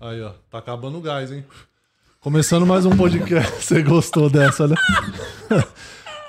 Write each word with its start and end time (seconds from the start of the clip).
Aí, 0.00 0.22
ó. 0.22 0.30
Tá 0.50 0.58
acabando 0.58 0.96
o 0.96 1.00
gás, 1.02 1.30
hein? 1.30 1.44
Começando 2.20 2.64
mais 2.64 2.86
um 2.86 2.96
podcast. 2.96 3.52
Você 3.62 3.82
gostou 3.82 4.30
dessa, 4.30 4.66
né? 4.66 4.74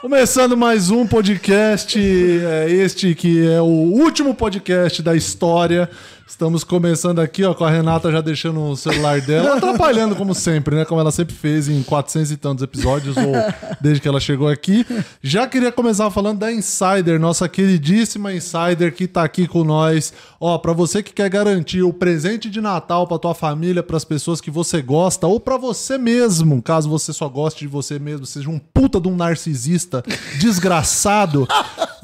Começando 0.02 0.58
mais 0.58 0.90
um 0.90 1.08
podcast, 1.08 1.98
é 1.98 2.70
este 2.70 3.16
que 3.16 3.48
é 3.48 3.62
o 3.62 3.66
último 3.66 4.36
podcast 4.36 5.02
da 5.02 5.16
história. 5.16 5.90
Estamos 6.32 6.64
começando 6.64 7.20
aqui, 7.20 7.44
ó, 7.44 7.54
com 7.54 7.66
a 7.66 7.70
Renata 7.70 8.10
já 8.10 8.22
deixando 8.22 8.62
o 8.62 8.76
celular 8.76 9.20
dela, 9.20 9.58
atrapalhando 9.58 10.16
como 10.16 10.34
sempre, 10.34 10.78
né? 10.78 10.86
Como 10.86 11.00
ela 11.00 11.12
sempre 11.12 11.36
fez 11.36 11.68
em 11.68 11.84
400 11.84 12.32
e 12.32 12.38
tantos 12.38 12.64
episódios, 12.64 13.18
ou 13.18 13.34
desde 13.82 14.02
que 14.02 14.08
ela 14.08 14.20
chegou 14.20 14.48
aqui. 14.48 14.86
Já 15.22 15.46
queria 15.46 15.74
começar 15.74 16.10
falando 16.10 16.40
da 16.40 16.52
Insider, 16.52 17.20
nossa 17.20 17.50
queridíssima 17.50 18.34
Insider 18.34 18.96
que 18.96 19.08
tá 19.08 19.24
aqui 19.24 19.46
com 19.46 19.66
nós. 19.66 20.14
Ó, 20.40 20.58
para 20.58 20.72
você 20.72 21.04
que 21.04 21.12
quer 21.12 21.30
garantir 21.30 21.84
o 21.84 21.92
presente 21.92 22.50
de 22.50 22.62
Natal 22.62 23.06
para 23.06 23.20
tua 23.20 23.36
família, 23.36 23.84
para 23.84 23.98
as 23.98 24.06
pessoas 24.06 24.40
que 24.40 24.50
você 24.50 24.82
gosta, 24.82 25.28
ou 25.28 25.38
para 25.38 25.58
você 25.58 25.98
mesmo, 25.98 26.62
caso 26.62 26.90
você 26.90 27.12
só 27.12 27.28
goste 27.28 27.66
de 27.66 27.68
você 27.68 28.00
mesmo, 28.00 28.26
seja 28.26 28.50
um 28.50 28.58
puta 28.58 29.02
de 29.02 29.10
um 29.10 29.18
narcisista 29.18 30.02
desgraçado, 30.40 31.46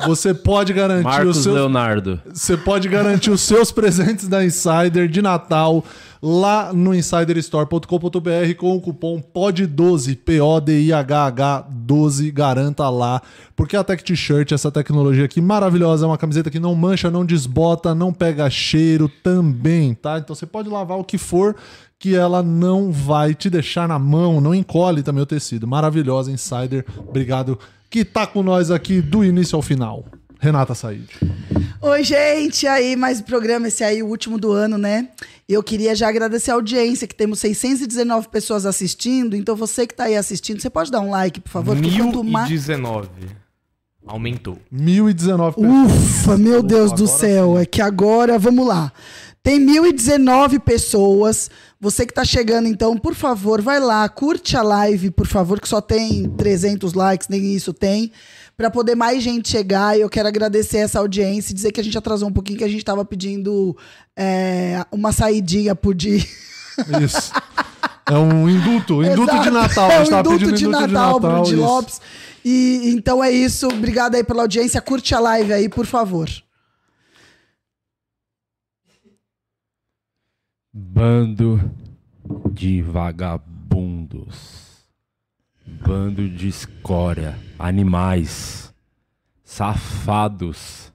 você 0.05 0.33
pode 0.33 0.73
garantir 0.73 1.03
Marcos 1.03 1.37
o 1.37 1.43
seu 1.43 1.53
Leonardo. 1.53 2.21
você 2.31 2.57
pode 2.57 2.87
garantir 2.89 3.31
os 3.31 3.41
seus 3.41 3.71
presentes 3.71 4.16
da 4.25 4.43
Insider 4.43 5.07
de 5.07 5.21
Natal 5.21 5.83
lá 6.21 6.73
no 6.73 6.95
insiderstore.com.br 6.95 8.55
com 8.57 8.75
o 8.75 8.81
cupom 8.81 9.21
POD12, 9.21 10.17
P-O-D-I-H-H 10.17 11.67
12, 11.69 12.31
garanta 12.31 12.89
lá. 12.89 13.21
Porque 13.55 13.75
a 13.75 13.83
Tech 13.83 14.03
T-shirt, 14.03 14.51
essa 14.51 14.71
tecnologia 14.71 15.25
aqui 15.25 15.41
maravilhosa, 15.41 16.05
é 16.05 16.07
uma 16.07 16.17
camiseta 16.17 16.49
que 16.49 16.59
não 16.59 16.73
mancha, 16.73 17.11
não 17.11 17.25
desbota, 17.25 17.93
não 17.93 18.13
pega 18.13 18.49
cheiro 18.49 19.11
também, 19.21 19.93
tá? 19.93 20.17
Então 20.17 20.35
você 20.35 20.45
pode 20.45 20.69
lavar 20.69 20.97
o 20.97 21.03
que 21.03 21.17
for 21.17 21.55
que 21.99 22.15
ela 22.15 22.43
não 22.43 22.91
vai 22.91 23.33
te 23.33 23.49
deixar 23.49 23.87
na 23.87 23.97
mão, 23.97 24.39
não 24.39 24.53
encolhe 24.53 25.01
também 25.01 25.23
o 25.23 25.25
tecido. 25.25 25.67
Maravilhosa 25.67 26.31
Insider. 26.31 26.85
Obrigado 26.97 27.57
que 27.89 28.05
tá 28.05 28.27
com 28.27 28.43
nós 28.43 28.69
aqui 28.69 29.01
do 29.01 29.23
início 29.23 29.55
ao 29.55 29.61
final. 29.61 30.05
Renata 30.39 30.75
Said. 30.75 31.07
Oi, 31.87 32.03
gente, 32.03 32.67
aí 32.67 32.97
mais 32.97 33.21
um 33.21 33.23
programa, 33.23 33.69
esse 33.69 33.81
aí, 33.81 34.03
o 34.03 34.07
último 34.07 34.37
do 34.37 34.51
ano, 34.51 34.77
né? 34.77 35.07
Eu 35.47 35.63
queria 35.63 35.95
já 35.95 36.09
agradecer 36.09 36.51
a 36.51 36.55
audiência, 36.55 37.07
que 37.07 37.15
temos 37.15 37.39
619 37.39 38.27
pessoas 38.27 38.65
assistindo, 38.65 39.37
então 39.37 39.55
você 39.55 39.87
que 39.87 39.95
tá 39.95 40.03
aí 40.03 40.17
assistindo, 40.17 40.61
você 40.61 40.69
pode 40.69 40.91
dar 40.91 40.99
um 40.99 41.09
like, 41.09 41.39
por 41.39 41.49
favor? 41.49 41.77
Porque 41.77 41.97
quanto 41.97 42.25
mais... 42.25 42.49
1019. 42.49 43.07
Aumentou. 44.05 44.59
1019 44.69 45.55
pessoas. 45.55 45.91
Ufa, 45.93 46.37
meu 46.37 46.61
Deus 46.61 46.91
do 46.91 47.07
céu, 47.07 47.57
é 47.57 47.65
que 47.65 47.81
agora, 47.81 48.37
vamos 48.37 48.67
lá. 48.67 48.91
Tem 49.41 49.57
1019 49.57 50.59
pessoas. 50.59 51.49
Você 51.79 52.05
que 52.05 52.13
tá 52.13 52.25
chegando, 52.25 52.67
então, 52.67 52.97
por 52.97 53.15
favor, 53.15 53.61
vai 53.61 53.79
lá, 53.79 54.09
curte 54.09 54.57
a 54.57 54.61
live, 54.61 55.09
por 55.09 55.25
favor, 55.25 55.61
que 55.61 55.69
só 55.69 55.79
tem 55.79 56.27
300 56.31 56.91
likes, 56.91 57.29
nem 57.29 57.55
isso 57.55 57.71
tem, 57.71 58.11
Pra 58.57 58.71
poder 58.71 58.95
mais 58.95 59.21
gente 59.21 59.49
chegar. 59.49 59.95
E 59.95 60.01
eu 60.01 60.09
quero 60.09 60.27
agradecer 60.27 60.79
essa 60.79 60.99
audiência 60.99 61.51
e 61.51 61.53
dizer 61.53 61.71
que 61.71 61.79
a 61.79 61.83
gente 61.83 61.97
atrasou 61.97 62.27
um 62.27 62.33
pouquinho, 62.33 62.57
que 62.57 62.63
a 62.63 62.69
gente 62.69 62.83
tava 62.83 63.05
pedindo 63.05 63.77
é, 64.15 64.83
uma 64.91 65.11
saidinha 65.11 65.75
por 65.75 65.93
dia. 65.93 66.25
Isso. 67.01 67.31
É 68.09 68.17
um 68.17 68.49
induto, 68.49 69.03
induto 69.05 69.31
Exato. 69.31 69.43
de 69.43 69.49
Natal. 69.51 69.91
É 69.91 69.99
um 69.99 70.03
induto 70.03 70.29
pedindo 70.31 70.55
de 70.55 70.65
induto 70.65 70.87
Natal, 70.87 71.19
Bruno 71.19 71.43
de 71.43 71.53
isso. 71.53 71.61
Lopes. 71.61 72.01
E 72.43 72.91
então 72.95 73.23
é 73.23 73.29
isso. 73.29 73.67
Obrigado 73.67 74.15
aí 74.15 74.23
pela 74.23 74.41
audiência. 74.41 74.81
Curte 74.81 75.13
a 75.13 75.19
live 75.19 75.53
aí, 75.53 75.69
por 75.69 75.85
favor. 75.85 76.27
Bando 80.73 81.59
de 82.51 82.81
vagabundos. 82.81 84.66
Bando 85.85 86.27
de 86.29 86.47
escória. 86.47 87.37
Animais. 87.57 88.73
Safados. 89.43 90.91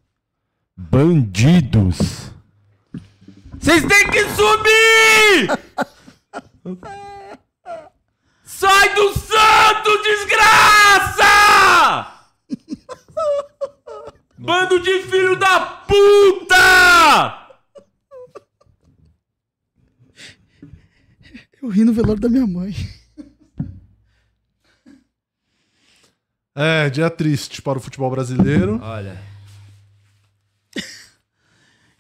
Bandidos. 0.76 2.32
Vocês 3.58 3.84
têm 3.84 4.10
que 4.10 4.24
subir! 4.30 5.48
Sai 8.42 8.94
do 8.94 9.12
santo, 9.14 10.02
desgraça! 10.02 11.24
Bando 14.36 14.80
de 14.80 15.02
filho 15.02 15.36
da 15.36 15.60
puta! 15.60 17.48
Eu 21.62 21.68
ri 21.68 21.84
no 21.84 21.92
velório 21.92 22.20
da 22.20 22.28
minha 22.28 22.46
mãe. 22.46 22.74
É, 26.54 26.90
dia 26.90 27.08
triste 27.08 27.62
para 27.62 27.78
o 27.78 27.80
futebol 27.80 28.10
brasileiro. 28.10 28.78
Olha. 28.82 29.16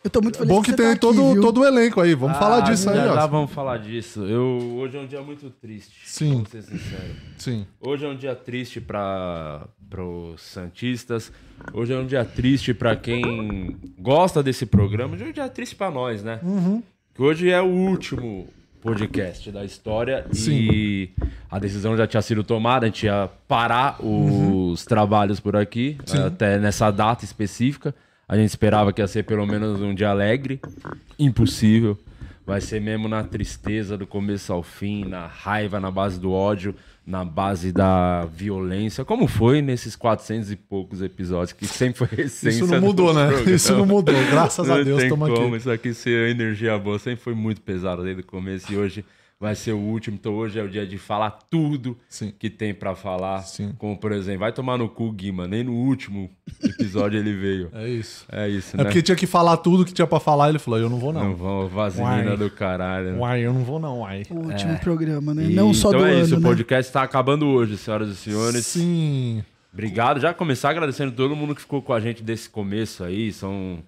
Eu 0.04 0.10
tô 0.10 0.20
muito 0.20 0.36
feliz 0.36 0.52
Bom 0.52 0.60
que 0.60 0.70
você 0.70 0.76
tem 0.76 0.86
tá 0.86 0.90
aqui, 0.92 1.00
todo, 1.00 1.32
viu? 1.32 1.40
todo 1.40 1.60
o 1.60 1.64
elenco 1.64 2.00
aí. 2.00 2.12
Vamos 2.14 2.36
falar 2.36 2.60
disso 2.60 2.90
aí, 2.90 2.98
Ah, 2.98 3.24
ó. 3.24 3.26
vamos 3.28 3.52
falar 3.52 3.78
disso. 3.78 4.24
Eu, 4.26 4.58
hoje 4.78 4.96
é 4.96 5.00
um 5.00 5.06
dia 5.06 5.22
muito 5.22 5.48
triste. 5.48 6.00
Sim. 6.04 6.32
Vamos 6.34 6.48
ser 6.48 6.62
sincero. 6.62 7.14
Sim. 7.38 7.66
Hoje 7.80 8.04
é 8.04 8.08
um 8.08 8.16
dia 8.16 8.34
triste 8.34 8.80
para 8.80 9.68
os 9.96 10.40
Santistas. 10.42 11.30
Hoje 11.72 11.92
é 11.92 11.96
um 11.96 12.04
dia 12.06 12.24
triste 12.24 12.74
para 12.74 12.96
quem 12.96 13.76
gosta 13.96 14.42
desse 14.42 14.66
programa. 14.66 15.14
Hoje 15.14 15.22
é 15.22 15.28
um 15.28 15.32
dia 15.32 15.48
triste 15.48 15.76
para 15.76 15.90
nós, 15.92 16.24
né? 16.24 16.40
Uhum. 16.42 16.82
Que 17.14 17.22
hoje 17.22 17.48
é 17.48 17.60
o 17.62 17.66
último 17.66 18.48
podcast 18.82 19.48
da 19.52 19.64
história 19.64 20.26
e 20.48 21.10
a 21.48 21.58
decisão 21.60 21.96
já 21.96 22.04
tinha 22.04 22.20
sido 22.20 22.42
tomada. 22.42 22.84
A 22.84 22.88
gente 22.88 23.06
ia 23.06 23.30
parar 23.46 23.96
os 24.04 24.84
trabalhos 24.84 25.38
por 25.38 25.54
aqui, 25.54 25.96
Sim. 26.04 26.18
até 26.18 26.58
nessa 26.58 26.90
data 26.90 27.24
específica. 27.24 27.94
A 28.28 28.36
gente 28.36 28.48
esperava 28.48 28.92
que 28.92 29.00
ia 29.00 29.06
ser 29.06 29.22
pelo 29.22 29.46
menos 29.46 29.80
um 29.80 29.94
dia 29.94 30.10
alegre. 30.10 30.60
Impossível. 31.16 31.96
Vai 32.44 32.60
ser 32.60 32.80
mesmo 32.80 33.06
na 33.06 33.22
tristeza 33.22 33.96
do 33.96 34.06
começo 34.06 34.52
ao 34.52 34.64
fim, 34.64 35.04
na 35.04 35.28
raiva, 35.28 35.78
na 35.78 35.90
base 35.90 36.18
do 36.18 36.32
ódio, 36.32 36.74
na 37.06 37.24
base 37.24 37.72
da 37.72 38.24
violência. 38.26 39.04
Como 39.04 39.26
foi 39.26 39.60
nesses 39.60 39.96
400 39.96 40.52
e 40.52 40.56
poucos 40.56 41.02
episódios, 41.02 41.52
que 41.52 41.66
sempre 41.66 42.06
foi 42.06 42.24
essência 42.24 42.50
Isso 42.50 42.66
não 42.66 42.80
do 42.80 42.86
mudou, 42.86 43.12
né? 43.14 43.26
programa. 43.26 43.50
Isso 43.50 43.76
não 43.76 43.86
mudou. 43.86 44.14
Graças 44.30 44.70
a 44.70 44.82
Deus, 44.82 45.02
estamos 45.02 45.28
como. 45.28 45.48
aqui. 45.48 45.56
Isso 45.56 45.70
aqui 45.70 45.94
ser 45.94 46.30
energia 46.30 46.78
boa 46.78 46.98
sempre 46.98 47.22
foi 47.22 47.34
muito 47.34 47.60
pesado 47.60 48.02
desde 48.02 48.22
o 48.22 48.26
começo 48.26 48.72
e 48.72 48.76
hoje 48.76 49.04
vai 49.42 49.56
ser 49.56 49.72
o 49.72 49.78
último. 49.78 50.16
Então 50.18 50.34
hoje 50.34 50.56
é 50.58 50.62
o 50.62 50.68
dia 50.68 50.86
de 50.86 50.96
falar 50.96 51.32
tudo 51.50 51.98
Sim. 52.08 52.32
que 52.38 52.48
tem 52.48 52.72
pra 52.72 52.94
falar. 52.94 53.40
Sim. 53.40 53.74
Como, 53.76 53.98
por 53.98 54.12
exemplo, 54.12 54.40
vai 54.40 54.52
tomar 54.52 54.78
no 54.78 54.88
cu, 54.88 55.10
Guima. 55.10 55.48
Nem 55.48 55.64
no 55.64 55.72
último 55.72 56.30
episódio 56.62 57.18
ele 57.18 57.34
veio. 57.34 57.68
É 57.82 57.88
isso. 57.88 58.24
É 58.30 58.48
isso, 58.48 58.76
É 58.76 58.78
né? 58.78 58.84
porque 58.84 59.02
tinha 59.02 59.16
que 59.16 59.26
falar 59.26 59.56
tudo 59.56 59.84
que 59.84 59.92
tinha 59.92 60.06
pra 60.06 60.20
falar. 60.20 60.48
Ele 60.50 60.58
falou: 60.60 60.78
Eu 60.78 60.88
não 60.88 60.98
vou, 60.98 61.12
Não 61.12 61.24
não. 61.24 61.34
vão, 61.34 61.68
vaselina 61.68 62.36
do 62.36 62.48
caralho. 62.48 63.18
Uai, 63.18 63.40
eu 63.40 63.52
não 63.52 63.64
vou, 63.64 63.80
não, 63.80 64.00
uai. 64.00 64.22
O 64.30 64.34
último 64.36 64.78
programa, 64.78 65.34
né? 65.34 65.44
E 65.46 65.54
Não 65.54 65.74
só 65.74 65.88
então 65.88 66.00
do 66.02 66.06
é 66.06 66.12
ano, 66.12 66.24
isso, 66.24 66.36
o 66.36 66.40
né? 66.40 66.48
podcast 66.48 66.92
tá 66.92 67.02
acabando 67.02 67.46
hoje, 67.48 67.76
senhoras 67.76 68.08
e 68.10 68.14
senhores. 68.16 68.64
Sim. 68.64 69.42
Obrigado. 69.72 70.20
Já 70.20 70.32
começar 70.32 70.70
agradecendo 70.70 71.10
todo 71.12 71.34
mundo 71.34 71.54
que 71.54 71.62
ficou 71.62 71.82
com 71.82 71.92
a 71.92 71.98
gente 71.98 72.22
desse 72.22 72.48
começo 72.48 73.02
aí. 73.02 73.32
São 73.32 73.78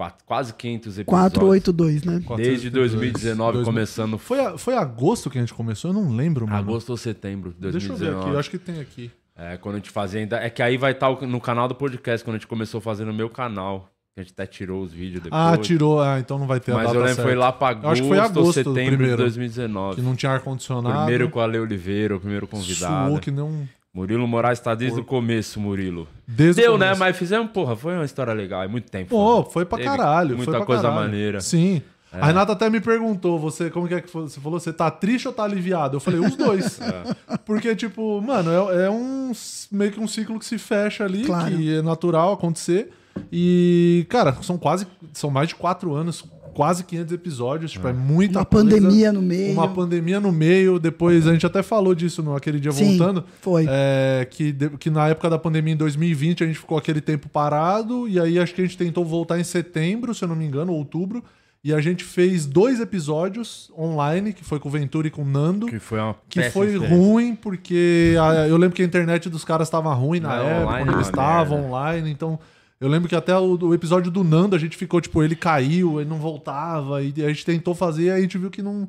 quatro- 0.00 0.24
quase 0.24 0.54
500 0.54 0.98
episódios. 0.98 1.32
482, 1.38 2.04
né? 2.04 2.22
Desde 2.36 2.70
2019 2.70 3.52
Dois- 3.58 3.66
começando. 3.66 4.16
Foi, 4.18 4.40
a- 4.40 4.56
foi 4.56 4.74
agosto 4.74 5.28
que 5.28 5.36
a 5.36 5.40
gente 5.42 5.52
começou? 5.52 5.90
Eu 5.90 5.94
não 5.94 6.10
lembro, 6.14 6.46
mano. 6.46 6.58
Agosto 6.58 6.90
ou 6.90 6.96
setembro 6.96 7.50
de 7.50 7.70
Deixa 7.70 7.86
eu 7.86 7.90
2019. 7.90 8.14
ver 8.14 8.20
aqui. 8.24 8.34
Eu 8.34 8.38
acho 8.38 8.50
que 8.50 8.58
tem 8.58 8.80
aqui. 8.80 9.10
É, 9.36 9.56
quando 9.58 9.74
a 9.74 9.78
gente 9.78 9.90
fazia 9.90 10.20
ainda. 10.20 10.36
É 10.38 10.48
que 10.48 10.62
aí 10.62 10.76
vai 10.78 10.92
estar 10.92 11.10
no 11.26 11.40
canal 11.40 11.68
do 11.68 11.74
podcast, 11.74 12.24
quando 12.24 12.36
a 12.36 12.38
gente 12.38 12.46
começou 12.46 12.78
a 12.78 12.80
fazer 12.80 13.04
no 13.04 13.12
meu 13.12 13.28
canal. 13.28 13.88
A 14.16 14.22
gente 14.22 14.32
até 14.32 14.44
tirou 14.46 14.82
os 14.82 14.92
vídeos 14.92 15.22
depois. 15.22 15.40
Ah, 15.40 15.56
tirou. 15.56 16.00
Ah, 16.00 16.18
então 16.18 16.38
não 16.38 16.46
vai 16.46 16.60
ter 16.60 16.72
a 16.72 16.74
Mas 16.76 16.84
data 16.86 16.96
eu 16.96 17.02
lembro 17.02 17.16
que 17.16 17.22
foi 17.22 17.34
lá 17.34 17.52
pra 17.52 17.68
agosto, 17.68 17.84
Eu 17.86 17.90
acho 17.90 18.02
que 18.02 18.08
foi 18.08 18.18
agosto 18.18 18.46
ou 18.46 18.52
setembro 18.52 18.74
primeiro. 18.96 19.16
de 19.16 19.22
2019. 19.22 19.96
Que 19.96 20.02
não 20.02 20.16
tinha 20.16 20.32
ar-condicionado. 20.32 20.96
Primeiro 20.96 21.30
com 21.30 21.40
a 21.40 21.44
Ale 21.44 21.58
Oliveira, 21.58 22.16
o 22.16 22.20
primeiro 22.20 22.46
convidado. 22.46 23.08
Suou 23.10 23.20
que 23.20 23.30
não... 23.30 23.68
Murilo 23.92 24.26
Moraes 24.26 24.60
tá 24.60 24.74
desde 24.74 25.00
o 25.00 25.04
começo, 25.04 25.58
Murilo. 25.58 26.06
Desde 26.26 26.60
o 26.60 26.64
Deu, 26.64 26.78
né? 26.78 26.94
Mas 26.94 27.16
fizemos, 27.16 27.50
porra, 27.50 27.74
foi 27.74 27.94
uma 27.94 28.04
história 28.04 28.32
legal. 28.32 28.62
É 28.62 28.68
muito 28.68 28.88
tempo. 28.90 29.10
Pô, 29.10 29.40
né? 29.40 29.46
foi 29.52 29.64
pra 29.64 29.78
Teve 29.78 29.90
caralho. 29.90 30.36
Muita 30.36 30.44
foi 30.52 30.58
pra 30.60 30.66
coisa 30.66 30.82
caralho. 30.82 31.00
maneira. 31.00 31.40
Sim. 31.40 31.82
A 32.12 32.26
Renata 32.26 32.52
até 32.52 32.68
me 32.68 32.80
perguntou, 32.80 33.38
você, 33.38 33.70
como 33.70 33.86
que 33.86 33.94
é 33.94 34.00
que 34.00 34.10
foi? 34.10 34.22
você 34.22 34.40
falou? 34.40 34.58
Você 34.58 34.72
tá 34.72 34.90
triste 34.90 35.28
ou 35.28 35.34
tá 35.34 35.44
aliviado? 35.44 35.96
Eu 35.96 36.00
falei, 36.00 36.18
os 36.20 36.34
dois. 36.36 36.80
Porque, 37.46 37.74
tipo, 37.76 38.20
mano, 38.20 38.50
é, 38.70 38.86
é 38.86 38.90
um 38.90 39.30
meio 39.70 39.92
que 39.92 40.00
um 40.00 40.08
ciclo 40.08 40.38
que 40.38 40.44
se 40.44 40.58
fecha 40.58 41.04
ali, 41.04 41.24
Claro. 41.24 41.56
que 41.56 41.76
é 41.76 41.82
natural 41.82 42.32
acontecer. 42.32 42.90
E, 43.30 44.06
cara, 44.08 44.32
são 44.42 44.58
quase, 44.58 44.86
são 45.12 45.30
mais 45.30 45.48
de 45.48 45.54
quatro 45.54 45.94
anos, 45.94 46.24
quase 46.60 46.84
500 46.84 47.14
episódios, 47.14 47.70
tipo, 47.72 47.88
é 47.88 47.92
muita 47.94 48.40
Uma 48.40 48.44
coisa. 48.44 48.68
pandemia 48.68 49.10
no 49.10 49.22
meio. 49.22 49.52
Uma 49.54 49.68
pandemia 49.68 50.20
no 50.20 50.30
meio, 50.30 50.78
depois 50.78 51.26
a 51.26 51.32
gente 51.32 51.46
até 51.46 51.62
falou 51.62 51.94
disso 51.94 52.22
no 52.22 52.36
aquele 52.36 52.60
dia 52.60 52.70
Sim, 52.70 52.98
voltando. 52.98 53.24
foi. 53.40 53.64
É, 53.66 54.26
que, 54.30 54.52
que 54.78 54.90
na 54.90 55.08
época 55.08 55.30
da 55.30 55.38
pandemia 55.38 55.72
em 55.72 55.76
2020 55.78 56.44
a 56.44 56.46
gente 56.46 56.58
ficou 56.58 56.76
aquele 56.76 57.00
tempo 57.00 57.30
parado, 57.30 58.06
e 58.06 58.20
aí 58.20 58.38
acho 58.38 58.54
que 58.54 58.60
a 58.60 58.64
gente 58.64 58.76
tentou 58.76 59.06
voltar 59.06 59.40
em 59.40 59.42
setembro, 59.44 60.14
se 60.14 60.22
eu 60.22 60.28
não 60.28 60.36
me 60.36 60.44
engano, 60.44 60.70
outubro. 60.74 61.24
E 61.64 61.72
a 61.72 61.80
gente 61.80 62.04
fez 62.04 62.44
dois 62.44 62.78
episódios 62.78 63.70
online, 63.78 64.34
que 64.34 64.44
foi 64.44 64.58
com 64.60 64.68
o 64.68 64.72
Ventura 64.72 65.08
e 65.08 65.10
com 65.10 65.22
o 65.22 65.26
Nando. 65.26 65.66
Que 65.66 65.78
foi 65.78 65.98
uma 65.98 66.14
Que 66.28 66.42
foi 66.50 66.76
ruim, 66.76 67.34
porque 67.34 68.14
a- 68.20 68.46
eu 68.46 68.58
lembro 68.58 68.76
que 68.76 68.82
a 68.82 68.84
internet 68.84 69.30
dos 69.30 69.44
caras 69.46 69.66
estava 69.68 69.92
ruim 69.94 70.20
na 70.20 70.28
Não, 70.28 70.36
época, 70.36 70.60
online 70.66 70.84
quando 70.84 70.88
é 70.90 70.96
eles 70.98 71.06
uma 71.08 71.10
estavam 71.10 71.64
online. 71.66 72.10
Então, 72.10 72.38
eu 72.80 72.88
lembro 72.88 73.08
que 73.08 73.14
até 73.14 73.36
o, 73.36 73.56
o 73.58 73.74
episódio 73.74 74.10
do 74.10 74.24
Nando, 74.24 74.56
a 74.56 74.58
gente 74.58 74.76
ficou, 74.76 75.00
tipo, 75.00 75.22
ele 75.22 75.36
caiu, 75.36 76.00
ele 76.00 76.08
não 76.08 76.18
voltava, 76.18 77.02
e 77.02 77.12
a 77.22 77.28
gente 77.28 77.44
tentou 77.44 77.74
fazer, 77.74 78.10
aí 78.10 78.18
a 78.18 78.22
gente 78.22 78.38
viu 78.38 78.50
que 78.50 78.62
não. 78.62 78.88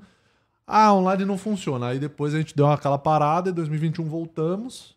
Ah, 0.65 0.93
online 0.93 1.25
não 1.25 1.37
funciona. 1.37 1.87
Aí 1.87 1.99
depois 1.99 2.33
a 2.33 2.37
gente 2.37 2.55
deu 2.55 2.67
aquela 2.67 2.97
parada, 2.97 3.49
em 3.49 3.53
2021 3.53 4.05
voltamos. 4.07 4.95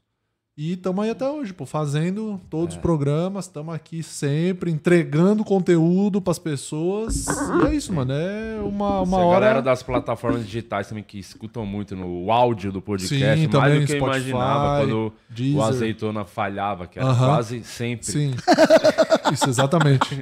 E 0.56 0.74
estamos 0.74 1.04
aí 1.04 1.10
até 1.10 1.28
hoje, 1.28 1.52
pô, 1.52 1.66
fazendo 1.66 2.40
É. 2.40 2.46
todos 2.48 2.76
os 2.76 2.80
programas, 2.80 3.46
estamos 3.46 3.74
aqui 3.74 4.04
sempre, 4.04 4.70
entregando 4.70 5.42
conteúdo 5.42 6.20
pras 6.20 6.38
pessoas. 6.38 7.26
E 7.26 7.66
é 7.66 7.74
isso, 7.74 7.92
mano. 7.92 8.12
É 8.12 8.60
uma, 8.62 9.00
uma 9.00 9.06
Se 9.18 9.22
a 9.22 9.26
hora. 9.26 9.40
galera 9.40 9.62
das 9.62 9.82
plataformas 9.82 10.44
digitais 10.46 10.86
também 10.86 11.02
que 11.02 11.18
escutam 11.18 11.66
muito 11.66 11.96
no 11.96 12.30
áudio 12.30 12.70
do 12.70 12.80
podcast, 12.80 13.16
Sim, 13.16 13.24
mais 13.48 13.50
também 13.50 13.80
do 13.80 13.86
que 13.86 13.92
eu 13.94 13.98
Spotify, 13.98 14.28
imaginava 14.30 14.78
quando 14.80 15.12
Deezer. 15.28 15.58
o 15.58 15.62
azeitona 15.64 16.24
falhava, 16.24 16.86
que 16.86 17.00
era 17.00 17.08
Aham. 17.08 17.26
quase 17.26 17.64
sempre. 17.64 18.06
Sim. 18.06 18.34
Isso, 19.34 19.48
exatamente. 19.50 20.20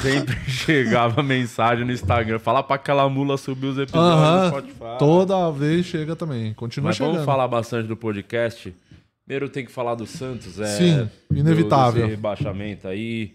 Sempre 0.00 0.36
chegava 0.46 1.20
mensagem 1.20 1.84
no 1.84 1.90
Instagram. 1.90 2.38
Fala 2.38 2.62
pra 2.62 2.76
aquela 2.76 3.08
mula 3.08 3.36
subir 3.36 3.66
os 3.66 3.78
episódios 3.78 4.14
Aham. 4.22 4.40
no 4.42 4.48
Spotify. 4.50 4.98
Toda 5.00 5.50
vez 5.50 5.84
chega 5.84 6.14
também. 6.14 6.54
Continua 6.54 6.90
Mas 6.90 6.96
chegando. 6.96 7.14
vamos 7.14 7.26
falar 7.26 7.48
bastante 7.48 7.88
do 7.88 7.96
podcast. 7.96 8.72
Primeiro 9.26 9.48
tem 9.48 9.64
que 9.64 9.72
falar 9.72 9.94
do 9.94 10.06
Santos. 10.06 10.60
É, 10.60 10.66
Sim, 10.66 11.10
inevitável. 11.34 12.02
do- 12.02 12.08
rebaixamento 12.10 12.86
aí. 12.86 13.32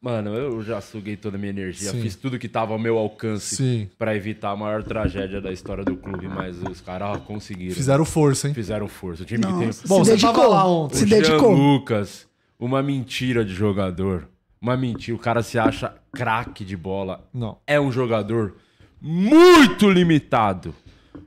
Mano, 0.00 0.32
eu 0.34 0.62
já 0.62 0.80
suguei 0.80 1.16
toda 1.16 1.36
a 1.36 1.40
minha 1.40 1.50
energia. 1.50 1.90
Sim. 1.90 2.00
Fiz 2.02 2.14
tudo 2.14 2.38
que 2.38 2.48
tava 2.48 2.72
ao 2.72 2.78
meu 2.78 2.96
alcance 2.96 3.90
pra 3.98 4.14
evitar 4.14 4.50
a 4.50 4.56
maior 4.56 4.84
tragédia 4.84 5.40
da 5.40 5.50
história 5.50 5.84
do 5.84 5.96
clube. 5.96 6.28
Mas 6.28 6.62
os 6.62 6.80
caras 6.80 7.20
conseguiram. 7.22 7.74
Fizeram 7.74 8.04
força, 8.04 8.46
hein? 8.46 8.54
Fizeram 8.54 8.86
força. 8.86 9.24
O 9.24 9.26
time 9.26 9.40
que 9.44 9.48
tem 9.48 9.66
Bom, 9.66 9.72
se 9.72 9.88
você 9.88 10.10
dedicou. 10.12 10.34
tava 10.34 10.46
lá 10.46 10.64
ontem. 10.66 10.98
Se 10.98 11.04
o 11.04 11.08
Jean 11.08 11.20
dedicou. 11.20 11.52
Lucas, 11.52 12.28
uma 12.60 12.80
mentira 12.80 13.44
de 13.44 13.52
jogador. 13.52 14.28
Uma 14.60 14.76
mentira. 14.76 15.16
O 15.16 15.20
cara 15.20 15.42
se 15.42 15.58
acha 15.58 15.92
craque 16.12 16.64
de 16.64 16.76
bola. 16.76 17.28
Não. 17.34 17.58
É 17.66 17.80
um 17.80 17.90
jogador 17.90 18.54
muito 19.00 19.90
limitado. 19.90 20.72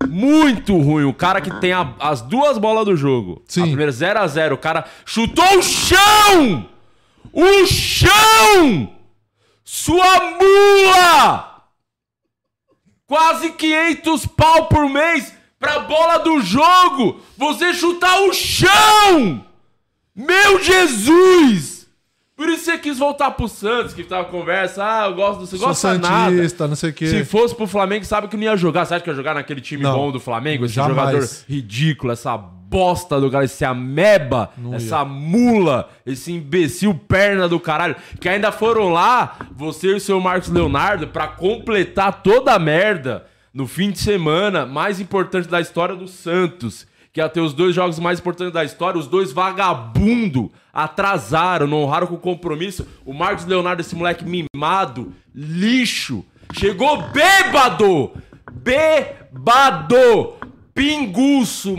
Muito 0.10 0.78
ruim. 0.78 1.06
O 1.06 1.14
cara 1.14 1.42
que 1.42 1.52
tem 1.60 1.74
a- 1.74 1.94
as 2.00 2.22
duas 2.22 2.58
bolas 2.58 2.86
do 2.86 2.96
jogo. 2.96 3.44
Sim. 3.48 3.62
A 3.62 3.66
primeira 3.68 3.92
0x0. 3.92 4.54
O 4.54 4.58
cara 4.58 4.86
chutou 5.06 5.58
o 5.58 5.64
chão! 5.64 6.70
O 7.34 7.66
chão! 7.66 8.94
Sua 9.64 10.32
mula! 10.40 11.52
Quase 13.08 13.52
500 13.52 14.26
pau 14.26 14.68
por 14.68 14.90
mês 14.90 15.34
pra 15.60 15.80
bola 15.80 16.18
do 16.20 16.42
jogo! 16.42 17.22
Você 17.38 17.74
chutar 17.74 18.22
o 18.24 18.34
chão! 18.34 19.46
Meu 20.16 20.62
Jesus! 20.64 21.71
Por 22.42 22.50
isso 22.50 22.66
você 22.66 22.76
quis 22.80 22.98
voltar 22.98 23.30
pro 23.30 23.48
Santos, 23.48 23.94
que 23.94 24.04
tava 24.04 24.26
conversa. 24.26 24.84
Ah, 24.84 25.06
eu 25.06 25.14
gosto 25.14 25.42
do 25.42 25.46
Você 25.46 25.58
Sou 25.60 25.68
gosta 25.68 25.96
nada. 26.00 26.36
Santista, 26.36 26.68
não 26.68 26.76
sei 26.76 26.90
o 26.90 26.94
quê. 26.94 27.06
Se 27.06 27.24
fosse 27.24 27.54
pro 27.54 27.68
Flamengo, 27.68 28.04
sabe 28.04 28.28
que 28.28 28.36
não 28.36 28.42
ia 28.46 28.58
jogar. 28.58 28.84
Você 28.84 28.96
acha 28.96 29.04
que 29.04 29.12
ia 29.12 29.16
jogar 29.16 29.36
naquele 29.36 29.62
time 29.62 29.84
Não. 29.84 29.94
bom 29.94 30.12
do 30.12 30.20
Flamengo? 30.20 30.66
Esse 30.66 30.74
Jamais. 30.74 30.96
jogador 30.98 31.30
ridículo, 31.48 32.12
essa 32.12 32.36
bosta 32.36 33.22
do 33.22 33.30
cara, 33.30 33.46
esse 33.46 33.64
ameba, 33.64 34.50
Não 34.58 34.74
essa 34.74 35.06
mula, 35.06 35.88
esse 36.04 36.32
imbecil 36.32 36.96
perna 36.96 37.48
do 37.48 37.60
caralho, 37.60 37.96
que 38.20 38.28
ainda 38.28 38.52
foram 38.52 38.90
lá, 38.90 39.38
você 39.56 39.90
e 39.90 39.94
o 39.94 40.00
seu 40.00 40.20
Marcos 40.20 40.50
Leonardo, 40.50 41.10
pra 41.10 41.28
completar 41.28 42.24
toda 42.24 42.54
a 42.54 42.58
merda 42.58 43.28
no 43.54 43.68
fim 43.68 43.92
de 43.92 44.00
semana 44.00 44.66
mais 44.66 45.00
importante 45.00 45.48
da 45.48 45.62
história 45.62 45.96
do 45.96 46.08
Santos. 46.08 46.88
Que 47.14 47.20
ia 47.20 47.28
ter 47.28 47.42
os 47.42 47.54
dois 47.54 47.76
jogos 47.76 48.00
mais 48.00 48.20
importantes 48.20 48.54
da 48.54 48.64
história, 48.64 49.00
os 49.00 49.08
dois 49.08 49.34
vagabundo 49.34 50.52
atrasaram, 50.74 51.68
não 51.68 51.84
honraram 51.84 52.08
com 52.08 52.16
o 52.16 52.20
compromisso. 52.20 52.88
O 53.06 53.14
Marcos 53.14 53.46
Leonardo, 53.46 53.82
esse 53.82 53.96
moleque 53.96 54.24
mimado, 54.24 55.14
lixo, 55.36 56.24
chegou 56.54 57.10
bêbado! 57.10 58.12
Bêbado! 58.52 60.36
Pinguço, 60.74 61.76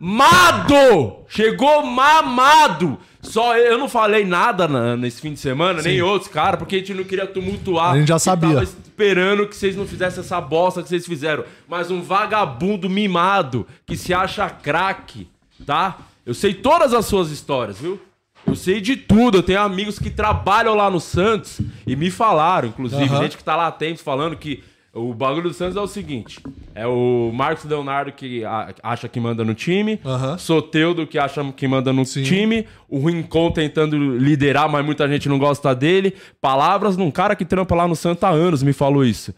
mamado! 0.00 1.16
Chegou 1.28 1.84
mamado! 1.84 2.98
Só 3.22 3.56
eu 3.56 3.76
não 3.78 3.88
falei 3.88 4.24
nada 4.24 4.66
na- 4.66 4.96
nesse 4.96 5.20
fim 5.20 5.34
de 5.34 5.40
semana, 5.40 5.82
nem 5.82 6.00
outros, 6.00 6.30
cara, 6.30 6.56
porque 6.56 6.76
a 6.76 6.78
gente 6.78 6.94
não 6.94 7.04
queria 7.04 7.26
tumultuar. 7.26 7.92
A 7.92 7.98
gente 7.98 8.08
já 8.08 8.18
sabia. 8.18 8.48
tava 8.54 8.64
esperando 8.64 9.46
que 9.46 9.54
vocês 9.54 9.76
não 9.76 9.86
fizessem 9.86 10.20
essa 10.20 10.40
bosta 10.40 10.82
que 10.82 10.88
vocês 10.88 11.04
fizeram. 11.06 11.44
Mas 11.68 11.90
um 11.90 12.00
vagabundo 12.00 12.88
mimado 12.88 13.66
que 13.84 13.94
se 13.96 14.14
acha 14.14 14.48
craque, 14.48 15.28
tá? 15.66 15.98
Eu 16.24 16.32
sei 16.32 16.54
todas 16.54 16.94
as 16.94 17.04
suas 17.06 17.30
histórias, 17.30 17.78
viu? 17.78 18.00
Eu 18.46 18.54
sei 18.54 18.80
de 18.80 18.96
tudo. 18.96 19.38
Eu 19.38 19.42
tenho 19.42 19.60
amigos 19.60 19.98
que 19.98 20.08
trabalham 20.08 20.74
lá 20.74 20.90
no 20.90 20.98
Santos 21.00 21.60
e 21.86 21.94
me 21.94 22.10
falaram, 22.10 22.68
inclusive, 22.68 23.04
Aham. 23.04 23.22
gente 23.22 23.36
que 23.36 23.44
tá 23.44 23.54
lá 23.54 23.66
atento 23.66 24.02
falando 24.02 24.34
que 24.34 24.64
o 24.92 25.14
bagulho 25.14 25.48
do 25.48 25.54
Santos 25.54 25.76
é 25.76 25.80
o 25.80 25.86
seguinte: 25.86 26.40
é 26.74 26.86
o 26.86 27.30
Marcos 27.32 27.64
Leonardo 27.64 28.12
que 28.12 28.42
acha 28.82 29.08
que 29.08 29.20
manda 29.20 29.44
no 29.44 29.54
time, 29.54 30.00
Aham. 30.04 30.36
Soteudo 30.36 31.06
que 31.06 31.18
acha 31.18 31.44
que 31.52 31.68
manda 31.68 31.92
no 31.92 32.04
Sim. 32.04 32.22
time, 32.22 32.66
o 32.88 33.06
Rincon 33.06 33.50
tentando 33.52 33.96
liderar, 34.16 34.68
mas 34.68 34.84
muita 34.84 35.08
gente 35.08 35.28
não 35.28 35.38
gosta 35.38 35.74
dele. 35.74 36.14
Palavras 36.40 36.96
de 36.96 37.02
um 37.02 37.10
cara 37.10 37.36
que 37.36 37.44
trampa 37.44 37.74
lá 37.74 37.86
no 37.86 37.94
Santos 37.94 38.24
há 38.24 38.30
anos 38.30 38.62
me 38.62 38.72
falou 38.72 39.04
isso. 39.04 39.34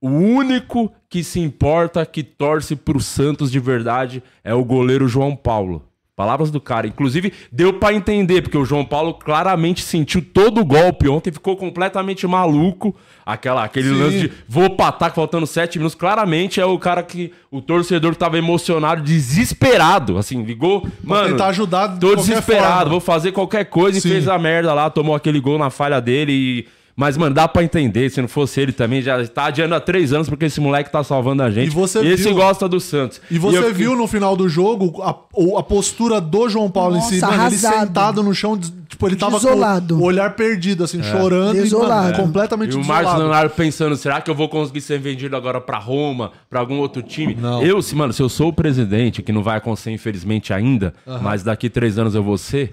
O 0.00 0.08
único 0.10 0.92
que 1.08 1.24
se 1.24 1.40
importa, 1.40 2.04
que 2.04 2.22
torce 2.22 2.76
pro 2.76 3.00
Santos 3.00 3.50
de 3.50 3.58
verdade, 3.58 4.22
é 4.44 4.52
o 4.54 4.64
goleiro 4.64 5.08
João 5.08 5.34
Paulo. 5.34 5.82
Palavras 6.16 6.50
do 6.50 6.58
cara. 6.58 6.86
Inclusive, 6.86 7.30
deu 7.52 7.74
pra 7.74 7.92
entender, 7.92 8.40
porque 8.40 8.56
o 8.56 8.64
João 8.64 8.86
Paulo 8.86 9.12
claramente 9.12 9.82
sentiu 9.82 10.22
todo 10.22 10.62
o 10.62 10.64
golpe 10.64 11.06
ontem, 11.10 11.30
ficou 11.30 11.54
completamente 11.58 12.26
maluco. 12.26 12.96
Aquela, 13.24 13.64
aquele 13.64 13.90
Sim. 13.90 14.02
lance 14.02 14.18
de 14.20 14.32
vou 14.48 14.74
ataque 14.78 15.14
faltando 15.14 15.46
sete 15.46 15.76
minutos. 15.76 15.94
Claramente 15.94 16.58
é 16.58 16.64
o 16.64 16.78
cara 16.78 17.02
que. 17.02 17.34
O 17.50 17.60
torcedor 17.60 18.12
que 18.12 18.18
tava 18.18 18.38
emocionado, 18.38 19.02
desesperado. 19.02 20.16
Assim, 20.16 20.42
ligou. 20.42 20.88
Mano, 21.04 21.28
tentar 21.28 21.48
ajudar 21.48 21.88
de 21.88 22.00
Tô 22.00 22.16
desesperado, 22.16 22.76
forma. 22.76 22.90
vou 22.90 23.00
fazer 23.00 23.32
qualquer 23.32 23.66
coisa 23.66 24.00
Sim. 24.00 24.08
e 24.08 24.10
fez 24.12 24.26
a 24.26 24.38
merda 24.38 24.72
lá, 24.72 24.88
tomou 24.88 25.14
aquele 25.14 25.38
gol 25.38 25.58
na 25.58 25.68
falha 25.68 26.00
dele 26.00 26.32
e. 26.32 26.75
Mas, 26.98 27.14
mano, 27.18 27.34
dá 27.34 27.46
pra 27.46 27.62
entender. 27.62 28.08
Se 28.10 28.22
não 28.22 28.28
fosse 28.28 28.58
ele 28.58 28.72
também, 28.72 29.02
já 29.02 29.22
tá 29.28 29.44
adiando 29.44 29.74
há 29.74 29.80
três 29.80 30.14
anos 30.14 30.30
porque 30.30 30.46
esse 30.46 30.58
moleque 30.62 30.90
tá 30.90 31.04
salvando 31.04 31.42
a 31.42 31.50
gente. 31.50 31.66
E 31.66 31.70
você 31.70 31.98
esse 32.00 32.22
viu- 32.24 32.34
gosta 32.34 32.66
do 32.66 32.80
Santos. 32.80 33.20
E 33.30 33.38
você 33.38 33.58
eu- 33.58 33.74
viu 33.74 33.94
no 33.94 34.06
final 34.06 34.34
do 34.34 34.48
jogo 34.48 35.02
a, 35.02 35.10
a 35.10 35.62
postura 35.62 36.22
do 36.22 36.48
João 36.48 36.70
Paulo 36.70 36.96
em 36.96 37.02
si, 37.02 37.20
Nossa, 37.20 37.36
mano, 37.36 37.48
ele 37.50 37.56
sentado 37.58 38.22
no 38.22 38.34
chão, 38.34 38.56
des- 38.56 38.72
tipo, 38.88 39.06
ele 39.06 39.14
tava 39.16 39.38
Desolado. 39.38 39.96
com 39.98 40.02
o 40.04 40.06
olhar 40.06 40.34
perdido, 40.36 40.84
assim, 40.84 41.02
chorando 41.02 41.52
Desolado. 41.52 42.08
e 42.08 42.12
mano, 42.12 42.24
completamente 42.24 42.70
E 42.72 42.76
o 42.76 42.78
desolado. 42.78 43.04
Marcos 43.04 43.20
Leonardo 43.22 43.50
pensando, 43.54 43.94
será 43.96 44.22
que 44.22 44.30
eu 44.30 44.34
vou 44.34 44.48
conseguir 44.48 44.80
ser 44.80 44.98
vendido 44.98 45.36
agora 45.36 45.60
pra 45.60 45.76
Roma, 45.78 46.32
pra 46.48 46.60
algum 46.60 46.78
outro 46.78 47.02
time? 47.02 47.34
Não. 47.38 47.60
Eu, 47.62 47.82
se, 47.82 47.94
mano, 47.94 48.14
se 48.14 48.22
eu 48.22 48.28
sou 48.30 48.48
o 48.48 48.52
presidente, 48.54 49.20
que 49.20 49.32
não 49.32 49.42
vai 49.42 49.58
acontecer 49.58 49.90
infelizmente 49.90 50.50
ainda, 50.50 50.94
mas 51.20 51.42
daqui 51.42 51.68
três 51.68 51.98
anos 51.98 52.14
eu 52.14 52.22
vou 52.22 52.38
ser, 52.38 52.72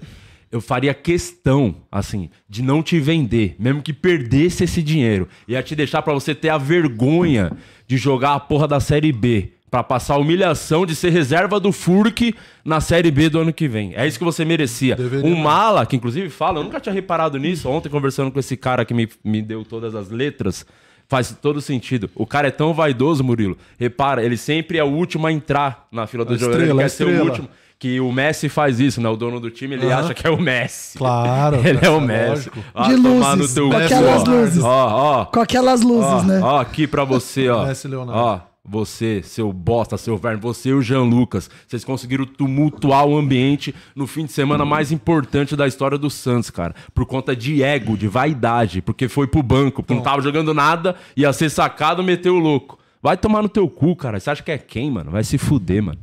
eu 0.54 0.60
faria 0.60 0.94
questão, 0.94 1.74
assim, 1.90 2.30
de 2.48 2.62
não 2.62 2.80
te 2.80 3.00
vender, 3.00 3.56
mesmo 3.58 3.82
que 3.82 3.92
perdesse 3.92 4.62
esse 4.62 4.84
dinheiro. 4.84 5.26
Ia 5.48 5.60
te 5.64 5.74
deixar 5.74 6.00
pra 6.00 6.14
você 6.14 6.32
ter 6.32 6.48
a 6.48 6.56
vergonha 6.56 7.50
de 7.88 7.96
jogar 7.96 8.34
a 8.34 8.40
porra 8.40 8.68
da 8.68 8.78
Série 8.78 9.10
B. 9.10 9.50
Pra 9.68 9.82
passar 9.82 10.14
a 10.14 10.18
humilhação 10.18 10.86
de 10.86 10.94
ser 10.94 11.10
reserva 11.10 11.58
do 11.58 11.72
Furk 11.72 12.32
na 12.64 12.80
Série 12.80 13.10
B 13.10 13.28
do 13.28 13.40
ano 13.40 13.52
que 13.52 13.66
vem. 13.66 13.96
É 13.96 14.06
isso 14.06 14.16
que 14.16 14.24
você 14.24 14.44
merecia. 14.44 14.94
Deveria 14.94 15.28
um 15.28 15.34
mala, 15.34 15.84
que 15.84 15.96
inclusive 15.96 16.30
fala, 16.30 16.60
eu 16.60 16.62
nunca 16.62 16.78
tinha 16.78 16.92
reparado 16.92 17.36
nisso. 17.36 17.68
Ontem, 17.68 17.88
conversando 17.88 18.30
com 18.30 18.38
esse 18.38 18.56
cara 18.56 18.84
que 18.84 18.94
me, 18.94 19.08
me 19.24 19.42
deu 19.42 19.64
todas 19.64 19.96
as 19.96 20.08
letras, 20.08 20.64
faz 21.08 21.36
todo 21.42 21.60
sentido. 21.60 22.08
O 22.14 22.24
cara 22.24 22.46
é 22.46 22.52
tão 22.52 22.72
vaidoso, 22.72 23.24
Murilo. 23.24 23.58
Repara, 23.76 24.22
ele 24.24 24.36
sempre 24.36 24.78
é 24.78 24.84
o 24.84 24.88
último 24.88 25.26
a 25.26 25.32
entrar 25.32 25.88
na 25.90 26.06
fila 26.06 26.24
do 26.24 26.32
estrela, 26.32 26.62
Ele 26.62 26.74
quer 26.74 26.90
ser 26.90 27.08
o 27.08 27.24
último. 27.24 27.48
Que 27.84 28.00
o 28.00 28.10
Messi 28.10 28.48
faz 28.48 28.80
isso, 28.80 28.98
né? 28.98 29.10
O 29.10 29.14
dono 29.14 29.38
do 29.38 29.50
time, 29.50 29.74
ele 29.74 29.92
Aham. 29.92 30.04
acha 30.06 30.14
que 30.14 30.26
é 30.26 30.30
o 30.30 30.40
Messi. 30.40 30.96
Claro. 30.96 31.56
Ele 31.68 31.80
é 31.84 31.90
o 31.90 32.00
Messi. 32.00 32.50
Ah, 32.74 32.88
De 32.88 32.94
luzes, 32.96 33.58
com 33.58 33.76
aquelas 33.76 34.24
luzes. 34.24 34.64
Ó, 34.64 34.88
ó. 35.20 35.24
Com 35.26 35.40
aquelas 35.40 35.82
luzes, 35.82 36.10
Ó, 36.10 36.22
né? 36.22 36.40
ó, 36.42 36.60
aqui 36.60 36.86
pra 36.86 37.04
você, 37.04 37.50
ó. 37.50 37.66
Messi 37.66 37.86
Leonardo. 37.86 38.18
Ó, 38.18 38.40
você, 38.64 39.20
seu 39.22 39.52
bosta, 39.52 39.98
seu 39.98 40.16
verme, 40.16 40.40
você 40.40 40.70
e 40.70 40.72
o 40.72 40.80
Jean 40.80 41.02
Lucas. 41.02 41.50
Vocês 41.68 41.84
conseguiram 41.84 42.24
tumultuar 42.24 43.04
o 43.04 43.18
ambiente 43.18 43.74
no 43.94 44.06
fim 44.06 44.24
de 44.24 44.32
semana 44.32 44.64
mais 44.64 44.90
importante 44.90 45.54
da 45.54 45.66
história 45.66 45.98
do 45.98 46.08
Santos, 46.08 46.48
cara. 46.48 46.74
Por 46.94 47.04
conta 47.04 47.36
de 47.36 47.62
ego, 47.62 47.98
de 47.98 48.08
vaidade. 48.08 48.80
Porque 48.80 49.08
foi 49.08 49.26
pro 49.26 49.42
banco, 49.42 49.82
porque 49.82 49.92
não 49.92 50.00
tava 50.02 50.22
jogando 50.22 50.54
nada, 50.54 50.94
ia 51.14 51.30
ser 51.34 51.50
sacado, 51.50 52.02
meteu 52.02 52.36
o 52.36 52.38
louco. 52.38 52.78
Vai 53.02 53.18
tomar 53.18 53.42
no 53.42 53.48
teu 53.50 53.68
cu, 53.68 53.94
cara. 53.94 54.18
Você 54.18 54.30
acha 54.30 54.42
que 54.42 54.50
é 54.50 54.56
quem, 54.56 54.90
mano? 54.90 55.10
Vai 55.10 55.22
se 55.22 55.36
fuder, 55.36 55.82
mano. 55.82 55.98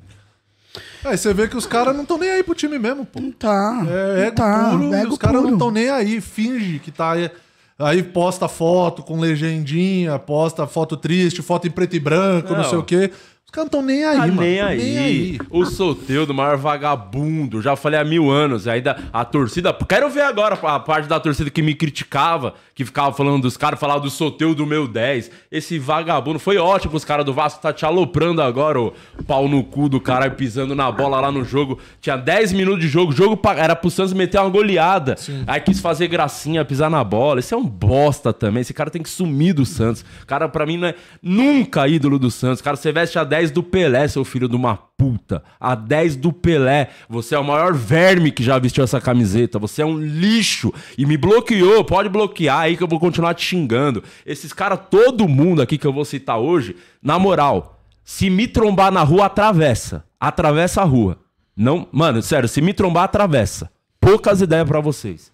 É, 1.04 1.18
você 1.18 1.34
vê 1.34 1.48
que 1.48 1.58
os 1.58 1.66
caras 1.66 1.94
não 1.94 2.04
estão 2.04 2.18
nem 2.18 2.30
aí 2.30 2.44
pro 2.44 2.56
time 2.56 2.80
mesmo, 2.80 3.06
pô. 3.06 3.20
Tá. 3.38 3.86
É 3.90 4.28
ego 4.28 4.36
tá. 4.36 4.70
puro, 4.70 4.84
e 4.84 4.94
ego 4.94 5.12
os 5.12 5.18
caras 5.18 5.42
não 5.42 5.54
estão 5.54 5.72
nem 5.72 5.90
aí. 5.90 6.22
Finge 6.22 6.80
que 6.80 6.92
tá 6.92 7.12
aí. 7.12 7.30
Aí 7.78 8.04
posta 8.04 8.48
foto 8.48 9.02
com 9.02 9.20
legendinha, 9.20 10.20
posta 10.20 10.68
foto 10.68 10.96
triste, 10.96 11.42
foto 11.42 11.68
em 11.68 11.72
preto 11.72 11.96
e 11.96 12.00
branco, 12.00 12.50
não, 12.52 12.60
Não. 12.60 12.70
sei 12.70 12.78
o 12.78 12.84
quê. 12.84 13.12
Os 13.52 13.54
caras 13.54 13.70
não 13.70 13.80
estão 13.80 13.82
nem 13.82 14.06
aí, 14.06 14.16
Ah, 14.16 14.28
mano. 14.28 14.42
nem 14.42 14.62
aí. 14.62 15.38
O 15.50 15.66
Soteudo, 15.66 16.34
maior 16.34 16.56
vagabundo. 16.56 17.62
Já 17.62 17.76
falei 17.76 18.00
há 18.00 18.04
mil 18.06 18.32
anos. 18.32 18.66
Aí 18.66 18.80
da, 18.80 18.98
a 19.12 19.26
torcida. 19.26 19.74
Quero 19.74 20.10
ver 20.10 20.22
agora 20.22 20.56
a 20.64 20.80
parte 20.80 21.10
da 21.10 21.20
torcida 21.20 21.50
que 21.50 21.62
me 21.62 21.76
criticava, 21.76 22.54
que 22.74 22.86
ficava 22.86 23.12
falando 23.12 23.42
dos 23.42 23.58
caras, 23.58 23.78
falava 23.78 24.00
do 24.00 24.10
Soteudo 24.10 24.56
do 24.56 24.66
meu 24.66 24.88
10. 24.88 25.30
Esse 25.52 25.78
vagabundo. 25.78 26.40
Foi 26.40 26.56
ótimo 26.56 26.96
os 26.96 27.04
caras 27.04 27.26
do 27.26 27.34
Vasco 27.34 27.62
tá 27.62 27.74
te 27.74 27.84
aloprando 27.86 28.42
agora, 28.42 28.80
o 28.80 28.94
pau 29.28 29.50
no 29.50 29.66
cu 29.66 29.90
do 29.90 30.00
caralho, 30.00 30.32
pisando 30.32 30.74
na 30.74 30.90
bola 30.90 31.20
lá 31.20 31.30
no 31.30 31.44
jogo. 31.44 31.78
Tinha 32.00 32.16
10 32.16 32.54
minutos 32.54 32.80
de 32.80 32.88
jogo. 32.88 33.12
Jogo 33.12 33.38
era 33.58 33.76
pro 33.76 33.92
Santos 33.92 34.14
meter 34.14 34.40
uma 34.40 34.50
goleada. 34.50 35.18
Aí 35.46 35.60
quis 35.60 35.82
fazer 35.82 36.08
gracinha, 36.08 36.64
pisar 36.64 36.90
na 36.90 37.04
bola. 37.04 37.42
Esse 37.42 37.54
é 37.54 37.58
um 37.58 37.66
bosta 37.66 38.32
também. 38.32 38.62
Esse 38.62 38.74
cara 38.74 38.90
tem 38.90 39.04
que 39.04 39.10
sumir 39.10 39.54
do 39.54 39.66
Santos. 39.66 40.06
O 40.24 40.26
cara, 40.26 40.48
pra 40.48 40.66
mim, 40.66 40.78
não 40.78 40.88
é 40.88 40.96
nunca 41.22 41.86
ídolo 41.86 42.18
do 42.18 42.32
Santos. 42.32 42.62
Cara, 42.62 42.78
você 42.78 42.94
veste 42.94 43.20
a 43.20 43.26
10 43.26 43.41
do 43.50 43.64
Pelé, 43.64 44.08
seu 44.08 44.24
filho 44.24 44.48
de 44.48 44.56
uma 44.56 44.76
puta. 44.76 45.44
A 45.60 45.74
10 45.74 46.18
do 46.18 46.32
Pelé. 46.32 46.90
Você 47.10 47.34
é 47.34 47.40
o 47.40 47.44
maior 47.44 47.74
verme 47.74 48.32
que 48.32 48.44
já 48.44 48.60
vestiu 48.60 48.84
essa 48.84 49.02
camiseta. 49.02 49.58
Você 49.58 49.82
é 49.82 49.86
um 49.86 49.98
lixo. 49.98 50.72
E 50.96 51.06
me 51.06 51.18
bloqueou. 51.18 51.84
Pode 51.84 52.10
bloquear 52.10 52.60
aí 52.60 52.78
que 52.78 52.84
eu 52.84 52.88
vou 52.88 53.00
continuar 53.00 53.34
te 53.34 53.44
xingando. 53.44 54.04
Esses 54.26 54.54
caras, 54.54 54.80
todo 54.92 55.28
mundo 55.28 55.62
aqui 55.62 55.78
que 55.78 55.88
eu 55.88 55.94
vou 55.94 56.06
citar 56.06 56.38
hoje, 56.38 56.76
na 57.02 57.18
moral, 57.18 57.80
se 58.04 58.30
me 58.30 58.48
trombar 58.48 58.92
na 58.92 59.02
rua, 59.02 59.26
atravessa. 59.26 60.04
Atravessa 60.20 60.82
a 60.82 60.86
rua. 60.86 61.18
Não, 61.56 61.88
mano, 61.92 62.22
sério, 62.22 62.48
se 62.48 62.62
me 62.62 62.74
trombar, 62.74 63.06
atravessa. 63.06 63.72
Poucas 64.00 64.42
ideias 64.42 64.68
pra 64.68 64.80
vocês. 64.80 65.32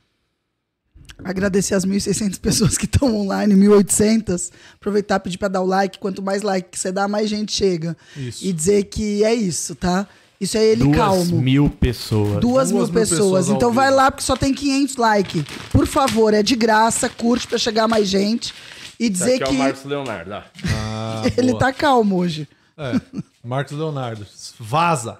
Agradecer 1.23 1.73
as 1.75 1.85
1.600 1.85 2.39
pessoas 2.39 2.77
que 2.77 2.85
estão 2.85 3.15
online, 3.15 3.53
1.800. 3.55 4.51
Aproveitar 4.75 5.15
e 5.15 5.19
pedir 5.19 5.37
pra 5.37 5.47
dar 5.47 5.61
o 5.61 5.65
like. 5.65 5.97
Quanto 5.99 6.21
mais 6.21 6.41
like 6.41 6.77
você 6.77 6.91
dá, 6.91 7.07
mais 7.07 7.29
gente 7.29 7.51
chega. 7.51 7.97
Isso. 8.15 8.45
E 8.45 8.53
dizer 8.53 8.83
que 8.85 9.23
é 9.23 9.33
isso, 9.33 9.75
tá? 9.75 10.07
Isso 10.39 10.55
é 10.55 10.63
ele 10.63 10.83
Duas 10.83 10.95
calmo. 10.97 11.41
mil 11.41 11.67
pessoas. 11.69 12.39
Duas, 12.39 12.41
Duas 12.41 12.71
mil 12.71 12.83
mil 12.83 12.93
pessoas. 12.93 13.19
pessoas 13.19 13.49
então 13.49 13.71
vai 13.73 13.89
lá, 13.89 14.11
porque 14.11 14.23
só 14.23 14.35
tem 14.37 14.53
500 14.53 14.95
likes. 14.97 15.43
Por 15.71 15.87
favor, 15.87 16.33
é 16.33 16.43
de 16.43 16.55
graça. 16.55 17.09
Curte 17.09 17.47
pra 17.47 17.57
chegar 17.57 17.87
mais 17.87 18.07
gente. 18.07 18.53
E 18.99 19.09
dizer 19.09 19.33
Esse 19.35 19.43
aqui 19.43 19.51
que 19.51 19.57
é 19.57 19.59
o 19.59 19.63
Marcos 19.63 19.83
Leonardo. 19.85 20.33
Ah, 20.33 21.23
ele 21.37 21.51
boa. 21.51 21.59
tá 21.59 21.73
calmo 21.73 22.17
hoje. 22.17 22.47
É, 22.77 23.01
Marcos 23.43 23.75
Leonardo. 23.75 24.25
Vaza. 24.59 25.17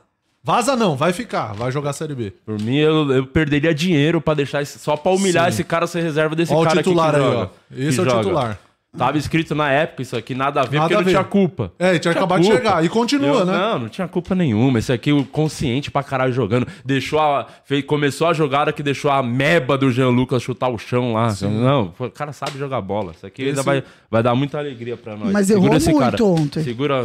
Vaza 0.47 0.77
não, 0.77 0.95
vai 0.95 1.12
ficar. 1.12 1.53
Vai 1.53 1.69
jogar 1.73 1.89
a 1.89 1.93
Série 1.93 2.15
B. 2.15 2.31
Por 2.45 2.57
mim, 2.62 2.77
eu, 2.77 3.12
eu 3.12 3.25
perderia 3.27 3.73
dinheiro 3.75 4.21
pra 4.21 4.33
deixar 4.33 4.62
esse, 4.62 4.79
só 4.79 4.95
pra 4.95 5.12
humilhar 5.12 5.43
Sim. 5.43 5.49
esse 5.49 5.63
cara 5.65 5.86
ser 5.86 6.01
reserva 6.01 6.38
desse 6.38 6.53
Ó 6.53 6.62
o 6.62 6.63
cara 6.63 6.77
titular 6.77 7.10
aqui 7.10 7.17
que 7.19 7.25
aí, 7.25 7.31
joga, 7.33 7.49
ó. 7.51 7.75
Esse 7.75 7.99
é 7.99 8.01
o 8.01 8.05
joga. 8.05 8.17
titular. 8.23 8.60
Tava 8.97 9.17
escrito 9.17 9.53
na 9.53 9.69
época 9.69 10.01
isso 10.01 10.15
aqui, 10.15 10.33
nada 10.33 10.62
a 10.62 10.63
ver, 10.63 10.77
Nada 10.77 10.88
porque 10.88 10.93
a 10.93 10.97
não 10.99 11.03
ver. 11.03 11.12
tinha 11.12 11.23
culpa. 11.25 11.71
É, 11.77 11.95
e 11.95 11.99
tinha 11.99 12.13
Não 12.13 12.17
acabado 12.19 12.41
de 12.41 12.47
chegar. 12.47 12.83
E 12.83 12.88
continua, 12.88 13.39
Eu- 13.41 13.45
né? 13.45 13.51
Não, 13.57 13.79
não 13.79 13.89
tinha 13.89 14.07
culpa 14.07 14.33
nenhuma. 14.33 14.79
Esse 14.79 14.93
aqui, 14.93 15.12
o 15.12 15.25
consciente 15.25 15.91
pra 15.91 16.01
caralho 16.01 16.31
jogando. 16.31 16.65
Deixou 16.86 17.19
a. 17.19 17.45
Fez, 17.65 17.83
começou 17.83 18.27
a 18.27 18.33
jogada 18.33 18.71
que 18.71 18.81
deixou 18.81 19.12
a 19.12 19.21
meba 19.21 19.77
do 19.77 19.91
Jean 19.91 20.07
Lucas 20.10 20.41
chutar 20.41 20.69
o 20.69 20.77
chão 20.79 21.12
lá. 21.13 21.27
Não, 21.41 21.93
o 21.99 22.10
cara 22.10 22.31
sabe 22.31 22.57
jogar 22.57 22.79
bola. 22.81 23.12
Isso 23.12 23.25
aqui 23.25 23.41
ainda 23.43 23.55
Esse- 23.60 23.65
vai, 23.65 23.83
vai 24.10 24.23
dar 24.23 24.33
muita 24.33 24.57
alegria 24.57 24.95
pra 24.95 25.15
nós. 25.17 25.29
Mas 25.31 25.49
errou 25.49 25.75
esse 25.75 25.91
muito 25.91 25.99
cara. 26.10 26.23
ontem. 26.23 26.63
Segura. 26.63 27.03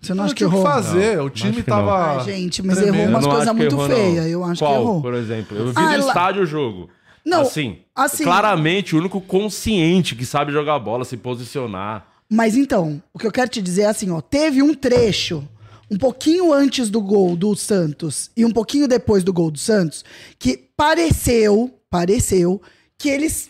Você 0.00 0.10
não 0.14 0.18
Não 0.18 0.24
acha 0.26 0.34
que 0.34 0.38
tinha 0.38 0.48
o 0.48 0.50
que 0.52 0.56
errou? 0.58 0.66
fazer. 0.66 1.18
o 1.18 1.22
Não, 1.24 1.30
time 1.30 1.62
que 1.62 1.70
não. 1.70 1.76
tava. 1.78 2.20
Ah, 2.20 2.24
gente, 2.24 2.62
mas 2.62 2.76
tremendo. 2.78 2.96
errou 2.98 3.08
umas 3.08 3.26
coisas 3.26 3.54
muito 3.54 3.74
errou, 3.74 3.86
feias. 3.88 4.26
Eu 4.26 4.44
acho 4.44 4.60
Qual, 4.62 4.72
que 4.74 4.80
errou. 4.80 5.02
por 5.02 5.14
exemplo? 5.14 5.56
Eu 5.58 5.66
vi 5.68 5.72
Ah, 5.76 5.98
no 5.98 6.06
estádio 6.06 6.42
o 6.42 6.46
jogo. 6.46 6.88
Não, 7.24 7.40
assim, 7.42 7.78
assim- 7.94 8.24
claramente, 8.24 8.94
o 8.94 8.98
único 8.98 9.20
consciente 9.20 10.14
que 10.14 10.24
sabe 10.24 10.52
jogar 10.52 10.78
bola, 10.78 11.04
se 11.04 11.16
posicionar. 11.16 12.06
Mas 12.30 12.56
então, 12.56 13.02
o 13.12 13.18
que 13.18 13.26
eu 13.26 13.32
quero 13.32 13.50
te 13.50 13.60
dizer 13.60 13.82
é 13.82 13.86
assim, 13.86 14.10
ó, 14.10 14.20
teve 14.20 14.62
um 14.62 14.72
trecho 14.74 15.46
um 15.90 15.96
pouquinho 15.98 16.52
antes 16.52 16.88
do 16.90 17.00
gol 17.02 17.34
do 17.34 17.54
Santos 17.56 18.30
e 18.36 18.44
um 18.44 18.50
pouquinho 18.50 18.86
depois 18.86 19.24
do 19.24 19.32
gol 19.32 19.50
do 19.50 19.58
Santos 19.58 20.04
que 20.38 20.56
pareceu, 20.76 21.74
pareceu 21.90 22.60
que 22.98 23.08
eles 23.08 23.48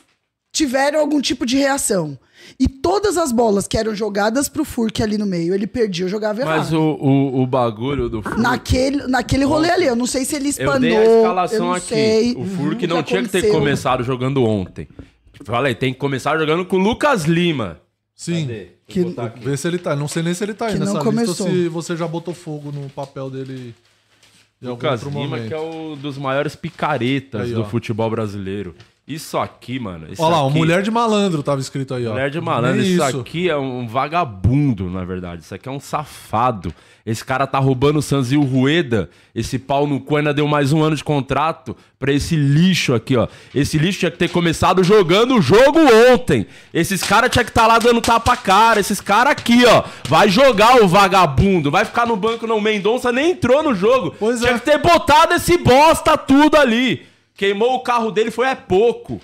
tiveram 0.53 1.01
algum 1.01 1.21
tipo 1.21 1.45
de 1.45 1.57
reação. 1.57 2.19
E 2.59 2.69
todas 2.69 3.17
as 3.17 3.33
bolas 3.33 3.67
que 3.67 3.77
eram 3.77 3.95
jogadas 3.95 4.49
pro 4.49 4.65
Furk 4.65 5.03
ali 5.03 5.19
no 5.19 5.27
meio, 5.27 5.55
ele 5.55 5.67
perdia, 5.67 6.05
eu 6.05 6.09
jogava 6.09 6.41
errado. 6.41 6.57
Mas 6.59 6.73
o, 6.73 6.81
o, 6.81 7.43
o 7.43 7.47
bagulho 7.47 8.09
do 8.09 8.23
Furk... 8.23 8.41
Naquele, 8.41 9.07
naquele 9.07 9.45
rolê 9.45 9.71
ali, 9.71 9.85
eu 9.87 9.97
não 9.97 10.07
sei 10.07 10.25
se 10.25 10.37
ele 10.37 10.47
Eu 10.47 10.51
espanou, 10.51 10.81
dei 10.81 10.97
a 10.97 11.05
eu 11.05 11.17
escalação 11.19 11.67
não 11.67 11.73
aqui. 11.75 11.87
sei 11.89 12.35
o 12.37 12.45
Furk 12.45 12.85
o 12.85 12.89
não 12.89 13.03
tinha 13.03 13.23
que 13.23 13.29
ter 13.29 13.39
aconteceu. 13.39 13.59
começado 13.59 14.03
jogando 14.05 14.45
ontem. 14.45 14.89
Falei, 15.45 15.75
tem 15.75 15.93
que 15.93 15.99
começar 15.99 16.37
jogando 16.39 16.65
com 16.65 16.77
o 16.77 16.79
Lucas 16.81 17.25
Lima. 17.25 17.81
Sim. 18.15 18.43
Cadê? 18.43 18.67
Que- 18.89 19.01
eu. 19.01 19.15
Vê 19.41 19.57
se 19.57 19.69
ele 19.69 19.79
tá. 19.79 19.95
Não 19.95 20.09
sei 20.09 20.23
nem 20.23 20.35
se 20.35 20.43
ele 20.43 20.55
tá 20.55 20.67
aí 20.67 20.73
Que 20.73 20.79
nessa 20.81 20.99
começou. 21.01 21.29
lista 21.31 21.45
ou 21.45 21.51
se 21.51 21.69
você 21.69 21.97
já 21.97 22.09
botou 22.09 22.35
fogo 22.35 22.73
no 22.73 22.89
papel 22.91 23.31
dele 23.31 23.75
algum 24.61 24.73
Lucas 24.75 25.05
outro 25.05 25.11
Lima, 25.21 25.37
momento. 25.37 25.49
que 25.49 25.55
é 25.55 25.59
o 25.61 25.95
dos 25.95 26.19
maiores 26.19 26.57
picaretas 26.57 27.43
Aí, 27.43 27.53
do 27.53 27.61
ó. 27.61 27.65
futebol 27.65 28.11
brasileiro. 28.11 28.75
Isso 29.09 29.39
aqui, 29.39 29.79
mano. 29.81 30.07
Isso 30.13 30.23
Olha 30.23 30.37
lá, 30.37 30.45
o 30.45 30.49
aqui- 30.51 30.59
Mulher 30.59 30.83
de 30.83 30.91
Malandro 30.91 31.43
tava 31.43 31.63
escrito 31.63 31.95
aí, 31.95 32.07
ó. 32.07 32.11
Mulher 32.11 32.29
de 32.29 32.39
malandro, 32.43 32.83
Nem 32.83 32.93
isso, 32.93 33.03
aqui 33.03 33.49
é 33.49 33.57
um 33.57 33.89
vagabundo, 33.89 34.91
na 34.91 35.03
verdade. 35.03 35.41
Isso 35.43 35.55
aqui 35.55 35.67
é 35.67 35.73
um 35.73 35.81
safado. 35.81 36.75
Esse 37.07 37.25
cara 37.25 37.47
tá 37.47 37.59
roubando 37.59 38.01
o 38.01 38.03
Santos 38.03 38.33
e 38.33 38.37
o 38.37 38.43
Rueda. 38.43 39.09
Esse 39.35 39.59
pau 39.59 39.87
no 39.87 39.99
cu 39.99 40.17
ainda 40.17 40.35
deu 40.35 40.47
mais 40.47 40.75
um 40.75 40.83
ano 40.83 40.95
de 40.95 41.03
contrato 41.03 41.75
pra 41.99 42.13
esse 42.13 42.37
lixo 42.37 42.93
aqui, 42.93 43.17
ó. 43.17 43.27
Esse 43.55 43.79
lixo 43.79 44.01
tinha 44.01 44.11
que 44.11 44.19
ter 44.19 44.29
começado 44.29 44.85
jogando 44.85 45.37
o 45.37 45.41
jogo 45.41 45.79
ontem. 46.13 46.47
Esses 46.75 47.03
caras 47.03 47.31
tinha 47.31 47.45
que 47.45 47.51
estar 47.51 47.67
lá 47.67 47.79
dando 47.79 48.03
tapa 48.03 48.37
cara. 48.37 48.79
Esses 48.79 49.01
caras 49.01 49.33
aqui, 49.33 49.65
ó. 49.65 49.85
Vai 50.07 50.29
jogar 50.29 50.83
o 50.83 50.87
vagabundo. 50.87 51.71
Vai 51.71 51.87
ficar 51.87 52.07
no 52.07 52.15
banco, 52.15 52.47
não. 52.47 52.61
Mendonça 52.61 53.11
nem 53.11 53.31
entrou 53.31 53.63
no 53.63 53.75
jogo. 53.75 54.15
Pois 54.19 54.41
tinha 54.41 54.53
é. 54.53 54.59
que 54.59 54.67
ter 54.67 54.77
botado 54.77 55.33
esse 55.33 55.57
bosta 55.57 56.15
tudo 56.19 56.59
ali. 56.59 57.07
Queimou 57.39 57.77
o 57.77 57.81
carro 57.85 58.11
dele, 58.11 58.33
foi 58.33 58.49
é 58.49 58.55
pouco. 58.57 59.21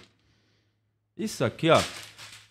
Isso 1.19 1.45
aqui, 1.45 1.69
ó. 1.69 1.83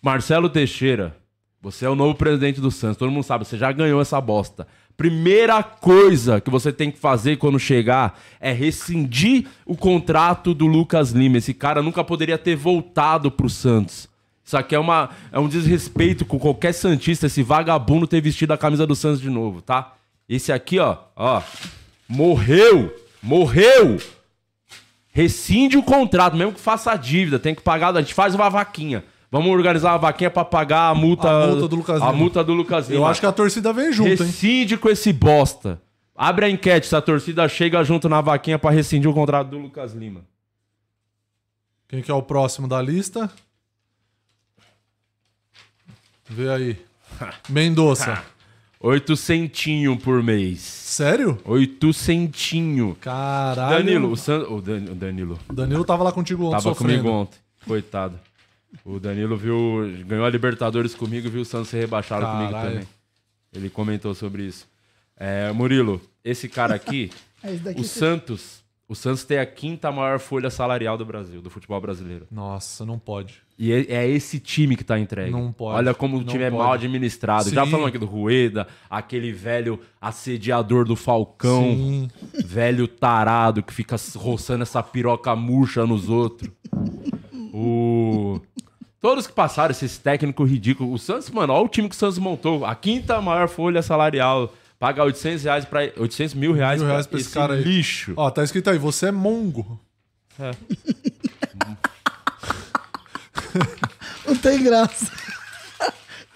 Marcelo 0.02 0.50
Teixeira, 0.50 1.16
você 1.58 1.86
é 1.86 1.88
o 1.88 1.94
novo 1.94 2.14
presidente 2.14 2.60
do 2.60 2.70
Santos. 2.70 2.98
Todo 2.98 3.10
mundo 3.10 3.24
sabe, 3.24 3.46
você 3.46 3.56
já 3.56 3.72
ganhou 3.72 3.98
essa 3.98 4.20
bosta. 4.20 4.68
Primeira 4.94 5.62
coisa 5.62 6.38
que 6.38 6.50
você 6.50 6.70
tem 6.70 6.90
que 6.90 6.98
fazer 6.98 7.38
quando 7.38 7.58
chegar 7.58 8.20
é 8.38 8.52
rescindir 8.52 9.46
o 9.64 9.74
contrato 9.74 10.52
do 10.52 10.66
Lucas 10.66 11.12
Lima. 11.12 11.38
Esse 11.38 11.54
cara 11.54 11.82
nunca 11.82 12.04
poderia 12.04 12.36
ter 12.36 12.54
voltado 12.54 13.30
pro 13.30 13.48
Santos. 13.48 14.06
Isso 14.44 14.58
aqui 14.58 14.74
é, 14.74 14.78
uma, 14.78 15.08
é 15.32 15.38
um 15.38 15.48
desrespeito 15.48 16.26
com 16.26 16.38
qualquer 16.38 16.74
Santista, 16.74 17.24
esse 17.24 17.42
vagabundo 17.42 18.06
ter 18.06 18.20
vestido 18.20 18.52
a 18.52 18.58
camisa 18.58 18.86
do 18.86 18.94
Santos 18.94 19.18
de 19.18 19.30
novo, 19.30 19.62
tá? 19.62 19.94
Esse 20.28 20.52
aqui, 20.52 20.78
ó, 20.78 20.98
ó, 21.16 21.40
morreu, 22.06 22.94
morreu. 23.22 23.98
Rescinde 25.16 25.76
o 25.78 25.82
contrato, 25.82 26.36
mesmo 26.36 26.52
que 26.52 26.60
faça 26.60 26.90
a 26.90 26.96
dívida, 26.96 27.38
tem 27.38 27.54
que 27.54 27.62
pagar, 27.62 27.96
a 27.96 28.00
gente 28.00 28.12
faz 28.12 28.34
uma 28.34 28.50
vaquinha. 28.50 29.04
Vamos 29.30 29.48
organizar 29.52 29.92
uma 29.92 29.98
vaquinha 29.98 30.28
pra 30.28 30.44
pagar 30.44 30.88
a 30.90 30.94
multa, 30.94 31.30
A 31.30 31.46
multa 31.46 31.68
do 31.68 31.76
Lucas 31.76 32.02
a 32.02 32.06
Lima. 32.06 32.12
multa 32.18 32.42
do 32.44 32.52
Lucas 32.52 32.88
Lima. 32.88 33.00
Eu 33.00 33.06
acho 33.06 33.20
que 33.20 33.26
a 33.26 33.30
torcida 33.32 33.72
vem 33.72 33.92
junto, 33.92 34.10
hein? 34.10 34.16
Rescinde 34.16 34.76
com 34.76 34.88
esse 34.88 35.12
bosta. 35.12 35.80
Abre 36.16 36.46
a 36.46 36.50
enquete 36.50 36.88
se 36.88 36.96
a 36.96 37.00
torcida 37.00 37.48
chega 37.48 37.84
junto 37.84 38.08
na 38.08 38.20
vaquinha 38.20 38.58
pra 38.58 38.72
rescindir 38.72 39.08
o 39.08 39.14
contrato 39.14 39.50
do 39.50 39.58
Lucas 39.58 39.92
Lima. 39.92 40.22
Quem 41.88 42.02
que 42.02 42.10
é 42.10 42.14
o 42.14 42.22
próximo 42.22 42.66
da 42.66 42.82
lista? 42.82 43.30
Vê 46.28 46.50
aí. 46.50 46.76
Mendonça. 47.48 48.20
Oito 48.86 49.16
centinho 49.16 49.96
por 49.96 50.22
mês. 50.22 50.60
Sério? 50.60 51.38
Oito 51.46 51.90
centinho. 51.94 52.94
Caralho. 53.00 53.78
Danilo, 53.78 54.10
o, 54.10 54.16
San... 54.16 54.40
o, 54.48 54.60
Dan- 54.60 54.92
o 54.92 54.94
Danilo 54.94 55.38
Danilo 55.50 55.84
tava 55.86 56.04
lá 56.04 56.12
contigo 56.12 56.44
ontem 56.44 56.50
tava 56.52 56.62
sofrendo. 56.74 56.98
comigo 57.02 57.08
ontem. 57.16 57.38
Coitado. 57.66 58.20
O 58.84 59.00
Danilo 59.00 59.38
viu, 59.38 59.90
ganhou 60.06 60.26
a 60.26 60.28
Libertadores 60.30 60.94
comigo 60.94 61.26
e 61.26 61.30
viu 61.30 61.40
o 61.40 61.44
Santos 61.46 61.68
ser 61.70 61.78
rebaixado 61.78 62.26
comigo 62.26 62.50
Caralho. 62.52 62.72
também. 62.72 62.88
Ele 63.54 63.70
comentou 63.70 64.14
sobre 64.14 64.42
isso. 64.42 64.66
É, 65.16 65.50
Murilo, 65.52 65.98
esse 66.22 66.46
cara 66.48 66.74
aqui, 66.74 67.10
É, 67.42 67.52
esse 67.54 67.62
daqui 67.62 67.80
o 67.80 67.84
você- 67.84 67.98
Santos, 68.00 68.62
o 68.86 68.94
Santos 68.94 69.24
tem 69.24 69.38
a 69.38 69.46
quinta 69.46 69.90
maior 69.90 70.18
folha 70.18 70.50
salarial 70.50 70.98
do 70.98 71.06
Brasil, 71.06 71.40
do 71.40 71.48
futebol 71.48 71.80
brasileiro. 71.80 72.26
Nossa, 72.30 72.84
não 72.84 72.98
pode. 72.98 73.42
E 73.58 73.72
é, 73.72 73.86
é 73.88 74.08
esse 74.08 74.38
time 74.38 74.76
que 74.76 74.84
tá 74.84 74.98
entregue. 74.98 75.30
Não 75.30 75.50
pode, 75.52 75.78
Olha 75.78 75.94
como 75.94 76.18
o 76.18 76.24
time 76.24 76.44
é 76.44 76.50
pode. 76.50 76.62
mal 76.62 76.72
administrado. 76.72 77.48
Já 77.48 77.64
Sim. 77.64 77.70
falamos 77.70 77.88
aqui 77.88 77.98
do 77.98 78.04
Rueda, 78.04 78.66
aquele 78.90 79.32
velho 79.32 79.80
assediador 80.00 80.84
do 80.84 80.96
Falcão, 80.96 81.62
Sim. 81.62 82.08
velho 82.44 82.86
tarado 82.86 83.62
que 83.62 83.72
fica 83.72 83.96
roçando 84.16 84.62
essa 84.62 84.82
piroca 84.82 85.34
murcha 85.34 85.86
nos 85.86 86.10
outros. 86.10 86.50
O... 87.54 88.40
Todos 89.00 89.26
que 89.26 89.32
passaram, 89.32 89.70
esses 89.70 89.96
técnicos 89.96 90.50
ridículos. 90.50 91.00
O 91.00 91.04
Santos, 91.04 91.30
mano, 91.30 91.52
olha 91.52 91.64
o 91.64 91.68
time 91.68 91.88
que 91.88 91.94
o 91.94 91.98
Santos 91.98 92.18
montou. 92.18 92.66
A 92.66 92.74
quinta 92.74 93.20
maior 93.20 93.48
folha 93.48 93.80
salarial. 93.80 94.52
Paga 94.84 95.02
800, 95.02 95.44
reais 95.44 95.64
pra, 95.64 95.80
800 95.96 96.34
mil 96.34 96.52
reais, 96.52 96.78
Mil 96.82 96.90
reais 96.90 97.06
pra 97.06 97.12
pra 97.12 97.18
esse 97.20 97.28
esse 97.28 97.34
cara 97.34 97.54
aí. 97.54 97.62
lixo. 97.62 98.12
Ó, 98.16 98.30
tá 98.30 98.44
escrito 98.44 98.68
aí, 98.68 98.76
você 98.76 99.06
é 99.06 99.12
mongo. 99.12 99.80
Não 104.26 104.36
tem 104.36 104.62
graça. 104.62 105.10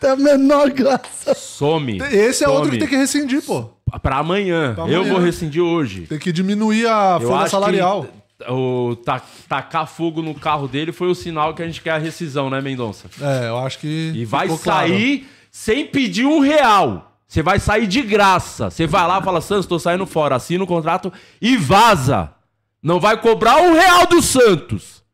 tem 0.00 0.10
a 0.10 0.16
menor 0.16 0.70
graça. 0.70 1.34
Some. 1.34 1.98
Esse 1.98 2.44
é 2.44 2.46
some. 2.46 2.52
outro 2.56 2.70
que 2.70 2.78
tem 2.78 2.88
que 2.88 2.96
rescindir, 2.96 3.42
pô. 3.42 3.70
Pra 4.02 4.16
amanhã. 4.18 4.74
Pra 4.74 4.84
Eu 4.88 5.00
amanhã. 5.00 5.12
vou 5.12 5.20
rescindir 5.22 5.62
hoje. 5.62 6.06
Tem 6.06 6.18
que 6.18 6.32
diminuir 6.32 6.86
a 6.86 7.18
Eu 7.20 7.28
folha 7.28 7.40
acho 7.42 7.50
salarial. 7.50 8.04
que 8.38 8.50
o 8.50 8.96
ta- 9.04 9.22
tacar 9.46 9.86
fogo 9.86 10.22
no 10.22 10.34
carro 10.34 10.66
dele 10.68 10.90
foi 10.92 11.08
o 11.08 11.14
sinal 11.14 11.52
que 11.54 11.62
a 11.62 11.66
gente 11.66 11.82
quer 11.82 11.90
a 11.90 11.98
rescisão, 11.98 12.48
né, 12.48 12.60
Mendonça? 12.62 13.08
É, 13.20 13.48
eu 13.48 13.58
acho 13.58 13.78
que. 13.78 14.12
E 14.14 14.24
vai 14.24 14.46
ficou 14.46 14.58
claro. 14.58 14.88
sair 14.88 15.28
sem 15.50 15.84
pedir 15.86 16.24
um 16.24 16.38
real. 16.40 17.07
Você 17.28 17.42
vai 17.42 17.60
sair 17.60 17.86
de 17.86 18.00
graça. 18.00 18.70
Você 18.70 18.86
vai 18.86 19.06
lá 19.06 19.18
e 19.18 19.22
fala, 19.22 19.42
Santos, 19.42 19.66
tô 19.66 19.78
saindo 19.78 20.06
fora. 20.06 20.36
Assina 20.36 20.64
o 20.64 20.66
contrato 20.66 21.12
e 21.42 21.58
vaza. 21.58 22.34
Não 22.82 22.98
vai 22.98 23.20
cobrar 23.20 23.58
um 23.58 23.74
real 23.74 24.06
do 24.06 24.22
Santos. 24.22 25.04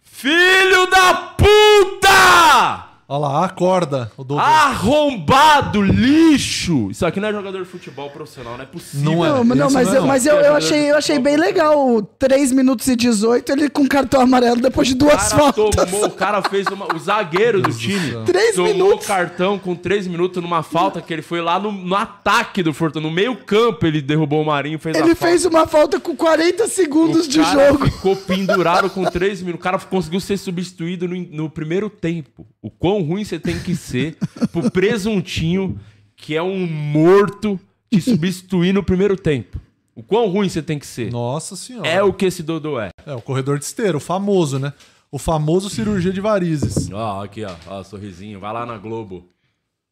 Filho 0.00 0.86
da 0.86 1.14
puta! 1.36 2.91
Olha 3.12 3.18
lá, 3.28 3.44
acorda. 3.44 4.10
O. 4.16 4.38
Arrombado, 4.38 5.82
lixo! 5.82 6.90
Isso 6.90 7.04
aqui 7.04 7.20
não 7.20 7.28
é 7.28 7.32
jogador 7.32 7.58
de 7.62 7.68
futebol 7.68 8.08
profissional, 8.08 8.54
não 8.56 8.62
é 8.62 8.66
possível. 8.66 9.12
Não 9.12 9.22
é. 9.22 9.28
Não, 9.28 9.44
mas 9.44 9.58
não, 9.58 9.70
mas, 9.70 9.86
não 9.88 9.94
é 9.94 9.98
eu, 9.98 10.06
mas 10.06 10.26
eu, 10.26 10.36
eu 10.36 10.54
achei, 10.56 10.90
eu 10.90 10.96
achei 10.96 11.18
bem 11.18 11.36
legal. 11.36 12.00
3 12.18 12.52
minutos 12.52 12.88
e 12.88 12.96
18, 12.96 13.52
ele 13.52 13.68
com 13.68 13.86
cartão 13.86 14.22
amarelo 14.22 14.62
depois 14.62 14.88
de 14.88 14.94
O 14.94 14.96
duas 14.96 15.28
cara, 15.28 15.52
faltas. 15.52 15.90
tomou, 15.90 16.06
o 16.06 16.10
cara 16.10 16.40
fez 16.40 16.66
uma. 16.68 16.86
O 16.94 16.98
zagueiro 16.98 17.60
do 17.60 17.70
time 17.70 18.24
Três 18.24 18.56
tomou 18.56 18.72
minutos. 18.72 19.06
cartão 19.06 19.58
com 19.58 19.74
três 19.74 20.06
minutos 20.06 20.42
numa 20.42 20.62
falta 20.62 21.02
que 21.02 21.12
ele 21.12 21.20
foi 21.20 21.42
lá 21.42 21.58
no, 21.58 21.70
no 21.70 21.94
ataque 21.94 22.62
do 22.62 22.72
Fortaleza. 22.72 23.06
No 23.06 23.14
meio-campo 23.14 23.86
ele 23.86 24.00
derrubou 24.00 24.40
o 24.40 24.46
Marinho 24.46 24.78
fez 24.78 24.96
a 24.96 25.00
Ele 25.00 25.14
fez 25.14 25.44
uma 25.44 25.66
falta 25.66 26.00
com 26.00 26.16
40 26.16 26.66
segundos 26.66 27.26
o 27.26 27.28
de 27.28 27.40
cara 27.40 27.68
jogo. 27.68 27.84
ficou 27.90 28.16
pendurado 28.16 28.88
com 28.88 29.04
três 29.04 29.42
minutos. 29.42 29.60
O 29.60 29.62
cara 29.62 29.78
conseguiu 29.78 30.18
ser 30.18 30.38
substituído 30.38 31.06
no, 31.06 31.14
no 31.14 31.50
primeiro 31.50 31.90
tempo. 31.90 32.46
O 32.62 32.70
quão 32.70 33.01
ruim 33.02 33.24
você 33.24 33.38
tem 33.38 33.58
que 33.58 33.74
ser 33.74 34.16
pro 34.50 34.70
presuntinho, 34.70 35.78
que 36.16 36.34
é 36.36 36.42
um 36.42 36.66
morto, 36.66 37.58
te 37.90 38.00
substituir 38.00 38.72
no 38.72 38.82
primeiro 38.82 39.16
tempo. 39.16 39.60
O 39.94 40.02
quão 40.02 40.26
ruim 40.28 40.48
você 40.48 40.62
tem 40.62 40.78
que 40.78 40.86
ser. 40.86 41.12
Nossa 41.12 41.54
senhora. 41.54 41.86
É 41.86 42.02
o 42.02 42.12
que 42.12 42.24
esse 42.24 42.42
Dodô 42.42 42.80
é. 42.80 42.90
É, 43.04 43.14
o 43.14 43.20
corredor 43.20 43.58
de 43.58 43.64
esteira, 43.64 43.96
o 43.96 44.00
famoso, 44.00 44.58
né? 44.58 44.72
O 45.10 45.18
famoso 45.18 45.68
cirurgia 45.68 46.12
de 46.12 46.20
varizes. 46.20 46.90
Ó, 46.90 47.22
aqui, 47.22 47.44
ó, 47.44 47.54
ó, 47.66 47.82
sorrisinho. 47.82 48.40
Vai 48.40 48.52
lá 48.52 48.64
na 48.64 48.78
Globo. 48.78 49.28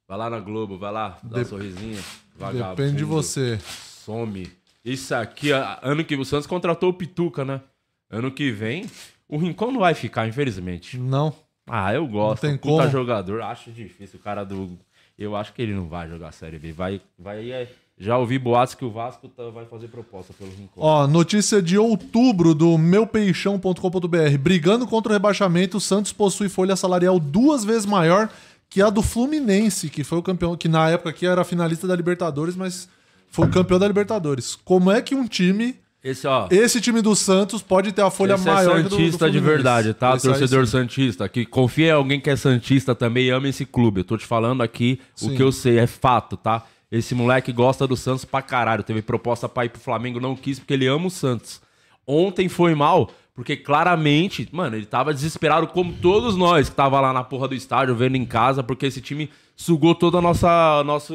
Vai 0.08 0.16
lá 0.16 0.30
na 0.30 0.40
Globo, 0.40 0.78
vai 0.78 0.90
lá, 0.90 1.18
dá 1.22 1.40
um 1.40 1.44
sorrisinho. 1.44 2.02
Vagabundo. 2.36 2.74
Depende 2.74 2.96
de 2.96 3.04
você. 3.04 3.58
Some. 4.04 4.50
Isso 4.84 5.14
aqui, 5.14 5.52
ó, 5.52 5.76
ano 5.82 6.02
que 6.02 6.16
o 6.16 6.24
Santos 6.24 6.46
contratou 6.46 6.88
o 6.88 6.94
Pituca, 6.94 7.44
né? 7.44 7.60
Ano 8.10 8.32
que 8.32 8.50
vem, 8.50 8.86
o 9.28 9.36
Rincon 9.36 9.70
não 9.70 9.80
vai 9.80 9.94
ficar, 9.94 10.26
infelizmente. 10.26 10.98
Não. 10.98 11.32
Ah, 11.70 11.94
eu 11.94 12.06
gosto. 12.06 12.42
Não 12.44 12.50
tem 12.52 12.58
Puta 12.58 12.82
como. 12.82 12.90
jogador. 12.90 13.42
Acho 13.42 13.70
difícil 13.70 14.18
o 14.18 14.22
cara 14.22 14.44
do. 14.44 14.78
Eu 15.18 15.36
acho 15.36 15.52
que 15.52 15.62
ele 15.62 15.74
não 15.74 15.86
vai 15.86 16.08
jogar 16.08 16.28
a 16.28 16.32
Série 16.32 16.58
B. 16.58 16.72
Vai, 16.72 17.00
vai, 17.18 17.50
é, 17.52 17.68
já 17.98 18.16
ouvi 18.16 18.38
boatos 18.38 18.74
que 18.74 18.84
o 18.84 18.90
Vasco 18.90 19.28
tá- 19.28 19.50
vai 19.50 19.66
fazer 19.66 19.88
proposta 19.88 20.32
pelo 20.32 20.50
Rincon. 20.50 20.80
Ó, 20.80 21.06
notícia 21.06 21.60
de 21.60 21.76
outubro 21.76 22.54
do 22.54 22.78
meupeixão.com.br. 22.78 24.38
Brigando 24.38 24.86
contra 24.86 25.10
o 25.10 25.12
rebaixamento, 25.12 25.76
o 25.76 25.80
Santos 25.80 26.12
possui 26.12 26.48
folha 26.48 26.76
salarial 26.76 27.18
duas 27.18 27.64
vezes 27.64 27.86
maior 27.86 28.28
que 28.68 28.80
a 28.80 28.88
do 28.88 29.02
Fluminense, 29.02 29.88
que 29.90 30.04
foi 30.04 30.18
o 30.18 30.22
campeão, 30.22 30.56
que 30.56 30.68
na 30.68 30.88
época 30.88 31.10
aqui 31.10 31.26
era 31.26 31.44
finalista 31.44 31.86
da 31.86 31.96
Libertadores, 31.96 32.54
mas 32.56 32.88
foi 33.28 33.46
o 33.46 33.50
campeão 33.50 33.78
da 33.78 33.86
Libertadores. 33.88 34.54
Como 34.64 34.90
é 34.90 35.02
que 35.02 35.14
um 35.14 35.26
time, 35.26 35.76
Esse, 36.02 36.26
ó. 36.26 36.48
esse 36.50 36.80
time 36.80 37.02
do 37.02 37.14
Santos, 37.14 37.60
pode 37.60 37.92
ter 37.92 38.00
a 38.02 38.10
folha 38.10 38.34
Esse 38.34 38.44
maior 38.46 38.78
é 38.78 38.80
que 38.80 38.86
a 38.86 38.88
do- 38.88 38.88
do 38.88 38.96
Santista 38.96 39.30
de 39.30 39.38
verdade, 39.38 39.92
tá? 39.92 40.16
Esse 40.16 40.26
Torcedor. 40.28 40.66
Santista, 40.66 41.28
que 41.28 41.44
confia 41.44 41.88
em 41.88 41.92
alguém 41.92 42.18
que 42.20 42.30
é 42.30 42.36
Santista 42.36 42.94
também 42.94 43.26
e 43.26 43.30
ama 43.30 43.48
esse 43.48 43.66
clube. 43.66 44.00
Eu 44.00 44.04
tô 44.04 44.16
te 44.16 44.24
falando 44.24 44.62
aqui 44.62 44.98
Sim. 45.14 45.32
o 45.32 45.36
que 45.36 45.42
eu 45.42 45.52
sei, 45.52 45.78
é 45.78 45.86
fato, 45.86 46.36
tá? 46.38 46.64
Esse 46.90 47.14
moleque 47.14 47.52
gosta 47.52 47.86
do 47.86 47.96
Santos 47.96 48.24
pra 48.24 48.40
caralho. 48.42 48.82
Teve 48.82 49.02
proposta 49.02 49.48
pra 49.48 49.64
ir 49.66 49.68
pro 49.68 49.80
Flamengo, 49.80 50.18
não 50.18 50.34
quis 50.34 50.58
porque 50.58 50.72
ele 50.74 50.86
ama 50.86 51.06
o 51.06 51.10
Santos. 51.10 51.60
Ontem 52.06 52.48
foi 52.48 52.74
mal, 52.74 53.10
porque 53.34 53.54
claramente, 53.56 54.48
mano, 54.50 54.76
ele 54.76 54.86
tava 54.86 55.12
desesperado 55.14 55.66
como 55.68 55.92
todos 55.92 56.34
nós 56.36 56.68
que 56.70 56.74
tava 56.74 56.98
lá 57.00 57.12
na 57.12 57.22
porra 57.22 57.46
do 57.46 57.54
estádio, 57.54 57.94
vendo 57.94 58.16
em 58.16 58.24
casa, 58.24 58.62
porque 58.62 58.86
esse 58.86 59.00
time 59.00 59.30
sugou 59.54 59.94
toda 59.94 60.18
a 60.18 60.22
nossa. 60.22 60.82
Nosso. 60.84 61.14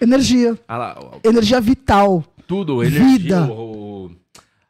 Energia. 0.00 0.58
ah, 0.68 1.00
Energia 1.24 1.60
vital. 1.60 2.22
Tudo, 2.46 2.82
energia, 2.82 3.06
Vida. 3.18 3.42
o- 3.46 4.06
o- 4.06 4.10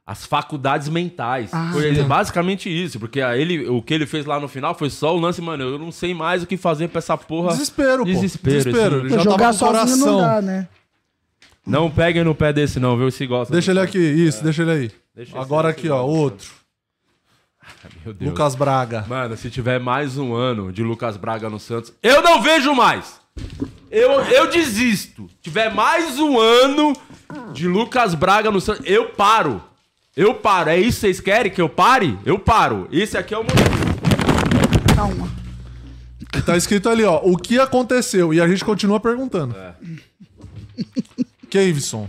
as 0.07 0.25
faculdades 0.25 0.89
mentais. 0.89 1.51
Ah, 1.53 1.71
foi 1.73 1.95
tá. 1.97 2.05
basicamente 2.05 2.69
isso, 2.71 2.99
porque 3.01 3.21
a 3.21 3.37
ele, 3.37 3.69
o 3.69 3.83
que 3.83 3.93
ele 3.93 4.07
fez 4.07 4.25
lá 4.25 4.39
no 4.39 4.47
final 4.49 4.75
foi 4.75 4.89
só 4.89 5.15
o 5.17 5.19
lance, 5.21 5.43
mano, 5.43 5.65
eu 5.65 5.79
não 5.79 5.91
sei 5.91 6.15
mais 6.15 6.43
o 6.43 6.47
que 6.47 6.57
fazer 6.57 6.89
pra 6.89 6.99
essa 7.01 7.17
porra. 7.17 7.49
Desespero, 7.51 8.05
pô. 8.05 8.05
Desespero, 8.05 8.57
Desespero. 8.57 8.97
esse- 8.99 9.07
Ele 9.07 9.15
já 9.15 9.23
jogar 9.25 9.39
tava 9.53 9.53
com 9.53 9.59
sozinho 9.59 9.97
não 10.07 10.15
coração. 10.15 10.21
dá, 10.21 10.43
né? 10.43 10.69
Não 11.67 11.91
peguem 11.91 12.23
no 12.23 12.35
pé 12.35 12.53
desse 12.53 12.79
não, 12.79 12.97
viu? 12.97 13.11
Se 13.11 13.27
gosta. 13.27 13.53
Deixa 13.53 13.73
ele 13.73 13.81
aqui, 13.81 13.99
isso, 13.99 14.45
deixa 14.45 14.63
ele 14.63 14.71
aí. 14.71 14.91
Deixa 15.15 15.37
Agora 15.41 15.69
aqui 15.71 15.89
ó, 15.91 16.01
outro. 16.05 16.49
Meu 18.05 18.15
Deus. 18.15 18.31
Lucas 18.31 18.55
Braga. 18.55 19.05
Mano, 19.09 19.37
se 19.37 19.51
tiver 19.51 19.81
mais 19.81 20.17
um 20.17 20.33
ano 20.35 20.73
de 20.73 20.85
Lucas 20.85 21.17
Braga 21.17 21.51
no 21.51 21.59
Santos, 21.59 21.93
eu 22.01 22.23
não 22.23 22.41
vejo 22.41 22.73
mais. 22.73 23.21
Eu, 23.91 24.13
eu 24.25 24.51
desisto. 24.51 25.29
Tiver 25.41 25.73
mais 25.73 26.19
um 26.19 26.39
ano 26.39 26.93
de 27.53 27.67
Lucas 27.69 28.15
Braga 28.15 28.51
no 28.51 28.61
Santos, 28.61 28.85
eu 28.87 29.11
paro. 29.11 29.63
Eu 30.17 30.35
paro. 30.35 30.71
É 30.71 30.79
isso 30.79 30.97
que 30.97 31.01
vocês 31.07 31.21
querem 31.21 31.53
que 31.53 31.61
eu 31.61 31.69
pare? 31.69 32.19
Eu 32.25 32.39
paro. 32.39 32.89
Esse 32.91 33.17
aqui 33.19 33.35
é 33.35 33.39
o 33.39 33.43
motivo. 33.45 34.95
Calma. 34.95 35.29
Tá 36.45 36.57
escrito 36.57 36.89
ali, 36.89 37.05
ó, 37.05 37.21
o 37.23 37.37
que 37.37 37.59
aconteceu? 37.59 38.33
E 38.33 38.41
a 38.41 38.49
gente 38.49 38.65
continua 38.65 38.99
perguntando. 39.01 39.55
É. 39.57 39.75
Kevson. 41.49 42.09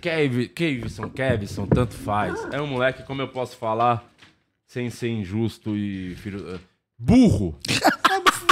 Kev, 0.00 0.48
Kevson, 0.48 1.08
Kevson, 1.10 1.66
tanto 1.66 1.94
faz. 1.94 2.46
É 2.52 2.60
um 2.60 2.66
moleque, 2.66 3.02
como 3.04 3.22
eu 3.22 3.28
posso 3.28 3.56
falar, 3.56 4.04
sem 4.66 4.90
ser 4.90 5.08
injusto 5.08 5.76
e. 5.76 6.14
filho- 6.16 6.44
eh, 6.54 6.58
Burro! 6.98 7.58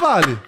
Vale. 0.01 0.39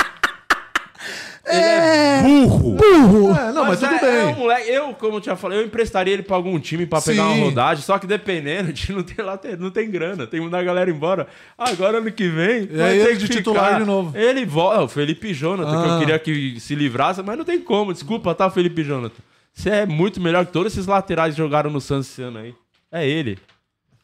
Ele 1.46 1.60
é 1.62 2.22
burro! 2.22 2.70
Burro. 2.76 3.36
É, 3.36 3.52
não, 3.52 3.66
mas, 3.66 3.78
tudo 3.80 3.94
é, 3.94 3.98
bem. 4.00 4.10
é 4.16 4.24
um 4.26 4.34
moleque, 4.34 4.70
eu, 4.70 4.94
como 4.94 5.16
eu 5.16 5.20
tinha 5.20 5.36
falado, 5.36 5.58
eu 5.58 5.66
emprestaria 5.66 6.12
ele 6.14 6.22
pra 6.22 6.36
algum 6.36 6.58
time 6.58 6.86
pra 6.86 7.00
pegar 7.02 7.22
Sim. 7.24 7.28
uma 7.34 7.44
rodagem, 7.44 7.84
só 7.84 7.98
que 7.98 8.06
dependendo, 8.06 8.64
a 8.64 8.72
gente 8.72 8.92
não 8.92 9.02
tem, 9.02 9.24
lá, 9.24 9.38
não 9.58 9.70
tem 9.70 9.90
grana, 9.90 10.26
tem 10.26 10.40
que 10.40 10.44
mandar 10.44 10.60
a 10.60 10.62
galera 10.62 10.90
embora. 10.90 11.26
Agora 11.58 11.98
ano 11.98 12.10
que 12.10 12.28
vem. 12.28 12.68
E 12.72 12.80
aí 12.80 12.98
ele 12.98 13.16
de 13.16 13.28
titular 13.28 13.78
de 13.80 13.84
novo. 13.86 14.16
Ele 14.16 14.46
volta, 14.46 14.82
o 14.82 14.88
Felipe 14.88 15.34
Jonathan, 15.34 15.82
que 15.82 15.88
Ah. 15.88 15.92
eu 15.94 15.98
queria 15.98 16.18
que 16.18 16.58
se 16.60 16.74
livrasse, 16.74 17.22
mas 17.22 17.36
não 17.36 17.44
tem 17.44 17.60
como. 17.60 17.92
Desculpa, 17.92 18.34
tá, 18.34 18.48
Felipe 18.50 18.82
Jonathan? 18.82 19.22
Você 19.52 19.70
é 19.70 19.86
muito 19.86 20.20
melhor 20.20 20.46
que 20.46 20.52
todos 20.52 20.72
esses 20.72 20.86
laterais 20.86 21.34
que 21.34 21.38
jogaram 21.38 21.70
no 21.70 21.80
Santos 21.80 22.08
esse 22.10 22.22
ano 22.22 22.38
aí. 22.38 22.54
É 22.90 23.06
ele. 23.06 23.38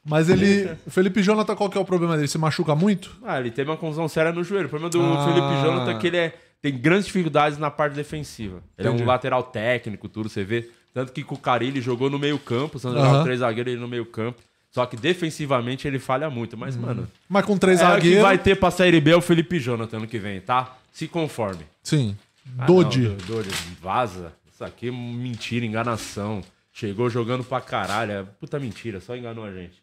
Mas 0.04 0.28
ele. 0.30 0.70
O 0.86 0.90
Felipe 0.90 1.22
Jonathan, 1.22 1.54
qual 1.56 1.68
que 1.68 1.76
é 1.76 1.80
o 1.80 1.84
problema 1.84 2.16
dele? 2.16 2.28
Se 2.28 2.38
machuca 2.38 2.74
muito? 2.74 3.10
Ah, 3.22 3.38
ele 3.40 3.50
teve 3.50 3.70
uma 3.70 3.76
confusão 3.76 4.08
séria 4.08 4.32
no 4.32 4.42
joelho. 4.44 4.66
O 4.66 4.68
problema 4.70 4.90
do 4.90 5.00
Ah. 5.02 5.24
Felipe 5.26 5.62
Jonathan 5.62 5.90
é 5.90 5.98
que 5.98 6.06
ele 6.06 6.16
é, 6.16 6.34
tem 6.62 6.76
grandes 6.76 7.06
dificuldades 7.06 7.58
na 7.58 7.70
parte 7.70 7.94
defensiva. 7.94 8.62
Ele 8.76 8.88
é 8.88 8.90
um 8.90 9.04
lateral 9.04 9.42
técnico, 9.42 10.08
tudo, 10.08 10.28
você 10.28 10.44
vê. 10.44 10.68
Tanto 10.92 11.12
que 11.12 11.22
com 11.22 11.34
o 11.34 11.38
Carilli 11.38 11.80
jogou 11.80 12.10
no 12.10 12.18
meio 12.18 12.38
campo, 12.38 12.76
o 12.76 12.80
Santos 12.80 12.98
jogava 12.98 13.22
três 13.24 13.40
zagueiros 13.40 13.72
ele 13.72 13.80
no 13.80 13.88
meio 13.88 14.04
campo. 14.06 14.40
Só 14.70 14.86
que 14.86 14.96
defensivamente 14.96 15.86
ele 15.88 15.98
falha 15.98 16.28
muito. 16.30 16.56
Mas, 16.56 16.76
mano, 16.76 17.08
Mas 17.28 17.44
com 17.44 17.56
três 17.58 17.80
é 17.80 17.84
o 17.84 17.86
que 17.86 17.92
zagueiros. 17.94 18.22
vai 18.22 18.38
ter 18.38 18.56
pra 18.56 18.70
Série 18.70 19.00
B 19.00 19.10
é 19.12 19.16
o 19.16 19.20
Felipe 19.20 19.58
Jonathan 19.58 19.98
ano 19.98 20.06
que 20.06 20.18
vem, 20.18 20.40
tá? 20.40 20.76
Se 20.92 21.08
conforme. 21.08 21.64
Sim. 21.82 22.16
Ah, 22.58 22.66
Dodi. 22.66 23.08
não, 23.08 23.16
Dodi, 23.16 23.50
vaza. 23.80 24.32
Isso 24.52 24.64
aqui 24.64 24.88
é 24.88 24.92
mentira, 24.92 25.64
enganação. 25.64 26.42
Chegou 26.72 27.08
jogando 27.10 27.42
pra 27.44 27.60
caralho. 27.60 28.12
É 28.12 28.22
puta 28.22 28.58
mentira, 28.60 29.00
só 29.00 29.16
enganou 29.16 29.44
a 29.44 29.52
gente. 29.52 29.82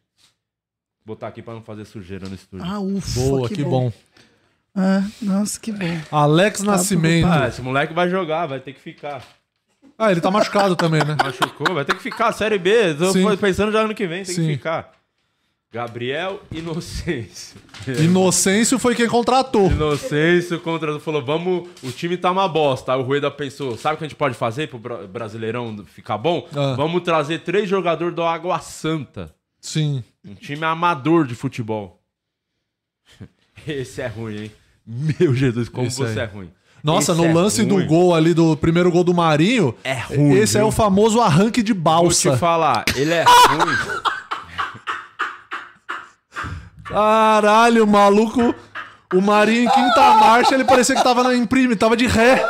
Vou 1.06 1.16
botar 1.16 1.28
aqui 1.28 1.42
pra 1.42 1.54
não 1.54 1.62
fazer 1.62 1.86
sujeira 1.86 2.28
no 2.28 2.36
estúdio. 2.36 2.66
Ah, 2.66 2.80
ufa, 2.80 3.20
Boa, 3.20 3.50
que, 3.50 3.64
bom. 3.64 3.92
Ah, 4.80 5.04
nossa, 5.22 5.60
que 5.60 5.72
bom. 5.72 6.00
Alex 6.12 6.62
Nascimento. 6.62 7.26
Ah, 7.28 7.48
esse 7.48 7.62
moleque 7.62 7.94
vai 7.96 8.08
jogar, 8.10 8.46
vai 8.46 8.60
ter 8.60 8.74
que 8.74 8.80
ficar. 8.80 9.24
Ah, 9.98 10.12
ele 10.12 10.22
tá 10.22 10.30
machucado 10.30 10.76
também, 10.76 11.04
né? 11.04 11.18
Machucou, 11.22 11.74
vai 11.74 11.84
ter 11.84 11.96
que 11.96 12.04
ficar. 12.04 12.32
Série 12.32 12.60
B, 12.60 12.94
tô 12.94 13.12
Sim. 13.12 13.36
pensando 13.38 13.72
já 13.72 13.80
ano 13.82 13.96
que 13.96 14.06
vem, 14.06 14.24
tem 14.24 14.36
Sim. 14.36 14.46
que 14.48 14.54
ficar. 14.54 14.92
Gabriel 15.74 16.42
Inocêncio. 16.52 17.60
Inocêncio 18.00 18.78
foi 18.80 18.94
quem 18.96 19.08
contratou. 19.08 19.70
Inocêncio 19.72 20.60
contra. 20.62 21.00
Falou, 21.00 21.26
vamos. 21.26 21.68
O 21.84 21.92
time 21.92 22.16
tá 22.16 22.32
uma 22.32 22.48
bosta. 22.48 22.94
Aí 22.94 23.00
o 23.00 23.02
Rueda 23.04 23.30
pensou: 23.32 23.76
sabe 23.78 23.96
o 23.96 23.98
que 23.98 24.06
a 24.06 24.08
gente 24.08 24.16
pode 24.18 24.36
fazer 24.36 24.70
pro 24.70 24.78
Bra- 24.80 25.08
Brasileirão 25.08 25.84
ficar 25.88 26.18
bom? 26.20 26.48
Ah. 26.56 26.74
Vamos 26.78 27.02
trazer 27.02 27.40
três 27.40 27.68
jogadores 27.68 28.16
do 28.16 28.24
Água 28.24 28.60
Santa. 28.60 29.34
Sim. 29.60 30.04
Um 30.26 30.36
time 30.36 30.64
amador 30.64 31.26
de 31.26 31.34
futebol. 31.36 32.00
Esse 33.68 34.02
é 34.02 34.08
ruim, 34.08 34.44
hein? 34.44 34.52
Meu 34.88 35.34
Jesus, 35.36 35.68
como 35.70 35.88
Esse 35.88 35.98
você 35.98 36.20
aí. 36.22 36.26
é 36.26 36.30
ruim. 36.30 36.50
Nossa, 36.84 37.12
Esse 37.12 37.22
no 37.22 37.28
é 37.28 37.34
lance 37.34 37.66
do 37.66 37.84
gol 37.86 38.16
ali, 38.16 38.34
do 38.34 38.56
primeiro 38.56 38.90
gol 38.92 39.04
do 39.04 39.14
Marinho. 39.14 39.76
É 39.84 39.94
ruim, 39.96 40.34
Esse 40.38 40.56
é 40.58 40.62
viu? 40.62 40.70
o 40.70 40.72
famoso 40.72 41.20
arranque 41.20 41.62
de 41.62 41.74
Vou 41.74 41.82
balsa. 41.82 42.32
te 42.32 42.38
falar, 42.38 42.86
ele 42.96 43.14
é 43.14 43.24
ruim. 43.50 43.76
Caralho, 46.86 47.84
o 47.84 47.88
maluco. 47.88 48.56
O 49.14 49.22
Marinho 49.22 49.64
em 49.64 49.70
quinta 49.70 50.14
marcha, 50.16 50.54
ele 50.54 50.66
parecia 50.66 50.94
que 50.94 51.02
tava 51.04 51.24
na 51.24 51.34
imprime, 51.34 51.78
tava 51.78 51.96
de 51.96 52.06
ré. 52.08 52.44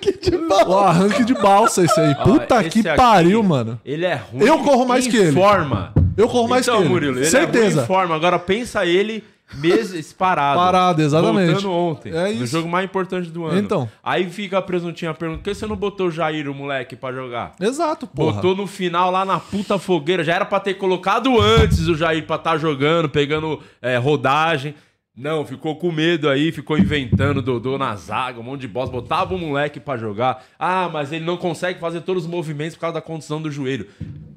Que 0.00 0.12
de 0.30 0.36
mal. 0.38 0.68
O 0.68 0.78
arranque 0.78 1.24
de 1.24 1.34
balsa, 1.34 1.84
esse 1.84 1.98
aí. 1.98 2.14
Ó, 2.20 2.22
Puta 2.22 2.60
esse 2.60 2.70
que 2.70 2.88
aqui, 2.88 2.96
pariu, 2.96 3.42
mano. 3.42 3.80
Ele 3.84 4.04
é 4.06 4.14
ruim. 4.14 4.44
Eu 4.44 4.58
corro 4.60 4.86
mais 4.86 5.06
em 5.06 5.10
que 5.10 5.16
ele. 5.16 5.32
forma. 5.32 5.92
Eu 6.16 6.28
corro 6.28 6.48
mais 6.48 6.66
então, 6.66 6.76
que 6.78 6.82
ele. 6.84 6.88
Murilo, 6.92 7.16
ele 7.18 7.26
é 7.26 7.30
Certeza. 7.30 7.74
ruim 7.74 7.82
em 7.82 7.86
forma. 7.86 8.14
Agora 8.14 8.38
pensa 8.38 8.86
ele 8.86 9.24
mesmo 9.54 10.00
parado. 10.14 10.58
Parado, 10.58 11.02
exatamente. 11.02 11.52
Voltando 11.52 11.72
ontem. 11.72 12.12
É 12.12 12.32
No 12.32 12.44
isso. 12.44 12.46
jogo 12.46 12.68
mais 12.68 12.84
importante 12.84 13.30
do 13.30 13.44
ano. 13.46 13.58
Então. 13.58 13.88
Aí 14.02 14.28
fica 14.28 14.58
a 14.58 14.62
presuntinha 14.62 15.12
pergunta: 15.14 15.38
por 15.40 15.44
que 15.44 15.54
você 15.54 15.66
não 15.66 15.76
botou 15.76 16.08
o 16.08 16.10
Jair, 16.10 16.48
o 16.48 16.54
moleque, 16.54 16.96
pra 16.96 17.12
jogar? 17.12 17.52
Exato, 17.60 18.06
porra. 18.06 18.34
Botou 18.34 18.56
no 18.56 18.66
final 18.66 19.10
lá 19.10 19.24
na 19.24 19.38
puta 19.38 19.78
fogueira. 19.78 20.24
Já 20.24 20.34
era 20.34 20.44
pra 20.44 20.60
ter 20.60 20.74
colocado 20.74 21.40
antes 21.40 21.86
o 21.88 21.94
Jair 21.94 22.26
pra 22.26 22.36
estar 22.36 22.56
jogando, 22.58 23.08
pegando 23.08 23.60
é, 23.80 23.96
rodagem. 23.96 24.74
Não, 25.14 25.44
ficou 25.44 25.76
com 25.76 25.92
medo 25.92 26.26
aí, 26.26 26.50
ficou 26.50 26.78
inventando 26.78 27.42
Dodô 27.42 27.76
na 27.76 27.94
zaga, 27.96 28.40
um 28.40 28.42
monte 28.42 28.62
de 28.62 28.68
bosta. 28.68 28.90
Botava 28.90 29.34
o 29.34 29.38
moleque 29.38 29.78
pra 29.78 29.94
jogar. 29.98 30.42
Ah, 30.58 30.88
mas 30.90 31.12
ele 31.12 31.22
não 31.22 31.36
consegue 31.36 31.78
fazer 31.78 32.00
todos 32.00 32.24
os 32.24 32.30
movimentos 32.30 32.76
por 32.76 32.80
causa 32.80 32.94
da 32.94 33.02
condição 33.02 33.40
do 33.40 33.50
joelho. 33.50 33.86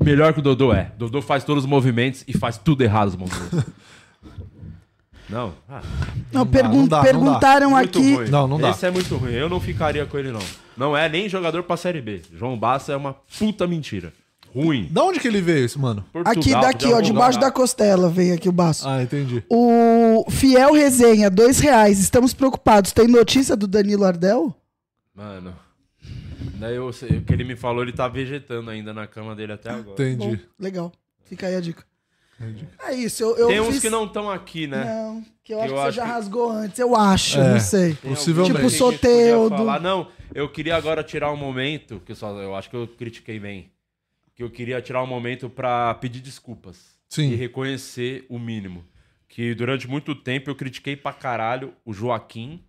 Melhor 0.03 0.33
que 0.33 0.39
o 0.39 0.41
Dodô 0.41 0.73
é. 0.73 0.91
Dodô 0.97 1.21
faz 1.21 1.45
todos 1.45 1.63
os 1.63 1.69
movimentos 1.69 2.25
e 2.27 2.37
faz 2.37 2.57
tudo 2.57 2.81
errado 2.83 3.07
os 3.07 3.15
movimentos. 3.15 3.63
Não, 5.29 5.53
ah, 5.67 5.81
Não, 6.31 6.45
dá, 6.45 6.51
pergun- 6.51 6.77
não 6.81 6.87
dá, 6.87 6.97
não 6.97 7.03
perguntaram 7.03 7.69
muito 7.71 7.97
aqui. 7.99 8.13
ruim. 8.15 8.29
Não, 8.29 8.47
não 8.47 8.59
dá. 8.59 8.69
Esse 8.69 8.85
é 8.85 8.91
muito 8.91 9.15
ruim. 9.17 9.31
Eu 9.31 9.49
não 9.49 9.59
ficaria 9.59 10.05
com 10.05 10.17
ele, 10.17 10.31
não. 10.31 10.41
Não 10.77 10.95
é 10.95 11.09
nem 11.09 11.27
jogador 11.27 11.63
pra 11.63 11.75
Série 11.77 12.01
B. 12.01 12.21
João 12.33 12.57
Bassa 12.57 12.91
é 12.93 12.95
uma 12.95 13.13
puta 13.39 13.65
mentira. 13.65 14.13
Ruim. 14.53 14.87
Da 14.89 15.03
onde 15.03 15.19
que 15.19 15.27
ele 15.27 15.41
veio, 15.41 15.65
esse 15.65 15.77
mano? 15.77 16.05
Portugal, 16.13 16.31
Aqui, 16.39 16.51
daqui, 16.51 16.93
ó, 16.93 17.01
debaixo 17.01 17.37
da 17.39 17.51
costela 17.51 18.07
veio 18.09 18.35
aqui 18.35 18.47
o 18.47 18.53
baço. 18.53 18.87
Ah, 18.87 19.01
entendi. 19.03 19.43
O 19.49 20.25
Fiel 20.29 20.71
Resenha, 20.73 21.29
dois 21.29 21.59
reais. 21.59 21.99
Estamos 21.99 22.33
preocupados. 22.33 22.93
Tem 22.93 23.05
notícia 23.07 23.55
do 23.55 23.67
Danilo 23.67 24.05
Ardel? 24.05 24.55
Mano. 25.13 25.53
Daí 26.59 26.75
eu, 26.75 26.93
sei- 26.93 27.17
o 27.17 27.21
que 27.21 27.33
ele 27.33 27.43
me 27.43 27.55
falou, 27.55 27.81
ele 27.83 27.91
tá 27.91 28.07
vegetando 28.07 28.69
ainda 28.69 28.93
na 28.93 29.05
cama 29.07 29.35
dele 29.35 29.53
até 29.53 29.71
agora. 29.71 29.91
Entendi. 29.91 30.37
Bom, 30.37 30.41
legal. 30.59 30.91
Fica 31.25 31.47
aí 31.47 31.55
a 31.55 31.59
dica. 31.59 31.83
É 32.79 32.93
isso, 32.93 33.23
eu, 33.23 33.37
eu 33.37 33.47
Tem 33.47 33.59
uns 33.61 33.67
fiz- 33.75 33.81
que 33.81 33.89
não 33.89 34.05
estão 34.05 34.29
aqui, 34.29 34.67
né? 34.67 34.83
Não, 34.83 35.25
que 35.43 35.53
eu 35.53 35.57
Que 35.59 35.63
acho 35.63 35.73
eu 35.73 35.75
que 35.77 35.81
você 35.81 35.87
acho 35.87 35.95
já 35.97 36.03
que- 36.03 36.09
rasgou 36.11 36.49
antes. 36.51 36.79
Eu 36.79 36.95
acho, 36.95 37.39
É. 37.39 37.53
não 37.53 37.59
sei. 37.59 37.93
Possivelmente. 37.95 38.55
Tipo, 38.57 38.69
Soteldo. 38.69 39.55
falar. 39.57 39.79
Não, 39.79 40.07
eu 40.33 40.49
queria 40.49 40.75
agora 40.75 41.03
tirar 41.03 41.31
um 41.31 41.37
momento, 41.37 42.01
que 42.05 42.11
eu, 42.11 42.15
só, 42.15 42.29
eu 42.41 42.53
acho 42.55 42.69
que 42.69 42.75
eu 42.75 42.87
critiquei 42.87 43.39
bem. 43.39 43.71
Que 44.35 44.43
eu 44.43 44.49
queria 44.49 44.81
tirar 44.81 45.01
um 45.01 45.07
momento 45.07 45.49
pra 45.49 45.93
pedir 45.95 46.19
desculpas. 46.19 46.95
Sim. 47.07 47.31
E 47.31 47.35
reconhecer 47.35 48.25
o 48.29 48.37
mínimo. 48.37 48.83
Que 49.29 49.55
durante 49.55 49.87
muito 49.87 50.13
tempo 50.13 50.49
eu 50.49 50.55
critiquei 50.55 50.95
pra 50.97 51.13
caralho 51.13 51.73
o 51.85 51.93
Joaquim 51.93 52.61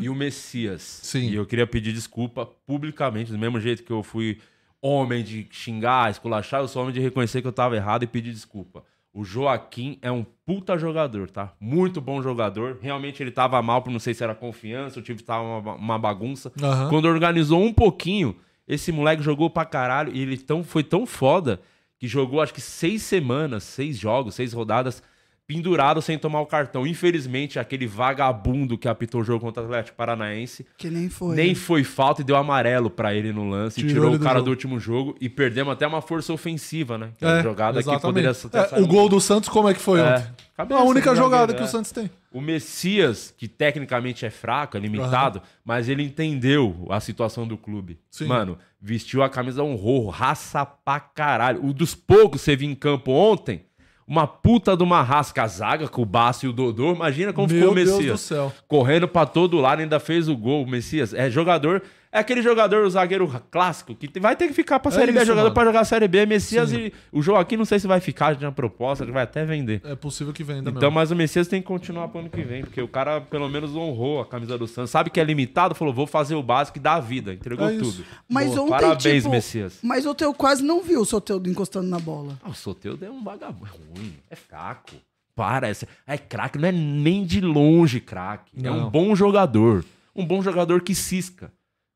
e 0.00 0.08
o 0.10 0.14
Messias. 0.14 0.82
Sim. 1.02 1.30
E 1.30 1.36
eu 1.36 1.46
queria 1.46 1.66
pedir 1.66 1.92
desculpa 1.92 2.44
publicamente, 2.66 3.30
do 3.32 3.38
mesmo 3.38 3.58
jeito 3.60 3.82
que 3.84 3.90
eu 3.92 4.02
fui 4.02 4.38
homem 4.82 5.22
de 5.24 5.46
xingar, 5.50 6.10
esculachar, 6.10 6.60
eu 6.60 6.68
sou 6.68 6.82
homem 6.82 6.92
de 6.92 7.00
reconhecer 7.00 7.40
que 7.40 7.48
eu 7.48 7.52
tava 7.52 7.74
errado 7.76 8.02
e 8.02 8.06
pedir 8.06 8.32
desculpa. 8.32 8.84
O 9.14 9.24
Joaquim 9.24 9.96
é 10.02 10.10
um 10.10 10.26
puta 10.44 10.76
jogador, 10.76 11.30
tá? 11.30 11.52
Muito 11.60 12.00
bom 12.00 12.20
jogador. 12.20 12.78
Realmente 12.82 13.22
ele 13.22 13.30
tava 13.30 13.62
mal, 13.62 13.80
por 13.80 13.92
não 13.92 14.00
sei 14.00 14.12
se 14.12 14.24
era 14.24 14.34
confiança, 14.34 14.98
o 14.98 15.02
time 15.02 15.22
tava 15.22 15.44
uma, 15.44 15.74
uma 15.74 15.98
bagunça. 15.98 16.52
Aham. 16.60 16.88
Quando 16.90 17.04
organizou 17.04 17.62
um 17.62 17.72
pouquinho, 17.72 18.34
esse 18.66 18.90
moleque 18.90 19.22
jogou 19.22 19.48
pra 19.48 19.64
caralho 19.64 20.12
e 20.12 20.20
ele 20.20 20.36
tão, 20.36 20.64
foi 20.64 20.82
tão 20.82 21.06
foda 21.06 21.60
que 21.96 22.08
jogou 22.08 22.40
acho 22.40 22.52
que 22.52 22.60
seis 22.60 23.02
semanas, 23.02 23.62
seis 23.62 23.96
jogos, 23.96 24.34
seis 24.34 24.52
rodadas, 24.52 25.00
pendurado 25.46 26.00
sem 26.00 26.18
tomar 26.18 26.40
o 26.40 26.46
cartão. 26.46 26.86
Infelizmente, 26.86 27.58
aquele 27.58 27.86
vagabundo 27.86 28.78
que 28.78 28.88
apitou 28.88 29.20
o 29.20 29.24
jogo 29.24 29.40
contra 29.44 29.62
o 29.62 29.66
Atlético 29.66 29.96
Paranaense 29.96 30.64
Que 30.78 30.88
nem 30.88 31.08
foi. 31.08 31.36
nem 31.36 31.54
foi 31.54 31.84
falta 31.84 32.22
e 32.22 32.24
deu 32.24 32.36
amarelo 32.36 32.88
pra 32.88 33.14
ele 33.14 33.32
no 33.32 33.48
lance. 33.48 33.76
Tirou 33.80 33.92
tirou 33.92 34.14
o 34.14 34.18
do 34.18 34.22
cara 34.24 34.36
jogo. 34.38 34.44
do 34.46 34.50
último 34.50 34.80
jogo 34.80 35.14
e 35.20 35.28
perdemos 35.28 35.72
até 35.72 35.86
uma 35.86 36.00
força 36.00 36.32
ofensiva, 36.32 36.96
né? 36.96 37.10
Que 37.18 37.24
é, 37.24 37.28
É, 37.28 37.32
uma 37.34 37.42
jogada 37.42 37.82
que 37.82 38.00
poderia 38.00 38.32
ter 38.34 38.58
É, 38.58 38.80
o 38.80 38.86
gol 38.86 39.08
do 39.08 39.20
Santos, 39.20 39.48
como 39.48 39.68
é 39.68 39.74
que 39.74 39.80
foi 39.80 40.00
É, 40.00 40.14
ontem? 40.14 40.26
cabeça 40.56 40.80
a 40.80 40.84
única 40.84 41.10
do 41.10 41.16
jogada 41.16 41.52
zagueiro, 41.52 41.56
que 41.58 41.62
é. 41.62 41.66
o 41.66 41.68
Santos 41.68 41.92
tem. 41.92 42.10
O 42.32 42.40
Messias, 42.40 43.32
que 43.36 43.46
tecnicamente 43.46 44.26
é 44.26 44.30
fraco, 44.30 44.76
é 44.76 44.80
limitado, 44.80 45.40
mas 45.64 45.88
ele 45.88 46.02
entendeu 46.02 46.86
a 46.90 46.98
situação 46.98 47.46
do 47.46 47.56
clube. 47.56 47.98
Sim. 48.10 48.26
Mano, 48.26 48.58
vestiu 48.80 49.22
a 49.22 49.28
camisa 49.28 49.62
honrou, 49.62 50.08
raça 50.08 50.64
pra 50.66 50.98
caralho. 50.98 51.64
O 51.64 51.72
dos 51.72 51.94
poucos 51.94 52.40
que 52.40 52.44
você 52.46 52.56
viu 52.56 52.68
em 52.68 52.74
campo 52.74 53.12
ontem, 53.12 53.62
uma 54.06 54.26
puta 54.26 54.76
de 54.76 54.82
uma 54.82 55.02
raça, 55.02 55.32
a 55.40 55.46
zaga 55.46 55.88
com 55.88 56.02
o 56.02 56.06
Baço 56.06 56.46
e 56.46 56.48
o 56.48 56.52
Dodô. 56.52 56.92
Imagina 56.92 57.32
como 57.32 57.48
ficou 57.48 57.72
Meu 57.72 57.72
o 57.72 57.74
Deus 57.74 57.90
Messias. 57.98 58.12
do 58.12 58.18
céu. 58.18 58.52
Correndo 58.68 59.08
pra 59.08 59.24
todo 59.26 59.58
lado, 59.60 59.80
ainda 59.80 59.98
fez 59.98 60.28
o 60.28 60.36
gol. 60.36 60.62
O 60.64 60.68
Messias 60.68 61.14
é 61.14 61.30
jogador. 61.30 61.82
É 62.14 62.20
aquele 62.20 62.42
jogador, 62.42 62.84
o 62.84 62.90
zagueiro 62.90 63.28
clássico, 63.50 63.92
que 63.92 64.20
vai 64.20 64.36
ter 64.36 64.46
que 64.46 64.54
ficar 64.54 64.78
pra 64.78 64.92
Série 64.92 65.10
B. 65.10 65.18
É 65.18 65.22
isso, 65.22 65.26
jogador 65.26 65.46
mano. 65.46 65.54
pra 65.54 65.64
jogar 65.64 65.80
a 65.80 65.84
Série 65.84 66.06
B. 66.06 66.24
Messias 66.24 66.72
e 66.72 66.92
o 67.10 67.20
Joaquim, 67.20 67.56
não 67.56 67.64
sei 67.64 67.80
se 67.80 67.88
vai 67.88 67.98
ficar, 67.98 68.34
já 68.34 68.38
tinha 68.38 68.52
proposta, 68.52 69.02
ele 69.02 69.10
vai 69.10 69.24
até 69.24 69.44
vender. 69.44 69.80
É 69.84 69.96
possível 69.96 70.32
que 70.32 70.44
venda 70.44 70.70
Então, 70.70 70.74
mesmo. 70.74 70.92
mas 70.92 71.10
o 71.10 71.16
Messias 71.16 71.48
tem 71.48 71.60
que 71.60 71.66
continuar 71.66 72.06
pro 72.06 72.20
ano 72.20 72.30
que 72.30 72.40
vem, 72.42 72.62
porque 72.62 72.80
o 72.80 72.86
cara 72.86 73.20
pelo 73.20 73.48
menos 73.48 73.74
honrou 73.74 74.20
a 74.20 74.26
camisa 74.26 74.56
do 74.56 74.68
Santos. 74.68 74.92
Sabe 74.92 75.10
que 75.10 75.18
é 75.18 75.24
limitado, 75.24 75.74
falou, 75.74 75.92
vou 75.92 76.06
fazer 76.06 76.36
o 76.36 76.42
básico 76.42 76.78
e 76.78 76.80
dá 76.80 76.94
a 76.94 77.00
vida. 77.00 77.34
Entregou 77.34 77.68
É 77.68 77.76
tudo. 77.78 78.04
Mas 78.28 78.46
Boa. 78.46 78.60
ontem, 78.60 78.70
Parabéns, 78.70 79.22
tipo, 79.24 79.30
Messias. 79.30 79.78
Mas 79.82 80.06
o 80.06 80.14
teu 80.14 80.32
quase 80.32 80.62
não 80.62 80.84
viu 80.84 81.00
o 81.00 81.04
Soteldo 81.04 81.50
encostando 81.50 81.88
na 81.88 81.98
bola. 81.98 82.38
Ah, 82.44 82.50
o 82.50 82.54
Soteldo 82.54 83.04
é 83.04 83.10
um 83.10 83.24
vagabundo, 83.24 83.66
é 83.66 83.98
ruim, 83.98 84.14
é 84.30 84.36
fraco. 84.36 84.92
Para, 85.34 85.68
é, 85.68 85.72
é 86.06 86.16
craque, 86.16 86.58
não 86.58 86.68
é 86.68 86.72
nem 86.72 87.24
de 87.26 87.40
longe 87.40 87.98
craque. 87.98 88.52
É 88.62 88.70
um 88.70 88.88
bom 88.88 89.16
jogador. 89.16 89.84
Um 90.14 90.24
bom 90.24 90.40
jogador 90.40 90.80
que 90.80 90.94
cisca. 90.94 91.50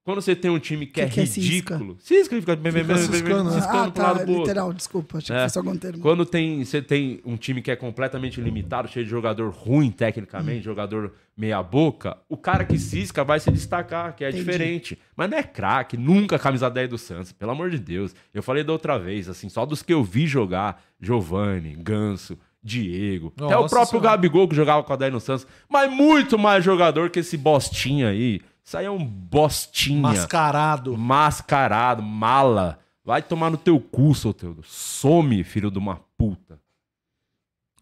Quando 0.08 0.22
você 0.22 0.34
tem 0.34 0.50
um 0.50 0.58
time 0.58 0.86
que, 0.86 0.92
Que 0.94 1.00
é 1.02 1.06
que 1.06 1.20
é 1.20 1.26
cisca? 1.26 1.74
ridículo. 1.76 1.96
Cisca, 2.00 2.34
ele 2.34 2.40
fica, 2.40 2.56
Fica 2.56 2.96
ciscando, 2.96 3.50
né? 3.50 3.60
ciscando 3.60 3.88
ah, 3.88 3.90
tá, 3.90 4.02
lado 4.04 4.20
pro 4.20 4.28
outro. 4.30 4.38
literal, 4.44 4.72
desculpa. 4.72 5.18
Achei 5.18 5.36
que 5.36 5.40
É. 5.42 5.44
fosse 5.44 5.58
algum 5.58 5.76
termo. 5.76 5.98
Quando 6.00 6.24
tem, 6.24 6.64
você 6.64 6.80
tem 6.80 7.20
um 7.26 7.36
time 7.36 7.60
que 7.60 7.70
é 7.70 7.76
completamente 7.76 8.40
limitado, 8.40 8.88
cheio 8.88 9.04
de 9.04 9.10
jogador 9.10 9.50
ruim 9.50 9.88
Hum. 9.88 9.90
tecnicamente, 9.90 10.64
jogador 10.64 11.12
meia 11.36 11.62
boca, 11.62 12.16
o 12.26 12.38
cara 12.38 12.64
que 12.64 12.78
cisca 12.78 13.22
vai 13.22 13.38
se 13.38 13.50
destacar, 13.50 14.16
que 14.16 14.24
é 14.24 14.30
Entendi. 14.30 14.44
diferente. 14.44 14.98
Mas 15.14 15.28
não 15.28 15.36
é 15.36 15.42
craque, 15.42 15.98
nunca 15.98 16.38
camisa 16.38 16.70
10 16.70 16.88
do 16.88 16.96
Santos, 16.96 17.30
pelo 17.30 17.50
amor 17.50 17.68
de 17.68 17.78
Deus. 17.78 18.14
Eu 18.32 18.42
falei 18.42 18.64
da 18.64 18.72
outra 18.72 18.98
vez, 18.98 19.28
assim, 19.28 19.50
só 19.50 19.66
dos 19.66 19.82
que 19.82 19.92
eu 19.92 20.02
vi 20.02 20.26
jogar, 20.26 20.82
Giovani, 20.98 21.76
Ganso, 21.76 22.38
Diego, 22.62 23.32
até 23.36 23.44
o 23.56 23.62
Nossa 23.62 23.68
próprio 23.74 24.00
Senhora. 24.00 24.16
Gabigol 24.16 24.48
que 24.48 24.54
jogava 24.56 24.82
com 24.82 24.92
a 24.92 24.96
10 24.96 25.12
no 25.12 25.20
Santos, 25.20 25.46
mas 25.70 25.90
muito 25.90 26.36
mais 26.38 26.64
jogador 26.64 27.08
que 27.08 27.20
esse 27.20 27.36
bostinha 27.36 28.08
aí. 28.08 28.40
Isso 28.68 28.76
aí 28.76 28.84
é 28.84 28.90
um 28.90 29.02
bostinha. 29.02 29.98
Mascarado. 29.98 30.94
Mascarado, 30.94 32.02
mala. 32.02 32.78
Vai 33.02 33.22
tomar 33.22 33.48
no 33.48 33.56
teu 33.56 33.80
cu, 33.80 34.14
Soteldo. 34.14 34.62
Some, 34.62 35.42
filho 35.42 35.70
de 35.70 35.78
uma 35.78 35.96
puta. 36.18 36.60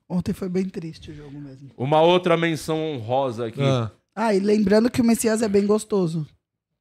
Ontem 0.08 0.32
foi 0.32 0.48
bem 0.48 0.68
triste 0.68 1.10
o 1.10 1.14
jogo 1.14 1.40
mesmo. 1.40 1.72
Uma 1.76 2.00
outra 2.02 2.36
menção 2.36 2.78
honrosa 2.78 3.48
aqui. 3.48 3.60
Ah. 3.60 3.90
Ah, 4.14 4.32
e 4.32 4.38
lembrando 4.38 4.88
que 4.88 5.00
o 5.00 5.04
Messias 5.04 5.42
é 5.42 5.48
bem 5.48 5.66
gostoso. 5.66 6.24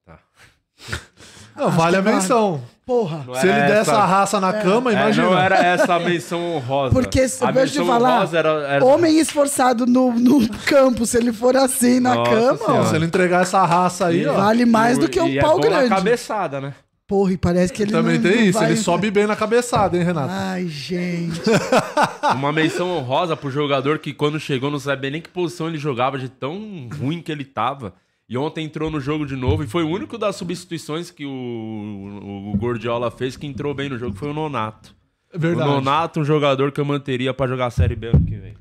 Não, 1.55 1.69
vale 1.71 1.97
a 1.97 2.01
menção. 2.01 2.61
Porra. 2.85 3.23
Não 3.25 3.33
Se 3.33 3.47
ele 3.47 3.51
era 3.57 3.67
der 3.67 3.77
essa- 3.81 4.05
raça 4.05 4.39
na 4.39 4.53
cama, 4.53 4.91
É, 4.91 4.93
imagina. 4.93 5.27
não 5.27 5.37
era 5.37 5.55
essa 5.55 5.95
a 5.95 5.99
menção 5.99 6.55
honrosa. 6.55 6.93
Porque, 6.93 7.27
se 7.27 7.43
a 7.43 7.47
eu 7.47 7.53
te 7.53 7.59
menção 7.59 7.85
falar, 7.87 8.17
honrosa 8.17 8.37
era, 8.37 8.49
era- 8.67 8.85
Homem 8.85 9.17
esforçado 9.19 9.87
no, 9.87 10.11
no 10.13 10.47
campo, 10.65 11.05
se 11.05 11.17
ele 11.17 11.33
for 11.33 11.55
assim 11.57 11.99
na 11.99 12.13
Nossa 12.15 12.29
cama, 12.31 12.59
ó, 12.61 12.65
Senhora. 12.67 12.85
Se 12.89 12.95
ele 12.95 13.05
entregar 13.05 13.41
essa 13.41 13.65
raça 13.65 14.05
aí, 14.07 14.27
ó. 14.27 14.33
vale 14.33 14.65
mais 14.65 14.97
do 14.99 15.09
que 15.09 15.19
um 15.19 15.27
E 15.27 15.39
é 15.39 15.41
pau 15.41 15.55
bom 15.59 15.61
na 15.61 15.77
grande. 15.77 15.89
cabeçada, 15.89 16.61
né? 16.61 16.73
Porra, 17.07 17.33
e 17.33 17.37
parece 17.37 17.71
que 17.71 17.83
ele 17.83 17.91
Também 17.91 18.15
não, 18.15 18.23
tem 18.29 18.35
não 18.37 18.43
isso, 18.45 18.59
vai- 18.59 18.69
ele 18.71 18.77
sobe 18.79 19.11
bem 19.11 19.27
na 19.27 19.35
cabeçada, 19.35 19.95
hein, 19.97 20.03
Renato? 20.03 20.29
Ai, 20.31 20.67
gente. 20.67 21.39
Uma 22.35 22.51
menção 22.51 22.89
honrosa 22.97 23.35
pro 23.35 23.49
jogador 23.51 23.99
que 23.99 24.11
quando 24.13 24.39
chegou 24.39 24.69
não 24.71 24.79
sabia 24.79 25.09
nem 25.11 25.21
que 25.21 25.29
posição 25.29 25.67
ele 25.67 25.77
jogava, 25.77 26.17
de 26.17 26.29
tão 26.29 26.87
ruim 26.99 27.21
que 27.21 27.31
ele 27.31 27.45
tava. 27.45 27.93
E 28.27 28.37
ontem 28.37 28.65
entrou 28.65 28.89
no 28.89 28.99
jogo 28.99 29.25
de 29.25 29.35
novo 29.35 29.63
e 29.63 29.67
foi 29.67 29.83
o 29.83 29.89
único 29.89 30.17
das 30.17 30.35
substituições 30.35 31.11
que 31.11 31.25
o, 31.25 31.29
o, 31.29 32.51
o 32.53 32.57
Gordiola 32.57 33.11
fez 33.11 33.37
que 33.37 33.45
entrou 33.45 33.73
bem 33.73 33.87
no 33.89 33.97
jogo, 33.97 34.15
foi 34.17 34.29
o 34.29 34.33
Nonato. 34.33 34.95
É 35.31 35.37
verdade. 35.37 35.69
O 35.69 35.73
Nonato, 35.73 36.19
um 36.19 36.25
jogador 36.25 36.71
que 36.71 36.79
eu 36.81 36.85
manteria 36.85 37.33
pra 37.33 37.45
jogar 37.47 37.67
a 37.67 37.69
Série 37.71 37.95
B 37.95 38.07
ano 38.07 38.25
que 38.25 38.35
vem. 38.35 38.53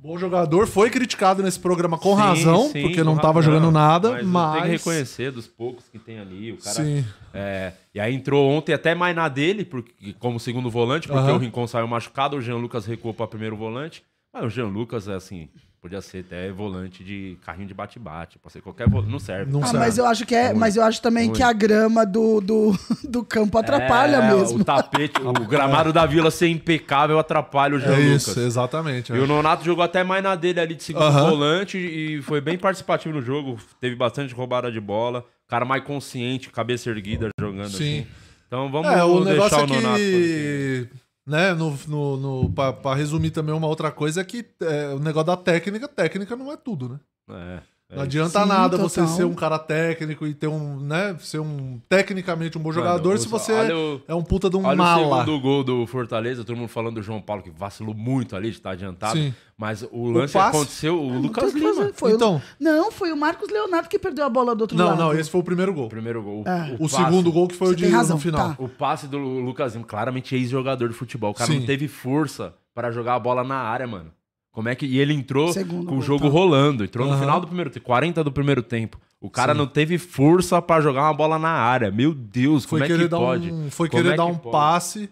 Bom 0.00 0.16
jogador, 0.16 0.68
foi 0.68 0.90
criticado 0.90 1.42
nesse 1.42 1.58
programa 1.58 1.98
com 1.98 2.14
Sim, 2.14 2.22
razão, 2.22 2.68
sim, 2.70 2.82
porque 2.82 3.02
não 3.02 3.16
tava 3.16 3.40
razão. 3.40 3.52
jogando 3.54 3.72
nada, 3.72 4.12
Mas, 4.12 4.26
mas. 4.26 4.52
tem 4.52 4.62
que 4.62 4.68
reconhecer 4.68 5.32
dos 5.32 5.48
poucos 5.48 5.88
que 5.88 5.98
tem 5.98 6.20
ali. 6.20 6.52
O 6.52 6.56
cara, 6.58 6.84
Sim. 6.84 7.04
É, 7.34 7.72
e 7.92 7.98
aí 7.98 8.14
entrou 8.14 8.48
ontem 8.48 8.72
até 8.72 8.94
mais 8.94 9.16
na 9.16 9.28
dele, 9.28 9.64
porque, 9.64 10.12
como 10.20 10.38
segundo 10.38 10.70
volante, 10.70 11.08
porque 11.08 11.20
Aham. 11.28 11.34
o 11.34 11.38
Rincon 11.38 11.66
saiu 11.66 11.88
machucado, 11.88 12.36
o 12.36 12.40
Jean 12.40 12.58
Lucas 12.58 12.86
recuou 12.86 13.12
para 13.12 13.26
primeiro 13.26 13.56
volante. 13.56 14.04
Ah, 14.32 14.44
o 14.44 14.48
Jean 14.48 14.68
Lucas, 14.68 15.08
é 15.08 15.14
assim, 15.14 15.48
podia 15.88 16.00
ser 16.02 16.18
até 16.20 16.50
volante 16.52 17.02
de 17.02 17.36
carrinho 17.44 17.66
de 17.66 17.74
bate-bate. 17.74 18.38
Pode 18.38 18.52
ser 18.52 18.60
qualquer 18.60 18.88
volante. 18.88 19.10
Não 19.10 19.18
serve. 19.18 19.50
Não 19.50 19.62
Ah, 19.62 19.66
serve. 19.66 19.78
mas 19.78 19.98
eu 19.98 20.06
acho 20.06 20.26
que 20.26 20.34
é, 20.34 20.52
mas 20.52 20.76
eu 20.76 20.84
acho 20.84 21.00
também 21.00 21.26
Ruim. 21.26 21.36
que 21.36 21.42
a 21.42 21.52
grama 21.52 22.04
do, 22.04 22.40
do, 22.40 22.78
do 23.08 23.24
campo 23.24 23.56
atrapalha 23.58 24.16
É, 24.16 24.34
mesmo. 24.34 24.60
O 24.60 24.64
tapete, 24.64 25.20
o 25.22 25.32
gramado 25.46 25.92
da 25.92 26.04
vila 26.06 26.30
ser 26.30 26.48
impecável 26.48 27.18
atrapalha 27.18 27.76
o 27.76 27.80
Jean 27.80 27.92
É 27.94 27.96
Lucas. 27.96 28.28
isso, 28.28 28.40
exatamente. 28.40 29.12
E 29.12 29.18
o 29.18 29.26
Nonato 29.26 29.64
jogou 29.64 29.82
até 29.82 30.04
mais 30.04 30.22
na 30.22 30.34
dele 30.34 30.60
ali 30.60 30.74
de 30.74 30.82
segundo 30.84 31.04
Aham. 31.04 31.30
volante 31.30 31.78
e 31.78 32.20
foi 32.22 32.40
bem 32.40 32.58
participativo 32.58 33.14
no 33.14 33.22
jogo. 33.22 33.58
Teve 33.80 33.96
bastante 33.96 34.34
roubada 34.34 34.70
de 34.70 34.80
bola. 34.80 35.24
Cara 35.48 35.64
mais 35.64 35.82
consciente, 35.82 36.50
cabeça 36.50 36.90
erguida 36.90 37.28
jogando 37.40 37.70
Sim. 37.70 38.00
assim. 38.00 38.06
Então 38.46 38.70
vamos 38.70 38.90
É, 38.90 39.02
o 39.02 39.24
deixar 39.24 39.32
negócio 39.32 39.58
o 39.58 39.62
é 39.62 39.66
Nonato. 39.66 39.96
que. 39.98 40.88
Né, 41.28 41.52
no, 41.52 41.76
no, 41.86 42.16
no, 42.16 42.50
pra 42.50 42.94
resumir 42.94 43.30
também 43.30 43.54
uma 43.54 43.66
outra 43.66 43.92
coisa 43.92 44.22
é 44.22 44.24
que 44.24 44.46
é, 44.62 44.94
o 44.94 44.98
negócio 44.98 45.26
da 45.26 45.36
técnica, 45.36 45.86
técnica 45.86 46.34
não 46.34 46.50
é 46.50 46.56
tudo, 46.56 46.88
né? 46.88 47.00
É 47.30 47.77
Não 47.90 48.02
adianta 48.02 48.42
Sim, 48.42 48.48
nada 48.48 48.76
você 48.76 49.00
total. 49.00 49.16
ser 49.16 49.24
um 49.24 49.32
cara 49.32 49.58
técnico 49.58 50.26
e 50.26 50.34
ter 50.34 50.46
um, 50.46 50.78
né, 50.78 51.16
ser 51.20 51.38
um 51.38 51.80
tecnicamente 51.88 52.58
um 52.58 52.60
bom 52.60 52.70
jogador 52.70 53.08
Mano, 53.08 53.18
se 53.18 53.26
o- 53.26 53.30
você 53.30 53.50
olha 53.50 53.74
o- 53.74 54.02
é 54.06 54.14
um 54.14 54.22
puta 54.22 54.50
de 54.50 54.56
um 54.58 54.64
Olha 54.66 54.74
o 54.74 54.76
mala. 54.76 55.24
segundo 55.24 55.40
gol 55.40 55.64
do 55.64 55.86
Fortaleza, 55.86 56.44
todo 56.44 56.54
mundo 56.54 56.68
falando 56.68 56.96
do 56.96 57.02
João 57.02 57.18
Paulo, 57.22 57.42
que 57.42 57.50
vacilou 57.50 57.94
muito 57.94 58.36
ali 58.36 58.50
de 58.50 58.58
estar 58.58 58.72
adiantado. 58.72 59.16
Sim. 59.18 59.32
Mas 59.56 59.88
o 59.90 60.10
lance 60.10 60.34
passe? 60.34 60.56
aconteceu, 60.56 61.02
o 61.02 61.14
Não 61.14 61.20
Lucas 61.22 61.54
o 61.54 61.56
Lima. 61.58 61.90
Foi 61.94 62.12
o- 62.12 62.14
Então. 62.16 62.42
Não, 62.60 62.92
foi 62.92 63.10
o 63.10 63.16
Marcos 63.16 63.48
Leonardo 63.48 63.88
que 63.88 63.98
perdeu 63.98 64.26
a 64.26 64.28
bola 64.28 64.54
do 64.54 64.60
outro 64.60 64.76
Não, 64.76 64.88
lado. 64.88 64.98
não, 64.98 65.14
esse 65.14 65.30
foi 65.30 65.40
o 65.40 65.44
primeiro 65.44 65.72
gol. 65.72 65.86
O 65.86 65.88
primeiro 65.88 66.22
gol. 66.22 66.44
É. 66.46 66.74
O 66.78 66.90
passe- 66.90 66.96
segundo 66.96 67.32
gol 67.32 67.48
que 67.48 67.54
foi 67.56 67.68
Você 67.68 67.72
o 67.72 67.76
de 67.76 67.86
razão, 67.88 68.16
no 68.16 68.22
final. 68.22 68.50
tá. 68.50 68.56
O 68.62 68.68
passe 68.68 69.06
do 69.06 69.16
Lucas 69.16 69.72
Lima, 69.74 69.86
claramente 69.86 70.34
ex-jogador 70.36 70.88
de 70.88 70.94
futebol. 70.94 71.30
O 71.30 71.34
cara 71.34 71.50
Sim. 71.50 71.60
não 71.60 71.66
teve 71.66 71.88
força 71.88 72.52
para 72.74 72.90
jogar 72.92 73.14
a 73.14 73.18
bola 73.18 73.42
na 73.42 73.56
área, 73.56 73.86
mano. 73.86 74.10
Como 74.52 74.68
é 74.68 74.74
que. 74.74 74.86
E 74.86 74.98
ele 74.98 75.12
entrou 75.12 75.52
Segundo 75.52 75.86
com 75.86 75.98
o 75.98 76.02
jogo 76.02 76.24
tá. 76.24 76.30
rolando. 76.30 76.84
Entrou 76.84 77.06
no 77.06 77.12
Aham. 77.12 77.20
final 77.20 77.40
do 77.40 77.46
primeiro 77.46 77.70
tempo, 77.70 77.86
40 77.86 78.24
do 78.24 78.32
primeiro 78.32 78.62
tempo. 78.62 78.98
O 79.20 79.28
cara 79.30 79.52
Sim. 79.52 79.58
não 79.58 79.66
teve 79.66 79.98
força 79.98 80.60
para 80.62 80.80
jogar 80.80 81.02
uma 81.02 81.14
bola 81.14 81.38
na 81.38 81.50
área. 81.50 81.90
Meu 81.90 82.14
Deus, 82.14 82.64
Foi 82.64 82.78
como 82.80 82.84
é 82.84 82.86
querer 82.86 83.02
que 83.04 83.08
dar 83.10 83.18
pode? 83.18 83.52
um, 83.52 83.70
foi 83.70 83.88
Como 83.88 84.02
querer 84.02 84.14
é 84.14 84.16
dar 84.16 84.26
que 84.26 84.30
um 84.32 84.36
pode? 84.36 84.52
passe. 84.52 85.10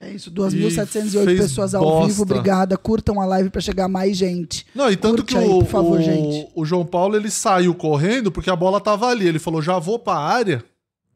É 0.00 0.10
isso, 0.10 0.30
E 0.30 0.32
2.708 0.32 1.24
fez 1.24 1.40
pessoas 1.42 1.74
ao 1.74 1.82
bosta. 1.84 2.08
vivo, 2.08 2.22
obrigada. 2.22 2.76
Curtam 2.76 3.20
a 3.20 3.24
live 3.24 3.50
pra 3.50 3.60
chegar 3.60 3.86
mais 3.86 4.16
gente. 4.16 4.66
Não, 4.74 4.90
e 4.90 4.96
tanto 4.96 5.18
Curte 5.18 5.34
que 5.34 5.38
aí, 5.38 5.48
o, 5.48 5.58
por 5.60 5.66
favor, 5.68 5.98
o, 6.00 6.02
gente. 6.02 6.48
o 6.56 6.64
João 6.64 6.84
Paulo 6.84 7.14
ele 7.14 7.30
saiu 7.30 7.72
correndo 7.74 8.32
porque 8.32 8.50
a 8.50 8.56
bola 8.56 8.80
tava 8.80 9.06
ali. 9.06 9.28
Ele 9.28 9.38
falou: 9.38 9.62
já 9.62 9.78
vou 9.78 9.98
pra 10.00 10.14
área, 10.16 10.64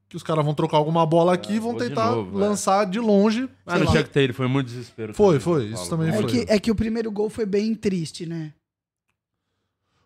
que 0.09 0.17
os 0.17 0.23
caras 0.23 0.45
vão 0.45 0.55
trocar 0.55 0.77
alguma 0.77 1.05
bola 1.05 1.35
aqui 1.35 1.55
e 1.55 1.59
vão 1.59 1.73
vou 1.73 1.81
de 1.81 1.89
tentar 1.89 2.13
novo, 2.13 2.39
é. 2.39 2.47
lançar 2.47 2.85
de 2.87 3.01
longe. 3.01 3.49
Ah, 3.67 3.73
sei 3.77 3.85
não 3.85 3.91
tinha 3.91 4.05
que 4.05 4.11
ter, 4.11 4.21
ele 4.23 4.33
foi 4.33 4.47
muito 4.47 4.67
desespero. 4.69 5.13
Foi, 5.15 5.27
também, 5.39 5.41
foi, 5.41 5.65
isso 5.67 5.75
Paulo. 5.75 5.91
também 5.91 6.09
É 6.09 6.13
foi. 6.13 6.25
que, 6.27 6.53
é 6.53 6.59
que 6.61 6.71
o 6.71 6.75
primeiro 6.75 7.11
gol 7.11 7.29
foi 7.29 7.45
bem 7.45 7.75
triste, 7.75 8.25
né? 8.27 8.53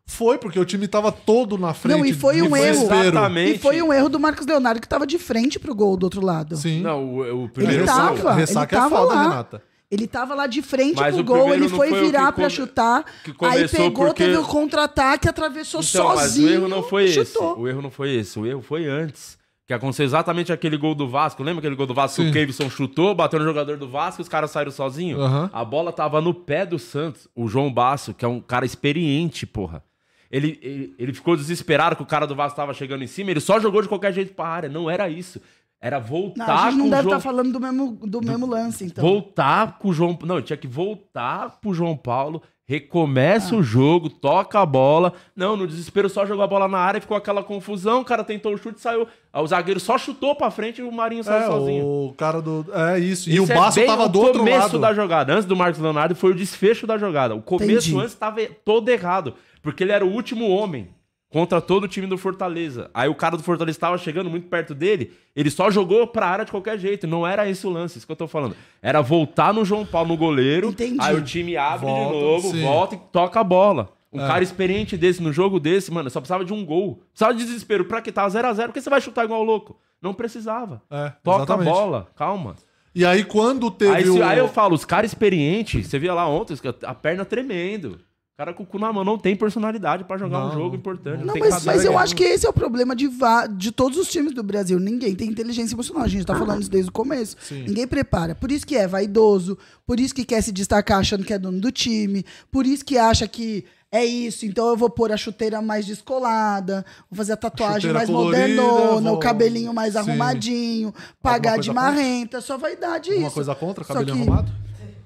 Foi, 0.06 0.38
porque 0.38 0.58
o 0.58 0.64
time 0.64 0.88
tava 0.88 1.12
todo 1.12 1.56
na 1.56 1.72
frente. 1.72 1.96
Não, 1.96 2.04
e 2.04 2.12
foi 2.12 2.42
um 2.42 2.56
erro. 2.56 2.82
Exatamente. 2.82 3.54
E 3.54 3.58
foi 3.58 3.80
um 3.80 3.92
erro 3.92 4.08
do 4.08 4.18
Marcos 4.18 4.44
Leonardo 4.44 4.80
que 4.80 4.88
tava 4.88 5.06
de 5.06 5.18
frente 5.20 5.56
pro 5.58 5.72
gol 5.74 5.96
do 5.96 6.02
outro 6.04 6.24
lado. 6.24 6.56
Sim. 6.56 6.80
Não, 6.80 7.04
o, 7.04 7.16
o 7.18 7.22
Ele 7.44 7.48
primeiro 7.48 7.84
tava, 7.86 8.20
gol 8.20 8.32
Ressaca 8.32 8.74
ele 8.74 8.80
é 8.80 8.82
tava 8.82 8.96
foda, 8.98 9.14
lá. 9.14 9.22
Renata. 9.22 9.62
Ele 9.88 10.06
tava 10.08 10.34
lá 10.34 10.46
de 10.48 10.62
frente 10.62 10.96
Mas 10.96 11.14
pro 11.14 11.22
o 11.22 11.24
gol, 11.24 11.54
ele 11.54 11.68
foi 11.68 11.90
foi 11.90 12.04
virar 12.04 12.26
que 12.26 12.32
pra 12.34 12.44
come- 12.44 12.50
chutar. 12.50 13.04
que 13.24 13.32
Aí 13.44 13.68
pegou, 13.68 14.06
porque- 14.06 14.24
teve 14.24 14.36
o 14.36 14.44
contra-ataque, 14.44 15.28
atravessou 15.28 15.80
Então, 15.80 16.08
mas 16.08 16.18
o 16.18 16.22
sozinho. 16.22 16.48
erro 16.50 16.68
não 16.68 16.82
foi 16.82 17.04
e 17.04 17.06
esse. 17.10 17.24
chutou. 17.32 17.58
O 17.60 17.68
erro 17.68 17.82
não 17.82 17.90
foi 17.90 18.10
esse. 18.14 18.38
O 18.38 18.46
erro 18.46 18.62
foi 18.62 18.86
antes. 18.88 19.38
Que 19.70 19.74
aconteceu 19.74 20.04
exatamente 20.04 20.52
aquele 20.52 20.76
gol 20.76 20.96
do 20.96 21.06
Vasco. 21.06 21.44
Lembra 21.44 21.60
aquele 21.60 21.76
gol 21.76 21.86
do 21.86 21.94
Vasco 21.94 22.16
que 22.16 22.24
Sim. 22.24 22.30
o 22.30 22.32
Kevson 22.32 22.68
chutou, 22.68 23.14
bateu 23.14 23.38
no 23.38 23.44
jogador 23.44 23.76
do 23.76 23.88
Vasco 23.88 24.20
e 24.20 24.24
os 24.24 24.28
caras 24.28 24.50
saíram 24.50 24.72
sozinhos? 24.72 25.20
Aham. 25.20 25.48
A 25.52 25.64
bola 25.64 25.92
tava 25.92 26.20
no 26.20 26.34
pé 26.34 26.66
do 26.66 26.76
Santos. 26.76 27.28
O 27.36 27.46
João 27.46 27.72
Basso, 27.72 28.12
que 28.12 28.24
é 28.24 28.28
um 28.28 28.40
cara 28.40 28.66
experiente, 28.66 29.46
porra. 29.46 29.84
Ele, 30.28 30.58
ele, 30.60 30.92
ele 30.98 31.14
ficou 31.14 31.36
desesperado 31.36 31.94
que 31.94 32.02
o 32.02 32.06
cara 32.06 32.26
do 32.26 32.34
Vasco 32.34 32.56
tava 32.56 32.74
chegando 32.74 33.04
em 33.04 33.06
cima. 33.06 33.30
Ele 33.30 33.38
só 33.38 33.60
jogou 33.60 33.80
de 33.80 33.86
qualquer 33.86 34.12
jeito 34.12 34.34
pra 34.34 34.48
área. 34.48 34.68
Não 34.68 34.90
era 34.90 35.08
isso. 35.08 35.40
Era 35.80 36.00
Não, 36.00 36.04
voltar 36.04 36.66
a 36.66 36.70
gente 36.72 36.80
não 36.80 36.90
deve 36.90 37.02
João... 37.04 37.16
estar 37.18 37.30
falando 37.30 37.52
do 37.52 37.60
mesmo, 37.60 37.92
do 38.02 38.20
mesmo 38.20 38.46
lance, 38.46 38.84
então. 38.84 39.04
Voltar 39.04 39.78
com 39.78 39.90
o 39.90 39.92
João. 39.92 40.18
Não, 40.24 40.42
tinha 40.42 40.56
que 40.56 40.66
voltar 40.66 41.60
pro 41.60 41.72
João 41.72 41.96
Paulo, 41.96 42.42
recomeça 42.70 43.54
Ah. 43.54 43.58
o 43.58 43.62
jogo, 43.62 44.08
toca 44.08 44.60
a 44.60 44.64
bola. 44.64 45.12
Não, 45.34 45.56
no 45.56 45.66
desespero 45.66 46.08
só 46.08 46.24
jogou 46.24 46.44
a 46.44 46.46
bola 46.46 46.68
na 46.68 46.78
área, 46.78 47.00
ficou 47.00 47.16
aquela 47.16 47.42
confusão. 47.42 48.00
O 48.00 48.04
cara 48.04 48.22
tentou 48.22 48.54
o 48.54 48.56
chute 48.56 48.80
saiu. 48.80 49.08
O 49.34 49.46
zagueiro 49.46 49.80
só 49.80 49.98
chutou 49.98 50.36
pra 50.36 50.50
frente 50.52 50.80
e 50.80 50.84
o 50.84 50.92
Marinho 50.92 51.24
saiu 51.24 51.42
É, 51.42 51.46
sozinho. 51.46 51.84
o 51.84 52.14
cara 52.16 52.40
do. 52.40 52.64
É 52.72 52.98
isso. 53.00 53.28
E 53.28 53.34
Isso 53.34 53.48
o 53.48 53.52
é 53.52 53.54
Baço 53.56 53.78
bem 53.80 53.86
tava 53.86 54.04
o 54.04 54.08
do 54.08 54.20
outro 54.20 54.38
começo 54.38 54.58
lado. 54.60 54.78
da 54.78 54.94
jogada. 54.94 55.32
Antes 55.32 55.44
do 55.46 55.56
Marcos 55.56 55.80
Leonardo 55.80 56.14
foi 56.14 56.30
o 56.30 56.34
desfecho 56.34 56.86
da 56.86 56.96
jogada. 56.96 57.34
O 57.34 57.42
começo 57.42 57.88
Entendi. 57.88 57.96
antes 57.98 58.12
estava 58.12 58.40
todo 58.64 58.88
errado. 58.88 59.34
Porque 59.62 59.82
ele 59.84 59.92
era 59.92 60.06
o 60.06 60.10
último 60.12 60.48
homem 60.48 60.88
contra 61.30 61.60
todo 61.60 61.84
o 61.84 61.88
time 61.88 62.06
do 62.06 62.18
Fortaleza. 62.18 62.90
Aí 62.92 63.08
o 63.08 63.14
cara 63.14 63.36
do 63.36 63.42
Fortaleza 63.42 63.76
estava 63.76 63.96
chegando 63.96 64.28
muito 64.28 64.48
perto 64.48 64.74
dele. 64.74 65.12
Ele 65.34 65.48
só 65.50 65.70
jogou 65.70 66.06
pra 66.08 66.26
área 66.26 66.44
de 66.44 66.50
qualquer 66.50 66.78
jeito. 66.78 67.06
Não 67.06 67.26
era 67.26 67.48
esse 67.48 67.66
o 67.66 67.70
lance, 67.70 67.96
isso 67.98 68.06
que 68.06 68.12
eu 68.12 68.16
tô 68.16 68.26
falando. 68.26 68.56
Era 68.82 69.00
voltar 69.00 69.54
no 69.54 69.64
João 69.64 69.86
Paulo, 69.86 70.08
no 70.08 70.16
goleiro. 70.16 70.68
Entendi. 70.70 70.98
Aí 71.00 71.14
o 71.14 71.22
time 71.22 71.56
abre 71.56 71.86
Volta, 71.86 72.14
de 72.14 72.20
novo, 72.20 72.50
sim. 72.50 72.62
volta 72.62 72.94
e 72.96 72.98
toca 73.12 73.40
a 73.40 73.44
bola. 73.44 73.88
Um 74.12 74.20
É. 74.20 74.26
cara 74.26 74.42
experiente 74.42 74.96
desse, 74.96 75.22
no 75.22 75.32
jogo 75.32 75.60
desse, 75.60 75.92
mano, 75.92 76.10
só 76.10 76.18
precisava 76.20 76.44
de 76.44 76.52
um 76.52 76.64
gol. 76.66 77.00
Precisava 77.12 77.32
de 77.32 77.44
desespero. 77.44 77.84
Pra 77.84 78.02
que 78.02 78.10
tava 78.10 78.28
0x0? 78.28 78.64
Porque 78.66 78.80
você 78.80 78.90
vai 78.90 79.00
chutar 79.00 79.24
igual 79.24 79.44
louco. 79.44 79.78
Não 80.02 80.12
precisava. 80.12 80.82
É, 80.90 81.12
Toca 81.22 81.44
exatamente. 81.44 81.68
a 81.68 81.72
bola, 81.72 82.08
calma. 82.16 82.56
E 82.92 83.06
aí 83.06 83.22
quando 83.22 83.70
teve 83.70 83.94
Aí, 83.94 84.08
o. 84.08 84.14
se- 84.14 84.22
aí 84.22 84.38
eu 84.38 84.48
falo, 84.48 84.74
os 84.74 84.84
caras 84.84 85.12
experientes, 85.12 85.86
você 85.86 85.96
via 85.96 86.12
lá 86.12 86.26
ontem, 86.26 86.56
a 86.84 86.92
perna 86.92 87.24
tremendo. 87.24 88.00
O 88.40 88.42
cara 88.42 88.54
com 88.54 88.62
o 88.62 88.66
cu 88.66 88.78
na 88.78 88.90
mão 88.90 89.04
não 89.04 89.18
tem 89.18 89.36
personalidade 89.36 90.02
pra 90.04 90.16
jogar 90.16 90.46
um 90.46 90.48
Não, 90.48 90.54
jogo 90.54 90.74
importante. 90.74 91.22
Não, 91.22 91.34
mas, 91.38 91.62
mas 91.62 91.84
eu 91.84 91.98
acho 91.98 92.16
que 92.16 92.24
esse 92.24 92.46
é 92.46 92.48
o 92.48 92.54
problema 92.54 92.96
de, 92.96 93.06
de 93.54 93.70
todos 93.70 93.98
os 93.98 94.08
times 94.08 94.32
do 94.32 94.42
Brasil. 94.42 94.80
Ninguém 94.80 95.14
tem 95.14 95.28
inteligência 95.28 95.74
emocional. 95.74 96.04
A 96.04 96.08
gente 96.08 96.24
tá 96.24 96.34
falando 96.34 96.62
isso 96.62 96.70
desde 96.70 96.88
o 96.88 96.92
começo. 96.92 97.36
Sim. 97.38 97.64
Ninguém 97.64 97.86
prepara. 97.86 98.34
Por 98.34 98.50
isso 98.50 98.66
que 98.66 98.74
é 98.76 98.86
vaidoso, 98.88 99.58
por 99.86 100.00
isso 100.00 100.14
que 100.14 100.24
quer 100.24 100.40
se 100.40 100.52
destacar 100.52 101.00
achando 101.00 101.22
que 101.22 101.34
é 101.34 101.38
dono 101.38 101.60
do 101.60 101.70
time, 101.70 102.24
por 102.50 102.64
isso 102.64 102.82
que 102.82 102.96
acha 102.96 103.28
que 103.28 103.62
é 103.92 104.06
isso, 104.06 104.46
então 104.46 104.68
eu 104.68 104.76
vou 104.76 104.88
pôr 104.88 105.12
a 105.12 105.18
chuteira 105.18 105.60
mais 105.60 105.84
descolada, 105.84 106.82
vou 107.10 107.18
fazer 107.18 107.32
a 107.34 107.36
tatuagem 107.36 107.90
Chuteira 107.90 107.98
mais 107.98 108.08
colorida, 108.08 108.62
modernona, 108.62 109.10
vou- 109.10 109.18
o 109.18 109.20
cabelinho 109.20 109.74
mais 109.74 109.92
Sim. 109.92 109.98
arrumadinho, 109.98 110.94
pagar 111.20 111.58
de 111.58 111.68
contra? 111.68 111.82
marrenta, 111.82 112.40
só 112.40 112.56
vaidade 112.56 113.10
é 113.10 113.16
Uma 113.16 113.26
isso. 113.26 113.34
coisa 113.34 113.54
contra, 113.54 113.84
cabelinho 113.84 114.14
que- 114.16 114.22
arrumado? 114.22 114.52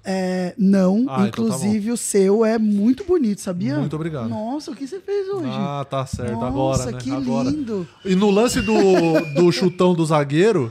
É, 0.07 0.55
não, 0.59 1.07
Ah, 1.09 1.27
então 1.27 1.49
tá 1.49 1.55
inclusive 1.55 1.91
o 1.91 1.97
seu 1.97 2.45
é 2.45 2.59
muito 2.59 3.05
bonito, 3.05 3.41
sabia? 3.41 3.77
Muito 3.79 3.97
obrigado. 3.97 4.29
Nossa, 4.29 4.71
o 4.71 4.75
que 4.77 4.87
você 4.87 5.01
fez 5.01 5.29
hoje? 5.29 5.49
Ah, 5.51 5.87
tá 5.89 6.05
certo. 6.05 6.33
Nossa, 6.35 6.47
agora, 6.47 6.91
né? 6.93 6.99
que 7.01 7.11
agora. 7.11 7.49
lindo. 7.49 7.89
E 8.05 8.15
no 8.15 8.31
lance 8.31 8.61
do, 8.61 8.75
do 9.35 9.51
chutão 9.51 9.95
do 9.95 10.05
zagueiro, 10.05 10.71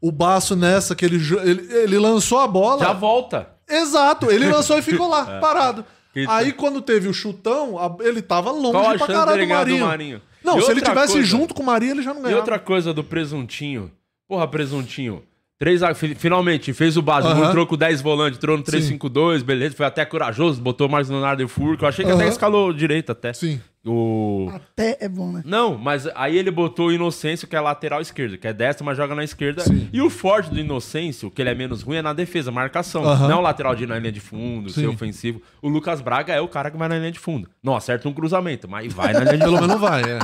o 0.00 0.10
Baço 0.10 0.56
nessa, 0.56 0.94
que 0.96 1.04
ele, 1.04 1.16
ele, 1.44 1.72
ele 1.72 1.98
lançou 1.98 2.38
a 2.40 2.46
bola. 2.48 2.80
Já 2.84 2.92
volta. 2.92 3.48
Exato, 3.68 4.30
ele 4.30 4.48
lançou 4.48 4.76
e 4.78 4.82
ficou 4.82 5.08
lá, 5.08 5.24
parado. 5.40 5.84
Que- 6.12 6.26
Aí 6.28 6.52
quando 6.52 6.80
teve 6.80 7.08
o 7.08 7.14
chutão, 7.14 7.76
ele 8.00 8.20
tava 8.22 8.50
longe 8.50 8.72
Qual 8.72 8.90
a 8.90 8.94
pra 8.98 9.06
caralho 9.06 9.46
do 9.46 9.48
Marinho. 9.52 9.78
do 9.78 9.86
Marinho? 9.86 10.22
Não, 10.42 10.58
E 10.58 10.62
se 10.62 10.70
ele 10.70 10.80
tivesse 10.80 11.12
coisa- 11.12 11.26
junto 11.26 11.54
com 11.54 11.62
o 11.62 11.66
Marinho, 11.66 11.92
ele 11.92 12.02
já 12.02 12.12
não 12.14 12.20
E 12.20 12.22
ganhava. 12.24 12.40
outra 12.40 12.58
coisa 12.58 12.92
do 12.94 13.04
presuntinho. 13.04 13.90
Porra, 14.28 14.48
presuntinho. 14.48 15.22
Três, 15.58 15.80
finalmente, 16.18 16.74
fez 16.74 16.98
o 16.98 17.02
básico. 17.02 17.32
Aham. 17.32 17.48
Entrou 17.48 17.66
com 17.66 17.76
10 17.78 18.02
volantes, 18.02 18.36
entrou 18.38 18.58
no 18.58 18.62
3-5-2, 18.62 19.42
beleza. 19.42 19.74
Foi 19.74 19.86
até 19.86 20.04
corajoso, 20.04 20.60
botou 20.60 20.86
mais 20.86 21.08
Leonardo 21.08 21.42
e 21.42 21.48
Furco. 21.48 21.84
Eu 21.84 21.88
achei 21.88 22.04
que 22.04 22.10
até 22.10 22.24
Aham. 22.24 22.30
escalou 22.30 22.72
direito 22.74 23.10
até. 23.10 23.32
Sim. 23.32 23.58
O... 23.88 24.50
Até 24.52 24.98
é 25.00 25.08
bom, 25.08 25.30
né? 25.32 25.42
Não, 25.46 25.78
mas 25.78 26.08
aí 26.14 26.36
ele 26.36 26.50
botou 26.50 26.88
o 26.88 26.92
Inocêncio, 26.92 27.46
que 27.48 27.54
é 27.56 27.60
lateral 27.60 28.00
esquerdo, 28.02 28.36
que 28.36 28.46
é 28.46 28.52
destro, 28.52 28.84
mas 28.84 28.96
joga 28.98 29.14
na 29.14 29.22
esquerda. 29.24 29.62
Sim. 29.62 29.88
E 29.92 30.02
o 30.02 30.10
forte 30.10 30.50
do 30.50 30.58
Inocêncio, 30.58 31.30
que 31.30 31.40
ele 31.40 31.50
é 31.50 31.54
menos 31.54 31.82
ruim, 31.82 31.96
é 31.96 32.02
na 32.02 32.12
defesa, 32.12 32.50
marcação. 32.50 33.04
Aham. 33.06 33.28
Não 33.28 33.36
é 33.36 33.38
o 33.38 33.42
lateral 33.42 33.74
de 33.74 33.84
ir 33.84 33.86
na 33.86 33.98
linha 33.98 34.12
de 34.12 34.20
fundo, 34.20 34.68
Sim. 34.68 34.80
ser 34.82 34.86
ofensivo. 34.88 35.40
O 35.62 35.68
Lucas 35.68 36.00
Braga 36.02 36.34
é 36.34 36.40
o 36.40 36.48
cara 36.48 36.70
que 36.70 36.76
vai 36.76 36.88
na 36.88 36.98
linha 36.98 37.12
de 37.12 37.18
fundo. 37.18 37.48
Não 37.62 37.74
acerta 37.76 38.06
um 38.08 38.12
cruzamento, 38.12 38.68
mas 38.68 38.92
vai 38.92 39.12
na 39.14 39.20
linha 39.20 39.38
de 39.38 39.38
Pelo 39.44 39.56
fundo. 39.56 39.68
menos 39.68 39.80
vai, 39.80 40.02
é. 40.02 40.18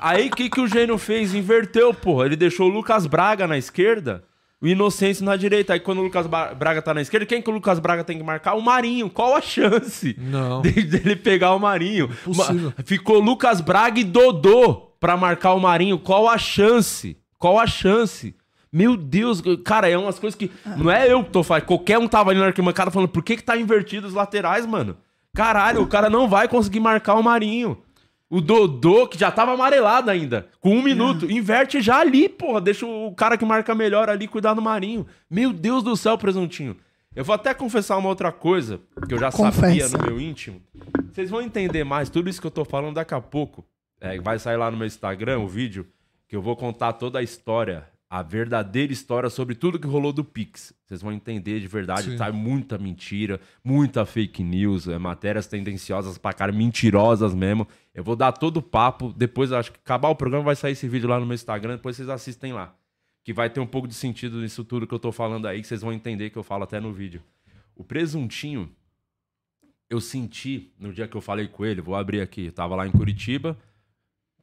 Aí 0.00 0.28
o 0.28 0.30
que, 0.30 0.48
que 0.50 0.60
o 0.60 0.68
Gênio 0.68 0.98
fez? 0.98 1.34
Inverteu, 1.34 1.92
porra. 1.94 2.26
Ele 2.26 2.36
deixou 2.36 2.68
o 2.68 2.72
Lucas 2.72 3.06
Braga 3.06 3.46
na 3.48 3.56
esquerda, 3.56 4.22
o 4.60 4.66
Inocêncio 4.66 5.24
na 5.24 5.36
direita. 5.36 5.72
Aí 5.72 5.80
quando 5.80 5.98
o 5.98 6.02
Lucas 6.02 6.26
Braga 6.26 6.82
tá 6.82 6.92
na 6.94 7.00
esquerda, 7.02 7.26
quem 7.26 7.40
que 7.42 7.48
o 7.50 7.52
Lucas 7.52 7.78
Braga 7.78 8.02
tem 8.04 8.18
que 8.18 8.24
marcar? 8.24 8.54
O 8.54 8.60
Marinho. 8.62 9.08
Qual 9.10 9.34
a 9.36 9.40
chance 9.40 10.16
Não. 10.18 10.62
de- 10.62 10.82
dele 10.82 11.16
pegar 11.16 11.54
o 11.54 11.58
Marinho? 11.58 12.06
Impossível. 12.26 12.72
Ficou 12.84 13.18
Lucas 13.20 13.60
Braga 13.60 14.00
e 14.00 14.04
Dodô 14.04 14.92
pra 15.00 15.16
marcar 15.16 15.54
o 15.54 15.60
Marinho. 15.60 15.98
Qual 15.98 16.28
a 16.28 16.36
chance? 16.38 17.16
Qual 17.38 17.58
a 17.58 17.66
chance? 17.66 18.34
Meu 18.72 18.96
Deus, 18.96 19.42
cara, 19.64 19.88
é 19.88 19.96
umas 19.96 20.18
coisas 20.18 20.36
que. 20.38 20.50
Não 20.76 20.90
é 20.90 21.10
eu 21.10 21.24
que 21.24 21.30
tô 21.30 21.42
falando. 21.42 21.64
Qualquer 21.64 21.98
um 21.98 22.06
tava 22.08 22.30
ali 22.30 22.38
na 22.40 22.46
arquibancada 22.46 22.90
falando 22.90 23.08
por 23.08 23.22
que, 23.22 23.36
que 23.36 23.42
tá 23.42 23.56
invertido 23.56 24.06
os 24.06 24.12
laterais, 24.14 24.66
mano? 24.66 24.96
Caralho, 25.34 25.82
o 25.82 25.86
cara 25.86 26.10
não 26.10 26.28
vai 26.28 26.48
conseguir 26.48 26.80
marcar 26.80 27.14
o 27.14 27.22
Marinho. 27.22 27.78
O 28.30 28.40
Dodô, 28.42 29.06
que 29.08 29.18
já 29.18 29.30
tava 29.30 29.52
amarelado 29.54 30.10
ainda, 30.10 30.48
com 30.60 30.76
um 30.76 30.82
minuto, 30.82 31.30
inverte 31.30 31.80
já 31.80 31.98
ali, 32.00 32.28
porra. 32.28 32.60
Deixa 32.60 32.84
o 32.86 33.14
cara 33.14 33.38
que 33.38 33.44
marca 33.44 33.74
melhor 33.74 34.10
ali 34.10 34.28
cuidar 34.28 34.52
do 34.52 34.60
Marinho. 34.60 35.06
Meu 35.30 35.52
Deus 35.52 35.82
do 35.82 35.96
céu, 35.96 36.18
presuntinho. 36.18 36.76
Eu 37.16 37.24
vou 37.24 37.34
até 37.34 37.54
confessar 37.54 37.96
uma 37.96 38.08
outra 38.10 38.30
coisa, 38.30 38.80
que 39.08 39.14
eu 39.14 39.18
já 39.18 39.32
Confessa. 39.32 39.60
sabia 39.60 39.88
no 39.88 40.04
meu 40.04 40.20
íntimo. 40.20 40.60
Vocês 41.10 41.30
vão 41.30 41.40
entender 41.40 41.84
mais 41.84 42.10
tudo 42.10 42.28
isso 42.28 42.40
que 42.40 42.46
eu 42.46 42.50
tô 42.50 42.64
falando 42.64 42.96
daqui 42.96 43.14
a 43.14 43.20
pouco. 43.20 43.64
É, 44.00 44.20
vai 44.20 44.38
sair 44.38 44.56
lá 44.56 44.70
no 44.70 44.76
meu 44.76 44.86
Instagram 44.86 45.38
o 45.40 45.48
vídeo, 45.48 45.86
que 46.28 46.36
eu 46.36 46.42
vou 46.42 46.54
contar 46.54 46.92
toda 46.92 47.18
a 47.18 47.22
história, 47.22 47.88
a 48.10 48.22
verdadeira 48.22 48.92
história 48.92 49.28
sobre 49.28 49.54
tudo 49.54 49.78
que 49.78 49.86
rolou 49.86 50.12
do 50.12 50.24
Pix. 50.24 50.72
Vocês 50.86 51.02
vão 51.02 51.12
entender 51.12 51.60
de 51.60 51.66
verdade, 51.66 52.12
Sim. 52.12 52.16
tá 52.16 52.32
muita 52.32 52.78
mentira, 52.78 53.38
muita 53.62 54.06
fake 54.06 54.42
news, 54.42 54.88
é, 54.88 54.96
matérias 54.96 55.46
tendenciosas 55.46 56.16
pra 56.16 56.32
cara, 56.32 56.50
mentirosas 56.50 57.34
mesmo. 57.34 57.68
Eu 57.94 58.02
vou 58.02 58.16
dar 58.16 58.32
todo 58.32 58.58
o 58.58 58.62
papo, 58.62 59.12
depois 59.12 59.52
acho 59.52 59.72
que 59.72 59.78
acabar 59.78 60.08
o 60.08 60.16
programa 60.16 60.44
vai 60.44 60.56
sair 60.56 60.72
esse 60.72 60.88
vídeo 60.88 61.08
lá 61.08 61.20
no 61.20 61.26
meu 61.26 61.34
Instagram, 61.34 61.76
depois 61.76 61.96
vocês 61.96 62.08
assistem 62.08 62.52
lá. 62.52 62.74
Que 63.22 63.32
vai 63.32 63.50
ter 63.50 63.60
um 63.60 63.66
pouco 63.66 63.86
de 63.86 63.94
sentido 63.94 64.40
nisso 64.40 64.64
tudo 64.64 64.86
que 64.86 64.94
eu 64.94 64.98
tô 64.98 65.12
falando 65.12 65.46
aí, 65.46 65.60
que 65.60 65.66
vocês 65.66 65.82
vão 65.82 65.92
entender 65.92 66.30
que 66.30 66.38
eu 66.38 66.42
falo 66.42 66.64
até 66.64 66.80
no 66.80 66.92
vídeo. 66.94 67.22
O 67.76 67.84
presuntinho, 67.84 68.70
eu 69.90 70.00
senti 70.00 70.72
no 70.78 70.94
dia 70.94 71.06
que 71.06 71.16
eu 71.16 71.20
falei 71.20 71.46
com 71.46 71.64
ele, 71.64 71.82
vou 71.82 71.94
abrir 71.94 72.22
aqui, 72.22 72.46
eu 72.46 72.52
tava 72.52 72.74
lá 72.74 72.86
em 72.86 72.90
Curitiba, 72.90 73.54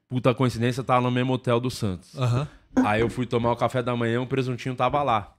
puta 0.08 0.36
coincidência, 0.36 0.84
tava 0.84 1.02
no 1.02 1.10
mesmo 1.10 1.34
hotel 1.34 1.60
do 1.60 1.72
Santos. 1.72 2.16
Aham. 2.16 2.48
Aí 2.84 3.02
eu 3.02 3.10
fui 3.10 3.26
tomar 3.26 3.52
o 3.52 3.56
café 3.56 3.82
da 3.82 3.96
manhã, 3.96 4.22
o 4.22 4.28
presuntinho 4.28 4.76
tava 4.76 5.02
lá. 5.04 5.34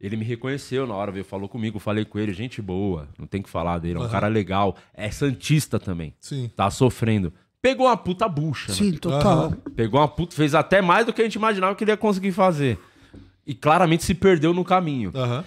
Ele 0.00 0.16
me 0.16 0.24
reconheceu 0.24 0.86
na 0.86 0.94
hora, 0.94 1.10
veio, 1.12 1.24
falou 1.24 1.48
comigo, 1.48 1.78
falei 1.78 2.04
com 2.04 2.18
ele, 2.18 2.32
gente 2.34 2.60
boa, 2.60 3.08
não 3.18 3.26
tem 3.26 3.40
que 3.40 3.48
falar 3.48 3.78
dele, 3.78 3.94
é 3.96 3.98
um 3.98 4.02
Aham. 4.02 4.10
cara 4.10 4.28
legal, 4.28 4.76
é 4.92 5.10
santista 5.10 5.78
também, 5.78 6.14
Sim. 6.20 6.50
tá 6.54 6.70
sofrendo. 6.70 7.32
Pegou 7.62 7.86
uma 7.86 7.96
puta 7.96 8.28
bucha, 8.28 8.72
né? 8.72 8.76
Sim, 8.76 8.92
total. 8.92 9.38
Aham. 9.46 9.56
Pegou 9.74 9.98
uma 10.00 10.08
puta, 10.08 10.34
fez 10.36 10.54
até 10.54 10.82
mais 10.82 11.06
do 11.06 11.12
que 11.12 11.22
a 11.22 11.24
gente 11.24 11.36
imaginava 11.36 11.74
que 11.74 11.84
ele 11.84 11.90
ia 11.92 11.96
conseguir 11.96 12.32
fazer. 12.32 12.78
E 13.46 13.54
claramente 13.54 14.04
se 14.04 14.14
perdeu 14.14 14.52
no 14.52 14.64
caminho. 14.64 15.10
Aham. 15.14 15.44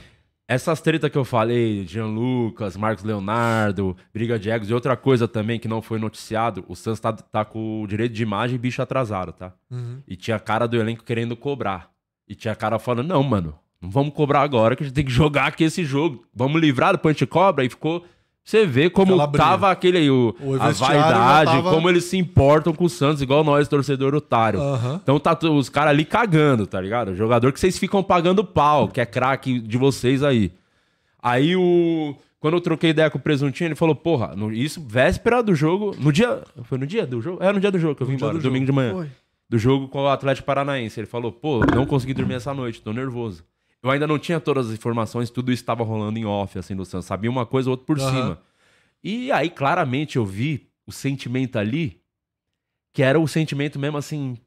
Essas 0.48 0.80
tretas 0.80 1.12
que 1.12 1.18
eu 1.18 1.26
falei, 1.26 1.86
Jean 1.86 2.06
Lucas, 2.06 2.78
Marcos 2.78 3.04
Leonardo, 3.04 3.98
Briga 4.14 4.40
de 4.40 4.50
Egos 4.50 4.70
e 4.70 4.74
outra 4.74 4.96
coisa 4.96 5.28
também 5.28 5.60
que 5.60 5.68
não 5.68 5.82
foi 5.82 6.00
noticiado, 6.00 6.64
o 6.70 6.76
Santos 6.76 7.02
tá, 7.02 7.12
tá 7.12 7.44
com 7.44 7.82
o 7.82 7.88
direito 7.88 8.14
de 8.14 8.24
imagem 8.24 8.56
e 8.56 8.60
bicho 8.60 8.82
atrasado, 8.82 9.34
tá? 9.34 9.54
Uhum. 9.70 10.02
E 10.08 10.16
tinha 10.16 10.40
cara 10.40 10.66
do 10.66 10.78
elenco 10.78 11.04
querendo 11.04 11.36
cobrar. 11.36 11.92
E 12.26 12.34
tinha 12.34 12.56
cara 12.56 12.80
falando, 12.80 13.08
não, 13.08 13.22
mano, 13.24 13.56
não 13.82 13.90
vamos 13.90 14.14
cobrar 14.14 14.42
agora 14.42 14.76
que 14.76 14.84
a 14.84 14.86
gente 14.86 14.96
tem 14.96 15.04
que 15.04 15.12
jogar 15.12 15.48
aqui 15.48 15.66
esse 15.66 15.84
jogo. 15.84 16.26
Vamos 16.34 16.62
livrar, 16.62 16.94
depois 16.94 17.16
a 17.16 17.20
gente 17.20 17.28
cobra. 17.28 17.66
E 17.66 17.70
ficou... 17.70 18.06
Você 18.48 18.66
vê 18.66 18.90
como 18.90 19.12
tava 19.38 19.70
aquele 19.70 19.98
aí, 19.98 20.10
o, 20.10 20.34
O 20.40 20.54
a 20.56 20.72
vaidade, 20.72 21.52
tava- 21.52 21.70
como 21.70 21.90
eles 21.90 22.06
se 22.06 22.16
importam 22.18 22.74
com 22.74 22.86
o 22.86 22.90
Santos, 22.90 23.22
igual 23.22 23.44
nós, 23.44 23.68
torcedor 23.68 24.16
otário. 24.16 24.62
Aham. 24.62 25.02
Então 25.04 25.20
tá 25.20 25.38
os 25.50 25.68
caras 25.68 25.90
ali 25.90 26.06
cagando, 26.06 26.66
tá 26.66 26.80
ligado? 26.80 27.10
O 27.12 27.16
jogador 27.16 27.52
que 27.52 27.60
vocês 27.60 27.78
ficam 27.78 28.02
pagando 28.02 28.46
pau, 28.46 28.88
que 28.88 29.02
é 29.02 29.06
craque 29.06 29.60
de 29.60 29.78
vocês 29.78 30.24
aí. 30.24 30.54
Aí 31.22 31.58
o. 31.58 32.16
Quando 32.40 32.54
eu 32.54 32.62
troquei 32.62 32.92
ideia 32.92 33.10
com 33.10 33.18
o 33.18 33.22
presuntinho, 33.22 33.68
ele 33.68 33.76
falou, 33.76 33.94
porra, 33.96 34.34
no- 34.34 34.54
isso, 34.54 34.82
véspera 34.88 35.44
do 35.44 35.54
jogo. 35.54 35.94
No 36.00 36.14
dia. 36.14 36.42
Foi 36.64 36.78
no 36.78 36.88
dia 36.88 37.06
do 37.06 37.20
jogo? 37.20 37.44
É 37.44 37.52
no 37.52 37.60
dia 37.60 37.70
do 37.70 37.78
jogo 37.80 37.96
que 37.96 38.04
eu 38.04 38.08
vim 38.08 38.14
embora, 38.14 38.34
do 38.34 38.40
domingo 38.40 38.66
de 38.66 38.72
manhã. 38.72 38.94
Foi. 38.94 39.08
Do 39.50 39.58
jogo 39.60 39.90
com 39.90 40.04
o 40.04 40.08
Atlético 40.08 40.46
Paranaense. 40.46 40.98
Ele 40.98 41.08
falou, 41.08 41.34
pô, 41.34 41.66
não 41.76 41.86
consegui 41.86 42.14
dormir 42.14 42.36
essa 42.36 42.54
noite, 42.54 42.82
tô 42.82 42.94
nervoso. 42.94 43.44
Eu 43.84 43.92
ainda 43.92 44.08
não 44.08 44.18
tinha 44.18 44.40
todas 44.40 44.68
as 44.68 44.74
informações, 44.74 45.30
tudo 45.30 45.52
isso 45.52 45.62
estava 45.62 45.84
rolando 45.84 46.18
em 46.18 46.26
off, 46.26 46.58
assim, 46.58 46.76
do 46.76 46.84
Santos. 46.84 47.06
Sabia 47.08 47.30
uma 47.30 47.46
coisa 47.46 47.70
ou 47.70 47.72
outra 47.74 47.86
por 47.86 48.00
Aham. 48.00 48.10
cima. 48.12 48.40
E 49.04 49.32
aí, 49.32 49.50
claramente, 49.50 50.16
eu 50.18 50.26
vi 50.26 50.68
o 50.86 50.92
sentimento 50.92 51.58
ali, 51.60 52.02
que 52.94 53.04
era 53.04 53.20
o 53.20 53.28
sentimento 53.28 53.78
mesmo 53.78 53.98
assim, 53.98 54.38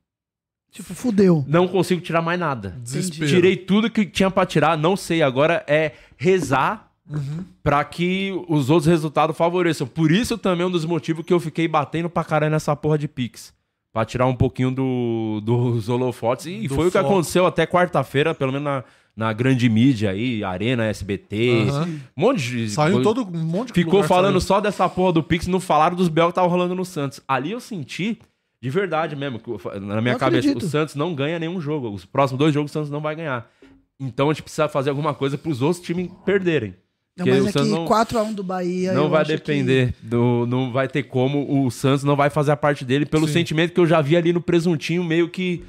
Tipo, 0.72 0.95
fudeu. 0.95 1.45
não 1.49 1.66
consigo 1.68 2.01
tirar 2.01 2.20
mais 2.22 2.39
nada. 2.39 2.76
Desespero. 2.83 3.28
Tirei 3.31 3.57
tudo 3.57 3.91
que 3.91 4.05
tinha 4.05 4.31
pra 4.31 4.45
tirar, 4.47 4.76
não 4.76 4.97
sei. 4.97 5.22
Agora 5.22 5.64
é 5.68 5.93
rezar 6.16 6.89
Uhum. 7.09 7.45
pra 7.62 7.83
que 7.85 8.31
os 8.49 8.70
outros 8.70 8.87
resultados 8.87 9.37
favoreçam. 9.37 9.85
Por 9.87 10.12
isso 10.12 10.39
também 10.39 10.62
é 10.62 10.66
um 10.66 10.70
dos 10.70 10.85
motivos 10.85 11.24
que 11.24 11.33
eu 11.33 11.41
fiquei 11.41 11.66
batendo 11.66 12.09
pra 12.09 12.22
caralho 12.22 12.53
nessa 12.53 12.74
porra 12.76 12.97
de 12.99 13.09
Pix. 13.09 13.53
Pra 13.93 14.05
tirar 14.05 14.26
um 14.26 14.37
pouquinho 14.37 14.70
do, 14.70 15.41
dos 15.43 15.89
holofotes. 15.89 16.47
E 16.47 16.68
Do 16.68 16.74
foi 16.76 16.87
o 16.87 16.91
que 16.93 16.99
foco. 16.99 17.11
aconteceu 17.12 17.47
até 17.47 17.66
quarta-feira, 17.66 18.33
pelo 18.33 18.53
menos 18.53 18.64
na, 18.64 18.85
na 19.17 19.33
grande 19.33 19.69
mídia 19.69 20.11
aí, 20.11 20.43
Arena, 20.45 20.85
SBT. 20.87 21.67
Aham. 21.69 21.89
Um 22.17 22.21
monte 22.21 22.41
de. 22.43 22.71
Saiu 22.71 23.03
todo 23.03 23.23
um 23.23 23.45
monte 23.45 23.69
de 23.69 23.75
Ficou 23.75 24.03
falando 24.03 24.41
saiu. 24.41 24.57
só 24.57 24.61
dessa 24.61 24.89
porra 24.89 25.13
do 25.15 25.23
Pix, 25.23 25.47
não 25.47 25.61
falaram 25.61 25.97
dos 25.97 26.09
Bel 26.09 26.29
que 26.29 26.35
tava 26.35 26.47
rolando 26.49 26.75
no 26.75 26.85
Santos. 26.85 27.21
Ali 27.29 27.51
eu 27.53 27.61
senti, 27.61 28.19
de 28.63 28.71
verdade 28.71 29.15
mesmo, 29.17 29.41
na 29.81 30.01
minha 30.01 30.15
Eu 30.15 30.19
cabeça, 30.19 30.49
acredito. 30.49 30.65
o 30.65 30.69
Santos 30.69 30.95
não 30.95 31.15
ganha 31.15 31.39
nenhum 31.39 31.61
jogo. 31.61 31.91
Os 31.91 32.05
próximos 32.05 32.39
dois 32.39 32.55
jogos 32.55 32.71
o 32.71 32.75
Santos 32.75 32.91
não 32.91 33.01
vai 33.01 33.15
ganhar. 33.17 33.51
Então 33.99 34.31
a 34.31 34.33
gente 34.33 34.43
precisa 34.43 34.69
fazer 34.69 34.89
alguma 34.91 35.13
coisa 35.13 35.37
pros 35.37 35.61
outros 35.61 35.85
times 35.85 36.11
perderem. 36.25 36.75
Não, 37.19 37.27
mas 37.27 37.37
é 37.37 37.47
que 37.49 37.53
Santos 37.53 37.71
não, 37.71 37.85
4x1 37.87 38.35
do 38.35 38.43
Bahia. 38.43 38.93
não 38.95 39.11
vai 39.11 39.21
acho 39.21 39.31
que- 39.33 39.37
depender, 39.37 39.95
do, 40.01 40.47
não 40.49 40.73
vai 40.73 40.89
ter 40.89 41.03
como, 41.03 41.67
o 41.67 41.71
Santos 41.71 42.03
não 42.03 42.17
vai 42.17 42.31
fazer 42.31 42.53
a 42.53 42.57
parte 42.57 42.83
dele 42.83 43.05
pelo 43.05 43.27
Sim. 43.27 43.35
sentimento 43.35 43.75
que 43.75 43.81
eu 43.81 43.87
já 43.87 44.01
vi 44.01 44.17
ali 44.17 44.33
no 44.33 44.41
presuntinho, 44.41 45.05
meio 45.05 45.29
que, 45.29 45.63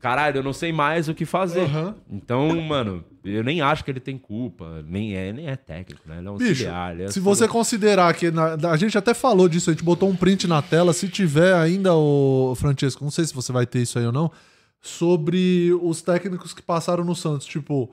caralho, 0.00 0.38
eu 0.38 0.42
não 0.42 0.52
sei 0.52 0.72
mais 0.72 1.08
o 1.08 1.14
que 1.14 1.24
fazer. 1.24 1.60
Aham. 1.62 1.94
Então, 2.10 2.60
mano, 2.62 3.04
eu 3.24 3.42
nem 3.42 3.60
acho 3.60 3.84
que 3.84 3.90
ele 3.90 4.00
tem 4.00 4.16
culpa, 4.16 4.84
nem 4.86 5.14
é, 5.16 5.32
nem 5.32 5.48
é 5.48 5.56
técnico, 5.56 6.02
né? 6.08 6.18
Ele 6.18 6.28
é 6.28 6.30
um 6.30 6.36
Bicho, 6.36 6.50
auxiliar. 6.50 7.00
é 7.00 7.08
se 7.08 7.14
só- 7.14 7.20
você 7.20 7.48
considerar 7.48 8.12
que. 8.14 8.30
na- 8.30 8.54
a 8.70 8.76
gente 8.76 8.96
até 8.96 9.12
falou 9.14 9.48
disso, 9.48 9.70
a 9.70 9.72
gente 9.72 9.82
botou 9.84 10.08
um 10.08 10.14
print 10.16 10.46
na 10.46 10.62
tela. 10.62 10.92
Se 10.92 11.08
tiver 11.08 11.54
ainda, 11.54 11.94
o 11.94 12.54
Francesco, 12.56 13.02
não 13.04 13.10
sei 13.10 13.24
se 13.24 13.34
você 13.34 13.52
vai 13.52 13.66
ter 13.66 13.80
isso 13.82 13.98
aí 13.98 14.06
ou 14.06 14.12
não, 14.12 14.30
sobre 14.80 15.72
os 15.82 16.00
técnicos 16.02 16.52
que 16.54 16.62
passaram 16.62 17.04
no 17.04 17.14
Santos. 17.14 17.46
Tipo, 17.46 17.92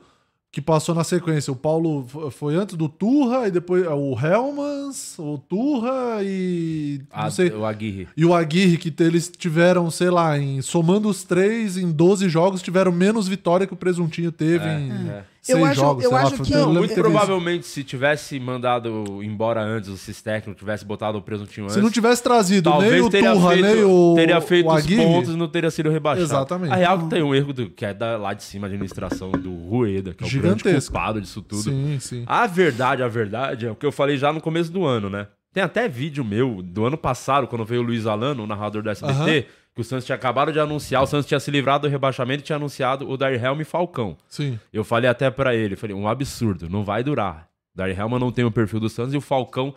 que 0.54 0.62
passou 0.62 0.94
na 0.94 1.02
sequência. 1.02 1.52
O 1.52 1.56
Paulo 1.56 2.06
foi 2.30 2.54
antes 2.54 2.76
do 2.76 2.88
Turra, 2.88 3.48
e 3.48 3.50
depois 3.50 3.84
é, 3.84 3.90
o 3.90 4.16
Helmans, 4.16 5.18
o 5.18 5.36
Turra 5.36 6.22
e. 6.22 7.00
Não 7.12 7.28
sei. 7.28 7.50
o 7.50 7.66
Aguirre. 7.66 8.06
E 8.16 8.24
o 8.24 8.32
Aguirre, 8.32 8.76
que 8.78 8.94
eles 9.02 9.28
tiveram, 9.28 9.90
sei 9.90 10.10
lá, 10.10 10.38
em, 10.38 10.62
somando 10.62 11.08
os 11.08 11.24
três, 11.24 11.76
em 11.76 11.90
12 11.90 12.28
jogos, 12.28 12.62
tiveram 12.62 12.92
menos 12.92 13.26
vitória 13.26 13.66
que 13.66 13.74
o 13.74 13.76
Presuntinho 13.76 14.30
teve 14.30 14.64
É, 14.64 14.80
em 14.80 14.90
é. 15.08 15.24
Seis 15.46 15.58
Eu 15.58 15.64
acho- 15.66 15.74
jogos. 15.80 16.04
eu 16.04 16.10
sei 16.10 16.18
lá, 16.18 16.24
acho 16.24 16.36
foi- 16.36 16.46
que- 16.46 16.52
Não, 16.52 16.58
lembro 16.66 16.78
Muito 16.80 16.94
provavelmente, 16.94 17.66
se 17.66 17.84
tivesse 17.84 18.40
mandado 18.40 19.04
embora 19.22 19.62
antes 19.62 19.90
esses 19.90 20.20
técnicos, 20.22 20.58
tivesse 20.58 20.84
botado 20.84 21.18
o 21.18 21.22
presuntinho 21.22 21.64
antes. 21.66 21.74
Se 21.74 21.82
não 21.82 21.90
tivesse 21.90 22.22
trazido 22.22 22.70
nem 22.70 22.80
Talvez 22.80 23.04
o 23.04 23.10
teria 23.10 23.32
Turra, 23.32 23.48
feito, 23.52 23.62
nem 23.66 23.84
o, 23.84 24.14
teria 24.16 24.40
feito 24.40 24.68
o 24.68 24.74
os 24.74 24.86
pontos 24.86 25.34
e 25.34 25.36
não 25.36 25.48
teria 25.48 25.70
sido 25.70 25.90
rebaixado. 25.90 26.24
Exatamente. 26.26 26.72
A 26.72 26.76
real 26.76 26.98
que 27.00 27.10
tem 27.10 27.22
um 27.22 27.34
erro 27.34 27.52
do, 27.52 27.70
que 27.70 27.84
é 27.84 27.92
da, 27.94 28.16
lá 28.16 28.32
de 28.34 28.42
cima, 28.42 28.66
a 28.66 28.68
administração 28.68 29.30
do 29.32 29.54
Rueda, 29.54 30.14
que 30.14 30.24
é 30.24 30.26
o 30.26 30.30
grande 30.30 30.58
Gigantesco. 30.58 30.92
culpado 30.92 31.20
disso 31.20 31.42
tudo. 31.42 31.62
Sim, 31.62 31.98
sim. 32.00 32.24
A 32.26 32.46
verdade, 32.46 33.02
a 33.02 33.08
verdade, 33.08 33.66
é 33.66 33.70
o 33.70 33.74
que 33.76 33.84
eu 33.84 33.92
falei 33.92 34.16
já 34.16 34.32
no 34.32 34.40
começo 34.40 34.72
do 34.72 34.84
ano, 34.84 35.10
né? 35.10 35.26
Tem 35.52 35.62
até 35.62 35.86
vídeo 35.88 36.24
meu 36.24 36.60
do 36.62 36.84
ano 36.84 36.96
passado, 36.98 37.46
quando 37.46 37.64
veio 37.64 37.80
o 37.80 37.84
Luiz 37.84 38.06
Alano, 38.06 38.42
o 38.42 38.46
narrador 38.46 38.82
do 38.82 38.90
SBT, 38.90 39.12
Aham. 39.20 39.44
Que 39.74 39.80
o 39.80 39.84
Santos 39.84 40.04
tinha 40.06 40.14
acabado 40.14 40.52
de 40.52 40.60
anunciar, 40.60 41.02
o 41.02 41.06
Santos 41.06 41.26
tinha 41.26 41.40
se 41.40 41.50
livrado 41.50 41.88
do 41.88 41.90
rebaixamento 41.90 42.42
e 42.42 42.44
tinha 42.44 42.56
anunciado 42.56 43.08
o 43.10 43.16
Dair 43.16 43.42
Helm 43.44 43.60
e 43.60 43.64
Falcão. 43.64 44.16
Sim. 44.28 44.58
Eu 44.72 44.84
falei 44.84 45.10
até 45.10 45.30
pra 45.30 45.54
ele, 45.54 45.74
falei, 45.74 45.96
um 45.96 46.06
absurdo, 46.06 46.68
não 46.68 46.84
vai 46.84 47.02
durar. 47.02 47.48
Dair 47.74 47.98
Helman 47.98 48.20
não 48.20 48.30
tem 48.30 48.44
o 48.44 48.52
perfil 48.52 48.78
do 48.78 48.88
Santos 48.88 49.12
e 49.14 49.16
o 49.16 49.20
Falcão 49.20 49.74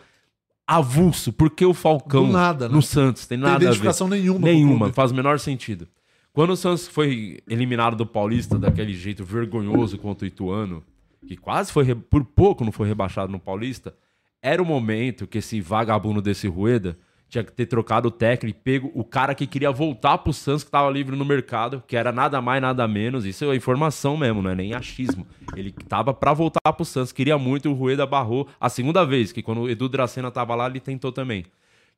avulso. 0.66 1.32
Por 1.32 1.50
que 1.50 1.64
o 1.64 1.74
Falcão 1.74 2.26
Do 2.26 2.32
nada, 2.32 2.68
né? 2.68 2.74
no 2.74 2.82
Santos? 2.82 3.26
Tem 3.26 3.36
Tem 3.36 3.42
nada 3.42 3.56
a 3.56 3.58
ver. 3.58 3.64
identificação 3.64 4.06
nenhuma. 4.06 4.38
Nenhuma, 4.40 4.92
faz 4.92 5.10
o 5.10 5.14
menor 5.14 5.40
sentido. 5.40 5.88
Quando 6.32 6.50
o 6.50 6.56
Santos 6.56 6.86
foi 6.86 7.40
eliminado 7.48 7.96
do 7.96 8.06
Paulista 8.06 8.56
daquele 8.58 8.94
jeito 8.94 9.24
vergonhoso 9.24 9.98
contra 9.98 10.24
o 10.24 10.28
Ituano, 10.28 10.84
que 11.26 11.36
quase 11.36 11.72
foi, 11.72 11.92
por 11.94 12.24
pouco 12.24 12.64
não 12.64 12.70
foi 12.70 12.86
rebaixado 12.86 13.32
no 13.32 13.40
Paulista, 13.40 13.94
era 14.40 14.62
o 14.62 14.64
momento 14.64 15.26
que 15.26 15.38
esse 15.38 15.60
vagabundo 15.60 16.22
desse 16.22 16.46
Rueda 16.46 16.96
tinha 17.28 17.44
que 17.44 17.52
ter 17.52 17.66
trocado 17.66 18.08
o 18.08 18.10
técnico 18.10 18.58
e 18.58 18.62
pego 18.62 18.90
o 18.94 19.04
cara 19.04 19.34
que 19.34 19.46
queria 19.46 19.70
voltar 19.70 20.16
pro 20.18 20.32
Santos, 20.32 20.64
que 20.64 20.70
tava 20.70 20.90
livre 20.90 21.14
no 21.14 21.24
mercado, 21.24 21.82
que 21.86 21.96
era 21.96 22.10
nada 22.10 22.40
mais, 22.40 22.62
nada 22.62 22.88
menos. 22.88 23.26
Isso 23.26 23.44
é 23.50 23.54
informação 23.54 24.16
mesmo, 24.16 24.40
não 24.40 24.50
é 24.50 24.54
nem 24.54 24.72
achismo. 24.74 25.26
Ele 25.54 25.70
tava 25.70 26.14
pra 26.14 26.32
voltar 26.32 26.72
pro 26.72 26.84
Santos, 26.84 27.12
queria 27.12 27.36
muito, 27.36 27.68
o 27.70 27.74
Rueda 27.74 28.06
barrou 28.06 28.48
a 28.58 28.68
segunda 28.70 29.04
vez, 29.04 29.30
que 29.30 29.42
quando 29.42 29.62
o 29.62 29.70
Edu 29.70 29.88
Dracena 29.88 30.30
tava 30.30 30.54
lá, 30.54 30.66
ele 30.66 30.80
tentou 30.80 31.12
também. 31.12 31.44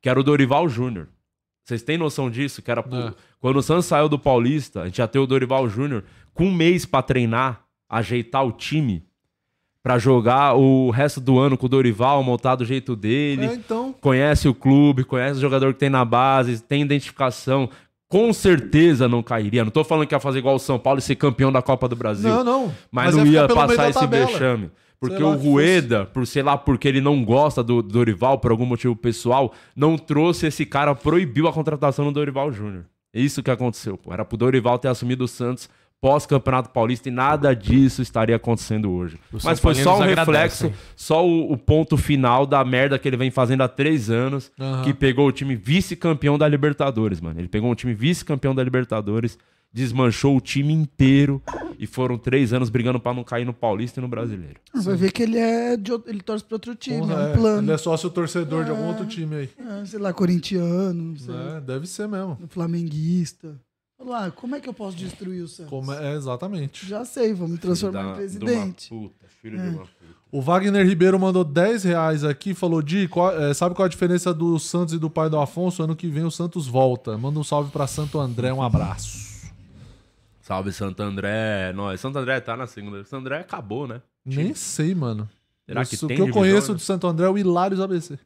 Que 0.01 0.09
era 0.09 0.19
o 0.19 0.23
Dorival 0.23 0.67
Júnior. 0.67 1.07
Vocês 1.63 1.81
têm 1.83 1.97
noção 1.97 2.29
disso? 2.29 2.61
Que 2.61 2.71
era 2.71 2.81
pro- 2.83 2.97
É. 2.97 3.13
quando 3.39 3.57
o 3.57 3.61
Santos 3.63 3.85
saiu 3.85 4.09
do 4.09 4.17
Paulista, 4.19 4.81
a 4.81 4.85
gente 4.85 4.97
já 4.97 5.07
tem 5.07 5.21
o 5.21 5.27
Dorival 5.27 5.69
Júnior 5.69 6.03
com 6.33 6.45
um 6.47 6.53
mês 6.53 6.85
pra 6.85 7.01
treinar, 7.01 7.61
ajeitar 7.87 8.43
o 8.45 8.51
time 8.51 9.05
pra 9.83 9.97
jogar 9.97 10.55
o 10.55 10.89
resto 10.89 11.19
do 11.19 11.39
ano 11.39 11.57
com 11.57 11.65
o 11.65 11.69
Dorival, 11.69 12.23
montar 12.23 12.55
do 12.55 12.65
jeito 12.65 12.95
dele. 12.95 13.45
É, 13.45 13.53
então. 13.53 13.93
Conhece 13.99 14.47
o 14.47 14.53
clube, 14.53 15.03
conhece 15.03 15.37
o 15.37 15.41
jogador 15.41 15.73
que 15.73 15.79
tem 15.79 15.89
na 15.89 16.05
base, 16.05 16.61
tem 16.61 16.81
identificação. 16.81 17.69
Com 18.07 18.33
certeza 18.33 19.07
não 19.07 19.23
cairia. 19.23 19.63
Não 19.63 19.71
tô 19.71 19.83
falando 19.83 20.07
que 20.07 20.13
ia 20.13 20.19
fazer 20.19 20.39
igual 20.39 20.55
o 20.55 20.59
São 20.59 20.77
Paulo 20.77 20.99
e 20.99 21.01
ser 21.01 21.15
campeão 21.15 21.51
da 21.51 21.61
Copa 21.61 21.87
do 21.87 21.95
Brasil. 21.95 22.29
Não, 22.29 22.43
não. 22.43 22.73
Mas, 22.91 23.15
ia 23.15 23.23
não 23.23 23.31
ia 23.31 23.47
passar 23.47 23.89
esse 23.89 24.05
vexame. 24.05 24.69
Porque 24.99 25.23
o 25.23 25.33
Rueda, 25.33 26.05
por 26.05 26.27
sei 26.27 26.43
lá, 26.43 26.55
porque 26.55 26.87
ele 26.87 27.01
não 27.01 27.25
gosta 27.25 27.63
do 27.63 27.81
do 27.81 27.89
Dorival, 27.89 28.37
por 28.37 28.51
algum 28.51 28.67
motivo 28.67 28.95
pessoal, 28.95 29.51
não 29.75 29.97
trouxe 29.97 30.45
esse 30.45 30.63
cara, 30.63 30.93
proibiu 30.93 31.47
a 31.47 31.53
contratação 31.53 32.05
do 32.05 32.11
Dorival 32.11 32.51
Júnior. 32.51 32.85
É 33.13 33.19
Isso 33.19 33.41
que 33.41 33.49
aconteceu, 33.49 33.97
pô. 33.97 34.13
Era 34.13 34.23
pro 34.23 34.37
Dorival 34.37 34.77
ter 34.77 34.89
assumido 34.89 35.23
o 35.23 35.27
Santos 35.27 35.67
pós-campeonato 36.01 36.71
paulista 36.71 37.07
e 37.09 37.11
nada 37.11 37.55
disso 37.55 38.01
estaria 38.01 38.35
acontecendo 38.35 38.91
hoje. 38.91 39.19
Os 39.31 39.43
Mas 39.43 39.59
foi 39.59 39.75
só 39.75 39.97
um 39.97 39.99
reflexo, 39.99 40.65
agradecem. 40.65 40.73
só 40.95 41.25
o, 41.25 41.51
o 41.53 41.57
ponto 41.57 41.95
final 41.95 42.45
da 42.47 42.65
merda 42.65 42.97
que 42.97 43.07
ele 43.07 43.15
vem 43.17 43.29
fazendo 43.29 43.61
há 43.61 43.67
três 43.67 44.09
anos, 44.09 44.51
Aham. 44.59 44.83
que 44.83 44.93
pegou 44.95 45.27
o 45.27 45.31
time 45.31 45.55
vice-campeão 45.55 46.39
da 46.39 46.47
Libertadores, 46.47 47.21
mano. 47.21 47.39
Ele 47.39 47.47
pegou 47.47 47.69
um 47.71 47.75
time 47.75 47.93
vice-campeão 47.93 48.55
da 48.55 48.63
Libertadores, 48.63 49.37
desmanchou 49.71 50.35
o 50.35 50.41
time 50.41 50.73
inteiro 50.73 51.41
e 51.79 51.85
foram 51.85 52.17
três 52.17 52.51
anos 52.51 52.69
brigando 52.69 52.99
pra 52.99 53.13
não 53.13 53.23
cair 53.23 53.45
no 53.45 53.53
Paulista 53.53 53.99
e 53.99 54.01
no 54.01 54.07
Brasileiro. 54.07 54.55
Vai 54.73 54.95
ver 54.95 55.11
que 55.11 55.21
ele 55.23 55.37
é 55.37 55.77
de 55.77 55.91
outro- 55.93 56.09
ele 56.09 56.21
torce 56.21 56.43
pra 56.43 56.55
outro 56.55 56.73
time, 56.75 56.97
Porra, 56.97 57.13
é 57.13 57.17
um 57.17 57.29
é, 57.29 57.33
plano. 57.37 57.61
Ele 57.67 57.71
é 57.71 57.77
sócio 57.77 58.09
torcedor 58.09 58.65
de 58.65 58.71
algum 58.71 58.87
outro 58.87 59.05
time 59.05 59.35
aí. 59.35 59.49
Ah, 59.59 59.83
sei 59.85 59.99
lá, 59.99 60.11
corintiano, 60.11 60.93
não 60.93 61.15
sei, 61.15 61.33
É, 61.57 61.61
deve 61.61 61.85
ser 61.87 62.07
mesmo. 62.07 62.37
flamenguista. 62.49 63.55
Falou, 64.01 64.15
ah, 64.15 64.31
como 64.31 64.55
é 64.55 64.59
que 64.59 64.67
eu 64.67 64.73
posso 64.73 64.97
destruir 64.97 65.43
o 65.43 65.47
Santos? 65.47 65.69
Como 65.69 65.91
é, 65.93 66.11
é, 66.13 66.15
exatamente. 66.15 66.87
Já 66.87 67.05
sei, 67.05 67.33
vou 67.35 67.47
me 67.47 67.57
transformar 67.57 68.01
Da- 68.01 68.07
em 68.07 68.11
de 68.11 68.15
presidente. 68.17 68.91
uma 68.91 69.01
puta, 69.03 69.25
filho 69.41 69.57
de 69.61 69.67
uma 69.69 69.79
puta. 69.83 69.91
O 70.31 70.41
Wagner 70.41 70.85
Ribeiro 70.87 71.19
mandou 71.19 71.43
10 71.43 71.83
reais 71.83 72.23
aqui, 72.23 72.53
falou: 72.53 72.81
Di, 72.81 73.07
qual- 73.07 73.37
é, 73.37 73.53
sabe 73.53 73.75
qual 73.75 73.85
a 73.85 73.89
diferença 73.89 74.33
do 74.33 74.57
Santos 74.57 74.93
e 74.95 74.97
do 74.97 75.09
pai 75.09 75.29
do 75.29 75.37
Afonso? 75.39 75.83
Ano 75.83 75.95
que 75.95 76.07
vem 76.07 76.23
o 76.23 76.31
Santos 76.31 76.67
volta. 76.67 77.17
Manda 77.17 77.37
um 77.39 77.43
salve 77.43 77.69
pra 77.69 77.85
Santo 77.85 78.19
André, 78.19 78.51
um 78.51 78.61
abraço. 78.63 79.29
Salve 80.41 80.71
Santo 80.71 81.03
André. 81.03 81.71
Nós, 81.73 81.99
Santo 82.01 82.17
André 82.17 82.39
tá 82.39 82.57
na 82.57 82.65
segunda. 82.65 83.03
Santo 83.03 83.21
André 83.21 83.39
acabou, 83.39 83.87
né? 83.87 84.01
Nem 84.25 84.55
sei, 84.55 84.95
mano. 84.95 85.29
Será 85.65 85.85
que 85.85 85.95
o 85.95 86.07
tem 86.07 86.17
que 86.17 86.23
eu 86.23 86.31
conheço 86.31 86.71
né? 86.71 86.77
do 86.77 86.81
Santo 86.81 87.07
André 87.07 87.25
é 87.27 87.29
o 87.29 87.37
Hilários 87.37 87.79
ABC. 87.79 88.17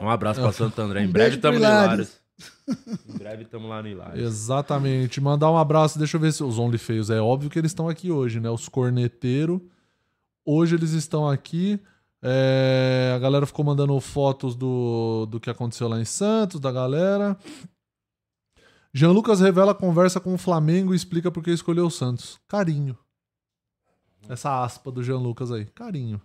Um 0.00 0.10
abraço 0.10 0.40
pra 0.40 0.52
Santo 0.52 0.80
André. 0.80 1.02
Em 1.02 1.08
Um 1.08 1.12
breve 1.12 1.36
tamo 1.38 1.58
no 1.58 1.64
Hilários. 1.64 2.21
Em 2.68 3.18
breve 3.18 3.44
tamo 3.44 3.68
lá 3.68 3.82
no 3.82 3.88
Hilários. 3.88 4.24
Exatamente. 4.24 5.20
Mandar 5.20 5.50
um 5.50 5.58
abraço, 5.58 5.98
deixa 5.98 6.16
eu 6.16 6.20
ver 6.20 6.32
se 6.32 6.42
os 6.42 6.58
Only 6.58 6.78
Feios. 6.78 7.10
É 7.10 7.20
óbvio 7.20 7.50
que 7.50 7.58
eles 7.58 7.70
estão 7.70 7.88
aqui 7.88 8.10
hoje, 8.10 8.40
né? 8.40 8.50
Os 8.50 8.68
corneteiros. 8.68 9.60
Hoje 10.44 10.74
eles 10.74 10.92
estão 10.92 11.28
aqui. 11.28 11.80
É, 12.22 13.12
a 13.16 13.18
galera 13.18 13.46
ficou 13.46 13.64
mandando 13.64 13.98
fotos 14.00 14.54
do, 14.54 15.26
do 15.26 15.40
que 15.40 15.50
aconteceu 15.50 15.88
lá 15.88 16.00
em 16.00 16.04
Santos, 16.04 16.60
da 16.60 16.70
galera. 16.70 17.36
Jean 18.94 19.10
Lucas 19.10 19.40
revela 19.40 19.74
conversa 19.74 20.20
com 20.20 20.34
o 20.34 20.38
Flamengo 20.38 20.92
e 20.92 20.96
explica 20.96 21.30
por 21.30 21.42
que 21.42 21.50
escolheu 21.50 21.86
o 21.86 21.90
Santos. 21.90 22.38
Carinho. 22.46 22.96
Essa 24.28 24.62
aspa 24.62 24.92
do 24.92 25.02
Jean 25.02 25.18
Lucas 25.18 25.50
aí. 25.50 25.64
Carinho. 25.66 26.20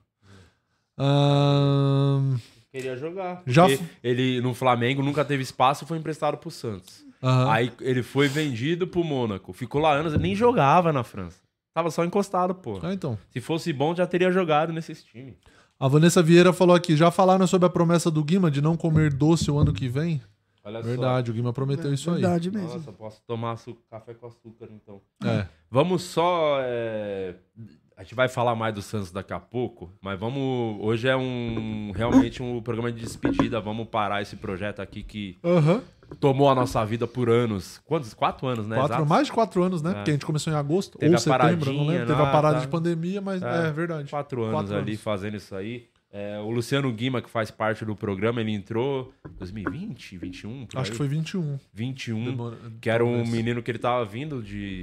Ahn, 0.98 2.38
Queria 2.78 2.96
jogar. 2.96 3.42
Já 3.46 3.68
f- 3.70 3.84
ele 4.04 4.40
no 4.42 4.54
Flamengo 4.54 5.02
nunca 5.04 5.24
teve 5.26 5.44
espaço 5.44 5.84
e 5.84 5.88
foi 5.88 5.98
emprestado 5.98 6.38
pro 6.38 6.52
Santos. 6.52 7.06
aham. 7.22 7.52
Aí 7.52 7.72
ele 7.82 8.04
foi 8.04 8.28
vendido 8.28 8.88
pro 8.88 9.04
Mônaco. 9.04 9.52
Ficou 9.54 9.82
lá 9.82 9.94
anos, 9.94 10.14
ele 10.14 10.24
nem 10.24 10.36
jogava 10.36 10.94
na 10.94 11.04
França. 11.04 11.40
Tava 11.74 11.92
só 11.92 12.04
encostado, 12.04 12.56
pô. 12.56 12.80
Ah, 12.82 12.94
então. 12.94 13.18
Se 13.32 13.40
fosse 13.40 13.72
bom, 13.74 13.94
já 13.96 14.06
teria 14.08 14.32
jogado 14.32 14.74
nesses 14.74 15.04
times. 15.04 15.36
A 15.80 15.88
Vanessa 15.88 16.24
Vieira 16.24 16.52
falou 16.52 16.76
aqui: 16.76 16.96
já 16.96 17.12
falaram 17.12 17.46
sobre 17.46 17.68
a 17.68 17.70
promessa 17.70 18.10
do 18.10 18.24
Guima 18.24 18.50
de 18.50 18.62
não 18.62 18.76
comer 18.76 19.14
doce 19.14 19.52
o 19.52 19.58
ano 19.60 19.72
que 19.74 19.88
vem? 19.88 20.20
Olha 20.64 20.82
Verdade, 20.82 21.32
o 21.32 21.34
Guima 21.34 21.54
prometeu 21.54 21.94
isso 21.94 22.10
aí. 22.10 22.20
Verdade 22.22 22.50
só. 22.52 22.58
mesmo. 22.58 22.74
Nossa, 22.74 22.92
posso 22.92 23.22
tomar 23.26 23.52
açu- 23.54 23.78
café 23.90 24.14
com 24.16 24.28
açúcar, 24.28 24.68
então. 24.72 25.00
É. 25.24 25.46
Vamos 25.72 26.02
só. 26.04 26.58
é, 26.62 27.36
A 27.98 28.04
gente 28.04 28.14
vai 28.14 28.28
falar 28.30 28.54
mais 28.54 28.76
do 28.76 28.82
Santos 28.84 29.12
daqui 29.12 29.34
a 29.34 29.40
pouco, 29.40 29.92
mas 30.00 30.20
vamos. 30.20 30.78
Hoje 30.80 31.08
é 31.08 31.18
um 31.18 31.92
realmente 31.96 32.44
um 32.44 32.62
programa 32.62 32.92
de 32.92 33.02
despedida. 33.02 33.60
Vamos 33.60 33.88
parar 33.88 34.22
esse 34.22 34.36
projeto 34.36 34.82
aqui 34.84 35.02
que 35.02 35.36
Aham. 35.44 35.82
tomou 36.20 36.48
a 36.48 36.54
nossa 36.54 36.86
vida 36.86 37.08
por 37.08 37.28
anos. 37.28 37.82
Quantos? 37.86 38.14
Quatro 38.14 38.46
anos, 38.46 38.68
né? 38.68 38.76
Quatro, 38.76 38.94
Exato. 38.98 39.10
mais 39.10 39.26
de 39.26 39.34
quatro 39.34 39.64
anos, 39.64 39.82
né? 39.82 39.90
É. 39.90 39.94
Porque 39.96 40.12
a 40.12 40.14
gente 40.14 40.28
começou 40.28 40.54
em 40.54 40.56
agosto 40.56 41.00
Teve 41.00 41.10
ou 41.12 41.16
a 41.16 41.20
setembro, 41.20 41.74
não 41.74 41.88
lembro. 41.88 42.06
Teve 42.06 42.22
a 42.22 42.32
parada 42.32 42.58
tá. 42.58 42.62
de 42.62 42.68
pandemia, 42.68 43.20
mas 43.20 43.42
é, 43.42 43.68
É, 43.68 43.72
verdade. 43.72 44.08
Quatro 44.12 44.44
anos 44.44 44.54
Quatro 44.54 44.76
ali 44.78 44.92
anos. 44.92 45.02
fazendo 45.02 45.36
isso 45.36 45.56
aí. 45.56 45.88
É, 46.20 46.40
o 46.40 46.50
Luciano 46.50 46.92
Guima, 46.92 47.22
que 47.22 47.30
faz 47.30 47.52
parte 47.52 47.86
do 47.86 47.96
programa, 47.96 48.42
ele 48.42 48.52
entrou 48.52 49.14
2020, 49.38 50.18
21, 50.18 50.66
por 50.66 50.80
Acho 50.80 50.90
que 50.90 50.98
foi 50.98 51.08
21. 51.08 51.60
21, 51.72 52.26
Demora- 52.26 52.58
que 52.82 52.90
era 52.90 53.06
um 53.06 53.24
menino 53.24 53.62
que 53.62 53.70
ele 53.70 53.78
tava 53.78 54.04
vindo 54.04 54.42
de... 54.42 54.82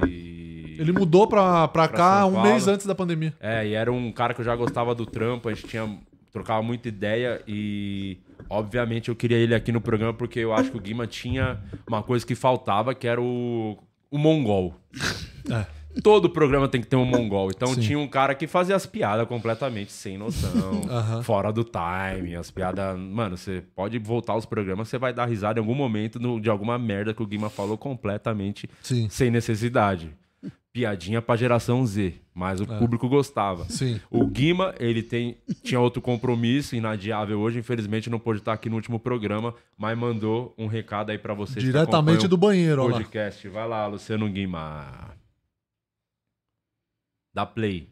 Ele 0.78 0.92
mudou 0.92 1.26
pra, 1.26 1.66
pra, 1.66 1.88
Pra 1.88 1.96
cá 1.96 2.26
um 2.26 2.40
mês 2.40 2.68
antes 2.68 2.86
da 2.86 2.94
pandemia. 2.94 3.34
É, 3.40 3.66
e 3.66 3.74
era 3.74 3.92
um 3.92 4.12
cara 4.12 4.32
que 4.32 4.42
eu 4.42 4.44
já 4.44 4.54
gostava 4.54 4.94
do 4.94 5.04
trampo, 5.04 5.48
a 5.48 5.54
gente 5.54 5.66
tinha 5.66 5.98
trocava 6.32 6.62
muita 6.62 6.88
ideia 6.88 7.42
e 7.48 8.18
obviamente 8.48 9.08
eu 9.08 9.16
queria 9.16 9.36
ele 9.36 9.54
aqui 9.56 9.70
no 9.72 9.80
programa 9.80 10.12
porque 10.14 10.40
eu 10.40 10.52
acho 10.52 10.70
que 10.70 10.76
o 10.76 10.80
Guima 10.80 11.06
tinha 11.06 11.60
uma 11.86 12.02
coisa 12.02 12.24
que 12.24 12.34
faltava, 12.36 12.94
que 12.94 13.06
era 13.08 13.20
o, 13.20 13.76
o 14.10 14.18
mongol. 14.18 14.74
É. 15.50 15.66
Todo 16.02 16.28
programa 16.28 16.68
tem 16.68 16.80
que 16.80 16.86
ter 16.86 16.96
um 16.96 17.04
mongol. 17.06 17.50
Então 17.50 17.68
Sim. 17.74 17.80
tinha 17.80 17.98
um 17.98 18.08
cara 18.08 18.34
que 18.34 18.46
fazia 18.46 18.74
as 18.74 18.84
piadas 18.86 19.26
completamente 19.28 19.92
sem 19.92 20.18
noção, 20.18 20.82
fora 21.22 21.52
do 21.52 21.64
time, 21.64 22.34
as 22.34 22.50
piadas. 22.50 22.98
Mano, 22.98 23.36
você 23.36 23.62
pode 23.74 23.98
voltar 23.98 24.32
aos 24.32 24.44
programas, 24.44 24.88
você 24.88 24.98
vai 24.98 25.12
dar 25.14 25.26
risada 25.26 25.58
em 25.58 25.62
algum 25.62 25.74
momento 25.74 26.18
no- 26.18 26.40
de 26.40 26.50
alguma 26.50 26.78
merda 26.78 27.14
que 27.14 27.22
o 27.22 27.26
Guima 27.26 27.48
falou 27.48 27.78
completamente 27.78 28.68
Sim. 28.82 29.08
sem 29.08 29.30
necessidade. 29.30 30.10
Piadinha 30.72 31.22
pra 31.22 31.36
geração 31.36 31.86
Z, 31.86 32.14
mas 32.34 32.60
o 32.60 32.66
público 32.66 33.08
gostava. 33.08 33.64
Sim. 33.68 34.00
O 34.10 34.26
Guima, 34.26 34.74
ele 34.80 35.04
tem, 35.04 35.36
tinha 35.62 35.78
outro 35.78 36.02
compromisso 36.02 36.74
inadiável 36.74 37.38
hoje, 37.38 37.60
infelizmente 37.60 38.10
não 38.10 38.18
pôde 38.18 38.40
estar 38.40 38.52
aqui 38.52 38.68
no 38.68 38.74
último 38.74 38.98
programa, 38.98 39.54
mas 39.78 39.96
mandou 39.96 40.52
um 40.58 40.66
recado 40.66 41.10
aí 41.10 41.18
pra 41.18 41.32
vocês. 41.32 41.64
Diretamente 41.64 42.26
do 42.26 42.36
banheiro, 42.36 42.82
ó 42.82 42.86
lá. 42.86 42.92
podcast. 42.94 43.46
Vai 43.48 43.68
lá, 43.68 43.86
Luciano 43.86 44.28
Guima. 44.28 45.13
Dá 47.34 47.44
play. 47.44 47.88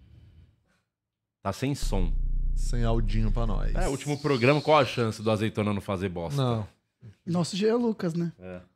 Tá 1.43 1.53
sem 1.53 1.75
som. 1.75 2.13
Sem 2.55 2.85
aldinho 2.85 3.33
pra 3.33 3.47
nós. 3.47 3.75
É, 3.75 3.89
último 3.89 4.17
programa, 4.21 4.61
qual 4.61 4.79
a 4.79 4.85
chance 4.85 5.21
do 5.23 5.31
azeitona 5.31 5.73
não 5.73 5.81
fazer 5.81 6.09
bosta? 6.09 6.41
Não. 6.41 6.67
Nosso 7.27 7.57
Jean 7.57 7.77
Lucas, 7.77 8.15
né? 8.15 8.31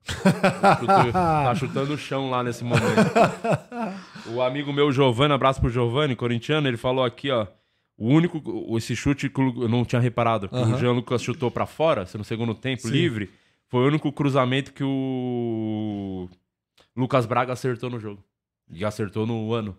Chutou- 0.05 1.13
tá 1.13 1.55
chutando 1.55 1.95
o 1.95 1.99
chão 1.99 2.29
lá 2.31 2.43
nesse 2.43 2.65
momento. 2.65 2.85
O 4.35 4.43
amigo 4.43 4.73
meu, 4.73 4.91
Giovanni, 4.91 5.33
abraço 5.33 5.61
pro 5.61 5.71
Giovanni, 5.71 6.17
corintiano, 6.17 6.67
ele 6.67 6.77
falou 6.77 7.05
aqui, 7.05 7.31
ó. 7.31 7.47
O 7.97 8.09
único, 8.09 8.43
esse 8.77 8.97
chute 8.97 9.29
que 9.31 9.41
eu 9.41 9.69
não 9.69 9.85
tinha 9.85 10.01
reparado, 10.01 10.49
que 10.49 10.57
Aham. 10.57 10.75
o 10.75 10.79
Jean 10.79 10.91
Lucas 10.93 11.23
chutou 11.23 11.49
pra 11.49 11.65
fora, 11.65 12.05
no 12.19 12.25
segundo 12.25 12.53
tempo, 12.53 12.83
Sim. 12.83 12.91
livre, 12.91 13.31
foi 13.69 13.85
o 13.85 13.87
único 13.87 14.11
cruzamento 14.13 14.73
que 14.73 14.83
o 14.83 16.29
Lucas 16.97 17.25
Braga 17.25 17.53
acertou 17.53 17.89
no 17.89 18.01
jogo. 18.01 18.21
E 18.69 18.85
acertou 18.85 19.25
no 19.27 19.53
ano. 19.55 19.77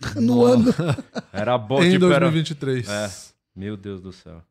No 0.20 0.44
ano. 0.44 0.72
Era 1.32 1.58
bom, 1.58 1.82
em 1.82 1.92
tipo, 1.92 2.06
era... 2.06 2.30
2023. 2.30 2.88
É. 2.88 3.10
Meu 3.56 3.76
Deus 3.76 4.00
do 4.00 4.12
céu. 4.12 4.42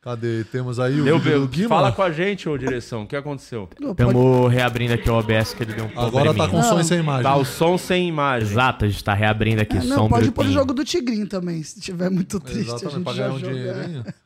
Cadê? 0.00 0.44
Temos 0.44 0.78
aí 0.78 1.00
o 1.00 1.04
Deu, 1.04 1.18
vídeo 1.18 1.32
do 1.32 1.38
Bel- 1.40 1.48
Guima. 1.48 1.68
Fala 1.68 1.90
com 1.92 2.00
a 2.02 2.12
gente, 2.12 2.48
ô 2.48 2.56
direção, 2.56 3.02
o 3.02 3.06
que 3.08 3.16
aconteceu? 3.16 3.66
Pode- 3.66 3.90
Estamos 3.90 4.52
reabrindo 4.52 4.94
aqui 4.94 5.10
o 5.10 5.14
OBS 5.14 5.52
que 5.52 5.64
ele 5.64 5.74
deu 5.74 5.84
um 5.86 6.00
Agora 6.00 6.32
tá 6.32 6.46
com 6.48 6.62
som 6.62 6.74
Não. 6.74 6.80
e 6.80 6.84
sem 6.84 6.98
imagem. 7.00 7.22
Tá 7.24 7.36
o 7.36 7.44
som 7.44 7.76
sem 7.76 8.08
imagem. 8.08 8.48
Exato, 8.48 8.84
a 8.84 8.88
gente 8.88 9.02
tá 9.02 9.12
reabrindo 9.14 9.62
aqui. 9.62 9.76
É, 9.76 9.82
não, 9.82 10.06
um 10.06 10.08
pode 10.08 10.30
pôr 10.30 10.46
o 10.46 10.50
jogo 10.52 10.72
do 10.72 10.84
Tigrinho 10.84 11.26
também. 11.26 11.60
Se 11.62 11.80
tiver 11.80 12.08
muito 12.08 12.38
triste, 12.38 12.70
a 12.70 12.74
Exatamente, 12.76 12.94
gente 12.94 13.04
pra 13.04 13.12
já 13.14 13.22
ganhar 13.24 13.34
um 13.34 13.38
joga. 13.40 13.52
dinheirinho. 13.52 14.04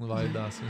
Vai 0.00 0.26
dar, 0.26 0.50
sim. 0.50 0.64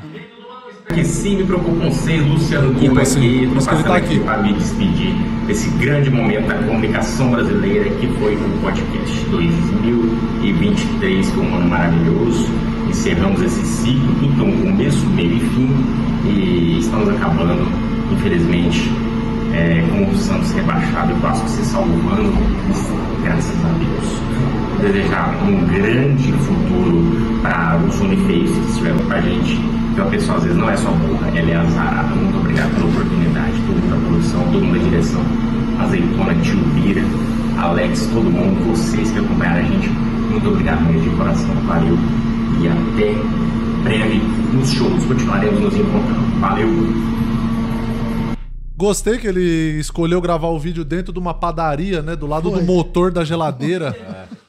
que 0.93 1.03
sim 1.03 1.39
me 1.39 1.45
preocupa 1.45 1.81
com 1.81 1.91
você, 1.91 2.19
Luciano 2.19 2.75
Guima 2.75 3.01
assim? 3.01 3.21
que 3.21 3.27
ele 3.27 3.55
passando 3.55 3.83
tá 3.85 3.97
aqui 3.97 4.21
para 4.21 4.43
me 4.43 4.53
despedir 4.53 5.15
desse 5.47 5.71
grande 5.79 6.11
momento 6.11 6.47
da 6.47 6.59
comunicação 6.59 7.31
brasileira 7.31 7.89
que 7.89 8.07
foi 8.19 8.37
o 8.37 8.61
podcast 8.61 9.25
2023, 9.31 11.31
que 11.31 11.41
é 11.41 11.43
um 11.43 11.57
ano 11.57 11.71
maravilhoso. 11.71 12.49
Encerramos 12.87 13.41
esse 13.41 13.65
ciclo, 13.65 14.15
tudo 14.21 14.37
tem 14.37 14.47
um 14.47 14.61
começo, 14.61 15.07
meio 15.07 15.39
e 15.39 15.41
fim, 15.41 15.71
e 16.29 16.81
estamos 16.81 17.09
acabando, 17.09 17.67
infelizmente, 18.13 18.91
é, 19.55 19.85
com 19.91 20.11
o 20.11 20.17
Santos 20.17 20.53
rebaixado 20.53 21.13
e 21.13 21.21
quase 21.21 21.43
que 21.45 21.51
se 21.51 21.65
salvando, 21.65 22.33
graças 23.23 23.65
a 23.65 23.69
Deus 23.79 24.25
desejar 24.85 25.35
um 25.43 25.65
grande 25.67 26.33
futuro 26.33 27.41
para 27.43 27.79
os 27.79 28.01
unifeios 28.01 28.51
que 28.51 28.71
estiveram 28.71 28.99
com 28.99 29.13
a 29.13 29.21
gente. 29.21 29.61
Então 29.93 30.07
a 30.07 30.11
pessoa 30.11 30.39
às 30.39 30.45
vezes 30.45 30.59
não 30.59 30.69
é 30.69 30.77
só 30.77 30.91
burra, 30.91 31.29
ela 31.35 31.51
é 31.51 31.57
azarada. 31.57 32.15
Muito 32.15 32.37
obrigado 32.37 32.75
pela 32.75 32.87
oportunidade, 32.87 33.53
todo 33.67 33.77
mundo 33.77 33.91
da 33.91 34.09
produção, 34.09 34.41
todo 34.53 34.65
mundo 34.65 34.79
da 34.79 34.85
direção, 34.85 35.23
Azeitona, 35.81 36.35
Tio 36.43 36.59
Bira, 36.75 37.03
Alex, 37.59 38.11
todo 38.13 38.31
mundo, 38.31 38.71
vocês 38.71 39.11
que 39.11 39.19
acompanharam 39.19 39.61
a 39.61 39.65
gente. 39.65 39.89
Muito 39.89 40.49
obrigado 40.49 40.81
mesmo 40.85 41.11
de 41.11 41.17
coração, 41.17 41.55
valeu 41.67 41.99
e 42.61 42.69
até 42.69 43.15
breve 43.85 44.23
nos 44.53 44.71
shows. 44.71 45.05
Continuaremos 45.05 45.61
nos 45.61 45.75
encontrando. 45.75 46.41
Valeu! 46.41 47.24
Gostei 48.77 49.19
que 49.19 49.27
ele 49.27 49.79
escolheu 49.79 50.21
gravar 50.21 50.49
o 50.49 50.59
vídeo 50.59 50.85
dentro 50.85 51.13
de 51.13 51.19
uma 51.19 51.33
padaria, 51.33 52.03
né? 52.03 52.17
Do 52.17 52.27
lado 52.27 52.51
Foi. 52.51 52.61
do 52.61 52.67
motor 52.67 53.13
da 53.13 53.25
geladeira. 53.25 53.95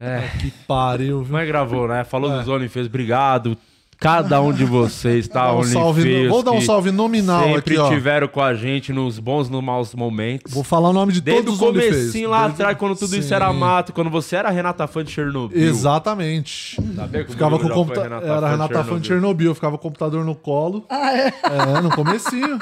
É. 0.00 0.28
Que 0.38 0.50
pariu, 0.66 1.22
viu? 1.22 1.32
Mas 1.32 1.48
gravou, 1.48 1.88
né? 1.88 2.04
Falou 2.04 2.30
É. 2.30 2.38
dos 2.38 2.48
OnlyFans, 2.48 2.86
obrigado. 2.88 3.56
Cada 4.04 4.40
um 4.42 4.52
de 4.52 4.64
vocês, 4.66 5.26
tá? 5.26 5.54
Um 5.56 5.62
salve, 5.64 6.28
vou 6.28 6.42
dar 6.42 6.52
um 6.52 6.60
salve 6.60 6.90
nominal 6.90 7.42
sempre 7.44 7.58
aqui, 7.74 7.78
ó. 7.78 7.88
tiveram 7.88 8.28
com 8.28 8.42
a 8.42 8.52
gente 8.54 8.92
nos 8.92 9.18
bons 9.18 9.48
e 9.48 9.50
nos 9.50 9.64
maus 9.64 9.94
momentos. 9.94 10.52
Vou 10.52 10.62
falar 10.62 10.90
o 10.90 10.92
nome 10.92 11.10
de 11.12 11.22
Desde 11.22 11.42
todos 11.44 11.58
o 11.60 11.64
os 11.64 11.70
OnlyFans. 11.70 11.96
comecinho 11.96 12.28
lá 12.28 12.42
Desde- 12.42 12.62
atrás, 12.62 12.78
quando 12.78 12.96
tudo 12.96 13.16
isso 13.16 13.28
Sim. 13.28 13.34
era 13.34 13.50
mato, 13.52 13.92
quando 13.94 14.10
você 14.10 14.36
era 14.36 14.50
Renata 14.50 14.86
Fã 14.86 15.02
de 15.02 15.10
Chernobyl. 15.10 15.58
Exatamente. 15.58 16.76
Sabia 16.94 17.22
o 17.22 17.26
Ficava 17.30 17.58
com 17.58 17.66
o 17.66 17.70
computador. 17.70 18.10
Renata 18.20 18.26
Era 18.26 18.48
Renata 18.50 18.84
Fã 18.84 19.00
de 19.00 19.06
Chernobyl? 19.06 19.46
Eu 19.50 19.54
ficava 19.54 19.78
com 19.78 19.88
o 19.88 19.90
computador 19.90 20.22
no 20.22 20.34
colo. 20.34 20.84
Ah, 20.90 21.16
é? 21.16 21.28
É, 21.28 21.80
no 21.80 21.88
comecinho. 21.90 22.58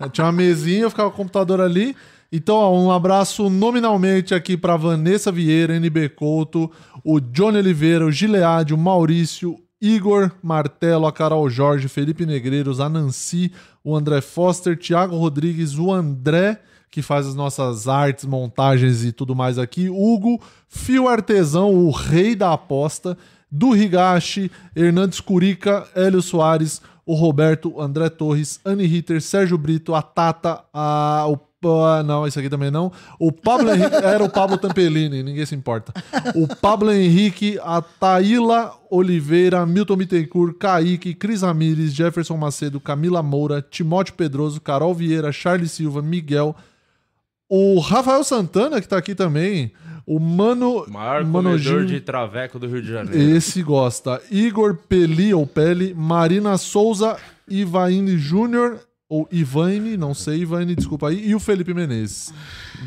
Eu 0.00 0.08
tinha 0.08 0.24
uma 0.24 0.32
mesinha, 0.32 0.80
eu 0.84 0.90
ficava 0.90 1.10
com 1.10 1.14
o 1.14 1.18
computador 1.18 1.60
ali. 1.60 1.94
Então, 2.34 2.56
ó, 2.56 2.72
um 2.72 2.90
abraço 2.90 3.50
nominalmente 3.50 4.34
aqui 4.34 4.56
pra 4.56 4.74
Vanessa 4.74 5.30
Vieira, 5.30 5.76
NB 5.76 6.08
Couto, 6.08 6.70
o 7.04 7.20
Johnny 7.20 7.58
Oliveira, 7.58 8.06
o 8.06 8.10
Gilead, 8.10 8.72
o 8.72 8.78
Maurício, 8.78 9.58
Igor 9.82 10.30
Martelo, 10.40 11.08
a 11.08 11.12
Carol 11.12 11.50
Jorge, 11.50 11.88
Felipe 11.88 12.24
Negreiros, 12.24 12.78
a 12.78 12.88
Nancy, 12.88 13.50
o 13.82 13.96
André 13.96 14.20
Foster, 14.20 14.78
Thiago 14.78 15.16
Rodrigues, 15.16 15.76
o 15.76 15.92
André, 15.92 16.60
que 16.88 17.02
faz 17.02 17.26
as 17.26 17.34
nossas 17.34 17.88
artes, 17.88 18.24
montagens 18.24 19.04
e 19.04 19.10
tudo 19.10 19.34
mais 19.34 19.58
aqui, 19.58 19.90
Hugo, 19.90 20.40
Fio 20.68 21.08
Artesão, 21.08 21.74
o 21.74 21.90
rei 21.90 22.36
da 22.36 22.52
aposta, 22.52 23.18
do 23.50 23.76
Higashi, 23.76 24.52
Hernandes 24.76 25.20
Curica, 25.20 25.84
Hélio 25.96 26.22
Soares, 26.22 26.80
o 27.04 27.14
Roberto, 27.14 27.80
André 27.80 28.08
Torres, 28.08 28.60
Anne 28.64 28.86
Ritter, 28.86 29.20
Sérgio 29.20 29.58
Brito, 29.58 29.96
a 29.96 30.00
Tata, 30.00 30.62
a, 30.72 31.26
o 31.26 31.36
ah, 31.64 32.02
não, 32.02 32.26
esse 32.26 32.38
aqui 32.38 32.48
também 32.48 32.70
não. 32.70 32.90
O 33.18 33.30
Pablo 33.30 33.70
Henrique, 33.70 33.94
era 34.02 34.22
o 34.22 34.28
Pablo 34.28 34.58
Tampelini, 34.58 35.22
ninguém 35.22 35.46
se 35.46 35.54
importa. 35.54 35.92
O 36.34 36.46
Pablo 36.48 36.90
Henrique, 36.90 37.58
a 37.62 37.80
Taíla 37.80 38.72
Oliveira, 38.90 39.64
Milton 39.64 39.96
Bittencourt, 39.96 40.56
Kaique, 40.58 41.14
Cris 41.14 41.42
Ramires, 41.42 41.92
Jefferson 41.92 42.36
Macedo, 42.36 42.80
Camila 42.80 43.22
Moura, 43.22 43.62
Timóteo 43.62 44.14
Pedroso, 44.14 44.60
Carol 44.60 44.94
Vieira, 44.94 45.32
Charles 45.32 45.70
Silva, 45.72 46.02
Miguel, 46.02 46.54
o 47.48 47.78
Rafael 47.80 48.24
Santana, 48.24 48.80
que 48.80 48.88
tá 48.88 48.96
aqui 48.96 49.14
também, 49.14 49.72
o 50.06 50.18
Mano, 50.18 50.84
Maior 50.88 51.24
comedor 51.24 51.84
de 51.84 52.00
traveco 52.00 52.58
do 52.58 52.66
Rio 52.66 52.82
de 52.82 52.90
Janeiro. 52.90 53.36
esse 53.36 53.62
gosta. 53.62 54.20
Igor 54.30 54.76
Peli 54.88 55.32
ou 55.32 55.46
Pele, 55.46 55.94
Marina 55.94 56.56
Souza, 56.58 57.16
Ivaine 57.48 58.16
Júnior 58.16 58.80
ou 59.12 59.28
Ivaine, 59.30 59.94
não 59.94 60.14
sei, 60.14 60.40
Ivaine, 60.40 60.74
desculpa 60.74 61.10
aí, 61.10 61.28
e 61.28 61.34
o 61.34 61.38
Felipe 61.38 61.74
Menezes. 61.74 62.32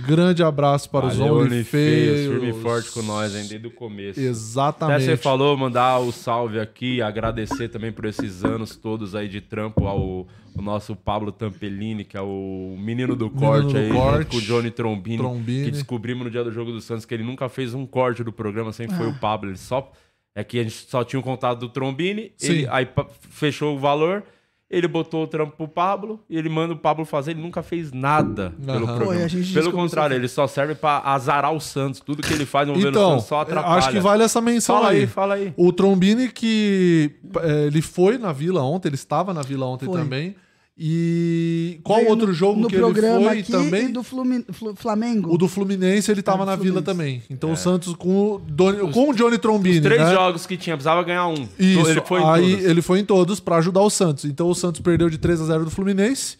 Grande 0.07 0.41
abraço 0.41 0.89
para 0.89 1.05
os 1.05 1.17
Valeu, 1.17 1.35
Onlyfeios, 1.35 1.51
OnlyFeios. 1.51 2.41
firme 2.41 2.49
e 2.49 2.63
forte 2.63 2.91
com 2.91 3.03
nós, 3.03 3.35
hein, 3.35 3.45
desde 3.47 3.67
o 3.67 3.69
começo. 3.69 4.19
Exatamente. 4.19 5.03
Até 5.03 5.05
você 5.05 5.17
falou, 5.17 5.55
mandar 5.55 5.99
o 5.99 6.11
salve 6.11 6.59
aqui, 6.59 6.99
agradecer 6.99 7.69
também 7.69 7.91
por 7.91 8.05
esses 8.05 8.43
anos 8.43 8.75
todos 8.75 9.13
aí 9.13 9.27
de 9.27 9.39
trampo 9.39 9.85
ao, 9.85 10.27
ao 10.57 10.63
nosso 10.63 10.95
Pablo 10.95 11.31
Tampellini, 11.31 12.03
que 12.03 12.17
é 12.17 12.21
o 12.21 12.75
menino 12.75 13.15
do 13.15 13.29
corte 13.29 13.73
do 13.73 13.77
aí, 13.77 13.91
corte. 13.91 14.31
com 14.31 14.37
o 14.37 14.41
Johnny 14.41 14.71
Trombini, 14.71 15.19
Trombini. 15.19 15.65
que 15.65 15.71
descobrimos 15.71 16.23
no 16.23 16.31
dia 16.31 16.43
do 16.43 16.51
Jogo 16.51 16.71
do 16.71 16.81
Santos 16.81 17.05
que 17.05 17.13
ele 17.13 17.23
nunca 17.23 17.47
fez 17.49 17.75
um 17.75 17.85
corte 17.85 18.23
do 18.23 18.33
programa, 18.33 18.73
sempre 18.73 18.97
foi 18.97 19.07
o 19.07 19.13
Pablo, 19.19 19.51
ele 19.51 19.59
só... 19.59 19.91
É 20.37 20.43
que 20.43 20.59
a 20.59 20.63
gente 20.63 20.87
só 20.89 21.01
tinha 21.01 21.17
um 21.17 21.23
contato 21.23 21.59
do 21.59 21.69
Trombini, 21.69 22.33
ele, 22.41 22.67
aí 22.69 22.85
fechou 23.29 23.73
o 23.73 23.79
valor, 23.79 24.21
ele 24.69 24.87
botou 24.87 25.23
o 25.23 25.27
trampo 25.27 25.55
pro 25.55 25.67
Pablo, 25.67 26.19
e 26.29 26.37
ele 26.37 26.49
manda 26.49 26.73
o 26.73 26.77
Pablo 26.77 27.05
fazer, 27.05 27.31
ele 27.31 27.41
nunca 27.41 27.61
fez 27.61 27.91
nada 27.91 28.53
pelo 28.65 28.85
Aham. 28.87 28.95
programa. 28.97 29.27
Pô, 29.29 29.53
Pelo 29.53 29.71
contrário, 29.71 30.15
ele 30.15 30.27
só 30.27 30.47
serve 30.47 30.73
pra 30.75 30.99
azarar 31.05 31.53
o 31.53 31.59
Santos, 31.61 31.99
tudo 31.99 32.23
que 32.23 32.33
ele 32.33 32.45
faz 32.45 32.67
no 32.67 32.73
governo 32.73 32.97
Então, 32.97 33.09
Santos 33.11 33.25
só 33.25 33.41
atrapalha. 33.41 33.75
acho 33.77 33.91
que 33.91 33.99
vale 33.99 34.23
essa 34.23 34.41
menção 34.41 34.77
Fala 34.77 34.89
aí. 34.89 35.01
aí, 35.01 35.07
fala 35.07 35.33
aí. 35.35 35.53
O 35.55 35.71
Trombini 35.71 36.29
que 36.29 37.11
é, 37.41 37.67
ele 37.67 37.81
foi 37.81 38.17
na 38.17 38.31
Vila 38.31 38.63
ontem, 38.63 38.89
ele 38.89 38.95
estava 38.95 39.33
na 39.33 39.41
Vila 39.41 39.65
ontem 39.67 39.85
Foi. 39.85 39.99
também. 40.01 40.35
E 40.77 41.79
qual 41.83 41.99
Veio 41.99 42.09
outro 42.11 42.33
jogo 42.33 42.59
no 42.59 42.67
que 42.67 42.75
ele 42.75 42.83
programa 42.83 43.29
foi 43.29 43.39
aqui 43.39 43.51
também? 43.51 43.85
e 43.85 43.91
do 43.93 44.03
Flumi- 44.03 44.45
Flu- 44.51 44.75
Flamengo. 44.75 45.33
O 45.33 45.37
do 45.37 45.47
Fluminense 45.47 46.11
ele 46.11 46.21
tava 46.21 46.43
É, 46.43 46.45
do 46.45 46.45
na 46.47 46.55
Vila 46.57 46.81
Fluminense. 46.81 46.85
também. 46.85 47.23
Então 47.29 47.51
o 47.53 47.55
Santos 47.55 47.93
com 47.95 48.33
o, 48.33 48.39
Doni- 48.39 48.91
com 48.91 49.09
o 49.09 49.13
Johnny 49.13 49.37
Trombini, 49.37 49.79
Três 49.79 50.01
né? 50.01 50.11
jogos 50.13 50.45
que 50.45 50.57
tinha, 50.57 50.75
precisava 50.75 51.01
ganhar 51.03 51.27
um. 51.27 51.47
Isso, 51.57 51.87
Ele 51.89 52.01
foi 52.01 52.19
em 52.21 52.25
aí 52.25 52.51
todos. 52.51 52.65
ele 52.65 52.81
foi 52.81 52.99
em 52.99 53.05
todos 53.05 53.39
pra 53.39 53.55
ajudar 53.57 53.81
o 53.81 53.89
Santos. 53.89 54.25
Então 54.25 54.49
o 54.49 54.55
Santos 54.55 54.81
perdeu 54.81 55.09
de 55.09 55.17
3 55.17 55.39
a 55.39 55.45
0 55.45 55.63
do 55.63 55.71
Fluminense, 55.71 56.37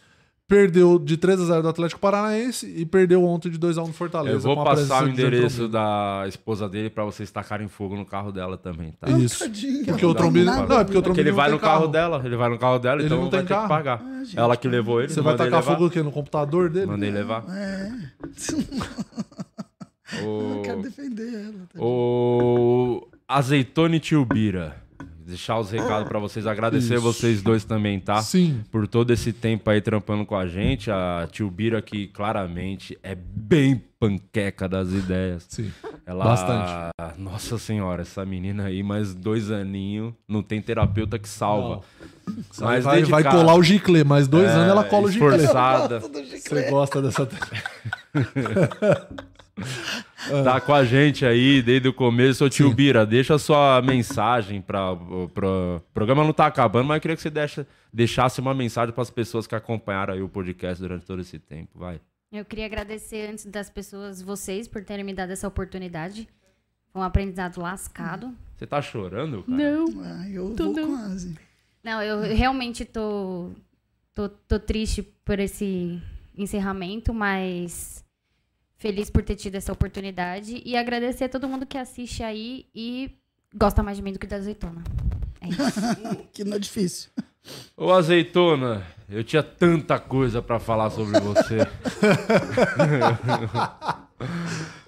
perdeu 0.48 1.00
de 1.00 1.18
3 1.18 1.42
a 1.42 1.46
0 1.46 1.62
do 1.64 1.70
Atlético 1.70 2.00
Paranaense 2.00 2.68
e 2.78 2.86
perdeu 2.86 3.24
ontem 3.24 3.50
de 3.50 3.58
2 3.58 3.78
a 3.78 3.84
1 3.84 3.88
do 3.88 3.94
Fortaleza. 3.94 4.36
Eu 4.38 4.40
vou 4.42 4.56
com 4.56 4.62
a 4.62 4.66
passar 4.66 5.04
o 5.04 5.10
endereço 5.10 5.68
da 5.68 6.26
esposa 6.28 6.70
dele 6.70 6.90
pra 6.90 7.04
vocês 7.04 7.32
tacarem 7.32 7.68
fogo 7.68 7.96
no 7.96 8.06
carro 8.06 8.32
dela 8.32 8.58
também, 8.58 8.92
tá? 9.00 9.10
Isso. 9.10 9.40
Tadinho, 9.40 9.86
Porque 9.86 10.06
o 10.06 10.14
nada 10.14 10.68
não, 10.68 10.80
é 10.80 10.84
porque 10.84 10.98
o 10.98 11.02
Trombini 11.02 11.28
ele 11.30 11.36
vai 11.36 11.50
no 11.50 11.60
carro, 11.60 11.88
dela, 11.88 12.22
ele 12.24 12.36
vai 12.36 12.50
no 12.50 12.60
carro 12.60 12.78
dela, 12.80 12.98
Ele 12.98 13.06
então 13.08 13.18
não 13.22 13.30
vai 13.30 13.40
tem 13.40 13.48
ter 13.48 13.54
carro. 13.54 13.64
que 13.64 13.70
pagar. 13.70 14.04
gente, 14.24 14.38
Ela 14.40 14.56
que 14.58 14.68
levou 14.68 15.02
ele, 15.02 15.10
Você 15.12 15.22
vai 15.22 15.36
tacar 15.36 15.60
levar. 15.62 15.74
fogo 15.74 15.88
o 15.88 15.90
quê? 15.90 16.04
No 16.04 16.12
computador 16.12 16.70
dele? 16.70 16.86
Mandei 16.88 17.10
levar. 17.12 17.44
É. 17.50 17.92
O... 20.24 20.56
Eu 20.58 20.62
quero 20.64 20.82
defender 20.84 21.34
ela. 21.34 21.68
tá? 21.74 21.80
O 21.82 23.08
Azeitone 23.28 24.00
Tio 24.00 24.24
Bira. 24.24 24.85
Deixar 25.26 25.58
os 25.60 25.72
recados 25.72 26.08
pra 26.08 26.20
vocês, 26.20 26.46
agradecer 26.46 26.94
Isso. 26.94 27.02
vocês 27.04 27.42
dois 27.42 27.64
também, 27.66 28.00
tá? 28.00 28.22
Sim. 28.22 28.62
Por 28.72 28.88
todo 28.88 29.12
esse 29.12 29.34
tempo 29.34 29.68
aí 29.72 29.82
trampando 29.82 30.24
com 30.24 30.36
a 30.36 30.46
gente. 30.46 30.92
A 30.92 31.28
Tio 31.32 31.50
Bira 31.50 31.82
que 31.82 32.06
claramente 32.10 32.96
é 33.02 33.16
bem 33.16 33.82
panqueca 34.00 34.70
das 34.70 34.90
ideias. 34.92 35.44
Sim. 35.50 35.72
Ela... 36.06 36.26
Bastante. 36.26 36.92
Nossa 37.18 37.58
senhora, 37.58 38.04
essa 38.04 38.24
menina 38.24 38.66
aí, 38.66 38.84
mais 38.84 39.16
dois 39.16 39.50
aninhos, 39.50 40.14
não 40.28 40.44
tem 40.44 40.62
terapeuta 40.62 41.18
que 41.18 41.28
salva. 41.28 41.82
Vai, 42.58 42.76
Mas 42.76 42.84
vai, 42.84 43.04
vai 43.04 43.24
colar 43.24 43.56
o 43.56 43.64
giclê, 43.64 44.04
mais 44.04 44.28
dois 44.28 44.48
É, 44.48 44.54
anos 44.54 44.70
ela 44.70 44.84
cola 44.84 45.08
o 45.08 45.12
giclê. 45.12 45.38
esforçada. 45.38 46.02
Você 46.02 46.70
gosta 46.70 47.02
dessa. 47.02 47.28
Tá 50.44 50.60
com 50.60 50.74
a 50.74 50.84
gente 50.84 51.24
aí 51.26 51.62
desde 51.62 51.88
o 51.88 51.94
começo. 51.94 52.44
Ô 52.44 52.50
tio 52.50 52.74
Bira, 52.74 53.06
deixa 53.06 53.36
a 53.36 53.40
sua 53.40 53.82
mensagem 53.82 54.60
para 54.60 54.94
o 54.94 55.30
programa 55.94 56.24
não 56.24 56.34
tá 56.34 56.48
acabando, 56.48 56.88
mas 56.88 56.96
eu 56.98 57.02
queria 57.02 57.16
que 57.16 57.22
você 57.22 57.30
deixa, 57.30 57.68
deixasse 57.94 58.42
uma 58.42 58.54
mensagem 58.54 58.92
para 58.94 59.04
as 59.04 59.12
pessoas 59.12 59.46
que 59.46 59.54
acompanharam 59.54 60.16
aí 60.16 60.22
o 60.22 60.30
podcast 60.30 60.82
durante 60.82 61.06
todo 61.06 61.22
esse 61.22 61.38
tempo. 61.38 61.78
Vai. 61.78 62.02
Eu 62.32 62.44
queria 62.44 62.66
agradecer 62.66 63.30
antes 63.30 63.46
das 63.46 63.70
pessoas, 63.70 64.22
vocês, 64.22 64.68
por 64.68 64.84
terem 64.84 65.06
me 65.06 65.14
dado 65.14 65.32
essa 65.32 65.48
oportunidade. 65.48 66.28
Foi 66.92 67.02
um 67.02 67.06
aprendizado 67.06 67.62
lascado. 67.62 68.34
Você 68.58 68.66
tá 68.66 68.82
chorando, 68.82 69.44
cara? 69.44 69.58
Não. 69.58 69.86
Ah, 70.04 70.30
eu 70.30 70.56
Tô 70.56 70.66
vou 70.66 70.74
não. 70.74 70.98
quase. 70.98 71.38
Não, 71.84 72.02
eu 72.02 72.22
realmente 72.36 72.84
tô, 72.84 73.52
tô, 74.14 74.28
tô 74.28 74.60
triste 74.60 75.04
por 75.04 75.40
esse 75.40 76.02
encerramento, 76.36 77.14
mas 77.14 78.05
feliz 78.86 79.10
por 79.10 79.24
ter 79.24 79.36
tido 79.36 79.56
essa 79.56 79.74
oportunidade. 79.74 80.62
E 80.64 80.78
agradecer 80.78 81.24
a 81.24 81.30
todo 81.30 81.50
mundo 81.50 81.66
que 81.66 81.76
assiste 81.76 82.22
aí 82.22 82.68
e 82.76 83.10
gosta 83.56 83.82
mais 83.82 83.98
de 83.98 84.04
mim 84.04 84.14
do 84.14 84.20
que 84.20 84.28
da 84.28 84.36
azeitona. 84.36 84.84
É 85.42 85.48
isso. 85.48 85.82
Que 86.32 86.44
não 86.44 86.58
é 86.58 86.60
difícil. 86.60 87.10
Ô 87.76 87.92
azeitona, 87.92 88.86
eu 89.10 89.24
tinha 89.24 89.42
tanta 89.42 89.98
coisa 89.98 90.40
para 90.40 90.60
falar 90.60 90.92
sobre 90.92 91.20
você. 91.20 91.66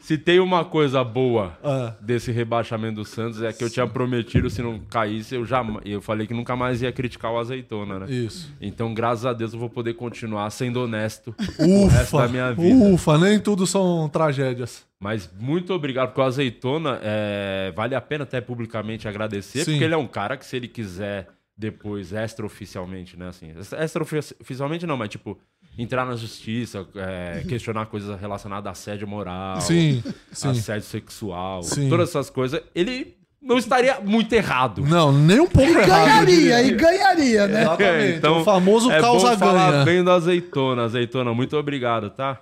Se 0.07 0.17
tem 0.17 0.39
uma 0.39 0.63
coisa 0.63 1.03
boa 1.03 1.57
Ah. 1.61 1.93
desse 1.99 2.31
rebaixamento 2.31 2.95
do 2.95 3.03
Santos 3.03 3.41
é 3.41 3.51
que 3.51 3.61
eu 3.61 3.69
tinha 3.69 3.85
prometido 3.85 4.49
se 4.49 4.61
não 4.61 4.79
caísse, 4.79 5.35
eu 5.35 5.45
já 5.45 5.61
eu 5.83 6.01
falei 6.01 6.25
que 6.25 6.33
nunca 6.33 6.55
mais 6.55 6.81
ia 6.81 6.93
criticar 6.93 7.29
o 7.33 7.37
azeitona, 7.37 7.99
né? 7.99 8.05
Isso. 8.09 8.49
Então, 8.61 8.93
graças 8.93 9.25
a 9.25 9.33
Deus, 9.33 9.51
eu 9.51 9.59
vou 9.59 9.69
poder 9.69 9.95
continuar 9.95 10.49
sendo 10.49 10.81
honesto 10.81 11.35
o 11.59 11.87
resto 11.87 12.15
Ufa, 12.15 12.21
da 12.25 12.27
minha 12.29 12.53
vida. 12.53 12.85
ufa, 12.85 13.17
nem 13.17 13.37
tudo 13.37 13.67
são 13.67 14.07
tragédias. 14.07 14.85
Mas 14.97 15.29
muito 15.37 15.73
obrigado, 15.73 16.07
porque 16.07 16.21
o 16.21 16.23
Azeitona 16.23 17.01
é, 17.03 17.73
vale 17.75 17.93
a 17.93 17.99
pena 17.99 18.23
até 18.23 18.39
publicamente 18.39 19.09
agradecer, 19.09 19.65
Sim. 19.65 19.71
porque 19.71 19.83
ele 19.83 19.93
é 19.93 19.97
um 19.97 20.07
cara 20.07 20.37
que, 20.37 20.45
se 20.45 20.55
ele 20.55 20.69
quiser 20.69 21.27
depois, 21.57 22.13
extraoficialmente, 22.13 23.17
né? 23.17 23.27
Assim, 23.27 23.51
extraoficialmente 23.81 24.85
não, 24.85 24.95
mas 24.95 25.09
tipo, 25.09 25.37
entrar 25.77 26.05
na 26.05 26.15
justiça, 26.15 26.87
é, 26.95 27.43
questionar 27.47 27.85
coisas 27.85 28.19
relacionadas 28.19 28.67
a 28.67 28.71
assédio 28.71 29.07
moral, 29.07 29.61
Sim, 29.61 30.03
sim. 30.31 30.49
assédio 30.49 30.83
sexual, 30.87 31.61
Sim. 31.63 31.87
todas 31.89 32.09
essas 32.09 32.29
coisas, 32.29 32.61
ele 32.73 33.15
não 33.41 33.57
estaria 33.57 33.99
muito 34.01 34.33
errado. 34.33 34.81
Não, 34.81 35.11
nem 35.11 35.39
um 35.39 35.47
pouco 35.47 35.69
errado. 35.69 35.81
eu 35.81 35.87
Ganharia, 35.87 36.63
e 36.63 36.71
ganharia, 36.71 37.47
né? 37.47 37.61
Exatamente. 37.61 38.17
então, 38.17 38.41
o 38.41 38.43
famoso 38.43 38.91
é 38.91 38.99
causa 38.99 39.31
bom 39.31 39.37
falar 39.37 39.71
ganha. 39.71 39.85
bem 39.85 40.03
do 40.03 40.11
Azeitona. 40.11 40.83
Azeitona, 40.83 41.33
muito 41.33 41.55
obrigado, 41.55 42.09
tá? 42.09 42.41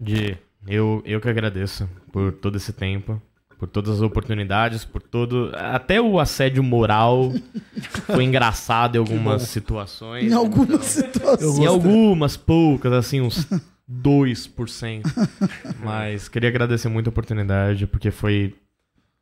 De, 0.00 0.36
eu, 0.66 1.02
eu 1.04 1.20
que 1.20 1.28
agradeço 1.28 1.88
por 2.12 2.32
todo 2.32 2.56
esse 2.56 2.72
tempo, 2.72 3.20
por 3.58 3.68
todas 3.68 3.96
as 3.96 4.00
oportunidades, 4.02 4.84
por 4.84 5.02
todo. 5.02 5.50
Até 5.54 6.00
o 6.00 6.18
assédio 6.20 6.62
moral 6.62 7.32
foi 8.06 8.24
engraçado 8.24 8.96
em 8.96 8.98
algumas 8.98 9.42
situações. 9.42 10.30
Em 10.30 10.34
algumas 10.34 10.96
Eu 10.96 11.04
situações. 11.04 11.58
Em 11.58 11.66
algumas 11.66 12.36
poucas, 12.36 12.92
assim, 12.92 13.20
uns 13.20 13.46
2%. 13.90 15.02
Mas 15.82 16.28
queria 16.28 16.48
agradecer 16.48 16.88
muito 16.88 17.08
a 17.08 17.10
oportunidade, 17.10 17.86
porque 17.86 18.10
foi. 18.10 18.54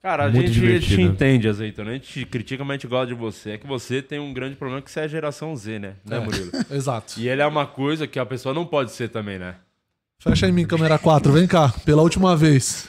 Cara, 0.03 0.27
a 0.27 0.31
Muito 0.31 0.47
gente 0.47 0.55
te 0.55 0.61
divertido. 0.61 1.03
entende, 1.03 1.49
Azeitona. 1.49 1.91
A 1.91 1.95
gente 1.95 2.07
te 2.07 2.25
critica, 2.25 2.63
mas 2.65 2.75
a 2.75 2.77
gente 2.77 2.87
gosta 2.87 3.09
de 3.09 3.15
você. 3.15 3.51
É 3.51 3.59
que 3.59 3.67
você 3.67 4.01
tem 4.01 4.21
um 4.21 4.33
grande 4.33 4.55
problema 4.55 4.81
que 4.81 4.89
você 4.89 5.01
é 5.01 5.03
a 5.03 5.09
geração 5.09 5.57
Z, 5.57 5.81
né? 5.81 5.95
Né, 6.05 6.21
Murilo? 6.21 6.53
Exato. 6.71 7.15
E 7.19 7.29
ele 7.29 7.43
é 7.43 7.47
uma 7.47 7.67
coisa 7.67 8.07
que 8.07 8.17
a 8.17 8.25
pessoa 8.25 8.55
não 8.55 8.65
pode 8.65 8.93
ser 8.93 9.09
também, 9.09 9.37
né? 9.37 9.57
Fecha 10.23 10.47
em 10.47 10.53
mim, 10.53 10.65
câmera 10.65 10.97
4. 10.97 11.33
Vem 11.33 11.49
cá, 11.49 11.75
pela 11.85 12.03
última 12.03 12.37
vez. 12.37 12.89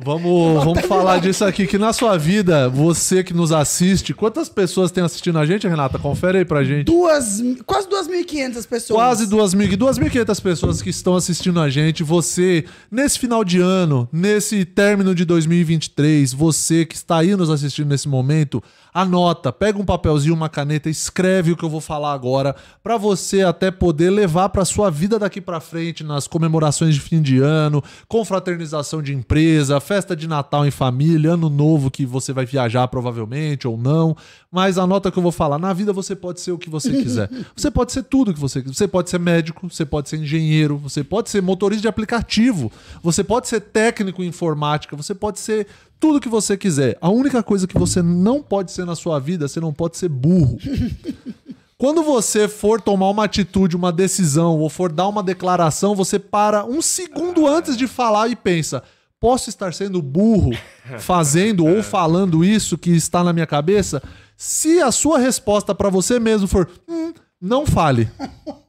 Vamos, 0.00 0.64
vamos 0.64 0.86
falar 0.86 1.18
disso 1.18 1.44
aqui, 1.44 1.66
que 1.66 1.76
na 1.76 1.92
sua 1.92 2.16
vida, 2.16 2.68
você 2.68 3.24
que 3.24 3.34
nos 3.34 3.50
assiste, 3.50 4.14
quantas 4.14 4.48
pessoas 4.48 4.92
tem 4.92 5.02
assistindo 5.02 5.40
a 5.40 5.44
gente, 5.44 5.66
Renata? 5.66 5.98
Confere 5.98 6.38
aí 6.38 6.44
pra 6.44 6.62
gente. 6.62 6.84
Duas, 6.84 7.42
quase 7.66 7.88
2.500 7.88 8.68
pessoas. 8.68 8.96
Quase 8.96 9.26
2.000 9.26 9.76
2.500 9.76 10.40
pessoas 10.40 10.80
que 10.80 10.90
estão 10.90 11.16
assistindo 11.16 11.60
a 11.60 11.68
gente. 11.68 12.04
Você, 12.04 12.64
nesse 12.88 13.18
final 13.18 13.42
de 13.42 13.58
ano, 13.58 14.08
nesse 14.12 14.64
término 14.64 15.16
de 15.16 15.24
2023, 15.24 16.32
você 16.32 16.86
que 16.86 16.94
está 16.94 17.18
aí 17.18 17.34
nos 17.34 17.50
assistindo 17.50 17.88
nesse 17.88 18.08
momento, 18.08 18.62
anota, 18.92 19.52
pega 19.52 19.78
um 19.78 19.84
papelzinho, 19.84 20.34
uma 20.34 20.48
caneta, 20.48 20.88
escreve 20.88 21.52
o 21.52 21.56
que 21.56 21.64
eu 21.64 21.70
vou 21.70 21.80
falar 21.80 22.12
agora, 22.12 22.54
para 22.82 22.96
você 22.96 23.42
até 23.42 23.70
poder 23.70 24.10
levar 24.10 24.48
para 24.48 24.64
sua 24.64 24.90
vida 24.90 25.18
daqui 25.18 25.40
para 25.40 25.60
frente 25.60 26.04
nas 26.04 26.26
comemorações 26.26 26.94
de 26.94 27.00
fim 27.00 27.22
de 27.22 27.38
ano, 27.38 27.82
confraternização 28.06 29.02
de 29.02 29.14
empresa, 29.14 29.80
festa 29.80 30.16
de 30.16 30.26
Natal 30.26 30.66
em 30.66 30.70
família, 30.70 31.32
ano 31.32 31.48
novo 31.48 31.90
que 31.90 32.04
você 32.04 32.32
vai 32.32 32.46
viajar 32.46 32.88
provavelmente 32.88 33.66
ou 33.66 33.76
não. 33.76 34.16
Mas 34.50 34.78
anota 34.78 35.10
que 35.10 35.18
eu 35.18 35.22
vou 35.22 35.32
falar. 35.32 35.58
Na 35.58 35.72
vida 35.72 35.92
você 35.92 36.16
pode 36.16 36.40
ser 36.40 36.52
o 36.52 36.58
que 36.58 36.70
você 36.70 36.90
quiser. 36.90 37.28
Você 37.54 37.70
pode 37.70 37.92
ser 37.92 38.04
tudo 38.04 38.30
o 38.30 38.34
que 38.34 38.40
você 38.40 38.62
quiser. 38.62 38.74
Você 38.74 38.88
pode 38.88 39.10
ser 39.10 39.18
médico, 39.18 39.68
você 39.68 39.84
pode 39.84 40.08
ser 40.08 40.16
engenheiro, 40.16 40.76
você 40.76 41.02
pode 41.02 41.28
ser 41.28 41.42
motorista 41.42 41.82
de 41.82 41.88
aplicativo, 41.88 42.70
você 43.02 43.24
pode 43.24 43.48
ser 43.48 43.60
técnico 43.60 44.22
em 44.22 44.28
informática, 44.28 44.96
você 44.96 45.14
pode 45.14 45.38
ser 45.38 45.66
tudo 46.00 46.20
que 46.20 46.28
você 46.28 46.56
quiser. 46.56 46.96
A 47.00 47.08
única 47.08 47.42
coisa 47.42 47.66
que 47.66 47.78
você 47.78 48.02
não 48.02 48.42
pode 48.42 48.72
ser 48.72 48.84
na 48.84 48.94
sua 48.94 49.18
vida, 49.18 49.48
você 49.48 49.60
não 49.60 49.72
pode 49.72 49.96
ser 49.96 50.08
burro. 50.08 50.58
Quando 51.78 52.02
você 52.02 52.48
for 52.48 52.80
tomar 52.80 53.08
uma 53.08 53.24
atitude, 53.24 53.76
uma 53.76 53.92
decisão, 53.92 54.58
ou 54.58 54.68
for 54.68 54.90
dar 54.90 55.06
uma 55.06 55.22
declaração, 55.22 55.94
você 55.94 56.18
para 56.18 56.64
um 56.64 56.82
segundo 56.82 57.46
antes 57.46 57.76
de 57.76 57.86
falar 57.86 58.28
e 58.28 58.34
pensa: 58.34 58.82
posso 59.20 59.48
estar 59.48 59.72
sendo 59.72 60.02
burro 60.02 60.50
fazendo 60.98 61.64
ou 61.64 61.80
falando 61.84 62.44
isso 62.44 62.76
que 62.76 62.90
está 62.90 63.22
na 63.22 63.32
minha 63.32 63.46
cabeça? 63.46 64.02
Se 64.36 64.80
a 64.80 64.90
sua 64.90 65.18
resposta 65.18 65.72
para 65.72 65.88
você 65.88 66.18
mesmo 66.18 66.48
for: 66.48 66.68
"Hum, 66.88 67.12
não 67.40 67.64
fale. 67.64 68.10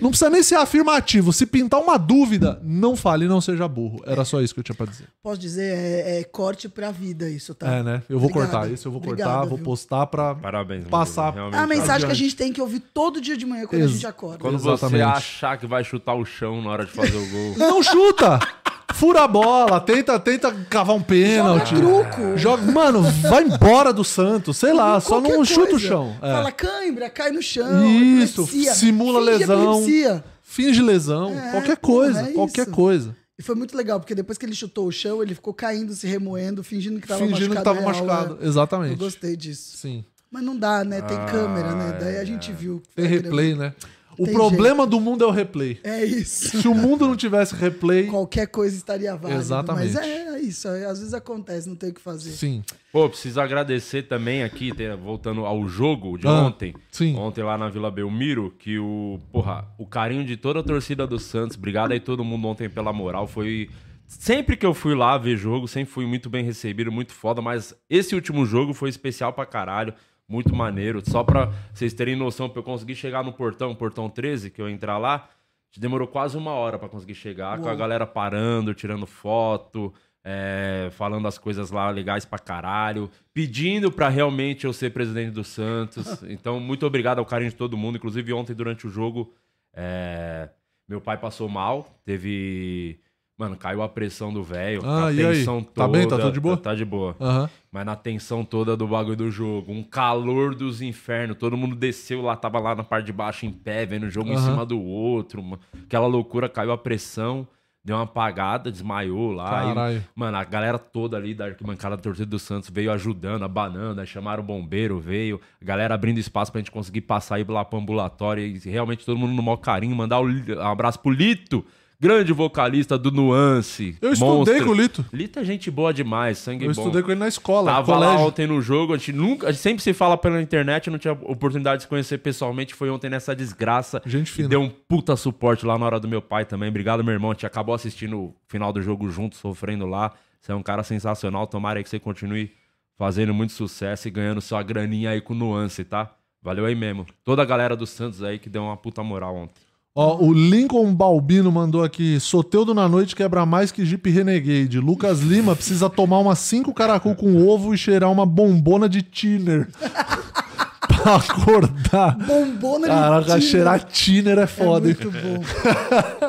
Não 0.00 0.08
precisa 0.10 0.30
nem 0.30 0.42
ser 0.42 0.54
afirmativo. 0.54 1.32
Se 1.32 1.44
pintar 1.44 1.80
uma 1.80 1.98
dúvida, 1.98 2.58
não 2.64 2.96
fale, 2.96 3.26
não 3.26 3.40
seja 3.40 3.68
burro. 3.68 4.02
Era 4.06 4.24
só 4.24 4.40
isso 4.40 4.54
que 4.54 4.60
eu 4.60 4.64
tinha 4.64 4.74
pra 4.74 4.86
dizer. 4.86 5.06
Posso 5.22 5.38
dizer, 5.38 5.76
é, 5.76 6.20
é 6.20 6.24
corte 6.24 6.68
pra 6.68 6.90
vida 6.90 7.28
isso, 7.28 7.54
tá? 7.54 7.70
É, 7.70 7.82
né? 7.82 8.02
Eu 8.08 8.18
vou 8.18 8.30
Obrigado. 8.30 8.50
cortar 8.50 8.70
isso, 8.72 8.88
eu 8.88 8.92
vou 8.92 9.00
cortar, 9.00 9.44
vou 9.44 9.56
viu? 9.58 9.64
postar 9.64 10.06
pra. 10.06 10.34
Parabéns, 10.34 10.84
Passar. 10.84 11.34
Murilo. 11.34 11.54
É 11.54 11.58
a 11.58 11.66
mensagem 11.66 12.06
que 12.06 12.12
a 12.12 12.16
gente 12.16 12.34
tem 12.34 12.52
que 12.52 12.60
ouvir 12.60 12.80
todo 12.80 13.20
dia 13.20 13.36
de 13.36 13.44
manhã 13.44 13.66
quando 13.66 13.82
a 13.82 13.84
Ex- 13.84 13.92
gente 13.92 14.06
acorda. 14.06 14.38
Quando 14.38 14.58
você 14.58 14.86
Exatamente. 14.86 15.02
achar 15.18 15.58
que 15.58 15.66
vai 15.66 15.84
chutar 15.84 16.14
o 16.14 16.24
chão 16.24 16.62
na 16.62 16.70
hora 16.70 16.84
de 16.86 16.90
fazer 16.92 17.16
o 17.16 17.28
gol. 17.30 17.54
Não 17.58 17.82
chuta! 17.82 18.38
Fura 18.94 19.22
a 19.24 19.28
bola, 19.28 19.80
tenta, 19.80 20.18
tenta 20.18 20.50
cavar 20.68 20.96
um 20.96 21.02
pênalti. 21.02 21.74
truco. 21.74 22.36
Joga, 22.36 22.62
mano, 22.72 23.02
vai 23.28 23.44
embora 23.44 23.92
do 23.92 24.02
Santos, 24.02 24.56
sei 24.56 24.72
lá, 24.72 24.98
só 25.00 25.20
não 25.20 25.44
chuta 25.44 25.76
o 25.76 25.78
chão. 25.78 26.16
É. 26.20 26.32
Fala 26.32 26.50
cãibra, 26.50 27.08
cai 27.08 27.30
no 27.30 27.40
chão. 27.42 27.86
Isso, 27.86 28.42
epilepsia. 28.42 28.74
simula 28.74 29.20
Finge 29.20 29.38
lesão. 29.38 29.72
epilepsia. 29.82 30.24
Finge 30.42 30.82
lesão, 30.82 31.38
É, 31.38 31.50
qualquer 31.52 31.76
coisa, 31.76 32.20
é 32.22 32.32
qualquer 32.32 32.66
coisa. 32.66 33.14
E 33.38 33.42
foi 33.42 33.54
muito 33.54 33.76
legal, 33.76 34.00
porque 34.00 34.14
depois 34.16 34.36
que 34.36 34.44
ele 34.46 34.54
chutou 34.54 34.88
o 34.88 34.90
chão, 34.92 35.22
ele 35.22 35.34
ficou 35.34 35.54
caindo, 35.54 35.92
se 35.92 36.06
remoendo, 36.06 36.64
fingindo 36.64 36.98
que 37.00 37.06
tava 37.06 37.20
Fingindo 37.20 37.50
que 37.50 37.54
machucado. 37.54 37.64
tava 37.64 37.80
real, 37.80 37.92
machucado. 38.06 38.34
né? 38.34 38.40
Eu 38.42 38.48
Exatamente. 38.48 38.96
gostei 38.96 39.36
disso. 39.36 39.76
Sim. 39.76 40.04
Mas 40.30 40.42
não 40.42 40.56
dá, 40.56 40.82
né? 40.82 41.00
Tem 41.02 41.16
Ah, 41.16 41.24
câmera, 41.26 41.72
né? 41.74 41.96
Daí 42.00 42.16
a 42.16 42.22
é. 42.22 42.26
gente 42.26 42.50
viu. 42.52 42.82
que 42.88 42.96
Tem 42.96 43.06
replay, 43.06 43.54
né? 43.54 43.72
O 44.18 44.24
Tem 44.24 44.34
problema 44.34 44.86
do 44.86 44.98
mundo 44.98 45.22
é 45.22 45.26
o 45.26 45.30
replay. 45.30 45.78
É 45.84 46.04
isso. 46.04 46.58
Se 46.58 46.66
o 46.68 46.74
mundo 46.74 47.06
não 47.06 47.16
tivesse 47.16 47.54
replay, 47.54 48.06
Qualquer 48.08 48.48
coisa 48.48 48.76
estaria 48.76 49.14
válido. 49.16 49.40
Exatamente. 49.40 49.94
Mas 49.94 50.04
é 50.06 50.40
isso. 50.40 50.66
é, 50.68 50.84
Às 50.86 50.98
vezes 50.98 51.14
acontece, 51.14 51.68
não 51.68 51.76
tem 51.76 51.90
o 51.90 51.94
que 51.94 52.00
fazer. 52.00 52.30
sim. 52.32 52.62
Pô, 52.90 53.08
preciso 53.08 53.40
agradecer 53.40 54.04
também 54.04 54.42
aqui, 54.42 54.72
voltando 55.02 55.44
ao 55.44 55.68
jogo 55.68 56.16
de 56.18 56.26
Ah, 56.26 56.42
ontem. 56.46 56.74
sim. 56.90 57.14
Ontem 57.16 57.44
lá 57.44 57.56
na 57.58 57.68
Vila 57.68 57.90
Belmiro, 57.90 58.52
que 58.58 58.78
o, 58.78 59.20
porra, 59.30 59.66
o 59.78 59.86
carinho 59.86 60.24
de 60.24 60.36
toda 60.36 60.60
a 60.60 60.62
torcida 60.62 61.06
do 61.06 61.18
Santos, 61.18 61.56
obrigado 61.56 61.92
aí 61.92 62.00
todo 62.00 62.24
mundo 62.24 62.48
ontem 62.48 62.68
pela 62.68 62.92
moral, 62.92 63.26
foi 63.26 63.68
sempre 64.06 64.56
que 64.56 64.64
eu 64.64 64.72
fui 64.72 64.94
lá 64.94 65.18
ver 65.18 65.36
jogo, 65.36 65.68
sempre 65.68 65.92
fui 65.92 66.06
muito 66.06 66.30
bem 66.30 66.42
recebido, 66.42 66.90
muito 66.90 67.12
foda, 67.12 67.42
mas 67.42 67.74
esse 67.90 68.14
último 68.14 68.46
jogo 68.46 68.72
foi 68.72 68.88
especial 68.88 69.34
pra 69.34 69.44
caralho, 69.44 69.92
muito 70.28 70.54
maneiro. 70.54 71.02
Só 71.08 71.24
pra 71.24 71.52
vocês 71.72 71.94
terem 71.94 72.14
noção, 72.14 72.48
pra 72.48 72.60
eu 72.60 72.64
conseguir 72.64 72.94
chegar 72.94 73.24
no 73.24 73.32
portão, 73.32 73.74
portão 73.74 74.10
13, 74.10 74.50
que 74.50 74.60
eu 74.60 74.68
entrar 74.68 74.98
lá, 74.98 75.28
demorou 75.76 76.06
quase 76.06 76.36
uma 76.36 76.52
hora 76.52 76.78
pra 76.78 76.88
conseguir 76.88 77.14
chegar, 77.14 77.58
com 77.58 77.68
a 77.68 77.74
galera 77.74 78.06
parando, 78.06 78.74
tirando 78.74 79.06
foto, 79.06 79.92
é, 80.24 80.88
falando 80.92 81.26
as 81.26 81.38
coisas 81.38 81.70
lá 81.70 81.88
legais 81.90 82.24
pra 82.24 82.38
caralho, 82.38 83.10
pedindo 83.32 83.90
pra 83.90 84.08
realmente 84.08 84.66
eu 84.66 84.72
ser 84.72 84.90
presidente 84.90 85.30
do 85.30 85.42
Santos. 85.44 86.22
Então, 86.28 86.60
muito 86.60 86.84
obrigado 86.84 87.18
ao 87.18 87.24
carinho 87.26 87.50
de 87.50 87.56
todo 87.56 87.76
mundo. 87.76 87.96
Inclusive, 87.96 88.32
ontem, 88.32 88.54
durante 88.54 88.86
o 88.86 88.90
jogo, 88.90 89.32
é, 89.72 90.50
meu 90.86 91.00
pai 91.00 91.16
passou 91.16 91.48
mal, 91.48 91.98
teve. 92.04 93.00
Mano, 93.38 93.56
caiu 93.56 93.82
a 93.82 93.88
pressão 93.88 94.32
do 94.32 94.42
velho. 94.42 94.82
Ah, 94.84 95.06
a 95.06 95.12
e 95.12 95.16
tensão 95.16 95.62
Tá 95.62 95.86
bem? 95.86 96.02
Tá 96.02 96.10
toda- 96.16 96.22
tudo 96.24 96.34
de 96.34 96.40
boa? 96.40 96.56
Tá, 96.56 96.74
de 96.74 96.84
boa. 96.84 97.14
Aham. 97.20 97.48
Mas 97.70 97.86
na 97.86 97.94
tensão 97.94 98.44
toda 98.44 98.76
do 98.76 98.88
bagulho 98.88 99.14
do 99.16 99.30
jogo, 99.30 99.70
um 99.72 99.82
calor 99.84 100.56
dos 100.56 100.82
infernos, 100.82 101.36
todo 101.36 101.56
mundo 101.56 101.76
desceu 101.76 102.20
lá, 102.20 102.34
tava 102.34 102.58
lá 102.58 102.74
na 102.74 102.82
parte 102.82 103.06
de 103.06 103.12
baixo 103.12 103.46
em 103.46 103.52
pé, 103.52 103.86
vendo 103.86 104.06
o 104.06 104.10
jogo 104.10 104.30
em 104.30 104.34
Aham. 104.34 104.44
cima 104.44 104.66
do 104.66 104.82
outro, 104.82 105.44
aquela 105.84 106.08
loucura, 106.08 106.48
caiu 106.48 106.72
a 106.72 106.78
pressão, 106.78 107.46
deu 107.84 107.94
uma 107.94 108.02
apagada, 108.02 108.72
desmaiou 108.72 109.30
lá. 109.30 109.50
Caralho. 109.50 110.04
mano, 110.16 110.36
a 110.36 110.42
galera 110.42 110.76
toda 110.78 111.16
ali 111.16 111.32
da 111.32 111.44
arquibancada 111.44 111.96
da 111.96 112.02
torcida 112.02 112.26
do 112.26 112.38
Santos 112.40 112.68
veio 112.70 112.90
ajudando, 112.90 113.44
abanando, 113.44 114.04
chamaram 114.04 114.42
o 114.42 114.46
bombeiro, 114.46 114.98
veio, 114.98 115.40
a 115.62 115.64
galera 115.64 115.94
abrindo 115.94 116.18
espaço 116.18 116.50
pra 116.50 116.58
gente 116.60 116.72
conseguir 116.72 117.02
passar 117.02 117.36
aí 117.36 117.44
lá 117.46 117.64
pro 117.64 117.78
ambulatório 117.78 118.44
e 118.44 118.58
realmente 118.68 119.06
todo 119.06 119.16
mundo 119.16 119.32
no 119.32 119.42
maior 119.44 119.58
carinho, 119.58 119.94
mandar 119.94 120.20
um 120.20 120.60
abraço 120.60 120.98
pro 120.98 121.12
Lito, 121.12 121.64
grande 122.00 122.32
vocalista 122.32 122.96
do 122.96 123.10
Nuance. 123.10 123.96
Eu 124.00 124.12
estudei 124.12 124.34
monstro. 124.36 124.64
com 124.64 124.70
o 124.70 124.74
Lito. 124.74 125.04
Lito 125.12 125.38
é 125.40 125.44
gente 125.44 125.70
boa 125.70 125.92
demais, 125.92 126.38
sangue 126.38 126.64
Eu 126.64 126.72
bom. 126.72 126.80
estudei 126.80 127.02
com 127.02 127.10
ele 127.10 127.18
na 127.18 127.26
escola, 127.28 127.72
Tava 127.72 127.96
lá 127.96 128.06
colégio. 128.06 128.26
ontem 128.26 128.46
no 128.46 128.60
jogo, 128.62 128.94
a 128.94 128.96
gente 128.96 129.12
nunca, 129.12 129.48
a 129.48 129.52
gente 129.52 129.60
sempre 129.60 129.82
se 129.82 129.92
fala 129.92 130.16
pela 130.16 130.40
internet, 130.40 130.88
não 130.90 130.98
tinha 130.98 131.12
oportunidade 131.12 131.78
de 131.78 131.82
se 131.82 131.88
conhecer 131.88 132.18
pessoalmente, 132.18 132.74
foi 132.74 132.88
ontem 132.88 133.10
nessa 133.10 133.34
desgraça. 133.34 134.00
Gente 134.06 134.30
fina. 134.30 134.48
Deu 134.48 134.60
um 134.60 134.68
puta 134.70 135.16
suporte 135.16 135.66
lá 135.66 135.76
na 135.76 135.86
hora 135.86 135.98
do 136.00 136.06
meu 136.06 136.22
pai 136.22 136.44
também. 136.44 136.68
Obrigado, 136.68 137.02
meu 137.02 137.12
irmão. 137.12 137.32
A 137.32 137.34
gente 137.34 137.46
acabou 137.46 137.74
assistindo 137.74 138.18
o 138.18 138.34
final 138.46 138.72
do 138.72 138.80
jogo 138.80 139.08
junto, 139.10 139.36
sofrendo 139.36 139.86
lá. 139.86 140.12
Você 140.40 140.52
é 140.52 140.54
um 140.54 140.62
cara 140.62 140.84
sensacional. 140.84 141.46
Tomara 141.46 141.82
que 141.82 141.88
você 141.88 141.98
continue 141.98 142.52
fazendo 142.96 143.34
muito 143.34 143.52
sucesso 143.52 144.06
e 144.08 144.10
ganhando 144.10 144.40
sua 144.40 144.62
graninha 144.62 145.10
aí 145.10 145.20
com 145.20 145.34
nuance, 145.34 145.84
tá? 145.84 146.12
Valeu 146.40 146.64
aí 146.64 146.74
mesmo. 146.74 147.04
Toda 147.24 147.42
a 147.42 147.44
galera 147.44 147.76
do 147.76 147.86
Santos 147.86 148.22
aí 148.22 148.38
que 148.38 148.48
deu 148.48 148.62
uma 148.62 148.76
puta 148.76 149.02
moral 149.02 149.34
ontem. 149.34 149.67
Ó, 150.00 150.16
o 150.24 150.32
Lincoln 150.32 150.94
Balbino 150.94 151.50
mandou 151.50 151.82
aqui: 151.82 152.20
Soteudo 152.20 152.72
na 152.72 152.88
noite 152.88 153.16
quebra 153.16 153.44
mais 153.44 153.72
que 153.72 153.84
Jeep 153.84 154.08
Renegade. 154.08 154.78
Lucas 154.78 155.18
Lima 155.22 155.56
precisa 155.56 155.90
tomar 155.90 156.20
umas 156.20 156.38
cinco 156.38 156.72
caracol 156.72 157.16
com 157.16 157.44
ovo 157.48 157.74
e 157.74 157.76
cheirar 157.76 158.08
uma 158.08 158.24
bombona 158.24 158.88
de 158.88 159.02
tiner. 159.02 159.66
pra 160.86 161.16
acordar. 161.16 162.16
Bombona 162.16 162.86
de 162.86 162.92
Caraca, 162.92 163.40
cheirar 163.40 163.82
tiner 163.82 164.38
é 164.38 164.42
É 164.42 164.46
foda, 164.46 164.88
hein? 164.88 164.96
muito 165.00 165.10
bom. 165.10 165.42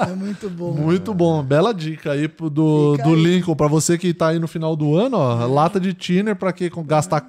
É 0.02 0.16
muito 0.16 0.50
bom. 0.50 0.72
Muito 0.74 1.14
bom. 1.14 1.44
Bela 1.44 1.72
dica 1.72 2.14
aí 2.14 2.28
do, 2.28 2.94
Fica 2.94 3.04
do 3.08 3.14
aí. 3.14 3.24
Lincoln. 3.24 3.56
Pra 3.56 3.68
você 3.68 4.00
que 4.00 4.12
tá 4.16 4.30
aí 4.30 4.40
no 4.40 4.48
final 4.48 4.76
do 4.76 4.96
ano, 4.98 5.16
ó. 5.16 5.46
Lata 5.46 5.80
de 5.80 5.94
tiner 5.94 6.36
pra 6.36 6.52
que 6.52 6.72
gastar 6.88 7.24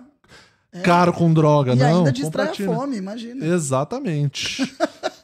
caro 0.83 1.13
com 1.13 1.31
droga. 1.35 1.73
É. 1.73 1.75
E 1.75 1.79
Não, 1.79 1.99
ainda 1.99 2.13
distrai 2.13 2.49
a 2.49 2.55
fome, 2.55 2.97
imagina. 2.97 3.45
Exatamente. 3.45 4.63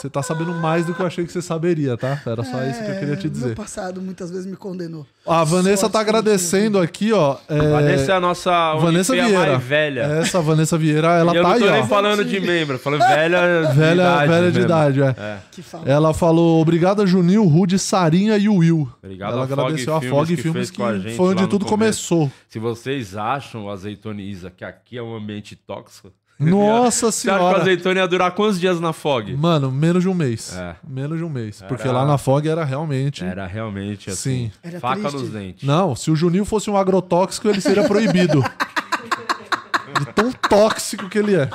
Você 0.00 0.08
tá 0.08 0.22
sabendo 0.22 0.54
mais 0.54 0.86
do 0.86 0.94
que 0.94 1.00
eu 1.00 1.06
achei 1.06 1.26
que 1.26 1.32
você 1.32 1.42
saberia, 1.42 1.94
tá? 1.96 2.18
Era 2.24 2.42
só 2.42 2.64
isso 2.64 2.82
que 2.82 2.90
eu 2.90 2.98
queria 2.98 3.16
te 3.16 3.26
É, 3.26 3.30
dizer. 3.30 3.46
Meu 3.48 3.54
passado 3.56 4.00
muitas 4.00 4.30
vezes 4.30 4.46
me 4.46 4.56
condenou. 4.56 5.06
A 5.26 5.44
Vanessa 5.44 5.82
Sorte 5.82 5.92
tá 5.92 6.02
que 6.04 6.08
eu 6.08 6.12
não 6.14 6.18
agradecendo 6.20 6.78
aqui, 6.80 7.12
ó. 7.12 7.36
é, 7.48 7.58
Vanessa 7.58 8.12
é 8.12 8.14
a 8.14 8.20
nossa 8.20 8.74
Vanessa 8.76 9.12
Vieira. 9.12 9.52
mais 9.52 9.62
velha. 9.62 10.00
Essa 10.00 10.40
Vanessa 10.40 10.78
Vieira, 10.78 11.08
ela 11.18 11.34
eu 11.34 11.42
tá 11.42 11.48
não 11.50 11.54
aí, 11.56 11.60
tô 11.62 11.70
nem 11.70 11.82
ó. 11.82 11.86
falando 11.86 12.24
de 12.24 12.40
membro, 12.40 12.78
falando 12.78 13.00
velha 13.00 13.66
de 13.70 13.76
Velha, 13.76 14.02
idade 14.02 14.28
velha 14.28 14.46
de 14.50 14.58
mesmo. 14.58 14.64
idade, 14.64 15.02
é. 15.02 15.14
É. 15.18 15.38
Que 15.52 15.62
fala. 15.62 15.84
Ela 15.86 16.14
falou, 16.14 16.62
obrigada 16.62 17.06
Juninho, 17.06 17.44
Rude, 17.46 17.78
Sarinha 17.78 18.38
e 18.38 18.48
o 18.48 18.54
Will. 18.56 18.90
Obrigado 19.02 19.32
Ela 19.34 19.44
a 19.44 19.46
Fog 19.48 19.60
agradeceu 19.60 19.94
a 19.96 20.00
Filmes 20.00 20.16
Fog 20.18 20.36
que 20.36 20.42
Filmes 20.42 20.58
fez 20.58 20.70
que, 20.70 20.76
com 20.78 20.84
a 20.86 20.98
gente 20.98 21.16
foi 21.16 21.28
onde 21.34 21.46
tudo 21.46 21.66
começo. 21.66 22.08
começou. 22.08 22.32
Se 22.48 22.58
vocês 22.58 23.16
acham, 23.16 23.68
Azeitoniza, 23.68 24.50
que 24.50 24.64
aqui 24.64 24.96
é 24.96 25.02
um 25.02 25.14
ambiente 25.14 25.54
tóxico, 25.54 26.10
Nossa 26.40 27.12
Você 27.12 27.28
acha 27.30 27.38
que 27.38 27.42
o 27.44 27.46
senhora. 27.46 27.60
azeitona 27.60 28.00
ia 28.00 28.08
durar 28.08 28.30
quantos 28.32 28.58
dias 28.58 28.80
na 28.80 28.92
Fog? 28.92 29.36
Mano, 29.36 29.70
menos 29.70 30.02
de 30.02 30.08
um 30.08 30.14
mês. 30.14 30.56
É. 30.56 30.74
Menos 30.86 31.18
de 31.18 31.24
um 31.24 31.28
mês. 31.28 31.62
Porque 31.68 31.82
Era- 31.86 31.98
lá 31.98 32.06
na 32.06 32.16
Fog 32.16 32.46
era 32.48 32.64
realmente. 32.64 33.22
Era 33.24 33.46
realmente 33.46 34.08
assim. 34.10 34.50
Sim. 34.50 34.52
Era 34.62 34.80
faca 34.80 35.00
triste. 35.02 35.16
nos 35.18 35.28
dentes. 35.30 35.62
Não, 35.68 35.94
se 35.94 36.10
o 36.10 36.16
Juninho 36.16 36.44
fosse 36.44 36.70
um 36.70 36.76
agrotóxico, 36.76 37.48
ele 37.48 37.60
seria 37.60 37.86
proibido. 37.86 38.42
de 40.00 40.06
tão 40.14 40.32
tóxico 40.32 41.08
que 41.08 41.18
ele 41.18 41.34
é. 41.36 41.50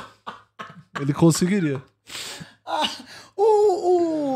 Ele 1.00 1.12
conseguiria. 1.12 1.82
O, 3.36 3.42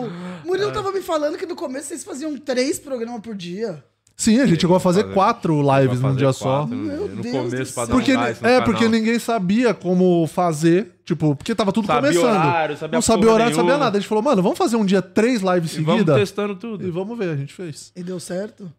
o 0.04 0.10
Murilo 0.44 0.72
tava 0.72 0.92
me 0.92 1.00
falando 1.00 1.38
que 1.38 1.46
no 1.46 1.56
começo 1.56 1.88
vocês 1.88 2.04
faziam 2.04 2.36
três 2.36 2.78
programas 2.78 3.20
por 3.22 3.34
dia. 3.34 3.82
Sim, 4.20 4.38
a 4.40 4.46
gente 4.46 4.60
chegou 4.60 4.76
a 4.76 4.80
fazer 4.80 5.00
fazer- 5.02 5.14
quatro 5.14 5.62
lives 5.62 5.98
num 6.00 6.14
dia 6.14 6.30
só. 6.30 6.58
quatro 6.66 6.76
no 6.76 6.82
Meu 6.84 7.08
dia. 7.08 7.16
No 7.16 7.22
Deus 7.22 7.36
começo, 7.50 7.74
pra 7.74 7.84
um 7.84 7.86
Porque, 7.86 8.12
no 8.14 8.22
é, 8.22 8.34
canal. 8.34 8.62
porque 8.64 8.86
ninguém 8.88 9.18
sabia 9.18 9.72
como 9.72 10.26
fazer. 10.26 10.92
Tipo, 11.06 11.34
porque 11.34 11.54
tava 11.54 11.72
tudo 11.72 11.86
Sabia 11.86 12.10
começando. 12.12 12.24
horário, 12.36 12.76
sabia 12.76 12.96
não 12.96 13.02
sabia 13.02 13.32
horário, 13.32 13.54
sabia 13.54 13.66
nenhuma. 13.70 13.84
nada. 13.84 13.96
A 13.96 14.00
gente 14.00 14.08
falou, 14.08 14.22
mano, 14.22 14.42
vamos 14.42 14.58
fazer 14.58 14.76
um 14.76 14.84
dia 14.84 15.00
três 15.00 15.40
lives 15.40 15.72
E 15.74 15.80
vamos 15.80 16.00
seguidas? 16.00 16.16
testando 16.20 16.54
tudo. 16.54 16.86
E 16.86 16.90
vamos 16.90 17.16
ver, 17.18 17.30
a 17.30 17.36
gente 17.36 17.52
fez. 17.54 17.90
E 17.96 18.02
deu 18.02 18.20
certo? 18.20 18.70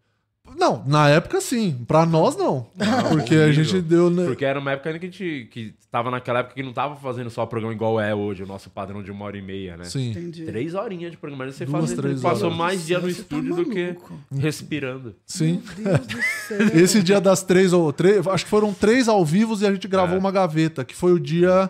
Não, 0.57 0.83
na 0.85 1.09
época 1.09 1.39
sim. 1.41 1.83
Pra 1.87 2.05
nós 2.05 2.35
não. 2.37 2.67
porque 3.09 3.35
a 3.35 3.43
horrível. 3.45 3.63
gente 3.63 3.81
deu. 3.81 4.09
né, 4.09 4.25
Porque 4.25 4.45
era 4.45 4.59
uma 4.59 4.71
época 4.71 4.91
que 4.99 5.05
a 5.05 5.09
gente 5.09 5.47
que 5.51 5.73
tava 5.91 6.09
naquela 6.11 6.39
época 6.39 6.55
que 6.55 6.63
não 6.63 6.71
tava 6.73 6.95
fazendo 6.95 7.29
só 7.29 7.45
programa 7.45 7.73
igual 7.73 7.99
é 7.99 8.13
hoje, 8.15 8.43
o 8.43 8.47
nosso 8.47 8.69
padrão 8.69 9.03
de 9.03 9.11
uma 9.11 9.25
hora 9.25 9.37
e 9.37 9.41
meia, 9.41 9.75
né? 9.77 9.83
Sim. 9.85 10.11
Entendi. 10.11 10.45
Três 10.45 10.73
horinhas 10.73 11.11
de 11.11 11.17
programa. 11.17 11.45
Mas 11.45 11.55
você 11.55 11.65
Duas, 11.65 11.93
três 11.93 12.21
passou 12.21 12.47
horas. 12.47 12.57
mais 12.57 12.85
dia 12.85 12.99
no 12.99 13.07
Você 13.09 13.15
tá 13.15 13.21
estúdio 13.21 13.55
do 13.55 13.65
que 13.65 13.95
respirando. 14.39 15.15
Sim. 15.25 15.61
Meu 15.77 15.97
Deus 15.97 16.07
do 16.07 16.21
céu. 16.47 16.67
Esse 16.81 17.01
dia 17.03 17.19
das 17.21 17.43
três, 17.43 17.73
ou 17.73 17.91
três, 17.91 18.25
acho 18.27 18.43
que 18.45 18.49
foram 18.49 18.73
três 18.73 19.07
ao 19.07 19.25
vivo 19.25 19.57
e 19.61 19.65
a 19.65 19.71
gente 19.71 19.87
gravou 19.87 20.15
É. 20.15 20.19
uma 20.19 20.31
gaveta, 20.31 20.83
que 20.85 20.95
foi 20.95 21.11
o 21.13 21.19
dia. 21.19 21.69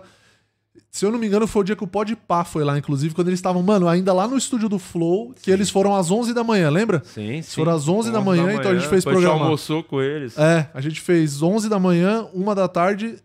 Se 0.93 1.05
eu 1.05 1.11
não 1.11 1.17
me 1.17 1.25
engano, 1.25 1.47
foi 1.47 1.61
o 1.61 1.63
dia 1.63 1.75
que 1.75 1.83
o 1.85 1.87
Podpah 1.87 2.43
foi 2.43 2.65
lá, 2.65 2.77
inclusive, 2.77 3.15
quando 3.15 3.29
eles 3.29 3.37
estavam, 3.39 3.63
mano, 3.63 3.87
ainda 3.87 4.11
lá 4.11 4.27
no 4.27 4.37
estúdio 4.37 4.67
do 4.67 4.77
Flow, 4.77 5.33
que 5.41 5.49
eles 5.49 5.69
foram 5.69 5.95
às 5.95 6.11
11 6.11 6.33
da 6.33 6.43
manhã, 6.43 6.69
lembra? 6.69 7.01
Sim, 7.05 7.41
sim. 7.41 7.55
foram 7.55 7.71
às 7.73 7.87
11 7.87 8.11
da 8.11 8.19
manhã, 8.19 8.53
então 8.53 8.71
a 8.71 8.75
gente 8.75 8.89
fez 8.89 9.05
depois 9.05 9.15
a 9.15 9.19
gente 9.19 9.27
programa. 9.29 9.45
almoçou 9.45 9.81
com 9.83 10.01
eles. 10.01 10.37
É, 10.37 10.69
a 10.73 10.81
gente 10.81 10.99
fez 10.99 11.41
11 11.41 11.69
da 11.69 11.79
manhã, 11.79 12.27
1 12.33 12.53
da 12.53 12.67
tarde, 12.67 13.15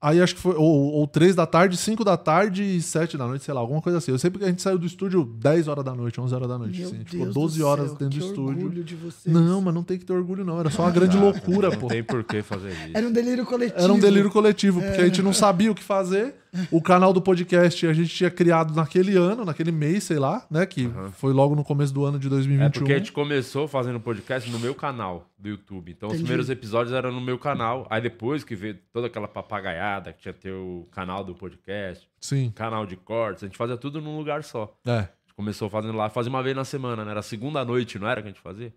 aí 0.00 0.22
acho 0.22 0.36
que 0.36 0.40
foi, 0.40 0.54
ou, 0.54 0.92
ou 0.92 1.06
3 1.08 1.34
da 1.34 1.46
tarde, 1.46 1.76
5 1.76 2.04
da 2.04 2.16
tarde 2.16 2.62
e 2.62 2.80
7 2.80 3.18
da 3.18 3.26
noite, 3.26 3.44
sei 3.44 3.52
lá, 3.54 3.60
alguma 3.60 3.82
coisa 3.82 3.98
assim. 3.98 4.12
Eu 4.12 4.18
sei 4.18 4.30
porque 4.30 4.44
a 4.44 4.48
gente 4.48 4.62
saiu 4.62 4.78
do 4.78 4.86
estúdio 4.86 5.24
10 5.24 5.66
horas 5.66 5.84
da 5.84 5.92
noite, 5.94 6.20
11 6.20 6.32
horas 6.34 6.48
da 6.48 6.56
noite, 6.58 6.78
Meu 6.78 6.88
assim. 6.88 7.00
A 7.00 7.04
ficou 7.10 7.26
12 7.32 7.58
do 7.58 7.66
horas 7.66 7.86
céu, 7.88 7.96
dentro 7.98 8.18
do 8.20 8.24
estúdio. 8.24 8.64
orgulho 8.66 8.84
de 8.84 8.94
vocês. 8.94 9.34
Não, 9.34 9.60
mas 9.60 9.74
não 9.74 9.82
tem 9.82 9.98
que 9.98 10.04
ter 10.04 10.12
orgulho, 10.12 10.44
não. 10.44 10.60
Era 10.60 10.70
só 10.70 10.82
uma 10.82 10.90
grande 10.92 11.18
loucura, 11.18 11.70
pô. 11.72 11.82
Não 11.82 11.88
tem 11.88 12.04
por 12.04 12.22
que 12.22 12.40
fazer 12.40 12.70
isso. 12.70 12.90
Era 12.94 13.04
um 13.06 13.12
delírio 13.12 13.44
coletivo. 13.44 13.82
Era 13.82 13.92
um 13.92 13.98
delírio 13.98 14.30
coletivo, 14.30 14.80
porque 14.80 15.00
a 15.00 15.02
É. 15.02 15.06
gente 15.06 15.22
não 15.22 15.32
sabia 15.32 15.70
o 15.72 15.74
que 15.74 15.82
fazer. 15.82 16.36
O 16.70 16.82
canal 16.82 17.12
do 17.12 17.20
podcast 17.22 17.86
a 17.86 17.92
gente 17.92 18.08
tinha 18.14 18.30
criado 18.30 18.74
naquele 18.74 19.16
ano, 19.16 19.44
naquele 19.44 19.70
mês, 19.70 20.04
sei 20.04 20.18
lá, 20.18 20.44
né? 20.50 20.66
Que 20.66 20.90
foi 21.12 21.32
logo 21.32 21.54
no 21.54 21.62
começo 21.62 21.92
do 21.94 22.04
ano 22.04 22.18
de 22.18 22.26
É 22.26 22.30
2021. 22.30 22.70
porque 22.80 22.92
a 22.92 22.98
gente 22.98 23.12
começou 23.12 23.68
fazendo 23.68 24.00
podcast 24.00 24.50
no 24.50 24.58
meu 24.58 24.74
canal 24.74 25.30
do 25.38 25.48
YouTube. 25.48 25.92
Então 25.92 26.08
os 26.08 26.14
Entendi. 26.14 26.24
primeiros 26.24 26.50
episódios 26.50 26.92
eram 26.94 27.12
no 27.12 27.20
meu 27.20 27.38
canal. 27.38 27.86
Aí 27.90 28.00
depois 28.00 28.42
que 28.44 28.54
veio 28.56 28.78
toda 28.92 29.06
aquela 29.06 29.28
papagaiada 29.28 30.12
que 30.12 30.20
tinha 30.22 30.34
ter 30.34 30.52
o 30.52 30.86
canal 30.90 31.22
do 31.24 31.34
podcast, 31.34 32.08
Sim, 32.20 32.50
canal 32.54 32.84
de 32.86 32.96
cortes, 32.96 33.42
a 33.44 33.46
gente 33.46 33.56
fazia 33.56 33.76
tudo 33.76 34.00
num 34.00 34.16
lugar 34.18 34.42
só. 34.44 34.74
é. 34.86 34.90
A 34.90 35.00
gente 35.30 35.34
começou 35.36 35.70
fazendo 35.70 35.96
lá, 35.96 36.10
fazia 36.10 36.28
uma 36.30 36.42
vez 36.42 36.54
na 36.56 36.64
semana, 36.64 37.04
né? 37.04 37.12
Era 37.12 37.22
segunda 37.22 37.64
noite, 37.64 37.98
não 37.98 38.06
era 38.08 38.20
que 38.20 38.28
a 38.28 38.30
gente 38.30 38.40
fazia? 38.42 38.74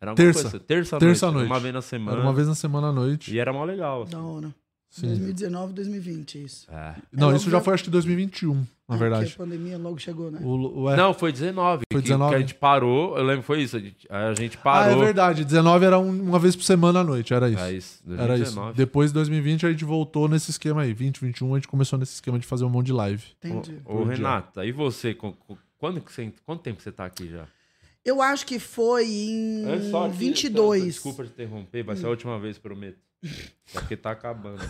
Era 0.00 0.14
Terça. 0.14 0.42
coisa. 0.42 0.58
Terça, 0.60 0.98
Terça 0.98 1.26
noite. 1.26 1.36
noite. 1.36 1.50
Uma 1.52 1.60
vez 1.60 1.74
na 1.74 1.82
semana. 1.82 2.16
Era 2.16 2.26
uma 2.26 2.32
vez 2.32 2.48
na 2.48 2.54
semana 2.56 2.88
à 2.88 2.92
noite. 2.92 3.32
E 3.32 3.38
era 3.38 3.52
mó 3.52 3.62
legal. 3.64 4.02
assim. 4.02 4.10
Da 4.12 4.20
hora. 4.20 4.52
Sim. 4.92 5.06
2019, 5.06 5.72
2020, 5.72 6.44
isso. 6.44 6.70
É. 6.70 6.94
Não, 7.10 7.32
É 7.32 7.36
isso 7.36 7.46
logo 7.46 7.50
já 7.50 7.60
foi 7.62 7.72
acho 7.72 7.84
que 7.84 7.88
2021, 7.90 8.52
na 8.54 8.60
Ah, 8.60 8.64
Porque 8.86 8.98
verdade. 8.98 9.32
a 9.34 9.36
pandemia 9.38 9.78
logo 9.78 9.98
chegou, 9.98 10.30
né? 10.30 10.38
O, 10.42 10.82
o- 10.82 10.90
é. 10.90 10.96
Não, 10.96 11.14
foi 11.14 11.32
19. 11.32 11.84
Foi 11.90 12.02
que- 12.02 12.08
19? 12.08 12.30
Que 12.30 12.36
a 12.36 12.40
gente 12.40 12.54
parou. 12.56 13.16
Eu 13.16 13.24
lembro 13.24 13.40
que 13.40 13.46
foi 13.46 13.62
isso. 13.62 13.74
A 13.76 13.80
gente, 13.80 14.06
a 14.10 14.34
gente 14.34 14.58
Ah, 14.58 14.62
parou. 14.62 15.00
é 15.00 15.04
verdade. 15.06 15.44
19 15.46 15.86
era 15.86 15.98
um- 15.98 16.10
uma 16.22 16.38
vez 16.38 16.54
por 16.54 16.62
semana 16.64 17.00
à 17.00 17.04
noite, 17.04 17.32
era 17.32 17.48
isso. 17.48 17.58
É 17.62 17.72
isso. 17.72 18.02
Era 18.06 18.34
isso. 18.34 18.54
2019. 18.54 18.76
Depois 18.76 19.08
de 19.10 19.14
2020 19.14 19.64
a 19.66 19.70
gente 19.70 19.82
voltou 19.84 20.28
nesse 20.28 20.50
esquema 20.50 20.82
aí. 20.82 20.92
20, 20.92 21.20
21 21.22 21.54
a 21.54 21.56
gente 21.58 21.68
começou 21.68 21.98
nesse 21.98 22.12
esquema 22.12 22.38
de 22.38 22.46
fazer 22.46 22.64
um 22.64 22.68
monte 22.68 22.86
de 22.86 22.92
live. 22.92 23.24
Entendi. 23.42 23.78
Ô. 23.86 24.04
Renata, 24.04 24.64
e 24.66 24.72
você? 24.72 25.14
Quando 25.78 26.02
que 26.02 26.12
você, 26.12 26.30
quanto 26.44 26.60
tempo 26.62 26.82
você 26.82 26.92
tá 26.92 27.06
aqui 27.06 27.30
já? 27.30 27.46
Eu 28.04 28.20
acho 28.20 28.44
que 28.44 28.58
foi 28.58 29.06
em 29.08 29.64
É 29.70 29.80
só 29.90 30.06
que- 30.08 30.16
22. 30.16 30.84
Desculpa 30.84 31.24
te 31.24 31.30
interromper, 31.30 31.82
vai 31.82 31.96
ser 31.96 32.04
a 32.06 32.10
última 32.10 32.38
vez, 32.38 32.58
prometo. 32.58 32.98
Porque 33.72 33.96
tá 33.96 34.10
acabando. 34.10 34.60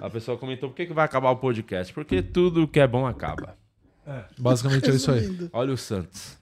A 0.00 0.08
pessoa 0.08 0.38
comentou, 0.38 0.70
por 0.70 0.76
que, 0.76 0.86
que 0.86 0.92
vai 0.92 1.04
acabar 1.04 1.30
o 1.30 1.36
podcast? 1.36 1.92
Porque 1.92 2.22
tudo 2.22 2.66
que 2.68 2.80
é 2.80 2.86
bom 2.86 3.06
acaba. 3.06 3.56
Basicamente 4.38 4.90
é 4.90 4.94
isso 4.94 5.10
aí. 5.10 5.48
Olha 5.52 5.72
o 5.72 5.76
Santos. 5.76 6.38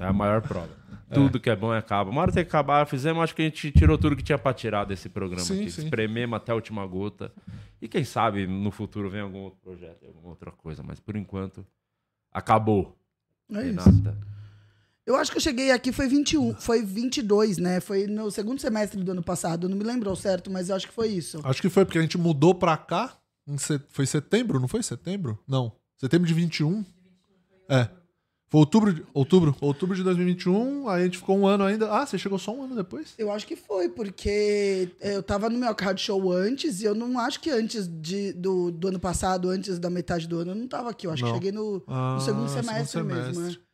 É 0.00 0.04
a 0.04 0.12
maior 0.12 0.42
prova. 0.42 0.70
Tudo 1.12 1.40
que 1.40 1.48
é 1.48 1.56
bom 1.56 1.72
acaba. 1.72 2.10
Uma 2.10 2.20
hora 2.20 2.32
tem 2.32 2.44
que 2.44 2.48
acabar, 2.48 2.86
fizemos, 2.86 3.22
acho 3.22 3.34
que 3.34 3.40
a 3.42 3.44
gente 3.46 3.72
tirou 3.72 3.96
tudo 3.96 4.14
que 4.14 4.22
tinha 4.22 4.36
pra 4.38 4.52
tirar 4.52 4.84
desse 4.84 5.08
programa 5.08 5.44
Sim, 5.44 5.62
aqui. 5.62 5.70
sim. 5.70 5.84
Esprememos 5.84 6.36
até 6.36 6.52
a 6.52 6.54
última 6.54 6.86
gota. 6.86 7.32
E 7.80 7.88
quem 7.88 8.04
sabe 8.04 8.46
no 8.46 8.70
futuro 8.70 9.08
vem 9.08 9.22
algum 9.22 9.38
outro 9.38 9.58
projeto, 9.62 10.04
alguma 10.06 10.28
outra 10.28 10.50
coisa. 10.50 10.82
Mas 10.82 11.00
por 11.00 11.16
enquanto, 11.16 11.66
acabou. 12.30 12.96
É 13.54 13.66
isso. 13.66 13.88
Eu 15.08 15.16
acho 15.16 15.30
que 15.32 15.38
eu 15.38 15.40
cheguei 15.40 15.70
aqui 15.70 15.90
foi 15.90 16.06
21, 16.06 16.54
foi 16.56 16.82
22, 16.82 17.56
né? 17.56 17.80
Foi 17.80 18.06
no 18.06 18.30
segundo 18.30 18.60
semestre 18.60 19.02
do 19.02 19.12
ano 19.12 19.22
passado. 19.22 19.66
Não 19.66 19.74
me 19.74 19.82
lembro 19.82 20.14
certo, 20.14 20.50
mas 20.50 20.68
eu 20.68 20.76
acho 20.76 20.86
que 20.86 20.92
foi 20.92 21.08
isso. 21.08 21.40
Acho 21.44 21.62
que 21.62 21.70
foi 21.70 21.86
porque 21.86 21.96
a 21.96 22.02
gente 22.02 22.18
mudou 22.18 22.54
pra 22.54 22.76
cá. 22.76 23.16
Set... 23.56 23.82
Foi 23.88 24.04
setembro, 24.04 24.60
não 24.60 24.68
foi 24.68 24.82
setembro? 24.82 25.38
Não. 25.48 25.72
Setembro 25.96 26.28
de 26.28 26.34
21? 26.34 26.84
É. 27.70 27.88
Foi 28.50 28.60
outubro 28.60 28.92
de... 28.92 29.02
Outubro. 29.14 29.56
Outubro 29.62 29.96
de 29.96 30.02
2021. 30.02 30.86
Aí 30.90 31.00
a 31.00 31.04
gente 31.06 31.16
ficou 31.16 31.38
um 31.38 31.46
ano 31.46 31.64
ainda. 31.64 31.90
Ah, 31.90 32.04
você 32.04 32.18
chegou 32.18 32.38
só 32.38 32.54
um 32.54 32.64
ano 32.64 32.76
depois? 32.76 33.14
Eu 33.16 33.32
acho 33.32 33.46
que 33.46 33.56
foi, 33.56 33.88
porque 33.88 34.90
eu 35.00 35.22
tava 35.22 35.48
no 35.48 35.58
meu 35.58 35.74
card 35.74 35.98
show 36.02 36.30
antes 36.30 36.82
e 36.82 36.84
eu 36.84 36.94
não 36.94 37.18
acho 37.18 37.40
que 37.40 37.48
antes 37.50 37.88
de, 37.88 38.34
do, 38.34 38.70
do 38.70 38.88
ano 38.88 39.00
passado, 39.00 39.48
antes 39.48 39.78
da 39.78 39.88
metade 39.88 40.28
do 40.28 40.38
ano, 40.40 40.50
eu 40.50 40.54
não 40.54 40.68
tava 40.68 40.90
aqui. 40.90 41.06
Eu 41.06 41.12
acho 41.12 41.22
Não. 41.24 41.30
que 41.30 41.36
cheguei 41.38 41.52
no, 41.52 41.82
Ah, 41.86 42.16
no 42.16 42.20
segundo 42.20 42.46
segundo 42.50 42.66
semestre, 42.66 43.02
mesmo, 43.02 43.34
semestre. 43.34 43.58
né? 43.58 43.67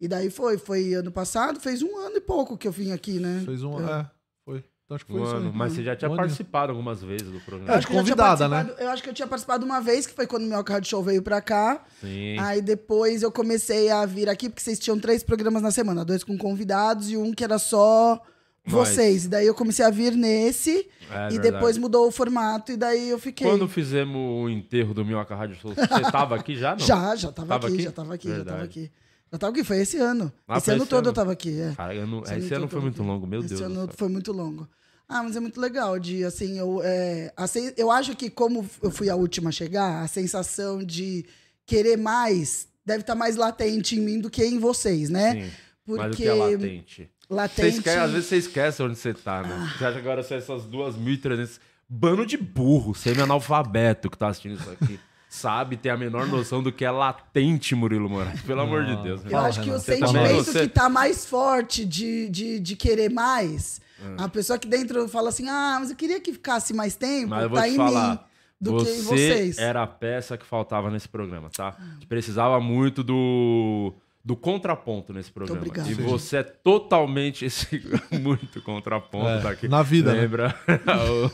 E 0.00 0.06
daí 0.06 0.30
foi, 0.30 0.56
foi 0.58 0.94
ano 0.94 1.10
passado, 1.10 1.58
fez 1.60 1.82
um 1.82 1.96
ano 1.98 2.16
e 2.16 2.20
pouco 2.20 2.56
que 2.56 2.68
eu 2.68 2.72
vim 2.72 2.92
aqui, 2.92 3.18
né? 3.18 3.42
Fez 3.44 3.62
um. 3.62 3.78
É. 3.86 4.00
É, 4.00 4.06
foi. 4.44 4.64
Então 4.84 4.94
acho 4.94 5.04
que 5.04 5.12
foi 5.12 5.20
Um 5.20 5.24
isso 5.24 5.34
ano. 5.36 5.52
Mas 5.52 5.72
você 5.72 5.82
já 5.82 5.94
tinha 5.96 6.10
Um 6.10 6.16
participado 6.16 6.70
algumas 6.72 7.02
vezes 7.02 7.28
do 7.30 7.40
programa. 7.40 7.72
acho 7.74 7.78
eu 7.78 7.82
já 7.82 7.88
tinha 7.88 8.00
convidada, 8.00 8.48
né? 8.48 8.70
Eu 8.78 8.88
acho 8.90 9.02
que 9.02 9.10
eu 9.10 9.12
tinha 9.14 9.26
participado 9.28 9.66
uma 9.66 9.80
vez, 9.80 10.06
que 10.06 10.14
foi 10.14 10.26
quando 10.26 10.44
o 10.44 10.46
meu 10.46 10.62
card 10.64 10.86
show 10.88 11.02
veio 11.02 11.20
pra 11.20 11.40
cá. 11.42 11.84
Sim. 12.00 12.38
Aí 12.38 12.62
depois 12.62 13.22
eu 13.22 13.30
comecei 13.32 13.90
a 13.90 14.06
vir 14.06 14.28
aqui, 14.28 14.48
porque 14.48 14.62
vocês 14.62 14.78
tinham 14.78 14.98
três 14.98 15.22
programas 15.22 15.60
na 15.62 15.70
semana, 15.70 16.04
dois 16.04 16.22
com 16.24 16.38
convidados 16.38 17.10
e 17.10 17.16
um 17.16 17.32
que 17.34 17.42
era 17.44 17.58
só 17.58 18.22
vocês. 18.64 19.24
E 19.24 19.28
daí 19.28 19.46
eu 19.46 19.54
comecei 19.54 19.84
a 19.84 19.90
vir 19.90 20.12
nesse 20.12 20.70
É 20.70 21.26
e 21.26 21.32
verdade. 21.32 21.38
depois 21.40 21.76
mudou 21.76 22.06
o 22.06 22.10
formato 22.10 22.70
e 22.72 22.76
daí 22.76 23.10
eu 23.10 23.18
fiquei. 23.18 23.46
Quando 23.46 23.66
fizemos 23.68 24.16
o 24.16 24.48
enterro 24.48 24.94
do 24.94 25.04
Minhoca 25.04 25.34
Rádio 25.34 25.56
Show, 25.56 25.74
você 25.74 26.10
tava 26.12 26.34
aqui 26.36 26.54
já? 26.56 26.70
Não? 26.76 26.78
Já, 26.78 27.14
já 27.16 27.32
tava, 27.32 27.48
Tava 27.48 27.66
aqui, 27.66 27.74
aqui? 27.74 27.82
já 27.84 27.92
tava 27.92 28.14
aqui, 28.14 28.28
já 28.28 28.34
tava 28.36 28.44
Verdade. 28.44 28.64
aqui. 28.64 28.90
Já 29.30 29.38
tava 29.38 29.52
aqui, 29.52 29.62
foi 29.64 29.78
esse 29.78 29.98
ano. 29.98 30.32
Ah, 30.46 30.58
esse 30.58 30.70
ano 30.70 30.80
esse 30.82 30.88
todo 30.90 30.98
ano? 31.00 31.08
eu 31.08 31.12
tava 31.12 31.32
aqui, 31.32 31.60
é. 31.60 31.74
Cara, 31.74 31.94
eu 31.94 32.22
Esse 32.22 32.34
esse 32.34 32.46
ano 32.54 32.56
ano 32.56 32.64
eu 32.64 32.68
foi 32.68 32.80
muito 32.80 33.00
aqui. 33.02 33.10
longo, 33.10 33.26
meu 33.26 33.40
Esse 33.40 33.48
Deus. 33.50 33.60
do 33.60 33.66
ano 33.66 33.90
foi 33.94 34.08
muito 34.08 34.32
longo. 34.32 34.68
Ah, 35.08 35.22
mas 35.22 35.36
é 35.36 35.40
muito 35.40 35.60
legal 35.60 35.98
de, 35.98 36.24
assim, 36.24 36.58
eu, 36.58 36.80
é, 36.84 37.32
a 37.36 37.46
sen- 37.46 37.72
eu 37.76 37.90
acho 37.90 38.14
que 38.14 38.28
como 38.28 38.68
eu 38.82 38.90
fui 38.90 39.08
a 39.08 39.16
última 39.16 39.48
a 39.48 39.52
chegar, 39.52 40.02
a 40.02 40.08
sensação 40.08 40.82
de 40.84 41.24
querer 41.64 41.96
mais 41.96 42.68
deve 42.84 43.00
estar 43.00 43.14
mais 43.14 43.36
latente 43.36 43.96
em 43.96 44.00
mim 44.00 44.20
do 44.20 44.30
que 44.30 44.42
em 44.44 44.58
vocês, 44.58 45.10
né? 45.10 45.32
Sim. 45.44 45.50
Porque 45.84 46.02
Mas 46.02 46.12
o 46.14 46.16
que 46.16 46.26
é 46.28 46.34
latente? 46.34 47.10
Você 47.28 47.34
latente... 47.34 47.68
esquece, 47.78 47.98
às 47.98 48.10
vezes 48.10 48.26
você 48.28 48.36
esquece 48.36 48.82
onde 48.82 48.96
você 48.96 49.14
tá, 49.14 49.42
né? 49.42 49.72
Você 49.78 49.84
acha 49.84 49.94
que 49.94 50.00
agora 50.00 50.22
são 50.22 50.36
essas 50.36 50.62
2.300... 50.64 51.58
Bando 51.90 52.26
de 52.26 52.36
burro, 52.36 52.94
semi-analfabeto 52.94 54.10
que 54.10 54.18
tá 54.18 54.28
assistindo 54.28 54.58
isso 54.60 54.70
aqui. 54.70 55.00
Sabe, 55.28 55.76
tem 55.76 55.92
a 55.92 55.96
menor 55.96 56.26
noção 56.26 56.62
do 56.62 56.72
que 56.72 56.84
é 56.84 56.90
latente, 56.90 57.74
Murilo 57.74 58.08
Moraes. 58.08 58.40
Pelo 58.42 58.62
amor 58.62 58.84
de 58.86 58.96
Deus. 59.02 59.20
Eu 59.26 59.38
acho 59.38 59.60
que 59.60 59.68
o. 59.70 59.74
Você 59.74 59.98
também- 59.98 60.12
sentimento 60.26 60.44
você- 60.44 60.60
que 60.62 60.68
tá 60.68 60.88
mais 60.88 61.26
forte 61.26 61.84
de, 61.84 62.28
de, 62.30 62.58
de 62.58 62.74
querer 62.76 63.10
mais, 63.10 63.80
É. 64.02 64.22
a 64.24 64.28
pessoa 64.28 64.58
que 64.58 64.66
dentro 64.66 65.06
fala 65.08 65.28
assim, 65.28 65.46
ah, 65.48 65.76
mas 65.80 65.90
eu 65.90 65.96
queria 65.96 66.18
que 66.20 66.32
ficasse 66.32 66.72
mais 66.72 66.96
tempo, 66.96 67.28
Mas 67.30 67.42
eu 67.42 67.50
vou 67.50 67.58
tá 67.58 67.64
te 67.66 67.70
em 67.72 67.76
falar. 67.76 68.10
mim 68.12 68.18
do 68.60 68.76
que 68.84 68.90
em 68.90 69.02
vocês. 69.02 69.56
Você 69.56 69.62
era 69.62 69.82
a 69.82 69.86
peça 69.86 70.36
que 70.38 70.46
faltava 70.46 70.90
nesse 70.90 71.08
programa, 71.08 71.50
tá? 71.50 71.76
A 71.78 71.94
gente 71.94 72.06
precisava 72.06 72.58
muito 72.58 73.04
do, 73.04 73.92
do 74.28 74.36
contraponto 74.36 75.10
nesse 75.14 75.30
programa. 75.32 75.58
obrigado. 75.58 75.90
E 75.90 75.94
Sim. 75.94 76.02
você 76.02 76.36
é 76.36 76.42
totalmente 76.42 77.46
esse 77.46 77.82
muito 78.20 78.60
contraponto 78.60 79.26
É, 79.26 79.40
daqui. 79.40 79.66
na 79.68 79.82
vida, 79.82 80.12
né? 80.12 80.20
Lembra 80.20 80.54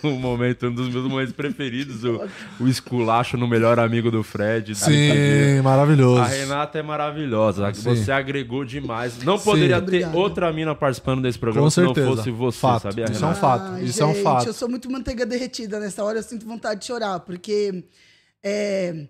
o, 0.00 0.06
o 0.14 0.18
momento, 0.20 0.68
um 0.68 0.72
dos 0.72 0.88
meus 0.88 1.04
momentos 1.04 1.32
preferidos, 1.32 2.04
o, 2.04 2.20
o 2.62 2.68
esculacho 2.68 3.36
no 3.36 3.48
melhor 3.48 3.80
amigo 3.80 4.12
do 4.12 4.22
Fred. 4.22 4.76
Sim, 4.76 5.60
maravilhoso. 5.64 6.20
a 6.20 6.26
Renata 6.26 6.78
é 6.78 6.82
maravilhosa. 6.82 7.74
Sim. 7.74 7.82
Você 7.96 8.12
agregou 8.12 8.64
demais. 8.64 9.18
Não 9.24 9.40
poderia 9.40 9.78
ter 9.80 9.82
Obrigado. 9.82 10.14
outra 10.14 10.52
mina 10.52 10.72
participando 10.72 11.20
desse 11.22 11.38
programa 11.38 11.66
Com 11.66 11.70
se 11.70 11.80
não 11.80 11.92
certeza. 11.92 12.16
fosse 12.16 12.30
você, 12.30 12.58
Fato. 12.60 12.82
sabia, 12.82 13.06
Isso 13.10 13.24
é 13.24 13.28
um 13.28 13.34
fato. 13.34 13.72
Ai, 13.72 13.82
Isso 13.82 14.00
é 14.02 14.06
um 14.06 14.12
gente, 14.14 14.22
fato. 14.22 14.46
Eu 14.46 14.52
sou 14.52 14.68
muito 14.68 14.88
manteiga 14.88 15.26
derretida 15.26 15.80
nessa 15.80 16.04
hora, 16.04 16.18
eu 16.18 16.22
sinto 16.22 16.46
vontade 16.46 16.78
de 16.82 16.86
chorar, 16.86 17.18
porque 17.20 17.82
É, 18.40 19.08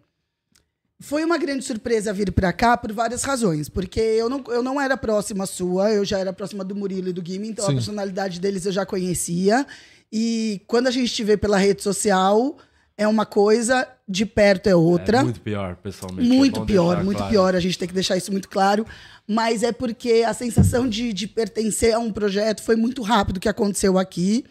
foi 1.04 1.22
uma 1.22 1.36
grande 1.36 1.64
surpresa 1.64 2.12
vir 2.12 2.32
para 2.32 2.52
cá 2.52 2.76
por 2.76 2.90
várias 2.92 3.22
razões. 3.22 3.68
Porque 3.68 4.00
eu 4.00 4.28
não, 4.28 4.42
eu 4.48 4.62
não 4.62 4.80
era 4.80 4.96
próxima 4.96 5.44
sua, 5.46 5.90
eu 5.92 6.04
já 6.04 6.18
era 6.18 6.32
próxima 6.32 6.64
do 6.64 6.74
Murilo 6.74 7.08
e 7.08 7.12
do 7.12 7.22
Guime, 7.22 7.48
então 7.48 7.66
Sim. 7.66 7.72
a 7.72 7.74
personalidade 7.74 8.40
deles 8.40 8.64
eu 8.64 8.72
já 8.72 8.86
conhecia. 8.86 9.66
E 10.10 10.62
quando 10.66 10.86
a 10.86 10.90
gente 10.90 11.12
te 11.12 11.22
vê 11.22 11.36
pela 11.36 11.58
rede 11.58 11.82
social, 11.82 12.56
é 12.96 13.06
uma 13.06 13.26
coisa, 13.26 13.86
de 14.08 14.24
perto 14.24 14.68
é 14.68 14.74
outra. 14.74 15.18
É 15.18 15.22
muito 15.22 15.40
pior, 15.40 15.76
pessoalmente. 15.76 16.28
Muito 16.28 16.62
É 16.62 16.64
pior, 16.64 17.04
muito 17.04 17.18
claro. 17.18 17.32
pior. 17.32 17.54
A 17.54 17.60
gente 17.60 17.78
tem 17.78 17.88
que 17.88 17.94
deixar 17.94 18.16
isso 18.16 18.32
muito 18.32 18.48
claro. 18.48 18.86
Mas 19.26 19.62
é 19.62 19.72
porque 19.72 20.24
a 20.26 20.32
sensação 20.32 20.88
de, 20.88 21.12
de 21.12 21.26
pertencer 21.26 21.94
a 21.94 21.98
um 21.98 22.12
projeto 22.12 22.62
foi 22.62 22.76
muito 22.76 23.02
rápido 23.02 23.40
que 23.40 23.48
aconteceu 23.48 23.98
aqui. 23.98 24.44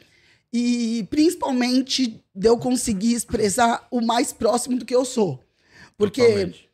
E 0.52 1.08
principalmente 1.10 2.24
de 2.36 2.48
eu 2.48 2.58
conseguir 2.58 3.14
expressar 3.14 3.88
o 3.90 4.02
mais 4.02 4.32
próximo 4.32 4.78
do 4.78 4.86
que 4.86 4.94
eu 4.94 5.04
sou. 5.06 5.43
Porque 5.98 6.22
Totalmente. 6.22 6.70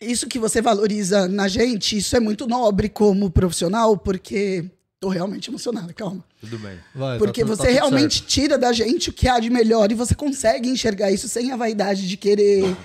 isso 0.00 0.26
que 0.26 0.38
você 0.38 0.60
valoriza 0.62 1.28
na 1.28 1.46
gente, 1.48 1.96
isso 1.96 2.16
é 2.16 2.20
muito 2.20 2.46
nobre 2.46 2.88
como 2.88 3.30
profissional, 3.30 3.96
porque 3.96 4.64
tô 4.98 5.08
realmente 5.08 5.50
emocionada, 5.50 5.92
calma. 5.92 6.24
Tudo 6.40 6.58
bem. 6.58 6.78
Vai, 6.94 7.18
tá 7.18 7.24
Porque 7.24 7.42
tudo- 7.42 7.56
você 7.56 7.64
tá 7.66 7.70
realmente 7.70 8.18
certo. 8.18 8.28
tira 8.28 8.58
da 8.58 8.72
gente 8.72 9.10
o 9.10 9.12
que 9.12 9.28
há 9.28 9.38
de 9.38 9.50
melhor 9.50 9.90
e 9.90 9.94
você 9.94 10.14
consegue 10.14 10.68
enxergar 10.68 11.10
isso 11.10 11.28
sem 11.28 11.52
a 11.52 11.56
vaidade 11.56 12.08
de 12.08 12.16
querer 12.16 12.76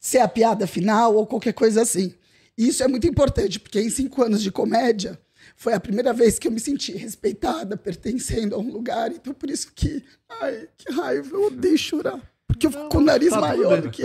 ser 0.00 0.18
a 0.18 0.28
piada 0.28 0.66
final 0.66 1.14
ou 1.14 1.26
qualquer 1.26 1.52
coisa 1.52 1.82
assim. 1.82 2.14
E 2.58 2.68
isso 2.68 2.82
é 2.82 2.88
muito 2.88 3.06
importante, 3.06 3.58
porque 3.58 3.80
em 3.80 3.88
cinco 3.90 4.22
anos 4.22 4.42
de 4.42 4.50
comédia 4.52 5.18
foi 5.56 5.72
a 5.74 5.80
primeira 5.80 6.12
vez 6.12 6.38
que 6.38 6.46
eu 6.48 6.52
me 6.52 6.60
senti 6.60 6.92
respeitada, 6.92 7.76
pertencendo 7.76 8.54
a 8.54 8.58
um 8.58 8.70
lugar. 8.72 9.10
Então, 9.12 9.32
por 9.32 9.48
isso 9.48 9.70
que. 9.74 10.02
Ai, 10.40 10.68
que 10.76 10.92
raiva, 10.92 11.28
eu 11.36 11.46
odeio 11.46 11.78
chorar. 11.78 12.20
Porque 12.46 12.66
eu 12.66 12.70
fico 12.72 12.88
com 12.88 12.98
o 12.98 13.00
nariz 13.00 13.30
tá 13.30 13.36
tudo 13.36 13.46
maior 13.48 13.80
do 13.80 13.90
que. 13.90 14.02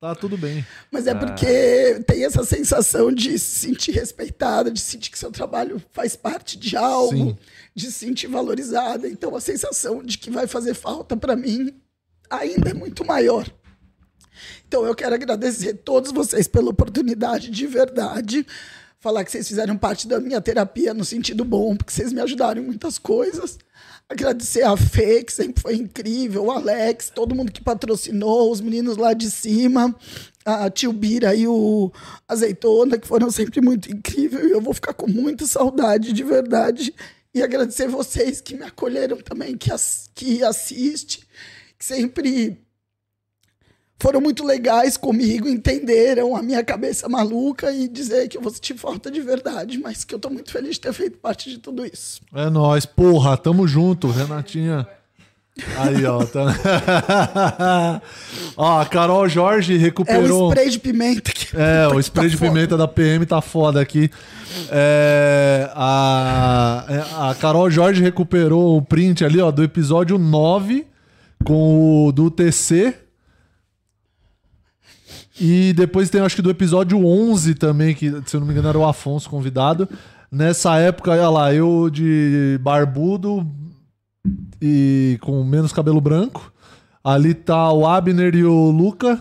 Tá 0.00 0.14
tudo 0.14 0.38
bem. 0.38 0.64
Mas 0.92 1.08
é 1.08 1.14
porque 1.14 2.00
tem 2.06 2.24
essa 2.24 2.44
sensação 2.44 3.10
de 3.10 3.36
se 3.36 3.66
sentir 3.66 3.90
respeitada, 3.90 4.70
de 4.70 4.80
sentir 4.80 5.10
que 5.10 5.18
seu 5.18 5.32
trabalho 5.32 5.82
faz 5.90 6.14
parte 6.14 6.56
de 6.56 6.76
algo, 6.76 7.30
Sim. 7.30 7.38
de 7.74 7.86
se 7.86 7.92
sentir 7.92 8.28
valorizada. 8.28 9.08
Então 9.08 9.34
a 9.34 9.40
sensação 9.40 10.00
de 10.00 10.16
que 10.16 10.30
vai 10.30 10.46
fazer 10.46 10.74
falta 10.74 11.16
para 11.16 11.34
mim 11.34 11.74
ainda 12.30 12.70
é 12.70 12.74
muito 12.74 13.04
maior. 13.04 13.48
Então 14.68 14.84
eu 14.86 14.94
quero 14.94 15.16
agradecer 15.16 15.70
a 15.70 15.76
todos 15.76 16.12
vocês 16.12 16.46
pela 16.46 16.70
oportunidade 16.70 17.50
de 17.50 17.66
verdade. 17.66 18.46
Falar 19.00 19.24
que 19.24 19.32
vocês 19.32 19.48
fizeram 19.48 19.76
parte 19.76 20.06
da 20.06 20.20
minha 20.20 20.40
terapia 20.40 20.94
no 20.94 21.04
sentido 21.04 21.44
bom, 21.44 21.76
porque 21.76 21.92
vocês 21.92 22.12
me 22.12 22.20
ajudaram 22.20 22.62
em 22.62 22.66
muitas 22.66 22.98
coisas. 22.98 23.58
Agradecer 24.10 24.62
a 24.62 24.74
Fê, 24.74 25.22
que 25.22 25.32
sempre 25.32 25.60
foi 25.60 25.74
incrível, 25.76 26.46
o 26.46 26.50
Alex, 26.50 27.10
todo 27.14 27.34
mundo 27.34 27.52
que 27.52 27.62
patrocinou, 27.62 28.50
os 28.50 28.58
meninos 28.58 28.96
lá 28.96 29.12
de 29.12 29.30
cima, 29.30 29.94
a 30.46 30.70
tio 30.70 30.94
Bira 30.94 31.34
e 31.34 31.46
o 31.46 31.92
Azeitona, 32.26 32.96
que 32.96 33.06
foram 33.06 33.30
sempre 33.30 33.60
muito 33.60 33.92
incríveis. 33.92 34.46
E 34.46 34.50
eu 34.50 34.62
vou 34.62 34.72
ficar 34.72 34.94
com 34.94 35.06
muita 35.06 35.46
saudade, 35.46 36.14
de 36.14 36.24
verdade. 36.24 36.94
E 37.34 37.42
agradecer 37.42 37.86
vocês 37.86 38.40
que 38.40 38.54
me 38.54 38.64
acolheram 38.64 39.18
também, 39.18 39.56
que, 39.58 39.70
as, 39.70 40.08
que 40.14 40.42
assiste, 40.42 41.28
que 41.78 41.84
sempre 41.84 42.58
foram 44.00 44.20
muito 44.20 44.44
legais 44.44 44.96
comigo, 44.96 45.48
entenderam 45.48 46.36
a 46.36 46.42
minha 46.42 46.62
cabeça 46.62 47.08
maluca 47.08 47.72
e 47.72 47.88
dizer 47.88 48.28
que 48.28 48.36
eu 48.36 48.40
vou 48.42 48.52
sentir 48.52 48.76
falta 48.76 49.10
de 49.10 49.20
verdade, 49.20 49.78
mas 49.78 50.04
que 50.04 50.14
eu 50.14 50.18
tô 50.18 50.30
muito 50.30 50.50
feliz 50.52 50.74
de 50.74 50.80
ter 50.82 50.92
feito 50.92 51.18
parte 51.18 51.50
de 51.50 51.58
tudo 51.58 51.84
isso. 51.84 52.20
É 52.34 52.48
nóis, 52.48 52.86
porra, 52.86 53.36
tamo 53.36 53.66
junto, 53.66 54.08
Renatinha. 54.08 54.86
Aí, 55.76 56.04
ó. 56.06 56.24
Tá... 56.24 56.54
ó, 58.56 58.80
a 58.80 58.86
Carol 58.86 59.28
Jorge 59.28 59.74
É 59.74 59.76
o 59.76 59.80
recuperou. 59.80 60.50
spray 60.50 60.70
de 60.70 60.78
pimenta 60.78 61.32
que 61.32 61.48
É, 61.56 61.88
o 61.88 61.98
spray 61.98 62.26
tá 62.26 62.30
de 62.30 62.36
foda. 62.36 62.50
pimenta 62.52 62.76
da 62.76 62.86
PM 62.86 63.26
tá 63.26 63.40
foda 63.40 63.80
aqui. 63.80 64.08
É, 64.70 65.68
a, 65.74 66.84
é, 66.88 67.30
a 67.30 67.34
Carol 67.34 67.68
Jorge 67.68 68.02
recuperou 68.02 68.76
o 68.76 68.82
print 68.82 69.24
ali, 69.24 69.40
ó, 69.40 69.50
do 69.50 69.64
episódio 69.64 70.16
9 70.16 70.86
com 71.44 72.06
o 72.06 72.12
do 72.12 72.30
TC. 72.30 72.94
E 75.40 75.72
depois 75.72 76.10
tem, 76.10 76.20
acho 76.20 76.36
que 76.36 76.42
do 76.42 76.50
episódio 76.50 77.04
11 77.04 77.54
também, 77.54 77.94
que 77.94 78.10
se 78.26 78.36
eu 78.36 78.40
não 78.40 78.46
me 78.46 78.52
engano 78.52 78.68
era 78.68 78.78
o 78.78 78.86
Afonso 78.86 79.30
convidado. 79.30 79.88
Nessa 80.30 80.76
época, 80.78 81.12
olha 81.12 81.28
lá, 81.28 81.54
eu 81.54 81.88
de 81.88 82.58
barbudo 82.60 83.46
e 84.60 85.18
com 85.20 85.42
menos 85.44 85.72
cabelo 85.72 86.00
branco. 86.00 86.52
Ali 87.02 87.34
tá 87.34 87.72
o 87.72 87.86
Abner 87.86 88.34
e 88.34 88.44
o 88.44 88.70
Luca. 88.70 89.20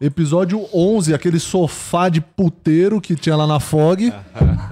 Episódio 0.00 0.66
11, 0.74 1.14
aquele 1.14 1.38
sofá 1.38 2.08
de 2.08 2.20
puteiro 2.20 3.00
que 3.00 3.14
tinha 3.14 3.36
lá 3.36 3.46
na 3.46 3.60
Fog. 3.60 4.12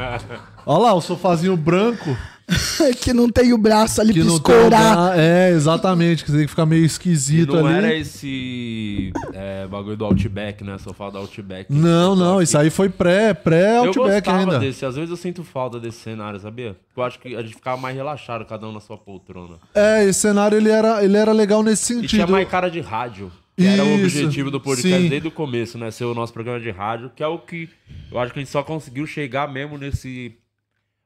Olha 0.67 0.83
lá, 0.83 0.95
o 0.95 1.01
sofazinho 1.01 1.57
branco 1.57 2.17
que 3.01 3.13
não 3.13 3.29
tem 3.29 3.53
o 3.53 3.59
braço 3.59 4.01
ali 4.01 4.13
que 4.13 4.21
pra 4.21 4.29
não 4.29 4.39
tem 4.39 4.55
escorar. 4.57 5.19
É, 5.19 5.51
exatamente, 5.51 6.25
que 6.25 6.31
tem 6.33 6.43
que 6.43 6.49
ficar 6.49 6.67
meio 6.67 6.83
E 6.83 6.87
esquisito 6.87 7.57
não 7.57 7.67
ali. 7.67 7.77
era 7.77 7.95
esse 7.95 9.13
é, 9.33 9.67
bagulho 9.67 9.97
do 9.97 10.05
Outback, 10.05 10.63
né? 10.65 10.77
Sofá 10.79 11.11
do 11.11 11.19
Outback. 11.19 11.73
Não, 11.73 12.15
não, 12.17 12.41
isso 12.43 12.57
aí 12.59 12.71
foi 12.71 12.89
pré, 12.89 13.33
pré 13.35 13.79
Eu 13.79 13.85
Outback 13.87 14.27
gostava 14.27 14.39
ainda. 14.39 14.59
desse. 14.59 14.85
Às 14.85 14.95
vezes 14.97 15.11
eu 15.11 15.17
sinto 15.17 15.43
falta 15.45 15.79
desse 15.81 15.99
cenário, 15.99 16.39
sabia? 16.41 16.77
Eu 16.97 17.03
acho 17.03 17.19
que 17.19 17.35
a 17.35 17.43
gente 17.43 17.55
ficava 17.55 17.81
mais 17.81 17.95
relaxado, 17.97 18.45
cada 18.45 18.67
um 18.69 18.73
na 18.73 18.81
sua 18.81 18.97
poltrona. 18.99 19.57
É, 19.75 20.05
esse 20.05 20.21
cenário 20.21 20.57
ele 20.59 20.71
era, 20.71 21.05
ele 21.05 21.17
era 21.17 21.33
legal 21.33 21.63
nesse 21.63 21.93
E 21.93 21.97
sentido. 21.97 22.09
tinha 22.11 22.27
mais 22.27 22.49
cara 22.49 22.69
de 22.71 22.81
rádio. 22.81 23.31
Que 23.55 23.67
era 23.67 23.85
o 23.85 23.87
Isso, 23.97 24.17
objetivo 24.19 24.51
do 24.51 24.59
podcast 24.59 25.03
sim. 25.03 25.09
desde 25.11 25.29
o 25.29 25.31
começo, 25.31 25.77
né? 25.77 25.91
Ser 25.91 26.05
o 26.05 26.15
nosso 26.15 26.33
programa 26.33 26.59
de 26.59 26.71
rádio, 26.71 27.11
que 27.15 27.23
é 27.23 27.27
o 27.27 27.39
que 27.39 27.69
eu 28.11 28.19
acho 28.19 28.33
que 28.33 28.39
a 28.39 28.43
gente 28.43 28.51
só 28.51 28.63
conseguiu 28.63 29.07
chegar 29.07 29.47
mesmo 29.53 29.77
nesse 29.77 30.33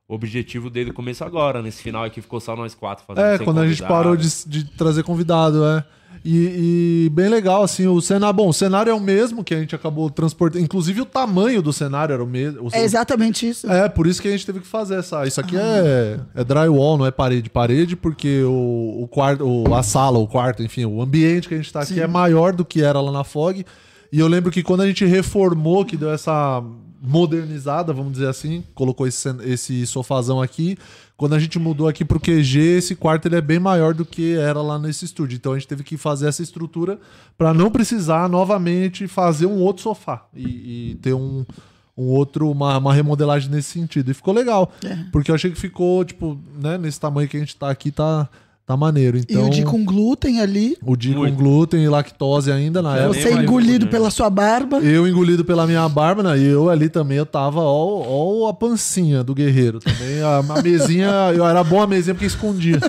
objetivo 0.08 0.70
desde 0.70 0.90
o 0.92 0.94
começo 0.94 1.24
agora. 1.24 1.60
Nesse 1.62 1.82
final 1.82 2.04
aqui 2.04 2.20
ficou 2.20 2.40
só 2.40 2.54
nós 2.54 2.74
quatro 2.74 3.04
fazendo 3.06 3.24
É, 3.24 3.38
quando 3.38 3.58
a 3.60 3.66
gente 3.66 3.82
convidado. 3.82 3.94
parou 3.94 4.16
de, 4.16 4.28
de 4.46 4.64
trazer 4.76 5.02
convidado, 5.02 5.64
é. 5.64 5.84
E, 6.24 7.04
e 7.06 7.10
bem 7.10 7.28
legal, 7.28 7.62
assim, 7.62 7.86
o 7.86 8.00
cenário. 8.00 8.34
Bom, 8.34 8.48
o 8.48 8.52
cenário 8.52 8.90
é 8.90 8.94
o 8.94 8.98
mesmo 8.98 9.44
que 9.44 9.54
a 9.54 9.60
gente 9.60 9.76
acabou 9.76 10.10
transportando. 10.10 10.64
Inclusive 10.64 11.00
o 11.02 11.04
tamanho 11.06 11.62
do 11.62 11.72
cenário 11.72 12.12
era 12.14 12.24
o 12.24 12.26
mesmo. 12.26 12.68
É 12.72 12.82
exatamente 12.82 13.48
isso. 13.48 13.70
É, 13.70 13.88
por 13.88 14.08
isso 14.08 14.20
que 14.20 14.26
a 14.26 14.30
gente 14.32 14.44
teve 14.44 14.58
que 14.60 14.66
fazer 14.66 14.96
essa. 14.96 15.24
Isso 15.24 15.38
aqui 15.40 15.56
é, 15.56 16.18
é 16.34 16.42
drywall, 16.42 16.98
não 16.98 17.06
é 17.06 17.12
parede. 17.12 17.48
Parede, 17.48 17.94
porque 17.94 18.42
o, 18.42 19.02
o 19.02 19.08
quarto, 19.08 19.44
o- 19.46 19.72
a 19.74 19.84
sala, 19.84 20.18
o 20.18 20.26
quarto, 20.26 20.64
enfim, 20.64 20.84
o 20.84 21.00
ambiente 21.00 21.46
que 21.46 21.54
a 21.54 21.58
gente 21.58 21.72
tá 21.72 21.80
aqui 21.82 22.00
é 22.00 22.08
maior 22.08 22.52
do 22.52 22.64
que 22.64 22.82
era 22.82 23.00
lá 23.00 23.12
na 23.12 23.22
Fog. 23.22 23.64
E 24.10 24.18
eu 24.18 24.26
lembro 24.26 24.50
que 24.50 24.64
quando 24.64 24.80
a 24.80 24.86
gente 24.86 25.04
reformou, 25.04 25.84
que 25.84 25.96
deu 25.96 26.10
essa 26.10 26.60
modernizada, 27.06 27.92
vamos 27.92 28.12
dizer 28.12 28.28
assim, 28.28 28.64
colocou 28.74 29.06
esse, 29.06 29.28
esse 29.44 29.86
sofazão 29.86 30.42
aqui. 30.42 30.76
Quando 31.16 31.34
a 31.34 31.38
gente 31.38 31.58
mudou 31.58 31.88
aqui 31.88 32.04
pro 32.04 32.20
QG, 32.20 32.58
esse 32.58 32.94
quarto 32.94 33.26
ele 33.26 33.36
é 33.36 33.40
bem 33.40 33.58
maior 33.58 33.94
do 33.94 34.04
que 34.04 34.36
era 34.36 34.60
lá 34.60 34.78
nesse 34.78 35.04
estúdio. 35.04 35.36
Então 35.36 35.52
a 35.52 35.58
gente 35.58 35.68
teve 35.68 35.84
que 35.84 35.96
fazer 35.96 36.26
essa 36.26 36.42
estrutura 36.42 36.98
para 37.38 37.54
não 37.54 37.70
precisar 37.70 38.28
novamente 38.28 39.06
fazer 39.06 39.46
um 39.46 39.58
outro 39.60 39.84
sofá 39.84 40.26
e, 40.34 40.90
e 40.90 40.94
ter 40.96 41.14
um, 41.14 41.46
um 41.96 42.04
outro, 42.04 42.50
uma, 42.50 42.76
uma 42.76 42.92
remodelagem 42.92 43.50
nesse 43.50 43.70
sentido. 43.70 44.10
E 44.10 44.14
ficou 44.14 44.34
legal. 44.34 44.72
Porque 45.10 45.30
eu 45.30 45.34
achei 45.34 45.50
que 45.50 45.58
ficou, 45.58 46.04
tipo, 46.04 46.38
né, 46.60 46.76
nesse 46.76 47.00
tamanho 47.00 47.28
que 47.28 47.36
a 47.36 47.40
gente 47.40 47.56
tá 47.56 47.70
aqui, 47.70 47.90
tá, 47.90 48.28
tá 48.66 48.76
maneiro. 48.76 49.16
E 49.16 49.20
Então, 49.20 49.46
o 49.46 49.50
de 49.50 49.62
com 49.62 49.84
glúten 49.84 50.40
ali, 50.40 50.76
o 50.84 50.96
de 50.96 51.14
com 51.14 51.30
glúten 51.30 51.84
e 51.84 51.88
lactose 51.88 52.50
ainda 52.50 52.82
na 52.82 52.96
É, 52.98 53.04
época. 53.04 53.20
você 53.20 53.32
engolido 53.32 53.70
glúten. 53.80 53.88
pela 53.88 54.10
sua 54.10 54.28
barba. 54.28 54.78
Eu 54.78 55.06
engolido 55.06 55.44
pela 55.44 55.66
minha 55.66 55.88
barba, 55.88 56.22
né? 56.22 56.36
E 56.38 56.44
eu 56.46 56.68
ali 56.68 56.88
também, 56.88 57.16
eu 57.18 57.24
tava, 57.26 57.60
ó, 57.60 58.04
ó 58.44 58.48
a 58.48 58.52
pancinha 58.54 59.22
do 59.22 59.34
guerreiro. 59.34 59.78
Também 59.78 60.20
a, 60.20 60.38
a 60.38 60.62
mesinha, 60.62 61.10
eu 61.34 61.46
era 61.46 61.62
bom 61.62 61.80
a 61.80 61.86
mesinha 61.86 62.14
porque 62.14 62.26
escondia. 62.26 62.80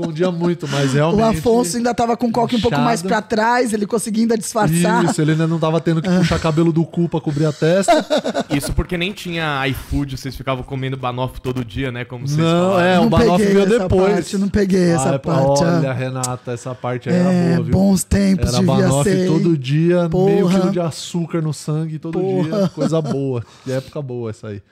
Escondia 0.00 0.30
muito, 0.30 0.66
mas 0.68 0.92
realmente... 0.92 1.20
O 1.20 1.24
Afonso 1.24 1.76
ainda 1.76 1.94
tava 1.94 2.16
com 2.16 2.26
o 2.28 2.32
coque 2.32 2.56
um 2.56 2.60
pouco 2.60 2.78
mais 2.78 3.02
pra 3.02 3.20
trás, 3.22 3.72
ele 3.72 3.86
conseguia 3.86 4.24
ainda 4.24 4.36
disfarçar. 4.38 5.04
Isso, 5.04 5.20
ele 5.20 5.32
ainda 5.32 5.46
não 5.46 5.58
tava 5.58 5.80
tendo 5.80 6.00
que 6.02 6.08
puxar 6.18 6.38
cabelo 6.38 6.72
do 6.72 6.84
cu 6.84 7.08
pra 7.08 7.20
cobrir 7.20 7.46
a 7.46 7.52
testa. 7.52 8.04
Isso 8.50 8.72
porque 8.72 8.96
nem 8.96 9.12
tinha 9.12 9.66
iFood, 9.68 10.16
vocês 10.16 10.36
ficavam 10.36 10.62
comendo 10.64 10.96
banoffee 10.96 11.40
todo 11.40 11.64
dia, 11.64 11.90
né? 11.92 12.04
Como 12.04 12.26
vocês 12.26 12.38
Não, 12.38 12.70
falaram. 12.70 12.80
é, 12.86 12.98
o 12.98 13.02
Não 13.02 13.08
Banoff 13.10 13.38
peguei 13.38 13.46
veio 13.54 13.66
essa 13.66 13.78
depois. 13.80 14.12
parte, 14.14 14.38
não 14.38 14.48
peguei 14.48 14.90
essa 14.90 15.10
Ah, 15.10 15.14
é, 15.14 15.18
parte, 15.18 15.64
Olha, 15.64 15.90
ah. 15.90 15.94
Renata, 15.94 16.52
essa 16.52 16.74
parte 16.74 17.08
aí 17.08 17.14
É, 17.14 17.18
era 17.18 17.30
boa, 17.54 17.64
viu? 17.64 17.72
bons 17.72 18.04
tempos 18.04 18.48
Era 18.48 18.58
devia 18.58 18.74
banoffee 18.74 19.12
ser. 19.12 19.26
todo 19.26 19.56
dia, 19.58 19.96
meio 20.08 20.10
Porra. 20.10 20.60
quilo 20.60 20.72
de 20.72 20.80
açúcar 20.80 21.40
no 21.42 21.52
sangue 21.52 21.98
todo 21.98 22.18
Porra. 22.18 22.42
dia. 22.58 22.68
Coisa 22.68 23.00
boa. 23.02 23.42
Que 23.64 23.72
época 23.72 24.00
boa 24.02 24.30
essa 24.30 24.48
aí. 24.48 24.62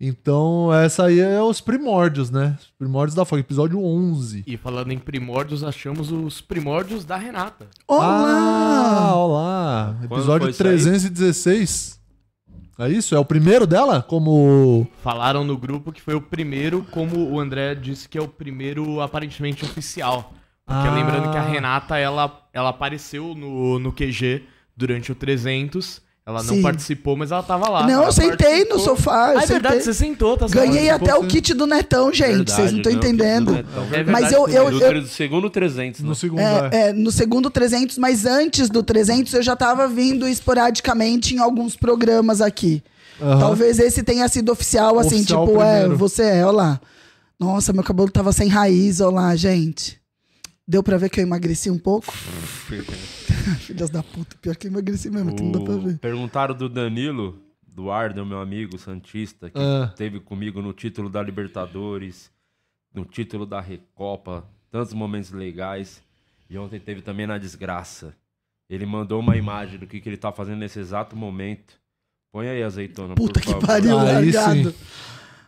Então, 0.00 0.72
essa 0.74 1.04
aí 1.06 1.20
é 1.20 1.40
os 1.40 1.60
primórdios, 1.60 2.30
né? 2.30 2.56
Os 2.60 2.66
primórdios 2.78 3.14
da 3.14 3.24
Fogo, 3.24 3.40
episódio 3.40 3.82
11. 3.82 4.42
E 4.46 4.56
falando 4.56 4.90
em 4.92 4.98
primórdios, 4.98 5.62
achamos 5.62 6.10
os 6.10 6.40
primórdios 6.40 7.04
da 7.04 7.16
Renata. 7.16 7.68
Ah, 7.88 7.94
Olá! 7.94 9.16
olá. 9.16 9.96
Quando 10.00 10.12
Episódio 10.14 10.42
foi 10.46 10.50
isso 10.50 10.62
aí? 10.62 10.68
316. 10.70 12.00
É 12.76 12.88
isso? 12.88 13.14
É 13.14 13.18
o 13.18 13.24
primeiro 13.24 13.66
dela? 13.68 14.02
Como. 14.02 14.86
Falaram 15.02 15.44
no 15.44 15.56
grupo 15.56 15.92
que 15.92 16.02
foi 16.02 16.14
o 16.14 16.20
primeiro, 16.20 16.84
como 16.90 17.30
o 17.30 17.38
André 17.38 17.74
disse 17.76 18.08
que 18.08 18.18
é 18.18 18.20
o 18.20 18.26
primeiro 18.26 19.00
aparentemente 19.00 19.64
oficial. 19.64 20.32
Porque 20.66 20.88
Ah. 20.88 20.94
lembrando 20.94 21.30
que 21.30 21.36
a 21.38 21.42
Renata, 21.42 21.96
ela 21.98 22.42
ela 22.52 22.70
apareceu 22.70 23.32
no, 23.34 23.78
no 23.78 23.92
QG 23.92 24.42
durante 24.76 25.12
o 25.12 25.14
300. 25.14 26.02
Ela 26.26 26.42
não 26.42 26.54
Sim. 26.54 26.62
participou, 26.62 27.16
mas 27.16 27.30
ela 27.30 27.42
tava 27.42 27.68
lá. 27.68 27.82
Não, 27.86 27.96
Ela 28.00 28.06
eu 28.06 28.12
sentei 28.12 28.60
no 28.60 28.68
participou. 28.70 28.78
sofá. 28.96 29.32
eu 29.34 29.38
Ah, 29.38 29.42
é 29.42 29.46
verdade, 29.46 29.74
sentei. 29.76 29.92
você 29.92 29.94
sentou, 29.94 30.36
tá 30.38 30.46
Ganhei 30.48 30.88
até 30.88 31.14
o 31.14 31.24
kit 31.26 31.52
do 31.52 31.66
Netão, 31.66 32.10
gente. 32.14 32.50
Vocês 32.50 32.72
não 32.72 32.78
estão 32.78 32.92
Verdade, 32.92 32.96
entendendo. 33.14 33.54
É 33.58 33.62
Mas 34.04 34.30
verdade, 34.30 34.34
eu- 34.34 34.48
eu- 34.48 34.70
Do 34.70 34.78
tre- 34.80 35.00
do 35.02 35.06
segundo 35.06 35.50
300, 35.50 36.00
né? 36.00 36.08
No 36.08 36.14
segundo, 36.14 36.40
é. 36.40 36.70
É, 36.72 36.88
é, 36.88 36.92
no 36.94 37.12
segundo 37.12 37.50
300, 37.50 37.98
mas 37.98 38.24
antes 38.24 38.70
do 38.70 38.82
300 38.82 39.34
eu 39.34 39.42
já 39.42 39.54
tava 39.54 39.86
vindo 39.86 40.26
esporadicamente 40.26 41.34
em 41.34 41.38
alguns 41.40 41.76
programas 41.76 42.40
aqui. 42.40 42.82
Aham. 43.20 43.38
Talvez 43.40 43.78
esse 43.78 44.02
tenha 44.02 44.26
sido 44.26 44.50
oficial, 44.50 44.98
assim, 44.98 45.16
Oficial 45.16 45.46
tipo, 45.46 45.60
é, 45.62 45.72
primeiro. 45.80 45.96
você 45.98 46.22
é, 46.22 46.44
olha 46.46 46.56
lá. 46.56 46.80
Nossa, 47.38 47.70
meu 47.74 47.82
cabelo 47.84 48.10
tava 48.10 48.32
sem 48.32 48.48
raiz, 48.48 48.98
olha 49.02 49.14
lá, 49.16 49.36
gente. 49.36 49.98
Deu 50.66 50.82
pra 50.82 50.96
ver 50.96 51.10
que 51.10 51.20
eu 51.20 51.24
emagreci 51.24 51.68
um 51.70 51.78
pouco? 51.78 52.10
Filhas 53.60 53.90
da 53.90 54.02
puta, 54.02 54.36
pior 54.40 54.56
que 54.56 54.66
eu 54.66 54.70
emagreci 54.70 55.10
mesmo, 55.10 55.34
que 55.34 55.42
não 55.42 55.52
dá 55.52 55.60
pra 55.60 55.74
O- 55.74 55.80
ver. 55.80 55.98
Perguntaram 55.98 56.54
do 56.54 56.68
Danilo, 56.68 57.40
do 57.66 57.90
Arden, 57.90 58.24
meu 58.24 58.40
amigo 58.40 58.78
Santista, 58.78 59.50
que 59.50 59.58
Ah. 59.58 59.92
teve 59.96 60.20
comigo 60.20 60.62
no 60.62 60.72
título 60.72 61.08
da 61.10 61.22
Libertadores, 61.22 62.30
no 62.94 63.04
título 63.04 63.44
da 63.46 63.60
Recopa, 63.60 64.44
tantos 64.70 64.92
momentos 64.94 65.30
legais. 65.32 66.02
E 66.48 66.58
ontem 66.58 66.78
teve 66.78 67.00
também 67.02 67.26
na 67.26 67.38
desgraça. 67.38 68.14
Ele 68.68 68.86
mandou 68.86 69.18
uma 69.20 69.36
imagem 69.36 69.78
do 69.78 69.86
que, 69.86 70.00
que 70.00 70.08
ele 70.08 70.16
tá 70.16 70.30
fazendo 70.30 70.58
nesse 70.58 70.78
exato 70.78 71.16
momento. 71.16 71.74
Põe 72.32 72.48
aí, 72.48 72.62
azeitona, 72.62 73.14
Puta 73.14 73.34
por 73.34 73.42
que 73.42 73.50
favor. 73.52 73.66
pariu, 73.66 73.98
Aí 73.98 74.30
largado. 74.32 74.70
sim. 74.70 74.76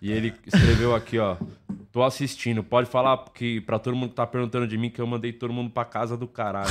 E 0.01 0.13
ele 0.13 0.33
escreveu 0.47 0.95
aqui, 0.95 1.19
ó. 1.19 1.37
Tô 1.91 2.03
assistindo. 2.03 2.63
Pode 2.63 2.91
falar 2.91 3.25
que 3.35 3.63
pra 3.63 3.79
todo 3.79 3.97
mundo 3.97 4.11
que 4.11 4.17
tá 4.17 4.27
perguntando 4.27 4.67
de 4.69 4.77
mim 4.77 4.91
que 4.91 5.01
eu 5.01 5.07
mandei 5.07 5.33
todo 5.33 5.51
mundo 5.51 5.71
pra 5.71 5.83
casa 5.83 6.15
do 6.15 6.27
caralho. 6.27 6.69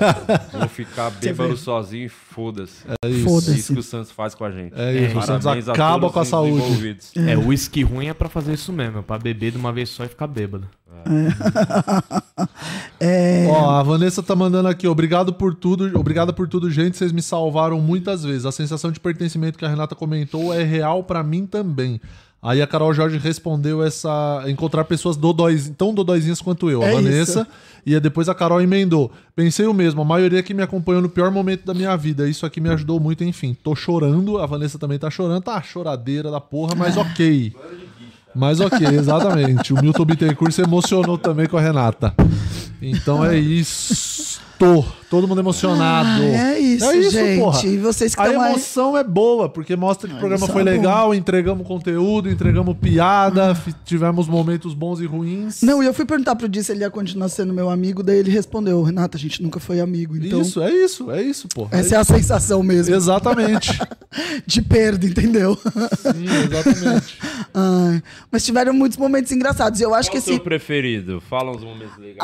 Vou 0.50 0.66
ficar 0.66 1.10
bêbado 1.10 1.54
sozinho 1.58 2.06
e 2.06 2.08
foda-se. 2.08 2.82
É 3.04 3.08
isso. 3.08 3.24
Foda-se. 3.24 3.50
É 3.50 3.54
isso 3.54 3.74
que 3.74 3.80
o 3.80 3.82
Santos 3.82 4.10
faz 4.10 4.34
com 4.34 4.46
a 4.46 4.50
gente. 4.50 4.72
É 4.74 4.94
isso, 4.94 5.18
o 5.18 5.22
Santos 5.22 5.46
acaba 5.46 6.00
todos 6.00 6.12
com 6.14 6.18
a 6.18 6.22
os 6.22 6.28
saúde. 6.28 6.52
envolvidos. 6.56 7.12
É, 7.16 7.36
o 7.36 7.48
uísque 7.48 7.82
ruim 7.82 8.06
é 8.06 8.14
pra 8.14 8.30
fazer 8.30 8.54
isso 8.54 8.72
mesmo, 8.72 9.00
é 9.00 9.02
pra 9.02 9.18
beber 9.18 9.50
de 9.52 9.58
uma 9.58 9.72
vez 9.72 9.90
só 9.90 10.04
e 10.04 10.08
ficar 10.08 10.26
bêbado. 10.26 10.66
É, 13.04 13.46
Ó, 13.48 13.70
a 13.70 13.82
Vanessa 13.82 14.22
tá 14.22 14.36
mandando 14.36 14.68
aqui, 14.68 14.86
obrigado 14.86 15.32
por 15.32 15.54
tudo, 15.54 15.98
obrigado 15.98 16.32
por 16.32 16.46
tudo, 16.46 16.70
gente, 16.70 16.96
vocês 16.96 17.10
me 17.10 17.20
salvaram 17.20 17.80
muitas 17.80 18.22
vezes. 18.22 18.46
A 18.46 18.52
sensação 18.52 18.92
de 18.92 19.00
pertencimento 19.00 19.58
que 19.58 19.64
a 19.64 19.68
Renata 19.68 19.96
comentou 19.96 20.54
é 20.54 20.62
real 20.62 21.02
pra 21.02 21.22
mim 21.22 21.44
também. 21.44 22.00
Aí 22.44 22.60
a 22.60 22.66
Carol 22.66 22.92
Jorge 22.92 23.18
respondeu 23.18 23.84
essa 23.84 24.42
encontrar 24.48 24.82
pessoas 24.84 25.16
dodóis, 25.16 25.72
tão 25.78 25.94
dodóizinhas 25.94 26.40
quanto 26.40 26.68
eu, 26.68 26.82
a 26.82 26.86
É 26.86 26.94
Vanessa. 26.94 27.42
isso. 27.42 27.46
E 27.86 27.94
aí 27.94 28.00
depois 28.00 28.28
a 28.28 28.34
Carol 28.34 28.60
emendou. 28.60 29.12
Pensei 29.36 29.64
o 29.66 29.72
mesmo, 29.72 30.02
a 30.02 30.04
maioria 30.04 30.42
que 30.42 30.52
me 30.52 30.60
acompanhou 30.62 31.00
no 31.00 31.08
pior 31.08 31.30
momento 31.30 31.64
da 31.64 31.72
minha 31.72 31.96
vida. 31.96 32.28
Isso 32.28 32.44
aqui 32.44 32.60
me 32.60 32.68
ajudou 32.70 32.98
muito, 32.98 33.22
enfim. 33.22 33.56
Tô 33.62 33.76
chorando, 33.76 34.38
a 34.38 34.46
Vanessa 34.46 34.76
também 34.76 34.98
tá 34.98 35.08
chorando, 35.08 35.40
tá 35.42 35.62
choradeira 35.62 36.32
da 36.32 36.40
porra, 36.40 36.74
mas 36.74 36.96
ok. 36.96 37.54
Mas 38.34 38.58
ok, 38.60 38.86
exatamente. 38.88 39.72
O 39.72 39.80
Milton 39.80 40.04
Bittencourt 40.04 40.52
se 40.52 40.62
emocionou 40.62 41.16
também 41.18 41.46
com 41.46 41.56
a 41.56 41.60
Renata. 41.60 42.12
Então 42.82 43.24
é 43.24 43.38
isso. 43.38 44.40
Todo 45.10 45.26
mundo 45.26 45.40
emocionado. 45.40 46.22
Ah, 46.22 46.52
é 46.54 46.58
isso, 46.60 47.10
gente. 47.10 47.66
E 47.66 47.76
vocês 47.78 48.14
que 48.14 48.20
A 48.22 48.26
estão 48.28 48.40
aí- 48.40 48.50
emoção 48.52 48.96
é 48.96 49.02
boa, 49.02 49.48
porque 49.48 49.74
mostra 49.74 50.08
que 50.08 50.14
o 50.14 50.18
programa 50.18 50.38
emoção 50.46 50.52
foi 50.54 50.62
é 50.62 50.64
legal, 50.64 51.12
entregamos 51.12 51.66
conteúdo, 51.66 52.30
entregamos 52.30 52.76
piada, 52.80 53.56
fi- 53.56 53.74
tivemos 53.84 54.28
momentos 54.28 54.72
bons 54.72 55.00
e 55.00 55.04
ruins. 55.04 55.62
Não, 55.62 55.82
e 55.82 55.86
eu 55.86 55.92
fui 55.92 56.04
perguntar 56.06 56.36
pro 56.36 56.48
Di 56.48 56.62
se 56.62 56.70
ele 56.70 56.82
ia 56.82 56.90
continuar 56.90 57.28
sendo 57.28 57.52
meu 57.52 57.68
amigo, 57.68 58.04
daí 58.04 58.18
ele 58.18 58.30
respondeu, 58.30 58.80
Renata, 58.84 59.16
a 59.16 59.20
gente 59.20 59.42
nunca 59.42 59.58
foi 59.58 59.80
amigo, 59.80 60.16
então... 60.16 60.40
Isso, 60.40 60.62
é 60.62 60.70
isso, 60.72 61.10
é 61.10 61.20
isso, 61.20 61.48
pô. 61.52 61.66
Essa 61.72 61.96
é 61.96 61.98
a 61.98 62.04
sensação 62.04 62.62
mesmo, 62.62 62.94
Exatamente. 62.94 63.76
de 64.46 64.62
perda, 64.62 65.04
entendeu? 65.04 65.58
Sim, 65.98 66.24
exatamente. 66.24 67.18
Ai, 67.52 68.02
mas 68.30 68.44
tiveram 68.44 68.72
muitos 68.72 68.96
momentos 68.96 69.32
engraçados. 69.32 69.80
Eu 69.80 69.92
acho 69.92 70.08
Qual 70.08 70.12
que 70.12 70.18
o 70.18 70.22
seu 70.22 70.34
esse... 70.34 70.42
preferido? 70.44 71.20
Fala 71.28 71.50
uns 71.50 71.62
momentos 71.64 71.98
legais. 71.98 72.16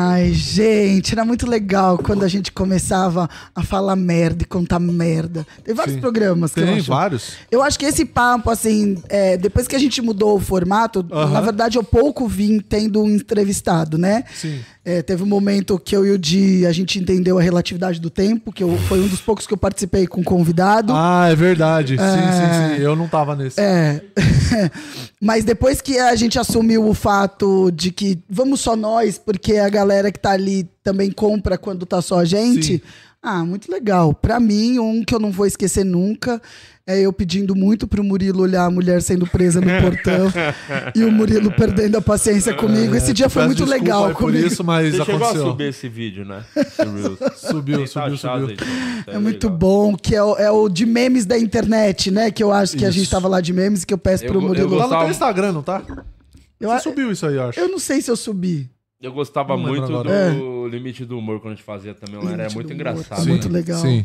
Ai, 0.00 0.32
gente, 0.32 1.12
era 1.12 1.24
muito 1.24 1.48
legal 1.48 1.98
quando 1.98 2.24
a 2.24 2.28
gente 2.28 2.52
começava 2.52 3.28
a 3.54 3.62
falar 3.64 3.96
merda 3.96 4.42
e 4.42 4.46
contar 4.46 4.78
merda. 4.78 5.46
Tem 5.64 5.74
vários 5.74 5.96
Sim. 5.96 6.00
programas 6.00 6.52
que 6.54 6.60
eu 6.60 6.66
Tem 6.66 6.76
acho. 6.78 6.88
vários. 6.88 7.32
Eu 7.50 7.62
acho 7.62 7.78
que 7.78 7.84
esse 7.84 8.04
papo, 8.04 8.48
assim, 8.50 8.96
é, 9.08 9.36
depois 9.36 9.66
que 9.66 9.74
a 9.74 9.78
gente 9.78 10.00
mudou 10.00 10.36
o 10.36 10.40
formato, 10.40 11.04
Aham. 11.10 11.32
na 11.32 11.40
verdade 11.40 11.76
eu 11.78 11.82
pouco 11.82 12.28
vim 12.28 12.60
tendo 12.60 13.02
um 13.02 13.10
entrevistado, 13.10 13.98
né? 13.98 14.24
Sim. 14.34 14.60
É, 14.84 15.02
teve 15.02 15.22
um 15.22 15.26
momento 15.26 15.78
que 15.78 15.94
eu 15.94 16.06
e 16.06 16.10
o 16.12 16.18
Di, 16.18 16.64
a 16.64 16.72
gente 16.72 16.98
entendeu 16.98 17.38
a 17.38 17.42
relatividade 17.42 18.00
do 18.00 18.08
tempo, 18.08 18.50
que 18.50 18.62
eu, 18.62 18.78
foi 18.88 19.00
um 19.00 19.06
dos 19.06 19.20
poucos 19.20 19.46
que 19.46 19.52
eu 19.52 19.58
participei 19.58 20.06
com 20.06 20.24
convidado. 20.24 20.94
Ah, 20.96 21.28
é 21.28 21.34
verdade. 21.34 21.98
Sim, 21.98 22.04
sim, 22.04 22.76
sim. 22.76 22.82
Eu 22.82 22.96
não 22.96 23.06
tava 23.06 23.36
nesse. 23.36 23.60
É. 23.60 24.00
Mas 25.20 25.44
depois 25.44 25.82
que 25.82 25.98
a 25.98 26.14
gente 26.16 26.38
assumiu 26.38 26.88
o 26.88 26.94
fato 26.94 27.70
de 27.70 27.90
que 27.90 28.18
vamos 28.30 28.60
só 28.60 28.74
nós, 28.74 29.18
porque 29.18 29.56
a 29.56 29.68
galera 29.68 29.87
que 30.12 30.18
tá 30.20 30.30
ali 30.32 30.68
também 30.82 31.10
compra 31.10 31.56
quando 31.58 31.84
tá 31.86 32.00
só 32.02 32.18
a 32.20 32.24
gente. 32.24 32.78
Sim. 32.78 32.80
Ah, 33.20 33.44
muito 33.44 33.70
legal. 33.70 34.14
Pra 34.14 34.38
mim, 34.38 34.78
um 34.78 35.04
que 35.04 35.12
eu 35.12 35.18
não 35.18 35.32
vou 35.32 35.44
esquecer 35.44 35.84
nunca 35.84 36.40
é 36.86 37.00
eu 37.00 37.12
pedindo 37.12 37.54
muito 37.54 37.86
pro 37.86 38.02
Murilo 38.02 38.42
olhar 38.44 38.64
a 38.64 38.70
mulher 38.70 39.02
sendo 39.02 39.26
presa 39.26 39.60
no 39.60 39.66
portão 39.82 40.32
e 40.94 41.02
o 41.04 41.10
Murilo 41.10 41.50
perdendo 41.50 41.98
a 41.98 42.00
paciência 42.00 42.54
comigo. 42.54 42.94
Esse 42.94 43.12
dia 43.12 43.28
foi 43.28 43.44
muito 43.44 43.58
desculpa 43.64 43.82
legal 43.82 44.06
aí 44.06 44.12
por 44.12 44.18
comigo. 44.26 44.46
isso, 44.46 44.62
mas 44.62 44.94
Você 44.94 45.04
chegou 45.04 45.14
a 45.14 45.24
aconteceu. 45.24 45.46
subir 45.50 45.64
esse 45.68 45.88
vídeo, 45.88 46.24
né? 46.24 46.44
Subiu, 46.76 47.16
que 47.16 47.24
tá 47.24 47.30
subiu, 47.34 47.86
subiu. 48.16 48.46
aí, 48.48 48.56
tá 49.04 49.12
É 49.12 49.18
muito 49.18 49.50
bom, 49.50 49.96
que 49.96 50.14
é 50.14 50.22
o, 50.22 50.36
é 50.36 50.50
o 50.50 50.68
de 50.68 50.86
memes 50.86 51.26
da 51.26 51.36
internet, 51.36 52.12
né? 52.12 52.30
Que 52.30 52.42
eu 52.42 52.52
acho 52.52 52.76
que 52.76 52.84
a 52.86 52.90
gente 52.90 53.10
tava 53.10 53.26
lá 53.26 53.40
de 53.40 53.52
memes 53.52 53.82
e 53.82 53.86
que 53.86 53.92
eu 53.92 53.98
peço 53.98 54.24
Eu 54.24 54.30
pro 54.30 54.40
go- 54.40 54.46
eu 54.46 54.48
Murilo. 54.48 54.68
Lá 54.70 54.74
no 54.76 54.80
Gostava- 54.82 55.02
teu 55.04 55.10
Instagram, 55.10 55.52
não 55.52 55.62
tá? 55.62 55.82
Eu, 56.60 56.70
Você 56.70 56.80
subiu 56.88 57.10
isso 57.12 57.26
aí, 57.26 57.34
eu 57.34 57.42
acho. 57.48 57.58
eu 57.60 57.68
não 57.68 57.78
sei 57.80 58.00
se 58.00 58.10
eu 58.10 58.16
subi. 58.16 58.70
Eu 59.00 59.12
gostava 59.12 59.56
Não 59.56 59.62
muito 59.62 59.86
do 59.86 59.98
agora. 59.98 60.34
Limite 60.70 61.04
do 61.04 61.18
Humor 61.18 61.40
quando 61.40 61.52
a 61.52 61.56
gente 61.56 61.64
fazia 61.64 61.94
também. 61.94 62.20
Era 62.32 62.50
muito 62.50 62.72
engraçado. 62.72 63.08
tá 63.08 63.18
né? 63.18 63.26
muito 63.26 63.48
legal. 63.48 63.80
Sim. 63.80 64.04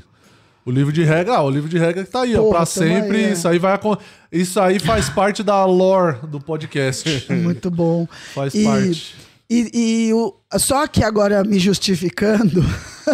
O 0.65 0.71
livro 0.71 0.93
de 0.93 1.03
regra, 1.03 1.35
ah, 1.35 1.43
o 1.43 1.49
livro 1.49 1.67
de 1.67 1.77
regra 1.77 2.05
que 2.05 2.09
tá 2.11 2.21
aí, 2.21 2.35
ó, 2.35 2.41
Porra, 2.43 2.57
pra 2.57 2.65
tamo 2.65 2.87
sempre. 2.87 3.17
aí, 3.17 3.23
é. 3.25 3.31
Isso 3.33 3.47
aí 3.47 3.59
vai 3.59 3.79
Isso 4.31 4.59
aí 4.61 4.79
faz 4.79 5.09
parte 5.09 5.43
da 5.43 5.65
lore 5.65 6.25
do 6.27 6.39
podcast. 6.39 7.25
Muito 7.33 7.69
bom. 7.69 8.07
Faz 8.33 8.53
E- 8.53 8.63
parte. 8.63 9.15
E, 9.49 10.07
e 10.09 10.13
o, 10.13 10.33
só 10.57 10.87
que 10.87 11.03
agora 11.03 11.43
me 11.43 11.59
justificando, 11.59 12.63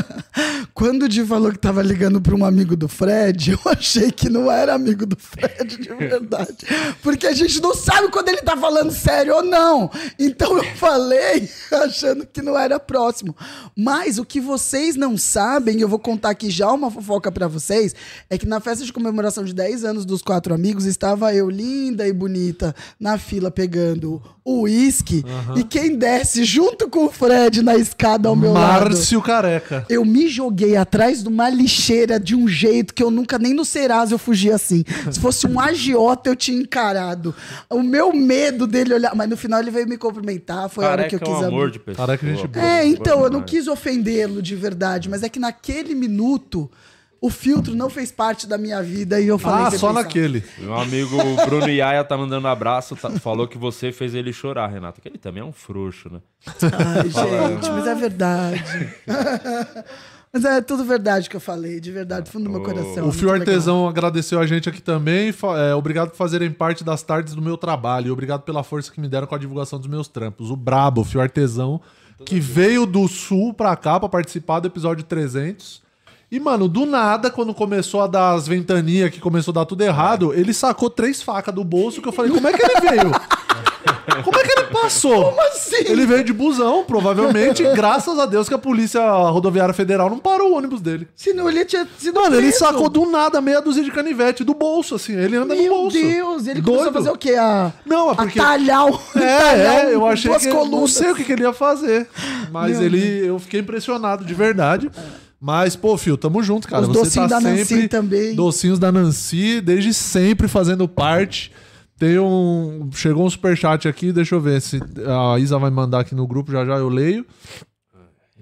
quando 0.79 1.03
o 1.03 1.09
Di 1.09 1.25
falou 1.25 1.51
que 1.51 1.59
tava 1.59 1.81
ligando 1.81 2.21
para 2.21 2.33
um 2.33 2.45
amigo 2.45 2.73
do 2.73 2.87
Fred, 2.87 3.51
eu 3.51 3.59
achei 3.69 4.09
que 4.13 4.29
não 4.29 4.49
era 4.49 4.73
amigo 4.73 5.05
do 5.05 5.17
Fred 5.17 5.75
de 5.75 5.93
verdade. 5.93 6.65
Porque 7.03 7.27
a 7.27 7.33
gente 7.33 7.61
não 7.61 7.75
sabe 7.75 8.07
quando 8.07 8.29
ele 8.29 8.41
tá 8.41 8.55
falando 8.55 8.89
sério 8.89 9.35
ou 9.35 9.43
não. 9.43 9.91
Então 10.17 10.55
eu 10.55 10.63
falei 10.77 11.49
achando 11.83 12.25
que 12.25 12.41
não 12.41 12.57
era 12.57 12.79
próximo. 12.79 13.35
Mas 13.75 14.17
o 14.17 14.23
que 14.23 14.39
vocês 14.39 14.95
não 14.95 15.17
sabem, 15.17 15.79
e 15.79 15.81
eu 15.81 15.89
vou 15.89 15.99
contar 15.99 16.29
aqui 16.29 16.49
já 16.49 16.71
uma 16.71 16.89
fofoca 16.89 17.29
para 17.29 17.49
vocês, 17.49 17.93
é 18.29 18.37
que 18.37 18.45
na 18.45 18.61
festa 18.61 18.85
de 18.85 18.93
comemoração 18.93 19.43
de 19.43 19.53
10 19.53 19.83
anos 19.83 20.05
dos 20.05 20.21
quatro 20.21 20.53
amigos, 20.53 20.85
estava 20.85 21.35
eu 21.35 21.49
linda 21.49 22.07
e 22.07 22.13
bonita 22.13 22.73
na 22.97 23.17
fila 23.17 23.51
pegando 23.51 24.21
o 24.45 24.61
uísque. 24.61 25.25
E 25.57 25.63
quem 25.63 25.97
desce 25.97 26.45
junto 26.45 26.89
com 26.89 27.05
o 27.05 27.11
Fred 27.11 27.61
na 27.61 27.75
escada 27.75 28.29
ao 28.29 28.35
meu 28.35 28.53
lado. 28.53 28.89
Márcio 28.91 29.21
Careca. 29.21 29.85
Eu 29.89 30.05
me 30.05 30.29
joguei 30.29 30.68
atrás 30.75 31.23
de 31.23 31.29
uma 31.29 31.49
lixeira 31.49 32.19
de 32.19 32.35
um 32.35 32.47
jeito 32.47 32.93
que 32.93 33.01
eu 33.01 33.11
nunca 33.11 33.37
nem 33.37 33.53
no 33.53 33.63
Serasa 33.65 34.13
eu 34.13 34.19
fugia 34.19 34.55
assim. 34.55 34.83
Se 35.11 35.19
fosse 35.19 35.47
um 35.47 35.59
agiota, 35.59 36.29
eu 36.29 36.35
tinha 36.35 36.59
encarado. 36.61 37.33
O 37.69 37.81
meu 37.81 38.13
medo 38.13 38.65
dele 38.67 38.93
olhar. 38.93 39.15
Mas 39.15 39.29
no 39.29 39.37
final 39.37 39.59
ele 39.59 39.71
veio 39.71 39.87
me 39.87 39.97
cumprimentar. 39.97 40.69
Foi 40.69 40.85
a 40.85 40.89
hora 40.89 41.07
que 41.07 41.15
eu 41.15 41.19
Careca 41.19 41.31
é 41.31 41.35
quis 41.35 41.43
um 41.45 41.47
amor 41.47 41.71
de 41.71 41.79
pessoa. 41.79 42.07
Careca 42.07 42.25
é 42.25 42.35
gente 42.35 42.47
boa. 42.47 42.65
É, 42.65 42.85
então, 42.85 43.23
eu 43.23 43.29
não 43.29 43.41
quis 43.41 43.67
ofendê-lo 43.67 44.41
de 44.41 44.55
verdade, 44.55 45.09
mas 45.09 45.23
é 45.23 45.29
que 45.29 45.39
naquele 45.39 45.93
minuto 45.95 46.69
o 47.21 47.29
filtro 47.29 47.75
não 47.75 47.89
fez 47.89 48.11
parte 48.13 48.47
da 48.47 48.57
minha 48.57 48.81
vida 48.81 49.19
e 49.19 49.27
eu 49.27 49.37
falei. 49.37 49.65
Ah, 49.65 49.71
só 49.71 49.89
pensar. 49.89 49.93
naquele. 49.93 50.43
Meu 50.57 50.73
amigo 50.75 51.17
Bruno 51.45 51.67
Iaia 51.69 52.03
tá 52.03 52.17
mandando 52.17 52.47
abraço, 52.47 52.95
tá- 52.95 53.11
falou 53.11 53.45
que 53.47 53.57
você 53.57 53.91
fez 53.91 54.15
ele 54.15 54.31
chorar, 54.31 54.67
Renato. 54.67 55.01
Que 55.01 55.07
ele 55.09 55.17
também 55.17 55.41
é 55.41 55.45
um 55.45 55.51
frouxo, 55.51 56.09
né? 56.09 56.19
Ai, 56.47 57.09
gente, 57.09 57.69
mas 57.71 57.87
é 57.87 57.95
verdade. 57.95 58.63
mas 60.31 60.45
é 60.45 60.61
tudo 60.61 60.83
verdade 60.83 61.29
que 61.29 61.35
eu 61.35 61.39
falei, 61.39 61.79
de 61.79 61.91
verdade, 61.91 62.23
do 62.25 62.29
fundo 62.31 62.45
do 62.45 62.49
meu 62.51 62.61
coração. 62.61 63.07
O 63.07 63.11
Fio 63.11 63.29
Muito 63.29 63.39
legal. 63.39 63.39
Artesão 63.39 63.87
agradeceu 63.87 64.39
a 64.39 64.45
gente 64.45 64.69
aqui 64.69 64.81
também. 64.81 65.33
é, 65.57 65.73
obrigado 65.73 66.09
por 66.09 66.17
fazerem 66.17 66.51
parte 66.51 66.83
das 66.83 67.01
tardes 67.01 67.33
do 67.33 67.41
meu 67.41 67.57
trabalho. 67.57 68.07
E 68.07 68.11
obrigado 68.11 68.41
pela 68.41 68.63
força 68.63 68.91
que 68.91 69.01
me 69.01 69.07
deram 69.07 69.25
com 69.25 69.35
a 69.35 69.39
divulgação 69.39 69.79
dos 69.79 69.87
meus 69.87 70.07
trampos. 70.07 70.51
O 70.51 70.55
Brabo, 70.55 71.01
o 71.01 71.03
Fio 71.03 71.19
Artesão, 71.19 71.81
que 72.25 72.39
veio 72.39 72.85
do 72.85 73.07
sul 73.07 73.53
pra 73.53 73.75
cá 73.75 73.99
pra 73.99 74.07
participar 74.09 74.59
do 74.59 74.67
episódio 74.67 75.03
300. 75.03 75.81
E, 76.31 76.39
mano, 76.39 76.67
do 76.67 76.85
nada, 76.85 77.31
quando 77.31 77.53
começou 77.55 78.01
a 78.01 78.07
dar 78.07 78.33
as 78.33 78.47
ventanias, 78.47 79.09
que 79.09 79.19
começou 79.19 79.51
a 79.51 79.55
dar 79.55 79.65
tudo 79.65 79.81
errado, 79.81 80.31
ele 80.33 80.53
sacou 80.53 80.89
três 80.89 81.23
facas 81.23 81.53
do 81.53 81.63
bolso 81.63 82.01
que 82.01 82.07
eu 82.07 82.11
falei, 82.11 82.31
como 82.31 82.47
é 82.47 82.53
que 82.53 82.61
ele 82.61 82.81
veio? 82.81 83.11
Como 84.23 84.37
é 84.37 84.43
que 84.43 84.59
ele 84.59 84.67
passou? 84.67 85.25
Como 85.29 85.41
assim? 85.47 85.75
Ele 85.85 86.05
veio 86.05 86.23
de 86.23 86.33
busão, 86.33 86.83
provavelmente, 86.83 87.63
graças 87.75 88.17
a 88.17 88.25
Deus 88.25 88.47
que 88.49 88.53
a 88.53 88.57
Polícia 88.57 89.01
Rodoviária 89.29 89.73
Federal 89.73 90.09
não 90.09 90.17
parou 90.17 90.51
o 90.51 90.57
ônibus 90.57 90.81
dele. 90.81 91.07
Senão 91.15 91.47
ele 91.47 91.63
tinha 91.63 91.87
sido 91.97 92.19
Mano, 92.19 92.35
ele 92.35 92.47
preso. 92.47 92.59
sacou 92.59 92.89
do 92.89 93.05
nada 93.05 93.39
meia 93.39 93.61
dúzia 93.61 93.83
de 93.83 93.91
canivete 93.91 94.43
do 94.43 94.53
bolso, 94.53 94.95
assim. 94.95 95.13
Ele 95.15 95.37
anda 95.37 95.55
no 95.55 95.61
Meu 95.61 95.73
bolso. 95.73 95.97
Deus, 95.97 96.47
ele 96.47 96.61
Doido. 96.61 96.65
começou 96.65 96.89
a 96.89 96.93
fazer 96.93 97.09
o 97.11 97.17
quê? 97.17 97.35
A, 97.35 97.71
Não, 97.85 98.11
é 98.11 98.15
porque... 98.15 98.39
a 98.39 98.43
talhar 98.43 98.85
o. 98.87 98.99
É, 99.15 99.37
talhar 99.37 99.85
é, 99.85 99.93
eu 99.93 100.05
achei 100.05 100.33
que... 100.37 100.47
Não 100.47 100.55
colunas. 100.55 100.91
sei 100.91 101.11
o 101.11 101.15
que, 101.15 101.23
que 101.23 101.31
ele 101.31 101.43
ia 101.43 101.53
fazer. 101.53 102.07
Mas 102.51 102.77
Meu 102.77 102.85
ele... 102.87 103.27
Eu 103.27 103.39
fiquei 103.39 103.59
impressionado, 103.59 104.25
de 104.25 104.33
verdade. 104.33 104.89
Mas, 105.39 105.75
pô, 105.75 105.97
Fio, 105.97 106.17
tamo 106.17 106.43
junto, 106.43 106.67
cara. 106.67 106.81
Os 106.81 106.89
Você 106.89 106.99
docinhos 106.99 107.29
tá 107.29 107.39
da 107.39 107.49
Nancy 107.49 107.65
sempre... 107.65 107.87
também. 107.87 108.35
Docinhos 108.35 108.77
da 108.77 108.91
Nancy, 108.91 109.61
desde 109.61 109.93
sempre 109.93 110.47
fazendo 110.47 110.87
parte. 110.87 111.51
Tem 111.97 112.19
um... 112.19 112.89
Chegou 112.93 113.25
um 113.25 113.29
superchat 113.29 113.87
aqui, 113.87 114.11
deixa 114.11 114.35
eu 114.35 114.41
ver 114.41 114.61
se 114.61 114.79
a 115.05 115.39
Isa 115.39 115.57
vai 115.57 115.69
mandar 115.69 116.01
aqui 116.01 116.13
no 116.13 116.27
grupo, 116.27 116.51
já 116.51 116.65
já 116.65 116.75
eu 116.75 116.89
leio. 116.89 117.25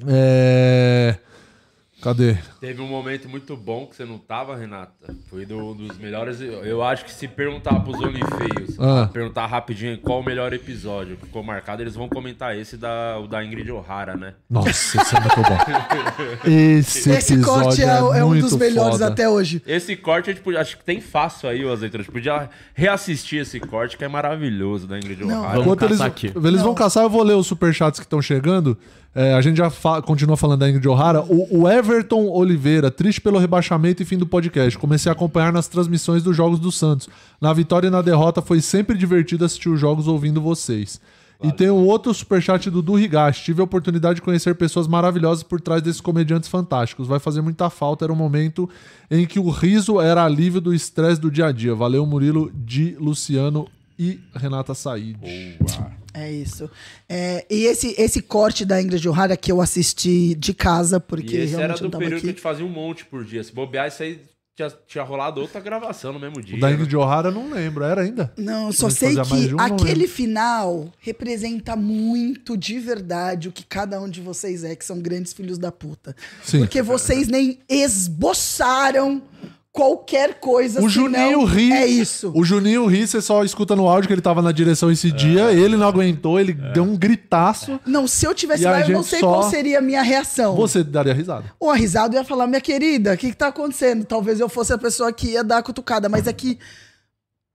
É... 0.07 1.17
Cadê? 2.07 2.37
Teve 2.61 2.81
um 2.81 2.87
momento 2.87 3.27
muito 3.27 3.57
bom 3.57 3.85
que 3.85 3.93
você 3.97 4.05
não 4.05 4.17
tava, 4.17 4.55
Renata. 4.55 4.93
Foi 5.29 5.45
do- 5.45 5.73
dos 5.73 5.97
melhores. 5.97 6.39
Eu 6.39 6.81
acho 6.81 7.03
que 7.03 7.11
se 7.11 7.27
perguntar 7.27 7.77
pros 7.81 7.99
Onlyfeios, 7.99 8.79
Ah. 8.79 9.09
perguntar 9.11 9.45
rapidinho 9.45 9.97
qual 9.97 10.21
o 10.21 10.23
melhor 10.23 10.53
episódio 10.53 11.17
que 11.17 11.25
ficou 11.25 11.43
marcado, 11.43 11.81
eles 11.83 11.95
vão 11.95 12.07
comentar 12.07 12.57
esse 12.57 12.77
da, 12.77 13.19
o 13.19 13.27
da 13.27 13.43
Ingrid 13.43 13.69
O'Hara, 13.71 14.15
né? 14.15 14.35
Nossa, 14.49 14.69
esse 14.69 14.97
é 15.15 15.19
muito 15.19 15.35
bom. 15.35 15.57
Esse, 16.49 17.09
Esse 17.09 17.33
episódio 17.33 17.43
corte 17.65 17.81
é, 17.83 17.87
é 18.19 18.23
um 18.23 18.29
muito 18.29 18.43
dos 18.43 18.55
melhores 18.55 18.91
foda. 18.99 19.07
até 19.07 19.27
hoje. 19.27 19.61
Esse 19.67 19.95
corte, 19.97 20.27
gente 20.31 20.41
podia- 20.41 20.61
acho 20.61 20.77
que 20.77 20.85
tem 20.85 21.01
fácil 21.01 21.49
aí, 21.49 21.65
o 21.65 21.71
Azeitona. 21.73 22.01
A 22.01 22.03
gente 22.05 22.13
podia 22.13 22.49
reassistir 22.73 23.41
esse 23.41 23.59
corte, 23.59 23.97
que 23.97 24.05
é 24.05 24.07
maravilhoso, 24.07 24.87
da 24.87 24.97
Ingrid 24.97 25.25
Não. 25.25 25.41
O'Hara. 25.41 25.47
Vamos 25.57 25.65
Enquanto 25.65 25.81
eles, 25.83 25.97
caçar 25.97 26.07
aqui. 26.07 26.31
eles 26.33 26.61
vão 26.61 26.73
caçar, 26.73 27.03
eu 27.03 27.09
vou 27.09 27.23
ler 27.23 27.33
os 27.35 27.47
superchats 27.47 27.99
que 27.99 28.05
estão 28.05 28.21
chegando. 28.21 28.77
É, 29.19 29.33
a 29.33 29.41
gente 29.41 29.57
já 29.57 29.71
fa- 29.71 29.99
continua 29.99 30.37
falando 30.37 30.59
da 30.59 30.69
Ingrid 30.69 30.87
O'Hara. 30.87 31.23
O, 31.23 31.61
o 31.61 31.67
Everton 31.67 32.27
Oliveira, 32.27 32.91
triste 32.91 33.19
pelo 33.19 33.39
rebaixamento 33.39 34.03
e 34.03 34.05
fim 34.05 34.15
do 34.15 34.27
podcast. 34.27 34.77
Comecei 34.77 35.09
a 35.09 35.13
acompanhar 35.13 35.51
nas 35.51 35.67
transmissões 35.67 36.21
dos 36.21 36.37
Jogos 36.37 36.59
do 36.59 36.71
Santos. 36.71 37.09
Na 37.41 37.51
vitória 37.51 37.87
e 37.87 37.89
na 37.89 38.03
derrota 38.03 38.43
foi 38.43 38.61
sempre 38.61 38.95
divertido 38.95 39.43
assistir 39.43 39.69
os 39.69 39.79
jogos 39.79 40.07
ouvindo 40.07 40.39
vocês. 40.39 41.01
E 41.43 41.51
tem 41.51 41.69
um 41.71 41.85
outro 41.85 42.13
superchat 42.13 42.69
do 42.69 42.81
Du 42.83 42.99
Higashi. 42.99 43.43
Tive 43.45 43.61
a 43.61 43.63
oportunidade 43.63 44.15
de 44.17 44.21
conhecer 44.21 44.53
pessoas 44.53 44.87
maravilhosas 44.87 45.41
por 45.41 45.59
trás 45.59 45.81
desses 45.81 46.01
comediantes 46.01 46.47
fantásticos. 46.47 47.07
Vai 47.07 47.19
fazer 47.19 47.41
muita 47.41 47.71
falta. 47.71 48.05
Era 48.05 48.13
um 48.13 48.15
momento 48.15 48.69
em 49.09 49.25
que 49.25 49.39
o 49.39 49.49
riso 49.49 49.99
era 49.99 50.23
alívio 50.23 50.61
do 50.61 50.73
estresse 50.73 51.19
do 51.19 51.31
dia 51.31 51.47
a 51.47 51.51
dia. 51.51 51.73
Valeu, 51.73 52.05
Murilo, 52.05 52.51
de 52.53 52.95
Luciano 52.99 53.67
e 53.97 54.19
Renata 54.35 54.75
Said. 54.75 55.17
É 56.17 56.31
isso. 56.31 56.69
É, 57.07 57.45
e 57.49 57.65
esse, 57.65 57.93
esse 57.97 58.21
corte 58.21 58.65
da 58.65 58.81
Ingrid 58.81 59.07
O'Hara 59.07 59.37
que 59.37 59.51
eu 59.51 59.61
assisti 59.61 60.33
de 60.33 60.53
casa, 60.53 60.97
E 60.97 60.99
porque 60.99 61.35
esse 61.37 61.53
era 61.53 61.59
realmente 61.59 61.77
do 61.79 61.83
não 61.83 61.91
tava 61.91 62.03
período 62.03 62.21
que 62.21 62.27
a 62.27 62.29
aqui. 62.29 62.37
gente 62.37 62.41
fazia 62.41 62.65
um 62.65 62.69
monte 62.69 63.05
por 63.05 63.23
dia. 63.23 63.43
Se 63.43 63.53
bobear, 63.53 63.87
isso 63.87 64.01
aí 64.01 64.19
tinha, 64.55 64.73
tinha 64.87 65.03
rolado 65.03 65.39
outra 65.39 65.61
gravação 65.61 66.11
no 66.11 66.19
mesmo 66.19 66.41
dia. 66.41 66.57
O 66.57 66.59
da 66.59 66.69
né? 66.69 66.73
Ingrid 66.73 66.95
O'Hara 66.95 67.27
eu 67.27 67.31
não 67.31 67.51
lembro. 67.51 67.83
Era 67.83 68.01
ainda? 68.01 68.33
Não, 68.35 68.67
eu 68.67 68.73
só 68.73 68.89
sei 68.89 69.15
que 69.15 69.53
um, 69.53 69.59
aquele 69.59 70.07
final 70.07 70.91
representa 70.99 71.75
muito 71.75 72.57
de 72.57 72.79
verdade 72.79 73.47
o 73.47 73.51
que 73.51 73.63
cada 73.63 74.01
um 74.01 74.09
de 74.09 74.19
vocês 74.19 74.63
é, 74.63 74.75
que 74.75 74.83
são 74.83 74.99
grandes 74.99 75.31
filhos 75.31 75.59
da 75.59 75.71
puta. 75.71 76.15
Sim. 76.43 76.59
Porque 76.59 76.81
vocês 76.81 77.27
nem 77.27 77.59
esboçaram 77.69 79.21
qualquer 79.77 80.39
coisa. 80.39 80.81
O 80.81 80.89
Juninho 80.89 81.43
ri. 81.43 81.71
É 81.71 81.85
isso. 81.85 82.31
O 82.35 82.43
Juninho 82.43 82.87
ri, 82.87 83.05
você 83.07 83.21
só 83.21 83.43
escuta 83.43 83.75
no 83.75 83.87
áudio 83.87 84.07
que 84.07 84.13
ele 84.15 84.21
tava 84.21 84.41
na 84.41 84.51
direção 84.51 84.89
esse 84.91 85.11
dia. 85.11 85.51
Ele 85.53 85.77
não 85.77 85.87
aguentou, 85.87 86.39
ele 86.39 86.51
deu 86.53 86.83
um 86.83 86.97
gritaço. 86.97 87.79
Não, 87.85 88.07
se 88.07 88.25
eu 88.25 88.33
tivesse 88.33 88.63
lá, 88.63 88.81
eu 88.81 88.89
não 88.89 89.03
sei 89.03 89.19
só- 89.19 89.27
qual 89.29 89.43
seria 89.51 89.77
a 89.77 89.81
minha 89.81 90.01
reação. 90.01 90.55
Você 90.55 90.83
daria 90.83 91.13
risada. 91.13 91.45
Uma 91.61 91.75
risada 91.75 92.15
eu 92.15 92.21
ia 92.21 92.25
falar, 92.25 92.47
minha 92.47 92.59
querida, 92.59 93.13
o 93.13 93.17
que, 93.17 93.29
que 93.29 93.37
tá 93.37 93.47
acontecendo? 93.49 94.03
Talvez 94.03 94.39
eu 94.39 94.49
fosse 94.49 94.73
a 94.73 94.77
pessoa 94.79 95.13
que 95.13 95.27
ia 95.33 95.43
dar 95.43 95.59
a 95.59 95.63
cutucada, 95.63 96.09
mas 96.09 96.25
é 96.25 96.33
que 96.33 96.57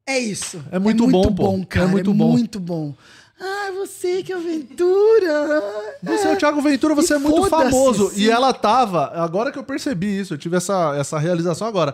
é 0.07 0.19
isso. 0.21 0.63
É 0.71 0.79
muito 0.79 1.05
bom, 1.09 1.35
pô. 1.35 1.67
cara. 1.69 1.87
É 1.87 1.89
muito 1.91 2.11
é 2.11 2.15
bom. 2.15 2.29
muito 2.31 2.61
bom. 2.61 2.95
Ah, 3.41 3.73
você 3.77 4.23
que 4.23 4.33
aventura. 4.33 5.63
Você 6.01 6.29
é 6.29 6.33
o 6.33 6.37
Thiago 6.37 6.61
Ventura, 6.63 6.95
você 6.95 7.15
E 7.15 7.17
é 7.17 7.19
muito 7.19 7.49
famoso. 7.51 8.11
sim. 8.11 8.21
E 8.21 8.31
ela 8.31 8.53
tava, 8.53 9.11
agora 9.17 9.51
que 9.51 9.59
eu 9.59 9.65
percebi 9.65 10.21
isso, 10.21 10.35
eu 10.35 10.39
tive 10.39 10.57
essa, 10.57 10.95
essa 10.97 11.19
realização 11.19 11.67
agora. 11.67 11.93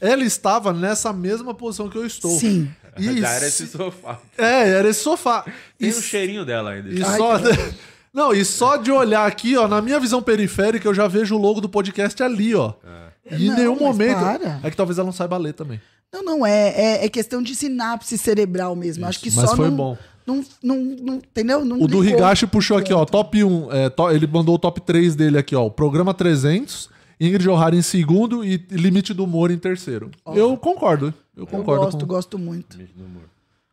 Ela 0.00 0.24
estava 0.24 0.72
nessa 0.72 1.12
mesma 1.12 1.52
posição 1.54 1.88
que 1.88 1.96
eu 1.98 2.06
estou. 2.06 2.38
Sim. 2.38 2.68
E 2.98 3.20
Já 3.20 3.30
era 3.30 3.40
se- 3.50 3.64
esse 3.64 3.66
sofá. 3.76 4.18
É, 4.36 4.68
era 4.70 4.88
esse 4.88 5.00
sofá. 5.00 5.44
Tem 5.78 5.88
E 5.88 5.92
o 5.92 6.00
cheirinho 6.02 6.44
dela 6.44 6.70
ainda. 6.72 6.88
E 6.90 7.04
só... 7.04 7.34
Não, 8.12 8.32
e 8.34 8.44
só 8.44 8.76
de 8.76 8.90
olhar 8.90 9.24
aqui, 9.24 9.56
ó, 9.56 9.68
na 9.68 9.80
minha 9.80 10.00
visão 10.00 10.20
periférica, 10.20 10.88
eu 10.88 10.92
já 10.92 11.06
vejo 11.06 11.36
o 11.36 11.38
logo 11.38 11.60
do 11.60 11.68
podcast 11.68 12.20
ali, 12.20 12.52
ó. 12.56 12.72
E 13.30 13.46
em 13.46 13.54
nenhum 13.54 13.74
mas 13.74 13.80
momento. 13.82 14.18
para. 14.18 14.60
É 14.64 14.68
que 14.70 14.76
talvez 14.76 14.98
ela 14.98 15.06
não 15.06 15.12
saiba 15.12 15.36
ler 15.36 15.52
também. 15.52 15.80
Não, 16.12 16.20
não, 16.24 16.44
é, 16.44 16.70
é, 16.70 17.04
é 17.04 17.08
questão 17.08 17.40
de 17.40 17.54
sinapse 17.54 18.18
cerebral 18.18 18.74
mesmo. 18.74 19.06
Acho 19.06 19.20
que 19.20 19.30
mas 19.30 19.48
só 19.48 19.54
foi 19.54 19.68
não, 19.70 19.76
bom. 19.76 19.98
Não, 20.26 20.44
não, 20.60 20.76
não, 20.76 21.14
entendeu? 21.18 21.64
Não 21.64 21.80
O 21.80 21.86
do. 21.86 22.04
Higashi 22.04 22.48
puxou 22.48 22.76
aqui, 22.76 22.92
ó, 22.92 23.04
top 23.04 23.44
1. 23.44 23.72
é, 23.72 23.88
to- 23.88 24.10
ele 24.10 24.26
mandou 24.26 24.56
o 24.56 24.58
top 24.58 24.80
3 24.80 25.14
dele 25.14 25.38
aqui, 25.38 25.54
ó. 25.54 25.64
o 25.66 25.70
Programa 25.70 26.12
300, 26.12 26.90
Ingrid 27.20 27.48
O'Hara 27.48 27.76
em 27.76 27.82
segundo 27.82 28.42
e 28.44 28.56
Limite 28.70 29.12
do 29.12 29.24
Humor 29.24 29.50
em 29.50 29.58
terceiro. 29.58 30.10
Eu 30.34 30.56
concordo. 30.56 31.12
Eu 31.36 31.42
Eu 31.42 31.46
concordo. 31.46 31.84
gosto, 31.84 32.00
com- 32.00 32.06
gosto 32.06 32.38
muito. 32.38 32.78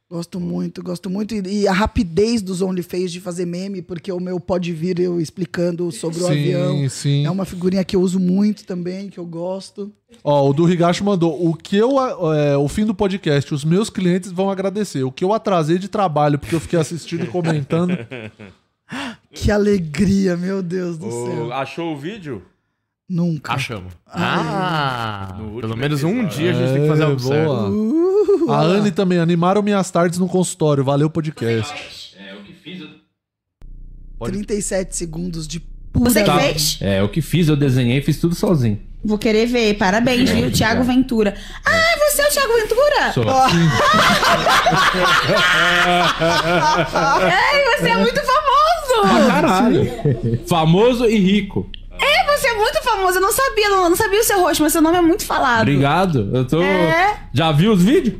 Gosto 0.09 0.39
muito, 0.39 0.81
gosto 0.81 1.09
muito. 1.09 1.35
E, 1.35 1.63
e 1.63 1.67
a 1.67 1.73
rapidez 1.73 2.41
dos 2.41 2.61
OnlyFans 2.61 3.11
de 3.11 3.19
fazer 3.19 3.45
meme, 3.45 3.81
porque 3.81 4.09
o 4.09 4.21
meu 4.21 4.39
pode 4.39 4.71
vir 4.71 4.99
eu 5.01 5.19
explicando 5.19 5.91
sobre 5.91 6.19
o 6.19 6.27
Sim, 6.27 6.31
avião. 6.31 6.89
sim. 6.89 7.25
É 7.25 7.29
uma 7.29 7.43
figurinha 7.43 7.83
que 7.83 7.93
eu 7.93 7.99
uso 8.01 8.17
muito 8.17 8.63
também, 8.65 9.09
que 9.09 9.17
eu 9.17 9.25
gosto. 9.25 9.91
Ó, 10.23 10.49
o 10.49 10.53
do 10.53 10.71
Higashi 10.71 11.03
mandou. 11.03 11.45
O 11.45 11.53
que 11.53 11.75
eu. 11.75 11.91
é, 12.33 12.55
o 12.55 12.69
fim 12.69 12.85
do 12.85 12.95
podcast, 12.95 13.53
os 13.53 13.65
meus 13.65 13.89
clientes 13.89 14.31
vão 14.31 14.49
agradecer. 14.49 15.03
O 15.03 15.11
que 15.11 15.25
eu 15.25 15.33
atrasei 15.33 15.77
de 15.77 15.89
trabalho, 15.89 16.39
porque 16.39 16.55
eu 16.55 16.61
fiquei 16.61 16.79
assistindo 16.79 17.25
e 17.25 17.27
comentando. 17.27 17.91
Que 19.31 19.51
alegria, 19.51 20.37
meu 20.37 20.63
Deus 20.63 20.97
do 20.97 21.07
O- 21.07 21.25
céu. 21.27 21.51
achou 21.53 21.93
o 21.93 21.97
vídeo? 21.97 22.41
Nunca. 23.09 23.53
Achamos. 23.53 23.93
Ah, 24.05 25.35
No 25.37 25.43
último 25.45 25.61
pelo 25.61 25.77
menos 25.77 26.03
um 26.03 26.19
episódio. 26.23 26.37
dia 26.37 26.51
a 26.51 26.53
gente 26.53 26.73
tem 26.73 26.81
que 26.81 26.87
fazer 26.89 27.03
É, 27.03 27.05
algo 27.05 27.19
certo. 27.19 27.45
boa. 27.47 27.69
Uh, 27.69 28.51
A 28.51 28.61
Anne 28.61 28.91
também 28.91 29.17
animaram 29.19 29.61
minhas 29.61 29.89
tardes 29.89 30.19
no 30.19 30.27
consultório. 30.27 30.83
Valeu, 30.83 31.09
podcast. 31.09 31.73
É, 32.19 32.33
o 32.35 32.43
que 32.43 32.53
fiz. 32.53 32.81
eu- 32.81 32.89
37 34.25 34.95
segundos 34.95 35.47
de 35.47 35.59
pura. 35.59 36.09
Você 36.09 36.23
que 36.23 36.31
fez? 36.31 36.77
É, 36.81 37.01
o 37.01 37.07
que 37.09 37.21
fiz, 37.21 37.47
eu 37.47 37.55
desenhei, 37.55 38.01
fiz 38.01 38.19
tudo 38.19 38.35
sozinho. 38.35 38.79
Vou 39.05 39.17
querer 39.17 39.45
ver. 39.45 39.75
Parabéns, 39.75 40.29
viu? 40.29 40.51
Thiago 40.51 40.83
Ventura. 40.83 41.33
Ah, 41.65 42.11
você 42.11 42.21
é 42.23 42.27
o 42.27 42.31
Thiago 42.31 42.53
Ventura? 42.55 43.13
Sou. 43.13 43.23
Ei, 47.29 47.77
você 47.79 47.89
é 47.89 47.97
muito 47.97 48.19
famoso! 48.21 49.27
Caralho. 49.27 49.87
Famoso 50.47 51.05
e 51.05 51.17
rico. 51.17 51.69
É, 51.99 52.37
você 52.37 52.47
é 52.47 52.53
muito 52.53 52.81
famoso. 52.83 53.17
Eu 53.17 53.21
não 53.21 53.31
sabia, 53.31 53.69
não, 53.69 53.89
não 53.89 53.95
sabia 53.95 54.19
o 54.19 54.23
seu 54.23 54.39
rosto, 54.39 54.63
mas 54.63 54.71
seu 54.71 54.81
nome 54.81 54.97
é 54.97 55.01
muito 55.01 55.25
falado. 55.25 55.61
Obrigado. 55.61 56.29
Eu 56.33 56.45
tô. 56.45 56.61
É. 56.61 57.17
Já 57.33 57.51
viu 57.51 57.73
os 57.73 57.83
vídeos? 57.83 58.15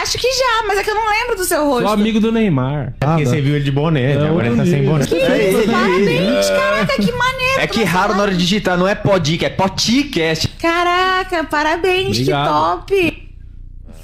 Acho 0.00 0.18
que 0.18 0.26
já, 0.28 0.66
mas 0.66 0.78
é 0.78 0.82
que 0.82 0.90
eu 0.90 0.94
não 0.96 1.08
lembro 1.08 1.36
do 1.36 1.44
seu 1.44 1.64
rosto. 1.64 1.84
Sou 1.84 1.92
amigo 1.92 2.18
do 2.18 2.32
Neymar. 2.32 2.94
Porque 2.98 3.24
você 3.24 3.40
viu 3.40 3.54
ele 3.54 3.64
de 3.64 3.70
boné, 3.70 4.16
né? 4.16 4.28
agora 4.28 4.48
ele 4.48 4.56
tá 4.56 4.66
sem 4.66 4.84
boné. 4.84 5.04
É 5.04 5.50
isso, 5.50 5.70
parabéns, 5.70 6.50
caraca, 6.50 6.94
que 6.96 7.12
maneiro. 7.12 7.60
É 7.60 7.66
que 7.68 7.84
raro 7.84 8.14
na 8.14 8.22
hora 8.22 8.32
de 8.32 8.38
digitar, 8.38 8.76
não 8.76 8.88
é 8.88 8.96
podcast, 8.96 9.44
é 9.44 9.56
podcast. 9.56 10.48
Caraca, 10.60 11.44
parabéns, 11.44 12.18
Obrigado. 12.18 12.84
que 12.84 12.94
top. 12.96 13.30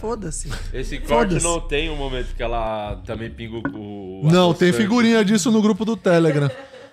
Foda-se. 0.01 0.49
Esse 0.73 0.99
corte 0.99 1.09
Foda-se. 1.09 1.45
não 1.45 1.61
tem 1.61 1.91
um 1.91 1.97
momento 1.97 2.35
que 2.37 2.43
ela 2.43 3.01
também 3.05 3.29
pinga 3.29 3.57
o. 3.57 4.21
Não, 4.23 4.55
tem 4.55 4.73
figurinha 4.73 5.25
disso 5.25 5.51
no 5.51 5.61
grupo 5.61 5.85
do 5.85 5.97
Telegram. 5.97 6.49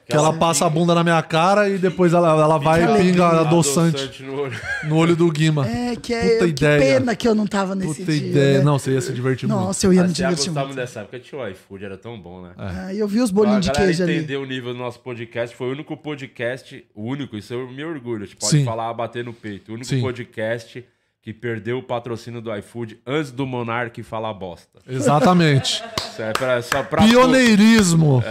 Que 0.05 0.17
ela 0.17 0.33
passa 0.33 0.65
a 0.65 0.69
bunda 0.69 0.93
na 0.93 1.01
minha 1.03 1.21
cara 1.23 1.69
e 1.69 1.77
depois 1.77 2.13
ela, 2.13 2.29
ela 2.29 2.57
vai 2.57 2.83
e 2.83 2.97
pinga 3.01 3.25
adoçante 3.41 4.21
no 4.21 4.41
olho. 4.41 4.59
no 4.83 4.97
olho 4.97 5.15
do 5.15 5.31
Guima. 5.31 5.65
É, 5.67 5.95
que 5.95 6.13
é. 6.13 6.33
Puta 6.33 6.43
que 6.45 6.49
ideia. 6.51 6.79
pena 6.99 7.15
que 7.15 7.27
eu 7.27 7.33
não 7.33 7.47
tava 7.47 7.73
nesse 7.73 8.01
Puta 8.01 8.11
dia. 8.11 8.27
ideia. 8.29 8.57
né? 8.59 8.63
Não, 8.65 8.77
você 8.77 8.91
ia 8.91 9.01
se 9.01 9.13
divertir 9.13 9.47
muito. 9.47 9.61
Nossa, 9.61 9.85
eu 9.87 9.93
ia 9.93 10.01
me 10.03 10.11
Assim, 10.11 10.21
eu 10.23 10.27
divertir 10.29 10.45
gostava 10.47 10.67
muito. 10.67 10.77
dessa 10.77 10.99
época, 11.01 11.19
tinha 11.19 11.41
o 11.41 11.47
iFood, 11.47 11.85
era 11.85 11.97
tão 11.97 12.19
bom, 12.19 12.41
né? 12.41 12.51
Ah, 12.57 12.93
eu 12.93 13.07
vi 13.07 13.21
os 13.21 13.31
bolinhos 13.31 13.65
de 13.65 13.71
queijo 13.71 14.03
ali. 14.03 14.17
entender 14.17 14.35
o 14.37 14.45
nível 14.45 14.73
do 14.73 14.79
nosso 14.79 14.99
podcast, 14.99 15.55
foi 15.55 15.67
o 15.69 15.71
único 15.71 15.95
podcast, 15.95 16.85
o 16.93 17.03
único, 17.03 17.37
isso 17.37 17.53
é 17.53 17.57
o 17.57 17.71
meu 17.71 17.87
orgulho, 17.89 18.23
a 18.23 18.25
gente 18.25 18.35
pode 18.35 18.51
Sim. 18.51 18.65
falar, 18.65 18.93
bater 18.93 19.23
no 19.23 19.33
peito, 19.33 19.71
o 19.71 19.75
único 19.75 19.87
Sim. 19.89 20.01
podcast 20.01 20.83
que 21.23 21.33
perdeu 21.33 21.77
o 21.79 21.83
patrocínio 21.83 22.41
do 22.41 22.53
iFood 22.57 22.99
antes 23.07 23.31
do 23.31 23.47
Monark 23.47 24.03
falar 24.03 24.33
bosta. 24.33 24.79
Exatamente. 24.85 25.81
Isso 25.97 26.21
é 26.21 26.33
pra, 26.33 26.61
só 26.61 26.83
pra... 26.83 27.03
Pioneirismo. 27.07 28.21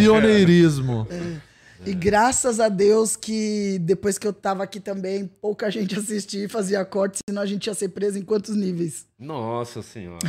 Pioneirismo. 0.00 1.06
E 1.86 1.94
graças 1.94 2.58
a 2.60 2.68
Deus 2.68 3.16
que 3.16 3.78
depois 3.80 4.18
que 4.18 4.26
eu 4.26 4.32
tava 4.32 4.62
aqui 4.64 4.78
também, 4.80 5.26
pouca 5.40 5.70
gente 5.70 5.96
assistia 5.98 6.44
e 6.44 6.48
fazia 6.48 6.84
corte, 6.84 7.18
senão 7.28 7.42
a 7.42 7.46
gente 7.46 7.66
ia 7.68 7.74
ser 7.74 7.88
preso 7.90 8.18
em 8.18 8.22
quantos 8.22 8.54
níveis? 8.56 9.06
Nossa 9.18 9.80
senhora. 9.82 10.18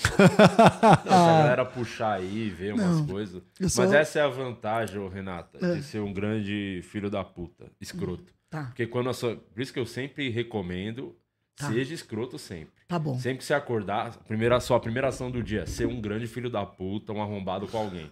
Se 0.00 0.22
a 0.22 1.42
galera 1.42 1.64
puxar 1.64 2.12
aí, 2.14 2.50
ver 2.50 2.74
umas 2.74 2.98
Não, 3.00 3.06
coisas. 3.06 3.36
eu 3.36 3.42
Mas 3.60 3.72
sou- 3.72 3.94
essa 3.94 4.18
é 4.18 4.22
a 4.22 4.28
vantagem, 4.28 5.06
Renata, 5.08 5.58
É. 5.62 5.74
de 5.76 5.82
ser 5.82 6.00
um 6.00 6.12
grande 6.12 6.80
filho 6.84 7.10
da 7.10 7.24
puta, 7.24 7.66
escroto. 7.80 8.32
Tá. 8.50 8.64
Porque 8.64 8.86
quando 8.86 9.08
a 9.08 9.14
sua... 9.14 9.36
Por 9.36 9.62
isso 9.62 9.72
que 9.72 9.78
eu 9.78 9.86
sempre 9.86 10.28
recomendo, 10.28 11.14
Tá. 11.56 11.68
seja 11.68 11.94
escroto 11.94 12.38
sempre. 12.38 12.72
Tá 12.88 12.98
bom. 12.98 13.18
Sempre 13.18 13.38
que 13.38 13.44
você 13.44 13.54
acordar, 13.54 14.06
a 14.08 14.10
primeira, 14.24 14.56
a 14.56 14.60
sua 14.60 14.80
primeira 14.80 15.08
ação 15.08 15.30
do 15.30 15.42
dia, 15.42 15.66
ser 15.66 15.86
um 15.86 16.00
grande 16.00 16.26
filho 16.26 16.48
da 16.50 16.64
puta, 16.66 17.12
um 17.12 17.20
arrombado 17.22 17.68
com 17.68 17.76
alguém. 17.78 18.10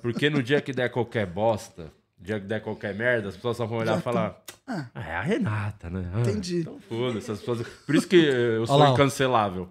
Porque 0.00 0.28
no 0.30 0.42
dia 0.42 0.60
que 0.62 0.72
der 0.72 0.88
qualquer 0.90 1.26
bosta, 1.26 1.92
no 2.18 2.24
dia 2.24 2.40
que 2.40 2.46
der 2.46 2.60
qualquer 2.62 2.94
merda, 2.94 3.28
as 3.28 3.36
pessoas 3.36 3.56
só 3.58 3.66
vão 3.66 3.78
olhar 3.78 3.92
Já 3.94 3.98
e 3.98 4.02
falar. 4.02 4.42
Ah. 4.66 4.86
Ah, 4.94 5.08
é 5.08 5.14
a 5.16 5.20
Renata, 5.20 5.90
né? 5.90 6.10
Ah, 6.14 6.20
Entendi. 6.20 6.60
Então 6.60 6.80
foda-se. 6.88 7.30
as 7.30 7.38
pessoas- 7.38 7.66
Por 7.86 7.94
isso 7.94 8.08
que 8.08 8.16
eu 8.16 8.66
sou 8.66 8.76
Olha 8.76 8.84
lá, 8.84 8.90
ó. 8.90 8.94
incancelável. 8.94 9.68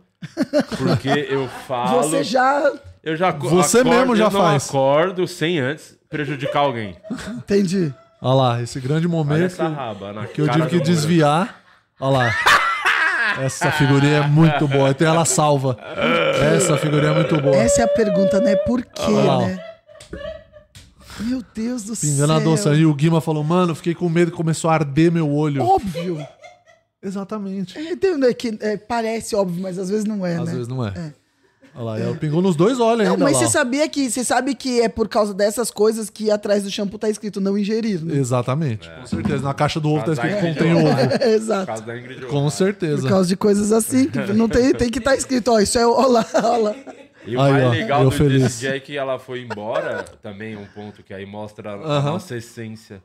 Porque 0.78 1.10
eu 1.10 1.48
falo. 1.68 2.04
Você 2.04 2.24
já. 2.24 2.62
Eu 3.02 3.16
já 3.16 3.32
Você 3.32 3.80
acordo, 3.80 3.90
mesmo 3.98 4.16
já 4.16 4.26
eu 4.26 4.32
não 4.32 4.40
faz. 4.42 4.68
acordo 4.70 5.28
sem 5.28 5.60
antes 5.60 5.98
prejudicar 6.10 6.60
alguém. 6.60 6.96
Entendi. 7.38 7.94
Olha 8.22 8.34
lá, 8.34 8.62
esse 8.62 8.80
grande 8.80 9.08
Olha 9.08 9.16
momento 9.16 9.46
essa 9.46 9.70
que, 9.70 9.74
raba 9.76 10.14
na 10.14 10.28
que 10.28 10.42
eu 10.42 10.50
tive 10.50 10.68
que 10.68 10.80
desviar. 10.80 11.62
Olha 12.00 12.18
lá. 12.18 12.36
Essa 13.42 13.72
figurinha 13.72 14.18
é 14.18 14.28
muito 14.28 14.68
boa. 14.68 14.94
Tem 14.94 15.08
ela 15.08 15.24
salva. 15.24 15.78
Essa 16.56 16.78
figurinha 16.78 17.12
é 17.12 17.16
muito 17.16 17.40
boa. 17.40 17.56
Essa 17.56 17.82
é 17.82 17.86
a 17.86 17.88
pergunta, 17.88 18.40
né? 18.42 18.56
Por 18.56 18.84
quê, 18.84 19.02
Olha 19.04 19.24
lá, 19.24 19.40
né? 19.48 19.64
Meu 21.22 21.44
Deus 21.54 21.84
do 21.84 21.96
Pingando 21.96 22.34
a 22.34 22.38
céu. 22.38 22.46
doça. 22.46 22.74
E 22.74 22.86
o 22.86 22.94
Guima 22.94 23.22
falou, 23.22 23.44
mano, 23.44 23.76
fiquei 23.76 23.94
com 23.94 24.08
medo 24.10 24.32
que 24.32 24.38
começou 24.38 24.70
a 24.70 24.74
arder 24.74 25.12
meu 25.12 25.30
olho. 25.30 25.64
Óbvio. 25.64 26.26
Exatamente. 27.02 27.78
É, 27.78 28.18
né, 28.18 28.34
que, 28.34 28.58
é, 28.62 28.78
parece 28.78 29.36
óbvio, 29.36 29.62
mas 29.62 29.78
às 29.78 29.90
vezes 29.90 30.06
não 30.06 30.26
é, 30.26 30.36
Às 30.36 30.46
né? 30.46 30.52
vezes 30.52 30.68
não 30.68 30.86
é. 30.86 31.14
Olha 31.76 31.84
lá, 31.84 32.00
ela 32.00 32.16
pingou 32.16 32.42
nos 32.42 32.56
dois 32.56 32.80
olhos 32.80 33.06
Não, 33.06 33.14
ainda. 33.14 33.24
mas 33.24 33.34
lá, 33.34 33.40
você 33.40 33.48
sabia 33.52 33.88
que 33.88 34.10
você 34.10 34.24
sabe 34.24 34.54
que 34.56 34.82
é 34.82 34.90
por 34.90 35.08
causa 35.08 35.34
dessas 35.34 35.70
coisas 35.72 36.10
que 36.10 36.30
atrás 36.32 36.64
do 36.64 36.70
shampoo 36.72 36.98
tá 36.98 37.10
escrito 37.10 37.40
não 37.40 37.58
ingerir, 37.58 38.04
né? 38.04 38.16
Exatamente, 38.18 38.90
com 38.90 39.06
certeza. 39.06 39.44
Na 39.44 39.54
caixa 39.54 39.80
do 39.80 39.90
ovo 39.90 40.04
tá 40.06 40.14
escrito 40.14 40.40
contém 40.40 40.74
ovo. 40.74 40.88
Por 41.20 41.28
Exato. 41.28 41.66
causa 41.68 41.84
da 41.84 41.98
Ingrid 41.98 42.26
Com 42.26 42.38
Ovar. 42.38 42.52
certeza. 42.52 43.02
Por 43.04 43.10
causa 43.10 43.30
de 43.30 43.38
coisas 43.38 43.72
assim, 43.72 44.10
que 44.10 44.34
não 44.34 44.50
tem, 44.50 44.74
tem 44.74 44.90
que 44.90 45.00
estar 45.00 45.16
escrito, 45.16 45.52
ó, 45.52 45.60
isso 45.60 45.78
é, 45.78 45.86
ó 45.88 46.06
lá, 46.08 46.26
ó 46.44 46.58
lá. 46.58 46.76
E 47.28 47.36
o 47.36 47.42
Aí, 47.42 47.52
mais 47.52 47.66
ó, 47.66 47.70
legal 47.70 48.04
eu 48.04 48.10
do, 48.10 48.16
feliz. 48.16 48.42
desse 48.44 48.60
dia 48.62 48.76
é 48.76 48.80
que 48.80 48.98
ela 48.98 49.20
foi 49.20 49.42
embora, 49.42 50.04
também 50.22 50.56
um 50.56 50.66
ponto 50.74 51.04
que 51.04 51.14
aí 51.14 51.26
mostra 51.26 51.72
a 51.72 51.76
Aham. 51.76 52.12
nossa 52.12 52.36
essência. 52.36 53.02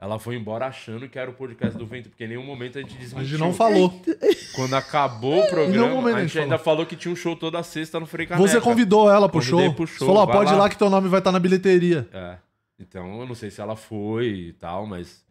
Ela 0.00 0.18
foi 0.18 0.34
embora 0.36 0.66
achando 0.66 1.06
que 1.08 1.18
era 1.18 1.30
o 1.30 1.34
podcast 1.34 1.76
do 1.76 1.84
Vento, 1.84 2.08
porque 2.08 2.24
em 2.24 2.28
nenhum 2.28 2.44
momento 2.44 2.78
a 2.78 2.80
gente 2.80 2.96
A 2.96 2.98
desmentiu. 2.98 3.28
gente 3.28 3.38
não 3.40 3.52
falou. 3.52 3.92
Quando 4.56 4.74
acabou 4.74 5.40
o 5.44 5.48
programa, 5.48 6.08
a 6.10 6.14
a 6.14 6.20
gente 6.20 6.32
gente 6.32 6.38
ainda 6.44 6.56
falou 6.58 6.86
que 6.86 6.96
tinha 6.96 7.12
um 7.12 7.16
show 7.16 7.36
toda 7.36 7.62
sexta 7.62 8.00
no 8.00 8.06
Frei 8.06 8.26
Você 8.26 8.60
convidou 8.62 9.10
ela 9.10 9.28
pro 9.28 9.40
Convidei 9.40 9.66
show. 9.66 9.74
pro 9.74 9.86
show, 9.86 10.06
falou, 10.06 10.26
pode 10.26 10.50
ir 10.50 10.54
lá. 10.54 10.60
lá 10.60 10.68
que 10.70 10.78
teu 10.78 10.88
nome 10.88 11.06
vai 11.08 11.20
estar 11.20 11.30
na 11.30 11.38
bilheteria. 11.38 12.08
É. 12.14 12.36
Então, 12.78 13.20
eu 13.20 13.26
não 13.26 13.34
sei 13.34 13.50
se 13.50 13.60
ela 13.60 13.76
foi 13.76 14.26
e 14.28 14.52
tal, 14.54 14.86
mas 14.86 15.22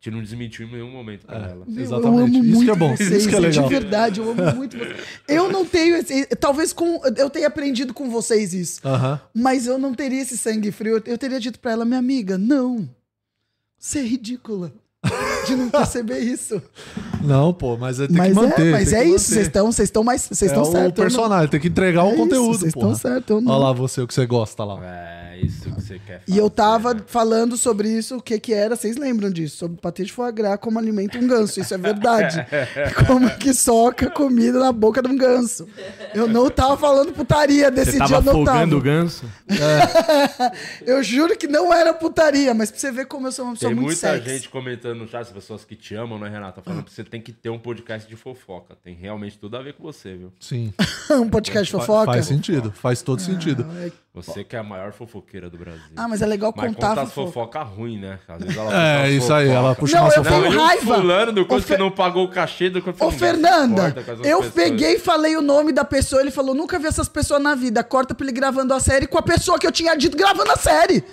gente 0.00 0.14
não 0.14 0.22
desmentiu 0.22 0.66
em 0.66 0.70
nenhum 0.72 0.90
momento 0.90 1.26
pra 1.26 1.36
ela. 1.36 1.64
Meu, 1.68 1.82
Exatamente. 1.82 2.34
Eu 2.34 2.40
amo 2.40 2.44
Isso 2.50 2.64
que 2.64 2.70
é 2.70 2.74
bom, 2.74 2.96
vocês, 2.96 3.10
isso 3.12 3.28
que 3.28 3.34
é 3.34 3.40
legal. 3.40 3.64
de 3.64 3.68
verdade, 3.68 4.20
eu 4.20 4.30
amo 4.30 4.42
muito 4.56 4.78
vocês. 4.78 4.96
Eu 5.28 5.52
não 5.52 5.66
tenho 5.66 5.96
esse, 5.96 6.24
talvez 6.36 6.72
com, 6.72 6.98
eu 7.14 7.28
tenha 7.28 7.46
aprendido 7.46 7.92
com 7.92 8.08
vocês 8.08 8.54
isso, 8.54 8.80
Aham. 8.88 9.20
mas 9.34 9.66
eu 9.66 9.76
não 9.78 9.92
teria 9.92 10.22
esse 10.22 10.38
sangue 10.38 10.72
frio. 10.72 10.96
Eu, 10.96 11.02
eu 11.12 11.18
teria 11.18 11.38
dito 11.38 11.58
pra 11.60 11.72
ela, 11.72 11.84
minha 11.84 11.98
amiga, 11.98 12.38
não. 12.38 12.88
Você 13.78 14.00
é 14.00 14.02
ridícula 14.02 14.72
de 15.46 15.54
não 15.54 15.70
perceber 15.70 16.18
isso. 16.18 16.60
Não, 17.22 17.52
pô, 17.52 17.76
mas 17.76 18.00
é, 18.00 18.06
tem 18.06 18.16
mas 18.16 18.28
que 18.28 18.34
manter. 18.34 18.66
é, 18.66 18.70
mas 18.72 18.90
tem 18.90 18.98
é 18.98 19.02
que 19.04 19.08
isso, 19.10 19.26
vocês 19.26 19.46
estão, 19.46 19.72
vocês 19.72 19.86
estão 19.88 20.04
mais, 20.04 20.22
vocês 20.22 20.42
É 20.50 20.54
estão 20.54 20.62
o 20.62 20.64
certos. 20.66 20.80
eu 20.82 20.88
não- 20.88 20.92
personagem, 20.92 21.48
tem 21.48 21.60
que 21.60 21.68
entregar 21.68 22.04
o 22.04 22.08
É 22.08 22.10
isso, 22.10 22.18
conteúdo, 22.22 22.58
Vocês 22.58 22.72
porra. 22.74 22.92
estão 22.92 23.36
eu 23.36 23.40
não. 23.40 23.52
Olha 23.52 23.64
lá 23.64 23.72
você, 23.72 24.00
o 24.00 24.06
que 24.06 24.14
você 24.14 24.26
gosta 24.26 24.64
lá. 24.64 24.78
É 24.84 25.40
isso 25.40 25.70
que 25.70 25.70
você 25.70 26.00
quer 26.04 26.20
E 26.26 26.32
eu 26.36 26.44
fazer, 26.44 26.50
tava 26.50 26.94
né? 26.94 27.00
falando 27.06 27.56
sobre 27.56 27.88
isso, 27.88 28.16
o 28.16 28.22
que 28.22 28.40
que 28.40 28.52
era, 28.52 28.74
vocês 28.74 28.96
lembram 28.96 29.30
disso? 29.30 29.56
Sobre 29.56 29.76
patê 29.80 30.04
de 30.04 30.12
foie 30.12 30.32
gras, 30.32 30.58
como 30.60 30.78
alimenta 30.80 31.16
um 31.16 31.28
ganso, 31.28 31.60
isso 31.60 31.72
é 31.72 31.78
verdade. 31.78 32.44
como 33.06 33.30
que 33.36 33.54
soca 33.54 34.10
comida 34.10 34.58
na 34.58 34.72
boca 34.72 35.00
de 35.00 35.08
um 35.08 35.16
ganso. 35.16 35.68
Eu 36.12 36.26
não 36.26 36.50
tava 36.50 36.76
falando 36.76 37.12
putaria 37.12 37.70
desse 37.70 37.92
Você 37.92 37.98
dia, 37.98 38.08
tava 38.08 38.16
eu 38.30 38.34
não 38.34 38.42
afogando 38.42 38.78
o 38.78 38.80
tava. 38.82 38.90
ganso? 38.96 39.24
Eu 40.84 41.02
juro 41.02 41.36
que 41.36 41.46
não 41.46 41.72
era 41.72 41.92
putaria, 41.94 42.52
mas 42.54 42.70
pra 42.70 42.80
você 42.80 42.90
ver 42.90 43.06
como 43.06 43.28
eu 43.28 43.32
sou 43.32 43.44
uma 43.44 43.54
pessoa 43.54 43.68
Tem 43.70 43.76
muito 43.76 43.86
muita 43.88 44.10
sexy. 44.12 44.28
gente 44.30 44.48
comentando 44.48 44.98
no 44.98 45.08
chat, 45.08 45.22
as 45.22 45.30
pessoas 45.30 45.64
que 45.64 45.76
te 45.76 45.94
amam, 45.94 46.18
né, 46.18 46.28
Renata? 46.28 46.60
Falando 46.62 46.82
que 46.84 46.92
você 46.92 47.04
tem 47.08 47.20
que 47.20 47.32
ter 47.32 47.50
um 47.50 47.58
podcast 47.58 48.08
de 48.08 48.14
fofoca. 48.16 48.76
Tem 48.82 48.94
realmente 48.94 49.38
tudo 49.38 49.56
a 49.56 49.62
ver 49.62 49.74
com 49.74 49.82
você, 49.82 50.14
viu? 50.14 50.32
Sim. 50.40 50.72
um 51.10 51.28
podcast 51.28 51.64
de 51.66 51.70
fofoca. 51.72 52.12
Faz 52.12 52.26
sentido, 52.26 52.70
faz 52.72 53.02
todo 53.02 53.20
sentido. 53.20 53.66
Você 54.14 54.42
que 54.42 54.56
é 54.56 54.58
a 54.58 54.62
maior 54.62 54.92
fofoqueira 54.92 55.48
do 55.48 55.56
Brasil. 55.56 55.92
Ah, 55.96 56.08
mas 56.08 56.22
é 56.22 56.26
legal 56.26 56.52
Mas 56.56 56.66
contar 56.74 56.88
conta 56.88 57.06
fofoca. 57.06 57.32
fofoca 57.32 57.62
ruim, 57.62 57.98
né? 58.00 58.18
Às 58.26 58.38
vezes 58.42 58.56
ela 58.56 58.82
É, 59.06 59.10
isso 59.10 59.32
aí, 59.32 59.48
ela 59.48 59.74
puxa 59.74 59.96
Não, 59.96 60.04
uma 60.04 60.12
eu 60.14 60.24
fofoca. 60.24 60.42
tenho 60.48 60.60
raiva. 60.60 60.94
fulano 60.96 61.32
do 61.32 61.46
coisa 61.46 61.64
Ofe- 61.64 61.74
que 61.76 61.80
não 61.80 61.90
pagou 61.90 62.24
o 62.24 62.28
cachê 62.28 62.68
do 62.68 62.82
Ô, 63.00 63.10
Fernanda, 63.10 63.94
eu 64.24 64.40
peguei 64.50 64.50
peguei 64.68 64.94
e 64.96 64.98
falei 64.98 65.36
o 65.36 65.42
nome 65.42 65.72
da 65.72 65.84
pessoa, 65.84 66.20
ele 66.20 66.30
falou, 66.30 66.54
nunca 66.54 66.78
vi 66.78 66.86
essas 66.86 67.08
pessoas 67.08 67.40
na 67.42 67.54
vida, 67.54 67.82
corta 67.84 68.14
pra 68.14 68.24
ele 68.26 68.32
gravando 68.32 68.74
a 68.74 68.80
série 68.80 69.06
com 69.06 69.18
a 69.18 69.22
pessoa 69.22 69.58
que 69.58 69.66
eu 69.66 69.72
tinha 69.72 69.94
dito 69.96 70.16
gravando 70.16 70.50
a 70.52 70.56
série. 70.56 71.04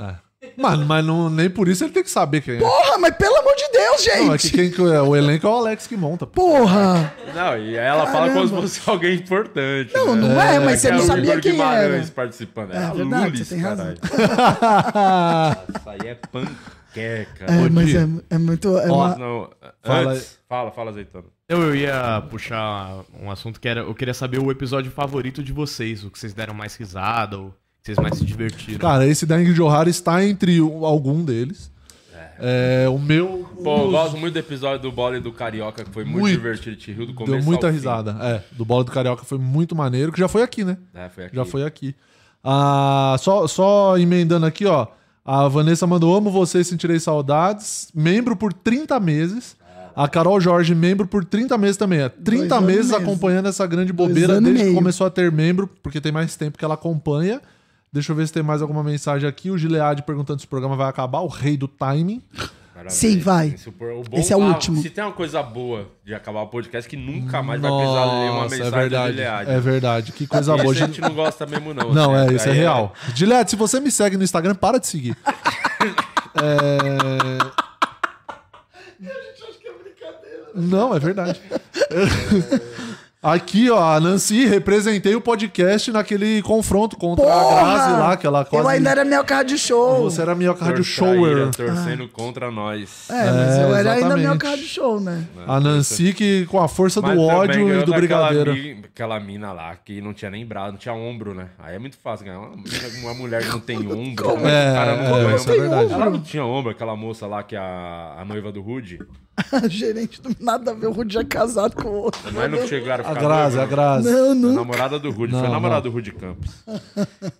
É. 0.00 0.30
Mano, 0.56 0.86
mas 0.86 1.04
não, 1.04 1.28
nem 1.28 1.50
por 1.50 1.68
isso 1.68 1.84
ele 1.84 1.92
tem 1.92 2.02
que 2.02 2.10
saber 2.10 2.40
quem 2.40 2.54
é. 2.56 2.58
Porra, 2.58 2.96
mas 2.98 3.14
pelo 3.16 3.39
Deus, 3.80 4.06
Não, 4.26 4.34
é 4.34 4.38
que 4.38 4.48
gente. 4.48 4.56
quem 4.56 4.70
que 4.70 4.80
é, 4.82 5.00
o 5.00 5.16
elenco 5.16 5.46
é 5.46 5.50
o 5.50 5.54
Alex 5.54 5.86
que 5.86 5.96
monta. 5.96 6.26
Porra. 6.26 7.12
Não, 7.34 7.56
e 7.58 7.78
aí 7.78 7.86
ela 7.86 8.06
fala 8.06 8.28
como 8.30 8.42
se 8.46 8.48
Caramba. 8.50 8.62
fosse 8.62 8.80
alguém 8.90 9.14
importante. 9.14 9.92
Não, 9.94 10.14
né? 10.16 10.28
não 10.28 10.40
é, 10.40 10.58
mas 10.58 10.74
que 10.74 10.80
você 10.82 10.88
é 10.88 10.90
não 10.92 10.98
o 11.00 11.06
sabia 11.06 11.22
Igor 11.30 11.40
quem 11.40 11.52
Guimarães 11.52 12.04
era. 12.06 12.12
participando. 12.14 12.72
É 12.72 12.76
É, 12.76 12.90
verdade, 12.94 13.24
Lulis, 13.26 13.48
você 13.48 13.54
tem 13.54 13.64
razão. 13.64 13.94
Isso 15.76 15.88
aí 15.88 15.98
é 16.08 16.14
panqueca. 16.14 17.44
É, 17.46 17.66
Ô, 17.66 17.70
mas 17.70 17.94
é, 17.94 18.08
é 18.30 18.38
muito. 18.38 18.78
É 18.78 18.88
Ó, 18.90 18.94
uma- 18.94 19.16
Não, 19.16 19.50
Fala 19.82 20.12
antes, 20.12 20.38
fala, 20.48 20.70
fala, 20.70 20.90
azeitona. 20.90 21.24
Eu, 21.48 21.62
eu 21.62 21.74
ia 21.74 22.22
puxar 22.30 23.00
um 23.20 23.30
assunto 23.30 23.60
que 23.60 23.68
era. 23.68 23.80
Eu 23.80 23.94
queria 23.94 24.14
saber 24.14 24.38
o 24.38 24.50
episódio 24.50 24.90
favorito 24.90 25.42
de 25.42 25.52
vocês, 25.52 26.04
o 26.04 26.10
que 26.10 26.18
vocês 26.18 26.32
deram 26.34 26.52
mais 26.54 26.76
risada, 26.76 27.38
ou 27.38 27.50
que 27.82 27.86
vocês 27.86 27.98
mais 27.98 28.18
se 28.18 28.24
divertiram. 28.24 28.78
Cara, 28.78 29.06
esse 29.06 29.24
da 29.24 29.40
Ingrid 29.40 29.60
O'Hara 29.60 29.88
está 29.88 30.22
entre 30.24 30.58
algum 30.60 31.24
deles. 31.24 31.70
É, 32.40 32.88
o 32.88 32.98
meu. 32.98 33.46
Pô, 33.62 33.78
eu 33.78 33.90
gosto 33.90 34.16
muito 34.16 34.32
do 34.32 34.38
episódio 34.38 34.80
do 34.80 34.90
Bola 34.90 35.18
e 35.18 35.20
do 35.20 35.30
Carioca, 35.30 35.84
que 35.84 35.90
foi 35.90 36.04
muito, 36.04 36.20
Muito. 36.20 36.36
divertido. 36.36 36.76
Te 36.76 36.90
riu 36.92 37.06
do 37.06 37.12
começo 37.14 37.36
Deu 37.36 37.44
muita 37.44 37.66
ao 37.66 37.72
fim. 37.72 37.78
risada. 37.78 38.16
É, 38.20 38.42
do 38.52 38.64
Bola 38.64 38.82
do 38.84 38.90
Carioca 38.90 39.24
foi 39.24 39.38
muito 39.38 39.76
maneiro, 39.76 40.10
que 40.10 40.18
já 40.18 40.28
foi 40.28 40.42
aqui, 40.42 40.64
né? 40.64 40.78
É, 40.94 41.08
foi 41.08 41.24
aqui. 41.26 41.36
Já 41.36 41.44
foi 41.44 41.64
aqui. 41.64 41.94
Ah, 42.42 43.16
só, 43.18 43.46
só 43.46 43.98
emendando 43.98 44.46
aqui, 44.46 44.64
ó. 44.64 44.86
A 45.24 45.46
Vanessa 45.48 45.86
mandou: 45.86 46.16
Amo 46.16 46.30
vocês, 46.30 46.66
sentirei 46.66 46.98
saudades. 46.98 47.90
Membro 47.94 48.34
por 48.34 48.52
30 48.52 48.98
meses. 48.98 49.56
A 49.94 50.08
Carol 50.08 50.40
Jorge, 50.40 50.74
membro 50.74 51.06
por 51.06 51.24
30 51.24 51.58
meses 51.58 51.76
também. 51.76 52.00
É 52.00 52.08
30 52.08 52.54
anos 52.56 52.66
meses 52.66 52.92
acompanhando 52.92 53.48
essa 53.48 53.66
grande 53.66 53.92
bobeira 53.92 54.38
e 54.38 54.40
desde 54.40 54.64
que 54.64 54.74
começou 54.74 55.06
a 55.06 55.10
ter 55.10 55.30
membro, 55.30 55.68
porque 55.82 56.00
tem 56.00 56.12
mais 56.12 56.36
tempo 56.36 56.56
que 56.56 56.64
ela 56.64 56.74
acompanha. 56.74 57.40
Deixa 57.92 58.12
eu 58.12 58.16
ver 58.16 58.26
se 58.26 58.32
tem 58.32 58.42
mais 58.42 58.62
alguma 58.62 58.84
mensagem 58.84 59.28
aqui. 59.28 59.50
O 59.50 59.58
Gilead 59.58 60.02
perguntando 60.02 60.40
se 60.40 60.46
o 60.46 60.48
programa 60.48 60.76
vai 60.76 60.88
acabar. 60.88 61.20
O 61.20 61.26
rei 61.26 61.56
do 61.56 61.66
timing. 61.66 62.22
Parabéns. 62.72 62.94
Sim, 62.94 63.18
vai. 63.18 63.48
Esse, 63.48 63.72
Esse 64.12 64.32
é 64.32 64.36
o 64.36 64.42
ah, 64.42 64.46
último. 64.46 64.80
Se 64.80 64.88
tem 64.88 65.04
uma 65.04 65.12
coisa 65.12 65.42
boa 65.42 65.90
de 66.04 66.14
acabar 66.14 66.40
o 66.42 66.46
podcast, 66.46 66.88
que 66.88 66.96
nunca 66.96 67.42
mais 67.42 67.60
vai 67.60 67.70
precisar 67.70 68.04
ler 68.04 68.30
uma 68.30 68.42
Nossa, 68.42 68.56
mensagem 68.56 68.66
é 68.66 68.80
verdade. 68.80 69.12
de 69.12 69.18
Leade. 69.18 69.50
É 69.50 69.60
verdade. 69.60 70.12
Que 70.12 70.26
coisa 70.26 70.56
boa. 70.56 70.70
a 70.70 70.74
gente 70.74 71.00
não 71.00 71.12
gosta 71.12 71.44
mesmo, 71.46 71.74
não. 71.74 71.92
Não, 71.92 72.14
assim, 72.14 72.32
é, 72.32 72.36
isso 72.36 72.48
é 72.48 72.52
aí 72.52 72.58
real. 72.58 72.94
Gillette, 73.14 73.50
se 73.50 73.56
você 73.56 73.80
me 73.80 73.90
segue 73.90 74.16
no 74.16 74.22
Instagram, 74.22 74.54
para 74.54 74.78
de 74.78 74.86
seguir. 74.86 75.16
é... 76.40 77.70
Não, 80.54 80.94
é 80.94 80.98
verdade. 80.98 81.40
Aqui, 83.22 83.68
ó, 83.70 83.78
a 83.96 84.00
Nancy, 84.00 84.46
representei 84.46 85.14
o 85.14 85.20
podcast 85.20 85.92
naquele 85.92 86.40
confronto 86.40 86.96
contra 86.96 87.22
a 87.26 87.54
Grazi 87.54 87.92
lá, 87.92 88.16
que 88.16 88.26
ela 88.26 88.46
quase... 88.46 88.64
Eu 88.64 88.68
ainda 88.70 88.88
era 88.88 89.04
meu 89.04 89.22
carro 89.22 89.44
de 89.44 89.58
show. 89.58 90.04
Você 90.04 90.22
era 90.22 90.34
minha 90.34 90.52
rádio 90.52 90.82
Tortraíra, 90.82 91.52
shower. 91.52 91.54
Torcendo 91.54 92.08
contra 92.08 92.50
nós. 92.50 93.10
É, 93.10 93.30
mas 93.30 93.58
É, 93.58 93.62
eu 93.64 93.74
era 93.76 93.92
ainda 93.92 94.06
meu 94.08 94.16
exatamente. 94.20 94.38
carro 94.40 94.56
de 94.56 94.66
show, 94.66 94.98
né? 95.00 95.22
A 95.46 95.60
Nancy 95.60 96.14
que 96.14 96.46
com 96.46 96.62
a 96.62 96.66
força 96.66 97.02
do 97.02 97.08
Mas 97.08 97.16
também 97.18 97.30
ódio 97.36 97.80
e 97.80 97.84
do 97.84 97.92
brigadeiro. 97.92 98.54
mi- 98.54 98.80
Aquela 98.90 99.20
mina 99.20 99.52
lá 99.52 99.76
que 99.76 100.00
não 100.00 100.14
tinha 100.14 100.30
nem 100.30 100.44
braço, 100.46 100.72
não 100.72 100.78
tinha 100.78 100.94
ombro, 100.94 101.34
né? 101.34 101.48
Aí 101.58 101.74
é 101.76 101.78
muito 101.78 101.98
fácil 102.02 102.24
ganhar. 102.24 102.38
Uma, 102.38 102.54
uma 103.02 103.14
mulher 103.14 103.42
que 103.42 103.48
não 103.50 103.60
tem 103.60 103.76
ombro. 103.92 104.24
como 104.24 104.46
é 104.46 104.64
que 104.64 104.70
o 104.70 104.74
cara 104.74 104.96
não 104.96 105.16
É, 105.18 105.34
é 105.34 105.36
verdade. 105.60 105.92
Ela 105.92 106.08
não 106.10 106.20
tinha 106.22 106.44
ombro, 106.44 106.70
aquela 106.70 106.96
moça 106.96 107.26
lá 107.26 107.42
que 107.42 107.54
é 107.54 107.58
a, 107.58 108.16
a 108.20 108.24
noiva 108.24 108.50
do 108.50 108.62
Rude. 108.62 108.98
Gerente 109.68 110.20
do 110.20 110.36
nada 110.38 110.70
a 110.72 110.74
ver 110.74 110.86
o 110.88 110.92
Rudy 110.92 111.14
já 111.14 111.24
casado 111.24 111.74
com 111.74 111.88
o 111.88 111.94
outro. 112.02 112.20
Mas 112.32 112.50
não 112.50 112.66
chegaram 112.66 113.04
a 113.10 113.18
A 113.18 113.22
Grazi, 113.22 113.58
a 113.58 113.66
Grazi. 113.66 114.10
Não, 114.10 114.30
A 114.30 114.34
não. 114.34 114.52
namorada 114.54 114.98
do 114.98 115.10
Rude, 115.10 115.32
Não, 115.32 115.40
foi 115.40 115.48
a 115.48 115.52
namorada 115.52 115.84
não. 115.84 115.90
do 115.90 115.94
Rude 115.96 116.12
Campos. 116.12 116.50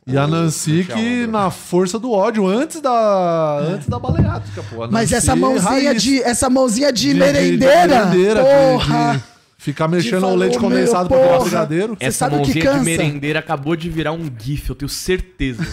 E 0.06 0.16
a 0.16 0.26
Nancy 0.26 0.84
que 0.84 1.26
na 1.26 1.50
força 1.50 1.98
do 1.98 2.12
ódio, 2.12 2.46
antes 2.46 2.80
da, 2.80 3.58
antes 3.60 3.88
da 3.88 3.98
baleátrica, 3.98 4.62
pô. 4.70 4.84
A 4.84 4.90
Mas 4.90 5.12
essa 5.12 5.34
mãozinha 5.36 5.90
raiz. 5.90 6.02
de, 6.02 6.22
essa 6.22 6.50
mãozinha 6.50 6.92
de, 6.92 7.00
De- 7.00 7.06
de- 7.08 7.14
de 7.14 7.18
merendeira, 7.18 8.04
merendeira, 8.06 8.42
de- 8.42 8.48
porra. 8.48 9.12
de 9.16 9.30
ficar 9.58 9.88
mexendo 9.88 10.26
o 10.26 10.34
leite 10.34 10.52
meu, 10.58 10.70
condensado 10.70 11.08
pra 11.08 11.18
porra. 11.18 11.28
virar 11.30 11.40
brigadeiro. 11.44 11.96
Essa 12.00 12.18
sabe 12.18 12.36
o 12.36 12.42
que 12.42 12.54
mãozinha 12.64 12.78
de 12.78 12.84
merendeira 12.84 13.38
acabou 13.40 13.76
de 13.76 13.90
virar 13.90 14.12
um 14.12 14.30
gif, 14.38 14.68
eu 14.70 14.74
tenho 14.74 14.88
certeza. 14.88 15.62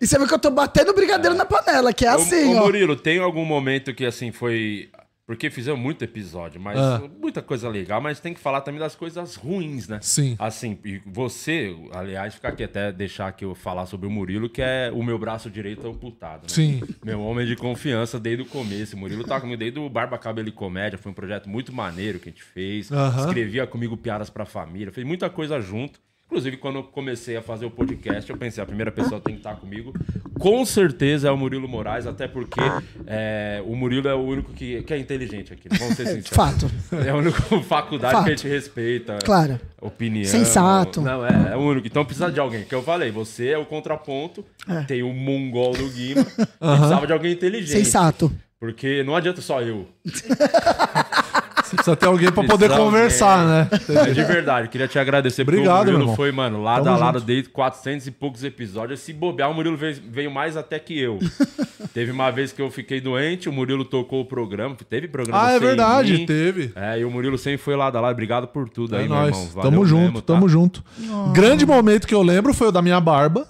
E 0.00 0.06
você 0.06 0.18
vê 0.18 0.26
que 0.26 0.34
eu 0.34 0.38
tô 0.38 0.50
batendo 0.50 0.92
brigadeiro 0.94 1.36
na 1.36 1.44
panela, 1.44 1.92
que 1.92 2.04
é 2.06 2.12
Ô- 2.12 2.16
assim, 2.16 2.54
ô, 2.54 2.58
ó. 2.58 2.64
Murilo, 2.64 2.96
tem 2.96 3.18
algum 3.18 3.44
momento 3.44 3.92
que 3.94 4.04
assim 4.06 4.32
foi. 4.32 4.88
Porque 5.30 5.48
fizemos 5.48 5.78
muito 5.78 6.02
episódio, 6.02 6.60
mas 6.60 6.76
Ah. 6.76 7.00
muita 7.22 7.40
coisa 7.40 7.68
legal, 7.68 8.00
mas 8.00 8.18
tem 8.18 8.34
que 8.34 8.40
falar 8.40 8.62
também 8.62 8.80
das 8.80 8.96
coisas 8.96 9.36
ruins, 9.36 9.86
né? 9.86 10.00
Sim. 10.02 10.34
Assim, 10.36 10.76
e 10.84 11.00
você, 11.06 11.72
aliás, 11.92 12.34
ficar 12.34 12.48
aqui 12.48 12.64
até 12.64 12.90
deixar 12.90 13.30
que 13.30 13.44
eu 13.44 13.54
falar 13.54 13.86
sobre 13.86 14.08
o 14.08 14.10
Murilo, 14.10 14.48
que 14.50 14.60
é 14.60 14.90
o 14.92 15.04
meu 15.04 15.16
braço 15.20 15.48
direito 15.48 15.86
amputado, 15.86 16.42
né? 16.42 16.48
Sim. 16.48 16.82
Meu 17.04 17.20
homem 17.20 17.46
de 17.46 17.54
confiança 17.54 18.18
desde 18.18 18.42
o 18.42 18.46
começo. 18.46 18.96
O 18.96 18.98
Murilo 18.98 19.22
tá 19.22 19.40
comigo 19.40 19.56
desde 19.56 19.78
o 19.78 19.88
Barba 19.88 20.18
Cabelo 20.18 20.48
e 20.48 20.52
Comédia. 20.52 20.98
Foi 20.98 21.12
um 21.12 21.14
projeto 21.14 21.48
muito 21.48 21.72
maneiro 21.72 22.18
que 22.18 22.28
a 22.28 22.32
gente 22.32 22.42
fez. 22.42 22.90
Aham. 22.90 23.20
Escrevia 23.28 23.64
comigo 23.68 23.96
piadas 23.96 24.28
pra 24.30 24.44
família. 24.44 24.90
Fez 24.90 25.06
muita 25.06 25.30
coisa 25.30 25.60
junto. 25.60 26.00
Inclusive, 26.30 26.58
quando 26.58 26.76
eu 26.76 26.84
comecei 26.84 27.36
a 27.36 27.42
fazer 27.42 27.66
o 27.66 27.70
podcast, 27.72 28.30
eu 28.30 28.36
pensei, 28.36 28.62
a 28.62 28.66
primeira 28.66 28.92
pessoa 28.92 29.20
tem 29.20 29.34
que 29.34 29.40
estar 29.40 29.56
comigo. 29.56 29.92
Com 30.38 30.64
certeza 30.64 31.26
é 31.26 31.30
o 31.32 31.36
Murilo 31.36 31.66
Moraes, 31.66 32.06
até 32.06 32.28
porque 32.28 32.60
é, 33.04 33.60
o 33.66 33.74
Murilo 33.74 34.06
é 34.06 34.14
o 34.14 34.20
único 34.20 34.52
que, 34.52 34.80
que 34.84 34.94
é 34.94 34.98
inteligente 34.98 35.52
aqui. 35.52 35.68
Vamos 35.76 35.96
ser 35.96 36.06
sinceros. 36.22 36.28
Fato. 36.28 36.70
É 37.04 37.10
a 37.10 37.16
única 37.16 37.42
faculdade 37.62 38.14
Fato. 38.14 38.24
que 38.26 38.30
a 38.30 38.36
gente 38.36 38.46
respeita. 38.46 39.18
Claro. 39.24 39.58
Opinião. 39.80 40.24
Sensato. 40.24 41.00
Não, 41.00 41.26
é, 41.26 41.52
é 41.52 41.56
o 41.56 41.60
único. 41.62 41.88
Então 41.88 42.04
precisa 42.04 42.30
de 42.30 42.38
alguém. 42.38 42.62
Que 42.62 42.76
eu 42.76 42.82
falei, 42.84 43.10
você 43.10 43.48
é 43.48 43.58
o 43.58 43.66
contraponto. 43.66 44.44
É. 44.68 44.82
Tem 44.84 45.02
o 45.02 45.12
mongol 45.12 45.72
do 45.72 45.88
Guima. 45.90 46.20
e 46.38 46.46
precisava 46.76 47.08
de 47.08 47.12
alguém 47.12 47.32
inteligente. 47.32 47.84
Sensato. 47.84 48.30
Porque 48.60 49.02
não 49.02 49.16
adianta 49.16 49.40
só 49.40 49.60
eu. 49.62 49.88
Você 51.70 51.76
precisa 51.76 51.96
ter 51.96 52.06
alguém 52.06 52.30
pra 52.32 52.42
poder 52.44 52.70
conversar, 52.70 53.46
né? 53.46 53.68
É 54.08 54.10
de 54.12 54.24
verdade. 54.24 54.68
Queria 54.68 54.88
te 54.88 54.98
agradecer. 54.98 55.44
porque 55.44 55.58
Obrigado, 55.60 55.82
o 55.82 55.84
meu 55.84 55.92
Murilo 55.92 56.02
irmão. 56.04 56.16
foi, 56.16 56.32
mano, 56.32 56.62
lado 56.62 56.84
Tamo 56.84 56.96
a 56.96 56.98
lado 56.98 57.18
junto. 57.18 57.26
desde 57.26 57.48
400 57.50 58.06
e 58.06 58.10
poucos 58.10 58.42
episódios. 58.44 59.00
Se 59.00 59.12
bobear, 59.12 59.50
o 59.50 59.54
Murilo 59.54 59.76
veio, 59.76 60.30
mais 60.30 60.56
até 60.56 60.78
que 60.78 60.98
eu. 60.98 61.18
Teve 61.94 62.10
uma 62.12 62.30
vez 62.30 62.52
que 62.52 62.60
eu 62.60 62.70
fiquei 62.70 63.00
doente, 63.00 63.48
o 63.48 63.52
Murilo 63.52 63.84
tocou 63.84 64.20
o 64.20 64.24
programa. 64.24 64.76
Teve 64.88 65.08
programa 65.08 65.42
Ah, 65.44 65.50
é 65.50 65.58
sem 65.58 65.60
verdade, 65.68 66.12
mim. 66.14 66.26
teve. 66.26 66.72
É, 66.76 66.98
e 67.00 67.04
o 67.04 67.10
Murilo 67.10 67.38
sempre 67.38 67.58
foi 67.58 67.74
lado 67.76 67.96
a 67.96 68.00
lado. 68.00 68.12
Obrigado 68.12 68.46
por 68.48 68.68
tudo 68.68 68.96
É 68.96 69.00
aí, 69.00 69.08
meu 69.08 69.16
nóis. 69.16 69.36
irmão. 69.36 69.50
Valeu 69.54 69.70
Tamo 69.70 69.86
junto, 69.86 70.00
mesmo, 70.02 70.22
tá? 70.22 70.34
tamo 70.34 70.48
junto. 70.48 70.84
Grande 71.32 71.64
momento 71.66 72.06
que 72.06 72.14
eu 72.14 72.22
lembro 72.22 72.52
foi 72.52 72.68
o 72.68 72.72
da 72.72 72.82
minha 72.82 73.00
barba. 73.00 73.46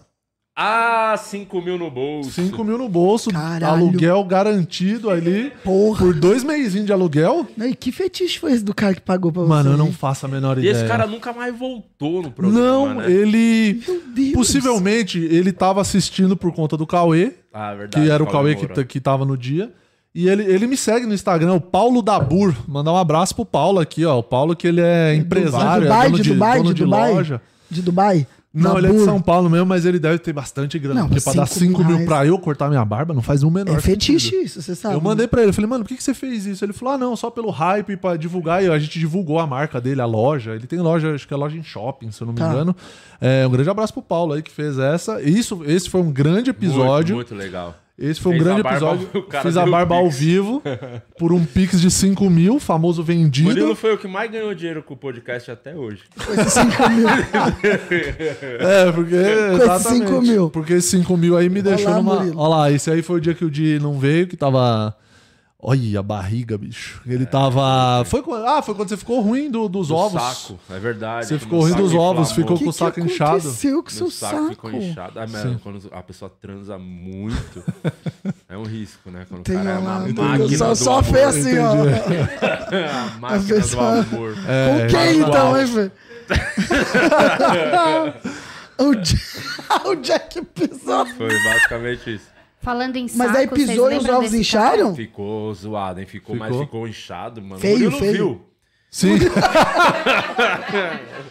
Ah, 0.63 1.17
5 1.17 1.63
mil 1.63 1.79
no 1.79 1.91
bolso. 1.91 2.31
5 2.33 2.63
mil 2.63 2.77
no 2.77 2.87
bolso, 2.87 3.31
Caralho. 3.31 3.67
aluguel 3.67 4.23
garantido 4.25 5.09
ali. 5.09 5.51
Porra. 5.65 5.99
Por 6.05 6.13
dois 6.15 6.45
meizinhos 6.45 6.85
de 6.87 6.93
aluguel. 6.93 7.47
E 7.59 7.75
que 7.75 7.91
fetiche 7.91 8.39
foi 8.39 8.53
esse 8.53 8.63
do 8.63 8.75
cara 8.75 8.95
que 8.95 9.01
pagou 9.01 9.33
pra 9.33 9.41
você? 9.43 9.49
Mano, 9.49 9.71
eu 9.71 9.77
não 9.79 9.91
faço 9.91 10.27
a 10.27 10.29
menor 10.29 10.59
E 10.59 10.61
ideia. 10.61 10.73
esse 10.73 10.87
cara 10.87 11.07
nunca 11.07 11.33
mais 11.33 11.57
voltou 11.59 12.23
no 12.23 12.31
programa, 12.31 12.61
Não, 12.63 12.95
né? 12.97 13.11
ele. 13.11 13.83
Meu 13.89 14.03
Deus. 14.15 14.33
Possivelmente 14.33 15.19
ele 15.19 15.51
tava 15.51 15.81
assistindo 15.81 16.37
por 16.37 16.53
conta 16.53 16.77
do 16.77 16.87
Cauê, 16.87 17.33
Ah, 17.55 17.75
verdade. 17.75 18.05
que 18.07 18.11
era 18.13 18.23
o 18.23 18.27
Cauê 18.27 18.55
que, 18.55 18.67
Moura. 18.67 18.75
t- 18.75 18.85
que 18.85 19.01
tava 19.01 19.25
no 19.25 19.39
dia. 19.39 19.73
E 20.15 20.29
ele, 20.29 20.43
ele 20.43 20.67
me 20.67 20.77
segue 20.77 21.07
no 21.07 21.15
Instagram, 21.15 21.55
o 21.55 21.61
Paulo 21.61 22.03
Dabur. 22.03 22.55
Mandar 22.69 22.93
um 22.93 22.97
abraço 22.97 23.35
pro 23.35 23.47
Paulo 23.47 23.79
aqui, 23.81 24.05
ó. 24.05 24.19
O 24.19 24.23
Paulo 24.23 24.55
que 24.55 24.67
ele 24.67 24.81
é 24.83 25.15
empresário, 25.15 25.83
de 25.85 25.89
Dubai, 25.89 26.01
é 26.07 26.11
dono 26.11 26.17
de 26.17 26.23
de, 26.25 26.33
Dubai, 26.35 26.59
dono 26.59 26.75
de 26.75 26.85
Dubai? 26.85 27.15
loja. 27.15 27.41
De 27.71 27.81
Dubai? 27.83 28.27
Não, 28.53 28.77
ele 28.77 28.89
é 28.89 28.93
de. 28.93 29.05
São 29.05 29.21
Paulo 29.23 29.49
mesmo, 29.49 29.65
mas 29.67 29.85
ele 29.87 29.99
deve 30.01 30.19
ter 30.19 30.33
bastante 30.33 30.77
grana. 30.77 31.03
Não, 31.03 31.09
porque 31.09 31.23
pra 31.23 31.33
dar 31.35 31.47
cinco 31.47 31.77
5 31.77 31.79
mil 31.79 31.87
mil 31.87 31.97
reais- 31.99 32.09
pra 32.09 32.27
eu 32.27 32.37
cortar 32.37 32.69
minha 32.69 32.85
barba 32.85 33.15
não 33.15 33.23
faz 33.23 33.45
um 33.45 33.51
menor 33.51 33.77
É 33.79 33.81
fetiche 33.81 34.29
sentido. 34.31 34.45
isso, 34.45 34.61
você 34.63 34.75
sabe. 34.75 34.97
Eu 34.97 35.01
mandei 35.01 35.29
pra 35.29 35.41
ele, 35.43 35.51
eu 35.51 35.55
falei, 35.55 35.71
mano, 35.71 35.85
por 35.85 35.89
que, 35.91 35.97
que 35.97 36.03
você 36.03 36.13
fez 36.13 36.47
isso? 36.47 36.65
Ele 36.65 36.73
falou, 36.73 36.95
ah, 36.95 36.99
não, 36.99 37.15
só 37.15 37.31
pelo 37.31 37.49
hype, 37.51 37.97
pra 37.97 38.17
divulgar. 38.17 38.65
E 38.65 38.69
a 38.69 38.77
gente 38.79 38.99
divulgou 38.99 39.39
a 39.39 39.47
marca 39.47 39.81
dele, 39.81 40.01
a 40.01 40.07
loja. 40.07 40.53
Ele 40.55 40.67
tem 40.67 40.81
loja, 40.81 41.15
acho 41.15 41.29
que 41.29 41.33
é 41.33 41.37
loja 41.37 41.57
em 41.57 41.63
shopping, 41.63 42.11
se 42.11 42.21
eu 42.23 42.27
não 42.27 42.33
me 42.33 42.41
Tá. 42.41 42.51
engano. 42.51 42.75
É, 43.21 43.47
um 43.47 43.51
grande 43.51 43.71
abraço 43.71 43.93
pro 43.93 44.03
Paulo 44.03 44.33
aí 44.33 44.43
que 44.43 44.51
fez 44.51 44.79
essa. 44.79 45.23
Isso, 45.23 45.63
esse 45.65 45.89
foi 45.89 46.01
um 46.01 46.11
grande 46.11 46.51
episódio. 46.51 47.15
Muito, 47.15 47.33
muito 47.35 47.35
legal. 47.45 47.77
Esse 48.01 48.19
foi 48.19 48.33
um 48.33 48.35
Fez 48.37 48.45
grande 48.45 48.61
a 48.61 48.63
barba, 48.65 48.87
episódio. 48.95 49.09
o 49.21 49.23
cara 49.25 49.45
Fiz 49.45 49.57
a 49.59 49.63
deu 49.63 49.73
barba 49.73 49.95
ao 49.97 50.05
pix. 50.05 50.17
vivo 50.17 50.63
por 51.19 51.33
um 51.35 51.45
pix 51.45 51.79
de 51.79 51.91
5 51.91 52.31
mil, 52.31 52.59
famoso 52.59 53.03
vendido. 53.03 53.51
Murilo 53.51 53.75
foi 53.75 53.93
o 53.93 53.99
que 53.99 54.09
mais 54.09 54.31
ganhou 54.31 54.55
dinheiro 54.55 54.83
com 54.83 54.95
o 54.95 54.97
podcast 54.97 55.51
até 55.51 55.77
hoje. 55.77 56.05
Esses 56.33 56.53
5 56.55 56.89
mil. 56.89 57.09
É, 58.59 58.91
porque. 58.93 59.15
exatamente. 59.15 60.07
5 60.07 60.23
mil. 60.23 60.51
Porque 60.51 60.73
esses 60.73 60.91
5 60.91 61.17
mil 61.17 61.37
aí 61.37 61.51
me 61.51 61.61
deixou 61.61 61.93
numa. 61.93 62.17
Murilo. 62.17 62.39
Olha 62.39 62.49
lá, 62.49 62.73
esse 62.73 62.91
aí 62.91 63.03
foi 63.03 63.19
o 63.19 63.21
dia 63.21 63.35
que 63.35 63.45
o 63.45 63.51
Di 63.51 63.79
não 63.79 63.99
veio, 63.99 64.27
que 64.27 64.37
tava. 64.37 64.97
Olha 65.63 66.01
a 66.01 66.03
barriga, 66.03 66.57
bicho. 66.57 67.03
Ele 67.07 67.27
tava. 67.27 68.03
Foi, 68.07 68.23
quando- 68.23 68.47
ah, 68.47 68.63
foi 68.63 68.75
quando 68.75 68.89
você 68.89 68.97
ficou 68.97 69.21
ruim 69.21 69.51
do- 69.51 69.69
dos 69.69 69.89
Do 69.89 69.95
ovos. 69.95 70.23
saco, 70.23 70.59
é 70.71 70.79
verdade. 70.79 71.27
Você 71.27 71.35
que 71.35 71.41
ficou 71.41 71.61
ruim 71.61 71.75
dos 71.75 71.93
ovos, 71.95 72.31
inflamou. 72.31 72.35
ficou 72.35 72.57
que 72.57 72.65
com 72.65 72.71
o 72.71 72.73
saco 72.73 72.93
que 72.95 73.01
inchado. 73.03 73.31
aconteceu 73.37 73.83
com 73.83 73.91
seu 73.91 74.11
saco, 74.11 74.37
saco? 74.37 74.49
ficou 74.51 74.73
inchado. 74.73 75.21
Ah, 75.21 75.27
mas 75.29 75.61
quando 75.63 75.87
a 75.93 76.03
pessoa 76.03 76.33
transa 76.41 76.79
muito, 76.79 77.63
é 78.49 78.57
um 78.57 78.63
risco, 78.63 79.11
né? 79.11 79.27
Quando 79.29 79.43
Tem 79.43 79.57
o 79.57 79.59
cara 79.63 79.71
é 79.71 79.79
uma 79.79 79.99
entendeu? 80.09 80.25
máquina 80.25 80.57
só, 80.59 80.69
do 80.71 80.77
só 80.77 80.93
amor. 81.01 81.05
fez 81.05 81.27
assim, 81.27 81.59
ó. 81.59 81.73
a 83.15 83.19
máquina 83.19 83.39
do 83.41 83.47
pessoa- 83.55 84.01
amor. 84.01 84.35
É, 84.49 84.81
Com 84.81 84.87
quem 84.97 85.19
manual. 85.21 85.29
então, 85.29 85.61
hein, 85.61 85.67
Fê? 85.67 85.91
o, 88.79 88.95
Ja- 88.95 89.89
o 89.91 89.95
Jack 89.97 90.43
pisou. 90.55 91.05
Foi 91.19 91.29
basicamente 91.45 92.15
isso. 92.15 92.30
Falando 92.61 92.97
em 92.97 93.05
Mas 93.05 93.13
saco, 93.13 93.39
aí 93.39 93.47
vocês 93.47 93.71
pisou 93.71 93.91
e 93.91 93.97
os 93.97 94.05
ovos 94.09 94.35
incharam? 94.35 94.95
Ficou 94.95 95.53
zoado, 95.55 95.99
hein? 95.99 96.07
Ficou, 96.07 96.37
mas 96.37 96.49
Ficou? 96.51 96.65
ficou 96.67 96.89
inchado, 96.89 97.41
mano. 97.41 97.59
Feio, 97.59 97.91
Murilo 97.91 97.99
feio. 97.99 98.13
viu. 98.13 98.41
Sim. 98.91 99.19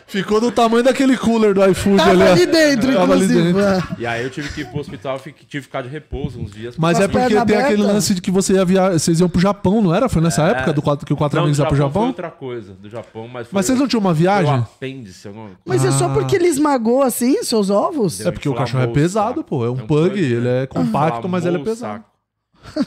Ficou 0.08 0.40
do 0.42 0.52
tamanho 0.52 0.84
daquele 0.84 1.16
cooler 1.18 1.54
do 1.54 1.64
iFood 1.70 1.98
Tava 1.98 2.12
ali. 2.12 2.24
ali 2.24 2.46
dentro, 2.48 2.94
Tava 2.94 3.14
ali 3.14 3.26
inclusive. 3.26 3.54
dentro. 3.54 3.62
é. 3.62 3.84
E 4.00 4.06
aí 4.08 4.24
eu 4.24 4.30
tive 4.30 4.50
que 4.50 4.62
ir 4.62 4.66
pro 4.68 4.80
hospital, 4.80 5.20
tive 5.20 5.34
que 5.36 5.62
ficar 5.62 5.82
de 5.84 5.90
repouso 5.90 6.40
uns 6.40 6.52
dias. 6.52 6.76
Mas 6.78 7.00
é 7.00 7.08
porque 7.08 7.28
tem 7.28 7.38
aquele 7.38 7.58
abertas? 7.58 7.80
lance 7.80 8.16
de 8.16 8.22
que 8.22 8.32
você 8.32 8.54
ia 8.54 8.66
via... 8.66 8.92
vocês 8.94 9.20
iam 9.20 9.30
pro 9.30 9.40
Japão, 9.40 9.82
não 9.82 9.94
era? 9.94 10.10
Foi 10.10 10.22
nessa 10.22 10.44
época 10.44 10.74
do 10.74 10.82
quatro... 10.82 11.06
que 11.06 11.14
o 11.14 11.18
Quatro 11.18 11.36
não, 11.36 11.44
Amigos 11.44 11.58
do 11.58 11.64
ia 11.64 11.68
pro 11.68 11.76
Japão 11.78 11.92
foi 11.92 12.00
Japão? 12.02 12.08
outra 12.08 12.32
coisa, 12.32 12.74
do 12.74 12.90
Japão, 12.90 13.28
mas 13.28 13.48
foi 13.48 13.58
Mas 13.58 13.66
vocês 13.66 13.78
não 13.80 13.88
tinham 13.88 14.02
uma 14.02 14.14
viagem? 14.14 14.52
um 14.52 14.56
apêndice, 14.60 15.28
alguma 15.28 15.46
coisa. 15.46 15.60
Mas 15.66 15.86
é 15.86 15.92
só 15.92 16.06
Ah. 16.06 16.10
porque 16.10 16.36
ele 16.38 16.48
esmagou 16.48 17.04
assim 17.04 17.44
seus 17.44 17.70
ovos? 17.70 18.22
É 18.26 18.32
porque 18.32 18.50
o 18.50 18.56
cachorro 18.56 18.84
é 18.84 18.88
pesado, 18.88 19.36
saco. 19.40 19.44
pô. 19.44 19.66
É 19.66 19.70
um 19.70 19.78
É 19.80 19.84
um 19.84 19.86
pug, 19.88 20.10
pug, 20.10 20.20
ele 20.20 20.40
né? 20.42 20.64
é 20.64 20.68
compacto, 20.68 21.28
mas 21.30 21.46
ele 21.46 21.58
é 21.58 21.60
pesado. 21.60 22.04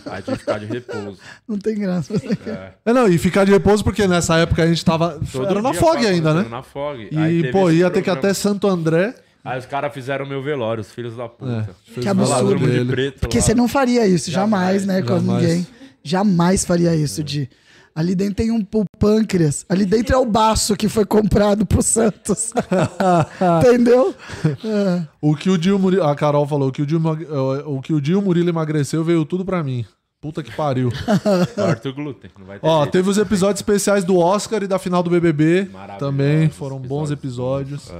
Aí 0.06 0.22
tive 0.22 0.36
que 0.36 0.38
ficar 0.40 0.58
de 0.58 0.66
repouso. 0.66 1.18
Não 1.48 1.58
tem 1.58 1.74
graça. 1.76 2.14
É, 2.84 2.92
não, 2.92 3.08
e 3.08 3.18
ficar 3.18 3.44
de 3.44 3.52
repouso 3.52 3.82
porque 3.82 4.06
nessa 4.06 4.36
época 4.36 4.62
a 4.62 4.66
gente 4.66 4.84
tava. 4.84 5.20
Todo 5.32 5.46
era 5.48 5.62
na 5.62 5.72
FOG 5.72 6.06
ainda, 6.06 6.34
né? 6.34 6.46
Na 6.48 6.62
FOG. 6.62 7.08
Aí 7.16 7.38
E, 7.38 7.40
teve 7.42 7.52
pô, 7.52 7.70
ia 7.70 7.90
ter 7.90 8.02
que 8.02 8.10
até 8.10 8.32
Santo 8.34 8.68
André. 8.68 9.14
Aí 9.44 9.58
os 9.58 9.66
caras 9.66 9.92
fizeram 9.92 10.24
meu 10.24 10.40
velório, 10.42 10.80
os 10.82 10.92
filhos 10.92 11.16
da 11.16 11.28
puta. 11.28 11.70
fez 11.84 12.04
Que 12.04 12.08
absurdo. 12.08 12.58
De 12.68 12.84
preto 12.84 13.20
Porque 13.20 13.38
lá. 13.38 13.42
você 13.42 13.54
não 13.54 13.66
faria 13.66 14.06
isso, 14.06 14.30
jamais, 14.30 14.86
né? 14.86 15.02
Com 15.02 15.18
jamais. 15.18 15.42
ninguém. 15.42 15.66
Jamais 16.04 16.64
faria 16.64 16.94
isso 16.94 17.24
de. 17.24 17.48
Ali 17.94 18.14
dentro 18.14 18.36
tem 18.36 18.50
um 18.50 18.66
o 18.74 18.84
pâncreas. 18.98 19.66
Ali 19.68 19.84
dentro 19.84 20.14
é 20.14 20.18
o 20.18 20.24
baço 20.24 20.74
que 20.76 20.88
foi 20.88 21.04
comprado 21.04 21.66
pro 21.66 21.82
Santos. 21.82 22.52
Entendeu? 23.60 24.14
É. 24.64 25.02
O 25.20 25.34
que 25.36 25.50
o 25.50 25.58
Dio 25.58 25.78
Murilo. 25.78 26.04
A 26.04 26.14
Carol 26.14 26.46
falou: 26.46 26.68
o 26.68 26.72
que 26.72 26.82
o 26.82 27.00
Mag- 27.00 27.26
o 27.66 27.80
que 27.82 27.92
o 27.92 28.00
Dio 28.00 28.22
Murilo 28.22 28.48
emagreceu 28.48 29.04
veio 29.04 29.24
tudo 29.24 29.44
pra 29.44 29.62
mim. 29.62 29.84
Puta 30.20 30.42
que 30.42 30.52
pariu. 30.54 30.88
Corta 31.54 31.88
o 31.88 31.92
glúten, 31.94 32.30
não 32.38 32.46
vai 32.46 32.58
ter 32.58 32.66
Ó, 32.66 32.82
jeito. 32.82 32.92
teve 32.92 33.10
os 33.10 33.18
episódios 33.18 33.58
especiais 33.58 34.04
do 34.04 34.16
Oscar 34.18 34.62
e 34.62 34.68
da 34.68 34.78
final 34.78 35.02
do 35.02 35.10
BBB. 35.10 35.68
Também 35.98 36.48
foram 36.48 36.78
bons 36.78 37.10
episódios. 37.10 37.88
episódios. 37.88 37.90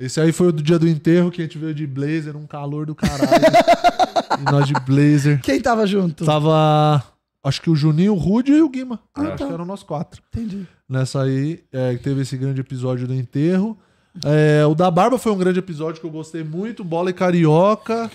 É. 0.00 0.04
Esse 0.06 0.20
aí 0.20 0.32
foi 0.32 0.48
o 0.48 0.52
do 0.52 0.62
dia 0.62 0.78
do 0.78 0.88
enterro 0.88 1.30
que 1.30 1.40
a 1.40 1.44
gente 1.44 1.56
veio 1.58 1.74
de 1.74 1.86
blazer, 1.86 2.34
um 2.36 2.46
calor 2.46 2.86
do 2.86 2.94
caralho. 2.94 3.28
e 4.40 4.50
nós 4.50 4.66
de 4.66 4.74
blazer. 4.86 5.40
Quem 5.42 5.60
tava 5.60 5.86
junto? 5.86 6.24
Tava. 6.24 7.02
Acho 7.46 7.60
que 7.62 7.70
o 7.70 7.76
Juninho, 7.76 8.12
o 8.14 8.18
Rude 8.18 8.52
e 8.52 8.60
o 8.62 8.68
Guima. 8.68 8.98
Ah, 9.14 9.22
acho 9.22 9.36
tá. 9.38 9.46
que 9.46 9.52
eram 9.52 9.64
nós 9.64 9.82
quatro. 9.82 10.20
Entendi. 10.34 10.66
Nessa 10.88 11.22
aí, 11.22 11.62
é, 11.72 11.94
que 11.94 12.02
teve 12.02 12.22
esse 12.22 12.36
grande 12.36 12.60
episódio 12.60 13.06
do 13.06 13.14
enterro. 13.14 13.78
É, 14.24 14.64
o 14.66 14.74
da 14.74 14.90
Barba 14.90 15.18
foi 15.18 15.30
um 15.30 15.36
grande 15.38 15.58
episódio 15.58 16.00
que 16.00 16.06
eu 16.06 16.10
gostei 16.10 16.42
muito. 16.42 16.82
Bola 16.82 17.10
e 17.10 17.12
Carioca. 17.12 18.10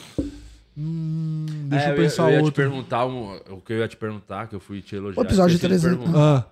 Hum, 0.78 1.46
deixa 1.68 1.88
É, 1.88 1.92
eu 1.92 1.96
pensar 1.96 2.24
eu 2.24 2.30
ia 2.32 2.38
te 2.40 2.44
outro. 2.46 2.54
perguntar 2.64 3.06
um- 3.06 3.36
o 3.50 3.58
que 3.62 3.74
eu 3.74 3.78
ia 3.80 3.88
te 3.88 3.98
perguntar, 3.98 4.48
que 4.48 4.56
eu 4.56 4.60
fui 4.60 4.82
te 4.82 4.96
elogiar. 4.96 5.22
O 5.22 5.26
episódio 5.26 5.56
de 5.56 5.62
300. 5.62 5.98
perguntar. 5.98 6.38
Ah, 6.48 6.52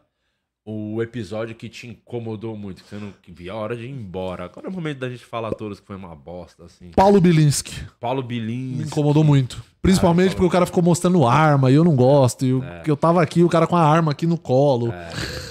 O 0.72 1.02
episódio 1.02 1.56
que 1.56 1.68
te 1.68 1.88
incomodou 1.88 2.56
muito, 2.56 2.84
que 2.84 2.90
você 2.90 2.98
não 2.98 3.12
que 3.24 3.32
via 3.32 3.54
a 3.54 3.56
hora 3.56 3.76
de 3.76 3.86
ir 3.86 3.90
embora. 3.90 4.44
Agora 4.46 4.68
é 4.68 4.70
o 4.70 4.74
momento 4.74 5.00
da 5.00 5.10
gente 5.10 5.26
falar 5.26 5.52
todos 5.56 5.80
que 5.80 5.88
foi 5.88 5.96
uma 5.96 6.14
bosta, 6.16 6.66
assim. 6.66 6.92
Paulo 6.96 7.20
Bilinski. 7.20 7.74
Paulo 8.00 8.22
Me 8.22 8.28
Bilins. 8.28 8.86
incomodou 8.88 9.24
muito. 9.24 9.64
Principalmente 9.82 10.32
porque 10.36 10.46
o 10.46 10.50
cara 10.50 10.66
ficou 10.66 10.84
mostrando 10.84 11.26
arma 11.26 11.72
e 11.72 11.76
eu 11.76 11.86
não 11.86 11.96
gosto. 11.96 12.46
E 12.46 12.50
eu, 12.50 12.62
É. 12.64 12.84
eu 12.86 12.98
tava 12.98 13.22
aqui, 13.22 13.44
o 13.44 13.50
cara 13.50 13.66
com 13.66 13.78
a 13.78 13.82
arma 13.82 14.12
aqui 14.12 14.28
no 14.28 14.38
colo. 14.38 14.94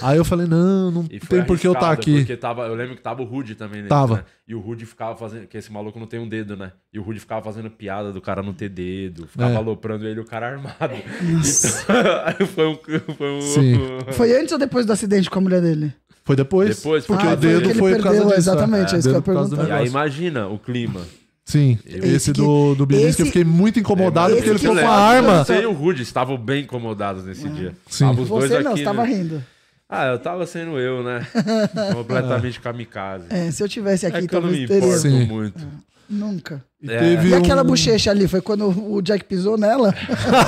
Aí 0.01 0.17
eu 0.17 0.23
falei, 0.23 0.45
não, 0.45 0.91
não 0.91 1.03
foi 1.03 1.39
tem 1.39 1.43
por 1.43 1.57
que 1.57 1.65
eu 1.67 1.73
estar 1.73 1.87
arriscado, 1.87 2.11
aqui. 2.11 2.17
Porque 2.19 2.37
tava, 2.37 2.61
eu 2.67 2.75
lembro 2.75 2.95
que 2.95 3.01
tava 3.01 3.23
o 3.23 3.25
Rude 3.25 3.55
também 3.55 3.77
nesse, 3.81 3.89
Tava. 3.89 4.17
né? 4.17 4.23
E 4.47 4.53
o 4.53 4.59
Rude 4.59 4.85
ficava 4.85 5.15
fazendo. 5.15 5.47
Que 5.47 5.57
esse 5.57 5.71
maluco 5.71 5.99
não 5.99 6.05
tem 6.07 6.19
um 6.19 6.27
dedo, 6.29 6.55
né? 6.55 6.71
E 6.93 6.99
o 6.99 7.01
Rude 7.03 7.19
ficava 7.19 7.41
fazendo 7.43 7.69
piada 7.71 8.11
do 8.13 8.21
cara 8.21 8.43
não 8.43 8.53
ter 8.53 8.69
dedo. 8.69 9.27
Ficava 9.27 9.51
É. 9.51 9.55
aloprando 9.55 10.07
ele, 10.07 10.19
o 10.19 10.25
cara 10.25 10.47
armado. 10.47 10.93
Então, 11.21 12.21
aí 12.25 12.45
foi 12.45 12.67
um. 12.67 12.77
Foi 13.17 13.31
um 13.31 13.41
Sim. 13.41 13.79
Foi 14.13 14.39
antes 14.39 14.51
ou 14.51 14.59
depois 14.59 14.85
do 14.85 14.93
acidente 14.93 15.29
com 15.29 15.39
a 15.39 15.41
mulher 15.41 15.61
dele? 15.61 15.91
Foi 16.23 16.35
depois? 16.35 16.77
Depois, 16.77 17.05
porque 17.07 17.23
Ah, 17.25 17.29
o 17.33 17.37
foi 17.37 17.37
dedo 17.37 17.61
que 17.63 17.69
ele 17.69 17.79
foi 17.79 17.95
por 17.95 18.03
causa 18.03 18.17
perdeu, 18.19 18.37
disso. 18.37 18.49
exatamente, 18.51 18.95
é 18.95 18.99
isso 18.99 19.07
que 19.09 19.15
eu 19.15 19.19
ia 19.19 19.21
perguntar. 19.23 19.67
E 19.67 19.71
aí 19.71 19.87
imagina 19.87 20.47
o 20.47 20.59
clima. 20.59 21.01
Sim, 21.49 21.79
Eu- 21.83 21.97
esse, 21.99 22.07
Esse 22.15 22.31
que- 22.31 22.41
do, 22.41 22.75
do 22.75 22.85
Bilinski 22.85 23.23
eu 23.23 23.25
esse- 23.25 23.25
fiquei 23.25 23.43
muito 23.43 23.79
incomodado 23.79 24.33
É, 24.33 24.35
porque 24.35 24.49
ele 24.51 24.59
ficou 24.59 24.75
com 24.75 24.87
a 24.87 24.93
arma. 24.95 25.43
Você 25.43 25.61
e 25.61 25.65
o 25.65 25.71
Rude 25.73 26.03
estavam 26.03 26.37
bem 26.37 26.61
incomodados 26.63 27.25
nesse 27.25 27.49
dia. 27.49 27.73
Sim. 27.89 28.05
Tava 28.05 28.21
os 28.21 28.29
dois 28.29 28.49
Você 28.51 28.59
não, 28.59 28.71
aqui, 28.71 28.79
você 28.81 28.85
tava 28.85 29.03
né? 29.03 29.09
rindo. 29.15 29.43
Ah, 29.89 30.05
eu 30.05 30.19
tava 30.19 30.45
sendo 30.45 30.77
eu, 30.79 31.01
né? 31.03 31.25
Completamente 31.93 32.59
kamikaze. 32.59 33.25
É, 33.31 33.49
se 33.49 33.63
eu 33.63 33.67
tivesse 33.67 34.05
aqui, 34.05 34.17
É 34.17 34.27
que 34.27 34.35
eu 34.35 34.41
não 34.41 34.49
me 34.51 34.63
importo 34.65 35.07
muito. 35.09 35.67
Nunca. 36.09 36.63
E 36.81 36.89
É. 36.91 36.97
teve 36.97 37.29
E 37.29 37.33
aquela 37.35 37.61
um- 37.61 37.65
bochecha 37.65 38.09
ali, 38.09 38.27
foi 38.27 38.41
quando 38.41 38.67
o 38.67 39.01
Jack 39.01 39.25
pisou 39.25 39.57
nela? 39.57 39.93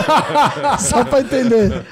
Só 0.79 1.03
pra 1.03 1.19
entender. 1.21 1.85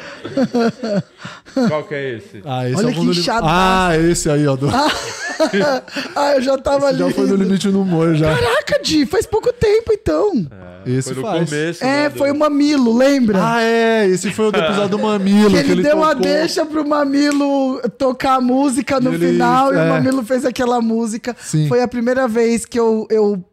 Qual 1.68 1.84
que 1.84 1.94
é 1.94 2.16
esse? 2.16 2.42
Ah, 2.46 2.68
esse 2.68 2.78
Olha 2.78 2.88
é 2.88 2.90
o 2.90 2.94
que 2.94 3.00
mundo 3.00 3.12
lim- 3.12 3.20
inchadaço. 3.20 3.46
Ah, 3.48 3.98
esse 3.98 4.30
aí, 4.30 4.48
ó. 4.48 4.56
Do... 4.56 4.70
ah, 6.16 6.34
eu 6.36 6.42
já 6.42 6.58
tava 6.58 6.90
Esse 6.92 7.02
ali. 7.04 7.10
já 7.10 7.16
foi 7.16 7.28
no 7.28 7.36
limite 7.36 7.68
no 7.70 7.82
humor 7.82 8.16
já. 8.16 8.34
Caraca, 8.36 8.80
Di, 8.82 9.06
faz 9.06 9.26
pouco 9.26 9.52
tempo 9.54 9.92
então. 9.94 10.48
Esse 10.86 11.14
foi 11.14 11.22
no 11.24 11.30
faz. 11.30 11.50
começo. 11.50 11.84
É, 11.84 11.88
né, 12.04 12.10
do- 12.10 12.18
foi 12.18 12.32
o 12.32 12.36
Mamilo, 12.40 12.98
lembra? 12.98 13.40
Ah, 13.42 13.62
é. 13.62 14.08
Esse 14.08 14.32
foi 14.32 14.48
o 14.48 14.52
do 14.52 14.60
episódio 14.60 14.90
do 14.90 15.00
Mamilo. 15.04 15.52
que 15.52 15.58
ele, 15.58 15.84
deu 15.84 15.98
uma 15.98 16.08
tocou. 16.16 16.22
deixa 16.24 16.66
pro 16.66 16.88
Mamilo 16.88 17.82
tocar 17.98 18.36
a 18.36 18.42
música 18.42 19.00
no 19.00 19.12
E 19.12 19.16
ele- 19.16 19.28
final 19.34 19.74
e 19.74 19.78
é. 19.78 19.84
o 19.84 19.90
Mamilo 19.90 20.24
fez 20.24 20.46
aquela 20.46 20.82
música. 20.82 21.36
Sim. 21.40 21.68
Foi 21.68 21.82
a 21.82 21.88
primeira 21.88 22.28
vez 22.28 22.66
que 22.66 22.80
eu. 22.80 23.06
eu 23.12 23.44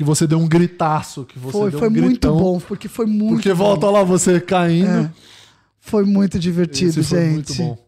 Que 0.00 0.04
você 0.04 0.26
deu 0.26 0.38
um 0.38 0.48
gritaço. 0.48 1.26
Que 1.26 1.38
você 1.38 1.52
foi 1.52 1.70
deu 1.70 1.78
foi 1.78 1.88
um 1.88 1.92
muito 1.92 2.06
gritão. 2.08 2.34
bom, 2.34 2.58
porque 2.58 2.88
foi 2.88 3.04
muito 3.04 3.34
Porque 3.34 3.50
bom. 3.50 3.56
volta 3.56 3.90
lá 3.90 4.02
você 4.02 4.40
caindo. 4.40 4.88
É. 4.88 5.12
Foi 5.78 6.06
muito 6.06 6.38
divertido, 6.38 7.00
Esse 7.00 7.04
foi 7.10 7.20
gente. 7.20 7.34
muito 7.34 7.54
bom. 7.54 7.78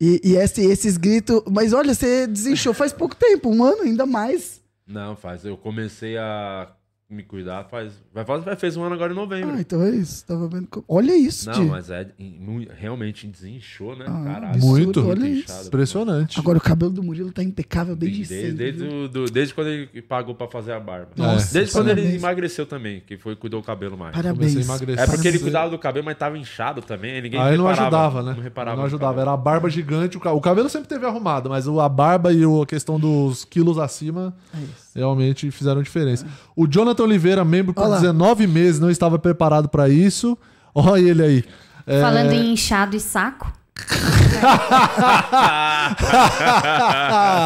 E, 0.00 0.20
e 0.22 0.36
esse- 0.36 0.62
esses 0.64 0.96
gritos. 0.96 1.42
Mas 1.50 1.72
olha, 1.72 1.92
você 1.94 2.28
desinchou 2.28 2.72
faz 2.72 2.92
pouco 2.92 3.16
tempo, 3.16 3.50
um 3.50 3.64
ano, 3.64 3.82
ainda 3.82 4.06
mais. 4.06 4.60
Não, 4.86 5.16
faz. 5.16 5.44
Eu 5.44 5.56
comecei 5.56 6.16
a 6.16 6.70
me 7.10 7.24
cuidar 7.24 7.64
faz. 7.64 7.94
Vai, 8.14 8.24
vai 8.24 8.56
fez 8.56 8.76
um 8.76 8.82
ano 8.84 8.94
agora 8.94 9.10
em 9.10 9.16
novembro. 9.16 9.54
Ah, 9.56 9.60
então 9.60 9.82
é 9.82 9.88
isso. 9.90 10.26
Tava 10.26 10.46
vendo. 10.46 10.68
Olha 10.86 11.16
isso, 11.16 11.48
Não, 11.50 11.64
mas 11.64 11.88
é 11.88 12.06
mu- 12.18 12.66
realmente 12.78 13.26
desinchou, 13.26 13.96
né? 13.96 14.04
Ah, 14.06 14.22
Caralho. 14.24 14.46
absurdo, 14.54 14.66
Muito. 14.84 15.00
olha 15.08 15.20
Muito 15.20 15.34
isso. 15.38 15.44
inchado. 15.52 15.66
Impressionante. 15.68 16.38
Agora 16.38 16.58
o 16.58 16.60
cabelo 16.60 16.90
do 16.92 17.02
Murilo 17.02 17.32
tá 17.32 17.42
impecável 17.42 17.96
desde, 17.96 18.18
Desde, 18.18 18.34
sempre. 18.34 18.52
desde, 18.64 18.86
viu? 18.86 19.04
o- 19.04 19.08
do- 19.08 19.24
desde 19.30 19.54
quando 19.54 19.68
ele 19.68 20.02
pagou 20.02 20.34
pra 20.34 20.46
fazer 20.46 20.72
a 20.72 20.80
barba. 20.80 21.08
Nossa, 21.16 21.54
desde 21.54 21.72
quando 21.72 21.88
ele 21.88 22.00
parabéns. 22.02 22.22
emagreceu 22.22 22.66
também, 22.66 23.00
que 23.06 23.16
foi 23.16 23.34
cuidou 23.34 23.62
do 23.62 23.66
cabelo 23.66 23.96
mais. 23.96 24.14
Parabéns. 24.14 24.56
É 24.56 24.60
porque 24.66 24.84
ele 24.84 24.96
Parabéns. 25.06 25.42
cuidava 25.42 25.70
do 25.70 25.78
cabelo, 25.78 26.04
mas 26.04 26.18
tava 26.18 26.36
inchado 26.36 26.82
também. 26.82 27.12
aí 27.12 27.22
Ninguém 27.22 27.40
Aí 27.40 27.56
não 27.56 27.64
reparava, 27.66 27.96
ajudava, 28.08 28.22
né? 28.22 28.34
Não 28.36 28.42
reparava. 28.42 28.76
Não 28.76 28.84
ajudava. 28.84 29.20
Era 29.22 29.32
a 29.32 29.36
barba 29.38 29.70
gigante. 29.70 30.18
O 30.18 30.20
ca- 30.20 30.32
o 30.32 30.40
cabelo 30.40 30.68
sempre 30.68 30.86
teve 30.88 31.06
arrumado, 31.06 31.48
mas 31.48 31.66
o- 31.66 31.80
a 31.80 31.88
barba 31.88 32.30
e 32.30 32.44
o- 32.44 32.60
a 32.60 32.66
questão 32.66 33.00
dos 33.00 33.42
quilos 33.44 33.78
acima 33.78 34.34
É 34.54 34.98
realmente 34.98 35.50
fizeram 35.50 35.82
diferença. 35.82 36.26
O 36.54 36.66
Jonathan 36.66 37.04
Oliveira, 37.04 37.42
membro. 37.42 37.72
19 38.02 38.46
meses, 38.46 38.80
não 38.80 38.90
estava 38.90 39.18
preparado 39.18 39.68
para 39.68 39.88
isso. 39.88 40.36
Olha 40.74 41.10
ele 41.10 41.22
aí. 41.22 41.44
É, 41.86 42.00
Falando 42.00 42.32
em 42.32 42.52
inchado 42.52 42.96
e 42.96 43.00
saco. 43.00 43.52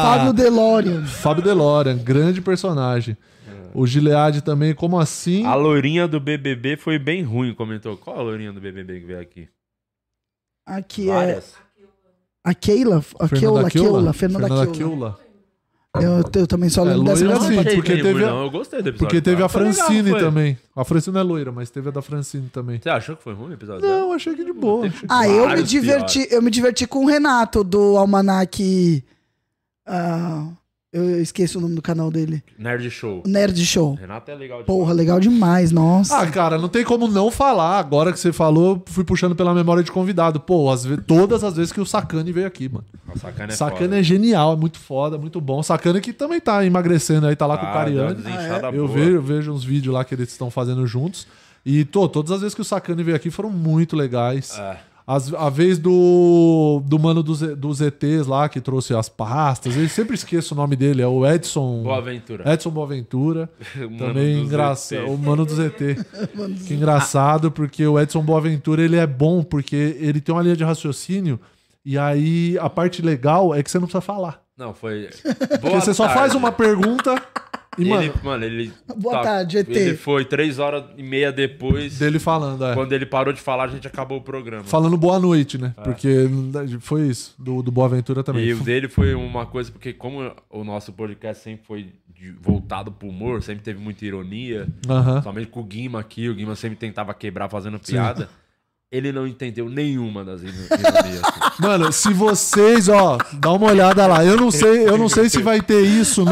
Fábio 0.03 0.33
Delorian. 0.33 1.05
Fábio 1.05 1.43
Delorian, 1.43 1.97
grande 1.97 2.41
personagem. 2.41 3.17
O 3.73 3.85
Gilead 3.85 4.41
também, 4.41 4.73
como 4.73 4.99
assim? 4.99 5.45
A 5.45 5.53
loirinha 5.53 6.07
do 6.07 6.19
BBB 6.19 6.77
foi 6.77 6.97
bem 6.97 7.21
ruim, 7.23 7.53
comentou. 7.53 7.95
Qual 7.97 8.17
a 8.17 8.21
loirinha 8.21 8.51
do 8.51 8.59
BBB 8.59 9.01
que 9.01 9.05
veio 9.05 9.19
aqui? 9.19 9.47
Aqui 10.65 11.09
é. 11.09 11.13
Várias. 11.13 11.53
A 12.43 12.53
Keila. 12.53 13.03
A 13.19 13.29
Keula, 13.29 13.69
Keula. 13.69 14.13
Fernanda 14.13 14.47
Keula. 14.47 14.67
Keula. 14.67 15.19
Eu, 15.95 16.21
eu 16.41 16.45
também 16.47 16.69
só 16.69 16.81
É, 16.81 16.89
lembro 16.93 17.05
dessa 17.05 17.25
loira 17.25 17.39
sim, 17.71 17.75
porque 17.75 17.97
teve 17.97 18.23
a- 18.23 18.27
não. 18.27 18.43
Eu 18.43 18.51
gostei 18.51 18.81
do 18.83 18.89
episódio. 18.89 19.07
Porque 19.07 19.21
teve 19.21 19.35
a 19.41 19.47
legal, 19.47 19.49
Francine 19.49 20.09
foi? 20.11 20.19
também. 20.19 20.57
A 20.75 20.85
Francine 20.85 21.17
é 21.17 21.21
loira, 21.23 21.51
mas 21.51 21.69
teve 21.71 21.87
a 21.89 21.91
da 21.91 22.01
Francine 22.03 22.49
também. 22.49 22.79
Você 22.79 22.89
achou 22.89 23.15
que 23.15 23.23
foi 23.23 23.33
ruim 23.33 23.49
o 23.49 23.53
episódio? 23.53 23.81
dela? 23.81 23.99
Não, 23.99 24.13
achei 24.13 24.35
que 24.35 24.43
de 24.45 24.53
boa. 24.53 24.87
Ah, 25.09 25.27
eu 25.27 25.49
me 25.49 25.63
diverti. 25.63 26.27
Eu 26.29 26.41
me 26.41 26.51
diverti 26.51 26.85
com 26.85 27.03
o 27.03 27.07
Renato 27.07 27.63
do 27.63 27.97
Almanac. 27.97 29.03
ah, 29.87 30.47
eu 31.03 31.21
esqueço 31.21 31.57
o 31.57 31.61
nome 31.61 31.75
do 31.75 31.81
canal 31.81 32.09
dele. 32.11 32.43
Nerd 32.57 32.89
Show. 32.89 33.23
Nerd 33.25 33.65
Show. 33.65 33.95
Renato 33.95 34.29
é 34.31 34.35
legal 34.35 34.63
demais. 34.63 34.65
Porra, 34.79 34.93
legal 34.93 35.19
demais, 35.19 35.71
nossa. 35.71 36.17
Ah, 36.19 36.27
cara, 36.29 36.57
não 36.57 36.67
tem 36.69 36.83
como 36.83 37.07
não 37.07 37.29
falar. 37.31 37.79
Agora 37.79 38.11
que 38.13 38.19
você 38.19 38.31
falou, 38.33 38.83
fui 38.87 39.03
puxando 39.03 39.35
pela 39.35 39.53
memória 39.53 39.83
de 39.83 39.91
convidado. 39.91 40.39
Pô, 40.39 40.75
ve- 40.75 40.97
todas 40.97 41.43
as 41.43 41.55
vezes 41.55 41.71
que 41.71 41.79
o 41.81 41.85
Sacane 41.85 42.31
veio 42.31 42.47
aqui, 42.47 42.67
mano. 42.69 42.85
A 43.07 43.17
Sacana 43.17 43.53
é 43.53 43.55
Sacane 43.55 43.81
foda. 43.85 43.99
é 43.99 44.03
genial, 44.03 44.53
é 44.53 44.55
muito 44.55 44.77
foda, 44.79 45.17
muito 45.17 45.39
bom. 45.41 45.61
Sacane 45.63 46.01
que 46.01 46.13
também 46.13 46.39
tá 46.39 46.65
emagrecendo 46.65 47.27
aí, 47.27 47.35
tá 47.35 47.45
lá 47.45 47.57
com 47.57 47.65
o 47.65 47.69
uma 47.69 47.73
Cariani. 47.73 48.15
desinchada 48.15 48.67
Eu 48.69 48.87
vejo, 48.87 49.11
eu 49.11 49.21
vejo 49.21 49.51
uns 49.53 49.63
vídeos 49.63 49.93
lá 49.93 50.03
que 50.03 50.13
eles 50.15 50.29
estão 50.29 50.49
fazendo 50.51 50.85
juntos. 50.87 51.27
E 51.65 51.83
tô, 51.83 52.07
todas 52.07 52.31
as 52.31 52.39
vezes 52.41 52.55
que 52.55 52.61
o 52.61 52.65
Sacane 52.65 53.03
veio 53.03 53.15
aqui 53.17 53.29
foram 53.29 53.49
muito 53.49 53.95
legais. 53.95 54.57
É. 54.57 54.77
As- 55.09 55.33
a 55.33 55.49
vez 55.49 55.79
do, 55.79 56.81
do 56.85 56.99
mano 56.99 57.23
dos, 57.23 57.39
dos 57.39 57.79
ETs 57.79 58.27
lá, 58.27 58.49
que 58.49 58.59
trouxe 58.59 58.93
as 58.93 59.07
pastas, 59.07 59.77
eu 59.77 59.87
sempre 59.87 60.15
esqueço 60.15 60.53
o 60.53 60.57
nome 60.57 60.75
dele, 60.75 61.01
é 61.01 61.07
o 61.07 61.25
Edson. 61.25 61.81
Boa 61.81 61.97
aventura. 61.99 62.53
Edson 62.53 62.69
Boaventura. 62.69 63.49
Mano 63.77 63.97
também 63.97 64.35
dos 64.35 64.45
engraçado. 64.47 64.99
ET. 65.03 65.09
O 65.09 65.17
mano 65.17 65.45
do 65.45 65.53
ZT. 65.55 65.95
que 66.67 66.73
engraçado, 66.73 67.49
porque 67.49 67.87
o 67.87 67.97
Edson 67.97 68.21
Boaventura 68.21 68.81
ele 68.83 68.97
é 68.97 69.07
bom, 69.07 69.41
porque 69.43 69.95
ele 69.99 70.19
tem 70.19 70.35
uma 70.35 70.41
linha 70.43 70.57
de 70.57 70.65
raciocínio. 70.65 71.39
E 71.85 71.97
aí 71.97 72.57
a 72.59 72.69
parte 72.69 73.01
legal 73.01 73.55
é 73.55 73.63
que 73.63 73.71
você 73.71 73.79
não 73.79 73.87
precisa 73.87 74.01
falar. 74.01 74.41
Não, 74.57 74.73
foi. 74.73 75.07
Porque 75.23 75.57
Boa 75.69 75.79
você 75.79 75.93
só 75.93 76.03
tarde. 76.05 76.19
faz 76.19 76.35
uma 76.35 76.51
pergunta 76.51 77.15
e, 77.77 77.81
Ele, 77.81 77.89
mano, 77.89 78.13
mano, 78.23 78.43
ele. 78.45 78.73
Boa 78.97 79.21
tarde, 79.21 79.57
ET. 79.59 79.69
Ele 79.69 79.95
foi 79.95 80.25
três 80.25 80.59
horas 80.59 80.83
e 80.97 81.03
meia 81.03 81.31
depois. 81.31 81.97
dele 81.99 82.19
falando, 82.19 82.65
é. 82.65 82.73
Quando 82.73 82.91
ele 82.93 83.05
parou 83.05 83.31
de 83.33 83.39
falar, 83.41 83.65
a 83.65 83.67
gente 83.67 83.85
acabou 83.87 84.17
o 84.17 84.21
programa. 84.21 84.63
Falando 84.63 84.97
boa 84.97 85.19
noite, 85.19 85.57
né? 85.57 85.73
Porque 85.83 86.27
foi 86.79 87.07
isso. 87.07 87.35
Do, 87.37 87.61
do 87.61 87.71
Boaventura 87.71 88.23
também. 88.23 88.43
É. 88.43 88.47
E 88.47 88.53
o 88.53 88.59
dele 88.63 88.87
foi 88.87 89.13
uma 89.13 89.45
coisa, 89.45 89.71
porque 89.71 89.93
como 89.93 90.31
o 90.49 90.63
nosso 90.63 90.91
podcast 90.93 91.43
sempre 91.43 91.65
foi 91.65 91.83
de- 92.15 92.31
voltado 92.41 92.91
pro 92.91 93.07
humor, 93.07 93.43
sempre 93.43 93.63
teve 93.63 93.79
muita 93.79 94.03
ironia, 94.05 94.67
Aham. 94.89 95.21
somente 95.21 95.47
com 95.47 95.59
o 95.59 95.63
Guima 95.63 95.99
aqui, 95.99 96.27
o 96.29 96.33
Guima 96.35 96.55
sempre 96.55 96.77
tentava 96.77 97.13
quebrar 97.13 97.47
fazendo 97.49 97.77
piada. 97.79 98.27
Ele 98.89 99.11
não 99.11 99.27
entendeu 99.27 99.67
nenhuma 99.69 100.23
das 100.23 100.41
iro- 100.41 100.53
ironias. 100.53 101.21
assim. 101.21 101.39
Mano, 101.61 101.91
se 101.91 102.13
vocês, 102.13 102.87
ó, 102.87 103.17
dá 103.33 103.51
uma 103.51 103.67
olhada 103.67 104.07
lá. 104.07 104.23
Eu 104.23 104.37
não 104.37 104.49
sei, 104.49 104.87
eu 104.87 104.97
não 104.97 105.09
sei 105.09 105.27
se 105.29 105.41
vai 105.41 105.61
ter 105.61 105.81
isso 105.81 106.23
no, 106.23 106.31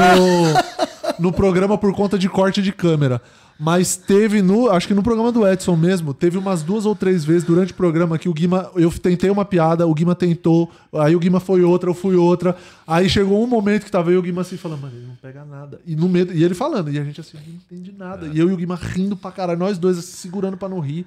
no 1.19 1.31
programa 1.31 1.77
por 1.77 1.93
conta 1.93 2.17
de 2.17 2.29
corte 2.29 2.61
de 2.61 2.71
câmera. 2.71 3.21
Mas 3.57 3.95
teve 3.95 4.41
no. 4.41 4.69
Acho 4.69 4.87
que 4.87 4.93
no 4.93 5.01
programa 5.01 5.31
do 5.31 5.47
Edson 5.47 5.77
mesmo, 5.77 6.13
teve 6.13 6.37
umas 6.37 6.61
duas 6.61 6.85
ou 6.85 6.93
três 6.93 7.23
vezes 7.23 7.43
durante 7.43 7.71
o 7.71 7.75
programa 7.75 8.17
que 8.17 8.27
o 8.27 8.33
Guima. 8.33 8.69
Eu 8.75 8.91
tentei 8.91 9.29
uma 9.29 9.45
piada, 9.45 9.87
o 9.87 9.93
Guima 9.93 10.13
tentou, 10.13 10.69
aí 10.93 11.15
o 11.15 11.19
Guima 11.19 11.39
foi 11.39 11.63
outra, 11.63 11.89
eu 11.89 11.93
fui 11.93 12.15
outra. 12.15 12.55
Aí 12.85 13.09
chegou 13.09 13.41
um 13.41 13.47
momento 13.47 13.85
que 13.85 13.91
tava 13.91 14.09
eu 14.09 14.15
e 14.15 14.17
o 14.17 14.21
Guima 14.21 14.41
assim 14.41 14.57
falando, 14.57 14.81
mano, 14.81 14.97
ele 14.97 15.07
não 15.07 15.15
pega 15.15 15.45
nada. 15.45 15.79
E, 15.85 15.95
no 15.95 16.09
meio, 16.09 16.33
e 16.33 16.43
ele 16.43 16.53
falando, 16.53 16.91
e 16.91 16.99
a 16.99 17.03
gente 17.03 17.21
assim, 17.21 17.37
não 17.37 17.55
entende 17.55 17.93
nada. 17.97 18.27
E 18.27 18.37
eu 18.37 18.49
e 18.49 18.53
o 18.53 18.57
Guima 18.57 18.75
rindo 18.75 19.15
pra 19.15 19.31
caralho, 19.31 19.59
nós 19.59 19.77
dois 19.77 19.97
assim, 19.97 20.17
segurando 20.17 20.57
pra 20.57 20.67
não 20.67 20.81
rir, 20.81 21.05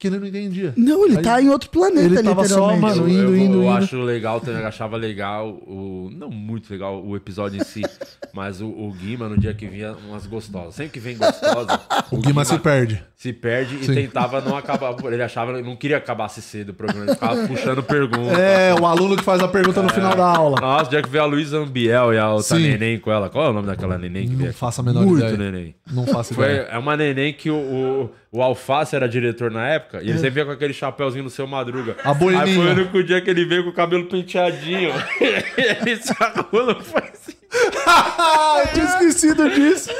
que 0.00 0.06
ele 0.08 0.18
não 0.18 0.26
entendia. 0.26 0.72
Não, 0.78 1.04
ele 1.04 1.18
Aí- 1.18 1.22
tá 1.22 1.42
em 1.42 1.50
outro 1.50 1.68
planeta, 1.68 2.06
ele 2.06 2.22
tava 2.22 2.48
só, 2.48 2.72
literalmente. 2.72 2.80
mano, 2.80 3.02
eu, 3.02 3.08
indo, 3.08 3.22
eu- 3.22 3.36
indo, 3.36 3.54
eu 3.58 3.62
indo. 3.64 3.70
acho 3.70 4.00
legal, 4.00 4.42
eu 4.46 4.66
achava 4.66 4.96
legal 4.96 5.50
o. 5.50 6.10
Não 6.16 6.30
muito 6.30 6.72
legal 6.72 7.04
o 7.04 7.14
episódio 7.14 7.60
em 7.60 7.64
si, 7.64 7.82
mas 8.32 8.62
o, 8.62 8.66
o 8.66 8.90
Guima, 8.92 9.28
no 9.28 9.36
dia 9.38 9.52
que 9.52 9.66
vinha 9.66 9.94
umas 10.08 10.26
gostosas. 10.26 10.74
Sempre 10.74 10.92
que 10.92 11.00
vem 11.00 11.18
gostosa, 11.18 11.78
O 12.10 12.16
Guima 12.16 12.46
se 12.46 12.58
perde. 12.58 13.04
se 13.14 13.30
perde 13.30 13.84
Sim. 13.84 13.92
e 13.92 13.94
tentava 13.94 14.40
não 14.40 14.56
acabar. 14.56 14.96
Ele 15.12 15.22
achava, 15.22 15.52
ele 15.52 15.62
não 15.68 15.76
queria 15.76 15.98
acabasse 15.98 16.40
cedo 16.40 16.70
o 16.70 16.74
programa, 16.74 17.04
ele 17.04 17.12
ficava 17.14 17.46
puxando 17.46 17.82
pergunta. 17.82 18.32
É, 18.40 18.74
o 18.74 18.86
aluno 18.86 19.16
que 19.18 19.22
faz 19.22 19.42
a 19.42 19.48
pergunta 19.48 19.82
no 19.82 19.90
final 19.90 20.16
da 20.16 20.24
aula. 20.34 20.58
Nossa, 20.58 20.86
o 20.86 20.88
dia 20.88 21.02
que 21.02 21.10
veio 21.10 21.24
a 21.24 21.26
Luísa 21.26 21.58
Ambiel 21.58 22.14
e 22.14 22.18
a 22.18 22.30
outra 22.32 22.56
Sim. 22.56 22.62
neném 22.62 22.98
com 22.98 23.12
ela. 23.12 23.28
Qual 23.28 23.44
é 23.44 23.50
o 23.50 23.52
nome 23.52 23.66
daquela 23.66 23.98
neném 23.98 24.24
que 24.26 24.32
Não 24.32 24.38
veio? 24.44 24.54
faço 24.54 24.80
a 24.80 24.84
menor 24.84 25.04
Muito 25.04 25.22
ideia. 25.26 25.36
neném. 25.36 25.74
Não 25.92 26.06
faço 26.06 26.32
Foi, 26.34 26.46
ideia. 26.46 26.60
é 26.70 26.78
uma 26.78 26.96
neném 26.96 27.34
que 27.34 27.50
o, 27.50 27.54
o, 27.56 28.10
o 28.32 28.42
Alface 28.42 28.94
era 28.94 29.08
diretor 29.08 29.50
na 29.50 29.66
época, 29.66 30.00
e 30.02 30.08
ele 30.10 30.18
sempre 30.18 30.30
vinha 30.30 30.44
com 30.46 30.52
aquele 30.52 30.72
chapéuzinho 30.72 31.24
no 31.24 31.30
seu 31.30 31.46
madruga. 31.46 31.96
A 32.04 32.14
boininha. 32.14 32.44
Aí 32.44 32.54
foi 32.54 32.66
o 32.66 32.70
único 32.70 33.02
dia 33.02 33.20
que 33.20 33.28
ele 33.28 33.44
veio 33.44 33.64
com 33.64 33.70
o 33.70 33.72
cabelo 33.72 34.04
penteadinho. 34.06 34.92
ele 35.56 35.96
se 35.96 36.14
arrumou, 36.20 36.66
não 36.74 36.80
foi 36.80 37.02
assim. 37.02 37.34
Eu 37.52 38.68
tinha 38.72 38.84
esquecido 38.84 39.50
disso. 39.50 39.90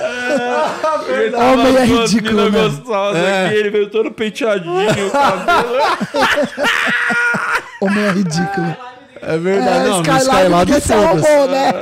Ele 1.09 1.35
Homem 1.35 1.77
é 1.77 1.85
ridículo, 1.85 2.35
minas 2.45 2.53
né? 2.53 2.61
gostosas 2.79 3.23
É. 3.25 3.47
aqui, 3.47 3.55
ele 3.57 3.71
veio 3.71 3.91
todo 3.91 4.13
penteadinho, 4.13 5.09
o 5.09 5.11
cabelo. 5.11 5.77
Homem 7.81 8.05
é 8.05 8.11
ridículo. 8.13 8.90
É 9.23 9.39
verdade. 9.39 9.87
É, 9.87 9.89
não, 9.89 9.97
no 10.03 10.03
Skylab 10.19 10.73
Skylab 10.79 11.13
porque 11.21 11.47
né? 11.51 11.73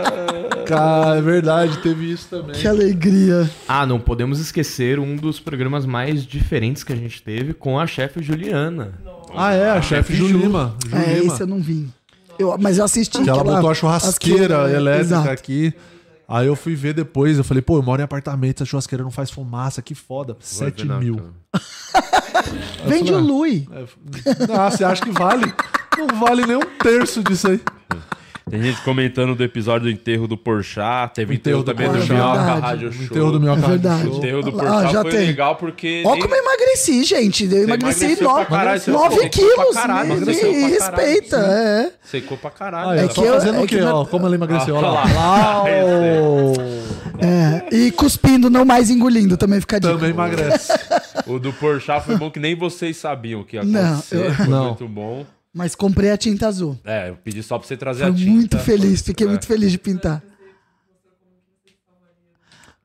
Cara, 0.67 1.17
é 1.17 1.23
verdade, 1.23 1.79
teve 1.79 2.13
isso 2.13 2.29
também. 2.29 2.55
Que 2.55 2.69
alegria. 2.69 3.49
Ah, 3.67 3.87
não 3.87 3.99
podemos 3.99 4.39
esquecer 4.39 4.99
um 4.99 5.17
dos 5.17 5.41
programas 5.41 5.87
mais 5.87 6.25
diferentes 6.27 6.85
que 6.85 6.93
a 6.93 6.97
gente 6.97 7.23
teve 7.23 7.55
com 7.55 7.79
a 7.79 7.87
chefe 7.87 8.23
Juliana. 8.23 8.93
Ah, 9.35 9.53
é, 9.55 9.71
a 9.71 9.81
chefe 9.81 10.15
Ju 10.15 10.27
Lima. 10.27 10.75
Ju 10.87 10.97
É, 10.97 11.19
esse 11.21 11.41
eu 11.41 11.47
não 11.47 11.61
vi. 11.61 11.89
Eu, 12.39 12.57
mas 12.59 12.79
eu 12.79 12.85
assisti. 12.85 13.23
Que 13.23 13.31
ela 13.31 13.43
botou 13.43 13.71
a 13.71 13.75
churrasqueira 13.75 14.65
as 14.65 14.71
que- 14.71 14.77
elétrica 14.77 15.15
Exato. 15.15 15.31
aqui. 15.31 15.73
Aí 16.29 16.47
eu 16.47 16.55
fui 16.55 16.75
ver 16.75 16.93
depois, 16.93 17.39
eu 17.39 17.45
falei, 17.45 17.63
pô, 17.63 17.79
eu 17.79 17.83
moro 17.83 18.03
em 18.03 18.05
apartamento, 18.05 18.57
essa 18.63 18.67
churrasqueira 18.69 19.03
não 19.03 19.11
faz 19.11 19.31
fumaça, 19.31 19.81
que 19.81 19.95
foda. 19.95 20.37
7 20.41 20.83
ver 20.83 20.89
na 20.89 20.99
mil. 21.01 21.17
câmera. 21.17 21.33
Vende 22.87 23.13
o 23.15 23.19
Lui. 23.19 23.67
Ah, 24.55 24.71
você 24.71 24.85
acha 24.85 25.03
que 25.03 25.11
vale? 25.11 25.51
Não 25.99 26.19
vale 26.21 26.47
nem 26.47 26.57
um 26.57 26.61
terço 26.83 27.23
disso 27.23 27.49
aí. 27.49 27.61
Tem 28.51 28.63
gente 28.63 28.81
comentando 28.81 29.35
do 29.35 29.45
episódio 29.45 29.83
do 29.89 29.91
enterro 29.91 30.27
do 30.27 30.35
Porchat, 30.35 31.13
teve 31.15 31.35
enterro 31.35 31.59
enterro, 31.61 31.63
do 31.63 31.85
também 31.87 32.07
do. 32.07 32.15
Minhoca. 32.15 32.41
Rádio 32.41 32.89
O 32.89 32.93
Show. 32.95 33.05
enterro 33.05 33.33
do 33.33 33.41
meu 33.41 33.53
É 33.53 33.57
verdade. 33.57 34.09
O 34.09 34.17
enterro 34.17 34.43
do 34.43 34.49
Ah, 34.49 34.53
Porchat 34.53 34.93
já 34.95 35.03
foi 35.03 35.11
tem. 35.11 35.27
legal 35.27 35.57
porque... 35.57 36.03
Ó 36.07 36.13
nem- 36.13 36.23
como 36.23 36.35
eu 36.35 36.39
emagreci, 36.43 37.05
gente. 37.05 37.45
Eu 37.45 37.65
emagreci 37.65 38.05
emagreceu 38.07 38.35
pra 38.35 38.45
caralho, 38.47 38.81
você 38.81 38.91
9 38.91 39.15
secou 39.17 39.29
pra 39.29 39.31
quilos. 39.31 39.75
caralho, 39.75 40.09
me, 40.09 40.17
emagreceu 40.17 40.49
me 40.49 40.55
caralho, 40.55 40.75
respeita, 40.75 41.37
é. 41.37 41.93
Secou 42.03 42.39
pra 42.39 42.51
caralho. 42.51 42.89
Ah, 42.89 42.95
né? 42.95 43.03
é, 43.03 43.05
É 43.05 43.09
que 43.09 43.21
eu- 43.21 43.33
fazendo 43.35 43.59
é 43.59 43.63
o 43.63 43.67
quê? 43.67 43.83
Ó, 43.83 44.05
como 44.07 44.25
ela 44.25 44.35
emagreceu. 44.35 44.77
Ah, 44.77 44.79
Olha 44.79 44.89
lá. 44.89 45.05
lá. 45.05 45.63
Lá, 45.63 45.65
É, 47.21 47.75
e 47.75 47.91
cuspindo, 47.91 48.49
não 48.49 48.65
mais 48.65 48.89
engolindo, 48.91 49.37
também 49.37 49.61
fica 49.61 49.77
a 49.77 49.79
dica. 49.79 49.93
Também 49.93 50.11
emagrece. 50.11 50.73
O 51.27 51.39
do 51.39 51.53
Porchat 51.53 52.03
foi 52.07 52.17
bom 52.17 52.31
que 52.31 52.41
nem 52.41 52.55
vocês 52.55 52.97
sabiam 52.97 53.41
o 53.41 53.45
que 53.45 53.57
ia 53.57 53.63
Não, 53.65 54.03
eu- 54.11 54.33
Foi 54.35 54.47
Não. 54.47 54.65
muito 54.69 54.89
bom. 54.89 55.27
Mas 55.53 55.75
comprei 55.75 56.11
a 56.11 56.17
tinta 56.17 56.47
azul. 56.47 56.79
É, 56.85 57.09
eu 57.11 57.17
pedi 57.17 57.43
só 57.43 57.59
pra 57.59 57.67
você 57.67 57.77
trazer 57.77 58.05
Fui 58.05 58.13
a 58.13 58.15
tinta. 58.15 58.31
muito 58.31 58.59
feliz, 58.59 59.01
fiquei 59.03 59.27
É. 59.27 59.31
muito 59.31 59.47
feliz 59.47 59.71
de 59.73 59.79
pintar. 59.79 60.23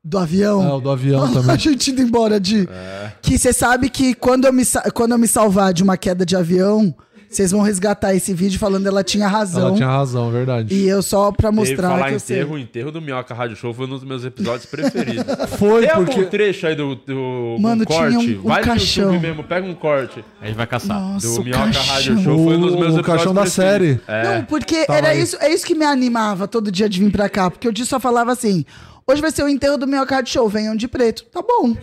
Do 0.03 0.17
avião. 0.17 0.61
É, 0.63 0.73
o 0.73 0.81
do 0.81 0.89
avião 0.89 1.23
a 1.25 1.31
também. 1.31 1.57
gente 1.59 1.91
indo 1.91 2.01
embora 2.01 2.39
de. 2.39 2.67
É. 2.69 3.13
Que 3.21 3.37
você 3.37 3.53
sabe 3.53 3.89
que 3.89 4.13
quando 4.13 4.45
eu, 4.45 4.53
me, 4.53 4.63
quando 4.93 5.11
eu 5.13 5.17
me 5.17 5.27
salvar 5.27 5.73
de 5.73 5.81
uma 5.83 5.95
queda 5.97 6.25
de 6.25 6.35
avião, 6.35 6.93
vocês 7.35 7.51
vão 7.51 7.61
resgatar 7.61 8.13
esse 8.15 8.33
vídeo 8.33 8.59
falando 8.59 8.87
ela 8.87 9.03
tinha 9.03 9.27
razão. 9.27 9.67
Ela 9.67 9.75
tinha 9.75 9.87
razão, 9.87 10.31
verdade. 10.31 10.73
E 10.73 10.87
eu 10.87 11.01
só 11.01 11.31
pra 11.31 11.49
Teve 11.49 11.59
mostrar 11.61 11.89
falar 11.89 12.07
que 12.09 12.13
eu 12.15 12.19
sei. 12.19 12.37
enterro, 12.37 12.55
o 12.55 12.59
enterro 12.59 12.91
do 12.91 13.01
Minhoca 13.01 13.33
Rádio 13.33 13.55
Show 13.55 13.73
foi 13.73 13.85
um 13.85 13.89
dos 13.89 14.03
meus 14.03 14.23
episódios 14.25 14.65
preferidos. 14.65 15.23
Foi 15.57 15.85
Tem 15.85 15.95
porque. 15.95 16.11
algum 16.19 16.29
trecho 16.29 16.67
aí 16.67 16.75
do, 16.75 16.95
do 16.95 17.57
Mano, 17.59 17.81
um 17.81 17.85
corte? 17.85 18.17
tinha 18.17 18.37
um- 18.37 18.39
um 18.39 18.47
Vai 18.47 18.61
no 18.61 18.67
caixão. 18.67 19.03
YouTube 19.13 19.21
mesmo, 19.27 19.43
pega 19.43 19.65
um 19.67 19.73
corte 19.73 20.23
A 20.41 20.45
gente 20.47 20.55
vai 20.55 20.67
caçar. 20.67 20.99
Nossa, 20.99 21.27
do 21.27 21.41
o 21.41 21.43
Minhoca 21.43 21.63
caixão. 21.65 21.83
Rádio 21.93 22.17
Show. 22.23 22.43
Foi 22.43 22.55
um 22.57 22.61
dos 22.61 22.71
meus 22.75 22.75
O 22.95 22.99
episódios 22.99 23.05
caixão 23.05 23.33
da 23.33 23.41
preferidos. 23.41 23.53
série. 23.53 23.99
É. 24.07 24.23
Não, 24.39 24.45
porque 24.45 24.85
Tava 24.85 24.97
era 24.99 25.07
aí. 25.09 25.21
isso, 25.21 25.37
é 25.39 25.53
isso 25.53 25.65
que 25.65 25.75
me 25.75 25.85
animava 25.85 26.47
todo 26.47 26.71
dia 26.71 26.87
de 26.89 26.99
vir 26.99 27.11
pra 27.11 27.29
cá. 27.29 27.49
Porque 27.49 27.67
o 27.67 27.71
dia 27.73 27.85
só 27.85 27.99
falava 27.99 28.31
assim: 28.31 28.65
hoje 29.07 29.21
vai 29.21 29.31
ser 29.31 29.43
o 29.43 29.49
enterro 29.49 29.77
do 29.77 29.87
meu 29.87 30.05
card 30.05 30.29
show, 30.29 30.47
venham 30.49 30.75
de 30.75 30.87
preto. 30.87 31.25
Tá 31.25 31.41
bom. 31.41 31.75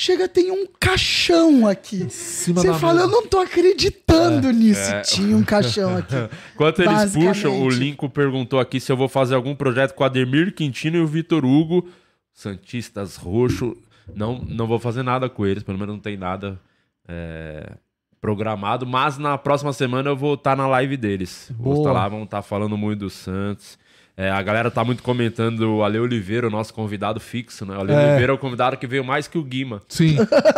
Chega, 0.00 0.28
tem 0.28 0.52
um 0.52 0.64
caixão 0.78 1.66
aqui. 1.66 2.08
cima 2.08 2.60
Você 2.60 2.72
fala, 2.74 3.00
mesa. 3.00 3.06
eu 3.06 3.10
não 3.10 3.26
tô 3.26 3.40
acreditando 3.40 4.52
nisso. 4.52 4.80
é. 4.80 5.00
Tinha 5.00 5.36
um 5.36 5.42
caixão 5.42 5.96
aqui. 5.96 6.14
Enquanto 6.54 6.82
eles 6.82 7.12
puxam, 7.12 7.60
o 7.60 7.68
Lincoln 7.68 8.08
perguntou 8.08 8.60
aqui 8.60 8.78
se 8.78 8.92
eu 8.92 8.96
vou 8.96 9.08
fazer 9.08 9.34
algum 9.34 9.56
projeto 9.56 9.94
com 9.94 10.04
o 10.04 10.06
Ademir 10.06 10.54
Quintino 10.54 10.98
e 10.98 11.00
o 11.00 11.06
Vitor 11.08 11.44
Hugo, 11.44 11.88
Santistas 12.32 13.16
Roxo. 13.16 13.76
Não, 14.14 14.38
não 14.38 14.68
vou 14.68 14.78
fazer 14.78 15.02
nada 15.02 15.28
com 15.28 15.44
eles, 15.44 15.64
pelo 15.64 15.76
menos 15.76 15.96
não 15.96 16.00
tem 16.00 16.16
nada 16.16 16.60
é, 17.08 17.68
programado. 18.20 18.86
Mas 18.86 19.18
na 19.18 19.36
próxima 19.36 19.72
semana 19.72 20.10
eu 20.10 20.16
vou 20.16 20.34
estar 20.34 20.56
na 20.56 20.68
live 20.68 20.96
deles. 20.96 21.50
Vou 21.58 21.74
Boa. 21.74 21.88
estar 21.88 21.92
lá, 21.92 22.08
vão 22.08 22.22
estar 22.22 22.42
falando 22.42 22.78
muito 22.78 23.00
do 23.00 23.10
Santos. 23.10 23.76
É, 24.20 24.30
a 24.32 24.42
galera 24.42 24.68
tá 24.68 24.82
muito 24.82 25.00
comentando 25.00 25.76
o 25.76 25.84
Ale 25.84 26.00
Oliveira, 26.00 26.48
o 26.48 26.50
nosso 26.50 26.74
convidado 26.74 27.20
fixo, 27.20 27.64
né? 27.64 27.76
O 27.76 27.80
Ale 27.80 27.92
É. 27.92 28.06
Oliveira 28.08 28.32
é 28.32 28.34
o 28.34 28.38
convidado 28.38 28.76
que 28.76 28.84
veio 28.84 29.04
mais 29.04 29.28
que 29.28 29.38
o 29.38 29.44
Guima. 29.44 29.80
Sim. 29.88 30.16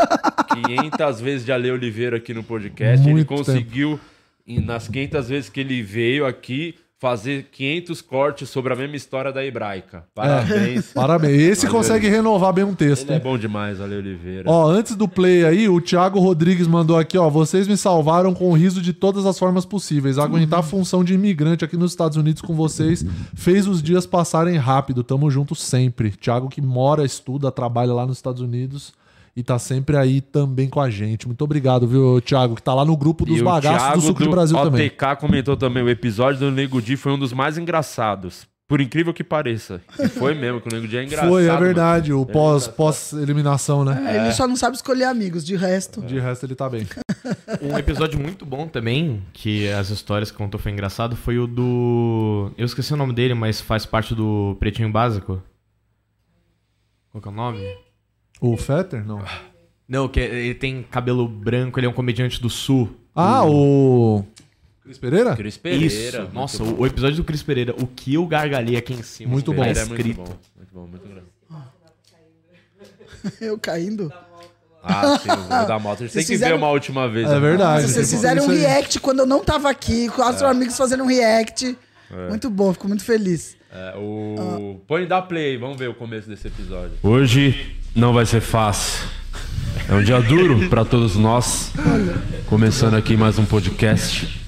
500 0.67 1.21
vezes 1.21 1.45
de 1.45 1.53
Ale 1.53 1.71
Oliveira 1.71 2.17
aqui 2.17 2.33
no 2.33 2.43
podcast. 2.43 3.05
ele 3.05 3.13
Muito 3.17 3.29
conseguiu, 3.29 4.01
em- 4.47 4.61
nas 4.61 4.89
500 4.89 5.29
vezes 5.29 5.51
que 5.51 5.61
ele 5.61 5.83
veio 5.83 6.25
aqui, 6.27 6.75
fazer 7.01 7.49
500 7.51 8.03
cortes 8.03 8.51
sobre 8.51 8.75
a 8.75 8.77
mesma 8.77 8.95
história 8.95 9.33
da 9.33 9.43
hebraica. 9.43 10.05
Parabéns. 10.15 10.93
Parabéns. 10.93 11.41
Esse 11.41 11.65
Valeu. 11.65 11.81
consegue 11.81 12.09
renovar 12.11 12.53
bem 12.53 12.63
um 12.63 12.75
texto. 12.75 13.09
Ele 13.09 13.17
é 13.17 13.19
bom 13.19 13.39
demais, 13.39 13.81
Ale 13.81 13.97
Oliveira. 13.97 14.45
Ó, 14.47 14.69
antes 14.69 14.95
do 14.95 15.09
play 15.09 15.47
aí, 15.47 15.67
o 15.67 15.81
Thiago 15.81 16.21
Rodrigues 16.21 16.67
mandou 16.67 16.99
aqui, 16.99 17.17
ó. 17.17 17.31
Vocês 17.31 17.67
me 17.67 17.77
salvaram 17.79 18.35
com 18.35 18.51
o 18.51 18.53
riso 18.53 18.83
de 18.83 18.93
todas 18.93 19.25
as 19.25 19.39
formas 19.39 19.65
possíveis. 19.65 20.19
Aguentar 20.19 20.61
a 20.61 20.63
função 20.63 21.03
de 21.03 21.15
imigrante 21.15 21.65
aqui 21.65 21.75
nos 21.75 21.93
Estados 21.93 22.19
Unidos 22.19 22.43
com 22.43 22.55
vocês 22.55 23.03
fez 23.35 23.67
os 23.67 23.83
dias 23.83 24.05
passarem 24.05 24.59
rápido. 24.59 25.03
Tamo 25.03 25.31
junto 25.31 25.55
sempre. 25.55 26.11
Thiago 26.11 26.51
que 26.51 26.61
mora, 26.61 27.03
estuda, 27.03 27.51
trabalha 27.51 27.95
lá 27.95 28.07
nos 28.07 28.19
Estados 28.19 28.43
Unidos 28.43 28.93
e 29.37 29.43
tá 29.43 29.59
sempre 29.59 29.97
aí 29.97 30.21
também 30.21 30.69
com 30.69 30.81
a 30.81 30.91
gente. 30.91 31.27
Muito 31.27 31.43
obrigado, 31.43 31.87
viu, 31.87 32.21
Thiago, 32.21 32.57
que 32.57 32.63
tá 32.63 32.75
lá 32.75 32.85
no 32.85 32.97
grupo 32.97 33.25
dos 33.25 33.39
E 33.39 33.41
o 33.41 33.45
bagaços 33.45 34.03
do 34.03 34.07
Suco 34.09 34.25
do 34.25 34.31
Brasil 34.31 34.57
também. 34.59 34.89
OTK 34.89 35.17
comentou 35.19 35.57
também, 35.57 35.83
o 35.83 35.89
episódio 35.89 36.41
do 36.41 36.51
Nego 36.51 36.81
Di 36.83 36.97
foi 36.97 37.13
um 37.13 37.19
dos 37.19 37.33
mais 37.33 37.57
engraçados. 37.57 38.49
Por 38.69 38.81
incrível 38.81 39.13
que 39.13 39.25
pareça. 39.25 39.81
E 39.99 40.07
foi 40.07 40.33
mesmo, 40.33 40.61
que 40.61 40.69
o 40.69 40.73
Nego 40.73 40.87
Di 40.87 40.97
é 40.97 41.03
engraçado. 41.03 41.29
Foi, 41.29 41.45
é 41.45 41.49
mano. 41.49 41.61
verdade, 41.61 42.13
o 42.13 42.25
pós, 42.25 42.69
pós-eliminação, 42.69 43.85
né? 43.85 44.23
Ele 44.23 44.33
só 44.33 44.47
não 44.47 44.55
sabe 44.55 44.77
escolher 44.77 45.05
amigos, 45.05 45.45
de 45.45 45.57
resto. 45.57 46.01
De 46.03 46.21
resto 46.21 46.47
ele 46.47 46.55
tá 46.55 46.69
bem. 46.69 46.87
Um 47.61 47.77
episódio 47.77 48.19
muito 48.19 48.47
bom 48.47 48.67
também, 48.69 49.23
que 49.33 49.69
as 49.69 49.91
histórias 49.91 50.31
que 50.31 50.37
contou 50.37 50.59
foi 50.59 50.73
engraçado, 50.73 51.17
foi 51.17 51.39
o 51.39 51.47
do. 51.47 52.51
Eu 52.57 52.65
esqueci 52.65 52.95
o 52.95 52.97
nome 52.97 53.13
dele, 53.13 53.35
mas 53.35 53.61
faz 53.61 53.85
parte 53.85 54.15
do 54.15 54.57
Pretinho 54.59 54.91
Básico. 54.91 55.43
Qual 57.11 57.21
que 57.21 57.29
é 57.29 57.31
o 57.31 57.35
nome? 57.35 57.61
O 58.41 58.57
Fetter? 58.57 59.05
Não. 59.07 59.23
Não, 59.89 60.09
que 60.09 60.21
é- 60.21 60.25
ele 60.35 60.55
tem 60.55 60.83
cabelo 60.83 61.27
branco, 61.29 61.79
ele 61.79 61.87
é 61.87 61.91
um 61.91 61.93
comediante 61.93 62.41
do 62.41 62.49
sul. 62.49 62.89
Ah, 63.15 63.45
o. 63.45 64.25
Cris 64.83 64.99
Pereira? 64.99 65.37
Cris 65.37 65.57
Pereira. 65.57 65.87
Isso. 65.87 66.19
muito 66.23 66.35
Nossa, 66.35 66.65
bom. 66.65 66.71
o, 66.71 66.81
o 66.81 66.87
episódio 66.87 67.17
do 67.17 67.25
Cris 67.25 67.43
Pereira, 67.43 67.75
o 67.81 67.87
que 67.87 68.15
eu 68.15 68.27
gargalhei 68.27 68.77
aqui 68.77 68.93
em 68.95 69.03
cima. 69.03 69.31
Muito 69.33 69.53
bom. 69.53 69.63
tá 69.63 69.69
é 69.69 69.75
muito 69.85 69.91
escrito. 69.97 70.17
bom. 70.17 70.37
Muito 70.57 70.75
bom, 70.75 70.87
muito 70.87 71.07
grande. 71.09 71.27
Eu 73.41 73.59
caindo. 73.59 74.11
Ah, 74.83 75.19
sim, 75.19 75.29
o 75.29 75.67
da 75.67 75.79
moto. 75.79 76.03
A 76.03 76.07
gente 76.07 76.13
tem 76.15 76.23
Vocês 76.23 76.27
que 76.27 76.33
fizeram- 76.33 76.57
ver 76.57 76.63
uma 76.63 76.71
última 76.71 77.07
vez. 77.07 77.29
É 77.29 77.35
né? 77.35 77.41
verdade. 77.41 77.83
Vocês 77.83 78.07
Isso 78.07 78.17
fizeram 78.17 78.47
um 78.47 78.51
aí. 78.51 78.59
react 78.61 78.99
quando 79.01 79.19
eu 79.19 79.27
não 79.27 79.45
tava 79.45 79.69
aqui, 79.69 80.09
quatro 80.09 80.47
amigos 80.47 80.77
fazendo 80.77 81.03
um 81.05 81.07
react. 81.07 81.77
É. 82.11 82.29
Muito 82.29 82.49
bom, 82.49 82.73
fico 82.73 82.89
muito 82.89 83.05
feliz. 83.05 83.57
É, 83.71 83.95
o... 83.99 84.81
Põe 84.89 85.07
da 85.07 85.21
play, 85.21 85.59
vamos 85.59 85.77
ver 85.77 85.89
o 85.91 85.95
começo 85.95 86.29
desse 86.29 86.49
episódio. 86.49 86.93
Hoje 87.03 87.77
não 87.95 88.13
vai 88.13 88.27
ser 88.27 88.41
fácil. 88.41 89.09
É 89.89 89.95
um 89.95 90.03
dia 90.03 90.21
duro 90.21 90.69
para 90.69 90.85
todos 90.85 91.17
nós. 91.17 91.73
Começando 92.47 92.95
aqui 92.95 93.17
mais 93.17 93.39
um 93.39 93.45
podcast. 93.45 94.41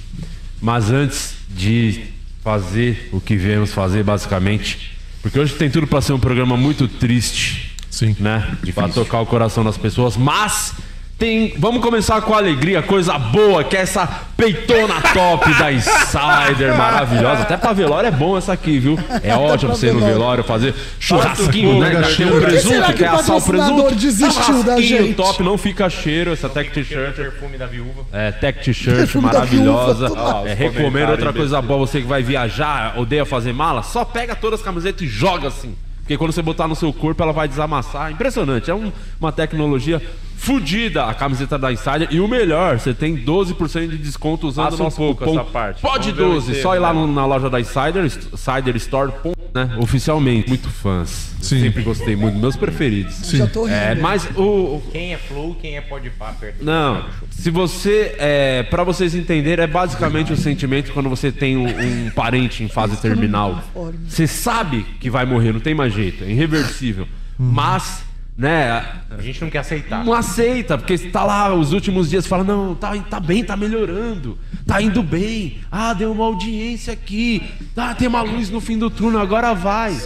Mas 0.61 0.91
antes 0.91 1.35
de 1.49 2.05
fazer 2.43 3.09
o 3.13 3.21
que 3.21 3.37
viemos 3.37 3.73
fazer, 3.73 4.05
basicamente, 4.05 4.97
porque 5.21 5.39
hoje 5.39 5.55
tem 5.55 5.71
tudo 5.71 5.87
para 5.87 6.01
ser 6.01 6.13
um 6.13 6.19
programa 6.19 6.57
muito 6.57 6.87
triste, 6.87 7.73
Sim. 7.91 8.17
né? 8.19 8.57
Pra 8.75 8.89
tocar 8.89 9.21
o 9.21 9.27
coração 9.27 9.65
das 9.65 9.77
pessoas, 9.77 10.17
mas 10.17 10.75
tem. 11.19 11.55
Vamos 11.57 11.81
começar 11.83 12.21
com 12.23 12.35
alegria, 12.35 12.83
coisa 12.83 13.17
boa, 13.19 13.63
que 13.63 13.77
é 13.77 13.81
essa 13.81 14.07
peitona 14.37 14.95
top 15.15 15.53
da 15.55 15.73
Insider, 15.73 16.75
maravilhosa. 16.79 17.43
Até 17.43 17.57
pra 17.57 17.73
velório 17.73 18.09
é 18.09 18.11
bom 18.11 18.37
essa 18.37 18.53
aqui, 18.53 18.79
viu? 18.79 18.99
É 19.23 19.35
ótimo 19.37 19.75
você 19.75 19.89
ir 19.89 19.93
no 19.95 20.01
velói 20.01 20.43
fazer 20.43 20.75
churrasquinho, 20.99 21.79
né? 21.79 21.91
Mega 21.91 22.03
Tem 22.03 22.15
será 22.17 22.41
presunto, 22.41 22.87
que 22.87 22.93
que 22.95 23.05
é 23.05 23.13
o 23.13 23.15
assar 23.15 23.37
o 23.37 23.43
presunto. 23.43 23.95
desistiu 23.95 24.63
da 24.65 24.81
gente? 24.81 25.15
top, 25.15 25.43
não 25.43 25.57
fica 25.57 25.89
cheiro. 25.89 26.33
Essa 26.33 26.49
tech 26.49 26.71
t-shirt 26.71 27.15
Perfume 27.15 27.57
da 27.59 27.67
viúva. 27.67 28.05
é, 28.13 28.33
tech 28.33 28.59
t-shirt 28.65 29.15
maravilhosa. 29.17 30.09
É, 30.47 30.55
recomendo 30.55 31.11
outra 31.11 31.33
coisa 31.33 31.63
boa, 31.63 31.79
você 31.87 32.01
que 32.01 32.07
vai 32.07 32.23
viajar, 32.23 32.99
odeia 32.99 33.25
fazer 33.25 33.53
mala, 33.53 33.83
só 33.83 34.05
pega 34.05 34.35
todas 34.35 34.61
as 34.61 34.65
camisetas 34.65 35.03
e 35.03 35.07
joga 35.07 35.49
assim. 35.49 35.75
Porque 36.01 36.17
quando 36.17 36.33
você 36.33 36.43
botar 36.43 36.67
no 36.67 36.75
seu 36.75 36.93
corpo, 36.93 37.23
ela 37.23 37.33
vai 37.33 37.47
desamassar. 37.47 38.11
Impressionante, 38.11 38.69
é 38.69 38.75
um- 38.75 38.91
uma 39.21 39.31
tecnologia 39.31 40.03
fodida 40.43 41.05
a 41.07 41.15
camiseta 41.15 41.57
da 41.57 41.73
Insider. 41.73 42.09
E 42.11 42.19
o 42.21 42.27
melhor, 42.27 42.79
você 42.81 42.93
tem 42.93 43.17
12% 43.17 43.89
de 43.91 43.99
desconto 43.99 44.49
usando 44.49 44.71
Passa 44.71 44.83
um 44.83 44.85
nosso 44.87 44.97
pouco 44.97 45.25
cupom 45.25 45.39
essa 45.41 45.45
parte. 45.49 45.81
Pode 45.81 46.11
Vamos 46.11 46.17
ver 46.17 46.23
o 46.25 46.29
12, 46.35 46.47
inteiro, 46.47 46.63
só 46.63 46.75
ir 46.75 46.81
lá 46.81 46.93
né? 46.93 47.01
no- 47.01 47.07
na 47.13 47.25
loja 47.25 47.49
da 47.49 47.61
Insider, 47.61 48.05
insiderstore.com 48.05 49.33
né? 49.55 49.77
Oficialmente, 49.79 50.49
muito 50.49 50.69
fãs. 50.71 51.35
Sim. 51.41 51.61
Sempre 51.61 51.83
gostei 51.83 52.17
muito, 52.17 52.39
meus 52.39 52.57
preferidos. 52.57 53.31
Já 53.31 53.47
tô 53.47 53.65
rindo. 53.65 53.75
É, 53.75 53.95
mas 53.95 54.27
o, 54.35 54.43
o- 54.43 54.83
Quem 54.91 55.13
é 55.13 55.19
flow, 55.19 55.55
quem 55.61 55.77
é 55.77 55.81
pode 55.81 56.09
do 56.09 56.65
Não, 56.65 57.05
se 57.31 57.51
você. 57.51 58.15
É, 58.19 58.63
para 58.65 58.83
vocês 58.83 59.15
entenderem, 59.15 59.63
é 59.63 59.67
basicamente 59.67 60.33
o 60.33 60.37
sentimento 60.37 60.93
quando 60.93 61.09
você 61.11 61.31
tem 61.31 61.57
um, 61.57 61.67
um 61.67 62.11
parente 62.11 62.65
em 62.65 62.69
fase 62.69 62.97
terminal. 62.97 63.63
Você 64.09 64.27
sabe 64.27 64.87
que 65.01 65.11
vai 65.11 65.27
morrer, 65.27 65.53
não 65.53 65.61
tem 65.61 65.75
mais 65.75 65.93
jeito, 65.93 66.25
é 66.25 66.31
irreversível. 66.31 67.07
Mas, 67.39 68.03
né, 68.37 68.85
A 69.11 69.21
gente 69.21 69.41
não 69.43 69.51
quer 69.51 69.59
aceitar. 69.59 70.05
não 70.05 70.13
aceita, 70.15 70.79
porque 70.79 70.97
você 70.97 71.11
tá 71.11 71.23
lá 71.25 71.55
os 71.55 71.73
últimos 71.73 72.09
dias 72.11 72.27
fala, 72.27 72.43
não, 72.43 72.75
tá, 72.75 72.97
tá 72.99 73.21
bem, 73.21 73.45
tá 73.45 73.57
melhorando, 73.57 74.39
tá 74.67 74.81
indo 74.81 75.03
bem. 75.03 75.59
Ah, 75.71 75.93
deu 75.93 76.11
uma 76.13 76.25
audiência 76.25 76.93
aqui. 76.93 77.43
Ah, 77.77 77.95
tem 77.95 78.09
uma 78.09 78.23
luz 78.23 78.49
no 78.51 78.61
fim 78.61 78.79
do 78.79 78.89
túnel, 78.91 79.21
agora 79.21 79.55
vai. 79.55 79.97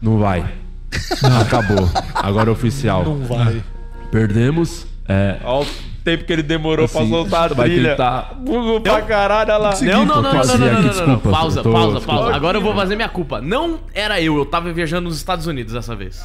Não 0.00 0.18
vai. 0.18 0.44
Acabou. 1.42 1.90
Agora 2.14 2.48
é 2.50 2.52
oficial. 2.52 3.04
Não 3.04 3.18
vai. 3.26 3.62
Perdemos. 4.10 4.86
É, 5.08 5.38
Olha 5.42 5.66
o 5.66 5.87
tempo 6.08 6.24
que 6.24 6.32
ele 6.32 6.42
demorou 6.42 6.88
pra 6.88 7.00
assim, 7.02 7.10
soltar 7.10 7.52
a 7.52 7.54
vai 7.54 7.68
trilha. 7.68 7.90
tentar. 7.90 8.34
Bugou 8.40 8.80
pra 8.80 9.02
caralho, 9.02 9.50
olha 9.52 9.58
lá. 9.58 9.80
Não, 9.82 10.06
não, 10.06 10.22
não, 10.22 10.22
não, 10.22 10.32
não, 10.32 10.32
não, 10.32 10.46
não, 10.46 10.58
não, 10.58 10.72
não, 10.72 10.82
não. 10.82 10.88
desculpa, 10.88 11.30
Pausa, 11.30 11.62
pausa, 11.62 12.00
pausa. 12.00 12.34
Agora 12.34 12.56
eu 12.56 12.62
vou 12.62 12.74
fazer 12.74 12.96
minha 12.96 13.08
culpa. 13.08 13.40
Não 13.40 13.80
era 13.92 14.20
eu, 14.20 14.36
eu 14.36 14.46
tava 14.46 14.72
viajando 14.72 15.08
nos 15.08 15.18
Estados 15.18 15.46
Unidos 15.46 15.74
dessa 15.74 15.94
vez. 15.94 16.24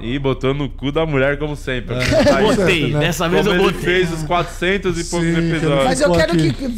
E 0.00 0.18
botou 0.18 0.52
no 0.52 0.68
cu 0.68 0.92
da 0.92 1.04
mulher, 1.06 1.38
como 1.38 1.56
sempre. 1.56 1.94
Botei, 2.42 2.92
né? 2.92 3.00
dessa 3.00 3.28
vez 3.28 3.46
Como 3.46 3.58
eu 3.58 3.64
ele 3.64 3.72
botei. 3.72 3.84
fez 3.84 4.12
os 4.12 4.22
400 4.22 4.98
e 4.98 5.04
poucos 5.04 5.28
Sim, 5.28 5.48
episódios. 5.50 5.84
Mas 5.84 6.00
eu 6.00 6.12
quero 6.12 6.32
aqui. 6.34 6.52
que 6.52 6.68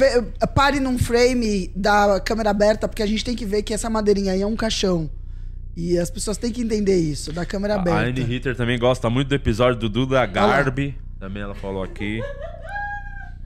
pare 0.54 0.78
num 0.80 0.96
frame 0.98 1.70
da 1.74 2.20
câmera 2.20 2.50
aberta, 2.50 2.86
porque 2.88 3.02
a 3.02 3.06
gente 3.06 3.24
tem 3.24 3.34
que 3.34 3.44
ver 3.44 3.62
que 3.62 3.74
essa 3.74 3.90
madeirinha 3.90 4.32
aí 4.32 4.42
é 4.42 4.46
um 4.46 4.56
caixão. 4.56 5.10
E 5.76 5.98
as 5.98 6.10
pessoas 6.10 6.36
têm 6.36 6.52
que 6.52 6.62
entender 6.62 6.96
isso, 6.96 7.32
da 7.32 7.44
câmera 7.44 7.74
A 7.74 7.80
aberta. 7.80 8.00
Anne 8.00 8.20
Ritter 8.22 8.54
também 8.56 8.78
gosta 8.78 9.08
muito 9.10 9.28
do 9.28 9.34
episódio 9.34 9.76
do 9.80 9.88
Duda 9.88 10.24
Garbi. 10.26 10.96
Também 11.20 11.42
ela 11.42 11.54
falou 11.54 11.82
aqui. 11.82 12.20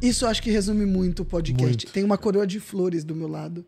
Isso 0.01 0.25
eu 0.25 0.29
acho 0.29 0.43
que 0.43 0.51
resume 0.51 0.85
muito 0.87 1.23
o 1.23 1.25
podcast. 1.25 1.65
Muito. 1.65 1.87
Tem 1.93 2.05
uma 2.05 2.17
coroa 2.19 2.47
de 2.47 2.61
flores 2.61 3.05
do 3.05 3.15
meu 3.15 3.27
lado. 3.29 3.65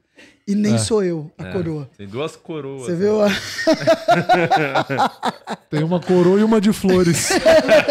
E 0.47 0.55
nem 0.55 0.79
sou 0.79 1.03
eu 1.03 1.31
a 1.37 1.45
coroa. 1.47 1.91
Tem 1.99 2.07
duas 2.07 2.37
coroas. 2.37 2.83
Você 2.87 2.95
viu? 2.95 3.21
a- 3.23 3.29
Tem 5.69 5.83
uma 5.83 6.01
coroa 6.01 6.41
e 6.41 6.45
uma 6.45 6.61
de 6.61 6.73
flores. 6.73 7.31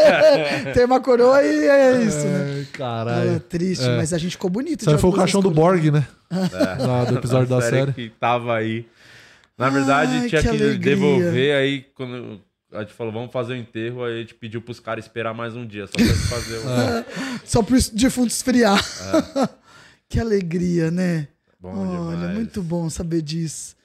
Tem 0.74 0.86
uma 0.86 1.00
coroa 1.02 1.44
e 1.44 1.68
é 1.68 2.02
isso, 2.04 2.26
né? 2.26 2.66
Ai, 2.80 3.02
Ela 3.24 3.36
é 3.36 3.40
triste, 3.40 3.86
É. 3.86 3.98
mas 3.98 4.14
a 4.14 4.18
gente 4.18 4.32
ficou 4.32 4.50
bonito. 4.50 4.82
Isso 4.82 4.98
foi 4.98 5.10
o 5.10 5.14
caixão 5.14 5.42
do. 5.42 5.52
Borg, 5.52 5.92
né? 5.92 6.08
Lá 6.80 7.04
do 7.06 7.18
episódio 7.18 7.48
da 7.50 7.62
série. 7.62 7.92
que 7.94 8.10
tava 8.20 8.56
aí. 8.56 8.86
Na 9.58 9.70
verdade, 9.70 10.12
Ai, 10.18 10.28
tinha 10.30 10.42
que 10.42 10.50
que, 10.58 10.78
devolver 10.78 11.56
aí 11.56 11.86
quando 11.96 12.42
a 12.76 12.82
gente 12.82 12.94
falou, 12.94 13.14
vamos 13.14 13.32
fazer 13.32 13.54
o 13.54 13.58
enterro, 13.58 14.04
aí 14.04 14.16
a 14.16 14.20
gente 14.22 14.36
pediu 14.36 14.62
pros 14.62 14.80
caras 14.80 15.06
esperar 15.06 15.34
mais 15.34 15.56
um 15.56 15.66
dia, 15.66 15.88
só 15.88 15.94
pra 15.94 16.06
fazer 16.38 16.58
o. 16.58 17.46
Só 17.46 17.64
pro 17.64 17.78
defunto 17.94 18.28
esfriar. 18.28 18.80
que 20.10 20.20
alegria, 20.20 20.90
né? 20.92 21.28
Bom 21.60 21.76
Olha, 21.76 22.18
demais. 22.18 22.36
muito 22.36 22.62
bom 22.62 22.90
saber 22.90 23.22
disso. 23.22 23.76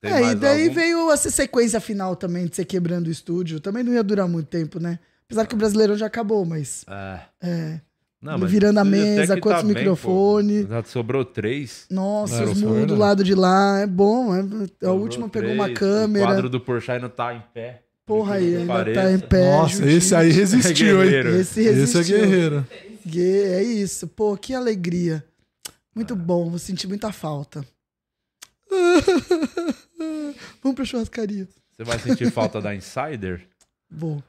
Tem 0.00 0.12
é, 0.12 0.32
e 0.32 0.34
daí 0.34 0.64
algum? 0.64 0.74
veio 0.74 1.10
essa 1.10 1.30
sequência 1.30 1.80
final 1.80 2.14
também 2.16 2.46
de 2.46 2.54
você 2.54 2.64
quebrando 2.64 3.08
o 3.08 3.10
estúdio. 3.10 3.60
Também 3.60 3.82
não 3.82 3.92
ia 3.92 4.02
durar 4.02 4.28
muito 4.28 4.48
tempo, 4.48 4.78
né? 4.78 4.98
Apesar 5.26 5.46
que 5.46 5.54
o 5.54 5.58
Brasileirão 5.58 5.96
já 5.96 6.06
acabou, 6.06 6.44
mas. 6.44 6.84
É. 6.88 7.20
É. 7.42 7.80
Não, 8.20 8.38
Virando 8.38 8.80
a 8.80 8.84
mesa, 8.84 9.38
quantos 9.38 9.62
pô. 9.62 9.68
microfones. 9.68 10.66
Sobrou 10.86 11.24
três. 11.24 11.86
Nossa, 11.90 12.44
os 12.44 12.60
muros 12.60 12.86
do 12.86 12.96
lado 12.96 13.22
de 13.22 13.34
lá. 13.34 13.80
É 13.80 13.86
bom. 13.86 14.34
É... 14.34 14.40
A 14.40 14.42
Sobrou 14.42 15.00
última 15.00 15.28
pegou 15.28 15.50
três. 15.50 15.60
uma 15.60 15.70
câmera. 15.70 16.24
O 16.24 16.28
quadro 16.28 16.48
do 16.48 16.60
Porsche 16.60 16.92
ainda 16.92 17.08
tá 17.08 17.34
em 17.34 17.42
pé. 17.52 17.82
Porra 18.06 18.36
aí, 18.36 18.56
ainda 18.56 18.72
Pareça. 18.72 19.02
tá 19.02 19.12
em 19.12 19.18
pé. 19.18 19.50
Nossa, 19.50 19.84
esse 19.90 20.14
aí 20.14 20.30
resistiu, 20.30 21.02
hein? 21.02 21.10
guerreiro. 21.10 21.28
Esse 21.36 21.60
Esse 21.60 21.68
é 21.68 21.72
resistiu. 21.72 22.18
guerreiro. 22.20 22.66
Gue- 23.04 23.42
É 23.42 23.62
isso. 23.62 24.06
Pô, 24.06 24.36
que 24.36 24.54
alegria. 24.54 25.24
Muito 25.94 26.14
Ah. 26.14 26.16
bom. 26.16 26.48
Vou 26.48 26.58
sentir 26.58 26.86
muita 26.86 27.10
falta. 27.12 27.66
Vamos 30.62 30.76
pra 30.76 30.84
churrascaria. 30.84 31.48
Você 31.76 31.84
vai 31.84 31.98
sentir 31.98 32.30
falta 32.30 32.60
da 32.60 32.74
Insider? 32.74 33.46
Vou. 33.90 34.22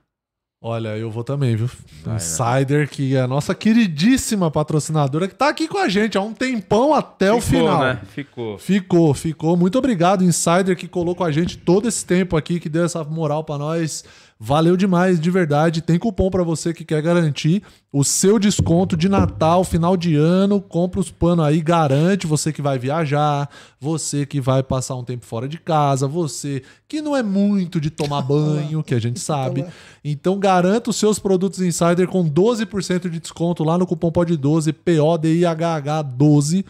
Olha, 0.60 0.98
eu 0.98 1.12
vou 1.12 1.24
também, 1.24 1.56
viu? 1.56 1.70
Vai, 2.04 2.14
né? 2.14 2.16
Insider, 2.16 2.90
que 2.90 3.16
é 3.16 3.22
a 3.22 3.28
nossa 3.28 3.54
queridíssima 3.54 4.50
patrocinadora, 4.50 5.28
que 5.28 5.36
tá 5.36 5.50
aqui 5.50 5.68
com 5.68 5.78
a 5.78 5.88
gente 5.88 6.18
há 6.18 6.22
um 6.22 6.34
tempão 6.34 6.96
até 6.96 7.32
o 7.32 7.40
Ficou, 7.40 7.60
final. 7.60 7.80
né? 7.84 8.02
Ficou. 8.10 8.58
Ficou, 8.58 9.14
ficou. 9.14 9.56
Muito 9.56 9.78
obrigado, 9.78 10.24
Insider, 10.24 10.76
que 10.76 10.88
colou 10.88 11.16
com 11.16 11.24
a 11.24 11.32
gente 11.32 11.58
todo 11.60 11.88
esse 11.88 12.04
tempo 12.04 12.36
aqui, 12.36 12.60
que 12.60 12.70
deu 12.70 12.86
essa 12.86 13.04
moral 13.04 13.44
pra 13.44 13.58
nós. 13.60 14.04
Valeu 14.40 14.78
demais, 14.78 15.20
de 15.20 15.32
verdade. 15.32 15.82
Tem 15.82 15.98
cupom 15.98 16.30
pra 16.30 16.44
você 16.44 16.72
que 16.72 16.86
quer 16.86 17.02
garantir 17.02 17.64
o 17.92 18.04
seu 18.04 18.38
desconto 18.38 18.96
de 18.96 19.10
Natal, 19.10 19.64
final 19.64 19.98
de 19.98 20.16
ano. 20.16 20.62
Compra 20.62 21.00
os 21.00 21.10
panos 21.10 21.44
aí, 21.44 21.60
garante. 21.60 22.28
Você 22.28 22.54
que 22.54 22.62
vai 22.62 22.78
viajar, 22.78 23.50
você 23.80 24.28
que 24.28 24.40
vai 24.40 24.62
passar 24.62 24.96
um 24.96 25.04
tempo 25.04 25.26
fora 25.26 25.48
de 25.48 25.58
casa, 25.58 26.08
você 26.08 26.62
que 26.88 27.02
não 27.02 27.18
é 27.18 27.24
muito 27.24 27.82
de 27.82 27.90
tomar 27.90 28.22
banho, 28.22 28.84
que 28.84 28.94
a 28.94 29.00
gente 29.00 29.20
sabe. 29.22 29.66
Então 30.04 30.38
garanta 30.38 30.92
os 30.92 30.98
seus 30.98 31.18
produtos 31.18 31.60
Insider 31.60 32.08
com 32.08 32.30
12% 32.30 33.10
de 33.10 33.20
desconto 33.20 33.64
lá 33.64 33.76
no 33.76 33.88
cupom 33.88 34.12
POD12, 34.12 34.72
P-O-D-I-H-H-12 34.74 36.64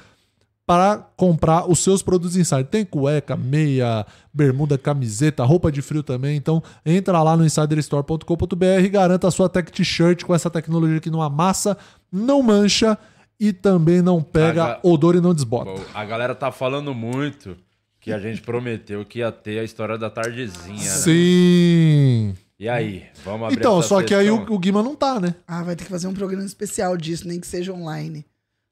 para 0.67 0.97
comprar 1.15 1.65
os 1.71 1.79
seus 1.79 2.03
produtos 2.03 2.35
Insider. 2.35 2.65
Tem 2.65 2.83
cueca, 2.85 3.37
meia, 3.37 4.05
bermuda, 4.33 4.77
camiseta, 4.77 5.45
roupa 5.45 5.71
de 5.71 5.81
frio 5.81 6.03
também. 6.03 6.35
Então 6.35 6.61
entra 6.85 7.23
lá 7.23 7.37
no 7.37 7.45
insiderstore.com.br 7.45 8.65
e 8.83 8.89
garanta 8.89 9.29
a 9.29 9.31
sua 9.31 9.47
tech 9.47 9.71
t-shirt 9.71 10.25
com 10.25 10.35
essa 10.35 10.49
tecnologia 10.49 10.99
que 10.99 11.09
não 11.09 11.21
amassa, 11.21 11.77
não 12.11 12.43
mancha 12.43 12.97
e 13.39 13.53
também 13.53 14.01
não 14.01 14.21
pega 14.21 14.63
Aga- 14.65 14.79
odor 14.83 15.15
e 15.15 15.21
não 15.21 15.33
desbota. 15.33 15.71
Bom, 15.71 15.79
a 15.93 16.03
galera 16.03 16.35
tá 16.35 16.51
falando 16.51 16.93
muito 16.93 17.55
que 18.01 18.11
a 18.11 18.19
gente 18.19 18.41
prometeu 18.41 19.05
que 19.05 19.19
ia 19.19 19.31
ter 19.31 19.59
a 19.59 19.63
história 19.63 19.97
da 19.97 20.09
tardezinha. 20.09 20.75
né? 20.75 20.81
Sim. 20.81 22.35
E 22.59 22.67
aí, 22.67 23.05
vamos 23.23 23.43
abrir 23.47 23.57
Então, 23.59 23.79
essa 23.79 23.87
só 23.87 24.01
que 24.03 24.13
aí 24.13 24.29
o, 24.31 24.45
o 24.51 24.59
Guima 24.59 24.81
não 24.83 24.95
tá, 24.95 25.19
né? 25.19 25.35
Ah, 25.47 25.63
vai 25.63 25.75
ter 25.75 25.83
que 25.85 25.89
fazer 25.91 26.07
um 26.07 26.13
programa 26.13 26.43
especial 26.43 26.97
disso, 26.97 27.27
nem 27.27 27.39
que 27.39 27.45
seja 27.47 27.71
online. 27.71 28.25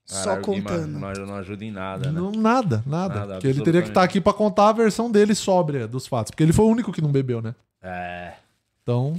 Só 0.06 0.23
Caralho, 0.36 0.41
contando. 0.44 0.99
Não, 0.99 1.26
não 1.26 1.36
ajuda 1.36 1.65
em 1.65 1.72
nada, 1.72 2.11
né? 2.11 2.19
Não, 2.19 2.32
nada, 2.32 2.84
nada. 2.86 3.15
Nada, 3.22 3.34
Porque 3.36 3.48
ele 3.48 3.61
teria 3.64 3.82
que 3.82 3.88
estar 3.90 4.02
absolutamente. 4.02 4.10
aqui 4.11 4.22
pra 4.22 4.34
contar 4.34 4.69
a 4.69 4.73
versão 4.73 5.10
dele 5.10 5.34
sóbria 5.34 5.88
dos 5.88 6.06
fatos. 6.06 6.30
Porque 6.32 6.44
ele 6.44 6.53
foi 6.53 6.65
o 6.65 6.69
único 6.69 6.91
que 6.91 7.02
não 7.02 7.11
bebeu, 7.11 7.41
né? 7.41 7.56
É. 7.82 8.34
Então, 8.84 9.15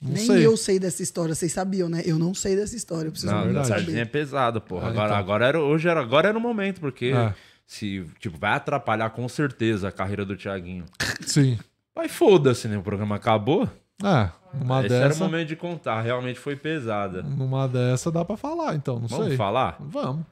não 0.00 0.12
Nem 0.12 0.24
sei. 0.26 0.46
eu 0.46 0.56
sei 0.56 0.78
dessa 0.78 1.02
história, 1.02 1.34
vocês 1.34 1.52
sabiam, 1.52 1.88
né? 1.88 2.02
Eu 2.06 2.18
não 2.20 2.32
sei 2.34 2.54
dessa 2.54 2.76
história, 2.76 3.08
eu 3.08 3.10
preciso 3.10 3.32
Não, 3.32 3.40
a 3.40 3.44
verdade. 3.44 3.66
sardinha 3.68 4.02
é 4.02 4.04
pesado, 4.04 4.60
porra. 4.60 4.86
Ah, 4.86 4.90
agora, 4.90 5.06
então. 5.08 5.16
agora, 5.18 5.46
era, 5.46 5.60
hoje 5.60 5.88
era, 5.88 6.00
agora 6.00 6.28
era 6.28 6.38
o 6.38 6.40
momento, 6.40 6.80
porque 6.80 7.06
É. 7.06 7.34
se, 7.66 8.04
tipo, 8.20 8.38
vai 8.38 8.52
atrapalhar 8.52 9.10
com 9.10 9.28
certeza 9.28 9.88
a 9.88 9.92
carreira 9.92 10.24
do 10.24 10.36
Thiaguinho. 10.36 10.84
Sim. 11.26 11.58
Mas 11.96 12.12
foda-se, 12.12 12.68
né? 12.68 12.78
O 12.78 12.82
programa 12.82 13.16
acabou. 13.16 13.68
É, 14.02 14.28
numa 14.54 14.84
Esse 14.84 14.94
era 14.94 15.06
o 15.06 15.08
dessa. 15.08 15.24
momento 15.24 15.48
de 15.48 15.56
contar. 15.56 16.00
Realmente 16.02 16.38
foi 16.38 16.54
pesada. 16.56 17.22
Numa 17.22 17.66
dessa 17.68 18.10
dá 18.10 18.24
pra 18.24 18.36
falar, 18.36 18.74
então, 18.76 18.98
não 18.98 19.08
Vamos 19.08 19.26
sei. 19.28 19.36
falar? 19.36 19.76
Vamos. 19.80 20.24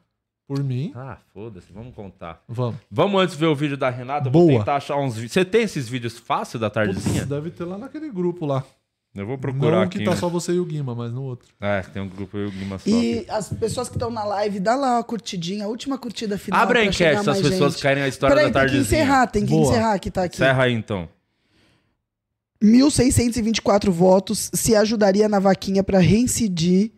Por 0.49 0.63
mim, 0.63 0.93
Ah, 0.95 1.17
foda-se, 1.35 1.73
vamos 1.73 1.93
contar. 1.93 2.41
vamos. 2.49 2.77
Vamos 2.89 3.21
antes 3.21 3.35
ver 3.35 3.47
o 3.47 3.55
vídeo 3.57 3.77
da 3.77 3.91
Renata. 3.91 4.29
Eu 4.29 4.33
Vou 4.33 4.47
Boa. 4.47 4.61
tentar 4.61 4.77
achar 4.77 4.97
uns 4.97 5.15
vídeos. 5.15 5.33
Você 5.33 5.45
tem 5.45 5.63
esses 5.63 5.89
vídeos 5.89 6.17
fáceis 6.21 6.61
da 6.61 6.71
tardezinha? 6.71 7.15
Putz, 7.23 7.27
deve 7.29 7.51
ter 7.51 7.65
lá 7.65 7.77
naquele 7.77 8.09
grupo 8.11 8.47
lá. 8.47 8.63
Eu 9.13 9.27
vou 9.27 9.37
procurar 9.39 9.77
não 9.79 9.83
aqui. 9.83 9.99
que 9.99 10.05
tá 10.05 10.11
né? 10.13 10.17
só 10.19 10.29
você 10.29 10.53
e 10.53 10.61
o 10.61 10.65
Guima, 10.65 10.95
mas 10.95 11.11
no 11.11 11.23
outro. 11.23 11.49
É, 11.61 11.81
tem 11.81 12.01
um 12.03 12.09
grupo 12.09 12.37
eu 12.37 12.45
e 12.45 12.49
o 12.49 12.51
Guima 12.53 12.79
só. 12.79 12.89
E 12.89 13.27
as 13.29 13.49
pessoas 13.49 13.89
que 13.89 13.97
estão 13.97 14.11
na 14.11 14.23
live, 14.25 14.61
dá 14.61 14.77
lá 14.77 14.99
uma 14.99 15.03
curtidinha, 15.03 15.65
a 15.65 15.69
última 15.69 15.99
curtida 15.99 16.39
final. 16.39 16.61
Abre 16.61 16.79
a 16.81 16.85
enquete 16.85 16.99
se 17.15 17.17
as 17.21 17.27
mais 17.27 17.41
pessoas 17.41 17.73
gente. 17.73 17.83
querem 17.83 18.03
a 18.05 18.09
história 18.09 18.37
Peraí, 18.37 18.53
da 18.53 18.61
tem 18.61 18.69
que 18.69 18.73
tardezinha. 18.75 19.01
encerrar, 19.03 19.27
tem 19.27 19.45
que 19.47 19.51
Boa. 19.51 19.71
encerrar 19.73 19.99
que 19.99 20.11
tá 20.13 20.23
aqui. 20.25 20.37
Encerra 20.37 20.63
aí 20.65 20.73
então. 20.75 21.09
1.624 22.63 23.91
votos 23.91 24.51
se 24.53 24.75
ajudaria 24.75 25.29
na 25.29 25.39
vaquinha 25.39 25.83
pra 25.83 25.99
reincidir 25.99 26.93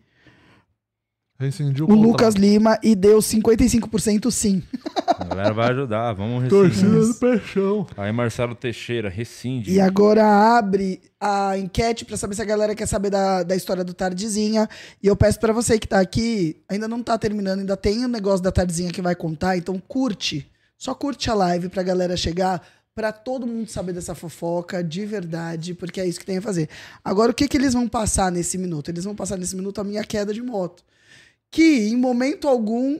Rescindiu 1.39 1.85
o 1.85 1.87
contrato. 1.87 2.05
Lucas 2.05 2.35
Lima 2.35 2.77
e 2.83 2.93
deu 2.93 3.19
55% 3.19 4.29
sim. 4.29 4.61
A 5.07 5.23
galera 5.23 5.53
vai 5.53 5.71
ajudar, 5.71 6.11
vamos 6.11 6.49
Torcida 6.49 6.89
rescindir. 6.89 7.13
do 7.13 7.13
Peixão. 7.15 7.87
Aí 7.95 8.11
Marcelo 8.11 8.53
Teixeira, 8.53 9.07
rescinde. 9.07 9.71
E 9.71 9.79
agora 9.79 10.25
abre 10.57 10.99
a 11.17 11.57
enquete 11.57 12.03
pra 12.03 12.17
saber 12.17 12.35
se 12.35 12.41
a 12.41 12.45
galera 12.45 12.75
quer 12.75 12.87
saber 12.87 13.09
da, 13.09 13.43
da 13.43 13.55
história 13.55 13.85
do 13.85 13.93
Tardezinha. 13.93 14.67
E 15.01 15.07
eu 15.07 15.15
peço 15.15 15.39
pra 15.39 15.53
você 15.53 15.79
que 15.79 15.87
tá 15.87 16.01
aqui, 16.01 16.57
ainda 16.67 16.89
não 16.89 17.01
tá 17.01 17.17
terminando, 17.17 17.59
ainda 17.59 17.77
tem 17.77 18.03
o 18.03 18.09
negócio 18.09 18.43
da 18.43 18.51
Tardezinha 18.51 18.91
que 18.91 19.01
vai 19.01 19.15
contar, 19.15 19.55
então 19.55 19.81
curte. 19.87 20.45
Só 20.77 20.93
curte 20.93 21.29
a 21.29 21.33
live 21.33 21.69
pra 21.69 21.83
galera 21.83 22.17
chegar, 22.17 22.61
pra 22.99 23.13
todo 23.13 23.47
mundo 23.47 23.69
saber 23.69 23.93
dessa 23.93 24.13
fofoca 24.13 24.83
de 24.83 25.05
verdade, 25.05 25.73
porque 25.73 26.01
é 26.01 26.05
isso 26.05 26.19
que 26.19 26.25
tem 26.25 26.39
a 26.39 26.41
fazer. 26.41 26.67
Agora, 27.01 27.31
o 27.31 27.33
que, 27.33 27.47
que 27.47 27.55
eles 27.55 27.73
vão 27.73 27.87
passar 27.87 28.29
nesse 28.29 28.57
minuto? 28.57 28.91
Eles 28.91 29.05
vão 29.05 29.15
passar 29.15 29.37
nesse 29.37 29.55
minuto 29.55 29.79
a 29.79 29.85
minha 29.85 30.03
queda 30.03 30.33
de 30.33 30.41
moto. 30.41 30.83
Que 31.49 31.87
em 31.87 31.95
momento 31.95 32.45
algum 32.45 32.99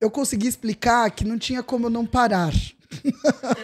eu 0.00 0.10
consegui 0.10 0.48
explicar 0.48 1.10
que 1.10 1.26
não 1.26 1.36
tinha 1.36 1.62
como 1.62 1.86
eu 1.86 1.90
não 1.90 2.06
parar. 2.06 2.54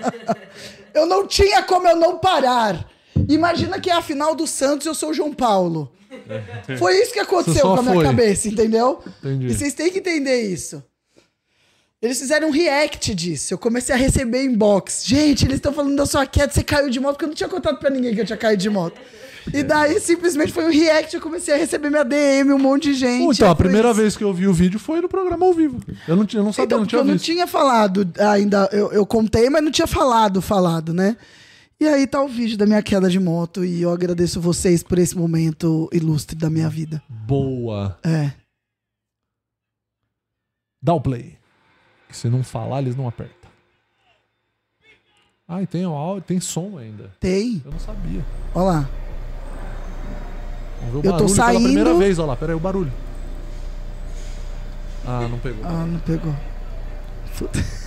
eu 0.92 1.06
não 1.06 1.26
tinha 1.26 1.62
como 1.62 1.88
eu 1.88 1.96
não 1.96 2.18
parar. 2.18 2.86
Imagina 3.26 3.80
que 3.80 3.88
é 3.88 3.94
a 3.94 4.02
final 4.02 4.34
do 4.34 4.46
Santos 4.46 4.84
e 4.84 4.90
eu 4.90 4.94
sou 4.94 5.12
o 5.12 5.14
João 5.14 5.32
Paulo. 5.32 5.90
Foi 6.78 6.94
isso 7.00 7.14
que 7.14 7.20
aconteceu 7.20 7.62
com 7.62 7.76
a 7.76 7.82
minha 7.82 7.94
foi. 7.94 8.04
cabeça, 8.04 8.48
entendeu? 8.48 9.02
Entendi. 9.20 9.46
E 9.46 9.54
vocês 9.54 9.72
têm 9.72 9.90
que 9.90 10.00
entender 10.00 10.42
isso. 10.42 10.84
Eles 12.02 12.18
fizeram 12.20 12.48
um 12.48 12.50
react 12.50 13.14
disso. 13.14 13.54
Eu 13.54 13.58
comecei 13.58 13.94
a 13.94 13.98
receber 13.98 14.44
inbox. 14.44 15.02
Gente, 15.06 15.44
eles 15.44 15.56
estão 15.56 15.72
falando 15.72 15.96
da 15.96 16.04
sua 16.06 16.26
queda, 16.26 16.52
você 16.52 16.62
caiu 16.62 16.90
de 16.90 17.00
moto, 17.00 17.12
porque 17.14 17.24
eu 17.24 17.28
não 17.28 17.34
tinha 17.34 17.48
contado 17.48 17.78
pra 17.78 17.88
ninguém 17.90 18.14
que 18.14 18.20
eu 18.20 18.26
tinha 18.26 18.36
caído 18.36 18.62
de 18.62 18.68
moto. 18.70 19.00
E 19.54 19.62
daí, 19.62 19.98
simplesmente, 20.00 20.52
foi 20.52 20.64
um 20.64 20.70
react, 20.70 21.14
eu 21.14 21.20
comecei 21.22 21.54
a 21.54 21.56
receber 21.56 21.88
minha 21.88 22.04
DM, 22.04 22.52
um 22.52 22.58
monte 22.58 22.92
de 22.92 22.94
gente. 22.94 23.36
Então, 23.36 23.48
a 23.50 23.54
primeira 23.54 23.88
isso. 23.90 23.96
vez 24.00 24.16
que 24.16 24.24
eu 24.24 24.34
vi 24.34 24.46
o 24.46 24.52
vídeo 24.52 24.78
foi 24.78 25.00
no 25.00 25.08
programa 25.08 25.46
ao 25.46 25.54
vivo. 25.54 25.80
Eu 26.06 26.16
não, 26.16 26.26
tinha, 26.26 26.40
eu 26.40 26.44
não 26.44 26.52
sabia, 26.52 26.64
Então, 26.66 26.78
não 26.80 26.86
tinha 26.86 27.00
eu 27.00 27.04
não 27.04 27.12
visto. 27.14 27.24
tinha 27.24 27.46
falado 27.46 28.08
ainda. 28.18 28.68
Eu, 28.72 28.92
eu 28.92 29.06
contei, 29.06 29.48
mas 29.48 29.62
não 29.62 29.70
tinha 29.70 29.86
falado, 29.86 30.42
falado, 30.42 30.92
né? 30.92 31.16
E 31.78 31.86
aí 31.86 32.06
tá 32.06 32.22
o 32.22 32.28
vídeo 32.28 32.58
da 32.58 32.66
minha 32.66 32.82
queda 32.82 33.08
de 33.08 33.20
moto 33.20 33.64
e 33.64 33.82
eu 33.82 33.90
agradeço 33.92 34.40
vocês 34.40 34.82
por 34.82 34.98
esse 34.98 35.16
momento 35.16 35.88
ilustre 35.92 36.36
da 36.36 36.50
minha 36.50 36.68
vida. 36.68 37.00
Boa. 37.08 37.98
É. 38.04 38.32
Dá 40.82 40.92
o 40.94 41.00
play. 41.00 41.35
Que 42.16 42.20
se 42.22 42.28
não 42.30 42.42
falar, 42.42 42.80
eles 42.80 42.96
não 42.96 43.06
apertam. 43.06 43.50
Ah, 45.46 45.60
e 45.60 45.66
tem, 45.66 45.86
o 45.86 45.92
áudio, 45.92 46.22
tem 46.22 46.40
som 46.40 46.78
ainda. 46.78 47.12
Tem. 47.20 47.60
Eu 47.62 47.70
não 47.70 47.78
sabia. 47.78 48.24
Olha 48.54 48.64
lá. 48.64 48.88
Vamos 50.80 50.92
ver 50.92 50.96
o 50.96 50.98
Eu 50.98 51.02
tô 51.02 51.10
barulho 51.10 51.28
saindo. 51.28 51.58
pela 51.58 51.64
primeira 51.64 51.94
vez. 51.94 52.18
Olha 52.18 52.28
lá, 52.28 52.36
pera 52.36 52.52
aí, 52.52 52.56
o 52.56 52.60
barulho. 52.60 52.92
Ah, 55.06 55.28
não 55.30 55.38
pegou. 55.38 55.64
Ah, 55.64 55.86
não 55.86 55.98
pegou. 56.00 56.34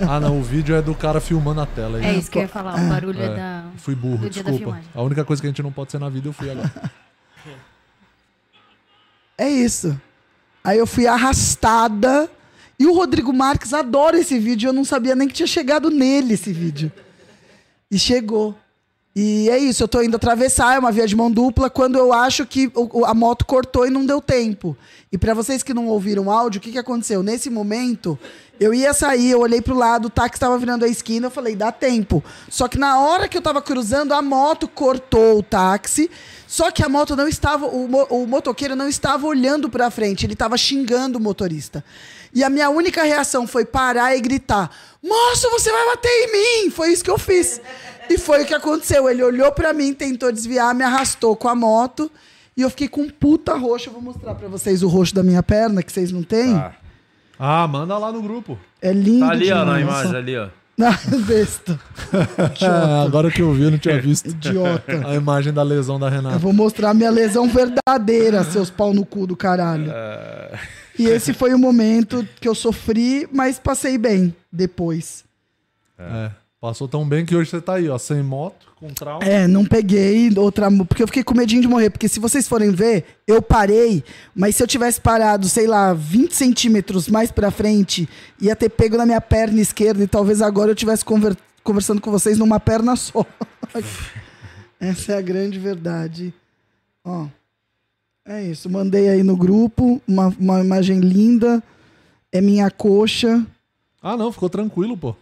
Ah, 0.00 0.18
não, 0.18 0.40
o 0.40 0.42
vídeo 0.42 0.74
é 0.74 0.80
do 0.80 0.94
cara 0.94 1.20
filmando 1.20 1.60
a 1.60 1.66
tela. 1.66 1.98
aí. 1.98 2.06
É 2.06 2.14
isso 2.14 2.30
que 2.30 2.38
eu 2.38 2.42
ia 2.42 2.48
falar, 2.48 2.74
o 2.74 2.88
barulho 2.88 3.20
é, 3.20 3.26
É, 3.26 3.36
da. 3.36 3.64
Fui 3.76 3.94
burro, 3.94 4.30
desculpa. 4.30 4.80
A 4.94 5.02
única 5.02 5.26
coisa 5.26 5.42
que 5.42 5.46
a 5.46 5.50
gente 5.50 5.62
não 5.62 5.70
pode 5.70 5.92
ser 5.92 5.98
na 5.98 6.08
vida, 6.08 6.26
eu 6.26 6.32
fui 6.32 6.50
agora. 6.50 6.72
É 9.36 9.48
isso. 9.48 10.00
Aí 10.64 10.78
eu 10.78 10.86
fui 10.86 11.06
arrastada. 11.06 12.30
E 12.82 12.86
o 12.86 12.92
Rodrigo 12.92 13.32
Marques 13.32 13.72
adora 13.72 14.18
esse 14.18 14.40
vídeo. 14.40 14.68
Eu 14.68 14.72
não 14.72 14.84
sabia 14.84 15.14
nem 15.14 15.28
que 15.28 15.34
tinha 15.34 15.46
chegado 15.46 15.88
nele 15.88 16.34
esse 16.34 16.52
vídeo. 16.52 16.90
E 17.88 17.96
chegou. 17.96 18.56
E 19.14 19.48
é 19.50 19.56
isso, 19.56 19.84
eu 19.84 19.88
tô 19.88 20.02
indo 20.02 20.16
atravessar, 20.16 20.74
é 20.74 20.78
uma 20.78 20.90
via 20.90 21.06
de 21.06 21.14
mão 21.14 21.30
dupla, 21.30 21.68
quando 21.68 21.98
eu 21.98 22.14
acho 22.14 22.46
que 22.46 22.72
a 23.04 23.12
moto 23.12 23.44
cortou 23.44 23.86
e 23.86 23.90
não 23.90 24.06
deu 24.06 24.22
tempo. 24.22 24.74
E 25.12 25.18
pra 25.18 25.34
vocês 25.34 25.62
que 25.62 25.74
não 25.74 25.86
ouviram 25.86 26.24
o 26.24 26.30
áudio, 26.30 26.58
o 26.58 26.62
que, 26.62 26.72
que 26.72 26.78
aconteceu? 26.78 27.22
Nesse 27.22 27.50
momento, 27.50 28.18
eu 28.58 28.72
ia 28.72 28.94
sair, 28.94 29.30
eu 29.30 29.40
olhei 29.40 29.60
pro 29.60 29.76
lado, 29.76 30.06
o 30.06 30.10
táxi 30.10 30.40
tava 30.40 30.56
virando 30.58 30.86
a 30.86 30.88
esquina, 30.88 31.26
eu 31.26 31.30
falei, 31.30 31.54
dá 31.54 31.70
tempo. 31.70 32.24
Só 32.48 32.66
que 32.66 32.78
na 32.78 32.98
hora 33.00 33.28
que 33.28 33.36
eu 33.36 33.42
tava 33.42 33.60
cruzando, 33.60 34.12
a 34.12 34.22
moto 34.22 34.66
cortou 34.66 35.38
o 35.38 35.42
táxi, 35.42 36.10
só 36.48 36.70
que 36.70 36.82
a 36.82 36.88
moto 36.88 37.14
não 37.14 37.28
estava, 37.28 37.66
o, 37.66 37.84
o 37.84 38.26
motoqueiro 38.26 38.74
não 38.74 38.88
estava 38.88 39.26
olhando 39.26 39.68
pra 39.68 39.90
frente, 39.90 40.24
ele 40.24 40.34
tava 40.34 40.56
xingando 40.56 41.18
o 41.18 41.20
motorista. 41.20 41.84
E 42.34 42.42
a 42.42 42.48
minha 42.48 42.70
única 42.70 43.02
reação 43.02 43.46
foi 43.46 43.64
parar 43.64 44.16
e 44.16 44.20
gritar: 44.20 44.70
Moço, 45.02 45.50
você 45.50 45.70
vai 45.70 45.86
bater 45.86 46.08
em 46.08 46.32
mim! 46.64 46.70
Foi 46.70 46.90
isso 46.92 47.04
que 47.04 47.10
eu 47.10 47.18
fiz. 47.18 47.60
E 48.08 48.18
foi 48.18 48.42
o 48.42 48.46
que 48.46 48.54
aconteceu. 48.54 49.08
Ele 49.08 49.22
olhou 49.22 49.52
pra 49.52 49.72
mim, 49.72 49.92
tentou 49.94 50.32
desviar, 50.32 50.74
me 50.74 50.84
arrastou 50.84 51.36
com 51.36 51.48
a 51.48 51.54
moto. 51.54 52.10
E 52.56 52.62
eu 52.62 52.70
fiquei 52.70 52.88
com 52.88 53.02
um 53.02 53.10
puta 53.10 53.54
roxo. 53.54 53.88
Eu 53.88 53.92
vou 53.94 54.02
mostrar 54.02 54.34
pra 54.34 54.48
vocês 54.48 54.82
o 54.82 54.88
roxo 54.88 55.14
da 55.14 55.22
minha 55.22 55.42
perna, 55.42 55.82
que 55.82 55.92
vocês 55.92 56.12
não 56.12 56.22
têm. 56.22 56.54
Tá. 56.54 56.74
Ah, 57.38 57.66
manda 57.66 57.96
lá 57.98 58.12
no 58.12 58.22
grupo. 58.22 58.58
É 58.80 58.92
lindo. 58.92 59.26
Tá 59.26 59.32
ali, 59.32 59.50
ó, 59.50 59.64
na 59.64 59.80
imagem, 59.80 60.16
ali, 60.16 60.36
ó. 60.38 60.48
Ah, 60.80 60.98
besta. 61.26 61.78
É, 62.60 63.04
agora 63.06 63.30
que 63.30 63.40
eu 63.40 63.52
vi, 63.52 63.64
eu 63.64 63.70
não 63.70 63.78
tinha 63.78 64.00
visto. 64.00 64.30
Idiota. 64.30 65.06
A 65.06 65.14
imagem 65.14 65.52
da 65.52 65.62
lesão 65.62 66.00
da 66.00 66.06
Eu 66.06 66.10
Renata. 66.12 66.38
vou 66.38 66.52
mostrar 66.52 66.90
a 66.90 66.94
minha 66.94 67.10
lesão 67.10 67.46
verdadeira, 67.46 68.42
seus 68.42 68.68
pau 68.70 68.92
no 68.92 69.04
cu 69.04 69.26
do 69.26 69.36
caralho. 69.36 69.92
E 70.98 71.06
esse 71.06 71.32
foi 71.32 71.54
o 71.54 71.58
momento 71.58 72.26
que 72.40 72.48
eu 72.48 72.54
sofri, 72.54 73.28
mas 73.32 73.58
passei 73.58 73.96
bem 73.96 74.34
depois. 74.52 75.24
É. 75.98 76.30
Passou 76.60 76.86
tão 76.86 77.08
bem 77.08 77.26
que 77.26 77.34
hoje 77.34 77.50
você 77.50 77.60
tá 77.60 77.74
aí, 77.74 77.88
ó, 77.88 77.98
sem 77.98 78.22
moto, 78.22 78.68
com 78.76 78.86
trauma. 78.94 79.24
É, 79.24 79.48
não 79.48 79.64
peguei 79.64 80.30
outra. 80.38 80.70
Porque 80.86 81.02
eu 81.02 81.08
fiquei 81.08 81.24
com 81.24 81.34
medinho 81.34 81.60
de 81.60 81.66
morrer. 81.66 81.90
Porque 81.90 82.06
se 82.08 82.20
vocês 82.20 82.46
forem 82.46 82.70
ver, 82.70 83.04
eu 83.26 83.42
parei, 83.42 84.04
mas 84.32 84.54
se 84.54 84.62
eu 84.62 84.66
tivesse 84.68 85.00
parado, 85.00 85.48
sei 85.48 85.66
lá, 85.66 85.92
20 85.92 86.36
centímetros 86.36 87.08
mais 87.08 87.32
pra 87.32 87.50
frente, 87.50 88.08
ia 88.40 88.54
ter 88.54 88.68
pego 88.68 88.96
na 88.96 89.04
minha 89.04 89.20
perna 89.20 89.60
esquerda 89.60 90.04
e 90.04 90.06
talvez 90.06 90.40
agora 90.40 90.70
eu 90.70 90.74
estivesse 90.74 91.04
conver- 91.04 91.36
conversando 91.64 92.00
com 92.00 92.12
vocês 92.12 92.38
numa 92.38 92.60
perna 92.60 92.94
só. 92.94 93.26
Essa 94.78 95.12
é 95.14 95.16
a 95.18 95.20
grande 95.22 95.58
verdade. 95.58 96.32
Ó. 97.04 97.26
É 98.26 98.42
isso. 98.42 98.70
Mandei 98.70 99.08
aí 99.08 99.22
no 99.22 99.36
grupo 99.36 100.00
uma, 100.06 100.28
uma 100.38 100.60
imagem 100.60 101.00
linda. 101.00 101.62
É 102.30 102.40
minha 102.40 102.70
coxa. 102.70 103.44
Ah, 104.02 104.16
não, 104.16 104.32
ficou 104.32 104.48
tranquilo, 104.48 104.96
pô. 104.96 105.14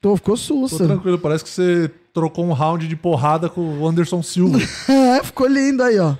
Tô, 0.00 0.16
ficou 0.16 0.36
Ficou 0.36 0.68
sussa. 0.68 0.86
tranquilo. 0.86 1.18
Parece 1.18 1.44
que 1.44 1.50
você 1.50 1.90
trocou 2.12 2.44
um 2.44 2.52
round 2.52 2.86
de 2.86 2.96
porrada 2.96 3.48
com 3.48 3.78
o 3.80 3.86
Anderson 3.88 4.22
Silva. 4.22 4.58
É, 4.88 5.22
ficou 5.22 5.46
lindo 5.46 5.82
aí, 5.82 5.98
ó. 5.98 6.14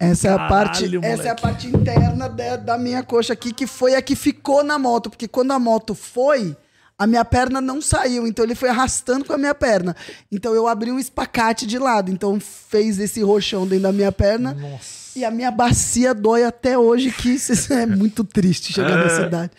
Essa 0.00 0.28
é 0.28 0.30
a 0.32 0.36
Caralho, 0.36 0.48
parte, 0.54 0.84
moleque. 0.84 1.06
essa 1.06 1.22
é 1.24 1.30
a 1.30 1.34
parte 1.34 1.66
interna 1.66 2.28
da, 2.28 2.56
da 2.56 2.78
minha 2.78 3.02
coxa 3.02 3.32
aqui, 3.32 3.52
que 3.52 3.66
foi 3.66 3.96
a 3.96 4.02
que 4.02 4.14
ficou 4.14 4.62
na 4.62 4.78
moto, 4.78 5.10
porque 5.10 5.26
quando 5.26 5.50
a 5.50 5.58
moto 5.58 5.92
foi, 5.92 6.56
a 6.98 7.06
minha 7.06 7.24
perna 7.24 7.60
não 7.60 7.80
saiu, 7.80 8.26
então 8.26 8.44
ele 8.44 8.56
foi 8.56 8.68
arrastando 8.68 9.24
com 9.24 9.32
a 9.32 9.38
minha 9.38 9.54
perna. 9.54 9.94
Então 10.32 10.52
eu 10.52 10.66
abri 10.66 10.90
um 10.90 10.98
espacate 10.98 11.64
de 11.64 11.78
lado, 11.78 12.10
então 12.10 12.40
fez 12.40 12.98
esse 12.98 13.22
roxão 13.22 13.66
dentro 13.66 13.84
da 13.84 13.92
minha 13.92 14.10
perna. 14.10 14.56
E 15.14 15.24
a 15.24 15.30
minha 15.30 15.50
bacia 15.50 16.12
dói 16.12 16.44
até 16.44 16.76
hoje, 16.76 17.10
que 17.12 17.30
isso 17.30 17.72
é 17.72 17.86
muito 17.86 18.24
triste 18.24 18.72
chegar 18.72 18.96
nessa 18.96 19.22
idade. 19.22 19.52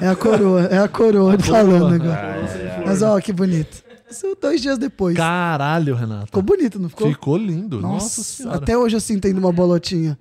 É 0.00 0.08
a 0.08 0.14
coroa, 0.14 0.62
é 0.66 0.78
a 0.78 0.88
coroa 0.88 1.38
falando 1.38 1.94
agora. 1.94 2.82
Mas 2.84 3.02
ó, 3.02 3.18
que 3.20 3.32
bonito. 3.32 3.82
Isso 4.10 4.36
dois 4.40 4.60
dias 4.60 4.76
depois. 4.76 5.16
Caralho, 5.16 5.94
Renata. 5.94 6.26
Ficou 6.26 6.42
bonito, 6.42 6.78
não 6.78 6.90
ficou? 6.90 7.08
Ficou 7.08 7.36
lindo. 7.38 7.80
Nossa, 7.80 8.04
Nossa, 8.04 8.22
senhora. 8.22 8.56
até 8.58 8.76
hoje 8.76 8.94
eu 8.96 9.00
sinto 9.00 9.26
ainda 9.26 9.40
uma 9.40 9.52
bolotinha. 9.52 10.18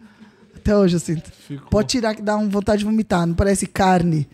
Até 0.55 0.77
hoje 0.77 0.95
eu 0.95 0.99
sinto. 1.01 1.29
Ficou. 1.47 1.67
Pode 1.69 1.89
tirar 1.89 2.15
que 2.15 2.21
dá 2.21 2.37
uma 2.37 2.47
vontade 2.47 2.79
de 2.79 2.85
vomitar, 2.85 3.27
não 3.27 3.33
parece 3.33 3.67
carne. 3.67 4.29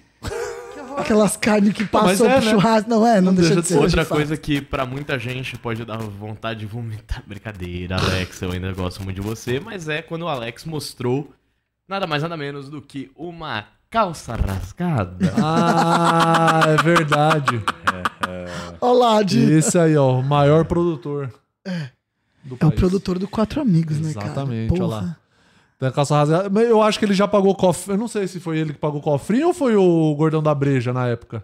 Aquelas 0.97 1.37
carnes 1.37 1.73
que 1.73 1.85
passam 1.85 2.27
é, 2.27 2.35
pro 2.37 2.45
né? 2.45 2.51
churrasco. 2.51 2.89
Não 2.89 3.05
é, 3.05 3.21
não, 3.21 3.33
deixa, 3.33 3.61
de 3.61 3.67
ser. 3.67 3.75
Outra 3.75 3.89
de 3.89 3.95
fato. 4.07 4.17
coisa 4.17 4.35
que 4.35 4.59
pra 4.61 4.85
muita 4.85 5.19
gente 5.19 5.57
pode 5.57 5.85
dar 5.85 5.97
vontade 5.97 6.61
de 6.61 6.65
vomitar. 6.65 7.23
Brincadeira, 7.27 7.97
Alex, 7.97 8.41
eu 8.41 8.51
ainda 8.51 8.71
gosto 8.73 9.03
muito 9.03 9.21
de 9.21 9.21
você, 9.21 9.59
mas 9.59 9.87
é 9.87 10.01
quando 10.01 10.23
o 10.23 10.27
Alex 10.27 10.65
mostrou 10.65 11.31
nada 11.87 12.07
mais 12.07 12.23
nada 12.23 12.35
menos 12.35 12.67
do 12.69 12.81
que 12.81 13.11
uma 13.15 13.65
calça 13.89 14.35
rasgada. 14.35 15.33
Ah, 15.39 16.61
é 16.67 16.83
verdade. 16.83 17.61
Olha 18.81 18.99
lá, 18.99 19.23
de... 19.23 19.39
Esse 19.51 19.77
aí, 19.77 19.95
ó, 19.95 20.19
o 20.19 20.23
maior 20.23 20.65
produtor. 20.65 21.31
do 22.43 22.57
é 22.59 22.65
o 22.65 22.71
produtor 22.71 23.19
do 23.19 23.27
Quatro 23.27 23.61
Amigos, 23.61 23.99
né, 23.99 24.13
cara? 24.13 24.25
Exatamente, 24.25 24.73
olha 24.73 24.85
lá. 24.85 25.17
Tem 25.79 25.89
a 25.89 25.91
calça 25.91 26.15
rasgada. 26.15 26.49
Mas 26.49 26.67
eu 26.67 26.81
acho 26.81 26.97
que 26.97 27.05
ele 27.05 27.13
já 27.13 27.27
pagou 27.27 27.53
cofre. 27.55 27.93
Eu 27.93 27.97
não 27.97 28.07
sei 28.07 28.27
se 28.27 28.39
foi 28.39 28.57
ele 28.57 28.73
que 28.73 28.79
pagou 28.79 29.01
cofrinho 29.01 29.47
ou 29.47 29.53
foi 29.53 29.75
o 29.75 30.15
Gordão 30.15 30.41
da 30.41 30.53
Breja 30.53 30.91
na 30.91 31.07
época. 31.07 31.43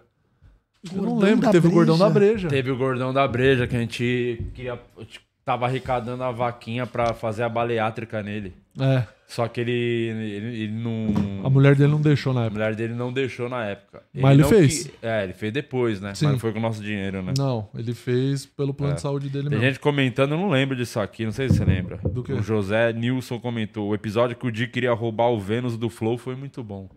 eu 0.94 1.02
não 1.02 1.18
lembro 1.18 1.42
da 1.42 1.48
que 1.48 1.52
teve 1.52 1.68
o 1.68 1.70
Gordão 1.70 1.96
da 1.96 2.10
Breja? 2.10 2.48
Teve 2.48 2.70
o 2.70 2.76
gordão 2.76 3.12
da 3.12 3.26
breja 3.28 3.66
que 3.66 3.76
a 3.76 3.80
gente 3.80 4.50
queria, 4.54 4.78
tipo, 5.06 5.24
tava 5.44 5.66
arrecadando 5.66 6.24
a 6.24 6.30
vaquinha 6.32 6.86
pra 6.86 7.12
fazer 7.12 7.42
a 7.42 7.48
baleátrica 7.48 8.22
nele. 8.22 8.54
É, 8.80 9.04
Só 9.26 9.48
que 9.48 9.60
ele, 9.60 9.72
ele, 9.72 10.62
ele 10.64 10.72
não. 10.72 11.44
a 11.44 11.50
mulher 11.50 11.74
dele 11.74 11.90
não 11.90 12.00
deixou 12.00 12.32
na 12.34 12.42
A 12.42 12.44
época. 12.44 12.58
mulher 12.60 12.74
dele 12.76 12.92
não 12.94 13.12
deixou 13.12 13.48
na 13.48 13.64
época. 13.64 14.02
Mas 14.14 14.32
ele 14.38 14.44
fez. 14.44 14.84
que- 14.86 14.92
É, 15.02 15.24
ele 15.24 15.32
fez 15.32 15.52
depois, 15.52 16.00
né? 16.00 16.14
Sim. 16.14 16.26
Mas 16.26 16.32
não 16.34 16.38
foi 16.38 16.52
com 16.52 16.58
o 16.58 16.62
nosso 16.62 16.82
dinheiro, 16.82 17.22
né? 17.22 17.32
Não, 17.36 17.68
ele 17.74 17.94
fez 17.94 18.44
pelo 18.46 18.72
plano 18.74 18.92
É. 18.92 18.96
de 18.96 19.00
saúde 19.00 19.28
dele 19.28 19.48
Tem 19.48 19.58
mesmo. 19.58 19.64
gente 19.64 19.80
comentando, 19.80 20.32
eu 20.32 20.38
não 20.38 20.50
lembro 20.50 20.76
disso 20.76 21.00
aqui, 21.00 21.24
não 21.24 21.32
sei 21.32 21.48
se 21.48 21.56
você 21.56 21.64
lembra. 21.64 21.96
Do 22.04 22.22
quê? 22.22 22.32
O 22.34 22.42
José 22.42 22.92
Nilson 22.92 23.40
comentou: 23.40 23.88
o 23.88 23.94
episódio 23.94 24.36
que 24.36 24.46
o 24.46 24.52
Di 24.52 24.68
queria 24.68 24.92
roubar 24.92 25.30
o 25.30 25.40
Vênus 25.40 25.76
do 25.76 25.88
Flow 25.88 26.16
foi 26.18 26.36
muito 26.36 26.62
bom. 26.62 26.88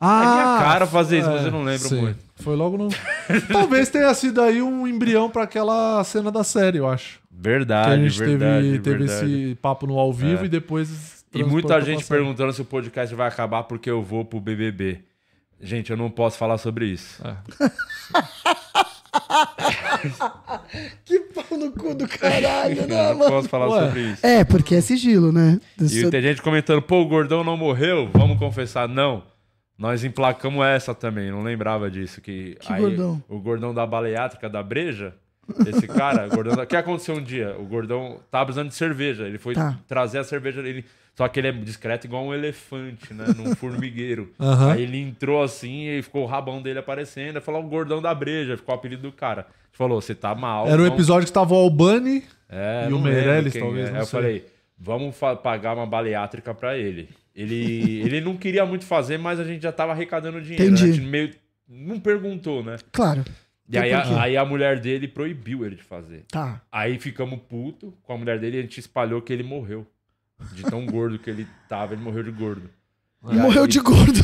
Ah, 0.00 0.22
É 0.22 0.24
minha 0.34 0.58
cara 0.58 0.86
fazer 0.86 1.18
isso, 1.20 1.30
mas 1.30 1.44
eu 1.44 1.52
não 1.52 1.62
lembro 1.62 1.88
sim. 1.88 2.00
muito. 2.00 2.18
Foi 2.36 2.56
logo 2.56 2.76
no. 2.76 2.88
Talvez 3.52 3.88
tenha 3.90 4.12
sido 4.14 4.40
aí 4.42 4.60
um 4.60 4.86
embrião 4.86 5.30
pra 5.30 5.44
aquela 5.44 6.02
cena 6.04 6.32
da 6.32 6.42
série, 6.42 6.78
eu 6.78 6.88
acho. 6.88 7.18
Que 7.20 7.24
Verdade, 7.48 7.92
a 7.92 8.08
gente 8.08 8.18
verdade, 8.18 8.66
teve, 8.66 8.78
teve 8.80 8.98
verdade. 9.04 9.32
esse 9.46 9.54
papo 9.56 9.86
no 9.86 9.98
ao 9.98 10.12
vivo 10.12 10.42
É. 10.42 10.46
e 10.46 10.48
depois. 10.48 11.13
E 11.34 11.42
muita 11.44 11.80
gente 11.80 12.04
perguntando 12.04 12.52
se 12.52 12.60
o 12.62 12.64
podcast 12.64 13.14
vai 13.14 13.28
acabar 13.28 13.64
porque 13.64 13.90
eu 13.90 14.02
vou 14.02 14.24
pro 14.24 14.40
BBB. 14.40 15.00
Gente, 15.60 15.90
eu 15.90 15.96
não 15.96 16.10
posso 16.10 16.36
falar 16.38 16.58
sobre 16.58 16.86
isso. 16.86 17.22
É. 17.26 17.36
Que 21.04 21.20
pau 21.20 21.58
no 21.58 21.70
cu 21.72 21.94
do 21.94 22.06
caralho, 22.08 22.80
Eu 22.82 22.86
né, 22.86 23.08
não 23.10 23.18
mano? 23.18 23.30
posso 23.30 23.48
falar 23.48 23.68
Ué. 23.68 23.86
sobre 23.86 24.00
isso. 24.12 24.26
É, 24.26 24.44
porque 24.44 24.74
é 24.74 24.80
sigilo, 24.80 25.32
né? 25.32 25.60
Do 25.76 25.84
E 25.84 25.88
seu- 25.88 26.10
tem 26.10 26.20
gente 26.22 26.42
comentando, 26.42 26.82
pô, 26.82 27.00
o 27.00 27.06
gordão 27.08 27.42
não 27.44 27.56
morreu? 27.56 28.08
Vamos 28.12 28.38
confessar, 28.38 28.88
não. 28.88 29.22
Nós 29.78 30.04
emplacamos 30.04 30.64
essa 30.66 30.94
também, 30.94 31.30
não 31.30 31.42
lembrava 31.42 31.90
disso. 31.90 32.20
Que, 32.20 32.56
Que 32.60 32.72
aí, 32.72 32.80
gordão? 32.80 33.22
O 33.28 33.38
gordão 33.40 33.74
da 33.74 33.84
baleátrica 33.86 34.48
da 34.48 34.62
breja, 34.62 35.14
esse 35.66 35.86
cara, 35.88 36.26
o 36.26 36.30
gordão 36.30 36.54
da... 36.54 36.62
O 36.62 36.66
que 36.66 36.76
aconteceu 36.76 37.14
um 37.16 37.22
dia? 37.22 37.56
O 37.58 37.64
gordão 37.64 38.20
tava 38.30 38.46
precisando 38.46 38.68
de 38.68 38.74
cerveja. 38.74 39.24
Ele 39.26 39.38
foi 39.38 39.54
Tá. 39.54 39.76
trazer 39.88 40.18
a 40.18 40.24
cerveja 40.24 40.62
dele. 40.62 40.84
Só 41.16 41.28
que 41.28 41.38
ele 41.38 41.48
é 41.48 41.52
discreto 41.52 42.06
igual 42.06 42.24
um 42.24 42.34
elefante, 42.34 43.14
né? 43.14 43.24
Num 43.36 43.54
formigueiro. 43.56 44.32
Aham. 44.40 44.72
Aí 44.72 44.82
ele 44.82 44.98
entrou 44.98 45.42
assim 45.42 45.88
e 45.88 46.02
ficou 46.02 46.22
o 46.24 46.26
rabão 46.26 46.60
dele 46.60 46.78
aparecendo. 46.80 47.36
Aí 47.36 47.42
falou 47.42 47.64
o 47.64 47.68
gordão 47.68 48.02
da 48.02 48.12
breja, 48.14 48.56
ficou 48.56 48.74
o 48.74 48.78
apelido 48.78 49.02
do 49.02 49.12
cara. 49.12 49.42
A 49.42 49.66
gente 49.66 49.76
falou, 49.78 50.00
você 50.00 50.14
tá 50.14 50.34
mal. 50.34 50.66
Era 50.66 50.74
o 50.74 50.78
vamos- 50.78 50.94
episódio 50.94 51.26
que 51.26 51.32
tava 51.32 51.54
o 51.54 51.56
Albani. 51.58 52.24
é, 52.48 52.88
E 52.90 52.92
o 52.92 52.98
Meirelles, 52.98 53.52
talvez, 53.54 53.88
é. 53.90 53.98
eu 53.98 54.04
sei. 54.04 54.06
falei, 54.06 54.46
vamos 54.78 55.16
pagar 55.42 55.74
uma 55.76 55.86
baleátrica 55.86 56.52
pra 56.52 56.76
ele. 56.76 57.08
Ele, 57.34 58.00
ele 58.06 58.20
não 58.20 58.36
queria 58.36 58.66
muito 58.66 58.84
fazer, 58.84 59.16
mas 59.18 59.38
a 59.38 59.44
gente 59.44 59.62
já 59.62 59.70
tava 59.72 59.92
arrecadando 59.92 60.40
dinheiro. 60.40 60.64
Entendi. 60.64 60.84
né? 60.84 60.90
A 60.90 60.92
gente 60.94 61.06
meio 61.06 61.30
não 61.68 62.00
perguntou, 62.00 62.62
né? 62.62 62.76
Claro. 62.92 63.24
E 63.68 63.78
aí 63.78 63.92
a, 63.94 64.20
aí 64.20 64.36
a 64.36 64.44
mulher 64.44 64.78
dele 64.78 65.08
proibiu 65.08 65.64
ele 65.64 65.76
de 65.76 65.82
fazer. 65.82 66.24
Tá. 66.28 66.60
Aí 66.70 66.98
ficamos 66.98 67.38
puto 67.48 67.94
com 68.02 68.12
a 68.12 68.18
mulher 68.18 68.38
dele 68.38 68.56
e 68.56 68.58
a 68.58 68.62
gente 68.62 68.78
espalhou 68.78 69.22
que 69.22 69.32
ele 69.32 69.42
morreu. 69.42 69.86
De 70.52 70.62
tão 70.64 70.84
gordo 70.86 71.18
que 71.18 71.30
ele 71.30 71.46
tava, 71.68 71.94
ele 71.94 72.02
morreu 72.02 72.22
de 72.22 72.30
gordo. 72.30 72.68
E 73.30 73.34
Morreu 73.36 73.62
aí- 73.62 73.68
de 73.68 73.80
gordo. 73.80 74.20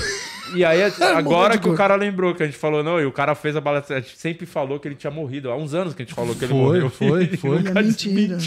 E 0.54 0.64
aí, 0.64 0.80
agora 1.16 1.54
de 1.54 1.60
que 1.60 1.68
o 1.68 1.74
cara 1.74 1.94
lembrou 1.94 2.34
que 2.34 2.42
a 2.42 2.46
gente 2.46 2.58
falou, 2.58 2.82
não, 2.82 3.00
e 3.00 3.06
o 3.06 3.12
cara 3.12 3.34
fez 3.34 3.54
a 3.56 3.60
baleátrica, 3.60 3.96
a 3.98 4.00
gente 4.00 4.18
sempre 4.18 4.46
falou 4.46 4.78
que 4.80 4.88
ele 4.88 4.94
tinha 4.94 5.10
morrido. 5.10 5.50
Há 5.50 5.56
uns 5.56 5.74
anos 5.74 5.94
que 5.94 6.02
a 6.02 6.04
gente 6.04 6.14
falou 6.14 6.34
que 6.34 6.44
ele 6.44 6.52
Foi, 6.52 6.60
morreu. 6.60 6.90
foi, 6.90 7.22
E 7.32 7.36
foi. 7.36 7.58
nunca 7.58 7.78
É 7.78 7.82
mentira. 7.82 8.38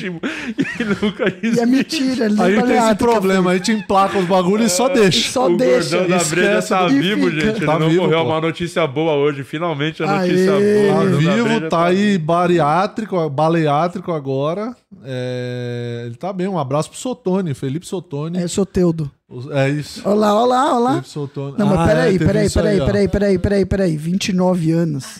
E 0.80 0.84
nunca 0.84 1.24
E 1.42 1.60
é 1.60 1.66
mentira, 1.66 2.26
ele 2.26 2.42
Aí 2.42 2.48
tem 2.48 2.54
esse 2.54 2.62
baleátrica 2.62 3.12
problema, 3.12 3.52
aí 3.52 3.60
te 3.60 3.72
emplaca 3.72 4.18
os 4.18 4.26
bagulhos 4.26 4.72
e 4.72 4.76
só 4.76 4.90
E 4.90 4.94
deixa. 4.94 5.32
só 5.32 5.48
o 5.48 5.58
deixa. 5.58 5.98
gordão 5.98 6.18
da 6.18 6.24
esquece 6.24 6.70
tá 6.70 6.88
e 6.88 7.00
vivo, 7.00 7.30
fica. 7.30 7.42
gente. 7.42 7.58
Ele 7.58 7.66
Tá 7.66 7.80
não 7.80 7.90
vivo, 7.90 8.02
morreu. 8.04 8.20
pô. 8.20 8.26
Uma 8.26 8.42
notícia 8.42 8.86
boa 8.88 9.14
hoje. 9.14 9.44
Finalmente 9.44 10.04
a 10.04 10.20
Aê. 10.20 10.28
notícia 10.30 10.52
boa. 10.52 11.04
O 11.04 11.12
Tá 11.12 11.18
vivo, 11.18 11.44
breja 11.46 11.70
tá 11.70 11.86
aí 11.86 12.18
bariátrico, 12.18 13.30
baleátrico 13.30 14.12
agora. 14.12 14.76
É, 15.06 16.04
Ele 16.06 16.16
tá 16.16 16.32
bem. 16.34 16.48
Um 16.48 16.58
abraço 16.60 16.90
pro 16.90 16.98
Sotone, 17.00 17.54
Felipe 17.54 17.86
Sotone. 17.88 18.38
É, 18.38 18.48
sou 18.48 18.66
teudo. 18.66 19.10
Os- 19.30 19.50
É 19.50 19.70
isso. 19.70 20.02
Olha 20.06 20.16
lá, 20.16 20.36
olha 20.36 20.46
lá, 20.48 20.66
olha 20.76 20.80
lá. 20.80 20.90
Felipe 20.92 21.10
Sotone. 21.10 21.56
Não, 21.58 21.66
mas 21.68 21.80
Ah, 21.80 21.86
peraí, 21.94 22.16
é, 22.16 22.20
peraí, 22.20 22.50
peraí, 22.50 22.80
ó. 22.82 22.86
peraí, 22.86 23.08
peraí, 23.08 23.38
peraí, 23.40 23.66
peraí. 23.66 23.98
29 23.98 24.72
anos. 24.72 25.20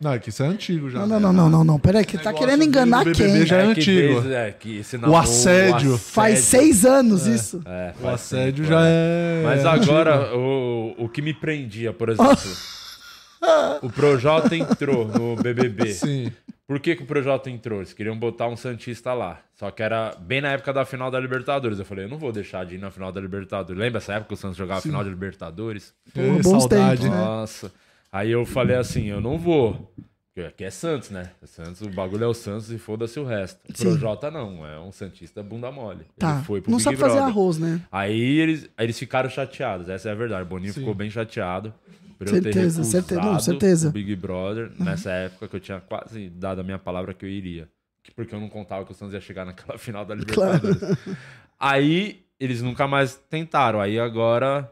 Não, 0.00 0.12
é 0.12 0.18
que 0.20 0.28
isso 0.30 0.44
é 0.44 0.46
antigo 0.46 0.88
já. 0.88 1.00
Não, 1.00 1.06
não, 1.08 1.20
não, 1.20 1.32
não, 1.32 1.48
não, 1.50 1.64
não. 1.64 1.78
Peraí, 1.80 2.04
que 2.04 2.16
tá 2.16 2.32
querendo 2.32 2.60
do 2.60 2.64
enganar 2.66 3.04
BBB 3.04 3.38
quem? 3.38 3.46
já 3.46 3.56
é 3.56 3.62
que 3.64 3.70
antigo. 3.80 4.14
desde- 4.20 4.32
é, 4.34 4.50
que 4.52 4.78
esse 4.78 4.96
O 4.96 5.16
assédio. 5.16 5.98
Faz 5.98 6.38
seis 6.40 6.84
anos 6.84 7.26
isso. 7.26 7.60
É, 7.66 7.92
O 8.00 8.08
assédio 8.08 8.64
já 8.64 8.80
é. 8.86 9.40
é. 9.40 9.42
Mas 9.44 9.66
agora, 9.66 10.36
o, 10.36 10.94
o 10.98 11.08
que 11.08 11.20
me 11.20 11.34
prendia, 11.34 11.92
por 11.92 12.10
exemplo. 12.10 12.38
o 13.82 13.90
Projota 13.90 14.56
entrou 14.56 15.06
no 15.06 15.36
BBB. 15.36 15.92
Sim. 15.92 16.32
Por 16.66 16.80
que, 16.80 16.94
que 16.94 17.02
o 17.02 17.06
Projota 17.06 17.48
entrou? 17.48 17.78
Eles 17.78 17.94
queriam 17.94 18.18
botar 18.18 18.46
um 18.46 18.56
Santista 18.56 19.14
lá. 19.14 19.40
Só 19.54 19.70
que 19.70 19.82
era 19.82 20.14
bem 20.20 20.42
na 20.42 20.52
época 20.52 20.70
da 20.72 20.84
final 20.84 21.10
da 21.10 21.18
Libertadores. 21.18 21.78
Eu 21.78 21.84
falei, 21.84 22.04
eu 22.04 22.08
não 22.10 22.18
vou 22.18 22.30
deixar 22.30 22.66
de 22.66 22.74
ir 22.74 22.78
na 22.78 22.90
final 22.90 23.10
da 23.10 23.20
Libertadores. 23.20 23.80
Lembra 23.80 23.98
essa 23.98 24.12
época 24.12 24.28
que 24.28 24.34
o 24.34 24.36
Santos 24.36 24.58
jogava 24.58 24.80
a 24.80 24.82
final 24.82 25.02
da 25.02 25.08
Libertadores? 25.08 25.94
Pô, 26.12 26.20
bons 26.42 26.60
saudade. 26.60 27.02
tempos, 27.02 27.16
né? 27.16 27.24
Nossa. 27.24 27.72
Aí 28.12 28.30
eu 28.30 28.44
falei 28.44 28.76
assim, 28.76 29.06
eu 29.06 29.20
não 29.20 29.38
vou. 29.38 29.90
Porque 30.34 30.46
aqui 30.46 30.64
é 30.64 30.70
Santos, 30.70 31.10
né? 31.10 31.30
Santos, 31.44 31.80
o 31.80 31.88
bagulho 31.88 32.24
é 32.24 32.26
o 32.28 32.34
Santos 32.34 32.70
e 32.70 32.78
foda-se 32.78 33.18
o 33.18 33.24
resto. 33.24 33.58
O. 33.68 33.74
Projota 33.74 34.30
não, 34.30 34.64
é 34.64 34.78
um 34.78 34.92
Santista 34.92 35.42
bunda 35.42 35.72
mole. 35.72 36.04
Tá. 36.18 36.36
Ele 36.36 36.44
foi 36.44 36.60
pro 36.60 36.70
Não 36.70 36.76
Big 36.78 36.84
sabe 36.84 36.96
fazer 36.96 37.14
Brother. 37.14 37.30
arroz, 37.30 37.58
né? 37.58 37.80
Aí 37.90 38.38
eles, 38.38 38.68
aí 38.76 38.86
eles 38.86 38.98
ficaram 38.98 39.28
chateados, 39.28 39.88
essa 39.88 40.10
é 40.10 40.12
a 40.12 40.14
verdade. 40.14 40.42
O 40.42 40.46
Boninho 40.46 40.72
Sim. 40.72 40.80
ficou 40.80 40.94
bem 40.94 41.10
chateado. 41.10 41.72
Por 42.18 42.26
eu 42.26 42.34
Certeza, 42.34 42.82
ter 42.82 42.88
certeza, 42.88 43.20
não, 43.22 43.38
certeza. 43.38 43.88
o 43.88 43.92
Big 43.92 44.16
Brother 44.16 44.72
nessa 44.78 45.10
época 45.12 45.46
que 45.48 45.56
eu 45.56 45.60
tinha 45.60 45.80
quase 45.80 46.28
dado 46.28 46.60
a 46.60 46.64
minha 46.64 46.78
palavra 46.78 47.14
que 47.14 47.24
eu 47.24 47.28
iria. 47.28 47.68
Que- 48.02 48.10
Porque 48.12 48.34
eu 48.34 48.40
não 48.40 48.48
contava 48.48 48.84
que 48.84 48.90
o 48.90 48.94
Santos 48.94 49.14
ia 49.14 49.20
chegar 49.20 49.44
naquela 49.44 49.76
final 49.78 50.04
da 50.04 50.14
Libertadores. 50.16 50.78
Aí 51.58 52.24
eles 52.40 52.60
nunca 52.62 52.86
mais 52.88 53.16
tentaram. 53.30 53.80
Aí 53.80 53.98
agora, 54.00 54.70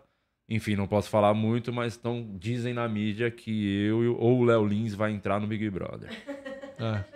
enfim, 0.48 0.74
não 0.76 0.86
posso 0.88 1.08
falar 1.08 1.34
muito, 1.34 1.72
mas 1.72 1.96
tão, 1.96 2.26
dizem 2.38 2.74
na 2.74 2.88
mídia 2.88 3.30
que 3.30 3.84
eu 3.86 4.16
ou 4.18 4.40
o 4.40 4.44
Léo 4.44 4.66
Lins 4.66 4.94
vai 4.94 5.12
entrar 5.12 5.40
no 5.40 5.46
Big 5.46 5.70
Brother. 5.70 6.10
É. 6.78 7.15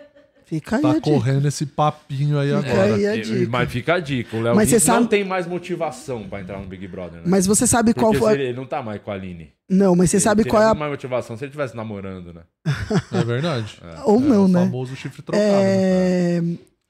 Fica 0.51 0.75
aí 0.75 0.81
Tá 0.81 0.89
a 0.89 0.93
dica. 0.95 1.03
correndo 1.09 1.47
esse 1.47 1.65
papinho 1.65 2.37
aí 2.37 2.49
Fica 2.53 2.69
agora. 2.71 2.95
aí 2.95 3.07
a 3.07 3.15
E- 3.15 3.21
dica. 3.21 3.49
Mas 3.49 3.71
fica 3.71 3.93
a 3.93 3.99
dica, 4.01 4.35
o 4.35 4.41
Léo 4.41 4.53
Mas 4.53 4.67
você 4.69 4.75
não 4.75 4.81
sabe- 4.81 5.07
tem 5.07 5.23
mais 5.23 5.47
motivação 5.47 6.27
pra 6.27 6.41
entrar 6.41 6.59
no 6.59 6.67
Big 6.67 6.85
Brother, 6.89 7.19
né? 7.21 7.25
Mas 7.25 7.47
você 7.47 7.65
sabe 7.65 7.93
qual 7.93 8.11
Porque 8.11 8.19
foi. 8.25 8.33
se 8.35 8.41
ele, 8.41 8.53
não 8.53 8.65
tá 8.65 8.83
mais 8.83 9.01
com 9.01 9.11
a 9.11 9.13
Aline. 9.13 9.53
Não, 9.69 9.95
mas 9.95 10.09
você 10.09 10.17
Ele 10.17 10.21
sabe 10.23 10.43
qual 10.43 10.61
é 10.61 10.65
a. 10.65 10.73
mais 10.73 10.91
motivação 10.91 11.37
se 11.37 11.45
ele 11.45 11.49
estivesse 11.51 11.73
namorando, 11.75 12.33
né? 12.33 12.41
É 13.13 13.23
verdade. 13.23 13.79
Ou 14.05 14.19
É, 14.19 14.23
não, 14.23 14.45
o 14.45 14.47
né? 14.49 14.59
famoso 14.65 14.93
chifre 14.95 15.21
trocado. 15.21 15.41
né? 15.45 15.51
É... 16.37 16.41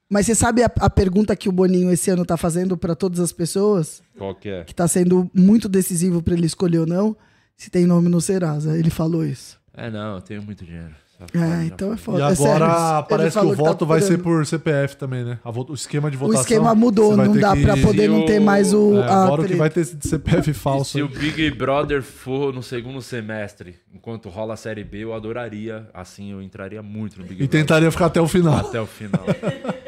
Mas 0.09 0.25
você 0.25 0.35
sabe 0.35 0.63
a, 0.63 0.71
a 0.79 0.89
pergunta 0.89 1.35
que 1.35 1.47
o 1.47 1.51
Boninho 1.53 1.91
esse 1.91 2.09
ano 2.09 2.25
tá 2.25 2.35
fazendo 2.35 2.75
pra 2.75 2.95
todas 2.95 3.19
as 3.19 3.31
pessoas? 3.31 4.01
Qual 4.17 4.35
que 4.35 4.49
é? 4.49 4.63
Que 4.63 4.75
tá 4.75 4.87
sendo 4.87 5.29
muito 5.33 5.69
decisivo 5.69 6.21
pra 6.21 6.33
ele 6.33 6.47
escolher 6.47 6.79
ou 6.79 6.85
não? 6.87 7.15
Se 7.55 7.69
tem 7.69 7.85
nome 7.85 8.09
no 8.09 8.19
Serasa. 8.19 8.77
Ele 8.77 8.89
falou 8.89 9.23
isso. 9.23 9.57
É, 9.73 9.89
não, 9.89 10.15
eu 10.15 10.21
tenho 10.21 10.41
muito 10.41 10.65
dinheiro. 10.65 10.93
Só 11.31 11.39
É, 11.39 11.65
então 11.65 11.93
é 11.93 11.97
foda. 11.97 12.19
E 12.19 12.31
É 12.31 12.35
sério, 12.35 12.63
agora 12.65 12.97
ele 12.99 13.07
parece 13.09 13.39
que 13.39 13.45
o 13.45 13.49
tá 13.49 13.55
voto 13.55 13.85
vai 13.85 14.01
ser 14.01 14.17
por 14.19 14.45
CPF 14.45 14.95
também, 14.97 15.23
né? 15.23 15.39
O 15.43 15.73
esquema 15.73 16.09
de 16.09 16.17
O 16.17 16.19
votação. 16.19 16.41
esquema 16.41 16.73
mudou, 16.75 17.15
não 17.15 17.35
dá 17.37 17.53
que- 17.55 17.61
pra 17.63 17.77
poder 17.77 18.09
não 18.09 18.25
ter 18.25 18.39
o- 18.39 18.43
mais 18.43 18.73
o. 18.73 18.95
É, 18.97 19.03
agora 19.11 19.41
o 19.41 19.45
que 19.45 19.55
vai 19.55 19.69
ter 19.69 19.81
esse 19.81 19.95
de 19.95 20.07
CPF 20.07 20.49
E 20.51 20.53
falso. 20.53 20.91
se 20.91 21.01
o. 21.01 21.07
Big 21.07 21.51
Brother 21.51 22.01
for 22.01 22.53
no 22.53 22.63
segundo 22.63 23.01
semestre, 23.01 23.75
enquanto 23.93 24.29
rola 24.29 24.53
a 24.55 24.57
Série 24.57 24.83
B, 24.83 24.99
eu 25.03 25.13
adoraria. 25.13 25.87
Assim, 25.93 26.31
eu 26.31 26.41
entraria 26.41 26.81
muito 26.81 27.17
no 27.19 27.23
Big 27.23 27.35
E 27.35 27.37
Brother. 27.47 27.61
tentaria 27.61 27.91
ficar 27.91 28.07
até 28.07 28.19
o 28.21 28.27
final. 28.27 28.55
Até 28.57 28.79
o 28.81 28.85
final. 28.87 29.23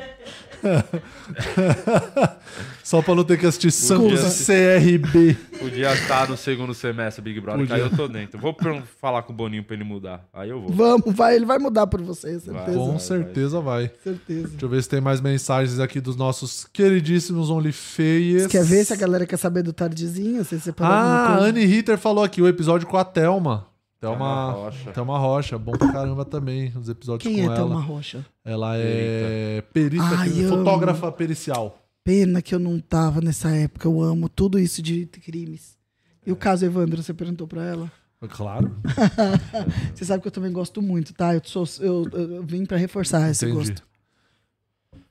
Só 2.83 3.01
pra 3.01 3.15
não 3.15 3.23
ter 3.23 3.37
que 3.39 3.45
assistir 3.45 3.71
Santos 3.71 4.21
Podia- 4.21 4.79
CRB. 4.79 5.35
Podia 5.59 5.93
estar 5.93 6.29
no 6.29 6.37
segundo 6.37 6.73
semestre 6.73 7.21
Big 7.21 7.39
Brother, 7.39 7.65
que 7.67 7.73
aí 7.73 7.79
eu 7.81 7.89
tô 7.89 8.07
dentro. 8.07 8.39
Vou 8.39 8.55
falar 9.01 9.23
com 9.23 9.33
o 9.33 9.35
Boninho 9.35 9.63
pra 9.63 9.75
ele 9.75 9.83
mudar. 9.83 10.25
Aí 10.33 10.49
eu 10.49 10.61
vou. 10.61 10.71
Vamos, 10.71 11.13
vai, 11.15 11.35
ele 11.35 11.45
vai 11.45 11.57
mudar 11.57 11.87
por 11.87 12.01
você, 12.01 12.39
certeza. 12.39 12.53
Vai. 12.53 12.73
Com 12.73 12.91
vai. 12.91 12.99
certeza 12.99 13.59
vai. 13.61 13.91
Certeza. 14.03 14.47
Deixa 14.49 14.65
eu 14.65 14.69
ver 14.69 14.83
se 14.83 14.89
tem 14.89 15.01
mais 15.01 15.21
mensagens 15.21 15.79
aqui 15.79 15.99
dos 15.99 16.15
nossos 16.15 16.65
queridíssimos 16.71 17.49
OnlyFeias. 17.49 18.43
Você 18.43 18.49
quer 18.49 18.63
ver 18.63 18.85
se 18.85 18.93
a 18.93 18.97
galera 18.97 19.25
quer 19.25 19.37
saber 19.37 19.63
do 19.63 19.73
tardezinho? 19.73 20.43
Você 20.43 20.59
separou 20.59 20.93
Ah, 20.93 21.25
a 21.25 21.31
coisa? 21.37 21.49
Anne 21.49 21.65
Ritter 21.65 21.97
falou 21.97 22.23
aqui 22.23 22.41
o 22.41 22.47
episódio 22.47 22.87
com 22.87 22.97
a 22.97 23.05
Thelma. 23.05 23.67
Thelma 24.03 24.25
Thelma 24.25 24.51
Rocha. 24.51 24.91
Thelma 24.91 25.17
Rocha, 25.19 25.57
bom 25.57 25.71
pra 25.71 25.91
caramba 25.91 26.25
também, 26.25 26.73
os 26.75 26.89
episódios 26.89 27.23
Quem 27.27 27.37
com 27.37 27.41
é 27.43 27.45
ela. 27.45 27.55
Thelma 27.55 27.79
Rocha? 27.81 28.25
Ela 28.43 28.75
é 28.77 29.61
perita, 29.73 30.03
Ai, 30.03 30.29
fotógrafa 30.29 31.11
pericial. 31.11 31.79
Pena 32.03 32.41
que 32.41 32.53
eu 32.53 32.59
não 32.59 32.79
tava 32.79 33.21
nessa 33.21 33.49
época. 33.49 33.87
Eu 33.87 34.01
amo 34.01 34.27
tudo 34.27 34.59
isso 34.59 34.81
de 34.81 35.05
crimes. 35.05 35.77
E 36.25 36.31
o 36.31 36.35
caso 36.35 36.65
Evandro, 36.65 37.01
você 37.01 37.13
perguntou 37.13 37.47
pra 37.47 37.63
ela? 37.63 37.91
Claro. 38.29 38.71
Você 39.93 40.05
sabe 40.05 40.21
que 40.21 40.27
eu 40.29 40.31
também 40.31 40.51
gosto 40.51 40.81
muito, 40.81 41.13
tá? 41.13 41.33
Eu, 41.35 41.41
sou, 41.43 41.65
eu, 41.81 42.05
eu 42.13 42.41
vim 42.43 42.65
pra 42.65 42.77
reforçar 42.77 43.29
esse 43.29 43.45
Entendi. 43.45 43.57
gosto. 43.71 43.83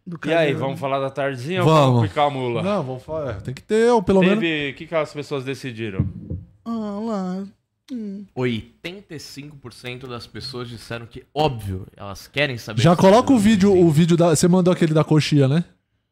Do 0.07 0.19
E 0.27 0.33
aí, 0.33 0.55
vamos 0.55 0.81
falar 0.81 0.99
da 0.99 1.11
tardezinha 1.11 1.61
ou 1.63 1.69
Vamos. 1.69 1.95
vamos 1.95 2.09
picar 2.09 2.27
a 2.27 2.31
mula? 2.31 2.63
Não, 2.63 2.83
vamos 2.83 3.03
falar. 3.03 3.33
é, 3.33 3.35
Tem 3.35 3.53
que 3.53 3.63
ter, 3.63 3.91
ou 3.93 4.03
pelo 4.03 4.21
menos. 4.21 4.39
Teve. 4.41 4.71
O 4.71 4.75
que, 4.75 4.87
que 4.87 4.95
as 4.95 5.13
pessoas 5.13 5.45
decidiram? 5.45 6.09
Ah, 6.65 6.99
lá. 7.01 7.45
Hum. 7.91 8.25
85% 8.37 10.07
das 10.09 10.27
pessoas 10.27 10.69
disseram 10.69 11.07
que, 11.07 11.25
óbvio, 11.35 11.87
elas 11.97 12.27
querem 12.27 12.57
saber. 12.59 12.83
Já 12.83 12.95
coloca 12.97 13.33
o 13.33 13.39
vídeo, 13.39 13.75
o 13.77 13.91
vídeo 13.91 14.17
da. 14.17 14.31
Você 14.31 14.47
mandou 14.49 14.73
aquele 14.73 14.95
da 14.95 15.05
coxia, 15.05 15.49
né? 15.49 15.65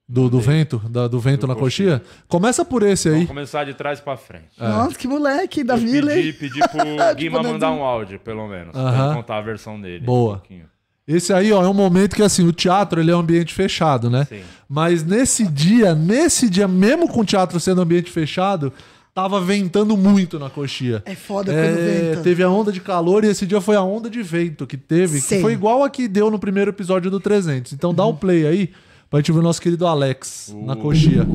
Do, 0.09 0.29
do 0.29 0.41
vento, 0.41 0.79
da- 0.91 1.07
do 1.07 1.21
vento 1.21 1.43
Do 1.43 1.47
na 1.47 1.55
coxia. 1.55 2.01
coxia. 2.01 2.23
Começa 2.27 2.65
por 2.65 2.83
esse 2.83 3.09
aí. 3.09 3.15
Vamos 3.15 3.29
começar 3.29 3.63
de 3.65 3.75
trás 3.75 4.01
pra 4.01 4.17
frente. 4.17 4.49
Nossa, 4.59 4.99
que 4.99 5.07
moleque 5.07 5.63
da 5.63 5.75
Eu 5.75 5.79
vila, 5.79 6.11
pedi, 6.13 6.27
hein? 6.29 6.35
pedi 6.39 6.59
pro 6.59 6.81
Guima 7.15 7.39
Tipo, 7.39 7.43
mandar 7.45 7.59
Danzinho. 7.69 7.81
um 7.81 7.85
áudio, 7.85 8.19
pelo 8.19 8.49
menos. 8.49 8.73
Pra 8.73 8.81
Aham. 8.81 9.07
ele 9.07 9.15
contar 9.15 9.37
a 9.37 9.41
versão 9.41 9.81
dele. 9.81 10.05
Boa. 10.05 10.33
um 10.35 10.39
pouquinho. 10.39 10.65
Esse 11.07 11.33
aí, 11.33 11.53
ó, 11.53 11.65
é 11.65 11.69
um 11.69 11.75
momento 11.75 12.15
que 12.17 12.23
assim, 12.23 12.45
o 12.47 12.53
teatro 12.53 13.01
ele 13.01 13.11
é 13.11 13.17
um 13.17 13.21
ambiente 13.21 13.55
fechado, 13.55 14.11
né? 14.11 14.25
Sim. 14.25 14.43
Mas 14.69 15.05
nesse 15.05 15.47
dia, 15.47 15.95
nesse 15.95 16.49
dia, 16.51 16.67
mesmo 16.69 17.09
com 17.09 17.21
o 17.21 17.25
teatro 17.25 17.59
sendo 17.61 17.81
ambiente 17.81 18.11
fechado, 18.11 18.73
tava 19.15 19.41
ventando 19.41 19.97
muito 19.97 20.39
na 20.39 20.49
coxia. 20.51 21.03
É 21.05 21.15
foda 21.15 21.53
quando 21.53 21.59
É, 21.65 22.11
venta. 22.11 22.23
teve 22.23 22.43
a 22.43 22.49
onda 22.51 22.71
de 22.73 22.81
calor 22.81 23.25
e 23.25 23.29
esse 23.29 23.47
dia 23.47 23.61
foi 23.61 23.77
a 23.77 23.83
onda 23.83 24.09
de 24.09 24.23
vento 24.23 24.67
que 24.67 24.77
teve, 24.77 25.21
que 25.21 25.41
foi 25.41 25.53
igual 25.53 25.83
a 25.85 25.91
que 25.91 26.07
deu 26.09 26.31
no 26.31 26.39
primeiro 26.39 26.71
episódio 26.71 27.11
do 27.11 27.19
300. 27.21 27.73
Então 27.73 27.93
dá 27.95 28.05
o 28.05 28.15
play 28.15 28.47
aí 28.47 28.71
pra 29.11 29.19
gente 29.21 29.33
ver 29.33 29.39
o 29.41 29.43
nosso 29.43 29.61
querido 29.61 29.87
Alex 29.87 30.55
na 30.65 30.77
coxia. 30.77 31.27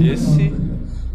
Esse. 0.00 0.52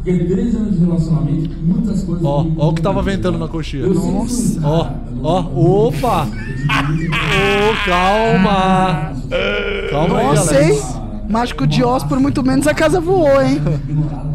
Porque 0.04 0.24
13 0.24 0.56
anos 0.58 0.80
de 0.80 0.86
relacionamento, 0.86 1.50
muitas 1.62 2.04
coisas. 2.04 2.24
Ó, 2.24 2.46
ó 2.58 2.70
o 2.70 2.74
que 2.74 2.82
tava 2.82 3.02
ventando 3.02 3.38
na 3.38 3.48
coxia. 3.50 3.86
Nossa. 3.86 4.60
Ó, 4.66 4.90
ó, 5.22 5.88
opa! 5.88 6.26
Ô, 6.26 7.86
calma! 7.86 9.14
Calma 9.90 10.20
aí, 10.20 10.26
Nossa, 10.28 10.56
Alex. 10.56 10.96
hein? 10.96 11.07
Mágico 11.30 11.68
de 11.68 11.84
Oz, 11.84 12.04
por 12.04 12.20
muito 12.20 12.44
menos 12.44 12.68
a 12.68 12.74
casa 12.74 13.00
voou, 13.00 13.42
hein? 13.42 13.60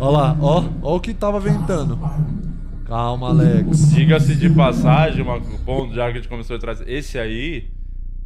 Ó 0.01 0.11
lá, 0.11 0.37
ó, 0.41 0.65
ó 0.83 0.97
o 0.97 1.01
que 1.01 1.15
tava 1.15 1.41
ventando. 1.41 1.99
Calma, 2.85 3.31
Alex. 3.31 3.91
Diga-se 3.91 4.35
de 4.35 4.51
passagem, 4.51 5.23
uma 5.23 5.41
ponto, 5.65 5.95
já 5.95 6.05
que 6.07 6.13
a 6.13 6.15
gente 6.21 6.29
começou 6.29 6.57
a 6.57 6.59
trazer. 6.59 6.89
Esse 6.89 7.19
aí 7.19 7.71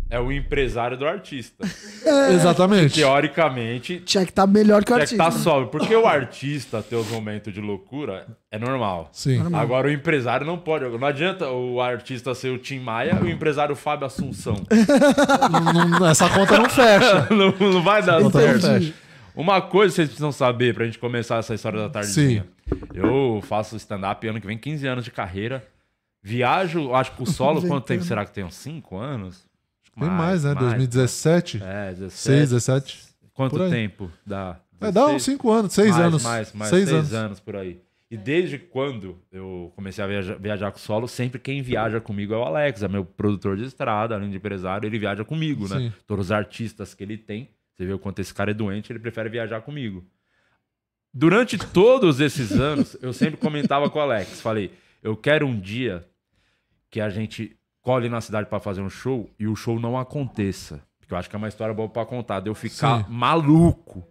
é 0.09 0.21
o 0.21 0.31
empresário 0.31 0.97
do 0.97 1.07
artista. 1.07 1.65
Exatamente. 2.33 2.95
Teoricamente, 2.95 4.01
Tinha 4.01 4.25
que 4.25 4.31
estar 4.31 4.47
melhor 4.47 4.85
que 4.85 4.93
o 4.93 4.95
tinha 4.97 5.07
que 5.07 5.15
artista. 5.15 5.29
estar 5.29 5.31
sóbrio. 5.43 5.69
Porque 5.69 5.95
o 5.95 6.07
artista 6.07 6.83
ter 6.83 6.97
os 6.97 7.09
momentos 7.09 7.53
de 7.53 7.61
loucura 7.61 8.27
é 8.51 8.59
normal. 8.59 9.09
Sim. 9.13 9.39
Normal. 9.39 9.61
Agora 9.61 9.89
o 9.89 9.91
empresário 9.91 10.47
não 10.47 10.57
pode. 10.59 10.85
Não 10.87 11.07
adianta 11.07 11.49
o 11.51 11.81
artista 11.81 12.35
ser 12.35 12.51
o 12.51 12.59
Tim 12.59 12.79
Maia 12.79 13.19
e 13.21 13.25
o 13.25 13.29
empresário 13.29 13.75
Fábio 13.75 14.07
Assunção. 14.07 14.57
Não- 15.75 15.89
não- 16.01 16.07
essa 16.07 16.29
conta 16.31 16.59
não 16.59 16.69
fecha. 16.71 17.27
não, 17.35 17.73
não 17.73 17.83
vai 17.83 18.03
dar 18.03 18.21
não 18.21 18.31
certo. 18.31 18.67
fecha. 18.67 18.95
Uma 19.35 19.61
coisa 19.61 19.93
que 19.93 19.97
vocês 19.97 20.09
precisam 20.09 20.33
saber 20.33 20.73
pra 20.75 20.87
gente 20.87 20.99
começar 20.99 21.37
essa 21.37 21.55
história 21.55 21.79
da 21.81 21.91
tardezinha. 21.91 22.47
Eu 22.95 23.43
faço 23.47 23.77
stand-up 23.77 24.27
ano 24.27 24.41
que 24.41 24.47
vem, 24.47 24.57
15 24.57 24.87
anos 24.87 25.05
de 25.05 25.11
carreira. 25.11 25.63
Viajo, 26.23 26.93
acho 26.95 27.13
que 27.13 27.23
o 27.23 27.27
solo, 27.27 27.61
quanto 27.67 27.85
tempo 27.87 28.03
será 28.03 28.25
que 28.25 28.33
tem? 28.33 28.43
Uns 28.45 28.55
5 28.57 28.97
anos? 28.97 29.46
Tem 29.99 30.09
mais, 30.11 30.45
né? 30.45 30.55
2017? 30.55 31.63
É, 31.63 31.91
17. 31.91 32.13
6, 32.13 32.51
17. 32.51 33.07
Quanto 33.33 33.59
tempo 33.71 34.11
dá? 34.25 34.61
É, 34.81 34.93
dá 34.93 35.07
uns 35.07 35.25
16? 35.25 35.25
5 35.25 35.51
anos, 35.51 35.73
6 35.73 35.91
mais, 35.91 36.05
anos. 36.05 36.23
Mais, 36.23 36.53
mais, 36.53 36.71
6 36.71 36.89
seis 36.89 36.99
anos. 36.99 37.13
anos. 37.15 37.41
por 37.41 37.57
aí. 37.57 37.81
E 38.09 38.17
desde 38.17 38.59
quando 38.59 39.19
eu 39.33 39.73
comecei 39.75 40.05
a 40.05 40.07
viajar, 40.07 40.39
viajar 40.39 40.71
com 40.71 40.79
solo, 40.79 41.09
sempre 41.09 41.41
quem 41.41 41.61
viaja 41.61 42.01
comigo 42.01 42.33
é 42.33 42.37
o 42.37 42.45
Alex, 42.45 42.83
é 42.83 42.89
meu 42.89 43.05
produtor 43.05 43.57
de 43.57 43.65
estrada, 43.65 44.15
além 44.15 44.31
de 44.31 44.37
empresário, 44.37 44.87
ele 44.87 44.99
viaja 44.99 45.25
comigo, 45.25 45.69
né? 45.69 45.79
Sim. 45.79 45.93
Todos 46.07 46.27
os 46.27 46.33
artistas 46.33 46.95
que 46.95 47.03
ele 47.03 47.19
tem, 47.19 47.49
você 47.75 47.85
vê 47.85 47.93
o 47.93 47.99
quanto 47.99 48.21
esse 48.21 48.33
cara 48.33 48.53
é 48.53 48.55
doente, 48.55 48.93
ele 48.93 49.01
prefere 49.01 49.29
viajar 49.29 49.61
comigo. 49.61 50.05
Durante 51.13 51.59
todos 51.59 52.21
esses 52.21 52.53
anos, 52.53 52.97
eu 53.03 53.13
sempre 53.13 53.39
comentava 53.39 53.91
com 53.91 53.99
o 53.99 54.03
Alex, 54.03 54.41
falei, 54.41 54.71
eu 55.03 55.17
quero 55.17 55.47
um 55.47 55.59
dia 55.59 56.07
que 56.91 57.01
a 57.01 57.09
gente 57.09 57.57
cole 57.87 58.09
na 58.09 58.21
cidade 58.21 58.49
pra 58.49 58.59
fazer 58.59 58.81
um 58.83 58.91
show 58.91 59.31
e 59.39 59.47
o 59.47 59.55
show 59.55 59.79
não 59.79 59.97
aconteça. 59.97 60.81
Porque 60.99 61.15
eu 61.15 61.19
acho 61.19 61.31
que 61.31 61.37
é 61.37 61.39
uma 61.39 61.47
história 61.47 61.73
boa 61.73 61.89
pra 61.89 62.05
contar. 62.05 62.41
De 62.41 62.51
eu 62.51 62.55
ficar 62.55 63.05
Sim. 63.05 63.05
maluco, 63.09 64.05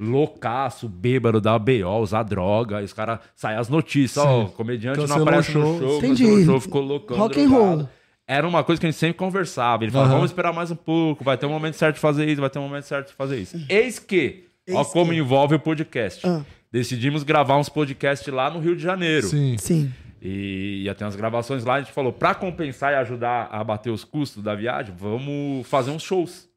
loucaço, 0.00 0.88
bêbado, 0.88 1.38
dar 1.38 1.58
BO, 1.58 2.00
usar 2.00 2.22
droga, 2.22 2.80
e 2.80 2.84
os 2.84 2.92
caras 2.94 3.18
saem 3.36 3.58
as 3.58 3.68
notícias, 3.68 4.24
ó, 4.24 4.46
Sim. 4.46 4.52
comediante 4.56 4.98
Cancelou 5.00 5.18
não 5.18 5.26
aparece 5.26 5.50
o 5.50 5.52
show. 5.52 5.72
no 5.74 5.78
show, 5.78 5.98
Entendi. 5.98 6.24
o 6.24 6.44
show, 6.46 6.60
ficou 6.60 6.80
loucão. 6.80 7.18
Rock 7.18 7.38
and 7.44 7.48
roll. 7.50 7.88
Era 8.26 8.46
uma 8.48 8.64
coisa 8.64 8.80
que 8.80 8.86
a 8.86 8.90
gente 8.90 8.98
sempre 8.98 9.18
conversava. 9.18 9.84
Ele 9.84 9.90
falava, 9.92 10.10
Aham. 10.10 10.16
vamos 10.18 10.30
esperar 10.30 10.52
mais 10.54 10.70
um 10.70 10.76
pouco, 10.76 11.22
vai 11.22 11.36
ter 11.36 11.44
um 11.46 11.50
momento 11.50 11.74
certo 11.74 11.96
de 11.96 12.00
fazer 12.00 12.26
isso, 12.28 12.40
vai 12.40 12.48
ter 12.50 12.58
um 12.58 12.62
momento 12.62 12.84
certo 12.84 13.08
de 13.08 13.14
fazer 13.14 13.38
isso. 13.38 13.58
Eis 13.68 13.98
que, 13.98 14.44
ó 14.70 14.78
Eis 14.80 14.88
como 14.88 15.12
que. 15.12 15.18
envolve 15.18 15.54
o 15.54 15.60
podcast. 15.60 16.26
Ah. 16.26 16.42
Decidimos 16.72 17.22
gravar 17.22 17.56
uns 17.58 17.68
podcasts 17.70 18.26
lá 18.32 18.50
no 18.50 18.58
Rio 18.60 18.74
de 18.76 18.82
Janeiro. 18.82 19.26
Sim. 19.26 19.56
Sim. 19.58 19.92
E 20.20 20.82
ia 20.84 20.94
ter 20.94 21.04
umas 21.04 21.14
gravações 21.16 21.64
lá, 21.64 21.74
a 21.74 21.80
gente 21.80 21.92
falou, 21.92 22.12
pra 22.12 22.34
compensar 22.34 22.92
e 22.92 22.96
ajudar 22.96 23.48
a 23.52 23.62
bater 23.62 23.90
os 23.90 24.04
custos 24.04 24.42
da 24.42 24.54
viagem, 24.54 24.94
vamos 24.96 25.66
fazer 25.68 25.90
uns 25.90 26.02
shows. 26.02 26.48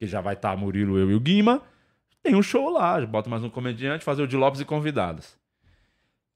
Que 0.00 0.06
já 0.06 0.20
vai 0.22 0.34
estar 0.34 0.56
Murilo, 0.56 0.98
eu 0.98 1.10
e 1.10 1.14
o 1.14 1.20
Guima. 1.20 1.62
Tem 2.22 2.34
um 2.34 2.42
show 2.42 2.70
lá, 2.70 2.98
bota 3.06 3.28
mais 3.28 3.42
um 3.44 3.50
comediante, 3.50 4.04
fazer 4.04 4.22
o 4.22 4.26
de 4.26 4.36
Lopes 4.36 4.60
e 4.60 4.64
convidados. 4.64 5.38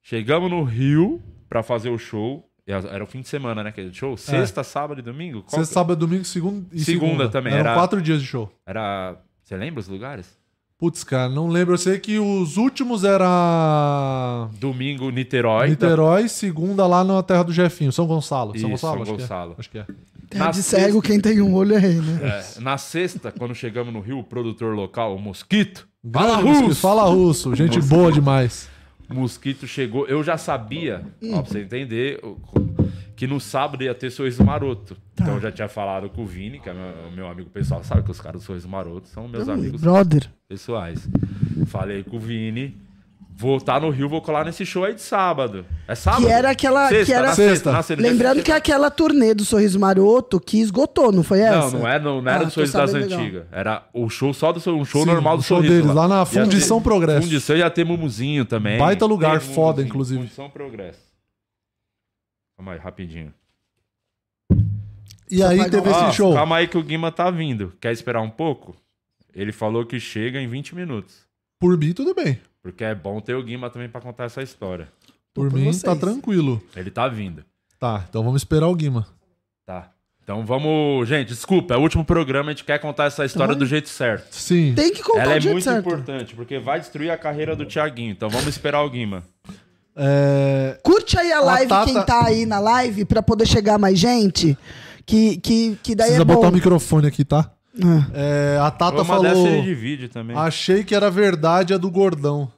Chegamos 0.02 0.50
no 0.50 0.62
Rio 0.62 1.22
pra 1.48 1.62
fazer 1.62 1.90
o 1.90 1.98
show. 1.98 2.48
Era 2.66 3.04
o 3.04 3.06
fim 3.06 3.20
de 3.20 3.28
semana, 3.28 3.62
né? 3.62 3.70
Aquele 3.70 3.92
show. 3.92 4.16
Sexta, 4.16 4.62
sábado 4.64 4.98
e 4.98 5.02
domingo? 5.02 5.40
Qual 5.42 5.50
Sexta, 5.50 5.66
que- 5.66 5.74
sábado, 5.74 5.98
domingo, 5.98 6.24
segunda 6.24 6.66
e 6.72 6.80
segunda. 6.80 7.06
Segunda 7.06 7.28
também, 7.28 7.52
Eram 7.52 7.64
era- 7.66 7.74
quatro 7.74 8.00
dias 8.00 8.20
de 8.20 8.26
show. 8.26 8.50
Era. 8.66 9.16
Você 9.42 9.56
lembra 9.56 9.80
os 9.80 9.88
lugares? 9.88 10.38
Putz, 10.78 11.04
cara, 11.04 11.28
não 11.28 11.46
lembro. 11.48 11.74
Eu 11.74 11.78
sei 11.78 11.98
que 11.98 12.18
os 12.18 12.56
últimos 12.56 13.04
era 13.04 14.48
Domingo, 14.58 15.08
Niterói. 15.10 15.68
Niterói, 15.70 16.28
segunda 16.28 16.86
lá 16.86 17.04
na 17.04 17.22
terra 17.22 17.44
do 17.44 17.52
Jefinho, 17.52 17.92
São 17.92 18.06
Gonçalo. 18.06 18.50
São 18.50 18.56
Isso, 18.56 18.86
Gonçalo? 18.86 19.04
São 19.06 19.14
acho 19.14 19.14
que 19.14 19.22
é. 19.22 19.26
Gonçalo. 19.26 19.54
Acho 19.58 19.70
que 19.70 19.78
é. 19.78 19.86
Terra 20.28 20.44
Na 20.46 20.50
de 20.50 20.62
cego, 20.62 20.84
sexta- 20.94 21.08
quem 21.08 21.20
tem 21.20 21.40
um 21.40 21.54
olho 21.54 21.74
é 21.74 21.78
rei, 21.78 21.94
né? 21.94 22.42
É, 22.56 22.60
na 22.60 22.76
sexta, 22.76 23.30
quando 23.30 23.54
chegamos 23.54 23.92
no 23.92 24.00
Rio, 24.00 24.18
o 24.18 24.24
produtor 24.24 24.74
local, 24.74 25.14
o 25.14 25.18
Mosquito. 25.20 25.86
Fala 26.12 26.36
russo! 26.36 26.74
Fala 26.80 27.04
russo, 27.04 27.54
gente 27.54 27.76
Mosquito. 27.76 27.88
boa 27.88 28.10
demais. 28.12 28.68
Mosquito 29.08 29.66
chegou. 29.66 30.06
Eu 30.06 30.22
já 30.22 30.36
sabia, 30.38 31.02
Hum. 31.22 31.34
ó, 31.34 31.42
pra 31.42 31.50
você 31.52 31.60
entender, 31.60 32.20
que 33.16 33.26
no 33.26 33.38
sábado 33.40 33.82
ia 33.84 33.94
ter 33.94 34.10
Sorriso 34.10 34.44
Maroto. 34.44 34.94
Tá. 35.14 35.22
Então 35.24 35.34
eu 35.34 35.40
já 35.40 35.52
tinha 35.52 35.68
falado 35.68 36.08
com 36.10 36.22
o 36.22 36.26
Vini, 36.26 36.58
que 36.58 36.68
é 36.68 36.74
meu, 36.74 37.10
meu 37.12 37.28
amigo 37.28 37.48
pessoal, 37.50 37.82
sabe 37.84 38.02
que 38.02 38.10
os 38.10 38.20
caras 38.20 38.40
do 38.42 38.44
Sorriso 38.44 38.68
Maroto 38.68 39.08
são 39.08 39.28
meus 39.28 39.46
Hum, 39.48 39.52
amigos 39.52 39.80
brother. 39.80 40.28
pessoais. 40.48 41.08
Falei 41.66 42.02
com 42.02 42.16
o 42.16 42.20
Vini. 42.20 42.76
Vou 43.36 43.56
estar 43.56 43.80
no 43.80 43.90
Rio, 43.90 44.08
vou 44.08 44.22
colar 44.22 44.44
nesse 44.44 44.64
show 44.64 44.84
aí 44.84 44.94
de 44.94 45.00
sábado. 45.02 45.66
É 45.88 45.94
sábado? 45.96 46.24
Que 46.24 46.30
era 46.30 46.50
aquela- 46.50 46.88
Sexta, 46.88 47.04
que 47.06 47.12
era- 47.12 47.26
na 47.28 47.34
sexta. 47.34 47.50
Sexta. 47.54 47.72
na 47.72 47.82
sexta. 47.82 48.02
Lembrando 48.02 48.42
que 48.44 48.52
é 48.52 48.54
aquela 48.54 48.90
turnê 48.92 49.34
do 49.34 49.44
Sorriso 49.44 49.78
Maroto 49.80 50.38
que 50.38 50.58
esgotou, 50.60 51.10
não 51.10 51.24
foi 51.24 51.40
essa? 51.40 51.70
Não, 51.72 51.80
não, 51.80 51.88
é, 51.88 51.98
não, 51.98 52.22
não 52.22 52.30
era 52.30 52.42
Ah, 52.42 52.44
do 52.44 52.50
Sorriso 52.52 52.72
das 52.74 52.92
legal. 52.92 53.18
Antigas. 53.18 53.46
Era 53.50 53.88
o 53.92 54.08
show 54.08 54.32
só 54.32 54.52
do 54.52 54.58
um 54.70 54.84
show 54.84 55.00
Sim, 55.02 55.08
normal 55.08 55.34
o 55.34 55.36
do 55.38 55.42
show 55.42 55.56
Sorriso. 55.56 55.74
deles, 55.82 55.94
lá 55.94 56.06
na 56.06 56.18
Ia 56.20 56.26
Fundição 56.26 56.78
ter- 56.78 56.84
Progresso. 56.84 57.22
Fundição 57.22 57.56
ia 57.56 57.68
ter 57.70 57.84
Mumuzinho 57.84 58.44
também. 58.44 58.78
Baita 58.78 59.04
lugar, 59.04 59.40
Tem 59.40 59.48
foda, 59.52 59.68
Mumuzinho, 59.82 59.88
inclusive. 59.88 60.20
Fundição 60.20 60.48
Progresso. 60.48 61.00
Calma 62.56 62.72
aí, 62.74 62.78
rapidinho. 62.78 63.34
E 65.28 65.42
aí 65.42 65.68
teve 65.70 65.88
Ó, 65.88 66.06
esse 66.08 66.16
show. 66.16 66.34
Calma 66.34 66.56
aí 66.58 66.68
que 66.68 66.78
o 66.78 66.82
Guima 66.84 67.10
tá 67.10 67.30
vindo. 67.32 67.72
Quer 67.80 67.92
esperar 67.92 68.20
um 68.20 68.30
pouco? 68.30 68.76
Ele 69.34 69.50
falou 69.50 69.84
que 69.84 69.98
chega 69.98 70.40
em 70.40 70.46
20 70.46 70.74
minutos. 70.76 71.26
Por 71.58 71.76
mim, 71.76 71.92
tudo 71.92 72.14
bem. 72.14 72.38
Porque 72.64 72.82
é 72.82 72.94
bom 72.94 73.20
ter 73.20 73.34
o 73.36 73.42
Guima 73.42 73.68
também 73.68 73.88
pra 73.90 74.00
contar 74.00 74.24
essa 74.24 74.42
história. 74.42 74.88
Por, 75.34 75.50
por 75.50 75.58
mim, 75.58 75.66
vocês. 75.66 75.82
tá 75.82 75.94
tranquilo. 75.94 76.60
Ele 76.74 76.90
tá 76.90 77.06
vindo. 77.06 77.44
Tá, 77.78 78.04
então 78.08 78.24
vamos 78.24 78.40
esperar 78.40 78.68
o 78.68 78.74
Guima. 78.74 79.06
Tá. 79.66 79.90
Então 80.22 80.46
vamos. 80.46 81.06
Gente, 81.06 81.28
desculpa, 81.28 81.74
é 81.74 81.76
o 81.76 81.80
último 81.82 82.02
programa, 82.02 82.50
a 82.50 82.54
gente 82.54 82.64
quer 82.64 82.78
contar 82.78 83.04
essa 83.04 83.22
história 83.26 83.52
Então, 83.52 83.58
do 83.58 83.66
jeito 83.66 83.90
certo. 83.90 84.34
Sim. 84.34 84.72
Tem 84.74 84.90
que 84.90 85.02
contar 85.02 85.20
Ela 85.24 85.34
o 85.34 85.36
é 85.36 85.40
jeito 85.40 85.52
muito 85.52 85.64
certo. 85.64 85.78
importante, 85.86 86.34
porque 86.34 86.58
vai 86.58 86.80
destruir 86.80 87.10
a 87.10 87.18
carreira 87.18 87.54
do 87.54 87.66
Thiaguinho. 87.66 88.12
Então 88.12 88.30
vamos 88.30 88.46
esperar 88.46 88.82
o 88.82 88.88
Guima. 88.88 89.22
É, 89.96 90.78
Curte 90.82 91.18
aí 91.18 91.30
a 91.32 91.40
live, 91.40 91.68
Tata- 91.68 91.84
quem 91.92 92.02
tá 92.04 92.24
aí 92.24 92.46
na 92.46 92.58
live, 92.58 93.04
pra 93.04 93.22
poder 93.22 93.46
chegar 93.46 93.78
mais 93.78 93.98
gente. 93.98 94.56
Que, 95.06 95.36
que, 95.36 95.78
que 95.82 95.94
daí 95.94 96.06
precisa 96.06 96.22
é 96.22 96.24
bom. 96.24 96.36
botar 96.36 96.48
o 96.48 96.52
microfone 96.52 97.06
aqui, 97.06 97.24
tá? 97.24 97.50
Ah. 97.82 98.06
É, 98.14 98.58
a 98.60 98.70
Tata 98.70 99.02
Uma 99.02 99.20
dessa 99.20 99.34
falou. 99.34 99.48
ele 99.48 99.62
divide 99.62 100.08
também. 100.08 100.36
Achei 100.36 100.84
que 100.84 100.94
era 100.94 101.10
verdade 101.10 101.74
a 101.74 101.78
do 101.78 101.90
gordão. 101.90 102.50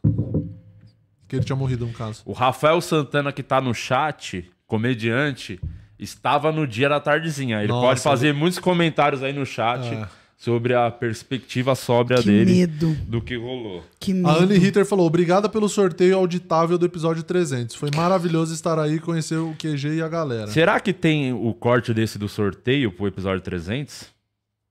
Que 1.28 1.36
ele 1.36 1.44
tinha 1.44 1.56
morrido, 1.56 1.86
no 1.86 1.92
caso. 1.92 2.22
O 2.24 2.32
Rafael 2.32 2.80
Santana, 2.80 3.32
que 3.32 3.42
tá 3.42 3.60
no 3.60 3.74
chat, 3.74 4.48
comediante, 4.66 5.58
estava 5.98 6.52
no 6.52 6.66
dia 6.66 6.88
da 6.88 7.00
tardezinha. 7.00 7.58
Ele 7.60 7.68
Nossa, 7.72 7.86
pode 7.86 8.00
fazer 8.00 8.32
muitos 8.34 8.58
comentários 8.58 9.22
aí 9.22 9.32
no 9.32 9.44
chat 9.44 9.84
É. 9.86 10.06
sobre 10.36 10.72
a 10.74 10.88
perspectiva 10.90 11.74
sóbria 11.74 12.18
Que 12.18 12.26
dele 12.26 12.52
medo. 12.52 12.94
do 13.08 13.20
que 13.20 13.36
rolou. 13.36 13.82
Que 13.98 14.12
A 14.12 14.14
medo. 14.14 14.28
Anne 14.28 14.58
Ritter 14.58 14.84
falou: 14.86 15.06
obrigada 15.06 15.48
pelo 15.48 15.68
sorteio 15.68 16.16
auditável 16.16 16.78
do 16.78 16.86
episódio 16.86 17.22
300. 17.24 17.74
Foi 17.74 17.90
maravilhoso 17.96 18.54
estar 18.54 18.78
aí 18.78 18.94
e 18.96 19.00
conhecer 19.00 19.36
o 19.36 19.52
QG 19.58 19.96
e 19.96 20.02
a 20.02 20.08
galera. 20.08 20.46
Será 20.48 20.78
que 20.78 20.92
tem 20.92 21.32
o 21.32 21.52
corte 21.54 21.92
desse 21.92 22.18
do 22.18 22.28
sorteio 22.28 22.92
pro 22.92 23.08
episódio 23.08 23.40
300? 23.40 24.14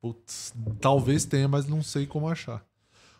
Putz, 0.06 0.54
talvez 0.80 1.26
tenha, 1.26 1.48
mas 1.48 1.66
não 1.66 1.82
sei 1.82 2.06
como 2.06 2.30
achar. 2.30 2.64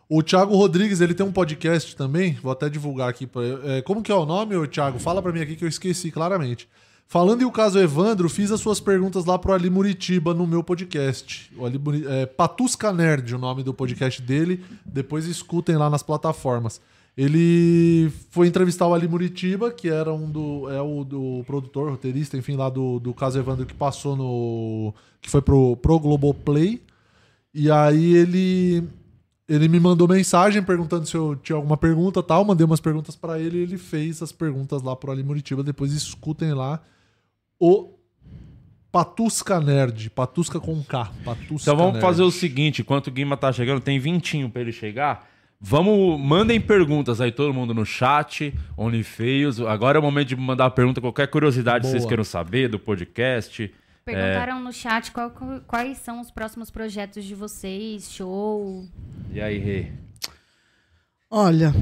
O 0.08 0.22
Thiago 0.22 0.56
Rodrigues, 0.56 1.02
ele 1.02 1.16
tem 1.16 1.26
um 1.26 1.32
podcast 1.32 1.96
também, 1.96 2.34
vou 2.44 2.52
até 2.52 2.70
divulgar 2.70 3.10
aqui. 3.10 3.26
Pra, 3.26 3.42
é, 3.64 3.82
como 3.82 4.04
que 4.04 4.12
é 4.12 4.16
o 4.16 4.24
nome, 4.24 4.56
ô, 4.56 4.68
Thiago? 4.68 5.00
Fala 5.00 5.20
pra 5.20 5.32
mim 5.32 5.42
aqui 5.42 5.56
que 5.56 5.66
eu 5.66 5.68
esqueci 5.68 6.12
claramente. 6.12 6.70
Falando 7.08 7.42
em 7.42 7.46
o 7.46 7.52
caso 7.52 7.80
Evandro, 7.80 8.30
fiz 8.30 8.52
as 8.52 8.60
suas 8.60 8.80
perguntas 8.80 9.26
lá 9.26 9.40
pro 9.40 9.52
Ali 9.52 9.68
Muritiba 9.68 10.32
no 10.32 10.46
meu 10.46 10.64
podcast. 10.64 11.52
O 11.58 11.66
Ali 11.66 11.82
é, 12.08 12.28
Patusca 12.28 12.94
Nerd, 12.94 13.34
o 13.34 13.40
nome 13.40 13.64
do 13.64 13.74
podcast 13.74 14.22
dele. 14.22 14.64
Depois 14.86 15.26
escutem 15.26 15.78
lá 15.78 15.90
nas 15.90 16.04
plataformas. 16.04 16.80
Ele 17.18 18.12
foi 18.30 18.48
entrevistar 18.48 18.88
o 18.88 18.94
Ali 18.94 19.08
Muritiba, 19.08 19.72
que 19.72 19.88
era 19.88 20.14
um 20.14 20.30
do. 20.30 20.70
É 20.70 20.82
o 20.82 21.04
do 21.06 21.44
produtor, 21.46 21.90
roteirista, 21.90 22.36
enfim, 22.38 22.56
lá 22.58 22.70
do, 22.70 23.00
do 23.00 23.14
caso 23.14 23.40
Evandro 23.40 23.66
que 23.66 23.74
passou 23.74 24.16
no. 24.18 24.94
que 25.22 25.30
foi 25.30 25.42
pro, 25.42 25.78
pro 25.78 26.00
Globoplay. 26.00 26.82
E 27.54 27.72
aí 27.72 28.16
ele. 28.16 28.84
Ele 29.48 29.68
me 29.68 29.80
mandou 29.80 30.08
mensagem 30.08 30.62
perguntando 30.64 31.06
se 31.06 31.16
eu 31.16 31.36
tinha 31.36 31.56
alguma 31.56 31.78
pergunta 31.78 32.20
e 32.20 32.24
tal. 32.24 32.44
Mandei 32.44 32.66
umas 32.66 32.82
perguntas 32.82 33.16
pra 33.16 33.40
ele 33.40 33.60
e 33.60 33.62
ele 33.62 33.78
fez 33.78 34.22
as 34.22 34.32
perguntas 34.32 34.82
lá 34.82 34.96
pro 34.96 35.12
Ali 35.12 35.24
Muritiba. 35.24 35.64
Depois 35.64 35.94
escutem 35.94 36.52
lá 36.52 36.82
o 37.60 37.94
Patusca 38.92 39.62
Nerd. 39.62 40.10
Patusca 40.10 40.60
com 40.60 40.84
K. 40.84 41.12
Patusca 41.24 41.62
Então 41.62 41.78
vamos 41.78 41.94
Nerd. 41.94 42.06
fazer 42.06 42.24
o 42.24 42.32
seguinte, 42.32 42.82
enquanto 42.82 43.08
o 43.08 43.12
Guima 43.12 43.38
tá 43.38 43.54
chegando, 43.54 43.82
tem 43.82 44.00
vintinho 44.00 44.50
pra 44.50 44.62
ele 44.62 44.72
chegar. 44.72 45.30
Vamos, 45.68 46.20
mandem 46.20 46.62
perguntas 46.62 47.20
aí, 47.20 47.32
todo 47.32 47.52
mundo 47.52 47.74
no 47.74 47.84
chat, 47.84 48.54
OnlyFeios. 48.78 49.60
Agora 49.62 49.98
é 49.98 50.00
o 50.00 50.04
momento 50.04 50.28
de 50.28 50.36
mandar 50.36 50.70
pergunta, 50.70 51.02
qualquer 51.02 51.28
curiosidade 51.28 51.86
que 51.86 51.88
vocês 51.90 52.04
Boa. 52.04 52.10
queiram 52.10 52.24
saber 52.24 52.68
do 52.70 52.78
podcast. 52.78 53.74
Perguntaram 54.06 54.60
no 54.64 54.72
chat 54.72 55.12
qual- 55.12 55.32
quais 55.66 55.98
são 55.98 56.22
os 56.22 56.30
próximos 56.30 56.70
projetos 56.70 57.26
de 57.26 57.34
vocês, 57.34 58.12
show. 58.12 58.86
E 59.34 59.42
aí, 59.42 59.58
Rê? 59.58 59.88
Olha, 61.32 61.74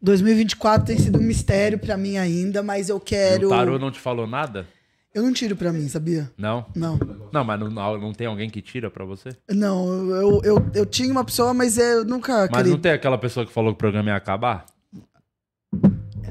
2024 0.00 0.86
tem 0.86 0.98
sido 0.98 1.18
um 1.18 1.22
mistério 1.22 1.78
pra 1.78 1.98
mim 1.98 2.16
ainda, 2.16 2.62
mas 2.62 2.88
eu 2.88 2.96
E 2.96 3.00
quero. 3.00 3.48
O 3.48 3.50
tarô 3.50 3.78
não 3.78 3.90
te 3.90 4.00
falou 4.00 4.26
nada? 4.26 4.66
Eu 5.14 5.22
não 5.22 5.32
tiro 5.32 5.54
pra 5.54 5.72
mim, 5.72 5.88
sabia? 5.88 6.28
Não? 6.36 6.66
Não. 6.74 6.98
Não, 7.32 7.44
mas 7.44 7.60
não, 7.60 7.70
não 7.70 8.12
tem 8.12 8.26
alguém 8.26 8.50
que 8.50 8.60
tira 8.60 8.90
pra 8.90 9.04
você? 9.04 9.28
Não, 9.48 10.10
eu, 10.10 10.40
eu, 10.42 10.70
eu 10.74 10.84
tinha 10.84 11.12
uma 11.12 11.24
pessoa, 11.24 11.54
mas 11.54 11.78
eu 11.78 12.04
nunca 12.04 12.48
Mas 12.50 12.50
queria. 12.50 12.72
não 12.72 12.80
tem 12.80 12.90
aquela 12.90 13.16
pessoa 13.16 13.46
que 13.46 13.52
falou 13.52 13.70
que 13.72 13.76
o 13.76 13.78
programa 13.78 14.08
ia 14.10 14.16
acabar? 14.16 14.66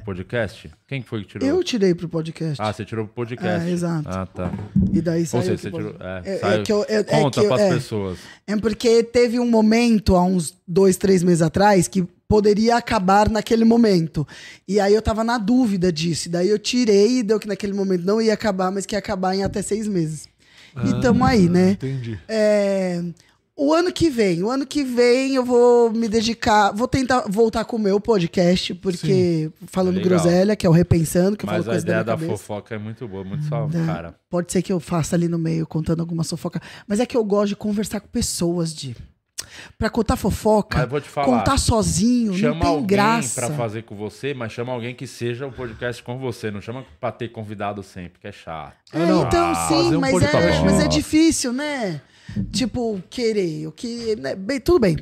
Podcast? 0.03 0.69
Quem 0.87 1.01
que 1.01 1.07
foi 1.09 1.21
que 1.23 1.27
tirou? 1.29 1.47
Eu 1.47 1.63
tirei 1.63 1.93
pro 1.95 2.07
podcast. 2.09 2.61
Ah, 2.61 2.71
você 2.71 2.83
tirou 2.85 3.05
pro 3.05 3.13
podcast. 3.15 3.67
É, 3.67 3.71
exato. 3.71 4.07
Ah, 4.09 4.25
tá. 4.25 4.51
E 4.91 5.01
daí 5.01 5.21
Ou 5.21 5.25
saiu. 5.25 5.43
seja, 5.57 5.69
pro 5.71 5.81
você 5.83 5.89
tirou. 5.91 5.95
É, 5.99 6.21
É- 6.25 6.35
é 6.35 6.37
saiu- 6.39 6.63
que 6.63 6.71
eu- 6.71 6.85
é- 6.87 6.95
é 6.95 7.03
Conta 7.03 7.39
que 7.39 7.45
eu- 7.45 7.49
pras 7.49 7.61
é. 7.61 7.73
pessoas. 7.73 8.19
É 8.47 8.55
porque 8.57 9.03
teve 9.03 9.39
um 9.39 9.49
momento, 9.49 10.15
há 10.15 10.23
uns 10.23 10.53
dois, 10.67 10.97
três 10.97 11.23
meses 11.23 11.41
atrás, 11.41 11.87
que 11.87 12.03
poderia 12.27 12.75
acabar 12.77 13.29
naquele 13.29 13.63
momento. 13.63 14.27
E 14.67 14.79
aí 14.79 14.93
eu 14.93 15.01
tava 15.01 15.23
na 15.23 15.37
dúvida 15.37 15.91
disso. 15.91 16.27
E 16.27 16.31
daí 16.31 16.49
eu 16.49 16.57
tirei 16.59 17.19
e 17.19 17.23
deu 17.23 17.39
que 17.39 17.47
naquele 17.47 17.73
momento 17.73 18.03
não 18.05 18.21
ia 18.21 18.33
acabar, 18.33 18.71
mas 18.71 18.85
que 18.85 18.95
ia 18.95 18.99
acabar 18.99 19.35
em 19.35 19.43
até 19.43 19.61
seis 19.61 19.87
meses. 19.87 20.27
e 20.75 21.01
tamo 21.01 21.23
aí, 21.23 21.47
né? 21.47 21.71
Entendi. 21.71 22.19
É, 22.27 22.99
o 23.55 23.71
ano 23.73 23.91
que 23.91 24.09
vem, 24.09 24.41
o 24.43 24.49
ano 24.49 24.65
que 24.65 24.83
vem 24.83 25.35
eu 25.35 25.45
vou 25.45 25.91
me 25.91 26.07
dedicar, 26.07 26.71
vou 26.71 26.87
tentar 26.87 27.25
voltar 27.29 27.63
com 27.65 27.75
o 27.75 27.79
meu 27.79 27.99
podcast, 27.99 28.73
porque 28.75 29.51
falando 29.67 29.97
Legal. 29.97 30.09
groselha, 30.19 30.55
que 30.55 30.65
é 30.65 30.69
o 30.69 30.73
Repensando, 30.73 31.37
que 31.37 31.45
eu 31.45 31.49
falo 31.49 31.59
Mas 31.59 31.67
a 31.67 31.71
coisa 31.71 31.85
da 31.85 31.91
ideia 31.91 32.03
da 32.03 32.13
cabeça. 32.13 32.31
fofoca 32.31 32.75
é 32.75 32.77
muito 32.79 33.07
boa, 33.07 33.23
muito 33.23 33.45
só, 33.45 33.67
Né? 33.67 33.85
cara. 33.85 34.15
Pode 34.29 34.51
ser 34.51 34.61
que 34.63 34.73
eu 34.73 34.79
faça 34.79 35.15
ali 35.15 35.27
no 35.27 35.37
meio, 35.37 35.67
contando 35.67 35.99
alguma 35.99 36.23
fofoca. 36.23 36.59
Mas 36.87 36.99
é 36.99 37.05
que 37.05 37.15
eu 37.15 37.23
gosto 37.23 37.49
de 37.49 37.55
conversar 37.55 37.99
com 37.99 38.07
pessoas, 38.07 38.73
de 38.73 38.95
Pra 39.77 39.87
contar 39.87 40.15
fofoca, 40.15 40.79
Mas 40.79 40.89
vou 40.89 40.99
te 40.99 41.07
falar. 41.07 41.27
contar 41.27 41.57
sozinho, 41.59 42.31
não 42.31 42.37
Chama 42.39 42.59
tem 42.61 42.69
alguém 42.69 42.87
graça. 42.87 43.39
pra 43.39 43.55
fazer 43.55 43.83
com 43.83 43.95
você, 43.95 44.33
mas 44.33 44.51
chama 44.51 44.71
alguém 44.73 44.95
que 44.95 45.05
seja 45.05 45.45
o 45.45 45.51
podcast 45.51 46.01
com 46.01 46.17
você. 46.17 46.49
Não 46.49 46.59
chama 46.59 46.83
pra 46.99 47.11
ter 47.11 47.27
convidado 47.27 47.83
sempre, 47.83 48.19
que 48.19 48.25
é 48.25 48.31
chato. 48.31 48.73
É, 48.91 49.03
então 49.03 49.53
sim, 49.67 49.95
um 49.95 49.99
mas, 49.99 50.13
é, 50.23 50.31
mas 50.63 50.73
é 50.79 50.85
Nossa. 50.85 50.87
difícil, 50.87 51.53
né? 51.53 52.01
Tipo, 52.51 53.01
querer, 53.09 53.61
eu 53.63 53.71
que, 53.71 54.15
né? 54.17 54.35
bem, 54.35 54.59
tudo 54.59 54.79
bem. 54.79 54.97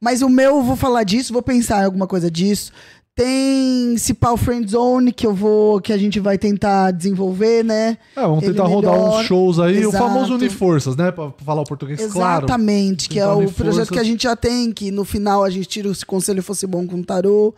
Mas 0.00 0.22
o 0.22 0.28
meu, 0.28 0.56
eu 0.56 0.62
vou 0.62 0.76
falar 0.76 1.02
disso, 1.04 1.32
vou 1.32 1.42
pensar 1.42 1.82
em 1.82 1.84
alguma 1.84 2.06
coisa 2.06 2.30
disso. 2.30 2.72
Tem 3.14 3.96
Cipal 3.98 4.36
Friend 4.36 4.70
Zone 4.70 5.10
que 5.10 5.26
eu 5.26 5.34
vou, 5.34 5.80
que 5.80 5.92
a 5.92 5.98
gente 5.98 6.20
vai 6.20 6.38
tentar 6.38 6.92
desenvolver, 6.92 7.64
né? 7.64 7.98
É, 8.14 8.20
vamos 8.20 8.44
Ele 8.44 8.52
tentar 8.52 8.68
rodar 8.68 8.92
melhor. 8.92 9.20
uns 9.20 9.26
shows 9.26 9.58
aí. 9.58 9.84
O 9.84 9.88
Exato. 9.88 10.04
famoso 10.04 10.34
Uniforças, 10.36 10.94
né? 10.94 11.10
Pra 11.10 11.32
falar 11.44 11.62
o 11.62 11.64
português 11.64 12.00
claro. 12.12 12.46
Exatamente, 12.46 13.08
que 13.08 13.18
é 13.18 13.26
o 13.26 13.50
projeto 13.50 13.92
que 13.92 13.98
a 13.98 14.04
gente 14.04 14.22
já 14.22 14.36
tem, 14.36 14.70
que 14.70 14.92
no 14.92 15.04
final 15.04 15.42
a 15.42 15.50
gente 15.50 15.66
tira 15.66 15.92
se 15.92 16.04
o 16.04 16.06
conselho 16.06 16.44
fosse 16.44 16.64
bom 16.64 16.86
com 16.86 16.96
o 17.00 17.04
tarô. 17.04 17.52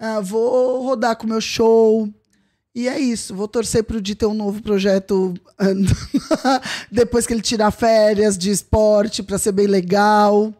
Ah, 0.00 0.20
vou 0.20 0.82
rodar 0.82 1.16
com 1.16 1.26
o 1.26 1.28
meu 1.28 1.40
show. 1.40 2.08
E 2.74 2.88
é 2.88 2.98
isso, 2.98 3.34
vou 3.36 3.46
torcer 3.46 3.84
pro 3.84 4.00
Di 4.00 4.14
ter 4.16 4.26
um 4.26 4.34
novo 4.34 4.60
projeto 4.60 5.32
depois 6.90 7.24
que 7.26 7.32
ele 7.32 7.40
tirar 7.40 7.70
férias 7.70 8.36
de 8.36 8.50
esporte 8.50 9.22
pra 9.22 9.38
ser 9.38 9.52
bem 9.52 9.66
legal. 9.68 10.52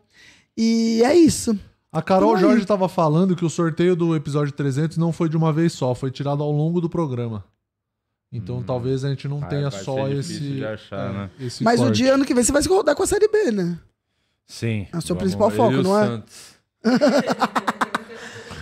E 0.56 1.02
é 1.04 1.14
isso. 1.16 1.58
A 1.90 2.00
Carol 2.00 2.34
Tamo 2.34 2.36
aí. 2.46 2.52
Jorge 2.52 2.66
tava 2.66 2.88
falando 2.88 3.34
que 3.34 3.44
o 3.44 3.50
sorteio 3.50 3.96
do 3.96 4.14
episódio 4.14 4.52
300 4.52 4.96
não 4.96 5.12
foi 5.12 5.28
de 5.28 5.36
uma 5.36 5.52
vez 5.52 5.72
só, 5.72 5.94
foi 5.94 6.10
tirado 6.10 6.42
ao 6.42 6.52
longo 6.52 6.80
do 6.80 6.88
programa. 6.88 7.44
Então 8.32 8.62
talvez 8.62 9.04
a 9.04 9.08
gente 9.10 9.26
não 9.28 9.40
Vai- 9.40 9.48
tenha 9.48 9.70
só 9.70 10.08
esse. 10.08 10.32
difícil 10.34 10.54
de 10.56 10.64
achar, 10.66 11.10
é, 11.10 11.12
né? 11.12 11.30
esse 11.40 11.62
Mas 11.64 11.80
o 11.80 11.84
corte. 11.84 11.96
dia 11.96 12.14
ano 12.14 12.24
que 12.24 12.34
vem 12.34 12.42
você 12.44 12.52
vai 12.52 12.62
se 12.62 12.68
rodar 12.68 12.94
com 12.96 13.02
a 13.02 13.06
série 13.06 13.28
B, 13.28 13.50
né? 13.52 13.78
Sim. 14.46 14.86
É 14.92 14.96
o 14.98 15.02
seu 15.02 15.16
principal 15.16 15.50
foco, 15.50 15.74
o 15.78 15.82
não 15.82 15.98
é? 15.98 16.22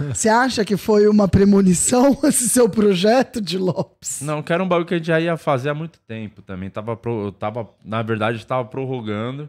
Você 0.09 0.29
acha 0.29 0.65
que 0.65 0.77
foi 0.77 1.07
uma 1.09 1.27
premonição 1.29 2.19
esse 2.25 2.49
seu 2.49 2.69
projeto 2.69 3.41
de 3.41 3.59
Lopes? 3.59 4.21
Não, 4.23 4.43
que 4.43 4.53
era 4.53 4.63
um 4.63 4.69
bagulho 4.69 4.87
que 4.87 4.95
a 4.95 4.97
gente 4.99 5.07
já 5.07 5.21
ia 5.21 5.37
fazer 5.37 5.71
há 5.71 5.75
muito 5.75 5.99
tempo 6.01 6.43
também. 6.43 6.69
Tava, 6.71 6.97
pro- 6.97 7.27
eu 7.27 7.33
tava, 7.33 7.69
na 7.85 8.03
verdade, 8.03 8.37
estava 8.39 8.65
prorrogando. 8.65 9.49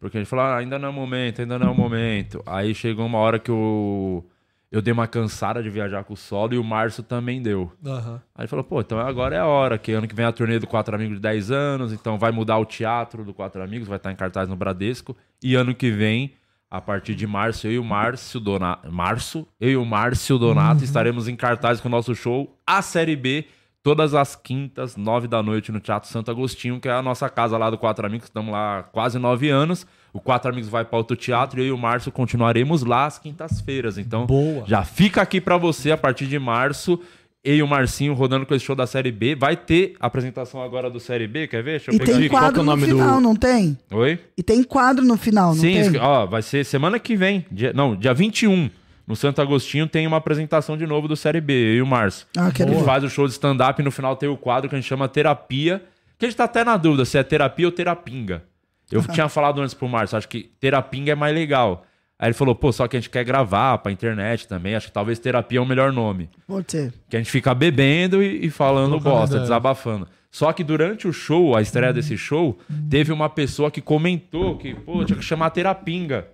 Porque 0.00 0.18
a 0.18 0.20
gente 0.20 0.28
falou, 0.28 0.44
ah, 0.44 0.56
ainda 0.58 0.78
não 0.78 0.88
é 0.88 0.90
o 0.90 0.94
momento, 0.94 1.40
ainda 1.40 1.58
não 1.58 1.68
é 1.68 1.70
o 1.70 1.74
momento. 1.74 2.42
Aí 2.44 2.74
chegou 2.74 3.06
uma 3.06 3.16
hora 3.18 3.38
que 3.38 3.50
eu, 3.50 4.22
eu 4.70 4.82
dei 4.82 4.92
uma 4.92 5.06
cansada 5.06 5.62
de 5.62 5.70
viajar 5.70 6.04
com 6.04 6.12
o 6.12 6.16
solo 6.16 6.52
e 6.52 6.58
o 6.58 6.64
Márcio 6.64 7.02
também 7.02 7.40
deu. 7.40 7.72
Aham. 7.86 8.20
Aí 8.34 8.42
ele 8.42 8.48
falou, 8.48 8.62
pô, 8.64 8.80
então 8.82 8.98
agora 8.98 9.34
é 9.36 9.38
a 9.38 9.46
hora, 9.46 9.78
que 9.78 9.92
ano 9.92 10.06
que 10.06 10.14
vem 10.14 10.26
é 10.26 10.28
a 10.28 10.32
turnê 10.32 10.58
do 10.58 10.66
Quatro 10.66 10.94
Amigos 10.94 11.14
de 11.16 11.22
10 11.22 11.50
anos, 11.50 11.90
então 11.90 12.18
vai 12.18 12.32
mudar 12.32 12.58
o 12.58 12.66
teatro 12.66 13.24
do 13.24 13.32
Quatro 13.32 13.62
Amigos, 13.62 13.88
vai 13.88 13.96
estar 13.96 14.12
em 14.12 14.16
cartaz 14.16 14.46
no 14.46 14.56
Bradesco. 14.56 15.16
E 15.42 15.54
ano 15.54 15.74
que 15.74 15.90
vem, 15.90 16.34
a 16.74 16.80
partir 16.80 17.14
de 17.14 17.24
março, 17.24 17.68
eu 17.68 17.72
e 17.74 17.78
o 17.78 17.84
Márcio 17.84 18.40
Donato. 18.40 18.90
Março, 18.90 19.46
eu 19.60 19.70
e 19.70 19.76
o 19.76 19.84
Márcio 19.84 20.36
Donato 20.36 20.82
estaremos 20.82 21.28
em 21.28 21.36
cartaz 21.36 21.80
com 21.80 21.86
o 21.86 21.90
nosso 21.90 22.16
show, 22.16 22.58
a 22.66 22.82
Série 22.82 23.14
B, 23.14 23.44
todas 23.80 24.12
as 24.12 24.34
quintas, 24.34 24.96
nove 24.96 25.28
da 25.28 25.40
noite, 25.40 25.70
no 25.70 25.78
Teatro 25.78 26.08
Santo 26.10 26.32
Agostinho, 26.32 26.80
que 26.80 26.88
é 26.88 26.92
a 26.92 27.00
nossa 27.00 27.28
casa 27.28 27.56
lá 27.56 27.70
do 27.70 27.78
Quatro 27.78 28.04
Amigos, 28.04 28.26
estamos 28.26 28.50
lá 28.50 28.80
há 28.80 28.82
quase 28.82 29.20
nove 29.20 29.50
anos. 29.50 29.86
O 30.12 30.18
Quatro 30.18 30.50
Amigos 30.50 30.68
vai 30.68 30.84
para 30.84 30.98
outro 30.98 31.16
teatro 31.16 31.60
e 31.60 31.62
eu 31.62 31.68
e 31.68 31.70
o 31.70 31.78
Márcio 31.78 32.10
continuaremos 32.10 32.82
lá 32.82 33.06
às 33.06 33.20
quintas-feiras. 33.20 33.96
Então, 33.96 34.26
Boa. 34.26 34.64
já 34.66 34.82
fica 34.82 35.22
aqui 35.22 35.40
pra 35.40 35.56
você 35.56 35.92
a 35.92 35.96
partir 35.96 36.26
de 36.26 36.40
março. 36.40 37.00
Eu 37.44 37.56
e 37.56 37.62
o 37.62 37.68
Marcinho 37.68 38.14
rodando 38.14 38.46
com 38.46 38.54
esse 38.54 38.64
show 38.64 38.74
da 38.74 38.86
Série 38.86 39.12
B. 39.12 39.34
Vai 39.34 39.54
ter 39.56 39.94
apresentação 40.00 40.62
agora 40.62 40.88
do 40.88 40.98
Série 40.98 41.26
B, 41.26 41.46
quer 41.46 41.62
ver? 41.62 41.72
Deixa 41.72 41.90
eu 41.90 41.94
E 41.94 41.98
pegar 41.98 42.12
tem 42.12 42.20
aqui. 42.20 42.28
Qual 42.30 42.40
que 42.40 42.46
é 42.46 42.48
quadro 42.48 42.60
o 42.62 42.64
no 42.64 42.70
nome 42.70 42.86
do- 42.86 42.96
final, 42.98 43.20
não 43.20 43.36
tem? 43.36 43.78
Oi? 43.90 44.18
E 44.36 44.42
tem 44.42 44.62
quadro 44.62 45.04
no 45.04 45.16
final, 45.18 45.48
não 45.54 45.60
Sim, 45.60 45.72
tem? 45.74 45.80
isso- 45.82 45.98
ó, 46.00 46.24
vai 46.24 46.40
ser 46.40 46.64
semana 46.64 46.98
que 46.98 47.14
vem. 47.16 47.44
Dia, 47.52 47.72
não, 47.74 47.94
dia 47.94 48.14
21. 48.14 48.70
No 49.06 49.14
Santo 49.14 49.42
Agostinho 49.42 49.86
tem 49.86 50.06
uma 50.06 50.16
apresentação 50.16 50.78
de 50.78 50.86
novo 50.86 51.06
do 51.06 51.14
Série 51.14 51.40
B, 51.42 51.52
eu 51.52 51.74
e 51.76 51.82
o 51.82 51.86
Márcio. 51.86 52.26
Ah, 52.34 52.46
gente 52.48 52.64
ver. 52.64 52.82
faz 52.84 53.04
o 53.04 53.10
show 53.10 53.26
de 53.26 53.32
stand-up 53.34 53.78
e 53.78 53.84
no 53.84 53.90
final 53.90 54.16
tem 54.16 54.30
o 54.30 54.36
quadro 54.38 54.68
que 54.70 54.74
a 54.74 54.80
gente 54.80 54.88
chama 54.88 55.06
Terapia. 55.06 55.82
Que 56.18 56.24
a 56.24 56.28
gente 56.30 56.38
tá 56.38 56.44
até 56.44 56.64
na 56.64 56.78
dúvida 56.78 57.04
se 57.04 57.18
é 57.18 57.22
terapia 57.22 57.66
ou 57.66 57.72
terapinga. 57.72 58.42
Eu 58.90 59.02
tinha 59.08 59.28
falado 59.28 59.60
antes 59.60 59.74
pro 59.74 59.86
Márcio, 59.88 60.16
acho 60.16 60.28
que 60.28 60.50
terapinga 60.58 61.12
é 61.12 61.14
mais 61.14 61.34
legal. 61.34 61.84
Aí 62.18 62.28
ele 62.28 62.34
falou, 62.34 62.54
pô, 62.54 62.70
só 62.72 62.86
que 62.86 62.96
a 62.96 63.00
gente 63.00 63.10
quer 63.10 63.24
gravar 63.24 63.78
pra 63.78 63.90
internet 63.90 64.46
também. 64.46 64.74
Acho 64.74 64.86
que 64.86 64.92
talvez 64.92 65.18
terapia 65.18 65.58
é 65.58 65.60
o 65.62 65.66
melhor 65.66 65.92
nome. 65.92 66.30
Pode 66.46 66.70
ser. 66.70 66.92
Que 67.10 67.16
a 67.16 67.18
gente 67.20 67.30
fica 67.30 67.52
bebendo 67.54 68.22
e, 68.22 68.46
e 68.46 68.50
falando 68.50 68.98
bosta, 69.00 69.40
desabafando. 69.40 70.06
Só 70.30 70.52
que 70.52 70.62
durante 70.64 71.06
o 71.08 71.12
show, 71.12 71.56
a 71.56 71.60
estreia 71.62 71.88
Uhum. 71.90 71.94
desse 71.94 72.16
show, 72.16 72.58
teve 72.88 73.12
uma 73.12 73.28
pessoa 73.28 73.70
que 73.70 73.80
comentou 73.80 74.56
que, 74.56 74.74
pô, 74.74 75.04
tinha 75.04 75.18
que 75.18 75.24
chamar 75.24 75.50
terapinga. 75.50 76.26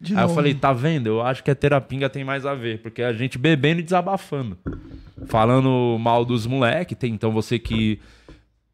De 0.00 0.14
Aí 0.16 0.22
eu 0.24 0.28
falei, 0.28 0.52
tá 0.54 0.72
vendo? 0.72 1.06
Eu 1.06 1.22
acho 1.22 1.42
que 1.42 1.50
a 1.50 1.54
terapinga 1.54 2.10
tem 2.10 2.24
mais 2.24 2.44
a 2.44 2.54
ver, 2.54 2.80
porque 2.82 3.00
é 3.00 3.06
a 3.06 3.12
gente 3.12 3.38
bebendo 3.38 3.80
e 3.80 3.82
desabafando. 3.82 4.58
Falando 5.26 5.96
mal 5.98 6.24
dos 6.24 6.46
moleques, 6.46 6.96
tem 6.98 7.12
então 7.14 7.30
você 7.32 7.58
que 7.58 7.98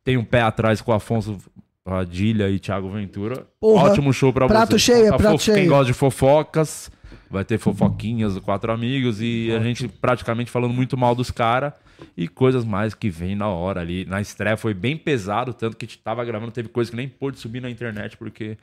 tem 0.02 0.16
um 0.16 0.24
pé 0.24 0.42
atrás 0.42 0.80
com 0.80 0.90
o 0.90 0.94
Afonso 0.94 1.38
Padilha 1.84 2.48
e 2.50 2.58
Thiago 2.58 2.90
Ventura. 2.90 3.46
Porra, 3.60 3.90
Ótimo 3.90 4.12
show 4.12 4.32
pra 4.32 4.46
prato 4.46 4.72
você. 4.72 4.92
cheio, 4.92 5.10
Tá 5.10 5.16
prato 5.16 5.32
fofo- 5.38 5.44
Quem 5.46 5.54
cheio. 5.54 5.68
gosta 5.68 5.84
de 5.86 5.92
fofocas, 5.92 6.90
vai 7.30 7.44
ter 7.44 7.58
fofoquinhas 7.58 8.34
do 8.34 8.40
Quatro 8.40 8.70
Amigos 8.72 9.20
e 9.20 9.50
a 9.52 9.60
gente 9.60 9.88
praticamente 9.88 10.50
falando 10.50 10.74
muito 10.74 10.96
mal 10.96 11.14
dos 11.14 11.30
caras 11.30 11.72
e 12.16 12.28
coisas 12.28 12.64
mais 12.64 12.94
que 12.94 13.08
vem 13.10 13.34
na 13.34 13.48
hora 13.48 13.80
ali. 13.80 14.04
Na 14.04 14.20
estreia 14.20 14.56
foi 14.56 14.74
bem 14.74 14.96
pesado, 14.96 15.52
tanto 15.54 15.76
que 15.76 15.84
a 15.84 15.88
gente 15.88 15.98
tava 15.98 16.24
gravando, 16.24 16.52
teve 16.52 16.68
coisa 16.68 16.90
que 16.90 16.96
nem 16.96 17.08
pôde 17.08 17.38
subir 17.38 17.60
na 17.60 17.70
internet 17.70 18.16
porque 18.16 18.56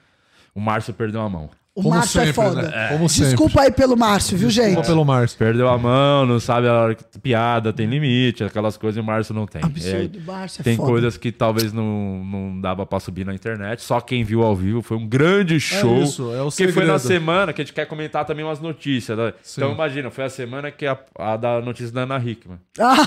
o 0.54 0.60
Márcio 0.62 0.94
perdeu 0.94 1.22
a 1.22 1.30
mão. 1.30 1.50
O 1.78 1.84
Como 1.84 1.94
Márcio 1.94 2.22
é 2.22 2.26
sempre, 2.26 2.34
foda. 2.44 2.62
né? 2.64 2.98
Sempre. 3.08 3.26
Desculpa 3.28 3.62
aí 3.62 3.72
pelo 3.72 3.96
Márcio, 3.96 4.36
viu, 4.36 4.50
gente? 4.50 4.66
Desculpa 4.70 4.88
pelo 4.88 5.06
Márcio. 5.06 5.38
Perdeu 5.38 5.70
a 5.70 5.78
mão, 5.78 6.26
não 6.26 6.40
sabe 6.40 6.68
a 6.68 6.74
hora 6.74 6.96
que 6.96 7.04
piada, 7.20 7.72
tem 7.72 7.86
limite, 7.86 8.44
aquelas 8.44 8.76
coisas 8.78 8.98
e 8.98 9.00
o 9.00 9.04
Márcio 9.04 9.36
não 9.36 9.46
tem. 9.46 9.62
Absurdo, 9.64 10.18
É, 10.18 10.22
Márcio 10.26 10.62
é 10.62 10.64
tem 10.64 10.76
foda. 10.76 10.90
coisas 10.90 11.18
que 11.18 11.32
talvez 11.32 11.72
não, 11.72 12.24
não 12.26 12.60
dava 12.60 12.84
pra 12.84 13.00
subir 13.00 13.28
na 13.28 13.34
internet. 13.36 13.84
Só 13.84 14.02
quem 14.02 14.24
viu 14.24 14.42
ao 14.42 14.56
vivo 14.56 14.82
foi 14.82 14.98
um 14.98 15.08
grande 15.08 15.60
show. 15.60 16.02
isso, 16.02 16.34
é 16.34 16.42
o 16.42 16.50
que 16.50 16.68
foi 16.70 16.84
na 16.86 16.98
semana 16.98 17.54
que 17.54 17.62
a 17.62 17.64
gente 17.64 17.74
quer 17.76 17.86
comentar 17.86 18.26
também 18.26 18.44
umas 18.44 18.60
notícias. 18.60 19.16
né? 19.16 19.34
Então 19.56 19.72
imagina, 19.72 20.10
foi 20.10 20.24
a 20.24 20.30
semana 20.32 20.72
que 20.72 20.88
a, 20.88 20.98
a 21.20 21.38
da 21.38 21.62
notícia 21.62 21.94
da 21.94 22.02
Ana 22.02 22.18
Hickman. 22.18 22.58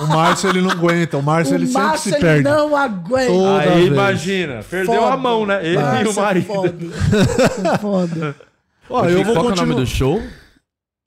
O 0.00 0.06
Márcio 0.06 0.48
ele 0.48 0.62
não 0.62 0.70
aguenta, 0.70 1.18
o 1.18 1.22
Márcio 1.22 1.54
ele 1.54 1.64
o 1.64 1.68
sempre 1.68 1.82
Márcio 1.82 2.10
se 2.10 2.16
ele 2.16 2.24
perde. 2.24 2.42
não 2.44 2.74
aguenta. 2.74 3.30
Toda 3.30 3.60
Aí 3.60 3.68
vez. 3.74 3.86
imagina, 3.88 4.60
perdeu 4.68 4.94
Foda. 5.02 5.12
a 5.12 5.16
mão, 5.16 5.44
né? 5.46 5.60
Ele 5.62 5.76
e 5.76 5.78
Márcio 5.82 6.10
o 6.10 6.14
marido. 6.16 6.40
É 6.42 6.54
foda. 6.54 6.74
Foda. 8.08 8.36
Ó, 8.88 9.04
eu 9.06 9.24
vou 9.24 9.34
Qual 9.34 9.44
que 9.46 9.50
é 9.50 9.52
o 9.52 9.56
nome 9.66 9.74
continuar. 9.74 9.80
do 9.80 9.86
show? 9.86 10.22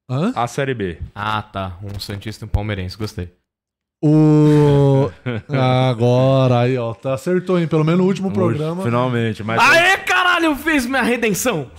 Hã? 0.10 0.32
A 0.36 0.48
série 0.48 0.74
B. 0.74 0.98
Ah, 1.16 1.42
tá. 1.42 1.78
Um 1.84 2.00
Santista 2.00 2.44
e 2.44 2.48
um 2.48 2.50
Palmeirense. 2.50 2.98
Gostei. 2.98 3.32
O. 4.04 5.10
Agora, 5.90 6.60
aí, 6.62 6.78
ó. 6.78 6.94
Tá, 6.94 7.14
acertou, 7.14 7.60
hein? 7.60 7.68
Pelo 7.68 7.84
menos 7.86 8.00
no 8.02 8.06
último 8.06 8.32
programa. 8.32 8.84
Finalmente. 8.84 9.44
Mas, 9.44 9.62
Aê, 9.62 9.98
caralho, 9.98 10.46
eu 10.48 10.56
fiz 10.56 10.86
minha 10.86 11.02
redenção! 11.02 11.72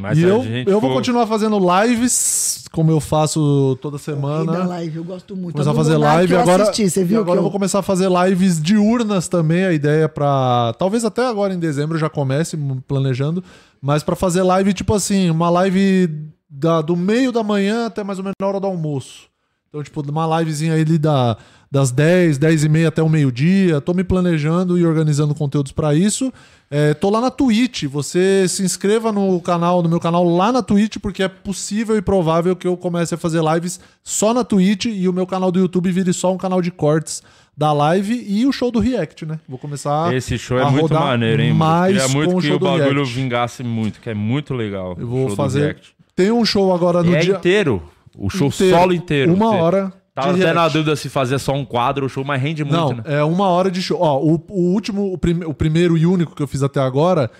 Mas 0.00 0.18
E 0.18 0.22
eu, 0.22 0.42
gente 0.42 0.68
eu 0.70 0.80
vou 0.80 0.90
for- 0.90 0.96
continuar 0.96 1.26
fazendo 1.26 1.58
lives, 1.58 2.64
como 2.72 2.90
eu 2.90 3.00
faço 3.00 3.78
toda 3.80 3.96
da 3.96 4.02
semana. 4.02 4.64
live, 4.66 4.96
eu 4.96 5.04
gosto 5.04 5.36
muito. 5.36 5.52
Começar 5.52 5.70
a 5.70 5.74
fazer 5.74 5.94
Monark 5.94 6.16
live 6.16 6.32
eu 6.34 6.40
agora. 6.40 6.62
assisti, 6.64 6.88
você 6.90 7.00
e 7.00 7.04
viu 7.04 7.20
agora 7.20 7.32
que 7.36 7.38
eu 7.38 7.42
vou 7.42 7.50
começar 7.52 7.78
a 7.80 7.82
fazer 7.82 8.08
lives 8.10 8.60
diurnas 8.60 9.28
também. 9.28 9.64
A 9.64 9.72
ideia 9.72 10.04
é 10.04 10.08
pra. 10.08 10.74
Talvez 10.78 11.04
até 11.04 11.26
agora 11.26 11.52
em 11.54 11.58
dezembro 11.58 11.96
eu 11.96 12.00
já 12.00 12.08
comece 12.08 12.56
planejando. 12.88 13.42
Mas 13.80 14.02
pra 14.02 14.16
fazer 14.16 14.42
live, 14.42 14.72
tipo 14.72 14.94
assim, 14.94 15.30
uma 15.30 15.48
live 15.50 16.10
da- 16.48 16.82
do 16.82 16.96
meio 16.96 17.32
da 17.32 17.42
manhã 17.42 17.86
até 17.86 18.02
mais 18.04 18.18
ou 18.18 18.24
menos 18.24 18.34
na 18.40 18.46
hora 18.48 18.60
do 18.60 18.66
almoço. 18.66 19.28
Então, 19.70 19.84
tipo, 19.84 20.02
uma 20.10 20.40
livezinha 20.40 20.74
aí 20.74 20.84
da, 20.84 21.36
das 21.70 21.92
10, 21.92 22.38
10 22.38 22.64
e 22.64 22.68
meia 22.68 22.88
até 22.88 23.00
o 23.00 23.08
meio-dia. 23.08 23.80
Tô 23.80 23.94
me 23.94 24.02
planejando 24.02 24.76
e 24.76 24.84
organizando 24.84 25.32
conteúdos 25.32 25.70
pra 25.70 25.94
isso. 25.94 26.32
É, 26.68 26.92
tô 26.92 27.08
lá 27.08 27.20
na 27.20 27.30
Twitch. 27.30 27.84
Você 27.84 28.48
se 28.48 28.64
inscreva 28.64 29.12
no 29.12 29.40
canal, 29.40 29.80
no 29.80 29.88
meu 29.88 30.00
canal 30.00 30.24
lá 30.24 30.50
na 30.50 30.60
Twitch, 30.60 30.96
porque 31.00 31.22
é 31.22 31.28
possível 31.28 31.96
e 31.96 32.02
provável 32.02 32.56
que 32.56 32.66
eu 32.66 32.76
comece 32.76 33.14
a 33.14 33.18
fazer 33.18 33.40
lives 33.44 33.78
só 34.02 34.34
na 34.34 34.42
Twitch 34.42 34.86
e 34.86 35.08
o 35.08 35.12
meu 35.12 35.24
canal 35.24 35.52
do 35.52 35.60
YouTube 35.60 35.92
vire 35.92 36.12
só 36.12 36.34
um 36.34 36.36
canal 36.36 36.60
de 36.60 36.72
cortes 36.72 37.22
da 37.56 37.72
live 37.72 38.24
e 38.26 38.44
o 38.46 38.52
show 38.52 38.72
do 38.72 38.80
React, 38.80 39.24
né? 39.26 39.38
Vou 39.48 39.58
começar 39.58 40.12
Esse 40.12 40.36
show 40.36 40.58
é 40.58 40.68
muito 40.68 40.92
maneiro, 40.92 41.42
hein? 41.42 41.52
mano? 41.52 41.70
Mais 41.70 41.96
Queria 41.96 42.08
muito 42.08 42.32
com 42.32 42.38
o 42.38 42.42
que 42.42 42.50
o 42.50 42.58
do 42.58 42.64
bagulho 42.64 43.04
React. 43.04 43.14
vingasse 43.14 43.62
muito, 43.62 44.00
que 44.00 44.10
é 44.10 44.14
muito 44.14 44.52
legal. 44.52 44.96
Eu 44.98 45.06
o 45.06 45.10
vou 45.10 45.36
fazer. 45.36 45.60
React. 45.60 45.94
Tem 46.16 46.32
um 46.32 46.44
show 46.44 46.74
agora 46.74 47.04
no 47.04 47.14
é 47.14 47.20
dia. 47.20 47.36
inteiro. 47.36 47.80
O 48.18 48.28
show 48.30 48.48
Inteiro. 48.48 48.76
solo 48.76 48.92
inteiro. 48.92 49.32
Uma 49.34 49.50
Você 49.50 49.56
hora 49.56 49.92
Tava 50.14 50.34
de 50.34 50.42
até 50.42 50.52
na 50.52 50.68
dúvida 50.68 50.96
se 50.96 51.08
fazia 51.08 51.38
só 51.38 51.52
um 51.54 51.64
quadro, 51.64 52.04
o 52.04 52.08
show, 52.08 52.24
mas 52.24 52.42
rende 52.42 52.64
muito, 52.64 52.76
Não, 52.76 52.92
né? 52.94 53.02
é 53.06 53.22
uma 53.24 53.46
hora 53.48 53.70
de 53.70 53.80
show. 53.80 53.98
Ó, 54.00 54.18
o, 54.20 54.34
o 54.50 54.72
último, 54.72 55.12
o, 55.12 55.16
prime- 55.16 55.44
o 55.46 55.54
primeiro 55.54 55.96
e 55.96 56.04
único 56.04 56.34
que 56.34 56.42
eu 56.42 56.48
fiz 56.48 56.62
até 56.64 56.80
agora, 56.80 57.30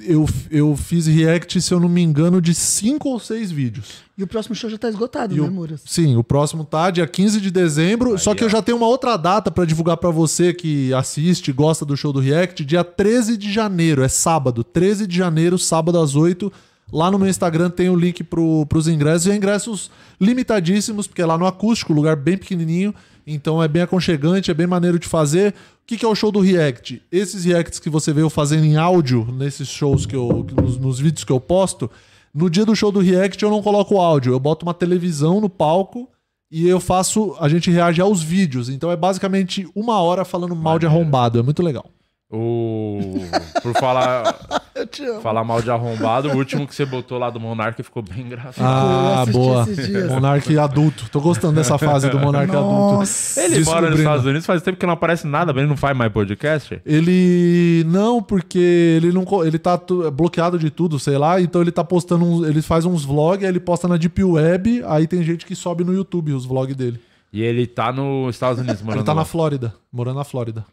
eu, 0.00 0.28
eu 0.50 0.76
fiz 0.76 1.06
react, 1.06 1.58
se 1.62 1.72
eu 1.72 1.80
não 1.80 1.88
me 1.88 2.02
engano, 2.02 2.40
de 2.42 2.54
cinco 2.54 3.08
ou 3.08 3.18
seis 3.18 3.50
vídeos. 3.50 4.02
E 4.16 4.22
o 4.22 4.26
próximo 4.26 4.54
show 4.54 4.68
já 4.68 4.76
tá 4.76 4.88
esgotado, 4.90 5.34
E 5.34 5.40
né, 5.40 5.48
Muras? 5.48 5.80
Sim, 5.86 6.16
o 6.16 6.22
próximo 6.22 6.62
tá 6.64 6.90
dia 6.90 7.06
15 7.06 7.40
de 7.40 7.50
dezembro. 7.50 8.18
só 8.18 8.34
que 8.34 8.44
eu 8.44 8.50
já 8.50 8.60
tenho 8.60 8.76
uma 8.76 8.86
outra 8.86 9.16
data 9.16 9.50
pra 9.50 9.64
divulgar 9.64 9.96
pra 9.96 10.10
você 10.10 10.52
que 10.52 10.92
assiste, 10.92 11.50
gosta 11.50 11.84
do 11.86 11.96
show 11.96 12.12
do 12.12 12.20
React. 12.20 12.62
Dia 12.64 12.84
13 12.84 13.38
de 13.38 13.50
janeiro, 13.50 14.02
é 14.04 14.08
sábado. 14.08 14.62
13 14.62 15.06
de 15.06 15.16
janeiro, 15.16 15.58
sábado 15.58 15.98
às 15.98 16.14
8. 16.14 16.52
Lá 16.92 17.10
no 17.10 17.18
meu 17.18 17.28
Instagram 17.28 17.70
tem 17.70 17.90
o 17.90 17.96
link 17.96 18.24
pro, 18.24 18.64
pros 18.66 18.88
ingressos. 18.88 19.26
E 19.26 19.30
é 19.30 19.36
ingressos 19.36 19.90
limitadíssimos, 20.20 21.06
porque 21.06 21.22
é 21.22 21.26
lá 21.26 21.36
no 21.36 21.46
acústico, 21.46 21.92
lugar 21.92 22.16
bem 22.16 22.38
pequenininho. 22.38 22.94
Então 23.26 23.62
é 23.62 23.68
bem 23.68 23.82
aconchegante, 23.82 24.50
é 24.50 24.54
bem 24.54 24.66
maneiro 24.66 24.98
de 24.98 25.06
fazer. 25.06 25.50
O 25.82 25.86
que, 25.86 25.98
que 25.98 26.04
é 26.04 26.08
o 26.08 26.14
show 26.14 26.32
do 26.32 26.40
React? 26.40 27.02
Esses 27.12 27.44
Reacts 27.44 27.78
que 27.78 27.90
você 27.90 28.12
veio 28.12 28.30
fazendo 28.30 28.64
em 28.64 28.76
áudio, 28.76 29.26
nesses 29.30 29.68
shows 29.68 30.06
que 30.06 30.16
eu. 30.16 30.46
nos, 30.56 30.78
nos 30.78 30.98
vídeos 30.98 31.24
que 31.24 31.32
eu 31.32 31.38
posto, 31.38 31.90
no 32.32 32.48
dia 32.48 32.64
do 32.64 32.74
show 32.74 32.90
do 32.90 33.00
React 33.00 33.42
eu 33.42 33.50
não 33.50 33.62
coloco 33.62 33.98
áudio, 33.98 34.32
eu 34.32 34.40
boto 34.40 34.64
uma 34.64 34.74
televisão 34.74 35.40
no 35.40 35.48
palco 35.50 36.08
e 36.50 36.66
eu 36.66 36.80
faço. 36.80 37.36
A 37.38 37.50
gente 37.50 37.70
reage 37.70 38.00
aos 38.00 38.22
vídeos. 38.22 38.70
Então 38.70 38.90
é 38.90 38.96
basicamente 38.96 39.68
uma 39.74 40.00
hora 40.00 40.24
falando 40.24 40.56
mal 40.56 40.78
de 40.78 40.86
arrombado. 40.86 41.38
É 41.38 41.42
muito 41.42 41.62
legal. 41.62 41.90
O... 42.30 43.00
Por 43.62 43.72
falar, 43.74 44.38
Eu 44.74 44.86
te 44.86 45.02
amo. 45.02 45.20
falar 45.22 45.42
mal 45.42 45.62
de 45.62 45.70
arrombado, 45.70 46.28
o 46.28 46.36
último 46.36 46.66
que 46.66 46.74
você 46.74 46.84
botou 46.84 47.18
lá 47.18 47.30
do 47.30 47.40
Monark 47.40 47.82
ficou 47.82 48.02
bem 48.02 48.20
engraçado. 48.20 48.64
Ah, 48.64 49.24
boa. 49.26 49.66
Monark 50.08 50.58
adulto. 50.58 51.08
Tô 51.10 51.20
gostando 51.20 51.54
dessa 51.54 51.78
fase 51.78 52.10
do 52.10 52.18
Monark 52.18 52.54
adulto. 52.54 53.02
Ele 53.38 53.64
mora 53.64 53.90
nos. 53.90 53.98
Estados 53.98 54.26
Unidos 54.26 54.46
faz 54.46 54.62
tempo 54.62 54.78
que 54.78 54.86
não 54.86 54.92
aparece 54.92 55.26
nada, 55.26 55.52
mas 55.52 55.62
ele 55.62 55.70
não 55.70 55.76
faz 55.76 55.96
mais 55.96 56.12
podcast. 56.12 56.80
Ele 56.84 57.82
não, 57.88 58.22
porque 58.22 58.58
ele 58.58 59.10
não 59.10 59.24
ele 59.44 59.58
tá 59.58 59.80
bloqueado 60.12 60.58
de 60.58 60.70
tudo, 60.70 60.98
sei 60.98 61.16
lá, 61.18 61.40
então 61.40 61.60
ele 61.60 61.72
tá 61.72 61.82
postando 61.82 62.24
uns, 62.24 62.46
ele 62.46 62.62
faz 62.62 62.84
uns 62.84 63.04
vlogs, 63.04 63.44
aí 63.44 63.50
ele 63.50 63.60
posta 63.60 63.88
na 63.88 63.96
Deep 63.96 64.22
Web, 64.22 64.84
aí 64.86 65.06
tem 65.06 65.22
gente 65.22 65.44
que 65.44 65.56
sobe 65.56 65.82
no 65.82 65.94
YouTube 65.94 66.32
os 66.32 66.44
vlogs 66.44 66.76
dele. 66.76 67.00
E 67.32 67.42
ele 67.42 67.66
tá 67.66 67.92
nos 67.92 68.34
Estados 68.34 68.60
Unidos, 68.60 68.80
mano. 68.82 68.98
Ele 68.98 69.04
tá 69.04 69.14
na 69.14 69.24
Flórida, 69.24 69.74
morando 69.92 70.16
na 70.16 70.24
Flórida. 70.24 70.64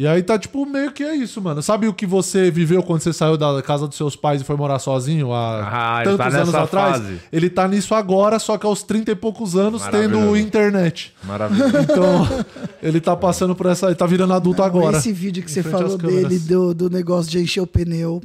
E 0.00 0.06
aí 0.06 0.22
tá 0.22 0.38
tipo 0.38 0.64
meio 0.64 0.92
que 0.92 1.02
é 1.02 1.12
isso, 1.16 1.42
mano. 1.42 1.60
Sabe 1.60 1.88
o 1.88 1.92
que 1.92 2.06
você 2.06 2.52
viveu 2.52 2.84
quando 2.84 3.00
você 3.00 3.12
saiu 3.12 3.36
da 3.36 3.60
casa 3.62 3.88
dos 3.88 3.96
seus 3.96 4.14
pais 4.14 4.40
e 4.40 4.44
foi 4.44 4.54
morar 4.54 4.78
sozinho 4.78 5.32
há 5.32 5.96
Ah, 5.96 6.02
ele 6.02 6.16
tantos 6.16 6.18
tá 6.18 6.40
anos 6.40 6.52
nessa 6.52 6.62
atrás? 6.64 6.92
fase. 6.98 7.20
Ele 7.32 7.50
tá 7.50 7.66
nisso 7.66 7.92
agora, 7.96 8.38
só 8.38 8.56
que 8.56 8.64
aos 8.64 8.84
30 8.84 9.10
e 9.10 9.14
poucos 9.16 9.56
anos 9.56 9.82
tendo 9.86 9.94
Maravilhoso. 10.20 10.36
internet. 10.36 11.14
Maravilha. 11.24 11.64
Então, 11.82 12.26
ele 12.80 13.00
tá 13.00 13.16
passando 13.16 13.56
por 13.56 13.66
essa, 13.66 13.86
ele 13.86 13.96
tá 13.96 14.06
virando 14.06 14.34
adulto 14.34 14.62
agora. 14.62 14.98
Esse 14.98 15.12
vídeo 15.12 15.42
que 15.42 15.50
você 15.50 15.64
falou 15.64 15.98
dele, 15.98 16.38
do, 16.38 16.72
do 16.72 16.88
negócio 16.88 17.28
de 17.30 17.40
encher 17.40 17.60
o 17.60 17.66
pneu, 17.66 18.22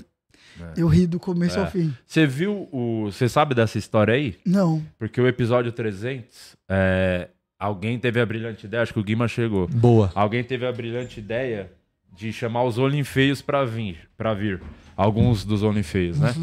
eu 0.78 0.88
ri 0.88 1.08
do 1.08 1.20
começo 1.20 1.58
ao 1.60 1.66
É. 1.66 1.70
fim. 1.72 1.92
Você 2.06 2.28
viu 2.28 2.70
o. 2.72 3.06
Você 3.12 3.28
sabe 3.28 3.56
dessa 3.56 3.80
história 3.80 4.14
aí? 4.14 4.36
Não. 4.46 4.80
Porque 5.00 5.20
o 5.20 5.28
episódio 5.28 5.72
300, 5.72 6.28
é, 6.70 7.30
alguém 7.64 7.98
teve 7.98 8.20
a 8.20 8.26
brilhante 8.26 8.66
ideia, 8.66 8.84
acho 8.84 8.94
que 8.94 9.00
o 9.00 9.04
Guima 9.04 9.26
chegou. 9.28 9.68
Boa. 9.68 10.12
Alguém 10.14 10.44
teve 10.44 10.66
a 10.66 10.72
brilhante 10.72 11.20
ideia 11.20 11.72
de 12.14 12.34
chamar 12.34 12.64
os 12.66 12.78
Olinfeios 12.78 13.42
pra 13.42 13.64
vir, 13.64 14.10
pra 14.18 14.34
vir. 14.34 14.62
Alguns 14.98 15.46
dos 15.46 15.64
Olinfeios, 15.64 16.20
né? 16.20 16.34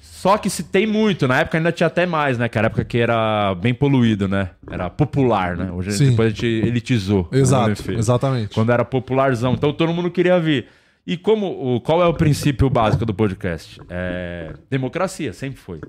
Só 0.00 0.38
que 0.38 0.48
se 0.48 0.62
tem 0.62 0.86
muito, 0.86 1.28
na 1.28 1.40
época 1.40 1.58
ainda 1.58 1.72
tinha 1.72 1.88
até 1.88 2.06
mais, 2.06 2.38
né? 2.38 2.48
Que 2.48 2.56
era 2.56 2.66
a 2.66 2.70
época 2.70 2.84
que 2.84 2.98
era 2.98 3.54
bem 3.56 3.74
poluído, 3.74 4.28
né? 4.28 4.50
Era 4.70 4.88
popular, 4.88 5.56
né? 5.56 5.70
Hoje 5.72 5.92
Sim. 5.92 6.10
depois 6.10 6.28
a 6.28 6.30
gente 6.30 6.46
elitizou. 6.46 7.28
Exato, 7.32 7.92
exatamente. 7.92 8.54
Quando 8.54 8.70
era 8.70 8.84
popularzão. 8.84 9.54
Então 9.54 9.72
todo 9.72 9.92
mundo 9.92 10.10
queria 10.10 10.38
vir. 10.40 10.66
E 11.10 11.16
como 11.16 11.46
o, 11.76 11.80
qual 11.80 12.02
é 12.02 12.06
o 12.06 12.12
princípio 12.12 12.68
básico 12.68 13.06
do 13.06 13.14
podcast? 13.14 13.80
É 13.88 14.52
democracia, 14.68 15.32
sempre 15.32 15.58
foi. 15.58 15.80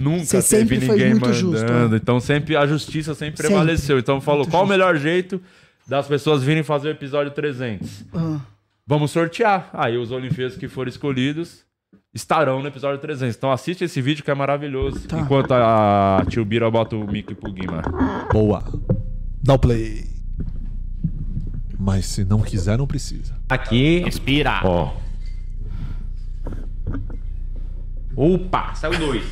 Nunca 0.00 0.24
Você 0.24 0.40
sempre 0.40 0.76
teve 0.76 0.86
foi 0.86 0.96
ninguém 0.96 1.10
muito 1.10 1.30
justo, 1.34 1.60
mandando. 1.62 1.90
né? 1.90 2.00
Então 2.02 2.18
sempre 2.18 2.56
a 2.56 2.66
justiça 2.66 3.14
sempre 3.14 3.36
Sempre. 3.36 3.48
prevaleceu. 3.48 3.98
Então 3.98 4.18
falou, 4.18 4.40
Muito 4.40 4.50
qual 4.50 4.62
o 4.62 4.66
justo. 4.66 4.78
melhor 4.78 4.96
jeito 4.96 5.38
das 5.86 6.08
pessoas 6.08 6.42
virem 6.42 6.62
fazer 6.62 6.88
o 6.88 6.90
episódio 6.92 7.32
300? 7.32 8.06
Ah. 8.14 8.40
Vamos 8.86 9.10
sortear. 9.10 9.68
Aí 9.74 9.98
os 9.98 10.10
Olimpíadas 10.10 10.56
que 10.56 10.68
forem 10.68 10.88
escolhidos 10.90 11.62
estarão 12.14 12.62
no 12.62 12.68
episódio 12.68 12.98
300. 12.98 13.36
Então 13.36 13.52
assiste 13.52 13.84
esse 13.84 14.00
vídeo 14.00 14.24
que 14.24 14.30
é 14.30 14.34
maravilhoso. 14.34 15.06
Tá. 15.06 15.18
Enquanto 15.20 15.52
a 15.52 16.24
tio 16.30 16.42
Bira 16.46 16.70
bota 16.70 16.96
o 16.96 17.06
mic 17.06 17.34
pro 17.34 17.52
Guima. 17.52 17.82
Boa. 18.32 18.64
Dá 19.44 19.52
o 19.52 19.58
play. 19.58 20.15
Mas 21.86 22.06
se 22.06 22.24
não 22.24 22.40
quiser, 22.40 22.76
não 22.76 22.84
precisa. 22.84 23.32
Aqui, 23.48 24.02
Respira. 24.04 24.60
ó. 24.64 24.90
Opa, 28.16 28.74
saiu 28.74 28.98
dois. 28.98 29.22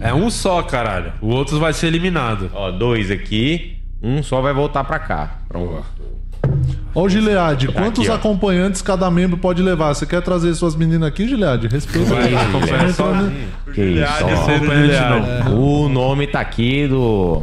É 0.00 0.14
um 0.14 0.30
só, 0.30 0.62
caralho. 0.62 1.12
O 1.20 1.26
outro 1.28 1.60
vai 1.60 1.74
ser 1.74 1.88
eliminado. 1.88 2.50
Ó, 2.54 2.70
dois 2.70 3.10
aqui. 3.10 3.76
Um 4.02 4.22
só 4.22 4.40
vai 4.40 4.54
voltar 4.54 4.82
pra 4.84 4.98
cá. 4.98 5.40
Pronto. 5.46 5.84
Ô, 6.94 7.06
Gilead, 7.06 7.68
quantos 7.68 8.08
ó. 8.08 8.14
acompanhantes 8.14 8.80
cada 8.80 9.10
membro 9.10 9.36
pode 9.36 9.60
levar? 9.62 9.92
Você 9.94 10.06
quer 10.06 10.22
trazer 10.22 10.54
suas 10.54 10.74
meninas 10.74 11.06
aqui, 11.08 11.28
Gilead? 11.28 11.66
Respeita. 11.68 12.14
Vai, 12.14 12.30
Tá 12.32 12.86
isso, 12.88 13.02
ó. 13.02 13.12
Acompanhante 14.54 15.44
não. 15.44 15.60
O 15.84 15.88
nome 15.90 16.26
tá 16.28 16.40
aqui 16.40 16.88
do 16.88 17.42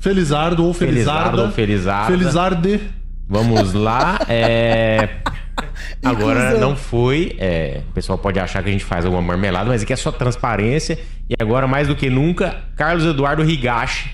Felizardo 0.00 0.64
ou 0.64 0.74
Felizardo 0.74 1.36
Felizarda. 1.36 1.42
ou 1.42 1.50
Felizarda. 1.52 2.06
Felizarde. 2.12 2.80
Vamos 3.28 3.72
lá. 3.72 4.18
É... 4.28 5.08
Agora 6.04 6.58
não 6.58 6.76
foi. 6.76 7.34
é, 7.38 7.80
O 7.88 7.92
pessoal 7.92 8.18
pode 8.18 8.38
achar 8.38 8.62
que 8.62 8.68
a 8.68 8.72
gente 8.72 8.84
faz 8.84 9.04
alguma 9.04 9.22
marmelada, 9.22 9.68
mas 9.68 9.82
aqui 9.82 9.92
é 9.92 9.96
só 9.96 10.12
transparência. 10.12 10.98
E 11.28 11.34
agora, 11.40 11.66
mais 11.66 11.88
do 11.88 11.96
que 11.96 12.08
nunca, 12.08 12.56
Carlos 12.76 13.04
Eduardo 13.04 13.48
Higashi. 13.48 14.10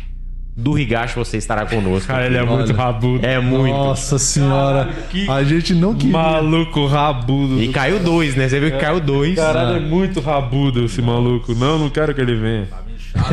Do 0.54 0.78
Higashi 0.78 1.16
você 1.16 1.38
estará 1.38 1.64
conosco. 1.64 2.08
Cara, 2.08 2.26
ele 2.26 2.36
é 2.36 2.44
muito 2.44 2.72
rabudo. 2.74 3.24
É 3.24 3.38
muito. 3.40 3.74
Nossa 3.74 4.18
senhora. 4.18 4.90
A 5.30 5.42
gente 5.42 5.74
não 5.74 5.94
queria. 5.94 6.12
Maluco 6.12 6.86
rabudo. 6.86 7.62
E 7.62 7.68
caiu 7.68 7.98
dois, 7.98 8.36
né? 8.36 8.48
Você 8.48 8.60
viu 8.60 8.70
que 8.70 8.76
caiu 8.78 9.00
dois. 9.00 9.34
Caralho, 9.34 9.76
é 9.76 9.80
muito 9.80 10.20
rabudo 10.20 10.84
esse 10.84 11.00
maluco. 11.00 11.54
Não, 11.54 11.78
não 11.78 11.88
quero 11.88 12.14
que 12.14 12.20
ele 12.20 12.34
venha. 12.34 12.68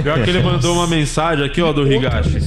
Pior 0.04 0.24
que 0.24 0.30
ele 0.30 0.44
mandou 0.44 0.76
uma 0.76 0.88
mensagem 0.88 1.46
aqui, 1.46 1.62
ó, 1.62 1.72
do 1.72 1.90
Higashi. 1.92 2.40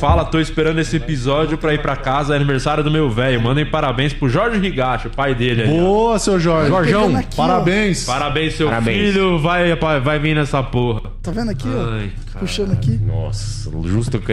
Fala, 0.00 0.24
tô 0.24 0.38
esperando 0.40 0.78
esse 0.78 0.96
episódio 0.96 1.58
pra 1.58 1.74
ir 1.74 1.82
pra 1.82 1.94
casa, 1.96 2.32
é 2.32 2.36
aniversário 2.36 2.82
do 2.82 2.90
meu 2.90 3.10
velho. 3.10 3.40
Mandem 3.42 3.64
parabéns 3.66 4.12
pro 4.12 4.28
Jorge 4.28 4.64
Higashi, 4.64 5.08
o 5.08 5.10
pai 5.10 5.34
dele 5.34 5.62
aí. 5.62 5.68
ó. 5.68 5.82
Boa, 5.82 6.18
seu 6.18 6.40
Jorge. 6.40 6.68
Jorjão, 6.70 7.00
Jorjão, 7.02 7.18
aqui, 7.18 7.28
ó. 7.32 7.36
parabéns. 7.36 8.04
Parabéns, 8.04 8.54
seu 8.54 8.68
Parabéns. 8.68 9.12
filho. 9.12 9.38
Vai, 9.38 9.74
vai 10.00 10.18
vir 10.18 10.34
nessa 10.34 10.62
porra. 10.62 11.10
Tá 11.22 11.30
vendo 11.30 11.50
aqui, 11.50 11.68
ó? 11.68 11.90
Ai, 11.92 12.12
Puxando 12.38 12.72
aqui. 12.72 12.92
Nossa, 12.98 13.70
justo 13.84 14.18
que. 14.18 14.32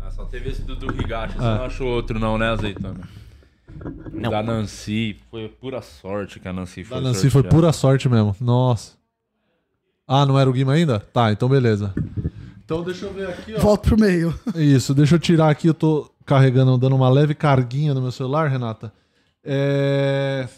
Ah, 0.00 0.10
só 0.10 0.24
teve 0.24 0.50
esse 0.50 0.62
do, 0.62 0.76
do 0.76 0.90
Higashi, 1.00 1.34
você 1.34 1.44
Ah. 1.44 1.56
não 1.58 1.64
achou 1.64 1.88
outro 1.88 2.18
não, 2.18 2.38
né, 2.38 2.50
Azeitona? 2.50 3.00
Não. 4.12 4.30
Da 4.30 4.42
Nancy, 4.42 5.16
foi 5.30 5.48
pura 5.48 5.82
sorte 5.82 6.40
que 6.40 6.48
a 6.48 6.52
Nancy 6.52 6.82
foi 6.84 6.96
A 6.96 7.00
Nancy 7.00 7.22
foi 7.22 7.30
sorteada. 7.30 7.54
pura 7.56 7.72
sorte 7.72 8.08
mesmo. 8.08 8.34
Nossa. 8.40 8.92
Ah, 10.06 10.24
não 10.24 10.38
era 10.38 10.48
o 10.48 10.52
Guima 10.52 10.72
ainda? 10.72 11.00
Tá, 11.00 11.32
então 11.32 11.48
beleza. 11.48 11.92
Então 12.64 12.82
deixa 12.82 13.06
eu 13.06 13.12
ver 13.12 13.28
aqui, 13.28 13.54
ó. 13.54 13.60
Volta 13.60 13.88
pro 13.88 13.98
meio. 13.98 14.34
Isso, 14.54 14.94
deixa 14.94 15.14
eu 15.14 15.18
tirar 15.18 15.50
aqui, 15.50 15.68
eu 15.68 15.74
tô 15.74 16.10
carregando, 16.24 16.76
dando 16.78 16.96
uma 16.96 17.08
leve 17.08 17.34
carguinha 17.34 17.94
no 17.94 18.02
meu 18.02 18.12
celular, 18.12 18.48
Renata. 18.48 18.92
É... 19.44 20.48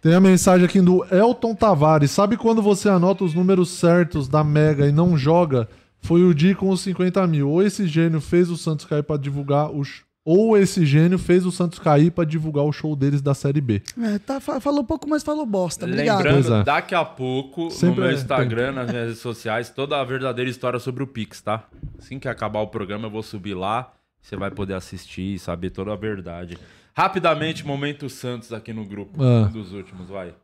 Tem 0.00 0.14
a 0.14 0.20
mensagem 0.20 0.66
aqui 0.66 0.80
do 0.80 1.04
Elton 1.12 1.54
Tavares. 1.54 2.10
Sabe 2.10 2.36
quando 2.36 2.60
você 2.60 2.88
anota 2.88 3.24
os 3.24 3.34
números 3.34 3.70
certos 3.70 4.28
da 4.28 4.44
Mega 4.44 4.86
e 4.86 4.92
não 4.92 5.16
joga? 5.16 5.68
Foi 6.00 6.22
o 6.22 6.34
dia 6.34 6.54
com 6.54 6.68
os 6.68 6.82
50 6.82 7.26
mil. 7.26 7.48
Ou 7.48 7.62
esse 7.62 7.86
gênio 7.86 8.20
fez 8.20 8.50
o 8.50 8.56
Santos 8.56 8.84
cair 8.84 9.02
pra 9.02 9.16
divulgar 9.16 9.70
o, 9.70 9.82
ou 10.24 10.56
esse 10.56 10.86
gênio 10.86 11.18
fez 11.18 11.44
o 11.44 11.52
Santos 11.52 11.78
cair 11.78 12.10
pra 12.10 12.24
divulgar 12.24 12.64
o 12.64 12.72
show 12.72 12.96
deles 12.96 13.20
da 13.20 13.34
Série 13.34 13.60
B. 13.60 13.82
É, 14.02 14.18
tá, 14.18 14.40
fa- 14.40 14.58
falou 14.58 14.82
pouco, 14.82 15.08
mas 15.08 15.22
falou 15.22 15.44
bosta. 15.44 15.84
Obrigado. 15.84 16.24
Lembrando, 16.24 16.54
é. 16.54 16.64
daqui 16.64 16.94
a 16.94 17.04
pouco, 17.04 17.70
Sempre 17.70 17.96
no 17.96 18.06
meu 18.06 18.10
é, 18.10 18.14
Instagram, 18.14 18.72
nas 18.72 18.90
minhas 18.90 19.06
redes 19.08 19.20
sociais, 19.20 19.68
toda 19.68 20.00
a 20.00 20.04
verdadeira 20.04 20.50
história 20.50 20.78
sobre 20.78 21.02
o 21.02 21.06
Pix, 21.06 21.42
tá? 21.42 21.64
Assim 21.98 22.18
que 22.18 22.26
acabar 22.26 22.60
o 22.60 22.68
programa, 22.68 23.06
eu 23.06 23.10
vou 23.10 23.22
subir 23.22 23.54
lá. 23.54 23.92
Você 24.22 24.36
vai 24.36 24.50
poder 24.50 24.72
assistir 24.72 25.34
e 25.34 25.38
saber 25.38 25.68
toda 25.68 25.92
a 25.92 25.96
verdade. 25.96 26.56
Rapidamente, 26.96 27.66
momento 27.66 28.08
Santos 28.08 28.52
aqui 28.54 28.72
no 28.72 28.86
grupo. 28.86 29.22
Ah. 29.22 29.46
Um 29.46 29.52
dos 29.52 29.72
últimos, 29.72 30.08
vai. 30.08 30.34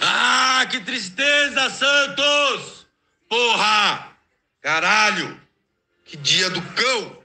Ah, 0.00 0.66
que 0.68 0.80
tristeza, 0.80 1.70
Santos! 1.70 2.86
Porra! 3.28 4.08
Caralho! 4.60 5.38
Que 6.04 6.16
dia 6.16 6.50
do 6.50 6.60
cão! 6.60 7.23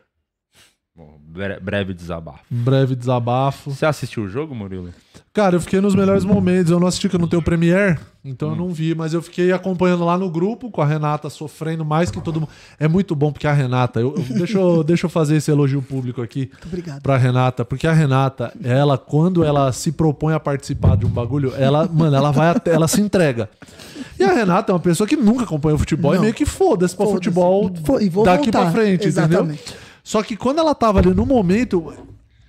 Bre- 1.31 1.59
breve 1.59 1.93
desabafo. 1.93 2.39
Um 2.51 2.63
breve 2.63 2.95
desabafo. 2.95 3.69
Você 3.71 3.85
assistiu 3.85 4.23
o 4.23 4.27
jogo, 4.27 4.55
Murilo? 4.55 4.89
Cara, 5.31 5.55
eu 5.55 5.61
fiquei 5.61 5.79
nos 5.79 5.93
melhores 5.93 6.25
momentos. 6.25 6.71
Eu 6.71 6.79
não 6.79 6.87
assisti 6.87 7.07
que 7.07 7.15
eu 7.15 7.19
não 7.19 7.27
tenho 7.27 7.41
Premiere, 7.41 7.99
então 8.25 8.49
eu 8.49 8.55
não 8.55 8.69
vi, 8.69 8.95
mas 8.95 9.13
eu 9.13 9.21
fiquei 9.21 9.51
acompanhando 9.51 10.03
lá 10.03 10.17
no 10.17 10.27
grupo 10.29 10.71
com 10.71 10.81
a 10.81 10.85
Renata 10.85 11.29
sofrendo 11.29 11.85
mais 11.85 12.09
que 12.09 12.19
todo 12.19 12.39
mundo. 12.41 12.49
É 12.79 12.87
muito 12.87 13.15
bom 13.15 13.31
porque 13.31 13.45
a 13.45 13.53
Renata, 13.53 13.99
eu, 14.01 14.15
eu- 14.17 14.37
deixa, 14.37 14.57
eu, 14.57 14.81
deixa 14.83 15.05
eu 15.05 15.09
fazer 15.09 15.35
esse 15.35 15.51
elogio 15.51 15.83
público 15.83 16.19
aqui 16.21 16.49
obrigado. 16.65 17.01
pra 17.03 17.15
Renata, 17.15 17.63
porque 17.63 17.85
a 17.85 17.93
Renata, 17.93 18.51
ela, 18.63 18.97
quando 18.97 19.43
ela 19.43 19.71
se 19.71 19.91
propõe 19.91 20.33
a 20.33 20.39
participar 20.39 20.97
de 20.97 21.05
um 21.05 21.09
bagulho, 21.09 21.53
ela, 21.55 21.87
mano, 21.87 22.15
ela 22.15 22.31
vai 22.31 22.49
até, 22.49 22.73
ela 22.73 22.87
se 22.87 22.99
entrega. 22.99 23.49
E 24.19 24.23
a 24.23 24.33
Renata 24.33 24.71
é 24.71 24.73
uma 24.73 24.79
pessoa 24.81 25.07
que 25.07 25.15
nunca 25.15 25.43
acompanhou 25.43 25.77
futebol 25.77 26.13
e 26.13 26.15
Não. 26.15 26.23
meio 26.23 26.33
que 26.33 26.45
foda-se 26.45 26.95
pra 26.95 27.05
Foda-se. 27.05 27.25
futebol 27.29 27.67
e 28.01 28.09
daqui 28.09 28.09
voltar. 28.09 28.39
pra 28.51 28.71
frente, 28.71 29.07
Exatamente. 29.07 29.61
entendeu? 29.61 29.88
Só 30.03 30.21
que 30.23 30.35
quando 30.35 30.59
ela 30.59 30.73
tava 30.75 30.99
ali 30.99 31.13
no 31.13 31.25
momento, 31.25 31.93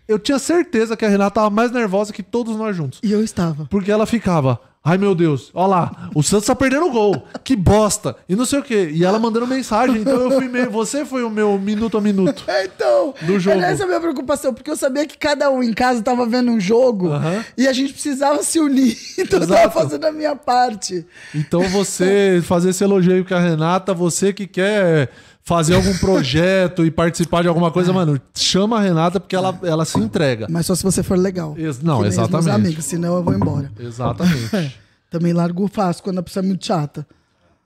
eu 0.08 0.18
tinha 0.18 0.38
certeza 0.38 0.96
que 0.96 1.04
a 1.04 1.08
Renata 1.08 1.36
tava 1.36 1.50
mais 1.50 1.70
nervosa 1.70 2.12
que 2.12 2.22
todos 2.22 2.56
nós 2.56 2.76
juntos. 2.76 2.98
E 3.02 3.12
eu 3.12 3.22
estava. 3.22 3.66
Porque 3.70 3.90
ela 3.92 4.06
ficava, 4.06 4.58
ai 4.82 4.96
meu 4.98 5.14
Deus, 5.14 5.50
ó 5.54 5.66
lá, 5.66 6.08
o 6.14 6.22
Santos 6.22 6.46
tá 6.46 6.54
perdendo 6.56 6.86
o 6.86 6.90
gol, 6.90 7.22
que 7.44 7.54
bosta, 7.54 8.16
e 8.28 8.34
não 8.34 8.44
sei 8.46 8.58
o 8.58 8.62
quê. 8.62 8.90
E 8.92 9.04
ela 9.04 9.18
mandando 9.18 9.46
mensagem, 9.46 9.98
então 10.00 10.14
eu 10.16 10.30
fui 10.32 10.48
meio. 10.48 10.70
Você 10.70 11.04
foi 11.04 11.22
o 11.22 11.30
meu 11.30 11.58
minuto 11.58 11.96
a 11.98 12.00
minuto. 12.00 12.42
É, 12.46 12.64
Então, 12.80 13.14
Do 13.22 13.38
jogo. 13.38 13.60
essa 13.60 13.84
a 13.84 13.86
minha 13.86 14.00
preocupação, 14.00 14.54
porque 14.54 14.70
eu 14.70 14.76
sabia 14.76 15.06
que 15.06 15.18
cada 15.18 15.50
um 15.50 15.62
em 15.62 15.72
casa 15.72 16.02
tava 16.02 16.24
vendo 16.26 16.50
um 16.50 16.58
jogo 16.58 17.10
e 17.56 17.68
a 17.68 17.72
gente 17.72 17.92
precisava 17.92 18.42
se 18.42 18.58
unir. 18.58 18.96
Então 19.18 19.38
eu 19.38 19.44
Exato. 19.44 19.60
tava 19.62 19.72
fazendo 19.72 20.04
a 20.06 20.12
minha 20.12 20.34
parte. 20.34 21.06
Então 21.34 21.62
você 21.68 22.40
fazer 22.42 22.70
esse 22.70 22.82
elogio 22.82 23.24
com 23.24 23.34
a 23.34 23.38
Renata, 23.38 23.92
você 23.92 24.32
que 24.32 24.46
quer 24.46 25.10
fazer 25.50 25.74
algum 25.74 25.98
projeto 25.98 26.86
e 26.86 26.92
participar 26.92 27.42
de 27.42 27.48
alguma 27.48 27.72
coisa, 27.72 27.92
mano, 27.92 28.20
chama 28.32 28.78
a 28.78 28.80
Renata 28.80 29.18
porque 29.18 29.34
ela, 29.34 29.58
ela 29.64 29.84
se 29.84 29.98
entrega. 29.98 30.46
Mas 30.48 30.64
só 30.64 30.76
se 30.76 30.84
você 30.84 31.02
for 31.02 31.18
legal. 31.18 31.56
Ex- 31.58 31.82
não, 31.82 31.96
os 31.96 32.02
meus 32.02 32.14
exatamente. 32.14 32.50
amigos, 32.50 32.84
senão 32.84 33.16
eu 33.16 33.22
vou 33.24 33.34
embora. 33.34 33.72
Exatamente. 33.76 34.78
Também 35.10 35.32
largo 35.32 35.66
fácil 35.66 36.04
quando 36.04 36.20
a 36.20 36.22
pessoa 36.22 36.44
é 36.44 36.46
muito 36.46 36.64
chata. 36.64 37.04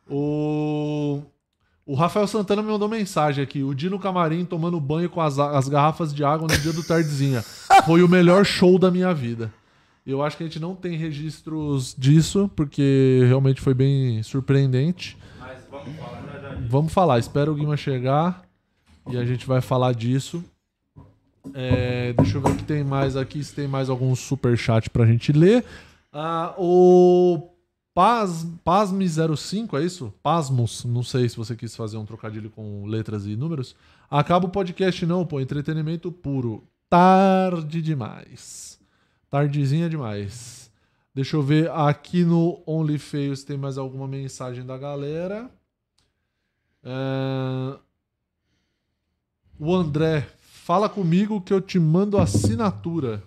O... 0.09 1.21
o 1.85 1.95
Rafael 1.95 2.27
Santana 2.27 2.63
me 2.63 2.71
mandou 2.71 2.89
mensagem 2.89 3.45
aqui. 3.45 3.63
O 3.63 3.75
Dino 3.75 3.99
Camarim 3.99 4.47
tomando 4.47 4.81
banho 4.81 5.11
com 5.11 5.21
as, 5.21 5.39
as 5.39 5.69
garrafas 5.69 6.15
de 6.15 6.25
água 6.25 6.49
no 6.51 6.59
dia 6.59 6.73
do 6.73 6.83
Tardezinha. 6.83 7.45
Foi 7.85 8.03
o 8.03 8.09
melhor 8.09 8.47
show 8.47 8.79
da 8.79 8.91
minha 8.91 9.13
vida. 9.13 9.53
Eu 10.07 10.23
acho 10.23 10.39
que 10.39 10.43
a 10.43 10.47
gente 10.47 10.59
não 10.59 10.75
tem 10.75 10.97
registros 10.97 11.95
disso, 11.99 12.51
porque 12.57 13.25
realmente 13.27 13.61
foi 13.61 13.75
bem 13.75 14.23
surpreendente. 14.23 15.19
Vamos 16.69 16.93
falar, 16.93 17.19
espera 17.19 17.51
o 17.51 17.55
Guima 17.55 17.77
chegar 17.77 18.43
e 19.11 19.17
a 19.17 19.25
gente 19.25 19.47
vai 19.47 19.61
falar 19.61 19.95
disso. 19.95 20.45
É, 21.53 22.13
deixa 22.15 22.39
eu 22.39 22.41
ver 22.41 22.51
o 22.51 22.57
que 22.57 22.65
tem 22.65 22.83
mais 22.83 23.17
aqui, 23.17 23.43
se 23.45 23.55
tem 23.55 23.69
mais 23.69 23.91
algum 23.91 24.15
superchat 24.15 24.89
pra 24.89 25.07
gente 25.07 25.33
ler. 25.33 25.65
Ah, 26.13 26.55
o 26.57 27.51
Paz, 27.95 28.45
Pasme05, 28.67 29.79
é 29.79 29.85
isso? 29.85 30.13
Pasmos, 30.23 30.85
não 30.85 31.03
sei 31.03 31.29
se 31.29 31.37
você 31.37 31.55
quis 31.55 31.77
fazer 31.77 31.97
um 31.97 32.05
trocadilho 32.05 32.51
com 32.51 32.87
letras 32.87 33.27
e 33.27 33.37
números. 33.37 33.77
Acaba 34.11 34.47
o 34.47 34.51
podcast 34.51 35.05
não, 35.07 35.25
pô, 35.25 35.41
entretenimento 35.41 36.11
puro. 36.11 36.65
Tarde 36.89 37.83
demais. 37.83 38.81
Tardezinha 39.31 39.89
demais. 39.89 40.71
Deixa 41.15 41.37
eu 41.37 41.43
ver 41.43 41.71
aqui 41.71 42.25
no 42.25 42.63
OnlyFeios 42.67 43.41
se 43.41 43.47
tem 43.47 43.57
mais 43.57 43.79
alguma 43.79 44.09
mensagem 44.09 44.65
da 44.65 44.77
galera. 44.77 45.49
É, 46.85 47.77
O 49.59 49.75
André, 49.75 50.27
fala 50.41 50.89
comigo 50.89 51.41
que 51.41 51.53
eu 51.53 51.61
te 51.61 51.79
mando 51.79 52.19
assinatura. 52.19 53.23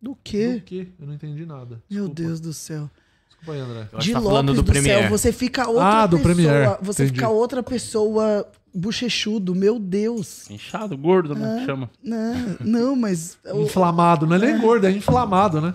Do 0.00 0.16
quê? 0.22 0.54
Do 0.54 0.60
quê? 0.62 0.88
Eu 1.00 1.06
não 1.06 1.14
entendi 1.14 1.44
nada. 1.46 1.82
Meu 1.90 2.08
Desculpa. 2.08 2.14
Deus 2.14 2.40
do 2.40 2.52
céu. 2.52 2.90
Desculpa 3.28 3.52
aí, 3.52 3.60
André. 3.60 3.88
De 3.98 4.06
que 4.08 4.12
tá 4.12 4.20
falando 4.20 4.48
Lopes 4.48 4.54
do 4.56 4.62
do, 4.62 4.72
Premiere. 4.72 5.00
céu, 5.02 5.10
você 5.10 5.32
fica 5.32 5.68
outra 5.68 5.84
Ah, 6.02 6.06
do 6.06 6.16
pessoa. 6.16 6.34
Premiere, 6.34 6.76
Você 6.82 7.02
entendi. 7.04 7.18
fica 7.18 7.28
outra 7.28 7.62
pessoa 7.62 8.48
bochechudo, 8.74 9.54
meu 9.54 9.78
Deus. 9.78 10.50
Inchado, 10.50 10.96
gordo, 10.96 11.34
né? 11.34 11.58
que 11.60 11.66
Chama. 11.66 11.90
Não, 12.02 12.56
não 12.60 12.96
mas 12.96 13.36
Inflamado, 13.54 14.26
não 14.26 14.36
é 14.36 14.38
nem 14.38 14.58
gordo, 14.60 14.86
é 14.86 14.90
inflamado, 14.90 15.60
né? 15.60 15.74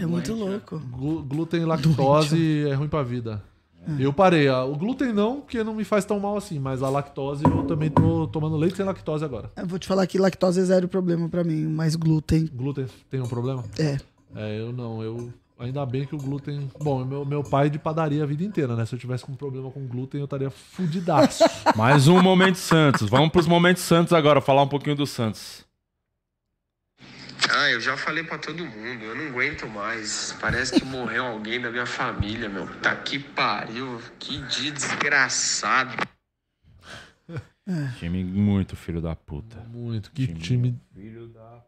é 0.00 0.06
muito 0.06 0.32
louco. 0.34 0.78
Glúten 1.28 1.62
e 1.62 1.64
lactose 1.64 2.66
é 2.66 2.74
ruim 2.74 2.88
pra 2.88 3.02
vida. 3.02 3.42
Eu 3.98 4.12
parei. 4.12 4.48
ah, 4.48 4.64
O 4.64 4.76
glúten 4.76 5.12
não, 5.12 5.40
porque 5.40 5.62
não 5.64 5.74
me 5.74 5.84
faz 5.84 6.04
tão 6.04 6.18
mal 6.20 6.36
assim, 6.36 6.58
mas 6.58 6.82
a 6.82 6.88
lactose 6.88 7.44
eu 7.44 7.64
também 7.64 7.90
tô 7.90 8.26
tomando 8.28 8.56
leite 8.56 8.76
sem 8.76 8.86
lactose 8.86 9.24
agora. 9.24 9.50
Eu 9.56 9.66
vou 9.66 9.78
te 9.78 9.86
falar 9.88 10.06
que 10.06 10.18
lactose 10.18 10.60
é 10.60 10.64
zero 10.64 10.86
problema 10.88 11.28
pra 11.28 11.42
mim, 11.42 11.66
mas 11.66 11.96
glúten 11.96 12.46
Glúten 12.46 12.86
tem 13.10 13.20
um 13.20 13.26
problema? 13.26 13.64
é. 13.78 13.98
É, 14.34 14.58
eu 14.60 14.72
não, 14.72 15.02
eu. 15.02 15.30
Ainda 15.58 15.84
bem 15.84 16.06
que 16.06 16.14
o 16.14 16.18
glúten. 16.18 16.70
Bom, 16.82 17.04
meu, 17.04 17.22
meu 17.24 17.44
pai 17.44 17.68
de 17.68 17.78
padaria 17.78 18.22
a 18.22 18.26
vida 18.26 18.42
inteira, 18.42 18.74
né? 18.74 18.86
Se 18.86 18.94
eu 18.94 18.98
tivesse 18.98 19.24
com 19.26 19.34
problema 19.34 19.70
com 19.70 19.86
glúten, 19.86 20.20
eu 20.20 20.24
estaria 20.24 20.50
fudidaço. 20.50 21.44
Mais 21.76 22.08
um 22.08 22.20
Momento 22.22 22.56
Santos. 22.56 23.08
Vamos 23.10 23.28
pros 23.28 23.46
Momentos 23.46 23.82
Santos 23.82 24.12
agora, 24.14 24.40
falar 24.40 24.62
um 24.62 24.68
pouquinho 24.68 24.96
do 24.96 25.06
Santos. 25.06 25.64
Ah, 27.50 27.70
eu 27.70 27.80
já 27.80 27.96
falei 27.96 28.22
pra 28.24 28.38
todo 28.38 28.64
mundo, 28.64 29.04
eu 29.04 29.14
não 29.14 29.28
aguento 29.28 29.66
mais. 29.68 30.34
Parece 30.40 30.72
que 30.72 30.84
morreu 30.84 31.26
alguém 31.26 31.60
da 31.60 31.70
minha 31.70 31.86
família, 31.86 32.48
meu. 32.48 32.66
Tá 32.80 32.94
que 32.96 33.18
pariu, 33.18 34.00
que 34.18 34.38
dia 34.46 34.72
desgraçado. 34.72 35.96
Time 37.98 38.24
muito 38.24 38.74
filho 38.74 39.00
da 39.00 39.14
puta. 39.14 39.56
Muito. 39.72 40.10
Que 40.12 40.26
time. 40.26 40.78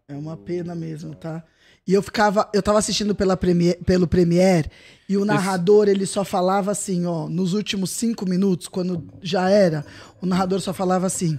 É 0.09 0.15
uma 0.15 0.37
pena 0.37 0.75
mesmo, 0.75 1.15
tá? 1.15 1.43
E 1.87 1.93
eu 1.93 2.03
ficava, 2.03 2.49
eu 2.53 2.63
tava 2.63 2.79
assistindo 2.79 3.15
pela 3.15 3.37
Premiere, 3.37 3.79
pelo 3.85 4.07
Premiere 4.07 4.71
e 5.09 5.17
o 5.19 5.25
narrador 5.25 5.87
ele 5.87 6.07
só 6.07 6.25
falava 6.25 6.71
assim, 6.71 7.05
ó, 7.05 7.29
nos 7.29 7.53
últimos 7.53 7.91
cinco 7.91 8.27
minutos, 8.27 8.69
quando 8.69 9.07
já 9.23 9.51
era, 9.51 9.85
o 10.21 10.27
narrador 10.27 10.61
só 10.61 10.73
falava 10.73 11.07
assim: 11.07 11.39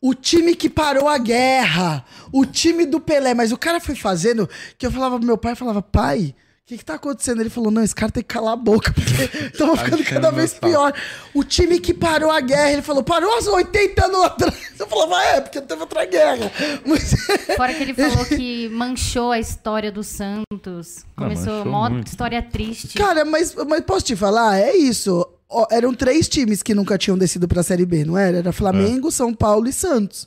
o 0.00 0.14
time 0.14 0.54
que 0.54 0.68
parou 0.68 1.08
a 1.08 1.18
guerra, 1.18 2.04
o 2.32 2.44
time 2.44 2.86
do 2.86 3.00
Pelé. 3.00 3.34
Mas 3.34 3.52
o 3.52 3.58
cara 3.58 3.80
foi 3.80 3.94
fazendo 3.94 4.48
que 4.78 4.86
eu 4.86 4.92
falava 4.92 5.18
pro 5.18 5.26
meu 5.26 5.38
pai, 5.38 5.52
eu 5.52 5.56
falava, 5.56 5.82
pai. 5.82 6.34
O 6.66 6.68
que, 6.68 6.78
que 6.78 6.84
tá 6.84 6.94
acontecendo? 6.94 7.40
Ele 7.40 7.48
falou: 7.48 7.70
não, 7.70 7.80
esse 7.80 7.94
cara 7.94 8.10
tem 8.10 8.24
que 8.24 8.28
calar 8.28 8.54
a 8.54 8.56
boca, 8.56 8.92
porque 8.92 9.50
tava 9.56 9.76
ficando 9.76 10.02
enchendo 10.02 10.20
cada 10.20 10.32
vez 10.32 10.52
pior. 10.52 10.92
O 11.32 11.44
time 11.44 11.78
que 11.78 11.94
parou 11.94 12.28
a 12.28 12.40
guerra, 12.40 12.72
ele 12.72 12.82
falou: 12.82 13.04
parou 13.04 13.30
há 13.32 13.50
80 13.52 14.04
anos 14.04 14.24
atrás. 14.24 14.72
Eu 14.76 14.88
falava: 14.88 15.22
é, 15.26 15.40
porque 15.40 15.60
teve 15.60 15.80
outra 15.80 16.04
guerra. 16.04 16.50
Mas 16.84 17.14
Fora 17.56 17.72
que 17.72 17.84
ele 17.84 17.94
falou 17.94 18.24
que 18.24 18.68
manchou 18.70 19.30
a 19.30 19.38
história 19.38 19.92
do 19.92 20.02
Santos. 20.02 21.04
Começou 21.16 21.58
manchou 21.58 21.64
mó 21.70 21.88
muito. 21.88 22.08
história 22.08 22.42
triste. 22.42 22.98
Cara, 22.98 23.24
mas, 23.24 23.54
mas 23.54 23.82
posso 23.82 24.04
te 24.04 24.16
falar? 24.16 24.58
É 24.58 24.74
isso. 24.74 25.24
Ó, 25.48 25.66
eram 25.70 25.94
três 25.94 26.28
times 26.28 26.62
que 26.62 26.74
nunca 26.74 26.98
tinham 26.98 27.16
descido 27.16 27.46
pra 27.46 27.62
Série 27.62 27.86
B, 27.86 28.04
não 28.04 28.18
era? 28.18 28.38
Era 28.38 28.52
Flamengo, 28.52 29.10
São 29.10 29.32
Paulo 29.32 29.68
e 29.68 29.72
Santos. 29.72 30.26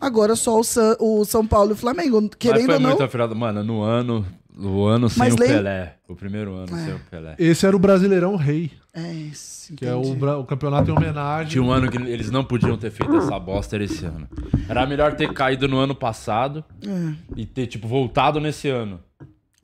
Agora 0.00 0.34
só 0.36 0.58
o, 0.58 0.64
San- 0.64 0.96
o 1.00 1.24
São 1.24 1.46
Paulo 1.46 1.70
e 1.70 1.72
o 1.72 1.76
Flamengo. 1.76 2.20
Mas 2.20 2.30
Querendo 2.38 2.66
foi 2.66 2.74
ou 2.74 2.80
não. 2.80 2.90
muito 2.90 3.02
afilado. 3.04 3.34
Mano, 3.36 3.62
no 3.64 3.82
ano. 3.82 4.26
O 4.58 4.86
ano 4.86 5.08
sem 5.10 5.18
Mas 5.18 5.34
o 5.34 5.38
lem- 5.38 5.48
Pelé. 5.50 5.96
O 6.08 6.14
primeiro 6.16 6.54
ano 6.54 6.68
sem 6.68 6.94
o 6.94 7.00
Pelé. 7.10 7.34
Esse 7.38 7.66
era 7.66 7.76
o 7.76 7.78
Brasileirão 7.78 8.36
Rei, 8.36 8.70
É 8.94 9.12
isso. 9.12 9.74
que 9.74 9.84
é 9.84 9.94
o, 9.94 10.00
entendi. 10.00 10.24
o 10.24 10.44
campeonato 10.44 10.90
em 10.90 10.94
homenagem. 10.96 11.50
Tinha 11.52 11.62
um 11.62 11.70
ano 11.70 11.90
que 11.90 11.98
eles 11.98 12.30
não 12.30 12.42
podiam 12.42 12.76
ter 12.78 12.90
feito 12.90 13.14
essa 13.16 13.38
bosta 13.38 13.76
era 13.76 13.84
esse 13.84 14.02
ano. 14.06 14.26
Era 14.66 14.86
melhor 14.86 15.14
ter 15.14 15.30
caído 15.34 15.68
no 15.68 15.76
ano 15.76 15.94
passado 15.94 16.64
É. 16.82 17.14
e 17.36 17.44
ter, 17.44 17.66
tipo, 17.66 17.86
voltado 17.86 18.40
nesse 18.40 18.66
ano. 18.70 18.98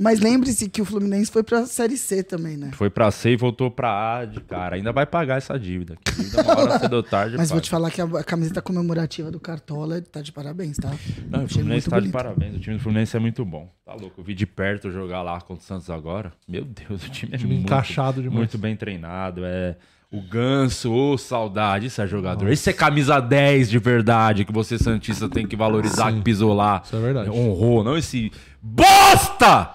Mas 0.03 0.19
lembre-se 0.21 0.69
que 0.69 0.83
o 0.83 0.85
Fluminense 0.85 1.31
foi 1.31 1.43
pra 1.43 1.65
Série 1.65 1.97
C 1.97 2.23
também, 2.23 2.57
né? 2.57 2.71
Foi 2.73 2.91
pra 2.91 3.11
C 3.11 3.31
e 3.31 3.37
voltou 3.37 3.71
pra 3.71 4.19
A 4.19 4.25
de 4.25 4.41
cara. 4.41 4.77
Ainda 4.77 4.91
vai 4.93 5.07
pagar 5.07 5.37
essa 5.39 5.59
dívida. 5.59 5.97
Que 6.05 6.13
dívida 6.13 6.43
uma 6.43 6.59
hora 6.61 6.79
cedo 6.81 6.95
ou 6.95 7.03
tarde. 7.03 7.37
Mas 7.37 7.51
vou 7.51 7.57
paga. 7.57 7.65
te 7.65 7.71
falar 7.71 7.91
que 7.91 8.01
a, 8.01 8.05
a 8.05 8.25
camiseta 8.25 8.61
comemorativa 8.61 9.31
do 9.31 9.39
Cartola 9.39 10.01
tá 10.03 10.21
de 10.21 10.33
parabéns, 10.33 10.77
tá? 10.77 10.91
Não, 11.29 11.45
o 11.45 11.49
Fluminense 11.49 11.89
tá 11.89 11.97
de 11.97 12.03
bonito. 12.03 12.13
parabéns. 12.13 12.57
O 12.57 12.59
time 12.59 12.77
do 12.77 12.83
Fluminense 12.83 13.17
é 13.17 13.21
muito 13.21 13.45
bom. 13.45 13.71
Tá 13.85 13.95
louco. 13.95 14.21
Eu 14.21 14.25
vi 14.25 14.35
de 14.35 14.45
perto 14.47 14.91
jogar 14.91 15.23
lá 15.23 15.41
contra 15.41 15.63
o 15.63 15.67
Santos 15.67 15.89
agora. 15.89 16.33
Meu 16.49 16.65
Deus, 16.65 17.05
o 17.07 17.09
time 17.09 17.35
é 17.35 17.39
Time 17.39 17.53
muito, 17.55 17.67
encaixado 17.67 18.21
demais. 18.21 18.39
muito 18.39 18.59
bem 18.59 18.75
treinado. 18.75 19.43
É 19.45 19.77
O 20.11 20.21
Ganso, 20.21 20.93
ô 20.93 21.17
saudade, 21.17 21.87
isso 21.87 22.03
é 22.03 22.07
jogador. 22.07 22.49
Esse 22.51 22.71
é 22.71 22.73
camisa 22.73 23.21
10 23.21 23.71
de 23.71 23.79
verdade, 23.79 24.45
que 24.45 24.53
você 24.53 24.79
Santista 24.79 25.29
tem 25.29 25.47
que 25.47 25.55
valorizar, 25.57 26.11
Sim. 26.11 26.19
que 26.19 26.23
pisou 26.25 26.53
lá. 26.55 26.83
Isso 26.85 26.97
é 26.97 27.01
verdade. 27.01 27.31
Honrou, 27.31 27.83
não 27.85 27.97
esse 27.97 28.31
bosta 28.61 29.75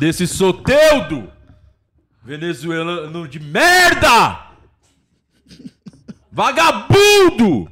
desse 0.00 0.26
Soteudo 0.26 1.30
venezuelano 2.24 3.28
de 3.28 3.38
merda! 3.38 4.46
Vagabundo! 6.32 7.70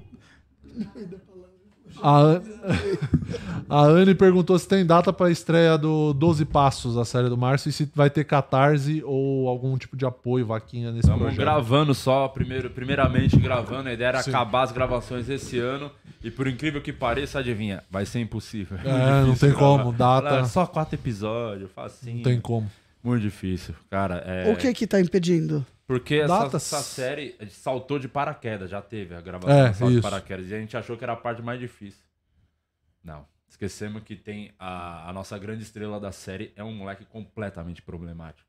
A, 2.02 2.40
a 3.68 3.82
Anne 3.82 4.14
perguntou 4.14 4.58
se 4.58 4.68
tem 4.68 4.84
data 4.84 5.12
pra 5.12 5.30
estreia 5.30 5.78
do 5.78 6.12
12 6.12 6.44
Passos, 6.44 6.96
a 6.98 7.04
série 7.04 7.28
do 7.30 7.36
Márcio, 7.36 7.70
e 7.70 7.72
se 7.72 7.90
vai 7.94 8.10
ter 8.10 8.24
catarse 8.24 9.02
ou 9.04 9.48
algum 9.48 9.76
tipo 9.78 9.96
de 9.96 10.04
apoio, 10.04 10.44
vaquinha 10.46 10.90
nesse 10.90 11.00
Estamos 11.00 11.20
projeto. 11.20 11.40
gravando 11.40 11.94
só, 11.94 12.28
primeiro, 12.28 12.68
primeiramente 12.70 13.36
gravando. 13.38 13.88
A 13.88 13.92
ideia 13.92 14.08
era 14.08 14.22
Sim. 14.22 14.30
acabar 14.30 14.62
as 14.62 14.72
gravações 14.72 15.28
esse 15.30 15.58
ano. 15.58 15.90
E 16.22 16.30
por 16.30 16.48
incrível 16.48 16.82
que 16.82 16.92
pareça, 16.92 17.38
adivinha, 17.38 17.82
vai 17.90 18.04
ser 18.04 18.20
impossível. 18.20 18.76
É, 18.78 19.22
não 19.26 19.36
tem 19.36 19.52
como, 19.52 19.92
data- 19.92 20.28
Fala, 20.28 20.44
Só 20.46 20.66
quatro 20.66 20.94
episódios, 20.96 21.70
facinho. 21.70 22.16
Não 22.16 22.22
tem 22.24 22.40
como. 22.40 22.70
Muito 23.02 23.22
difícil, 23.22 23.74
cara. 23.88 24.16
É... 24.26 24.52
O 24.52 24.56
que 24.56 24.72
que 24.74 24.86
tá 24.86 25.00
impedindo? 25.00 25.64
Porque 25.86 26.16
essa, 26.16 26.50
essa 26.56 26.80
série 26.82 27.34
saltou 27.48 27.98
de 27.98 28.08
paraquedas, 28.08 28.68
já 28.68 28.82
teve 28.82 29.14
a 29.14 29.20
gravação 29.20 29.56
É, 29.56 29.70
de 29.70 29.76
salto 29.76 29.90
de 29.92 29.98
isso. 29.98 30.02
paraquedas. 30.02 30.50
E 30.50 30.54
a 30.54 30.58
gente 30.60 30.76
achou 30.76 30.96
que 30.96 31.04
era 31.04 31.12
a 31.14 31.16
parte 31.16 31.40
mais 31.40 31.58
difícil. 31.60 32.02
Não. 33.02 33.24
Esquecemos 33.48 34.02
que 34.02 34.14
tem 34.14 34.52
a, 34.58 35.08
a 35.08 35.12
nossa 35.12 35.38
grande 35.38 35.62
estrela 35.62 35.98
da 35.98 36.12
série 36.12 36.52
é 36.56 36.62
um 36.62 36.74
moleque 36.74 37.04
completamente 37.06 37.80
problemático. 37.80 38.46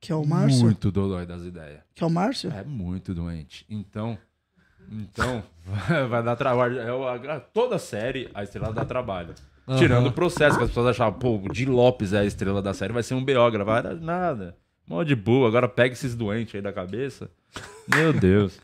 Que 0.00 0.12
é 0.12 0.14
o 0.14 0.24
Márcio? 0.24 0.60
Muito 0.60 0.90
dodói 0.90 1.26
das 1.26 1.42
ideias. 1.42 1.80
Que 1.94 2.02
é 2.02 2.06
o 2.06 2.10
Márcio? 2.10 2.50
É 2.50 2.62
muito 2.64 3.12
doente. 3.14 3.66
Então, 3.68 4.16
então 4.90 5.42
vai, 6.08 6.22
dar 6.22 6.36
trabalho. 6.36 6.78
É 6.80 7.40
toda 7.52 7.78
série, 7.78 8.28
a 8.34 8.42
estrela 8.42 8.72
dá 8.72 8.84
trabalho. 8.84 9.34
Aham. 9.66 9.78
Tirando 9.78 10.06
o 10.08 10.12
processo, 10.12 10.58
que 10.58 10.64
as 10.64 10.68
pessoas 10.70 10.88
achavam, 10.88 11.18
pô, 11.18 11.36
o 11.36 11.48
Di 11.48 11.64
Lopes 11.64 12.12
é 12.12 12.18
a 12.18 12.24
estrela 12.24 12.60
da 12.60 12.74
série, 12.74 12.92
vai 12.92 13.02
ser 13.02 13.14
um 13.14 13.24
BO 13.24 13.50
gravar. 13.50 13.78
Era 13.78 13.94
Nada. 13.94 14.56
Mó 14.86 15.02
de 15.02 15.16
boa. 15.16 15.48
Agora 15.48 15.66
pega 15.66 15.94
esses 15.94 16.14
doentes 16.14 16.54
aí 16.54 16.60
da 16.60 16.72
cabeça. 16.72 17.30
Meu 17.88 18.12
Deus. 18.12 18.60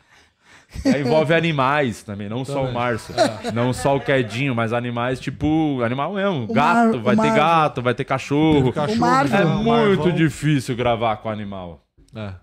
Aí 0.85 1.01
envolve 1.01 1.33
animais 1.33 2.01
também, 2.03 2.29
não 2.29 2.45
só 2.45 2.53
o 2.59 2.67
Também. 2.67 2.73
Márcio. 2.73 3.13
Não 3.53 3.73
só 3.73 3.97
o 3.97 3.99
Quedinho, 3.99 4.53
mas 4.55 4.71
animais 4.71 5.19
tipo. 5.19 5.81
Animal 5.83 6.13
mesmo. 6.13 6.43
O 6.43 6.53
gato, 6.53 6.99
Mar- 6.99 7.15
vai 7.15 7.15
ter 7.17 7.35
gato, 7.35 7.81
vai 7.81 7.93
ter 7.95 8.05
cachorro. 8.05 8.71
Cachorro, 8.71 8.99
Marvel. 8.99 9.39
É 9.39 9.43
já, 9.43 9.49
muito 9.49 9.67
Marvão. 9.99 10.11
difícil 10.15 10.75
gravar 10.75 11.17
com 11.17 11.29
animal. 11.29 11.83
É. 12.15 12.33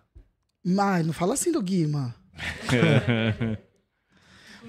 Mas 0.67 1.07
não 1.07 1.13
fala 1.15 1.35
assim 1.35 1.53
do 1.53 1.63
Guima. 1.63 2.15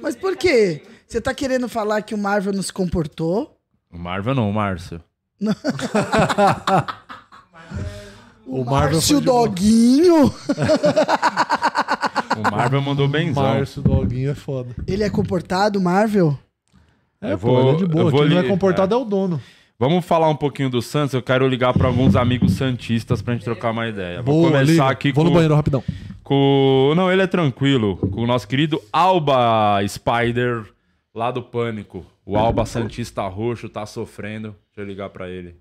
Mas 0.02 0.16
por 0.16 0.36
quê? 0.38 0.82
Você 1.08 1.20
tá 1.20 1.34
querendo 1.34 1.68
falar 1.68 2.02
que 2.02 2.14
o 2.14 2.18
Marvel 2.18 2.54
não 2.54 2.62
se 2.62 2.72
comportou? 2.72 3.58
O 3.92 3.98
Marvel 3.98 4.36
não, 4.36 4.50
o 4.50 4.54
Márcio. 4.54 5.02
O 8.46 8.64
Marvel 8.66 8.94
Márcio. 8.96 9.22
Doguinho, 9.22 10.26
O 12.38 12.42
Marvel 12.52 12.82
mandou 12.82 13.08
benzão. 13.08 13.44
Márcio 13.44 13.80
Doguinho 13.82 14.32
é 14.32 14.36
foda. 14.36 14.70
ele 14.88 15.04
é 15.04 15.10
comportado, 15.10 15.80
Marvel? 15.80 16.36
É, 17.22 17.34
Eu 17.34 17.38
pô, 17.38 17.48
vou- 17.48 17.60
ele 17.62 17.70
é 17.70 17.76
de 17.76 17.86
boa. 17.86 18.06
eu 18.06 18.10
vou 18.12 18.22
Quem 18.22 18.30
não 18.32 18.38
é 18.40 18.42
li- 18.42 18.48
comportado 18.48 18.96
é. 18.96 18.98
o 18.98 19.06
dono. 19.06 19.40
Vamos 19.78 20.04
falar 20.04 20.28
um 20.30 20.36
pouquinho 20.36 20.70
do 20.70 20.82
Santos. 20.82 21.14
Eu 21.14 21.22
quero 21.22 21.48
ligar 21.48 21.74
para 21.74 21.88
alguns 21.88 22.16
amigos 22.16 22.54
santistas 22.54 23.22
pra 23.22 23.34
gente 23.36 23.44
trocar 23.44 23.70
uma 23.72 23.88
ideia. 23.88 24.22
Vou 24.22 24.36
Boa, 24.42 24.48
começar 24.52 24.72
liga. 24.72 24.90
aqui 24.90 25.12
Vou 25.12 25.24
com, 25.24 25.30
no 25.30 25.34
banheiro 25.36 25.54
rapidão. 25.56 25.84
Com. 26.30 26.94
Não, 26.96 27.12
ele 27.12 27.24
é 27.24 27.28
tranquilo. 27.28 27.98
Com 27.98 28.22
o 28.22 28.28
nosso 28.28 28.48
querido 28.48 28.80
Alba 28.94 29.80
Spider, 29.88 30.72
lá 31.14 31.32
do 31.32 31.42
Pânico. 31.42 32.06
O 32.26 32.38
Alba 32.38 32.66
Santista 32.66 33.24
Roxo 33.28 33.68
tá 33.68 33.86
sofrendo. 33.88 34.56
Deixa 34.68 34.82
eu 34.82 34.86
ligar 34.86 35.10
pra 35.10 35.28
ele. 35.28 35.56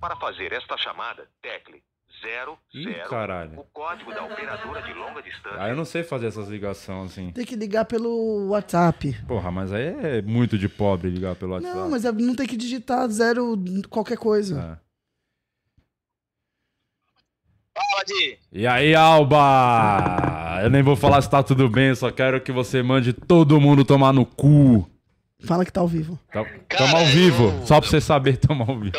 Para 0.00 0.14
fazer 0.16 0.52
esta 0.52 0.76
chamada, 0.78 1.26
tecle 1.42 1.82
00, 2.22 2.56
Ih, 2.74 3.08
caralho. 3.08 3.58
o 3.60 3.64
código 3.72 4.12
da 4.12 4.24
operadora 4.24 4.80
de 4.82 4.92
longa 4.92 5.20
distância. 5.22 5.56
Ah, 5.60 5.68
eu 5.68 5.76
não 5.76 5.84
sei 5.84 6.02
fazer 6.04 6.26
essas 6.28 6.48
ligações 6.48 7.10
assim. 7.12 7.30
Tem 7.32 7.44
que 7.44 7.54
ligar 7.56 7.84
pelo 7.84 8.48
WhatsApp. 8.48 9.12
Porra, 9.26 9.50
mas 9.50 9.72
aí 9.72 9.86
é 9.86 10.22
muito 10.22 10.56
de 10.56 10.68
pobre 10.68 11.10
ligar 11.10 11.34
pelo 11.36 11.52
WhatsApp. 11.52 11.76
Não, 11.76 11.90
mas 11.90 12.04
é- 12.04 12.12
não 12.12 12.34
tem 12.34 12.46
que 12.46 12.56
digitar 12.56 13.08
zero 13.08 13.56
qualquer 13.90 14.18
coisa. 14.18 14.78
É. 14.84 14.87
E 18.52 18.66
aí, 18.66 18.94
Alba? 18.94 20.60
Eu 20.62 20.70
nem 20.70 20.82
vou 20.82 20.96
falar 20.96 21.20
se 21.22 21.30
tá 21.30 21.42
tudo 21.42 21.68
bem, 21.68 21.94
só 21.94 22.10
quero 22.10 22.40
que 22.40 22.50
você 22.52 22.82
mande 22.82 23.12
todo 23.12 23.60
mundo 23.60 23.84
tomar 23.84 24.12
no 24.12 24.24
cu. 24.26 24.88
Fala 25.44 25.64
que 25.64 25.72
tá 25.72 25.80
ao 25.80 25.88
vivo. 25.88 26.18
Tá- 26.32 26.44
Tamo 26.76 26.96
ao 26.96 27.06
vivo, 27.06 27.62
só 27.64 27.80
pra 27.80 27.88
você 27.88 28.00
saber, 28.00 28.36
tamo 28.38 28.64
ao 28.68 28.78
vivo. 28.78 28.96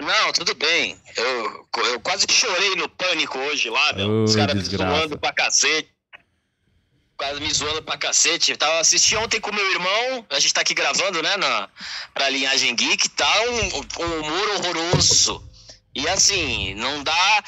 Não, 0.00 0.32
tudo 0.32 0.54
bem. 0.54 0.96
Eu, 1.16 1.66
eu 1.92 2.00
quase 2.00 2.24
chorei 2.30 2.74
no 2.76 2.88
pânico 2.88 3.38
hoje 3.38 3.68
lá, 3.68 3.92
meu. 3.92 4.08
Ô, 4.08 4.24
Os 4.24 4.34
caras 4.34 4.54
me 4.54 4.62
zoando 4.62 5.18
pra 5.18 5.32
cacete. 5.32 5.90
Quase 7.18 7.38
me 7.38 7.52
zoando 7.52 7.82
pra 7.82 7.98
cacete. 7.98 8.50
Eu 8.52 8.56
tava 8.56 8.80
assistindo 8.80 9.20
ontem 9.20 9.38
com 9.38 9.52
meu 9.54 9.70
irmão. 9.72 10.24
A 10.30 10.40
gente 10.40 10.54
tá 10.54 10.62
aqui 10.62 10.72
gravando, 10.72 11.22
né? 11.22 11.36
Na, 11.36 11.68
pra 12.14 12.30
linhagem 12.30 12.74
geek. 12.74 13.10
Tá 13.10 13.30
um, 13.50 14.04
um 14.06 14.20
humor 14.20 14.48
horroroso. 14.56 15.44
E 15.94 16.08
assim, 16.08 16.74
não 16.74 17.02
dá. 17.02 17.44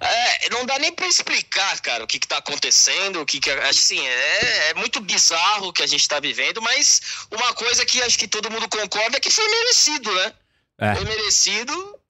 é, 0.00 0.50
não 0.50 0.66
dá 0.66 0.78
nem 0.78 0.92
pra 0.92 1.06
explicar, 1.06 1.80
cara, 1.80 2.04
o 2.04 2.06
que 2.06 2.18
que 2.18 2.28
tá 2.28 2.38
acontecendo, 2.38 3.20
o 3.20 3.26
que 3.26 3.40
que... 3.40 3.50
Assim, 3.50 4.06
é, 4.06 4.70
é 4.70 4.74
muito 4.74 5.00
bizarro 5.00 5.68
o 5.68 5.72
que 5.72 5.82
a 5.82 5.86
gente 5.86 6.06
tá 6.06 6.20
vivendo, 6.20 6.60
mas 6.60 7.00
uma 7.30 7.54
coisa 7.54 7.84
que 7.86 8.02
acho 8.02 8.18
que 8.18 8.28
todo 8.28 8.50
mundo 8.50 8.68
concorda 8.68 9.16
é 9.16 9.20
que 9.20 9.30
foi 9.30 9.48
merecido, 9.48 10.12
né? 10.14 10.32
É. 10.78 10.94
Foi 10.96 11.04
merecido, 11.04 12.00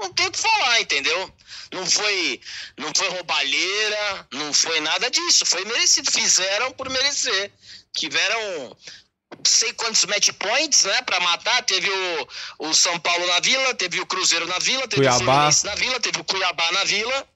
não 0.00 0.12
tem 0.12 0.26
o 0.26 0.30
que 0.32 0.38
falar, 0.38 0.80
entendeu? 0.80 1.32
Não 1.72 1.86
foi, 1.88 2.40
não 2.76 2.92
foi 2.96 3.08
roubalheira, 3.10 4.26
não 4.32 4.52
foi 4.52 4.80
nada 4.80 5.10
disso, 5.10 5.46
foi 5.46 5.64
merecido. 5.64 6.10
Fizeram 6.10 6.72
por 6.72 6.88
merecer. 6.88 7.52
Tiveram 7.94 8.76
sei 9.44 9.72
quantos 9.72 10.04
match 10.06 10.30
points, 10.38 10.84
né, 10.84 11.02
pra 11.02 11.20
matar. 11.20 11.62
Teve 11.62 11.88
o, 11.88 12.68
o 12.68 12.74
São 12.74 12.98
Paulo 12.98 13.26
na 13.26 13.40
Vila, 13.40 13.74
teve 13.74 14.00
o 14.00 14.06
Cruzeiro 14.06 14.46
na 14.46 14.58
Vila, 14.58 14.86
teve 14.88 14.96
Cuiabá. 15.02 15.16
o 15.16 15.24
Fluminense 15.24 15.66
na 15.66 15.74
Vila, 15.74 16.00
teve 16.00 16.20
o 16.20 16.24
Cuiabá 16.24 16.72
na 16.72 16.84
Vila. 16.84 17.26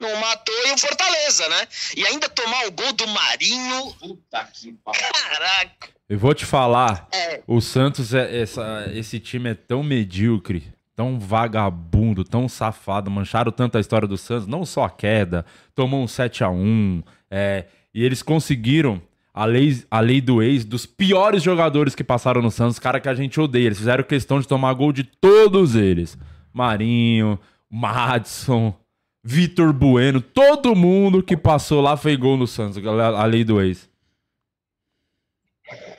Não 0.00 0.16
matou 0.16 0.54
e 0.66 0.72
o 0.72 0.78
Fortaleza, 0.78 1.46
né? 1.50 1.68
E 1.94 2.06
ainda 2.06 2.26
tomar 2.28 2.66
o 2.66 2.70
gol 2.72 2.92
do 2.94 3.06
Marinho. 3.08 3.92
Puta 4.00 4.44
que 4.52 4.74
Caraca. 4.84 5.88
Eu 6.08 6.18
vou 6.18 6.34
te 6.34 6.44
falar, 6.46 7.06
É. 7.12 7.42
o 7.46 7.60
Santos, 7.60 8.12
é, 8.14 8.40
essa, 8.40 8.90
esse 8.94 9.20
time 9.20 9.50
é 9.50 9.54
tão 9.54 9.82
medíocre, 9.82 10.72
tão 10.96 11.20
vagabundo, 11.20 12.24
tão 12.24 12.48
safado, 12.48 13.10
mancharam 13.10 13.52
tanto 13.52 13.76
a 13.78 13.80
história 13.80 14.08
do 14.08 14.18
Santos, 14.18 14.46
não 14.48 14.64
só 14.66 14.84
a 14.84 14.90
queda, 14.90 15.44
tomou 15.74 16.02
um 16.02 16.06
7x1, 16.06 17.04
é, 17.30 17.66
e 17.94 18.02
eles 18.04 18.22
conseguiram 18.22 19.00
a 19.32 19.44
lei, 19.44 19.82
a 19.90 20.00
lei 20.00 20.20
do 20.20 20.42
ex 20.42 20.64
dos 20.64 20.86
piores 20.86 21.42
jogadores 21.42 21.94
que 21.94 22.04
passaram 22.04 22.42
no 22.42 22.50
Santos, 22.50 22.78
cara 22.78 23.00
que 23.00 23.08
a 23.08 23.14
gente 23.14 23.40
odeia, 23.40 23.66
eles 23.66 23.78
fizeram 23.78 24.04
questão 24.04 24.40
de 24.40 24.48
tomar 24.48 24.72
gol 24.74 24.92
de 24.92 25.04
todos 25.04 25.74
eles, 25.74 26.18
Marinho, 26.52 27.38
Madison, 27.70 28.74
Vitor 29.22 29.72
Bueno, 29.72 30.20
todo 30.20 30.74
mundo 30.74 31.22
que 31.22 31.36
passou 31.36 31.80
lá 31.80 31.96
fez 31.96 32.16
gol 32.16 32.36
no 32.36 32.46
Santos, 32.46 32.82
a 32.86 33.24
lei 33.24 33.44
do 33.44 33.60
ex. 33.60 33.88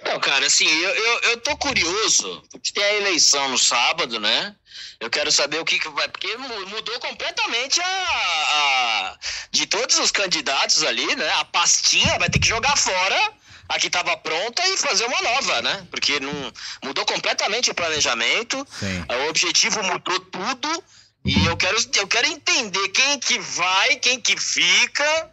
Não, 0.04 0.20
cara, 0.20 0.46
assim, 0.46 0.68
eu, 0.68 0.90
eu, 0.96 1.20
eu 1.22 1.38
tô 1.42 1.56
curioso, 1.58 2.44
porque 2.52 2.72
tem 2.74 2.84
a 2.84 2.94
eleição 2.96 3.50
no 3.50 3.58
sábado, 3.58 4.20
né? 4.20 4.56
Eu 5.00 5.10
quero 5.10 5.32
saber 5.32 5.60
o 5.60 5.66
que, 5.66 5.80
que 5.80 5.90
vai. 5.90 6.08
Porque 6.08 6.36
mu- 6.38 6.68
mudou 6.68 7.00
completamente 7.00 7.80
a, 7.82 7.86
a- 7.86 9.18
De 9.52 9.66
todos 9.66 9.98
os 10.00 10.12
candidatos 10.12 10.84
ali, 10.84 11.16
né? 11.16 11.30
A 11.34 11.46
pastinha 11.46 12.18
vai 12.20 12.30
ter 12.30 12.40
que 12.40 12.48
jogar 12.48 12.76
fora 12.78 13.34
a 13.70 13.80
que 13.80 13.90
tava 13.90 14.18
pronta 14.18 14.68
e 14.68 14.78
fazer 14.78 15.06
uma 15.06 15.22
nova, 15.22 15.62
né? 15.62 15.88
Porque 15.90 16.20
não, 16.20 16.54
mudou 16.84 17.06
completamente 17.06 17.72
o 17.72 17.76
planejamento, 17.76 18.68
Sim. 18.80 19.06
o 19.10 19.30
objetivo 19.30 19.82
mudou 19.84 20.20
tudo. 20.20 20.84
E 21.24 21.46
eu 21.46 21.56
quero, 21.56 21.78
eu 21.96 22.08
quero 22.08 22.28
entender 22.28 22.90
quem 22.90 23.20
que 23.20 23.38
vai, 23.40 23.96
quem 23.98 24.20
que 24.20 24.36
fica. 24.36 25.32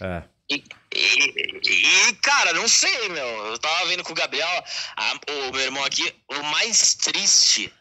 É. 0.00 0.22
E, 0.50 0.62
e- 0.94 2.08
e, 2.08 2.12
cara, 2.22 2.52
não 2.52 2.68
sei, 2.68 3.08
meu. 3.08 3.26
Eu 3.46 3.58
tava 3.58 3.86
vendo 3.86 4.02
com 4.02 4.12
o 4.12 4.16
Gabriel, 4.16 4.64
a- 4.96 5.14
o 5.48 5.52
meu 5.52 5.60
irmão 5.60 5.84
aqui, 5.84 6.12
o 6.28 6.42
mais 6.52 6.94
triste 6.94 7.72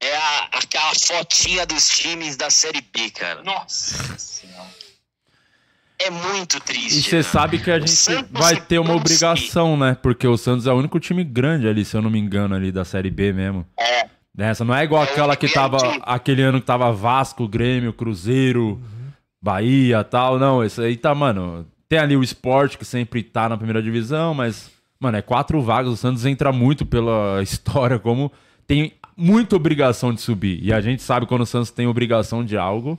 é 0.00 0.16
a, 0.16 0.48
aquela 0.52 0.92
fotinha 0.94 1.64
dos 1.66 1.88
times 1.88 2.36
da 2.36 2.50
Série 2.50 2.80
B, 2.80 3.10
cara. 3.10 3.42
Nossa 3.42 4.16
Senhora. 4.18 4.68
É 5.98 6.10
muito 6.10 6.58
E 6.58 6.60
triste. 6.60 7.02
você 7.08 7.16
né? 7.16 7.22
sabe 7.22 7.58
que 7.58 7.70
a 7.70 7.78
gente 7.80 8.26
vai 8.30 8.60
ter 8.60 8.78
uma 8.78 8.94
obrigação, 8.94 9.78
né? 9.78 9.96
Porque 10.02 10.26
o 10.28 10.36
Santos 10.36 10.66
é 10.66 10.72
o 10.72 10.76
único 10.76 11.00
time 11.00 11.24
grande 11.24 11.66
ali, 11.66 11.86
se 11.86 11.96
eu 11.96 12.02
não 12.02 12.10
me 12.10 12.18
engano, 12.18 12.54
ali 12.54 12.70
da 12.70 12.84
Série 12.84 13.10
B 13.10 13.32
mesmo. 13.32 13.66
É. 13.78 14.06
Essa 14.38 14.62
não 14.62 14.74
é 14.74 14.84
igual 14.84 15.02
É 15.02 15.10
aquela 15.10 15.34
que 15.34 15.48
tava. 15.48 15.78
time. 15.78 15.98
Aquele 16.02 16.42
ano 16.42 16.60
que 16.60 16.66
tava 16.66 16.92
Vasco, 16.92 17.48
Grêmio, 17.48 17.94
Cruzeiro, 17.94 18.78
Bahia 19.40 20.04
tal. 20.04 20.38
Não, 20.38 20.62
isso 20.62 20.82
aí 20.82 20.98
tá, 20.98 21.14
mano. 21.14 21.66
Tem 21.88 21.98
ali 21.98 22.16
o 22.16 22.22
esporte 22.22 22.76
que 22.76 22.84
sempre 22.84 23.22
tá 23.22 23.48
na 23.48 23.56
primeira 23.56 23.82
divisão, 23.82 24.34
mas, 24.34 24.70
mano, 24.98 25.16
é 25.16 25.22
quatro 25.22 25.60
vagas. 25.62 25.92
O 25.92 25.96
Santos 25.96 26.24
entra 26.26 26.52
muito 26.52 26.84
pela 26.84 27.40
história, 27.44 27.98
como 27.98 28.32
tem 28.66 28.94
muita 29.16 29.56
obrigação 29.56 30.12
de 30.12 30.20
subir. 30.20 30.58
E 30.62 30.72
a 30.72 30.80
gente 30.80 31.02
sabe 31.02 31.26
quando 31.26 31.42
o 31.42 31.46
Santos 31.46 31.70
tem 31.70 31.86
obrigação 31.86 32.44
de 32.44 32.56
algo. 32.56 32.98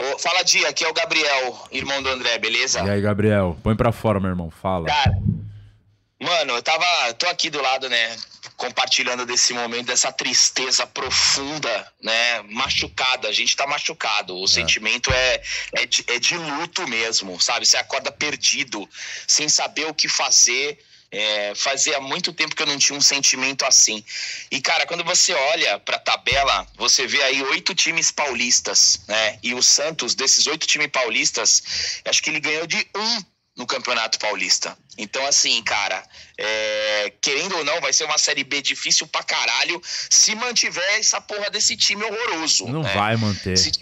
Ô, 0.00 0.18
fala, 0.18 0.42
Dia, 0.42 0.68
aqui 0.68 0.84
é 0.84 0.88
o 0.88 0.94
Gabriel, 0.94 1.68
irmão 1.70 2.02
do 2.02 2.08
André, 2.08 2.38
beleza? 2.38 2.80
E 2.80 2.90
aí, 2.90 3.00
Gabriel? 3.00 3.56
Põe 3.62 3.76
pra 3.76 3.92
fora, 3.92 4.20
meu 4.20 4.30
irmão. 4.30 4.50
Fala. 4.50 4.86
Cara, 4.86 5.18
mano, 6.20 6.52
eu 6.52 6.62
tava. 6.62 6.84
tô 7.14 7.26
aqui 7.26 7.50
do 7.50 7.60
lado, 7.60 7.88
né? 7.88 8.16
Compartilhando 8.56 9.26
desse 9.26 9.52
momento, 9.52 9.86
dessa 9.86 10.10
tristeza 10.10 10.86
profunda, 10.86 11.92
né? 12.02 12.42
Machucada. 12.42 13.28
A 13.28 13.32
gente 13.32 13.54
tá 13.54 13.66
machucado. 13.66 14.36
O 14.36 14.48
sentimento 14.48 15.12
é, 15.12 15.42
é, 15.72 15.86
de, 15.86 16.04
é 16.08 16.18
de 16.18 16.36
luto 16.36 16.86
mesmo, 16.88 17.40
sabe? 17.40 17.66
Você 17.66 17.76
acorda 17.76 18.10
perdido, 18.10 18.88
sem 19.26 19.48
saber 19.48 19.86
o 19.86 19.94
que 19.94 20.08
fazer. 20.08 20.78
É, 21.10 21.54
fazia 21.54 22.00
muito 22.00 22.32
tempo 22.32 22.54
que 22.54 22.62
eu 22.62 22.66
não 22.66 22.78
tinha 22.78 22.98
um 22.98 23.00
sentimento 23.00 23.64
assim. 23.64 24.04
E, 24.50 24.60
cara, 24.60 24.86
quando 24.86 25.04
você 25.04 25.32
olha 25.32 25.78
pra 25.78 25.98
tabela, 25.98 26.66
você 26.76 27.06
vê 27.06 27.22
aí 27.22 27.42
oito 27.42 27.74
times 27.74 28.10
paulistas, 28.10 29.00
né? 29.06 29.38
E 29.42 29.54
o 29.54 29.62
Santos, 29.62 30.14
desses 30.14 30.46
oito 30.46 30.66
times 30.66 30.88
paulistas, 30.88 32.02
acho 32.04 32.22
que 32.22 32.30
ele 32.30 32.40
ganhou 32.40 32.66
de 32.66 32.76
um 32.96 33.35
no 33.56 33.66
Campeonato 33.66 34.18
Paulista. 34.18 34.76
Então, 34.98 35.26
assim, 35.26 35.62
cara, 35.62 36.04
é, 36.36 37.12
querendo 37.20 37.56
ou 37.56 37.64
não, 37.64 37.80
vai 37.80 37.92
ser 37.92 38.04
uma 38.04 38.18
Série 38.18 38.44
B 38.44 38.60
difícil 38.60 39.06
pra 39.06 39.22
caralho 39.22 39.80
se 39.84 40.34
mantiver 40.34 40.98
essa 40.98 41.20
porra 41.20 41.50
desse 41.50 41.76
time 41.76 42.04
horroroso. 42.04 42.66
Não 42.68 42.82
né? 42.82 42.92
vai 42.92 43.16
manter. 43.16 43.56
Se 43.56 43.72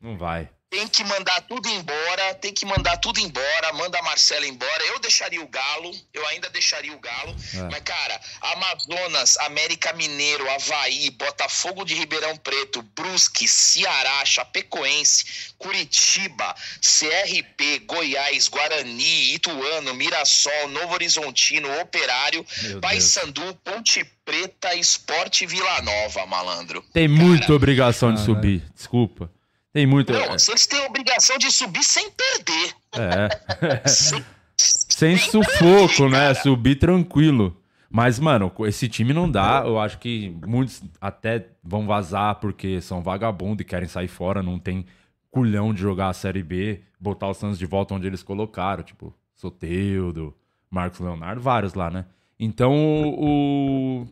Não 0.00 0.16
vai. 0.16 0.48
Tem 0.72 0.88
que 0.88 1.04
mandar 1.04 1.38
tudo 1.42 1.68
embora, 1.68 2.34
tem 2.40 2.50
que 2.50 2.64
mandar 2.64 2.96
tudo 2.96 3.20
embora, 3.20 3.74
manda 3.74 3.98
a 3.98 4.02
Marcela 4.02 4.46
embora. 4.46 4.82
Eu 4.86 4.98
deixaria 5.00 5.42
o 5.42 5.46
Galo, 5.46 5.94
eu 6.14 6.26
ainda 6.28 6.48
deixaria 6.48 6.94
o 6.94 6.98
Galo. 6.98 7.36
É. 7.54 7.62
Mas, 7.70 7.82
cara, 7.82 8.18
Amazonas, 8.40 9.36
América 9.40 9.92
Mineiro, 9.92 10.50
Havaí, 10.50 11.10
Botafogo 11.10 11.84
de 11.84 11.94
Ribeirão 11.94 12.38
Preto, 12.38 12.80
Brusque, 12.96 13.46
Ceará, 13.46 14.24
Chapecoense, 14.24 15.52
Curitiba, 15.58 16.54
CRB, 16.80 17.80
Goiás, 17.80 18.48
Guarani, 18.48 19.34
Ituano, 19.34 19.92
Mirassol, 19.92 20.68
Novo 20.68 20.94
Horizontino, 20.94 21.68
Operário, 21.82 22.46
Paysandu, 22.80 23.54
Ponte 23.62 24.06
Preta, 24.24 24.74
Esporte 24.74 25.44
Vila 25.44 25.82
Nova, 25.82 26.24
malandro. 26.24 26.82
Tem 26.94 27.06
muita 27.06 27.52
obrigação 27.52 28.14
de 28.14 28.24
subir. 28.24 28.62
Desculpa. 28.74 29.30
Tem 29.72 29.86
muita. 29.86 30.12
Não, 30.12 30.34
o 30.34 30.38
Santos 30.38 30.66
tem 30.66 30.82
a 30.84 30.86
obrigação 30.86 31.38
de 31.38 31.50
subir 31.50 31.82
sem 31.82 32.10
perder. 32.10 32.74
É. 32.92 33.82
Sem 34.56 35.16
sufoco, 35.16 36.08
né? 36.08 36.34
Subir 36.34 36.76
tranquilo. 36.76 37.56
Mas, 37.90 38.18
mano, 38.20 38.52
esse 38.60 38.88
time 38.88 39.12
não 39.12 39.28
dá. 39.30 39.62
Eu 39.66 39.78
acho 39.78 39.98
que 39.98 40.34
muitos 40.46 40.82
até 41.00 41.46
vão 41.62 41.86
vazar 41.86 42.36
porque 42.36 42.80
são 42.80 43.02
vagabundos 43.02 43.62
e 43.62 43.64
querem 43.64 43.88
sair 43.88 44.08
fora. 44.08 44.42
Não 44.42 44.58
tem 44.58 44.86
culhão 45.30 45.74
de 45.74 45.80
jogar 45.80 46.08
a 46.08 46.12
Série 46.12 46.42
B, 46.42 46.80
botar 47.00 47.28
o 47.28 47.34
Santos 47.34 47.58
de 47.58 47.66
volta 47.66 47.94
onde 47.94 48.06
eles 48.06 48.22
colocaram. 48.22 48.82
Tipo, 48.82 49.14
Soteudo, 49.34 50.34
Marcos 50.70 51.00
Leonardo, 51.00 51.40
vários 51.42 51.74
lá, 51.74 51.90
né? 51.90 52.06
Então, 52.38 52.72
o. 53.08 54.06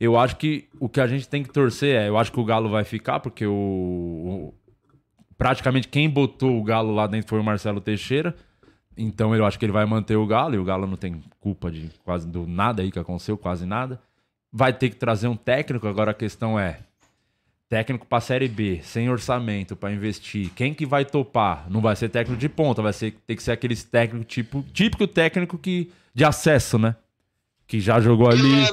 Eu 0.00 0.16
acho 0.16 0.36
que 0.36 0.68
o 0.78 0.88
que 0.88 1.00
a 1.00 1.06
gente 1.06 1.28
tem 1.28 1.42
que 1.42 1.50
torcer 1.52 1.96
é. 1.96 2.08
Eu 2.08 2.16
acho 2.16 2.30
que 2.30 2.38
o 2.38 2.44
Galo 2.44 2.68
vai 2.70 2.84
ficar, 2.84 3.18
porque 3.20 3.44
o- 3.46 4.54
praticamente 5.38 5.88
quem 5.88 6.10
botou 6.10 6.58
o 6.58 6.64
Galo 6.64 6.92
lá 6.92 7.06
dentro 7.06 7.28
foi 7.28 7.38
o 7.38 7.44
Marcelo 7.44 7.80
Teixeira. 7.80 8.36
Então 8.96 9.34
eu 9.34 9.46
acho 9.46 9.56
que 9.56 9.64
ele 9.64 9.72
vai 9.72 9.86
manter 9.86 10.16
o 10.16 10.26
Galo, 10.26 10.56
e 10.56 10.58
o 10.58 10.64
Galo 10.64 10.86
não 10.86 10.96
tem 10.96 11.22
culpa 11.38 11.70
de 11.70 11.88
quase 12.04 12.26
do 12.26 12.46
nada 12.48 12.82
aí 12.82 12.90
que 12.90 12.98
aconteceu, 12.98 13.38
quase 13.38 13.64
nada. 13.64 14.02
Vai 14.52 14.72
ter 14.72 14.90
que 14.90 14.96
trazer 14.96 15.28
um 15.28 15.36
técnico, 15.36 15.86
agora 15.86 16.10
a 16.10 16.14
questão 16.14 16.58
é: 16.58 16.80
técnico 17.68 18.06
pra 18.06 18.20
Série 18.20 18.48
B, 18.48 18.80
sem 18.82 19.08
orçamento 19.08 19.76
pra 19.76 19.92
investir, 19.92 20.50
quem 20.56 20.74
que 20.74 20.84
vai 20.84 21.04
topar? 21.04 21.70
Não 21.70 21.80
vai 21.80 21.94
ser 21.94 22.08
técnico 22.08 22.40
de 22.40 22.48
ponta, 22.48 22.82
vai 22.82 22.92
ser, 22.92 23.12
ter 23.24 23.36
que 23.36 23.42
ser 23.42 23.52
aqueles 23.52 23.84
técnico 23.84 24.24
tipo, 24.24 24.62
típico 24.72 25.06
técnico 25.06 25.56
que, 25.56 25.92
de 26.12 26.24
acesso, 26.24 26.76
né? 26.76 26.96
Que 27.68 27.78
já 27.78 28.00
jogou 28.00 28.28
ali. 28.28 28.64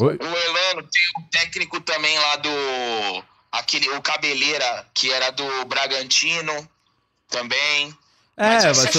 Oi? 0.00 0.16
O 0.16 0.24
Elano 0.24 0.82
tem 0.82 1.02
um 1.18 1.22
técnico 1.30 1.80
também 1.80 2.18
lá 2.18 2.36
do. 2.36 3.31
Aquele, 3.52 3.88
o 3.90 4.00
Cabeleira, 4.00 4.86
que 4.94 5.12
era 5.12 5.30
do 5.30 5.64
Bragantino, 5.66 6.68
também. 7.28 7.94
É, 8.36 8.48
Mas 8.48 8.64
vai 8.64 8.74
vai 8.74 8.86
ser 8.86 8.92
ser 8.92 8.98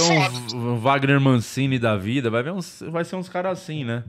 um, 0.55 0.73
um 0.73 0.79
Wagner 0.79 1.19
Mancini 1.19 1.79
da 1.79 1.97
vida, 1.97 2.29
vai, 2.29 2.43
ver 2.43 2.51
uns, 2.51 2.81
vai 2.81 3.03
ser 3.03 3.15
uns 3.15 3.27
caras 3.27 3.59
assim, 3.59 3.83
né? 3.83 4.03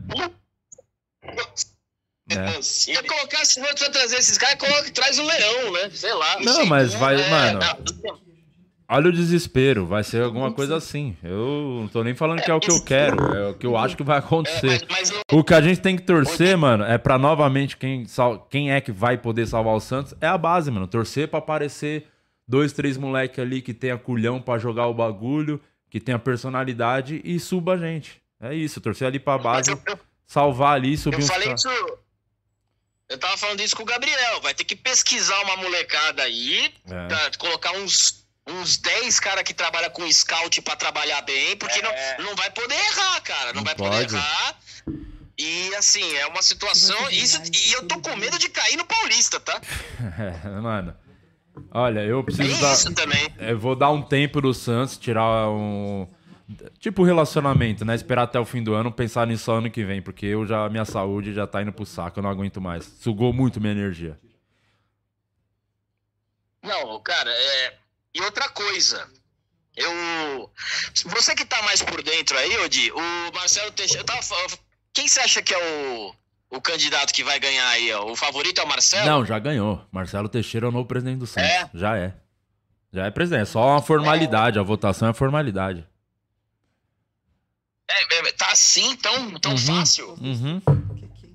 É. 2.28 2.62
Se 2.62 2.92
eu 2.92 3.04
colocar, 3.04 3.44
se 3.44 3.60
for 3.60 3.74
trazer 3.74 4.16
esses 4.16 4.38
caras, 4.38 4.56
coloca, 4.56 4.90
traz 4.90 5.18
o 5.18 5.22
leão, 5.22 5.72
né? 5.72 5.90
Sei 5.90 6.12
lá. 6.12 6.40
Não, 6.40 6.66
mas 6.66 6.94
vai, 6.94 7.20
é, 7.20 7.28
mano. 7.28 7.60
não. 8.02 8.23
Olha 8.86 9.08
o 9.08 9.12
desespero, 9.12 9.86
vai 9.86 10.04
ser 10.04 10.22
alguma 10.22 10.52
coisa 10.52 10.76
assim. 10.76 11.16
Eu 11.22 11.78
não 11.80 11.88
tô 11.88 12.04
nem 12.04 12.14
falando 12.14 12.42
que 12.42 12.50
é 12.50 12.54
o 12.54 12.60
que 12.60 12.70
eu 12.70 12.84
quero, 12.84 13.34
é 13.34 13.48
o 13.48 13.54
que 13.54 13.66
eu 13.66 13.76
acho 13.78 13.96
que 13.96 14.02
vai 14.02 14.18
acontecer. 14.18 14.86
O 15.32 15.42
que 15.42 15.54
a 15.54 15.60
gente 15.62 15.80
tem 15.80 15.96
que 15.96 16.02
torcer, 16.02 16.56
mano, 16.56 16.84
é 16.84 16.98
pra 16.98 17.18
novamente 17.18 17.76
quem, 17.78 18.06
sal- 18.06 18.46
quem 18.50 18.72
é 18.72 18.80
que 18.80 18.92
vai 18.92 19.16
poder 19.16 19.46
salvar 19.46 19.74
o 19.74 19.80
Santos 19.80 20.14
é 20.20 20.26
a 20.26 20.36
base, 20.36 20.70
mano. 20.70 20.86
Torcer 20.86 21.28
pra 21.28 21.38
aparecer 21.38 22.06
dois, 22.46 22.72
três 22.74 22.98
moleque 22.98 23.40
ali 23.40 23.62
que 23.62 23.72
tenha 23.72 23.96
culhão 23.96 24.40
pra 24.40 24.58
jogar 24.58 24.86
o 24.86 24.94
bagulho, 24.94 25.58
que 25.88 25.98
tenha 25.98 26.18
personalidade 26.18 27.22
e 27.24 27.40
suba 27.40 27.72
a 27.74 27.78
gente. 27.78 28.20
É 28.38 28.54
isso, 28.54 28.80
torcer 28.82 29.06
ali 29.08 29.18
pra 29.18 29.38
base, 29.38 29.74
salvar 30.26 30.74
ali, 30.74 30.98
subir 30.98 31.20
Eu 31.20 31.26
falei 31.26 31.54
isso. 31.54 31.68
Eu 33.08 33.18
tava 33.18 33.36
falando 33.38 33.60
isso 33.60 33.76
com 33.76 33.82
o 33.82 33.86
Gabriel. 33.86 34.40
Vai 34.42 34.52
ter 34.54 34.64
que 34.64 34.76
pesquisar 34.76 35.38
uma 35.44 35.56
molecada 35.56 36.22
aí, 36.22 36.70
É. 36.90 37.36
colocar 37.38 37.72
uns, 37.72 38.23
uns 38.46 38.76
10 38.76 39.20
caras 39.20 39.42
que 39.42 39.54
trabalham 39.54 39.90
com 39.90 40.10
scout 40.12 40.60
pra 40.62 40.76
trabalhar 40.76 41.22
bem, 41.22 41.56
porque 41.56 41.80
não, 41.80 41.90
não 42.24 42.36
vai 42.36 42.50
poder 42.50 42.74
errar, 42.74 43.20
cara. 43.22 43.46
Não, 43.48 43.54
Não 43.56 43.64
vai 43.64 43.74
pode. 43.74 43.90
poder 44.06 44.16
errar. 44.16 44.58
E 45.36 45.74
assim, 45.74 46.14
é 46.16 46.26
uma 46.26 46.42
situação. 46.42 47.10
Isso, 47.10 47.40
e 47.52 47.72
eu 47.72 47.86
tô 47.88 48.00
com 48.00 48.14
medo 48.16 48.38
de 48.38 48.48
cair 48.48 48.76
no 48.76 48.84
Paulista, 48.84 49.40
tá? 49.40 49.60
É, 50.18 50.48
mano. 50.60 50.94
Olha, 51.70 52.00
eu 52.00 52.22
preciso 52.22 52.48
Tem 52.48 52.60
dar. 52.60 52.72
isso 52.72 52.92
também. 52.94 53.32
Eu 53.38 53.58
vou 53.58 53.74
dar 53.76 53.90
um 53.90 54.02
tempo 54.02 54.40
do 54.40 54.52
Santos, 54.52 54.96
tirar 54.96 55.48
um. 55.50 56.06
Tipo 56.78 57.02
relacionamento, 57.04 57.84
né? 57.84 57.94
Esperar 57.94 58.24
até 58.24 58.38
o 58.38 58.44
fim 58.44 58.62
do 58.62 58.74
ano, 58.74 58.92
pensar 58.92 59.26
nisso 59.26 59.50
ano 59.50 59.70
que 59.70 59.82
vem, 59.84 60.02
porque 60.02 60.26
eu 60.26 60.44
já. 60.46 60.68
Minha 60.68 60.84
saúde 60.84 61.32
já 61.32 61.46
tá 61.46 61.62
indo 61.62 61.72
pro 61.72 61.86
saco, 61.86 62.18
eu 62.18 62.22
não 62.22 62.30
aguento 62.30 62.60
mais. 62.60 62.84
Sugou 63.00 63.32
muito 63.32 63.60
minha 63.60 63.72
energia. 63.72 64.18
Não, 66.62 67.00
cara, 67.00 67.30
é. 67.30 67.74
E 68.14 68.20
outra 68.22 68.48
coisa. 68.48 69.08
Eu. 69.76 70.50
Você 71.06 71.34
que 71.34 71.44
tá 71.44 71.60
mais 71.62 71.82
por 71.82 72.02
dentro 72.02 72.38
aí, 72.38 72.56
Odi, 72.58 72.92
o 72.92 73.32
Marcelo 73.34 73.72
Teixeira. 73.72 74.04
Tava. 74.04 74.20
Quem 74.92 75.08
você 75.08 75.20
acha 75.20 75.42
que 75.42 75.52
é 75.52 75.58
o, 75.58 76.14
o 76.56 76.60
candidato 76.60 77.12
que 77.12 77.24
vai 77.24 77.40
ganhar 77.40 77.66
aí? 77.68 77.92
ó? 77.92 78.12
O 78.12 78.14
favorito 78.14 78.60
é 78.60 78.64
o 78.64 78.68
Marcelo? 78.68 79.04
Não, 79.04 79.26
já 79.26 79.38
ganhou. 79.40 79.84
Marcelo 79.90 80.28
Teixeira 80.28 80.66
é 80.66 80.68
o 80.68 80.72
novo 80.72 80.86
presidente 80.86 81.18
do 81.18 81.26
Santos. 81.26 81.50
É? 81.50 81.70
Já 81.74 81.96
é. 81.96 82.14
Já 82.92 83.06
é 83.06 83.10
presidente. 83.10 83.42
É 83.42 83.46
só 83.46 83.66
uma 83.66 83.82
formalidade. 83.82 84.60
A 84.60 84.62
votação 84.62 85.08
é 85.08 85.12
formalidade. 85.12 85.84
É, 87.90 88.14
é, 88.14 88.32
tá 88.32 88.52
assim 88.52 88.96
tão, 88.96 89.32
tão 89.40 89.58
fácil? 89.58 90.10
Uhum. 90.20 90.62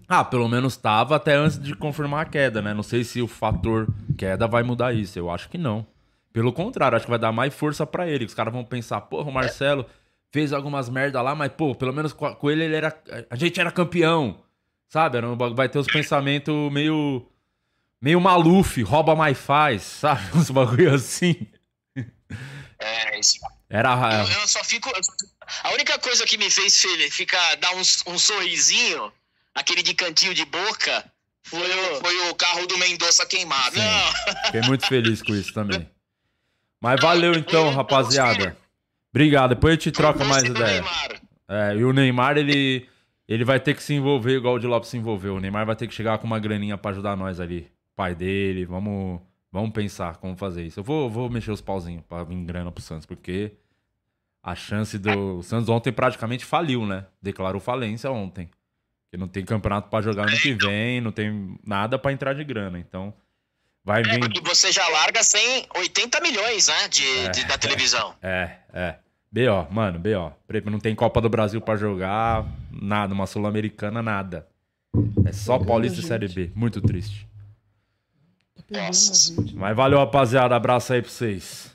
Ah, 0.08 0.24
pelo 0.24 0.48
menos 0.48 0.78
tava 0.78 1.18
até 1.18 1.36
antes 1.36 1.60
de 1.60 1.76
confirmar 1.76 2.26
a 2.26 2.30
queda, 2.30 2.62
né? 2.62 2.74
Não 2.74 2.82
sei 2.82 3.04
se 3.04 3.22
o 3.22 3.28
fator 3.28 3.88
queda 4.18 4.48
vai 4.48 4.64
mudar 4.64 4.94
isso. 4.94 5.20
Eu 5.20 5.30
acho 5.30 5.50
que 5.50 5.58
não. 5.58 5.86
Pelo 6.32 6.54
contrário, 6.54 6.96
acho 6.96 7.06
que 7.06 7.10
vai 7.10 7.20
dar 7.20 7.32
mais 7.32 7.54
força 7.54 7.86
pra 7.86 8.08
ele. 8.08 8.26
Os 8.26 8.34
caras 8.34 8.54
vão 8.54 8.64
pensar, 8.64 9.02
porra, 9.02 9.30
o 9.30 9.34
Marcelo 9.34 9.86
fez 10.32 10.54
algumas 10.54 10.90
merda 10.90 11.22
lá, 11.22 11.34
mas, 11.34 11.52
pô, 11.52 11.74
pelo 11.74 11.94
menos 11.94 12.14
com 12.14 12.52
ele, 12.52 12.64
ele 12.64 12.76
era. 12.76 13.02
A 13.30 13.36
gente 13.36 13.60
era 13.60 13.72
campeão. 13.72 14.44
Sabe? 14.88 15.18
Era 15.18 15.30
um 15.30 15.38
vai 15.54 15.70
ter 15.70 15.80
os 15.80 15.88
pensamentos 15.88 16.54
meio. 16.72 17.28
meio 18.02 18.20
maluf, 18.20 18.82
rouba 18.82 19.16
mais 19.16 19.38
faz, 19.38 19.84
sabe? 20.02 20.38
Uns 20.38 20.50
bagulho 20.50 20.94
assim. 20.94 21.48
É, 22.80 23.20
isso. 23.20 23.40
Era. 23.70 24.24
Eu, 24.24 24.42
eu 24.42 24.48
só 24.48 24.64
fico. 24.64 24.92
A 25.64 25.72
única 25.74 25.98
coisa 26.00 26.26
que 26.26 26.38
me 26.38 26.50
fez 26.50 26.82
ficar, 27.12 27.56
dar 27.56 27.74
um, 27.76 27.82
um 28.08 28.18
sorrisinho, 28.18 29.12
aquele 29.54 29.84
de 29.84 29.94
cantinho 29.94 30.34
de 30.34 30.46
boca, 30.46 31.12
foi 31.44 31.60
o, 31.60 31.96
foi 32.02 32.30
o 32.30 32.36
carro 32.36 32.66
do 32.68 32.78
Mendonça 32.78 33.26
queimado. 33.26 33.78
Não. 33.78 34.36
Fiquei 34.46 34.62
muito 34.62 34.88
feliz 34.88 35.22
com 35.22 35.36
isso 35.36 35.54
também. 35.54 35.90
Mas 36.82 37.02
valeu 37.02 37.34
então, 37.34 37.70
rapaziada. 37.72 38.58
Obrigado. 39.12 39.50
Depois 39.50 39.74
a 39.74 39.76
gente 39.76 39.92
troca 39.92 40.24
mais 40.24 40.44
ideia. 40.44 40.84
É, 41.48 41.76
e 41.76 41.84
o 41.84 41.92
Neymar, 41.92 42.38
ele, 42.38 42.88
ele 43.28 43.44
vai 43.44 43.60
ter 43.60 43.74
que 43.74 43.84
se 43.84 43.94
envolver 43.94 44.38
igual 44.38 44.56
o 44.56 44.60
de 44.60 44.68
Lopes 44.68 44.90
se 44.90 44.98
envolveu. 44.98 45.36
O 45.36 45.40
Neymar 45.40 45.66
vai 45.66 45.76
ter 45.76 45.88
que 45.88 45.94
chegar 45.94 46.18
com 46.20 46.28
uma 46.28 46.40
graninha 46.40 46.78
pra 46.78 46.92
ajudar 46.92 47.18
nós 47.18 47.40
ali. 47.40 47.68
pai 47.96 48.16
dele, 48.16 48.66
vamos, 48.66 49.20
vamos 49.52 49.72
pensar 49.72 50.18
como 50.18 50.38
fazer 50.38 50.66
isso. 50.66 50.80
Eu 50.80 50.84
vou, 50.84 51.10
vou 51.10 51.30
mexer 51.30 51.52
os 51.52 51.62
pauzinhos 51.62 52.04
pra 52.08 52.24
vir 52.24 52.44
grana 52.46 52.72
pro 52.72 52.84
Santos, 52.84 53.06
porque 53.06 53.52
a 54.44 54.56
chance 54.56 54.98
do. 54.98 55.40
O 55.40 55.44
Santos 55.44 55.70
ontem 55.70 55.92
praticamente 55.92 56.46
faliu, 56.46 56.86
né? 56.86 57.06
Declarou 57.22 57.60
falência 57.60 58.10
ontem. 58.12 58.50
Porque 59.06 59.18
não 59.20 59.28
tem 59.28 59.44
campeonato 59.44 59.90
pra 59.90 60.02
jogar 60.02 60.28
ano 60.28 60.38
que 60.38 60.54
vem, 60.54 61.02
não 61.02 61.12
tem 61.12 61.58
nada 61.66 61.98
pra 61.98 62.12
entrar 62.12 62.34
de 62.34 62.44
grana. 62.44 62.78
Então, 62.80 63.12
vai 63.90 64.04
vir. 64.04 64.20
E 64.38 64.40
você 64.42 64.72
já 64.72 64.88
larga 64.90 65.24
sem 65.24 65.66
80 65.76 66.22
milhões, 66.22 66.68
né? 66.68 66.88
De, 66.88 67.30
de- 67.30 67.46
da 67.46 67.58
televisão. 67.58 68.14
É, 68.22 68.52
é. 68.74 68.96
B.O., 69.32 69.68
mano, 69.72 70.00
B.O. 70.00 70.32
Não 70.66 70.80
tem 70.80 70.96
Copa 70.96 71.20
do 71.22 71.30
Brasil 71.30 71.60
pra 71.62 71.76
jogar, 71.76 72.46
nada. 72.72 73.14
Uma 73.14 73.26
Sul-Americana, 73.28 74.02
nada. 74.02 74.48
É 75.26 75.32
só 75.32 75.58
Paulista 75.60 76.00
e 76.00 76.04
Série 76.04 76.28
B. 76.28 76.52
Muito 76.56 76.82
triste. 76.82 77.28
Mas 79.56 79.76
valeu, 79.76 80.00
rapaziada. 80.00 80.56
Abraço 80.56 80.94
aí 80.94 81.02
pra 81.02 81.10
vocês. 81.12 81.72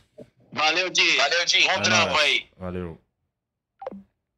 Valeu, 0.53 0.89
Di. 0.91 1.17
Valeu, 1.17 1.45
Di. 1.45 1.63
Bom 1.65 1.71
É 1.71 1.81
trampo 1.81 2.17
aí. 2.17 2.45
Valeu. 2.59 3.01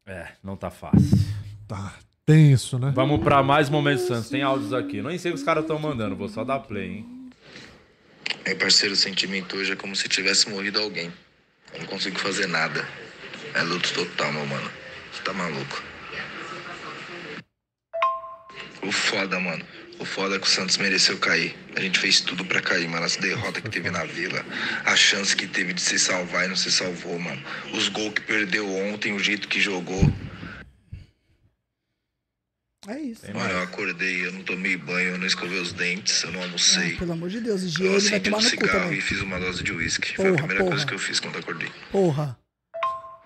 É, 0.06 0.28
não 0.42 0.56
tá 0.56 0.70
fácil. 0.70 1.18
Tá 1.66 1.94
tenso, 2.24 2.78
né? 2.78 2.92
Vamos 2.94 3.22
pra 3.22 3.42
mais 3.42 3.68
momentos 3.68 4.06
Santos. 4.06 4.30
Tem 4.30 4.42
áudios 4.42 4.72
aqui. 4.72 5.02
Não 5.02 5.10
sei 5.18 5.30
o 5.30 5.34
que 5.34 5.40
os 5.40 5.44
caras 5.44 5.64
estão 5.64 5.78
mandando. 5.78 6.16
Vou 6.16 6.28
só 6.28 6.44
dar 6.44 6.60
play, 6.60 6.98
hein? 6.98 7.15
Meu 8.46 8.54
parceiro, 8.54 8.94
o 8.94 8.96
sentimento 8.96 9.56
hoje 9.56 9.72
é 9.72 9.76
como 9.76 9.96
se 9.96 10.08
tivesse 10.08 10.48
morrido 10.48 10.78
alguém. 10.78 11.12
Eu 11.74 11.80
não 11.80 11.86
consigo 11.86 12.16
fazer 12.16 12.46
nada. 12.46 12.88
É 13.52 13.62
luto 13.62 13.92
total, 13.92 14.32
meu 14.32 14.46
mano. 14.46 14.70
Você 15.12 15.22
tá 15.24 15.32
maluco. 15.32 15.82
O 18.82 18.92
foda, 18.92 19.40
mano. 19.40 19.66
O 19.98 20.04
foda 20.04 20.36
é 20.36 20.38
que 20.38 20.46
o 20.46 20.48
Santos 20.48 20.76
mereceu 20.76 21.18
cair. 21.18 21.56
A 21.74 21.80
gente 21.80 21.98
fez 21.98 22.20
tudo 22.20 22.44
pra 22.44 22.60
cair, 22.60 22.86
mano. 22.88 23.04
Essa 23.04 23.20
derrota 23.20 23.60
que 23.60 23.68
teve 23.68 23.90
na 23.90 24.04
vila, 24.04 24.46
a 24.84 24.94
chance 24.94 25.34
que 25.34 25.48
teve 25.48 25.72
de 25.72 25.80
se 25.80 25.98
salvar 25.98 26.44
e 26.44 26.48
não 26.48 26.56
se 26.56 26.70
salvou, 26.70 27.18
mano. 27.18 27.42
Os 27.72 27.88
gols 27.88 28.14
que 28.14 28.20
perdeu 28.20 28.72
ontem, 28.72 29.12
o 29.12 29.18
jeito 29.18 29.48
que 29.48 29.60
jogou. 29.60 30.08
É 32.88 33.00
isso. 33.00 33.26
Mano, 33.34 33.50
eu 33.50 33.62
acordei, 33.62 34.26
eu 34.26 34.32
não 34.32 34.42
tomei 34.44 34.76
banho, 34.76 35.10
eu 35.10 35.18
não 35.18 35.26
escovei 35.26 35.58
os 35.60 35.72
dentes, 35.72 36.22
eu 36.22 36.30
não 36.30 36.42
almocei. 36.42 36.96
Pelo 36.96 37.12
amor 37.12 37.28
de 37.28 37.40
Deus, 37.40 37.62
Eu 37.62 37.68
higiene 37.68 37.88
vai 37.88 37.96
acendi 37.98 38.20
tomar 38.30 38.36
um 38.38 38.40
no 38.42 38.44
cu 38.44 38.50
cigarro 38.50 38.92
e 38.92 39.00
fiz 39.00 39.20
uma 39.22 39.40
dose 39.40 39.62
de 39.64 39.72
uísque. 39.72 40.14
Foi 40.14 40.26
a 40.26 40.28
Porra, 40.30 40.36
primeira 40.46 40.62
coisa 40.64 40.76
porra. 40.76 40.86
que 40.86 40.94
eu 40.94 40.98
fiz 40.98 41.18
quando 41.20 41.38
acordei. 41.38 41.72
Porra. 41.90 42.38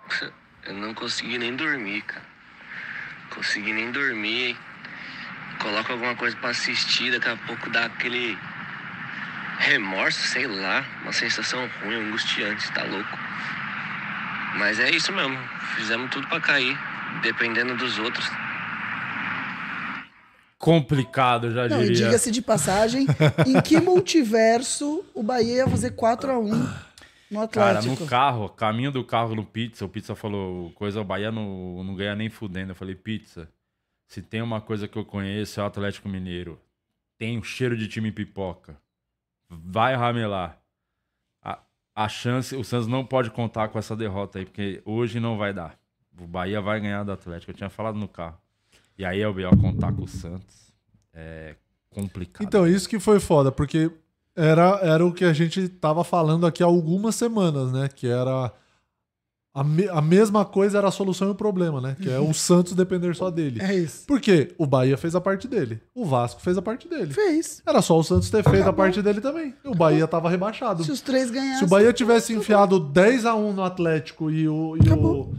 Eu 0.66 0.74
não 0.74 0.92
consegui 0.94 1.38
nem 1.38 1.56
dormir, 1.56 2.02
cara. 2.02 2.24
Consegui 3.30 3.72
nem 3.72 3.90
dormir. 3.90 4.56
Coloca 5.58 5.92
alguma 5.92 6.14
coisa 6.14 6.36
pra 6.36 6.50
assistir, 6.50 7.10
daqui 7.10 7.28
a 7.28 7.36
pouco 7.46 7.68
dá 7.70 7.86
aquele 7.86 8.36
remorso, 9.58 10.20
sei 10.28 10.46
lá, 10.46 10.84
uma 11.02 11.12
sensação 11.12 11.68
ruim, 11.82 11.94
angustiante, 12.08 12.70
tá 12.72 12.82
louco. 12.84 13.18
Mas 14.56 14.78
é 14.78 14.90
isso 14.90 15.12
mesmo, 15.12 15.38
fizemos 15.76 16.10
tudo 16.10 16.26
pra 16.28 16.40
cair, 16.40 16.78
dependendo 17.22 17.74
dos 17.76 17.98
outros. 17.98 18.30
Complicado, 20.60 21.50
já 21.52 21.66
Não, 21.66 21.78
diria. 21.78 21.94
diga-se 22.04 22.30
de 22.30 22.42
passagem, 22.42 23.06
em 23.46 23.62
que 23.62 23.80
multiverso 23.80 25.02
o 25.14 25.22
Bahia 25.22 25.54
ia 25.56 25.66
fazer 25.66 25.92
4x1 25.92 26.52
no 27.30 27.48
Cara, 27.48 27.78
Atlético? 27.78 28.02
no 28.04 28.06
carro, 28.06 28.48
caminho 28.50 28.92
do 28.92 29.02
carro 29.02 29.34
no 29.34 29.42
pizza, 29.42 29.86
o 29.86 29.88
pizza 29.88 30.14
falou, 30.14 30.70
coisa, 30.72 31.00
o 31.00 31.04
Bahia 31.04 31.32
não, 31.32 31.82
não 31.82 31.94
ganha 31.94 32.14
nem 32.14 32.28
fudendo. 32.28 32.72
Eu 32.72 32.76
falei, 32.76 32.94
pizza, 32.94 33.48
se 34.06 34.20
tem 34.20 34.42
uma 34.42 34.60
coisa 34.60 34.86
que 34.86 34.98
eu 34.98 35.04
conheço 35.04 35.58
é 35.58 35.62
o 35.62 35.66
Atlético 35.66 36.10
Mineiro. 36.10 36.60
Tem 37.16 37.38
o 37.38 37.42
cheiro 37.42 37.74
de 37.74 37.88
time 37.88 38.12
pipoca. 38.12 38.76
Vai 39.48 39.94
ramelar. 39.96 40.58
A, 41.42 41.58
a 41.94 42.06
chance, 42.08 42.54
o 42.54 42.62
Santos 42.62 42.86
não 42.86 43.02
pode 43.04 43.30
contar 43.30 43.68
com 43.68 43.78
essa 43.78 43.96
derrota 43.96 44.38
aí, 44.38 44.44
porque 44.44 44.82
hoje 44.84 45.18
não 45.20 45.38
vai 45.38 45.54
dar. 45.54 45.78
O 46.18 46.26
Bahia 46.26 46.60
vai 46.60 46.78
ganhar 46.80 47.02
do 47.02 47.12
Atlético. 47.12 47.50
Eu 47.50 47.56
tinha 47.56 47.70
falado 47.70 47.96
no 47.98 48.06
carro. 48.08 48.38
E 49.00 49.04
aí 49.06 49.22
é 49.22 49.26
o 49.26 49.32
B.O. 49.32 49.56
contar 49.56 49.92
com 49.94 50.02
o 50.02 50.06
Santos. 50.08 50.70
É 51.14 51.54
complicado. 51.88 52.46
Então, 52.46 52.66
isso 52.66 52.86
que 52.86 53.00
foi 53.00 53.18
foda, 53.18 53.50
porque 53.50 53.90
era, 54.36 54.78
era 54.82 55.06
o 55.06 55.10
que 55.12 55.24
a 55.24 55.32
gente 55.32 55.68
tava 55.70 56.04
falando 56.04 56.46
aqui 56.46 56.62
há 56.62 56.66
algumas 56.66 57.14
semanas, 57.14 57.72
né? 57.72 57.88
Que 57.88 58.06
era. 58.06 58.52
A, 59.54 59.64
me- 59.64 59.88
a 59.88 60.00
mesma 60.02 60.44
coisa 60.44 60.76
era 60.78 60.86
a 60.88 60.90
solução 60.92 61.28
e 61.28 61.30
o 61.30 61.34
problema, 61.34 61.80
né? 61.80 61.96
Que 62.00 62.08
é 62.10 62.20
o 62.20 62.32
Santos 62.34 62.74
depender 62.74 63.16
só 63.16 63.30
dele. 63.30 63.60
É 63.62 63.74
isso. 63.74 64.06
Por 64.06 64.20
quê? 64.20 64.54
O 64.58 64.66
Bahia 64.66 64.96
fez 64.98 65.14
a 65.16 65.20
parte 65.20 65.48
dele. 65.48 65.80
O 65.94 66.04
Vasco 66.04 66.40
fez 66.42 66.56
a 66.58 66.62
parte 66.62 66.86
dele. 66.86 67.12
Fez. 67.12 67.60
Era 67.66 67.80
só 67.82 67.98
o 67.98 68.04
Santos 68.04 68.28
ter 68.30 68.44
feito 68.48 68.68
a 68.68 68.72
parte 68.72 69.00
dele 69.02 69.20
também. 69.22 69.54
E 69.64 69.68
o 69.68 69.74
Bahia 69.74 70.06
tava 70.06 70.28
rebaixado. 70.30 70.84
Se 70.84 70.92
os 70.92 71.00
três 71.00 71.30
ganhassem. 71.30 71.58
Se 71.58 71.64
o 71.64 71.68
Bahia 71.68 71.92
tivesse 71.92 72.32
enfiado 72.34 72.78
10 72.78 73.24
a 73.26 73.34
1 73.34 73.52
no 73.54 73.64
Atlético 73.64 74.30
e 74.30 74.46
o, 74.48 74.76
e 74.76 74.88
o, 74.88 75.34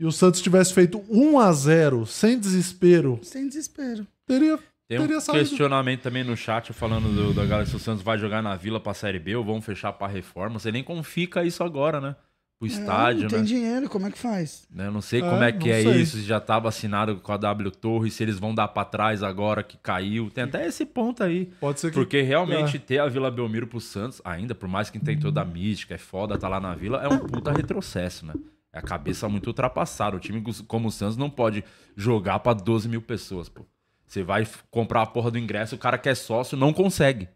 e 0.00 0.06
o 0.06 0.10
Santos 0.10 0.40
tivesse 0.40 0.72
feito 0.74 1.04
1 1.08 1.38
a 1.38 1.52
0 1.52 2.06
sem 2.06 2.38
desespero, 2.38 3.20
Sem 3.22 3.46
desespero. 3.46 4.06
teria, 4.26 4.58
Tem 4.88 4.98
um 4.98 5.02
teria 5.02 5.20
saído. 5.20 5.46
questionamento 5.46 6.00
também 6.00 6.24
no 6.24 6.36
chat 6.36 6.72
falando 6.72 7.08
do, 7.14 7.34
da 7.34 7.44
galera 7.44 7.66
se 7.68 7.76
o 7.76 7.78
Santos 7.78 8.02
vai 8.02 8.16
jogar 8.18 8.42
na 8.42 8.56
Vila 8.56 8.80
pra 8.80 8.94
Série 8.94 9.18
B 9.18 9.36
ou 9.36 9.44
vão 9.44 9.60
fechar 9.62 9.92
pra 9.92 10.06
reforma. 10.08 10.58
Você 10.58 10.72
nem 10.72 10.82
como 10.82 11.02
fica 11.02 11.44
isso 11.44 11.62
agora, 11.62 12.00
né? 12.00 12.16
O 12.62 12.66
estádio, 12.66 13.22
não 13.22 13.28
tem 13.30 13.38
né? 13.38 13.44
dinheiro, 13.46 13.88
como 13.88 14.06
é 14.06 14.10
que 14.10 14.18
faz? 14.18 14.66
Né, 14.70 14.86
Eu 14.86 14.92
não 14.92 15.00
sei 15.00 15.22
É, 15.22 15.30
como 15.30 15.42
é 15.42 15.50
que 15.50 15.68
não 15.70 15.74
é 15.74 15.82
sei. 15.82 16.02
isso, 16.02 16.18
se 16.18 16.24
já 16.24 16.38
tava 16.38 16.68
assinado 16.68 17.16
com 17.16 17.32
a 17.32 17.38
W 17.38 17.70
Torre, 17.70 18.10
se 18.10 18.22
eles 18.22 18.38
vão 18.38 18.54
dar 18.54 18.68
pra 18.68 18.84
trás 18.84 19.22
agora 19.22 19.62
que 19.62 19.78
caiu. 19.78 20.28
Tem 20.30 20.44
até 20.44 20.66
esse 20.66 20.84
ponto 20.84 21.22
aí. 21.24 21.46
Pode 21.58 21.80
ser 21.80 21.88
que- 21.88 21.94
Porque 21.94 22.20
realmente 22.20 22.76
é. 22.76 22.80
ter 22.80 22.98
a 22.98 23.06
Vila 23.08 23.30
Belmiro 23.30 23.66
pro 23.66 23.80
Santos, 23.80 24.20
ainda, 24.22 24.54
por 24.54 24.68
mais 24.68 24.90
que 24.90 24.98
tem 24.98 25.18
toda 25.18 25.40
a 25.40 25.44
mística, 25.44 25.94
é 25.94 25.98
foda 25.98 26.36
tá 26.36 26.48
lá 26.48 26.60
na 26.60 26.74
Vila, 26.74 27.02
é 27.02 27.08
um 27.08 27.18
puta 27.20 27.50
retrocesso, 27.50 28.26
né? 28.26 28.34
É 28.72 28.78
a 28.78 28.82
cabeça 28.82 29.28
muito 29.28 29.48
ultrapassada. 29.48 30.16
O 30.16 30.20
time 30.20 30.42
como 30.66 30.88
o 30.88 30.92
Santos 30.92 31.16
não 31.16 31.28
pode 31.28 31.64
jogar 31.96 32.38
pra 32.38 32.52
12 32.52 32.88
mil 32.88 33.02
pessoas, 33.02 33.48
pô. 33.48 33.66
Você 34.06 34.22
vai 34.22 34.46
comprar 34.70 35.02
a 35.02 35.06
porra 35.06 35.30
do 35.30 35.38
ingresso, 35.38 35.76
o 35.76 35.78
cara 35.78 35.96
que 35.96 36.08
é 36.08 36.14
sócio 36.14 36.56
não 36.56 36.72
consegue. 36.72 37.28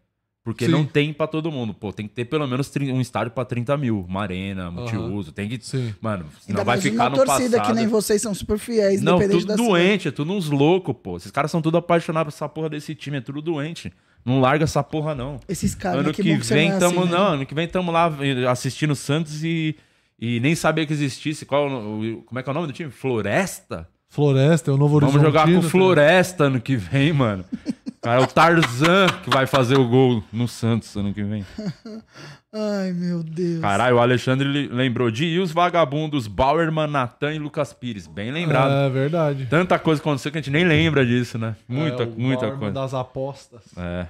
Porque 0.45 0.65
Sim. 0.65 0.71
não 0.71 0.85
tem 0.85 1.11
pra 1.11 1.25
todo 1.25 1.51
mundo. 1.51 1.73
Pô, 1.73 1.91
tem 1.91 2.07
que 2.07 2.13
ter 2.13 2.25
pelo 2.25 2.45
menos 2.47 2.71
um 2.77 3.01
estádio 3.01 3.31
pra 3.31 3.43
30 3.43 3.75
mil. 3.77 4.05
Uma 4.07 4.21
arena, 4.21 4.69
multiuso. 4.69 5.31
Tem 5.31 5.49
que. 5.49 5.59
Mano, 5.99 6.27
senão 6.39 6.59
Ainda 6.59 6.63
vai 6.63 6.79
ficar 6.79 7.05
uma 7.05 7.09
no 7.09 7.15
torcida 7.25 7.57
passado. 7.57 7.73
que 7.73 7.79
nem 7.79 7.87
vocês 7.87 8.21
são 8.21 8.31
super 8.31 8.59
fiéis, 8.59 9.01
Não, 9.01 9.15
independente 9.15 9.47
tudo 9.47 9.47
da 9.47 9.55
doente, 9.55 10.07
é 10.07 10.11
tudo 10.11 10.31
uns 10.31 10.47
loucos, 10.47 10.95
pô. 11.01 11.17
Esses 11.17 11.31
caras 11.31 11.49
são 11.49 11.63
tudo 11.63 11.77
apaixonados 11.77 12.35
por 12.35 12.37
essa 12.37 12.47
porra 12.47 12.69
desse 12.69 12.93
time, 12.93 13.17
é 13.17 13.21
tudo 13.21 13.41
doente. 13.41 13.91
Não 14.23 14.39
larga 14.39 14.65
essa 14.65 14.83
porra, 14.83 15.15
não. 15.15 15.39
Esses 15.49 15.73
caras, 15.73 16.01
ano? 16.01 16.13
Que 16.13 16.21
que, 16.21 16.35
vem 16.35 16.69
não 16.69 16.75
é 16.75 16.79
tamo, 16.79 16.99
assim, 16.99 17.09
né? 17.09 17.17
não, 17.17 17.25
ano 17.25 17.45
que 17.47 17.55
vem 17.55 17.67
tamo 17.67 17.91
lá 17.91 18.15
eh, 18.21 18.45
assistindo 18.47 18.91
o 18.91 18.95
Santos 18.95 19.43
e, 19.43 19.75
e 20.19 20.39
nem 20.39 20.55
sabia 20.55 20.85
que 20.85 20.93
existisse. 20.93 21.45
Qual, 21.45 21.67
como 21.69 22.39
é 22.39 22.43
que 22.43 22.49
é 22.49 22.51
o 22.51 22.53
nome 22.53 22.67
do 22.67 22.73
time? 22.73 22.89
Floresta? 22.91 23.87
Floresta, 24.09 24.71
é 24.71 24.73
o 24.73 24.77
Novo 24.77 24.99
Vamos 24.99 25.21
jogar 25.21 25.45
com? 25.45 25.61
Floresta 25.61 26.45
ano 26.45 26.61
que 26.61 26.75
vem, 26.77 27.11
mano. 27.11 27.43
Cara, 28.01 28.21
é 28.21 28.23
o 28.23 28.27
Tarzan 28.27 29.07
que 29.23 29.29
vai 29.31 29.47
fazer 29.47 29.77
o 29.79 29.87
gol 29.87 30.23
no 30.31 30.47
Santos 30.47 30.95
ano 30.95 31.11
que 31.13 31.23
vem. 31.23 31.43
Ai, 32.53 32.93
meu 32.93 33.21
Deus. 33.23 33.59
Caralho, 33.59 33.97
o 33.97 33.99
Alexandre 33.99 34.47
le- 34.47 34.67
lembrou 34.67 35.11
de 35.11 35.25
e 35.25 35.39
os 35.39 35.51
vagabundos 35.51 36.27
Bauerman, 36.27 36.87
Natan 36.87 37.33
e 37.33 37.39
Lucas 37.39 37.73
Pires. 37.73 38.07
Bem 38.07 38.31
lembrado. 38.31 38.71
É 38.71 38.89
verdade. 38.89 39.47
Tanta 39.49 39.77
coisa 39.77 39.99
aconteceu 40.01 40.31
que 40.31 40.37
a 40.37 40.41
gente 40.41 40.51
nem 40.51 40.63
lembra 40.63 41.05
disso, 41.05 41.37
né? 41.37 41.55
Muita, 41.67 42.03
É, 42.03 42.05
muita 42.05 42.41
Bauerman 42.41 42.59
coisa. 42.59 42.73
das 42.73 42.93
apostas. 42.93 43.61
É. 43.75 44.05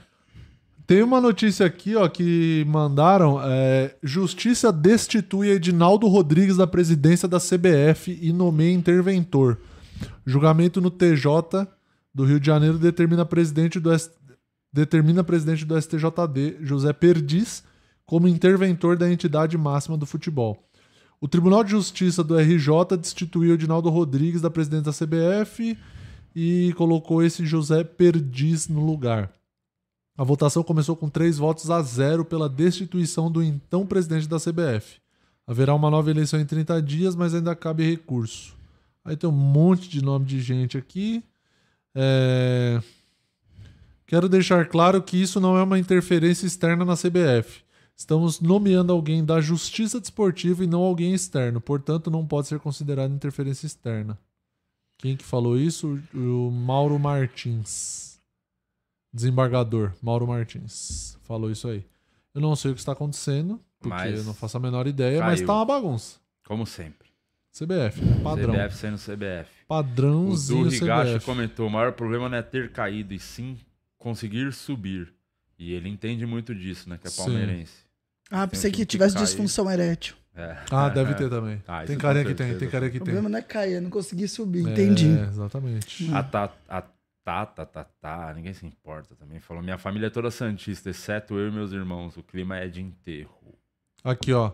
Tem 0.87 1.01
uma 1.01 1.19
notícia 1.19 1.65
aqui, 1.65 1.95
ó, 1.95 2.07
que 2.07 2.63
mandaram. 2.67 3.39
é, 3.43 3.95
Justiça 4.03 4.71
destitui 4.71 5.49
Edinaldo 5.49 6.07
Rodrigues 6.07 6.57
da 6.57 6.67
presidência 6.67 7.27
da 7.27 7.39
CBF 7.39 8.17
e 8.21 8.31
nomeia 8.31 8.71
interventor. 8.73 9.57
Julgamento 10.25 10.79
no 10.79 10.91
TJ 10.91 11.67
do 12.13 12.23
Rio 12.23 12.39
de 12.39 12.45
Janeiro 12.45 12.77
determina 12.77 13.25
presidente 13.25 13.79
do 13.79 13.91
S- 13.91 14.11
determina 14.71 15.23
presidente 15.23 15.65
do 15.65 15.79
STJD, 15.81 16.57
José 16.61 16.93
Perdiz, 16.93 17.63
como 18.05 18.27
interventor 18.27 18.95
da 18.97 19.11
entidade 19.11 19.57
máxima 19.57 19.97
do 19.97 20.05
futebol. 20.05 20.69
O 21.19 21.27
Tribunal 21.27 21.63
de 21.63 21.71
Justiça 21.71 22.23
do 22.23 22.37
RJ 22.37 22.95
destituiu 22.99 23.53
Edinaldo 23.55 23.89
Rodrigues 23.89 24.41
da 24.41 24.49
presidência 24.51 24.85
da 24.85 24.91
CBF 24.93 25.75
e 26.35 26.73
colocou 26.77 27.23
esse 27.23 27.43
José 27.45 27.83
Perdiz 27.83 28.67
no 28.67 28.85
lugar. 28.85 29.31
A 30.17 30.23
votação 30.23 30.63
começou 30.63 30.95
com 30.95 31.09
três 31.09 31.37
votos 31.37 31.69
a 31.69 31.81
zero 31.81 32.23
pela 32.23 32.47
destituição 32.47 33.29
do 33.29 33.43
então 33.43 33.85
presidente 33.85 34.27
da 34.27 34.37
CBF. 34.39 34.99
Haverá 35.45 35.75
uma 35.75 35.91
nova 35.91 36.09
eleição 36.09 36.39
em 36.39 36.45
30 36.45 36.81
dias, 36.81 37.15
mas 37.15 37.33
ainda 37.35 37.55
cabe 37.55 37.83
recurso. 37.89 38.55
Aí 39.03 39.15
tem 39.15 39.29
um 39.29 39.33
monte 39.33 39.89
de 39.89 40.01
nome 40.01 40.25
de 40.25 40.39
gente 40.41 40.77
aqui. 40.77 41.23
É, 41.93 42.81
Quero 44.07 44.29
deixar 44.29 44.67
claro 44.67 45.01
que 45.01 45.19
isso 45.19 45.39
não 45.39 45.57
é 45.57 45.63
uma 45.63 45.79
interferência 45.79 46.45
externa 46.45 46.85
na 46.85 46.95
CBF. 46.95 47.63
Estamos 47.97 48.39
nomeando 48.39 48.91
alguém 48.93 49.25
da 49.25 49.41
Justiça 49.41 49.99
Desportiva 49.99 50.63
e 50.63 50.67
não 50.67 50.81
alguém 50.81 51.13
externo, 51.13 51.59
portanto 51.59 52.11
não 52.11 52.25
pode 52.25 52.47
ser 52.47 52.59
considerado 52.59 53.13
interferência 53.13 53.65
externa. 53.65 54.17
Quem 54.97 55.17
que 55.17 55.25
falou 55.25 55.57
isso? 55.57 55.99
O 56.13 56.51
Mauro 56.51 56.99
Martins. 56.99 58.14
Desembargador 59.15 59.93
Mauro 60.01 60.27
Martins 60.27 61.17
falou 61.23 61.49
isso 61.49 61.69
aí. 61.69 61.85
Eu 62.33 62.41
não 62.41 62.53
sei 62.55 62.71
o 62.71 62.73
que 62.73 62.81
está 62.81 62.91
acontecendo, 62.91 63.61
porque 63.79 63.95
Mas 63.95 64.17
eu 64.19 64.23
não 64.25 64.33
faço 64.33 64.57
a 64.57 64.59
menor 64.59 64.85
ideia, 64.87 65.21
mas 65.21 65.35
caiu. 65.39 65.47
tá 65.47 65.53
uma 65.53 65.65
bagunça. 65.65 66.17
Como 66.45 66.65
sempre. 66.67 67.07
CBF, 67.57 68.03
né? 68.03 68.19
Padrão. 68.21 68.53
CBF 68.53 68.75
sendo 68.75 68.97
CBF. 68.97 69.49
Padrãozinho 69.65 70.61
O 70.67 70.69
Du 70.69 70.75
Higashi 70.75 71.25
comentou: 71.25 71.67
o 71.67 71.71
maior 71.71 71.93
problema 71.93 72.27
não 72.27 72.37
é 72.37 72.41
ter 72.41 72.69
caído, 72.73 73.13
e 73.13 73.19
sim 73.19 73.57
conseguir 73.97 74.51
subir. 74.51 75.13
E 75.57 75.71
ele 75.71 75.87
entende 75.87 76.25
muito 76.25 76.53
disso, 76.53 76.89
né? 76.89 76.97
Que 77.01 77.07
é 77.07 77.09
Sim. 77.09 77.23
palmeirense. 77.23 77.71
Ah, 78.29 78.41
Tem 78.41 78.49
pensei 78.49 78.69
que 78.71 78.77
time 78.77 78.85
tivesse 78.87 79.13
caiu. 79.13 79.25
disfunção 79.25 79.71
erétil. 79.71 80.15
É. 80.35 80.57
Ah, 80.69 80.89
deve 80.89 81.13
ter 81.15 81.29
também. 81.29 81.63
Ah, 81.65 81.85
tem 81.85 81.97
carinha 81.97 82.25
que 82.25 82.33
tem, 82.35 82.57
tem 82.57 82.69
carinha 82.69 82.91
que 82.91 82.97
O 82.97 82.99
tem. 82.99 83.05
problema 83.13 83.29
não 83.29 83.39
é 83.39 83.41
cair, 83.41 83.75
é 83.75 83.79
não 83.79 83.89
conseguir 83.89 84.27
subir. 84.27 84.67
É, 84.67 84.71
Entendi. 84.71 85.07
exatamente. 85.29 86.13
A 86.13 86.21
tá, 86.21 86.51
a 86.67 86.83
tá, 87.25 87.45
tá, 87.45 87.65
tá, 87.65 87.83
tá, 87.83 88.33
ninguém 88.35 88.53
se 88.53 88.65
importa 88.65 89.15
também. 89.15 89.39
Falou: 89.41 89.61
minha 89.61 89.77
família 89.77 90.07
é 90.07 90.09
toda 90.09 90.31
santista, 90.31 90.89
exceto 90.89 91.33
eu 91.37 91.49
e 91.49 91.51
meus 91.51 91.71
irmãos. 91.73 92.15
O 92.15 92.23
clima 92.23 92.55
é 92.57 92.67
de 92.67 92.81
enterro. 92.81 93.55
Aqui, 94.03 94.31
ó. 94.31 94.51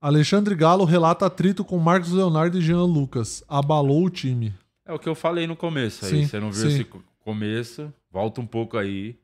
Alexandre 0.00 0.54
Galo 0.56 0.84
relata 0.84 1.26
atrito 1.26 1.64
com 1.64 1.78
Marcos 1.78 2.10
Leonardo 2.10 2.58
e 2.58 2.60
Jean 2.60 2.82
Lucas. 2.84 3.44
Abalou 3.48 4.04
o 4.04 4.10
time. 4.10 4.52
É 4.84 4.92
o 4.92 4.98
que 4.98 5.08
eu 5.08 5.14
falei 5.14 5.46
no 5.46 5.54
começo 5.54 6.04
aí. 6.04 6.10
Sim, 6.10 6.26
Você 6.26 6.40
não 6.40 6.50
viu 6.50 6.62
sim. 6.62 6.74
esse 6.74 6.84
co- 6.84 7.02
começo, 7.20 7.92
volta 8.10 8.40
um 8.40 8.46
pouco 8.46 8.76
aí. 8.76 9.16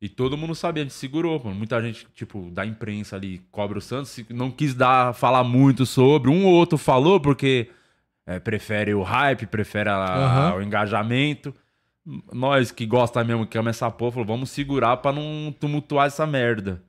E 0.00 0.08
todo 0.08 0.36
mundo 0.36 0.54
sabia, 0.54 0.84
a 0.84 0.86
gente 0.86 0.94
segurou, 0.94 1.42
mano. 1.42 1.56
Muita 1.56 1.82
gente, 1.82 2.06
tipo, 2.14 2.48
da 2.52 2.64
imprensa 2.64 3.16
ali, 3.16 3.42
cobra 3.50 3.78
o 3.78 3.82
Santos, 3.82 4.16
não 4.30 4.48
quis 4.52 4.72
dar, 4.72 5.12
falar 5.12 5.42
muito 5.42 5.84
sobre. 5.84 6.30
Um 6.30 6.46
ou 6.46 6.52
outro 6.54 6.78
falou 6.78 7.18
porque 7.18 7.68
é, 8.28 8.38
prefere 8.38 8.92
o 8.94 9.02
hype, 9.02 9.46
prefere 9.46 9.88
a- 9.88 9.96
Aham. 10.50 10.54
o 10.56 10.62
engajamento. 10.62 11.54
Nós 12.32 12.70
que 12.70 12.84
gosta 12.86 13.24
mesmo, 13.24 13.46
que 13.46 13.56
ama 13.56 13.70
essa 13.70 13.90
porra, 13.90 14.12
falou, 14.12 14.26
vamos 14.26 14.50
segurar 14.50 14.98
pra 14.98 15.12
não 15.12 15.50
tumultuar 15.58 16.06
essa 16.06 16.26
merda. 16.26 16.82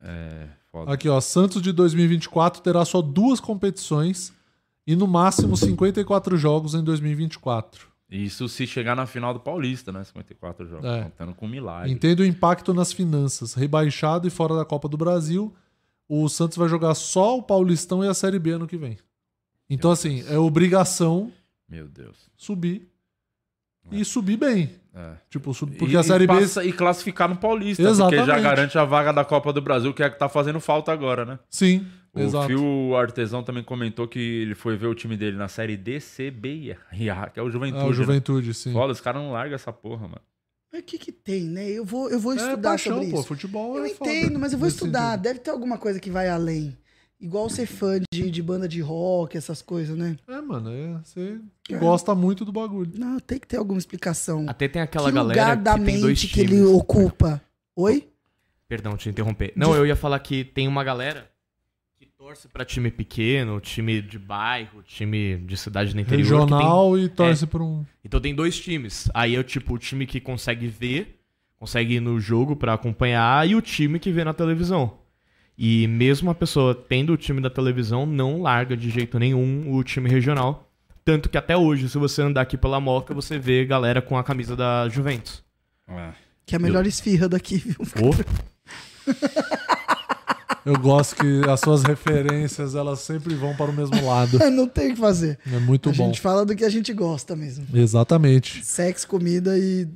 É, 0.00 0.48
foda. 0.70 0.92
Aqui, 0.92 1.08
ó. 1.08 1.20
Santos 1.20 1.62
de 1.62 1.72
2024 1.72 2.62
terá 2.62 2.84
só 2.84 3.00
duas 3.00 3.40
competições 3.40 4.32
e 4.86 4.96
no 4.96 5.06
máximo 5.06 5.56
54 5.56 6.36
jogos 6.36 6.74
em 6.74 6.82
2024. 6.82 7.86
Isso 8.10 8.48
se 8.48 8.66
chegar 8.66 8.94
na 8.94 9.06
final 9.06 9.32
do 9.32 9.40
Paulista, 9.40 9.90
né? 9.90 10.04
54 10.04 10.66
jogos, 10.66 10.84
É. 10.84 11.04
contando 11.04 11.34
com 11.34 11.48
milagre. 11.48 11.90
Entendo 11.90 12.20
o 12.20 12.24
impacto 12.26 12.74
nas 12.74 12.92
finanças. 12.92 13.54
Rebaixado 13.54 14.26
e 14.28 14.30
fora 14.30 14.54
da 14.54 14.64
Copa 14.64 14.86
do 14.88 14.98
Brasil, 14.98 15.54
o 16.08 16.28
Santos 16.28 16.58
vai 16.58 16.68
jogar 16.68 16.94
só 16.94 17.38
o 17.38 17.42
Paulistão 17.42 18.04
e 18.04 18.08
a 18.08 18.12
Série 18.14 18.38
B 18.38 18.50
ano 18.50 18.66
que 18.66 18.76
vem. 18.76 18.98
Então, 19.74 19.90
assim, 19.90 20.24
é 20.28 20.38
obrigação 20.38 21.32
Meu 21.68 21.88
Deus. 21.88 22.16
subir 22.36 22.88
e 23.90 24.04
subir 24.04 24.36
bem. 24.36 24.70
É. 24.94 25.14
Tipo, 25.30 25.54
sub- 25.54 25.74
porque 25.76 25.94
e, 25.94 25.96
a 25.96 26.02
Série 26.02 26.24
e 26.24 26.26
B. 26.26 26.34
passa- 26.34 26.62
e 26.64 26.72
classificar 26.72 27.28
no 27.28 27.36
Paulista, 27.36 27.82
porque 27.82 27.92
Exatamente. 27.94 28.26
já 28.26 28.38
garante 28.40 28.78
a 28.78 28.84
vaga 28.84 29.10
da 29.12 29.24
Copa 29.24 29.52
do 29.52 29.60
Brasil, 29.62 29.92
que 29.94 30.02
é 30.02 30.06
a 30.06 30.10
que 30.10 30.18
tá 30.18 30.28
fazendo 30.28 30.60
falta 30.60 30.92
agora, 30.92 31.24
né? 31.24 31.38
Sim, 31.48 31.86
O 32.14 32.20
exato. 32.20 32.46
Fio 32.46 32.94
Artesão 32.94 33.42
também 33.42 33.62
comentou 33.64 34.06
que 34.06 34.18
ele 34.18 34.54
foi 34.54 34.76
ver 34.76 34.86
o 34.88 34.94
time 34.94 35.16
dele 35.16 35.36
na 35.38 35.48
série 35.48 35.78
DCB, 35.78 36.76
que 37.32 37.40
é 37.40 37.42
o 37.42 37.50
Juventude. 37.50 37.82
É, 37.82 37.86
o 37.86 37.88
né? 37.88 37.94
Juventude, 37.94 38.52
sim. 38.52 38.70
Foda, 38.72 38.92
os 38.92 39.00
caras 39.00 39.22
não 39.22 39.32
largam 39.32 39.54
essa 39.54 39.72
porra, 39.72 40.02
mano. 40.02 40.20
Mas 40.70 40.82
o 40.82 40.84
que 40.84 40.98
que 40.98 41.10
tem, 41.12 41.44
né? 41.44 41.70
Eu 41.70 41.84
vou, 41.86 42.10
eu 42.10 42.18
vou 42.20 42.32
É 42.34 42.36
estudar 42.36 42.70
paixão, 42.70 42.96
sobre 42.96 43.10
pô. 43.10 43.18
isso. 43.18 43.28
Futebol 43.28 43.78
Eu 43.78 43.84
é 43.86 43.88
foda 43.90 44.10
entendo, 44.12 44.38
mas 44.38 44.52
eu 44.52 44.58
vou 44.58 44.66
nesse 44.66 44.76
estudar. 44.76 45.10
sentido. 45.12 45.22
Deve 45.22 45.38
ter 45.40 45.50
alguma 45.50 45.78
coisa 45.78 45.98
que 45.98 46.10
vai 46.10 46.28
além. 46.28 46.76
Igual 47.22 47.48
ser 47.48 47.66
fã 47.66 48.00
de, 48.12 48.30
de 48.30 48.42
banda 48.42 48.66
de 48.68 48.80
rock, 48.80 49.36
essas 49.36 49.62
coisas, 49.62 49.96
né? 49.96 50.16
É, 50.28 50.40
mano, 50.40 50.70
é, 50.70 50.98
você 51.04 51.38
É. 51.70 51.76
gosta 51.78 52.14
muito 52.16 52.44
do 52.44 52.50
bagulho. 52.50 52.90
Não, 52.98 53.20
tem 53.20 53.38
que 53.38 53.46
ter 53.46 53.58
alguma 53.58 53.78
explicação. 53.78 54.44
Até 54.48 54.66
tem 54.66 54.82
aquela 54.82 55.08
que 55.08 55.14
galera 55.14 55.40
lugar 55.40 55.56
que 55.56 55.62
da 55.62 55.74
tem 55.78 56.00
dois 56.00 56.20
mente 56.20 56.26
que 56.26 56.40
ele 56.40 56.56
times. 56.56 56.66
ocupa. 56.70 57.40
Oi? 57.76 58.08
Perdão, 58.68 58.96
te 58.96 59.08
interromper. 59.08 59.52
Não, 59.54 59.72
eu 59.74 59.86
ia 59.86 59.94
falar 59.94 60.18
que 60.18 60.42
tem 60.44 60.66
uma 60.66 60.82
galera 60.82 61.30
que 61.96 62.06
torce 62.06 62.48
pra 62.48 62.64
time 62.64 62.90
pequeno, 62.90 63.60
time 63.60 64.02
de 64.02 64.18
bairro, 64.18 64.82
time 64.82 65.36
de 65.36 65.56
cidade 65.56 65.94
no 65.94 66.00
interior. 66.00 66.26
que 66.26 66.52
Regional 66.52 66.94
tem- 66.96 67.04
e 67.04 67.08
torce 67.08 67.44
É. 67.44 67.46
por 67.46 67.62
um. 67.62 67.84
Então 68.04 68.20
tem 68.20 68.34
dois 68.34 68.58
times. 68.58 69.08
Aí 69.14 69.36
é 69.36 69.42
tipo 69.44 69.74
o 69.74 69.78
time 69.78 70.06
que 70.06 70.18
consegue 70.20 70.66
ver, 70.66 71.20
consegue 71.56 71.94
ir 71.94 72.00
no 72.00 72.18
jogo 72.18 72.56
pra 72.56 72.72
acompanhar 72.74 73.48
e 73.48 73.54
o 73.54 73.62
time 73.62 74.00
que 74.00 74.10
vê 74.10 74.24
na 74.24 74.34
televisão. 74.34 74.98
E 75.56 75.86
mesmo 75.86 76.30
a 76.30 76.34
pessoa 76.34 76.74
tendo 76.74 77.12
o 77.12 77.16
time 77.16 77.40
da 77.40 77.50
televisão, 77.50 78.06
não 78.06 78.40
larga 78.42 78.76
de 78.76 78.90
jeito 78.90 79.18
nenhum 79.18 79.74
o 79.74 79.84
time 79.84 80.08
regional. 80.08 80.68
Tanto 81.04 81.28
que 81.28 81.36
até 81.36 81.56
hoje, 81.56 81.88
se 81.88 81.98
você 81.98 82.22
andar 82.22 82.42
aqui 82.42 82.56
pela 82.56 82.80
Moca, 82.80 83.12
você 83.12 83.38
vê 83.38 83.64
galera 83.64 84.00
com 84.00 84.16
a 84.16 84.24
camisa 84.24 84.56
da 84.56 84.88
Juventus. 84.88 85.42
Que 86.46 86.54
é 86.54 86.58
a 86.58 86.60
melhor 86.60 86.86
esfirra 86.86 87.28
daqui, 87.28 87.56
viu? 87.56 87.76
Eu 90.64 90.78
gosto 90.78 91.16
que 91.16 91.50
as 91.50 91.58
suas 91.58 91.82
referências 91.82 92.76
elas 92.76 93.00
sempre 93.00 93.34
vão 93.34 93.54
para 93.56 93.68
o 93.70 93.74
mesmo 93.74 94.06
lado. 94.06 94.38
Não 94.50 94.68
tem 94.68 94.92
o 94.92 94.94
que 94.94 95.00
fazer. 95.00 95.38
É 95.52 95.58
muito 95.58 95.90
a 95.90 95.92
bom. 95.92 96.06
gente 96.06 96.20
fala 96.20 96.46
do 96.46 96.54
que 96.54 96.64
a 96.64 96.68
gente 96.68 96.92
gosta 96.92 97.34
mesmo. 97.34 97.66
Exatamente. 97.74 98.64
Sexo, 98.64 99.08
comida 99.08 99.58
e 99.58 99.88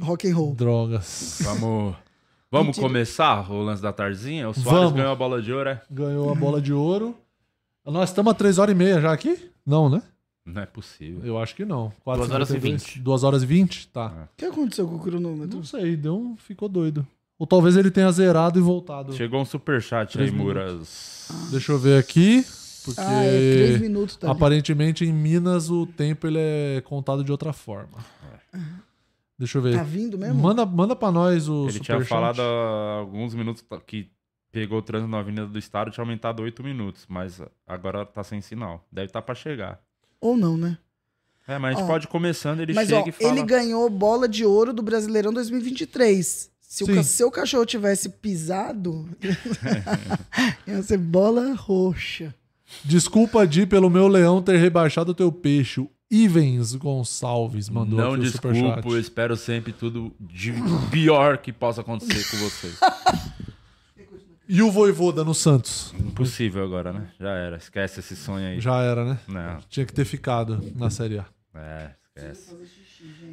rock 0.00 0.26
and 0.26 0.34
roll. 0.34 0.54
Drogas. 0.54 1.40
Vamos, 1.42 1.94
vamos 2.50 2.68
Mentira. 2.68 2.86
começar 2.86 3.50
o 3.50 3.62
lance 3.62 3.82
da 3.82 3.92
tarzinha? 3.92 4.48
O 4.48 4.54
Soares 4.54 4.72
Vamos. 4.80 4.92
ganhou 4.94 5.12
a 5.12 5.16
bola 5.16 5.40
de 5.42 5.52
ouro, 5.52 5.68
é? 5.70 5.82
Ganhou 5.90 6.30
a 6.30 6.34
bola 6.34 6.60
de 6.60 6.72
ouro. 6.72 7.16
Nós 7.84 8.10
estamos 8.10 8.30
a 8.30 8.34
3 8.34 8.58
horas 8.58 8.72
e 8.74 8.78
meia 8.78 9.00
já 9.00 9.12
aqui? 9.12 9.50
Não, 9.66 9.88
né? 9.88 10.02
Não 10.44 10.62
é 10.62 10.66
possível. 10.66 11.24
Eu 11.24 11.38
acho 11.38 11.54
que 11.54 11.64
não. 11.64 11.92
Duas 12.04 12.30
horas 12.30 12.50
e 12.50 12.54
4,52. 12.54 12.60
vinte. 12.60 12.98
2 13.00 13.24
horas 13.24 13.42
e 13.42 13.46
20? 13.46 13.88
Tá. 13.88 14.28
O 14.32 14.36
que 14.36 14.44
aconteceu 14.44 14.86
com 14.88 14.96
o 14.96 15.00
cronômetro? 15.00 15.56
Não 15.58 15.64
sei, 15.64 15.96
deu 15.96 16.16
um, 16.16 16.36
ficou 16.36 16.68
doido. 16.68 17.06
Ou 17.38 17.46
talvez 17.46 17.76
ele 17.76 17.90
tenha 17.90 18.10
zerado 18.12 18.58
e 18.58 18.62
voltado. 18.62 19.12
Chegou 19.14 19.40
um 19.40 19.44
superchat 19.44 20.20
aí. 20.20 20.30
Muras. 20.30 21.28
Deixa 21.50 21.72
eu 21.72 21.78
ver 21.78 21.98
aqui. 21.98 22.44
Porque 22.84 23.00
Ah, 23.00 23.22
é 23.24 23.52
três 23.66 23.80
minutos, 23.80 24.16
tá 24.16 24.26
ali. 24.28 24.36
aparentemente 24.36 25.04
em 25.04 25.12
Minas 25.12 25.68
o 25.70 25.86
tempo 25.86 26.26
ele 26.26 26.38
é 26.38 26.80
contado 26.82 27.22
de 27.22 27.30
outra 27.30 27.52
forma. 27.52 27.98
Deixa 29.40 29.56
eu 29.56 29.62
ver. 29.62 29.74
Tá 29.74 29.82
vindo 29.82 30.18
mesmo? 30.18 30.34
Manda, 30.34 30.66
manda 30.66 30.94
pra 30.94 31.10
nós 31.10 31.48
o 31.48 31.66
Ele 31.66 31.80
tinha 31.80 32.04
falado 32.04 32.42
há 32.42 32.98
alguns 32.98 33.34
minutos 33.34 33.64
que 33.86 34.10
pegou 34.52 34.80
o 34.80 34.82
trânsito 34.82 35.10
na 35.10 35.18
Avenida 35.20 35.46
do 35.46 35.58
Estado, 35.58 35.90
tinha 35.90 36.04
aumentado 36.04 36.42
8 36.42 36.62
minutos, 36.62 37.06
mas 37.08 37.40
agora 37.66 38.04
tá 38.04 38.22
sem 38.22 38.42
sinal. 38.42 38.86
Deve 38.92 39.06
estar 39.06 39.22
pra 39.22 39.34
chegar. 39.34 39.80
Ou 40.20 40.36
não, 40.36 40.58
né? 40.58 40.76
É, 41.48 41.58
mas 41.58 41.74
a 41.74 41.78
gente 41.78 41.84
Ó, 41.84 41.90
pode 41.90 42.04
ir 42.04 42.08
começando, 42.08 42.60
ele 42.60 42.74
Mas 42.74 42.88
chega 42.88 43.00
ó, 43.00 43.08
e 43.08 43.12
fala. 43.12 43.30
ele 43.32 43.42
ganhou 43.42 43.88
bola 43.88 44.28
de 44.28 44.44
ouro 44.44 44.74
do 44.74 44.82
Brasileirão 44.82 45.32
2023. 45.32 46.50
Se 46.60 46.84
o 46.84 46.86
Sim. 46.86 47.02
seu 47.02 47.30
cachorro 47.30 47.64
tivesse 47.64 48.10
pisado, 48.10 49.08
ia 50.68 50.82
ser 50.82 50.98
bola 50.98 51.54
roxa. 51.54 52.34
Desculpa, 52.84 53.46
Di, 53.46 53.66
pelo 53.66 53.88
meu 53.90 54.06
leão 54.06 54.42
ter 54.42 54.58
rebaixado 54.58 55.12
o 55.12 55.14
teu 55.14 55.32
peixe. 55.32 55.88
O 56.10 56.14
Ivens 56.14 56.74
Gonçalves 56.74 57.68
mandou 57.68 57.98
Não 57.98 58.10
aqui 58.14 58.20
o 58.20 58.22
desculpo, 58.24 58.56
superchat. 58.56 58.88
eu 58.88 58.98
espero 58.98 59.36
sempre 59.36 59.72
tudo 59.72 60.12
de 60.18 60.52
pior 60.90 61.38
que 61.38 61.52
possa 61.52 61.82
acontecer 61.82 62.28
com 62.30 62.36
vocês. 62.38 62.78
E 64.48 64.60
o 64.60 64.70
Voivoda 64.72 65.22
no 65.22 65.32
Santos? 65.32 65.94
Impossível 66.00 66.64
agora, 66.64 66.92
né? 66.92 67.12
Já 67.20 67.30
era. 67.30 67.56
Esquece 67.56 68.00
esse 68.00 68.16
sonho 68.16 68.44
aí. 68.48 68.60
Já 68.60 68.82
era, 68.82 69.04
né? 69.04 69.20
Não. 69.28 69.58
Tinha 69.68 69.86
que 69.86 69.92
ter 69.92 70.04
ficado 70.04 70.60
na 70.74 70.90
Série 70.90 71.20
A. 71.20 71.26
É, 71.54 71.90
esquece. 72.16 72.56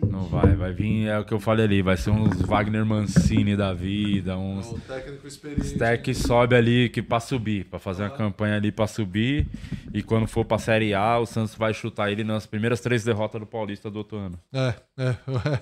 Não 0.10 0.26
vai, 0.26 0.56
vai 0.56 0.72
vir, 0.74 1.08
é 1.08 1.18
o 1.20 1.26
que 1.26 1.34
eu 1.34 1.40
falei 1.40 1.66
ali, 1.66 1.82
vai 1.82 1.98
ser 1.98 2.12
uns 2.12 2.42
Wagner 2.42 2.86
Mancini 2.86 3.56
da 3.56 3.74
vida, 3.74 4.38
uns. 4.38 4.72
O 4.72 4.80
técnico 4.80 5.28
experiente. 5.28 5.66
Stack 5.68 6.04
que 6.04 6.14
sobe 6.14 6.56
ali 6.56 6.90
que 6.90 7.02
pra 7.02 7.20
subir, 7.20 7.66
pra 7.66 7.80
fazer 7.80 8.04
uma 8.04 8.10
campanha 8.12 8.56
ali 8.56 8.72
pra 8.72 8.86
subir. 8.88 9.48
E 9.94 10.04
quando 10.04 10.28
for 10.28 10.46
pra 10.46 10.58
Série 10.60 10.94
A, 10.94 11.18
o 11.18 11.26
Santos 11.26 11.56
vai 11.56 11.74
chutar 11.74 12.12
ele 12.12 12.24
nas 12.24 12.46
primeiras 12.46 12.80
três 12.80 13.04
derrotas 13.04 13.40
do 13.42 13.48
Paulista 13.48 13.90
do 13.90 13.98
outro 13.98 14.18
ano. 14.18 14.40
É, 14.54 14.74
é, 14.98 15.10
é. 15.50 15.60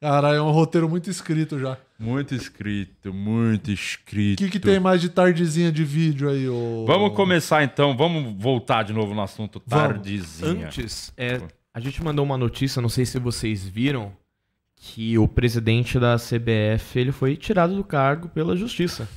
Cara, 0.00 0.34
é 0.34 0.40
um 0.42 0.50
roteiro 0.50 0.88
muito 0.88 1.08
escrito 1.08 1.58
já. 1.58 1.76
Muito 1.98 2.34
escrito, 2.34 3.12
muito 3.12 3.68
O 3.68 3.72
escrito. 3.72 4.38
que, 4.38 4.50
que 4.50 4.60
tem 4.60 4.78
mais 4.78 5.00
de 5.00 5.08
tardezinha 5.08 5.72
de 5.72 5.82
vídeo 5.84 6.28
aí, 6.28 6.48
ô... 6.48 6.84
Vamos 6.86 7.12
começar 7.14 7.64
então, 7.64 7.96
vamos 7.96 8.40
voltar 8.40 8.84
de 8.84 8.92
novo 8.92 9.14
no 9.14 9.22
assunto 9.22 9.60
Vamos. 9.66 9.88
tardezinha. 9.94 10.66
Antes, 10.66 11.12
é, 11.16 11.40
a 11.74 11.80
gente 11.80 12.02
mandou 12.02 12.24
uma 12.24 12.36
notícia, 12.36 12.82
não 12.82 12.88
sei 12.88 13.04
se 13.06 13.18
vocês 13.18 13.64
viram, 13.66 14.12
que 14.76 15.18
o 15.18 15.26
presidente 15.28 15.98
da 15.98 16.16
CBF 16.16 16.98
ele 16.98 17.12
foi 17.12 17.36
tirado 17.36 17.74
do 17.74 17.84
cargo 17.84 18.28
pela 18.28 18.56
justiça. 18.56 19.08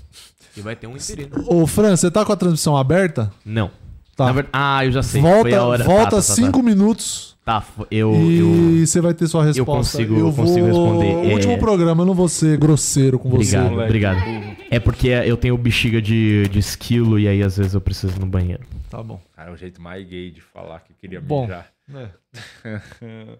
E 0.55 0.61
vai 0.61 0.75
ter 0.75 0.87
um 0.87 0.95
interino. 0.95 1.31
Ô, 1.47 1.65
Fran, 1.65 1.95
você 1.95 2.11
tá 2.11 2.25
com 2.25 2.31
a 2.33 2.35
transmissão 2.35 2.75
aberta? 2.75 3.31
Não. 3.45 3.71
Tá. 4.15 4.27
Ah, 4.51 4.85
eu 4.85 4.91
já 4.91 5.01
sei. 5.01 5.21
Volta, 5.21 5.41
foi 5.41 5.53
a 5.53 5.63
hora. 5.63 5.83
volta 5.83 6.03
Tá, 6.03 6.09
tá, 6.11 6.15
tá, 6.17 6.21
cinco 6.21 6.59
tá. 6.59 6.63
minutos 6.65 7.31
Tá, 7.43 7.65
eu, 7.89 8.13
e 8.13 8.37
eu... 8.81 8.85
você 8.85 9.01
vai 9.01 9.13
ter 9.15 9.27
sua 9.27 9.43
resposta. 9.43 9.71
consigo- 9.97 10.13
eu 10.19 10.27
eu 10.27 10.33
consigo 10.33 10.67
vou... 10.67 10.91
responder. 10.91 11.27
O 11.29 11.33
último 11.33 11.53
É- 11.53 11.57
programa, 11.57 12.03
eu 12.03 12.05
não 12.05 12.13
vou 12.13 12.27
ser 12.29 12.55
grosseiro 12.57 13.17
com 13.17 13.29
você. 13.31 13.57
Obrigado, 13.57 13.81
obrigado. 13.83 14.19
É 14.69 14.79
porque 14.79 15.07
eu 15.07 15.35
tenho 15.37 15.57
bexiga 15.57 15.99
de, 16.01 16.47
de 16.49 16.59
esquilo 16.59 17.17
e 17.17 17.27
aí 17.27 17.41
às 17.41 17.57
vezes 17.57 17.73
eu 17.73 17.81
preciso 17.81 18.15
ir 18.15 18.19
no 18.19 18.27
banheiro. 18.27 18.61
Tá 18.91 19.01
bom. 19.01 19.19
Cara, 19.35 19.49
é 19.49 19.53
o 19.53 19.57
jeito 19.57 19.81
mais 19.81 20.05
gay 20.07 20.29
de 20.29 20.41
falar 20.41 20.81
que 20.81 20.93
queria 20.93 21.19
Bom, 21.19 21.43
mijar. 21.43 21.67
É. 21.99 22.81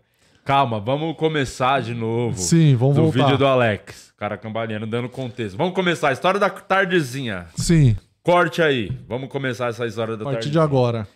Calma, 0.43 0.79
vamos 0.79 1.15
começar 1.17 1.81
de 1.81 1.93
novo. 1.93 2.37
Sim, 2.37 2.75
vamos 2.75 2.95
do 2.95 3.03
voltar. 3.03 3.23
vídeo 3.25 3.37
do 3.37 3.45
Alex. 3.45 4.11
Cara 4.17 4.37
cambaleando, 4.37 4.87
dando 4.87 5.07
contexto. 5.09 5.57
Vamos 5.57 5.73
começar 5.73 6.09
a 6.09 6.13
história 6.13 6.39
da 6.39 6.49
tardezinha. 6.49 7.47
Sim, 7.55 7.95
Corte 8.23 8.61
aí. 8.61 8.89
Vamos 9.07 9.29
começar 9.29 9.69
essa 9.69 9.85
história 9.85 10.15
da 10.15 10.23
a 10.23 10.31
partir 10.33 10.49
de 10.49 10.57
tardezinha. 10.57 10.63
agora. 10.63 11.07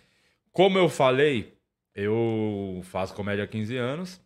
Como 0.52 0.78
eu 0.78 0.88
falei, 0.88 1.54
eu 1.94 2.80
faço 2.84 3.14
comédia 3.14 3.44
há 3.44 3.46
15 3.46 3.76
anos. 3.76 4.20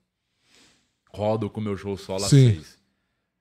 Rodo 1.12 1.50
com 1.50 1.60
meu 1.60 1.76
show 1.76 1.96
solo 1.96 2.24
há 2.24 2.28
Sim. 2.28 2.54
6. 2.54 2.78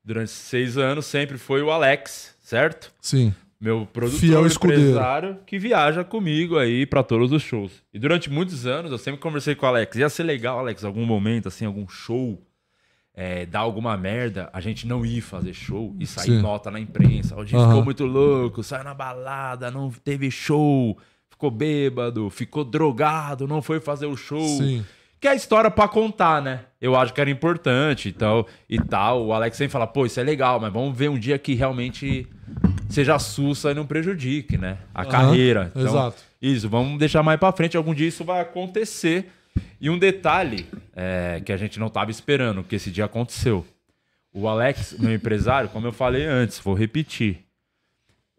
Durante 0.03 0.31
seis 0.31 0.77
anos 0.77 1.06
sempre 1.06 1.38
foi 1.38 1.61
o 1.61 1.69
Alex, 1.69 2.33
certo? 2.41 2.91
Sim. 2.99 3.33
Meu 3.60 3.86
produtor 3.86 4.20
Fiel 4.22 4.46
escudeiro. 4.48 4.82
empresário 4.84 5.38
que 5.46 5.60
viaja 5.60 6.04
comigo 6.04 6.58
aí 6.58 6.86
pra 6.86 7.04
todos 7.04 7.32
os 7.34 7.42
shows. 7.42 7.84
E 7.94 8.00
durante 8.00 8.30
muitos 8.30 8.66
anos 8.66 8.90
eu 8.92 8.98
sempre 8.98 9.20
conversei 9.20 9.54
com 9.54 9.66
o 9.66 9.70
Alex. 9.70 9.98
Ia 9.98 10.08
ser 10.10 10.24
legal, 10.24 10.60
Alex, 10.60 10.86
algum 10.86 11.06
momento, 11.06 11.50
assim, 11.50 11.66
algum 11.66 11.86
show, 11.88 12.42
é, 13.14 13.46
dar 13.46 13.60
alguma 13.60 13.98
merda, 13.98 14.50
a 14.54 14.62
gente 14.62 14.88
não 14.88 15.06
ir 15.06 15.20
fazer 15.20 15.54
show 15.54 15.94
e 16.00 16.06
sair 16.08 16.38
Sim. 16.38 16.42
nota 16.42 16.72
na 16.72 16.80
imprensa. 16.80 17.36
O 17.36 17.44
dia 17.44 17.58
Aham. 17.58 17.68
ficou 17.68 17.84
muito 17.84 18.06
louco, 18.06 18.64
saiu 18.64 18.86
na 18.86 18.94
balada, 18.94 19.70
não 19.70 19.92
teve 19.92 20.32
show, 20.32 20.98
ficou 21.30 21.52
bêbado, 21.52 22.30
ficou 22.30 22.64
drogado, 22.64 23.46
não 23.46 23.62
foi 23.62 23.82
fazer 23.82 24.06
o 24.06 24.16
show. 24.16 24.48
Sim. 24.48 24.86
Que 25.19 25.27
é 25.27 25.31
a 25.31 25.35
história 25.35 25.69
pra 25.69 25.88
contar, 25.88 26.41
né? 26.41 26.61
Eu 26.81 26.95
acho 26.95 27.14
que 27.14 27.19
era 27.19 27.30
importante 27.30 28.07
então, 28.09 28.45
e 28.69 28.80
tal. 28.80 29.25
O 29.25 29.33
Alex 29.33 29.57
sempre 29.57 29.73
fala, 29.73 29.85
pô, 29.85 30.06
isso 30.06 30.19
é 30.19 30.23
legal, 30.23 30.59
mas 30.59 30.72
vamos 30.72 30.98
ver 30.98 31.09
um 31.09 31.19
dia 31.19 31.38
que 31.38 31.53
realmente 31.56 32.25
seja 32.89 33.19
sussa 33.19 33.72
e 33.72 33.73
não 33.73 33.85
prejudique, 33.85 34.57
né? 34.57 34.77
A 34.93 35.01
Aham, 35.01 35.09
carreira. 35.11 35.72
Então, 35.75 35.83
exato. 35.83 36.23
Isso, 36.41 36.69
vamos 36.69 36.98
deixar 36.98 37.22
mais 37.22 37.38
pra 37.39 37.51
frente. 37.51 37.75
Algum 37.75 37.93
dia 37.93 38.07
isso 38.07 38.23
vai 38.23 38.39
acontecer. 38.39 39.30
E 39.81 39.89
um 39.89 39.98
detalhe 39.98 40.65
é, 40.95 41.41
que 41.43 41.51
a 41.51 41.57
gente 41.57 41.80
não 41.80 41.89
tava 41.89 42.11
esperando, 42.11 42.64
que 42.64 42.75
esse 42.75 42.89
dia 42.89 43.03
aconteceu. 43.06 43.65
O 44.33 44.48
Alex, 44.48 44.95
meu 44.99 45.14
empresário, 45.14 45.69
como 45.69 45.85
eu 45.88 45.91
falei 45.91 46.25
antes, 46.25 46.59
vou 46.59 46.73
repetir. 46.73 47.39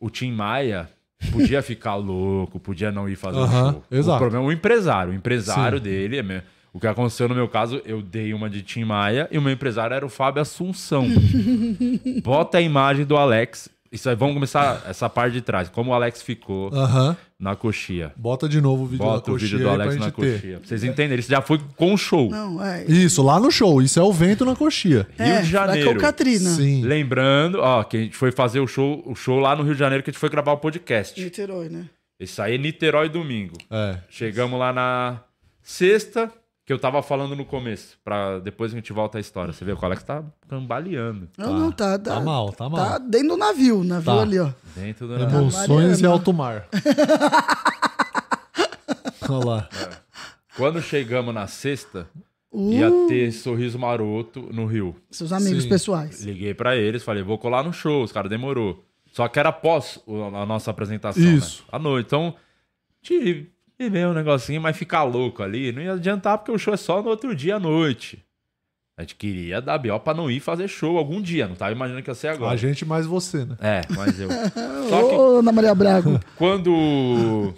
O 0.01 0.09
Tim 0.09 0.33
Maia 0.33 0.89
podia 1.31 1.61
ficar 1.63 1.97
louco, 1.97 2.59
podia 2.59 2.91
não 2.91 3.07
ir 3.07 3.17
fazer 3.17 3.39
o 3.39 3.43
Aham, 3.43 3.73
show. 3.73 3.85
exato. 3.91 4.17
O 4.17 4.19
problema 4.19 4.45
é 4.45 4.49
o 4.49 4.53
empresário. 4.53 5.13
O 5.13 5.15
empresário 5.15 5.77
Sim. 5.77 5.85
dele 5.85 6.17
é 6.19 6.23
meu. 6.23 6.41
O 6.73 6.79
que 6.79 6.87
aconteceu 6.87 7.29
no 7.29 7.35
meu 7.35 7.49
caso, 7.49 7.81
eu 7.85 8.01
dei 8.01 8.33
uma 8.33 8.49
de 8.49 8.63
Tim 8.63 8.85
Maia 8.85 9.29
e 9.31 9.39
o 9.39 9.43
meu 9.43 9.53
empresário 9.53 9.95
era 9.95 10.07
o 10.07 10.09
Fábio 10.09 10.41
Assunção. 10.43 11.07
Bota 12.23 12.59
a 12.59 12.61
imagem 12.61 13.05
do 13.05 13.17
Alex. 13.17 13.69
Isso 13.93 14.09
aí, 14.09 14.15
vamos 14.15 14.35
começar 14.35 14.85
essa 14.89 15.09
parte 15.11 15.33
de 15.33 15.41
trás. 15.41 15.69
Como 15.69 15.91
o 15.91 15.95
Alex 15.95 16.23
ficou 16.23 16.73
Aham. 16.73 17.17
na 17.37 17.57
coxia. 17.57 18.13
Bota 18.17 18.49
de 18.49 18.61
novo 18.61 18.85
o 18.85 18.87
vídeo 18.87 19.05
Bota 19.05 19.27
da 19.27 19.33
o 19.33 19.35
coxinha 19.35 19.51
vídeo 19.51 19.65
do 19.67 19.69
Alex 19.69 19.97
na 19.97 20.13
coxia. 20.13 20.59
Pra 20.59 20.69
vocês 20.69 20.85
entenderem, 20.85 21.19
isso 21.19 21.29
já 21.29 21.41
foi 21.43 21.61
com 21.77 21.93
o 21.93 21.99
show. 21.99 22.31
Não, 22.31 22.65
é. 22.65 22.85
Isso, 22.85 23.21
lá 23.21 23.41
no 23.41 23.51
show. 23.51 23.83
Isso 23.83 23.99
é 23.99 24.03
o 24.05 24.13
vento 24.13 24.45
na 24.45 24.55
coxia. 24.55 25.09
Rio 25.19 25.27
É, 25.27 25.43
de 25.43 25.49
Janeiro. 25.51 25.89
Furacão 25.89 26.01
Katrina. 26.09 26.51
Sim. 26.51 26.83
Lembrando, 26.85 27.59
ó, 27.61 27.83
que 27.83 27.97
a 27.97 28.01
gente 28.01 28.17
foi 28.17 28.31
fazer 28.31 28.61
o 28.61 28.67
show, 28.69 29.03
o 29.05 29.17
show 29.17 29.41
lá 29.41 29.57
no 29.57 29.65
Rio 29.65 29.73
de 29.73 29.81
Janeiro, 29.81 30.05
que 30.05 30.11
a 30.11 30.13
gente 30.13 30.21
foi 30.21 30.29
gravar 30.31 30.53
o 30.53 30.59
podcast. 30.59 31.21
Niterói, 31.21 31.69
né? 31.69 31.87
Isso 32.21 32.41
aí 32.41 32.55
é 32.55 32.59
Niterói 32.59 33.09
domingo. 33.09 33.57
É. 33.69 33.97
Chegamos 34.09 34.57
lá 34.57 34.73
na 34.73 35.21
sexta, 35.65 36.31
que 36.71 36.75
eu 36.75 36.79
tava 36.79 37.03
falando 37.03 37.35
no 37.35 37.45
começo, 37.45 37.99
pra 38.05 38.39
depois 38.39 38.73
a 38.73 38.77
gente 38.77 38.93
volta 38.93 39.19
à 39.19 39.21
história. 39.21 39.53
Você 39.53 39.65
vê 39.65 39.73
o 39.73 39.79
Alex 39.85 40.05
tá 40.05 40.23
cambaleando. 40.49 41.29
Não, 41.37 41.59
não, 41.59 41.73
tá, 41.73 41.99
tá. 41.99 42.15
Tá 42.15 42.21
mal, 42.21 42.53
tá 42.53 42.69
mal. 42.69 42.91
Tá 42.93 42.99
dentro 42.99 43.31
do 43.31 43.37
navio, 43.37 43.81
o 43.81 43.85
navio 43.85 44.05
Tá. 44.15 44.23
ali, 44.23 44.39
ó. 44.39 44.51
Dentro 44.77 45.09
do 45.09 45.15
Emoções 45.21 46.01
e 46.01 46.07
alto 46.07 46.33
mar. 46.33 46.69
Olha 49.29 49.45
lá. 49.45 49.69
Quando 50.57 50.81
chegamos 50.81 51.35
na 51.35 51.49
sexta, 51.49 52.09
Uh. 52.53 52.73
ia 52.73 52.91
ter 53.09 53.33
Sorriso 53.33 53.77
Maroto 53.79 54.41
no 54.53 54.65
Rio. 54.67 54.95
Seus 55.11 55.33
amigos 55.33 55.65
Sim. 55.65 55.69
pessoais. 55.69 56.23
Liguei 56.25 56.55
pra 56.55 56.77
eles, 56.77 57.03
falei, 57.03 57.23
vou 57.25 57.37
colar 57.39 57.65
no 57.65 57.73
show. 57.73 58.05
Os 58.05 58.13
caras 58.13 58.31
demorou. 58.31 58.85
Só 59.13 59.27
que 59.27 59.41
era 59.41 59.49
após 59.49 59.99
a 60.37 60.47
nossa 60.47 60.71
apresentação, 60.71 61.21
Isso. 61.23 61.63
né? 61.63 61.69
À 61.73 61.79
noite. 61.81 62.07
Então, 62.07 62.35
tive 63.81 63.91
ver 63.99 64.07
um 64.09 64.13
negocinho, 64.13 64.61
mas 64.61 64.77
ficar 64.77 65.05
louco 65.05 65.43
ali 65.43 65.73
não 65.73 65.81
ia 65.81 65.95
adiantar, 65.95 66.37
porque 66.37 66.53
o 66.53 66.59
show 66.59 66.75
é 66.75 66.77
só 66.77 67.03
no 67.03 67.09
outro 67.09 67.35
dia 67.35 67.57
à 67.57 67.61
noite. 67.61 68.23
A 68.99 69.03
gente 69.03 69.15
queria 69.15 69.63
dar 69.63 69.79
B.O. 69.79 69.99
pra 69.99 70.13
não 70.13 70.31
ir 70.31 70.41
fazer 70.41 70.69
show 70.69 70.99
algum 70.99 71.23
dia. 71.23 71.49
Não 71.49 71.55
tava 71.55 71.73
imaginando 71.73 72.03
que 72.03 72.11
ia 72.11 72.15
ser 72.15 72.29
agora. 72.29 72.53
A 72.53 72.57
gente 72.57 72.85
mais 72.85 73.07
você, 73.07 73.47
né? 73.47 73.57
É, 73.59 73.81
mas 73.97 74.21
eu. 74.21 74.29
Só 74.91 75.09
que 75.09 75.15
Ô, 75.15 75.39
Ana 75.39 75.51
Maria 75.53 75.75
Braga. 75.75 76.21
quando 76.37 77.55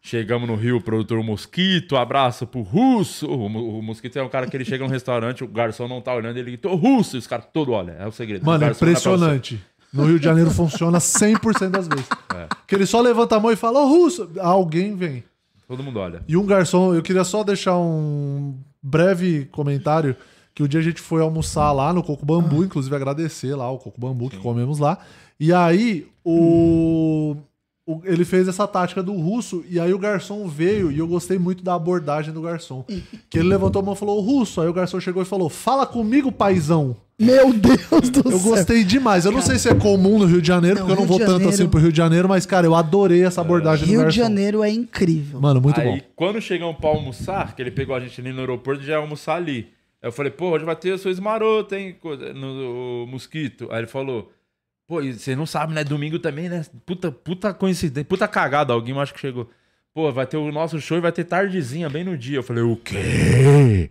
chegamos 0.00 0.48
no 0.48 0.54
Rio, 0.54 0.76
o 0.76 0.80
produtor 0.80 1.20
Mosquito, 1.24 1.96
abraço 1.96 2.46
pro 2.46 2.62
Russo. 2.62 3.26
O, 3.26 3.46
o 3.78 3.82
Mosquito 3.82 4.16
é 4.20 4.22
um 4.22 4.28
cara 4.28 4.46
que 4.46 4.56
ele 4.56 4.64
chega 4.64 4.84
num 4.84 4.90
restaurante, 4.90 5.42
o 5.42 5.48
garçom 5.48 5.88
não 5.88 6.00
tá 6.00 6.14
olhando, 6.14 6.36
ele 6.36 6.52
grita, 6.52 6.68
"Ô, 6.68 6.76
Russo, 6.76 7.16
e 7.16 7.18
os 7.18 7.26
caras 7.26 7.46
todos 7.52 7.74
olham. 7.74 7.96
É 7.98 8.06
o 8.06 8.12
segredo. 8.12 8.46
Mano, 8.46 8.60
O 8.60 8.62
é 8.62 8.66
olha 8.68 8.72
impressionante. 8.76 9.60
No 9.92 10.04
Rio 10.04 10.18
de 10.20 10.24
Janeiro 10.24 10.50
funciona 10.52 10.98
100% 10.98 11.70
das 11.70 11.88
vezes. 11.88 12.06
É. 12.34 12.48
Que 12.66 12.74
ele 12.74 12.84
só 12.84 13.00
levanta 13.00 13.36
a 13.36 13.40
mão 13.40 13.52
e 13.52 13.56
fala, 13.56 13.78
ô 13.80 13.86
Russo, 13.86 14.28
alguém 14.40 14.96
vem. 14.96 15.22
Todo 15.74 15.84
mundo 15.84 15.98
olha. 15.98 16.22
E 16.28 16.36
um 16.36 16.46
garçom, 16.46 16.94
eu 16.94 17.02
queria 17.02 17.24
só 17.24 17.42
deixar 17.42 17.76
um 17.76 18.56
breve 18.80 19.46
comentário, 19.46 20.16
que 20.54 20.62
o 20.62 20.68
dia 20.68 20.78
a 20.78 20.82
gente 20.82 21.00
foi 21.00 21.20
almoçar 21.20 21.72
lá 21.72 21.92
no 21.92 22.00
Coco 22.00 22.24
Bambu, 22.24 22.62
inclusive 22.62 22.94
agradecer 22.94 23.56
lá 23.56 23.68
o 23.70 23.78
Coco 23.78 24.00
Bambu 24.00 24.30
que 24.30 24.36
comemos 24.36 24.78
lá. 24.78 24.98
E 25.38 25.52
aí 25.52 26.06
o, 26.24 27.34
o- 27.86 28.00
ele 28.04 28.24
fez 28.24 28.48
essa 28.48 28.66
tática 28.66 29.02
do 29.02 29.12
russo 29.12 29.64
e 29.68 29.78
aí 29.78 29.92
o 29.92 29.98
garçom 29.98 30.48
veio 30.48 30.90
e 30.90 30.98
eu 30.98 31.06
gostei 31.06 31.38
muito 31.38 31.62
da 31.62 31.74
abordagem 31.74 32.32
do 32.32 32.40
garçom. 32.42 32.84
Que 33.28 33.38
ele 33.38 33.48
levantou 33.48 33.80
a 33.80 33.84
mão 33.84 33.94
e 33.94 33.96
falou: 33.96 34.18
"Ô, 34.18 34.20
"Russo". 34.20 34.60
Aí 34.60 34.68
o 34.68 34.72
garçom 34.72 34.98
chegou 35.00 35.22
e 35.22 35.26
falou: 35.26 35.48
"Fala 35.48 35.86
comigo, 35.86 36.32
paizão". 36.32 36.96
Meu 37.18 37.52
Deus 37.52 38.10
do 38.10 38.28
Eu 38.28 38.38
céu. 38.38 38.50
gostei 38.50 38.82
demais. 38.82 39.24
Eu 39.24 39.30
não 39.30 39.40
sei 39.40 39.56
se 39.56 39.68
é 39.68 39.74
comum 39.74 40.18
no 40.18 40.24
Rio 40.24 40.42
de 40.42 40.48
Janeiro, 40.48 40.80
Não, 40.80 40.86
porque 40.86 40.92
eu 40.92 40.96
não 40.96 41.02
Rio 41.04 41.08
vou 41.08 41.18
de 41.18 41.24
tanto 41.24 41.32
Janeiro- 41.42 41.54
assim 41.62 41.68
pro 41.68 41.78
Rio 41.80 41.92
de 41.92 41.96
Janeiro, 41.98 42.28
mas 42.28 42.44
cara, 42.44 42.66
eu 42.66 42.74
adorei 42.74 43.22
essa 43.24 43.40
abordagem 43.40 43.86
do 43.86 43.90
Rio 43.92 44.08
de 44.08 44.16
Janeiro 44.16 44.64
é 44.64 44.70
incrível. 44.70 45.40
Mano, 45.40 45.60
muito 45.60 45.80
Aí, 45.80 45.86
bom. 45.86 46.00
quando 46.16 46.40
chegamos 46.40 46.76
pra 46.76 46.88
almoçar, 46.90 47.54
que 47.54 47.62
ele 47.62 47.70
pegou 47.70 47.94
a 47.94 48.00
gente 48.00 48.20
ali 48.20 48.32
no 48.32 48.40
aeroporto 48.40 48.82
e 48.82 48.86
já 48.86 48.94
ia 48.94 48.98
almoçar 48.98 49.36
ali. 49.36 49.68
Aí 50.02 50.08
eu 50.08 50.12
falei, 50.12 50.32
pô, 50.32 50.50
hoje 50.50 50.64
vai 50.64 50.74
ter 50.74 50.92
o 50.92 50.98
seu 50.98 51.10
esmaroto, 51.10 51.74
hein? 51.76 51.94
coisa- 52.00 52.32
No, 52.34 53.06
mosquito. 53.06 53.68
Aí 53.70 53.78
ele 53.78 53.86
falou, 53.86 54.32
pô, 54.86 55.00
e 55.02 55.12
você 55.14 55.34
não 55.36 55.46
sabe, 55.46 55.72
né? 55.74 55.82
Domingo 55.84 56.18
também, 56.18 56.48
né? 56.48 56.64
Puta, 56.86 57.10
puta 57.10 57.52
coincidência, 57.54 58.04
puta 58.04 58.26
cagada. 58.28 58.72
Alguém 58.72 58.98
acho 58.98 59.14
que 59.14 59.20
chegou. 59.20 59.48
Pô, 59.92 60.10
vai 60.12 60.26
ter 60.26 60.36
o 60.36 60.50
nosso 60.50 60.80
show 60.80 60.98
e 60.98 61.00
vai 61.00 61.12
ter 61.12 61.24
tardezinha, 61.24 61.88
bem 61.88 62.02
no 62.04 62.18
dia. 62.18 62.38
Eu 62.38 62.42
falei, 62.42 62.62
o 62.64 62.76
quê? 62.76 63.90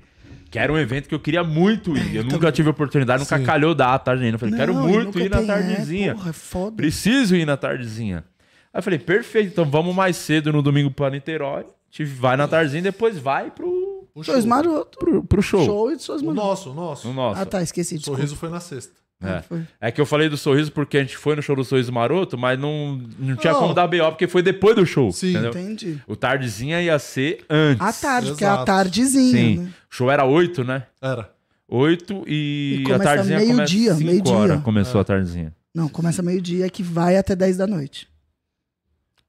Que 0.52 0.60
era 0.60 0.72
um 0.72 0.78
evento 0.78 1.08
que 1.10 1.16
eu 1.16 1.20
queria 1.20 1.44
muito 1.44 1.96
ir. 1.98 2.18
Eu 2.18 2.24
nunca 2.26 2.52
tive 2.52 2.70
oportunidade, 2.70 3.24
nunca 3.24 3.38
Sim. 3.38 3.44
calhou 3.44 3.74
da 3.74 3.98
tarde 3.98 4.28
Eu 4.28 4.38
falei, 4.38 4.56
quero 4.56 4.74
Não, 4.74 4.88
e 4.88 4.92
muito 4.92 5.06
nunca 5.06 5.20
ir 5.22 5.30
na 5.30 5.38
tem- 5.38 5.46
é, 5.46 5.48
tardezinha. 5.48 6.14
porra, 6.16 6.30
é 6.30 6.34
foda. 6.34 6.76
Preciso 6.76 7.36
ir 7.36 7.46
na 7.46 7.58
tardezinha. 7.58 8.24
Aí 8.72 8.80
eu 8.80 8.84
falei, 8.84 9.00
perfeito, 9.00 9.50
então 9.52 9.66
vamos 9.66 9.96
mais 9.96 10.16
cedo 10.18 10.52
no 10.52 10.62
domingo 10.62 10.92
pra 10.92 11.10
Niterói. 11.10 11.62
A 11.64 11.66
gente 11.90 12.06
vai 12.06 12.36
na 12.38 12.48
tardezinha 12.48 12.80
e 12.80 12.84
depois 12.84 13.18
vai 13.18 13.50
pro, 13.50 14.08
Dois 14.26 14.46
maroto. 14.46 15.00
pro, 15.00 15.24
pro 15.24 15.42
show. 15.42 15.64
Show 15.66 15.92
e 15.92 15.98
suas 16.00 16.22
O 16.22 16.34
nosso, 16.34 16.72
o 16.72 16.74
nosso. 16.74 17.08
No 17.08 17.14
nosso. 17.14 17.42
Ah, 17.42 17.46
tá, 17.46 17.62
esqueci. 17.64 17.96
O 17.96 17.98
Desculpa. 17.98 18.18
sorriso 18.18 18.36
foi 18.36 18.50
na 18.50 18.60
sexta. 18.60 18.94
É. 19.22 19.42
É 19.88 19.92
que 19.92 20.02
eu 20.02 20.06
falei 20.06 20.28
do 20.28 20.36
sorriso 20.36 20.72
porque 20.72 20.98
a 20.98 21.02
gente 21.02 21.16
foi 21.18 21.36
no 21.36 21.42
show 21.42 21.56
do 21.56 21.64
Sorriso 21.64 21.92
Maroto, 21.94 22.38
mas 22.38 22.60
não, 22.60 23.02
não 23.18 23.36
tinha 23.38 23.54
Não. 23.54 23.60
como 23.60 23.74
dar 23.74 23.88
B.O. 23.88 24.10
porque 24.12 24.28
foi 24.28 24.42
depois 24.42 24.76
do 24.76 24.86
show. 24.86 25.12
Sim, 25.12 25.30
entendeu? 25.32 25.52
Entendi. 25.52 25.98
O 26.06 26.16
tardezinha 26.16 26.82
ia 26.82 27.00
ser 27.00 27.44
antes. 27.50 27.82
À 27.82 27.94
tarde, 27.94 28.30
porque 28.32 28.44
é 28.44 28.48
a 28.48 28.52
Exato. 28.52 28.66
tardezinha, 28.66 29.32
Sim. 29.32 29.58
né? 29.60 29.66
O 29.92 29.96
show 29.96 30.12
era 30.12 30.26
8, 30.26 30.64
né? 30.66 30.84
Era. 31.02 31.30
8 31.70 32.24
e, 32.28 32.78
E 32.80 32.82
a 32.82 32.84
começa 32.86 33.04
tardezinha 33.04 33.40
começa 33.40 33.56
meio-dia, 33.56 33.94
5 33.96 34.06
meio-dia. 34.06 34.34
horas. 34.34 34.62
Começou 34.62 35.02
a 35.02 35.04
tardezinha. 35.04 35.54
Não, 35.74 35.88
começa 35.88 36.22
meio-dia 36.22 36.70
que 36.70 36.84
vai 36.84 37.16
até 37.18 37.36
10 37.36 37.58
da 37.58 37.66
noite. 37.66 38.08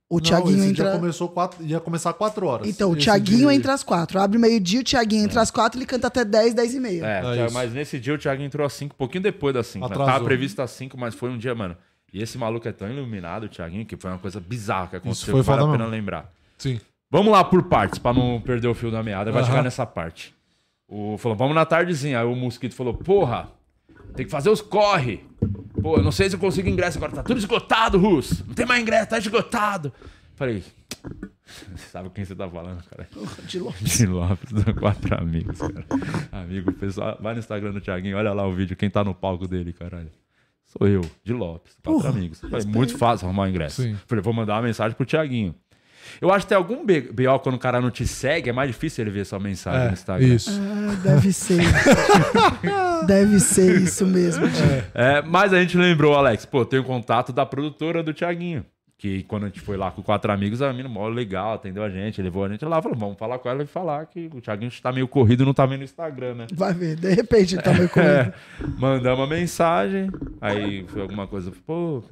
O 0.08 0.16
Não, 0.16 0.20
Tiaguinho 0.22 0.58
esse 0.58 0.68
entra. 0.68 0.90
dia 0.90 0.98
começou 1.00 1.28
quatro, 1.28 1.64
ia 1.64 1.80
começar 1.80 2.12
4 2.12 2.46
horas. 2.46 2.68
Então, 2.68 2.90
o 2.90 2.96
dia- 2.96 3.14
entra 3.54 3.72
às 3.72 3.82
4. 3.82 4.20
Abre 4.20 4.38
meio-dia, 4.38 4.80
o 4.80 4.84
Tiaguinho 4.84 5.24
entra 5.24 5.40
às 5.40 5.50
4 5.50 5.78
ele 5.78 5.86
canta 5.86 6.08
até 6.08 6.24
10, 6.24 6.52
10 6.54 6.74
e 6.74 6.80
meia. 6.80 7.04
É, 7.06 7.38
É 7.40 7.44
isso. 7.46 7.54
mas 7.54 7.72
nesse 7.72 7.98
dia 7.98 8.14
o 8.14 8.18
Thiago 8.18 8.42
entrou 8.42 8.66
às 8.66 8.72
5, 8.74 8.94
um 8.94 8.98
pouquinho 8.98 9.22
depois 9.22 9.54
das 9.54 9.66
5. 9.66 9.88
Né? 9.88 9.94
Tava 9.94 10.22
previsto 10.24 10.60
às 10.60 10.70
5, 10.72 10.98
mas 10.98 11.14
foi 11.14 11.30
um 11.30 11.38
dia, 11.38 11.54
mano. 11.54 11.76
E 12.12 12.22
esse 12.22 12.36
maluco 12.38 12.68
é 12.68 12.72
tão 12.72 12.88
iluminado, 12.88 13.44
o 13.44 13.48
Thiaguinho, 13.48 13.84
que 13.86 13.96
foi 13.96 14.10
uma 14.10 14.18
coisa 14.18 14.38
bizarra 14.38 14.88
que 14.88 14.96
aconteceu, 14.96 15.32
foi 15.32 15.40
que 15.40 15.46
vale 15.46 15.62
a 15.62 15.64
pena 15.64 15.78
mesmo. 15.78 15.90
lembrar. 15.90 16.30
Sim. 16.58 16.78
Vamos 17.10 17.32
lá 17.32 17.42
por 17.42 17.62
partes, 17.64 17.98
pra 17.98 18.12
não 18.12 18.40
perder 18.40 18.68
o 18.68 18.74
fio 18.74 18.90
da 18.90 19.02
meada. 19.02 19.32
Vai 19.32 19.40
Aham. 19.42 19.50
chegar 19.50 19.62
nessa 19.64 19.84
parte. 19.86 20.34
O 20.86 21.16
falou, 21.18 21.36
vamos 21.36 21.54
na 21.54 21.64
tardezinha. 21.64 22.20
Aí 22.20 22.26
o 22.26 22.34
Mosquito 22.36 22.74
falou, 22.74 22.92
porra, 22.94 23.48
tem 24.14 24.24
que 24.24 24.30
fazer 24.30 24.50
os 24.50 24.60
corre. 24.60 25.24
Pô, 25.80 25.96
eu 25.96 26.02
não 26.02 26.12
sei 26.12 26.30
se 26.30 26.36
eu 26.36 26.40
consigo 26.40 26.68
ingresso 26.68 26.98
agora. 26.98 27.12
Tá 27.12 27.22
tudo 27.22 27.38
esgotado, 27.38 27.98
Russo. 27.98 28.44
Não 28.46 28.54
tem 28.54 28.64
mais 28.64 28.80
ingresso, 28.80 29.10
tá 29.10 29.18
esgotado. 29.18 29.92
Falei, 30.34 30.62
sabe 31.92 32.10
quem 32.10 32.24
você 32.24 32.34
tá 32.34 32.48
falando, 32.48 32.82
cara? 32.84 33.08
De 33.46 33.58
Lopes. 33.58 33.98
De 33.98 34.06
Lopes, 34.06 34.50
quatro 34.78 35.20
amigos, 35.20 35.58
cara. 35.58 35.84
Amigo, 36.32 36.72
pessoal, 36.72 37.18
vai 37.20 37.34
no 37.34 37.40
Instagram 37.40 37.72
do 37.72 37.80
Thiaguinho, 37.80 38.16
olha 38.16 38.32
lá 38.32 38.46
o 38.46 38.54
vídeo, 38.54 38.76
quem 38.76 38.90
tá 38.90 39.04
no 39.04 39.14
palco 39.14 39.46
dele, 39.46 39.72
caralho. 39.72 40.10
Sou 40.64 40.88
eu, 40.88 41.02
de 41.22 41.32
Lopes, 41.32 41.76
quatro 41.82 42.00
Porra, 42.00 42.08
amigos. 42.08 42.40
Falei, 42.40 42.66
muito 42.66 42.96
fácil 42.96 43.26
arrumar 43.26 43.44
o 43.44 43.48
ingresso. 43.48 43.82
Sim. 43.82 43.96
Falei, 44.06 44.22
vou 44.22 44.32
mandar 44.32 44.54
uma 44.54 44.62
mensagem 44.62 44.96
pro 44.96 45.06
Thiaguinho. 45.06 45.54
Eu 46.20 46.32
acho 46.32 46.44
que 46.46 46.50
tem 46.50 46.56
algum 46.58 46.84
BO 46.84 47.38
quando 47.42 47.54
o 47.54 47.58
cara 47.58 47.80
não 47.80 47.90
te 47.90 48.06
segue, 48.06 48.50
é 48.50 48.52
mais 48.52 48.68
difícil 48.70 49.02
ele 49.04 49.10
ver 49.10 49.24
sua 49.26 49.38
mensagem 49.40 49.82
É, 49.82 49.86
no 49.88 49.92
Instagram. 49.92 50.26
isso. 50.26 50.50
Ah, 50.62 50.94
deve 51.02 51.32
ser 51.32 51.62
isso. 51.62 53.06
deve 53.06 53.40
ser 53.40 53.80
isso 53.82 54.06
mesmo. 54.06 54.48
Di. 54.48 54.62
É, 54.94 55.22
mas 55.22 55.52
a 55.52 55.60
gente 55.60 55.76
lembrou, 55.76 56.14
Alex, 56.14 56.44
pô, 56.44 56.64
tem 56.64 56.78
o 56.78 56.84
contato 56.84 57.32
da 57.32 57.44
produtora 57.46 58.02
do 58.02 58.12
Thiaguinho. 58.14 58.64
Que 58.96 59.24
quando 59.24 59.42
a 59.42 59.46
gente 59.46 59.60
foi 59.60 59.76
lá 59.76 59.90
com 59.90 60.00
quatro 60.02 60.30
amigos, 60.32 60.62
a 60.62 60.72
mina 60.72 60.88
mó 60.88 61.06
legal, 61.08 61.54
atendeu 61.54 61.82
a 61.82 61.90
gente, 61.90 62.22
levou 62.22 62.44
a 62.44 62.48
gente 62.48 62.64
lá, 62.64 62.80
falou, 62.80 62.96
vamos 62.96 63.18
falar 63.18 63.38
com 63.38 63.48
ela 63.50 63.62
e 63.62 63.66
falar 63.66 64.06
que 64.06 64.30
o 64.32 64.40
Thiaguinho 64.40 64.70
tá 64.80 64.92
meio 64.92 65.08
corrido 65.08 65.42
e 65.42 65.46
não 65.46 65.52
tá 65.52 65.66
vendo 65.66 65.78
no 65.78 65.84
Instagram, 65.84 66.34
né? 66.34 66.46
Vai 66.54 66.72
ver, 66.72 66.96
de 66.96 67.12
repente 67.12 67.56
ele 67.56 67.62
tá 67.62 67.72
meio 67.74 67.88
comigo. 67.88 68.10
É, 68.10 68.32
mandamos 68.78 69.18
uma 69.20 69.26
mensagem, 69.26 70.08
aí 70.40 70.86
foi 70.88 71.02
alguma 71.02 71.26
coisa, 71.26 71.52
pô, 71.66 72.02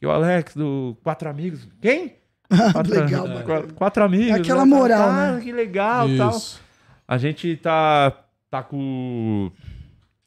e 0.00 0.06
o 0.06 0.10
Alex 0.10 0.54
do 0.54 0.96
Quatro 1.02 1.28
Amigos, 1.28 1.66
quem? 1.80 2.14
Quatro, 2.72 2.92
Legal, 3.00 3.26
é, 3.26 3.28
mano. 3.28 3.44
quatro, 3.44 3.74
quatro 3.74 4.04
amigos. 4.04 4.28
É 4.28 4.40
aquela 4.40 4.64
né? 4.66 4.74
moral, 4.76 5.08
Ah, 5.08 5.32
né? 5.36 5.40
Que 5.40 5.52
legal 5.52 6.08
e 6.08 6.18
tal. 6.18 6.30
Isso. 6.30 6.60
A 7.06 7.16
gente 7.16 7.56
tá, 7.56 8.12
tá 8.50 8.62
com. 8.62 9.50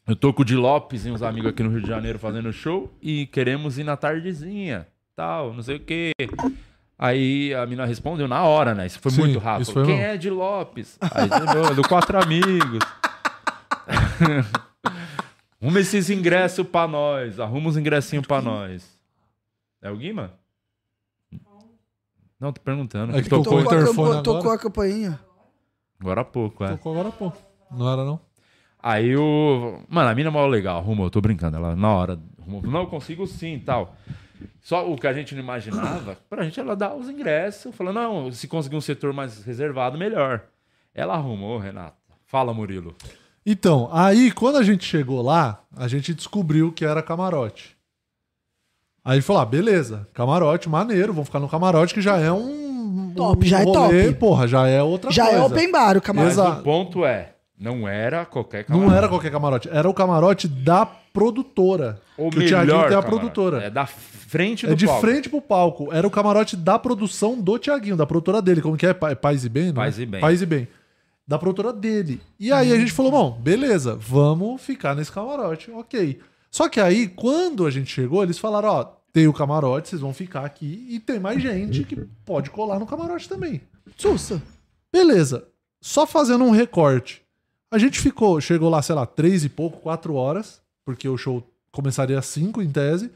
Eu 0.07 0.15
tô 0.15 0.33
com 0.33 0.41
o 0.41 0.45
Di 0.45 0.55
Lopes 0.55 1.05
e 1.05 1.11
uns 1.11 1.21
amigos 1.21 1.49
aqui 1.51 1.61
no 1.63 1.69
Rio 1.69 1.81
de 1.81 1.87
Janeiro 1.87 2.17
fazendo 2.19 2.51
show 2.51 2.93
e 3.01 3.25
queremos 3.27 3.77
ir 3.77 3.83
na 3.85 3.95
tardezinha, 3.97 4.85
tal, 5.15 5.53
não 5.53 5.61
sei 5.63 5.77
o 5.77 5.79
quê. 5.79 6.11
Aí 6.99 7.53
a 7.53 7.65
mina 7.65 7.85
respondeu 7.85 8.27
na 8.27 8.43
hora, 8.43 8.73
né? 8.75 8.85
Isso 8.85 8.99
foi 8.99 9.11
Sim, 9.11 9.21
muito 9.21 9.39
rápido. 9.39 9.63
isso 9.63 9.73
foi 9.73 9.85
Quem 9.85 9.95
mesmo. 9.97 10.11
é 10.11 10.17
Di 10.17 10.29
Lopes? 10.29 10.97
Aí, 11.01 11.27
"Não, 11.29 11.75
do 11.75 11.81
Quatro 11.87 12.21
Amigos. 12.21 12.79
Arruma 15.61 15.79
esses 15.79 16.09
ingressos 16.09 16.65
pra 16.67 16.87
nós. 16.87 17.39
Arruma 17.39 17.69
os 17.69 17.77
ingressinhos 17.77 18.25
pra 18.27 18.41
nós. 18.41 18.97
É 19.81 19.89
o 19.89 19.95
Guima? 19.97 20.33
Não, 22.43 22.51
tô 22.51 22.59
perguntando. 22.61 23.15
É 23.15 23.21
que 23.21 23.29
Tocou 23.29 23.43
tocou 23.45 23.59
o 23.59 23.63
Tocou 23.63 23.77
a 23.77 23.81
interfone 23.81 24.09
campa- 24.09 24.21
Tocou 24.23 24.51
a 24.51 24.57
campainha. 24.57 25.19
agora 25.97 26.19
há 26.21 26.25
pouco, 26.25 26.63
é. 26.65 26.67
Tocou 26.71 26.91
agora, 26.91 27.09
pô. 27.09 27.31
Não 27.71 27.89
era, 27.89 28.03
não? 28.03 28.19
Aí 28.81 29.15
o. 29.15 29.79
Mano, 29.87 30.09
a 30.09 30.13
mina 30.13 30.27
é 30.27 30.31
mó 30.31 30.45
legal, 30.45 30.77
arrumou, 30.79 31.09
tô 31.09 31.21
brincando. 31.21 31.55
Ela 31.55 31.73
na 31.73 31.89
hora 31.93 32.19
arrumou. 32.37 32.61
Não, 32.61 32.81
eu 32.81 32.87
consigo 32.87 33.25
sim 33.25 33.53
e 33.53 33.59
tal. 33.61 33.95
Só 34.59 34.91
o 34.91 34.97
que 34.97 35.07
a 35.07 35.13
gente 35.13 35.33
não 35.33 35.41
imaginava, 35.41 36.17
pra 36.29 36.43
gente 36.43 36.59
ela 36.59 36.75
dar 36.75 36.93
os 36.93 37.07
ingressos, 37.09 37.73
falando, 37.73 37.95
não, 37.95 38.29
se 38.33 38.45
conseguir 38.45 38.75
um 38.75 38.81
setor 38.81 39.13
mais 39.13 39.41
reservado, 39.45 39.97
melhor. 39.97 40.43
Ela 40.93 41.13
arrumou, 41.13 41.57
Renato. 41.57 41.95
Fala, 42.25 42.53
Murilo. 42.53 42.93
Então, 43.45 43.89
aí 43.93 44.31
quando 44.33 44.57
a 44.57 44.63
gente 44.63 44.83
chegou 44.83 45.21
lá, 45.21 45.63
a 45.77 45.87
gente 45.87 46.13
descobriu 46.13 46.73
que 46.73 46.83
era 46.83 47.01
camarote. 47.01 47.77
Aí 49.05 49.15
ele 49.15 49.21
falou: 49.21 49.41
ah, 49.41 49.45
beleza, 49.45 50.07
camarote, 50.13 50.69
maneiro, 50.69 51.13
vamos 51.13 51.27
ficar 51.27 51.39
no 51.39 51.49
camarote, 51.49 51.93
que 51.93 52.01
já 52.01 52.17
é 52.17 52.31
um. 52.31 53.11
Top, 53.15 53.45
um 53.45 53.47
já 53.49 53.59
é 53.59 53.63
rolê, 53.63 54.03
top. 54.05 54.13
Porra, 54.19 54.47
já 54.47 54.67
é 54.67 54.81
outra 54.81 55.11
Já 55.11 55.25
coisa. 55.25 55.39
é 55.39 55.43
open 55.43 55.71
bar 55.71 55.91
o 55.91 55.93
Mas 55.95 56.03
camarote. 56.03 56.33
Exato. 56.33 56.59
o 56.61 56.63
ponto 56.63 57.05
é, 57.05 57.33
não 57.59 57.87
era 57.87 58.25
qualquer 58.25 58.63
camarote. 58.65 58.89
Não 58.89 58.97
era 58.97 59.07
qualquer 59.09 59.31
camarote, 59.31 59.69
era 59.71 59.89
o 59.89 59.93
camarote 59.93 60.47
da 60.47 60.85
produtora. 60.85 61.99
O 62.17 62.29
que 62.29 62.39
o 62.39 62.45
Thiaguinho 62.47 62.75
tem 62.77 62.85
a 62.85 62.89
camarote. 62.89 63.07
produtora. 63.09 63.63
É 63.63 63.69
da 63.69 63.85
frente 63.85 64.65
do 64.65 64.73
É 64.73 64.75
de 64.75 64.85
palco. 64.85 65.01
frente 65.01 65.29
pro 65.29 65.41
palco. 65.41 65.93
Era 65.93 66.07
o 66.07 66.11
camarote 66.11 66.55
da 66.55 66.77
produção 66.79 67.39
do 67.39 67.57
Tiaguinho, 67.59 67.95
da 67.95 68.05
produtora 68.05 68.41
dele. 68.41 68.61
Como 68.61 68.75
que 68.77 68.85
é? 68.87 68.93
Pa- 68.93 69.15
Paz 69.15 69.45
e 69.45 69.49
Bem? 69.49 69.65
né? 69.67 69.73
Paz 69.73 69.99
e 69.99 70.05
Bem. 70.05 70.21
Paz 70.21 70.41
e 70.41 70.45
Bem. 70.45 70.67
Da 71.27 71.37
produtora 71.39 71.71
dele. 71.71 72.19
E 72.39 72.51
aí 72.51 72.71
a 72.73 72.77
gente 72.77 72.91
falou, 72.91 73.11
bom, 73.11 73.31
beleza, 73.39 73.95
vamos 73.99 74.61
ficar 74.61 74.95
nesse 74.95 75.11
camarote. 75.11 75.71
Ok. 75.71 76.19
Só 76.53 76.69
que 76.69 76.79
aí, 76.79 77.07
quando 77.07 77.65
a 77.65 77.71
gente 77.71 77.91
chegou, 77.91 78.21
eles 78.21 78.37
falaram, 78.37 78.69
ó, 78.69 78.83
tem 79.11 79.27
o 79.27 79.33
camarote, 79.33 79.89
vocês 79.89 79.99
vão 79.99 80.13
ficar 80.13 80.45
aqui 80.45 80.85
e 80.87 80.99
tem 80.99 81.19
mais 81.19 81.41
gente 81.41 81.83
que 81.83 81.95
pode 82.23 82.51
colar 82.51 82.77
no 82.77 82.85
camarote 82.85 83.27
também. 83.27 83.59
Sussa. 83.97 84.39
Beleza. 84.91 85.47
Só 85.81 86.05
fazendo 86.05 86.43
um 86.43 86.51
recorte. 86.51 87.23
A 87.71 87.79
gente 87.79 87.99
ficou, 87.99 88.39
chegou 88.39 88.69
lá, 88.69 88.83
sei 88.83 88.93
lá, 88.93 89.03
três 89.03 89.43
e 89.43 89.49
pouco, 89.49 89.79
quatro 89.79 90.13
horas, 90.13 90.61
porque 90.85 91.09
o 91.09 91.17
show 91.17 91.43
começaria 91.71 92.19
às 92.19 92.27
cinco, 92.27 92.61
em 92.61 92.69
tese. 92.69 93.09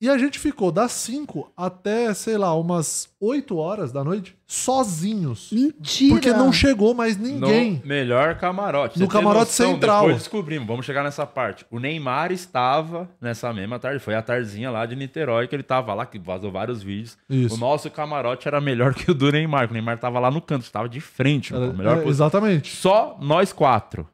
E 0.00 0.08
a 0.08 0.16
gente 0.16 0.38
ficou 0.38 0.70
das 0.70 0.92
cinco 0.92 1.50
até, 1.56 2.14
sei 2.14 2.38
lá, 2.38 2.54
umas 2.54 3.08
oito 3.20 3.56
horas 3.56 3.90
da 3.90 4.04
noite, 4.04 4.36
sozinhos. 4.46 5.50
Mentira. 5.50 6.14
Porque 6.14 6.32
não 6.32 6.52
chegou 6.52 6.94
mais 6.94 7.16
ninguém. 7.16 7.80
No 7.82 7.88
melhor 7.88 8.36
camarote. 8.36 8.96
No 8.98 9.06
Você 9.06 9.10
tem 9.12 9.20
camarote 9.20 9.50
central. 9.50 10.02
Depois 10.02 10.18
descobrimos, 10.18 10.68
vamos 10.68 10.86
chegar 10.86 11.02
nessa 11.02 11.26
parte. 11.26 11.66
O 11.68 11.80
Neymar 11.80 12.30
estava 12.30 13.08
nessa 13.20 13.52
mesma 13.52 13.80
tarde, 13.80 13.98
foi 13.98 14.14
a 14.14 14.22
tardezinha 14.22 14.70
lá 14.70 14.86
de 14.86 14.94
Niterói 14.94 15.48
que 15.48 15.56
ele 15.56 15.64
tava 15.64 15.92
lá, 15.94 16.06
que 16.06 16.18
vazou 16.18 16.52
vários 16.52 16.80
vídeos. 16.80 17.18
Isso. 17.28 17.56
O 17.56 17.58
nosso 17.58 17.90
camarote 17.90 18.46
era 18.46 18.60
melhor 18.60 18.94
que 18.94 19.10
o 19.10 19.14
do 19.14 19.32
Neymar, 19.32 19.68
o 19.68 19.72
Neymar 19.72 19.98
tava 19.98 20.20
lá 20.20 20.30
no 20.30 20.40
canto, 20.40 20.62
estava 20.62 20.88
de 20.88 21.00
frente, 21.00 21.52
Era- 21.52 21.72
melhor 21.72 22.06
é, 22.06 22.08
exatamente. 22.08 22.76
Só 22.76 23.18
nós 23.20 23.52
quatro. 23.52 24.08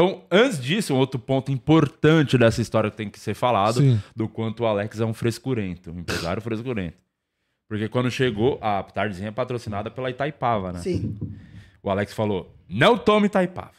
Então, 0.00 0.22
antes 0.30 0.60
disso, 0.62 0.94
um 0.94 0.96
outro 0.96 1.18
ponto 1.18 1.50
importante 1.50 2.38
dessa 2.38 2.62
história 2.62 2.88
que 2.88 2.96
tem 2.96 3.10
que 3.10 3.18
ser 3.18 3.34
falado, 3.34 3.80
Sim. 3.80 4.00
do 4.14 4.28
quanto 4.28 4.62
o 4.62 4.66
Alex 4.66 5.00
é 5.00 5.04
um 5.04 5.12
frescurento, 5.12 5.90
um 5.90 5.98
empresário 5.98 6.40
frescurento. 6.40 6.96
Porque 7.68 7.88
quando 7.88 8.08
chegou, 8.08 8.58
a 8.62 8.80
tardezinha 8.84 9.30
é 9.30 9.32
patrocinada 9.32 9.90
pela 9.90 10.08
Itaipava, 10.08 10.72
né? 10.72 10.78
Sim. 10.78 11.16
O 11.82 11.90
Alex 11.90 12.12
falou: 12.14 12.54
não 12.68 12.96
tome 12.96 13.26
Itaipava. 13.26 13.72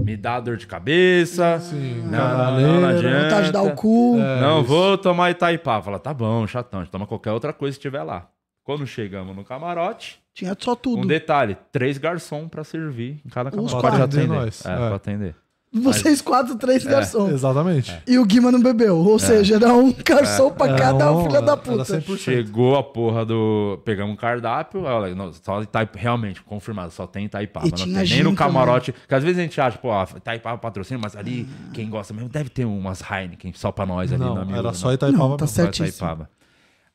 Me 0.00 0.16
dá 0.16 0.38
dor 0.38 0.56
de 0.58 0.66
cabeça. 0.68 1.58
não, 1.58 1.78
não, 2.04 2.08
não 2.08 2.10
cavaleira, 2.18 2.88
adianta. 2.90 3.22
Vontade 3.24 3.46
de 3.46 3.52
dar 3.52 3.62
o 3.62 3.74
cu. 3.74 4.16
É, 4.20 4.40
não 4.40 4.60
isso. 4.60 4.68
vou 4.68 4.96
tomar 4.96 5.30
Itaipava. 5.32 5.82
Fala, 5.86 5.98
tá 5.98 6.14
bom, 6.14 6.46
chatão, 6.46 6.80
a 6.80 6.84
gente 6.84 6.92
toma 6.92 7.06
qualquer 7.06 7.32
outra 7.32 7.52
coisa 7.52 7.74
se 7.74 7.80
tiver 7.80 8.04
lá. 8.04 8.28
Quando 8.62 8.86
chegamos 8.86 9.34
no 9.34 9.44
camarote, 9.44 10.20
Tinha 10.32 10.56
só 10.58 10.76
tudo. 10.76 11.02
um 11.02 11.06
detalhe: 11.06 11.56
três 11.72 11.98
garçons 11.98 12.48
pra 12.48 12.62
servir 12.62 13.20
em 13.26 13.28
cada 13.28 13.50
camarote. 13.50 13.72
quatro. 13.74 13.90
Pra 13.96 14.04
Atender 14.04 14.22
atender. 14.22 14.38
nós, 14.38 14.64
É, 14.64 14.70
é. 14.72 14.76
pra 14.76 14.94
atender. 14.94 15.36
Vocês 15.74 16.20
quatro, 16.22 16.54
três 16.56 16.84
garçons. 16.84 17.30
Exatamente. 17.32 17.92
E 18.06 18.16
o 18.18 18.24
Guima 18.24 18.52
não 18.52 18.60
bebeu. 18.62 18.96
Ou 18.96 19.18
seja, 19.18 19.56
era 19.56 19.74
um 19.74 19.92
garçom 19.92 20.50
pra 20.52 20.68
Era 20.68 20.78
cada 20.78 21.12
um- 21.12 21.24
filha 21.24 21.42
da 21.42 21.56
puta. 21.56 21.84
100%. 21.84 22.16
Chegou 22.18 22.76
a 22.76 22.82
porra 22.82 23.26
do. 23.26 23.80
Pegamos 23.84 24.12
um 24.14 24.16
cardápio, 24.16 24.82
olha, 24.84 25.14
não, 25.14 25.32
só 25.32 25.62
Itaipava, 25.62 25.98
realmente, 26.00 26.40
confirmado, 26.42 26.92
só 26.92 27.06
tem 27.06 27.24
Itaipava. 27.26 27.66
E 27.66 27.70
não 27.70 27.76
tinha 27.76 27.98
tem 28.00 28.08
nem 28.08 28.18
no 28.18 28.24
também. 28.30 28.34
camarote. 28.36 28.92
Porque 28.92 29.14
às 29.14 29.22
vezes 29.24 29.38
a 29.38 29.42
gente 29.42 29.60
acha, 29.60 29.76
pô, 29.76 29.90
ah, 29.90 30.06
Itaipava 30.16 30.58
patrocina, 30.58 31.00
mas 31.02 31.16
ali 31.16 31.48
quem 31.72 31.90
gosta 31.90 32.14
mesmo 32.14 32.28
deve 32.28 32.48
ter 32.50 32.64
umas 32.64 33.02
Heineken 33.02 33.52
só 33.54 33.72
pra 33.72 33.84
nós 33.84 34.12
ali 34.12 34.22
Não, 34.22 34.34
na 34.34 34.44
miúda, 34.44 34.58
era 34.58 34.68
né? 34.68 34.74
só 34.74 34.92
Itaipava 34.92 35.28
Não, 35.28 35.36
tá 35.36 35.46
certíssimo. 35.46 36.28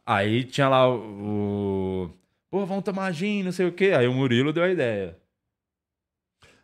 Aí 0.06 0.44
tinha 0.46 0.70
lá 0.70 0.88
o. 0.90 0.96
o- 0.96 2.10
Pô, 2.52 2.66
vamos 2.66 2.84
tomar 2.84 3.12
gin, 3.12 3.44
não 3.44 3.52
sei 3.52 3.68
o 3.68 3.72
quê. 3.72 3.94
Aí 3.96 4.08
o 4.08 4.14
Murilo 4.14 4.52
deu 4.52 4.64
a 4.64 4.70
ideia. 4.70 5.16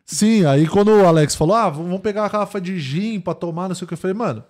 Sim, 0.05 0.45
aí 0.45 0.67
quando 0.67 0.89
o 0.89 1.05
Alex 1.05 1.35
falou, 1.35 1.55
ah, 1.55 1.69
vamos 1.69 1.99
pegar 1.99 2.21
uma 2.21 2.29
garrafa 2.29 2.61
de 2.61 2.79
gin 2.79 3.19
pra 3.19 3.33
tomar, 3.33 3.67
não 3.67 3.75
sei 3.75 3.85
o 3.85 3.87
que, 3.87 3.95
eu 3.95 3.97
falei, 3.97 4.15
mano, 4.15 4.43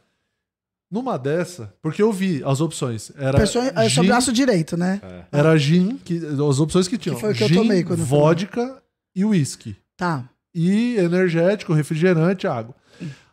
numa 0.92 1.18
dessa, 1.18 1.74
porque 1.82 2.02
eu 2.02 2.12
vi 2.12 2.44
as 2.46 2.60
opções. 2.60 3.12
Era 3.18 3.38
Pessoa, 3.38 3.66
é 3.66 3.90
seu 3.90 4.04
gin, 4.04 4.10
braço 4.10 4.34
direito, 4.34 4.76
né? 4.76 5.02
era 5.32 5.58
gin, 5.58 5.98
que, 5.98 6.18
as 6.18 6.60
opções 6.60 6.88
que 6.88 6.98
tinham. 6.98 7.16
Que 7.16 7.22
foi 7.22 7.32
o 7.32 7.36
que 7.36 7.44
eu 7.44 7.48
gin, 7.48 7.56
tomei 7.56 7.84
quando 7.84 8.02
eu 8.02 8.06
fui 8.06 8.18
lá. 8.18 8.24
vodka 8.26 8.84
e 9.16 9.24
uísque. 9.24 9.76
Tá. 9.96 10.30
E 10.54 10.98
energético, 10.98 11.74
refrigerante, 11.74 12.48
água. 12.48 12.76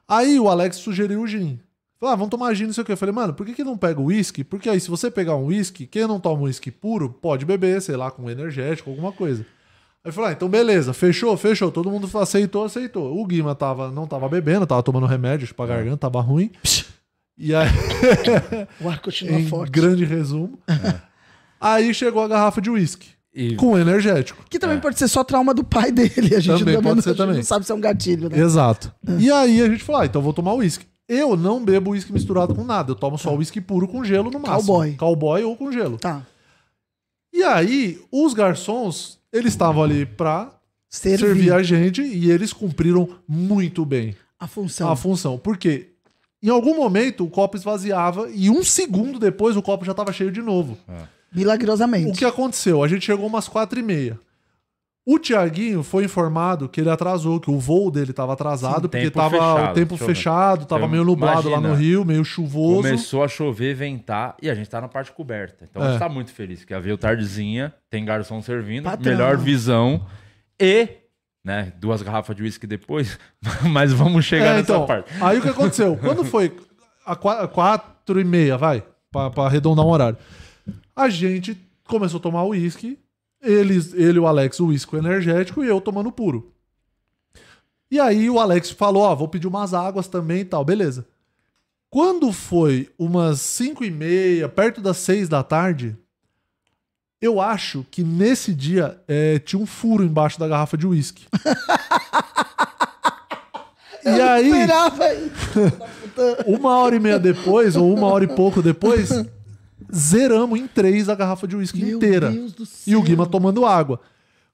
Aí 0.07 0.39
o 0.39 0.49
Alex 0.49 0.77
sugeriu 0.77 1.23
o 1.23 1.27
gin. 1.27 1.59
Falou, 1.99 2.13
ah, 2.13 2.17
vamos 2.17 2.31
tomar 2.31 2.53
gin, 2.55 2.67
não 2.67 2.73
sei 2.73 2.83
o 2.83 2.85
que. 2.85 2.93
Eu 2.93 2.97
falei, 2.97 3.15
mano, 3.15 3.33
por 3.33 3.47
que, 3.47 3.55
que 3.55 3.63
não 3.63 3.79
pega 3.79 4.01
o 4.01 4.07
uísque? 4.07 4.43
Porque 4.43 4.69
aí, 4.69 4.81
se 4.81 4.91
você 4.91 5.11
pegar 5.11 5.37
um 5.37 5.47
uísque, 5.47 5.87
quem 5.87 6.07
não 6.07 6.19
toma 6.19 6.43
uísque 6.43 6.71
puro, 6.71 7.11
pode 7.11 7.45
beber, 7.45 7.81
sei 7.81 7.97
lá, 7.97 8.11
com 8.11 8.29
energético, 8.29 8.91
alguma 8.91 9.13
coisa. 9.13 9.47
Aí 10.05 10.11
falei, 10.11 10.31
ah, 10.31 10.33
então 10.33 10.49
beleza, 10.49 10.93
fechou, 10.93 11.37
fechou. 11.37 11.71
Todo 11.71 11.91
mundo 11.91 12.09
aceitou, 12.19 12.65
aceitou. 12.65 13.17
O 13.21 13.25
Guima 13.27 13.55
tava, 13.55 13.91
não 13.91 14.07
tava 14.07 14.29
bebendo, 14.29 14.67
tava 14.67 14.83
tomando 14.83 15.07
remédio 15.07 15.55
pra 15.55 15.67
garganta, 15.67 15.97
tava 15.99 16.21
ruim. 16.21 16.51
E 17.39 17.55
aí, 17.55 17.69
O 18.83 18.89
ar 18.89 19.01
continua 19.01 19.39
em 19.39 19.47
forte. 19.47 19.71
grande 19.71 20.05
resumo, 20.05 20.59
aí 21.61 21.95
chegou 21.95 22.23
a 22.23 22.29
garrafa 22.29 22.61
de 22.61 22.71
uísque. 22.71 23.09
E 23.35 23.57
Com 23.57 23.79
energético. 23.79 24.45
Que 24.51 24.59
também 24.59 24.79
pode 24.79 24.99
ser 24.99 25.09
só 25.09 25.25
trauma 25.25 25.55
do 25.55 25.65
pai 25.65 25.91
dele. 25.91 26.35
A 26.37 26.41
gente, 26.41 26.59
Também 26.59 26.75
não, 26.75 26.83
pode 26.83 26.97
não- 26.97 27.03
ser 27.03 27.09
a 27.09 27.13
gente 27.13 27.19
também. 27.19 27.37
não 27.37 27.43
sabe 27.43 27.65
se 27.65 27.73
é 27.73 27.75
um 27.75 27.81
gatilho, 27.81 28.29
né? 28.29 28.39
Exato. 28.39 28.93
E 29.19 29.31
aí 29.31 29.63
a 29.63 29.69
gente 29.71 29.83
falou, 29.83 30.03
ah, 30.03 30.05
então 30.07 30.21
eu 30.21 30.25
vou 30.25 30.35
tomar 30.35 30.53
uísque. 30.53 30.85
Eu 31.09 31.35
não 31.35 31.65
bebo 31.65 31.93
uísque 31.93 32.13
misturado 32.13 32.55
com 32.55 32.63
nada. 32.63 32.91
Eu 32.91 32.95
tomo 32.95 33.17
só 33.17 33.35
uísque 33.35 33.59
puro 33.61 33.89
com 33.89 34.05
gelo 34.05 34.31
no 34.31 34.39
máximo. 34.39 34.67
Cowboy. 34.75 34.93
Cowboy 34.97 35.45
ou 35.45 35.57
com 35.57 35.73
gelo. 35.73 35.97
Tá. 35.97 36.27
E 37.33 37.43
aí, 37.43 37.99
os 38.13 38.35
garçons, 38.35 39.19
eles 39.33 39.53
estavam 39.53 39.83
ali 39.83 40.05
pra 40.07 40.53
Servir. 40.89 41.19
servir 41.27 41.53
a 41.55 41.63
gente 41.63 42.03
e 42.03 42.31
eles 42.31 42.53
cumpriram 42.53 43.09
muito 43.27 43.85
bem 43.85 44.15
A 44.39 44.47
função. 44.47 44.91
a 44.91 44.97
função. 44.97 45.39
Por 45.39 45.57
quê? 45.57 45.89
Em 46.43 46.49
algum 46.49 46.77
momento 46.77 47.25
o 47.25 47.31
copo 47.31 47.57
esvaziava 47.57 48.29
e 48.35 48.51
um 48.51 48.63
segundo 48.63 49.19
depois 49.19 49.57
o 49.57 49.63
copo 49.63 49.85
já 49.85 49.93
estava 49.93 50.13
cheio 50.13 50.31
de 50.33 50.43
novo. 50.43 50.77
Milagrosamente. 51.35 52.11
O 52.11 52.13
que 52.15 52.25
aconteceu? 52.25 52.83
A 52.83 52.89
gente 52.89 53.05
chegou 53.07 53.27
umas 53.27 53.49
quatro 53.49 53.79
e 53.79 53.83
meia. 53.83 54.19
O 55.05 55.19
Tiaguinho 55.19 55.83
foi 55.83 56.05
informado 56.05 56.69
que 56.69 56.81
ele 56.81 56.89
atrasou, 56.89 57.41
que 57.41 57.51
o 57.51 57.59
voo 57.59 57.91
dele 57.91 58.13
tava 58.13 58.35
atrasado, 58.35 58.83
Sim, 58.83 58.89
porque 58.89 58.99
tempo 58.99 59.15
tava 59.17 59.31
fechado, 59.31 59.71
o 59.71 59.75
tempo 59.75 59.97
fechado, 59.97 60.65
tava 60.65 60.81
Então, 60.83 60.89
meio 60.91 61.05
nublado 61.05 61.49
lá 61.51 61.61
no 61.61 61.69
imagina, 61.71 61.75
Rio, 61.89 62.05
meio 62.05 62.25
chuvoso. 62.25 62.83
Começou 62.83 63.25
a 63.25 63.27
chover, 63.29 63.75
ventar 63.75 64.37
e 64.41 64.49
a 64.49 64.55
gente 64.55 64.71
tá 64.71 64.81
na 64.81 64.87
parte 64.87 65.11
coberta. 65.11 65.67
Então 65.69 65.83
a 65.83 65.87
É. 65.87 65.91
gente 65.91 65.99
tá 65.99 66.09
muito 66.09 66.33
feliz, 66.33 66.61
porque 66.61 66.79
veio 66.79 66.97
tardezinha, 66.97 67.75
tem 67.91 68.05
garçom 68.05 68.41
servindo, 68.41 68.85
Patrão. 68.85 69.11
melhor 69.13 69.37
visão 69.37 70.07
e, 70.61 70.89
né, 71.45 71.73
duas 71.81 72.01
garrafas 72.01 72.37
de 72.37 72.45
uísque 72.45 72.69
depois, 72.69 73.19
mas 73.73 73.93
vamos 73.93 74.25
chegar 74.25 74.45
É, 74.47 74.49
nessa 74.59 74.61
então, 74.73 74.87
parte. 74.87 75.11
Aí 75.21 75.39
o 75.39 75.43
que 75.43 75.49
aconteceu? 75.49 75.97
Quando 76.01 76.23
foi 76.25 76.57
a 77.05 77.17
qua- 77.17 77.49
quatro 77.49 78.21
e 78.21 78.25
meia, 78.25 78.57
vai, 78.57 78.85
pra 79.11 79.47
arredondar 79.47 79.85
um 79.85 79.89
horário, 79.91 80.17
a 80.95 81.09
gente 81.09 81.57
começou 81.89 82.19
a 82.19 82.23
tomar 82.23 82.45
uísque, 82.45 83.01
eles, 83.43 83.93
ele 83.93 84.19
e 84.19 84.21
o 84.21 84.27
Alex, 84.27 84.61
o 84.61 84.67
uísque 84.67 84.97
energético, 84.97 85.65
e 85.65 85.69
eu 85.69 85.81
tomando 85.81 86.13
puro. 86.13 86.53
E 87.91 88.01
aí 88.01 88.31
o 88.31 88.39
Alex 88.39 88.71
falou, 88.71 89.03
ó, 89.03 89.15
vou 89.15 89.29
pedir 89.29 89.47
umas 89.47 89.75
águas 89.75 90.07
também 90.07 90.41
e 90.41 90.45
tal, 90.45 90.65
beleza. 90.65 91.07
Quando 91.91 92.33
foi 92.33 92.89
umas 92.99 93.41
cinco 93.41 93.85
e 93.85 93.91
meia, 93.91 94.49
perto 94.49 94.81
das 94.81 94.97
seis 94.97 95.29
da 95.29 95.43
tarde, 95.43 95.95
eu 97.21 97.39
acho 97.39 97.85
que 97.91 98.03
nesse 98.03 98.55
dia 98.55 98.99
é, 99.07 99.39
tinha 99.39 99.61
um 99.61 99.67
furo 99.67 100.03
embaixo 100.03 100.41
da 100.41 100.49
garrafa 100.49 100.79
de 100.79 100.87
uísque. 100.87 101.27
e 104.05 104.09
aí, 104.09 104.51
Esperava 104.51 105.05
uma 106.47 106.79
hora 106.79 106.97
e 106.97 107.01
meia 107.01 107.19
depois, 107.19 107.77
ou 107.77 107.95
uma 107.95 108.07
hora 108.07 108.25
e 108.25 108.29
pouco 108.29 108.63
depois, 108.63 109.11
zeramos 109.95 110.59
em 110.59 110.67
três 110.67 111.09
a 111.09 111.15
garrafa 111.15 111.47
de 111.47 111.57
uísque 111.57 111.83
inteira. 111.83 112.31
Deus 112.31 112.53
do 112.53 112.65
E 112.87 112.97
o 112.97 113.03
Guima 113.03 113.27
tomando 113.27 113.65
água. 113.67 114.01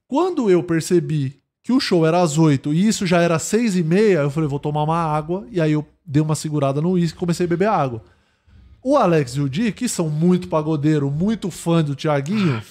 Quando 0.06 0.50
eu 0.50 0.62
percebi 0.62 1.36
que 1.62 1.72
o 1.72 1.78
show 1.80 2.06
era 2.06 2.22
às 2.22 2.38
oito 2.38 2.72
e 2.72 2.88
isso 2.88 3.06
já 3.06 3.20
era 3.20 3.36
às 3.36 3.42
seis 3.42 3.76
e 3.76 3.82
meia, 3.82 4.18
eu 4.20 4.30
falei, 4.30 4.48
vou 4.48 4.58
tomar 4.58 4.82
uma 4.82 4.96
água. 4.96 5.46
E 5.50 5.60
aí 5.60 5.72
eu 5.72 5.86
dei 6.04 6.22
uma 6.22 6.34
segurada 6.34 6.80
no 6.80 6.92
uísque 6.92 7.16
e 7.16 7.20
comecei 7.20 7.44
a 7.46 7.48
beber 7.48 7.68
água. 7.68 8.02
O 8.82 8.96
Alex 8.96 9.32
e 9.32 9.40
o 9.40 9.48
Di, 9.48 9.72
que 9.72 9.88
são 9.88 10.08
muito 10.08 10.48
pagodeiro, 10.48 11.10
muito 11.10 11.50
fã 11.50 11.82
do 11.82 11.94
Tiaguinho, 11.94 12.62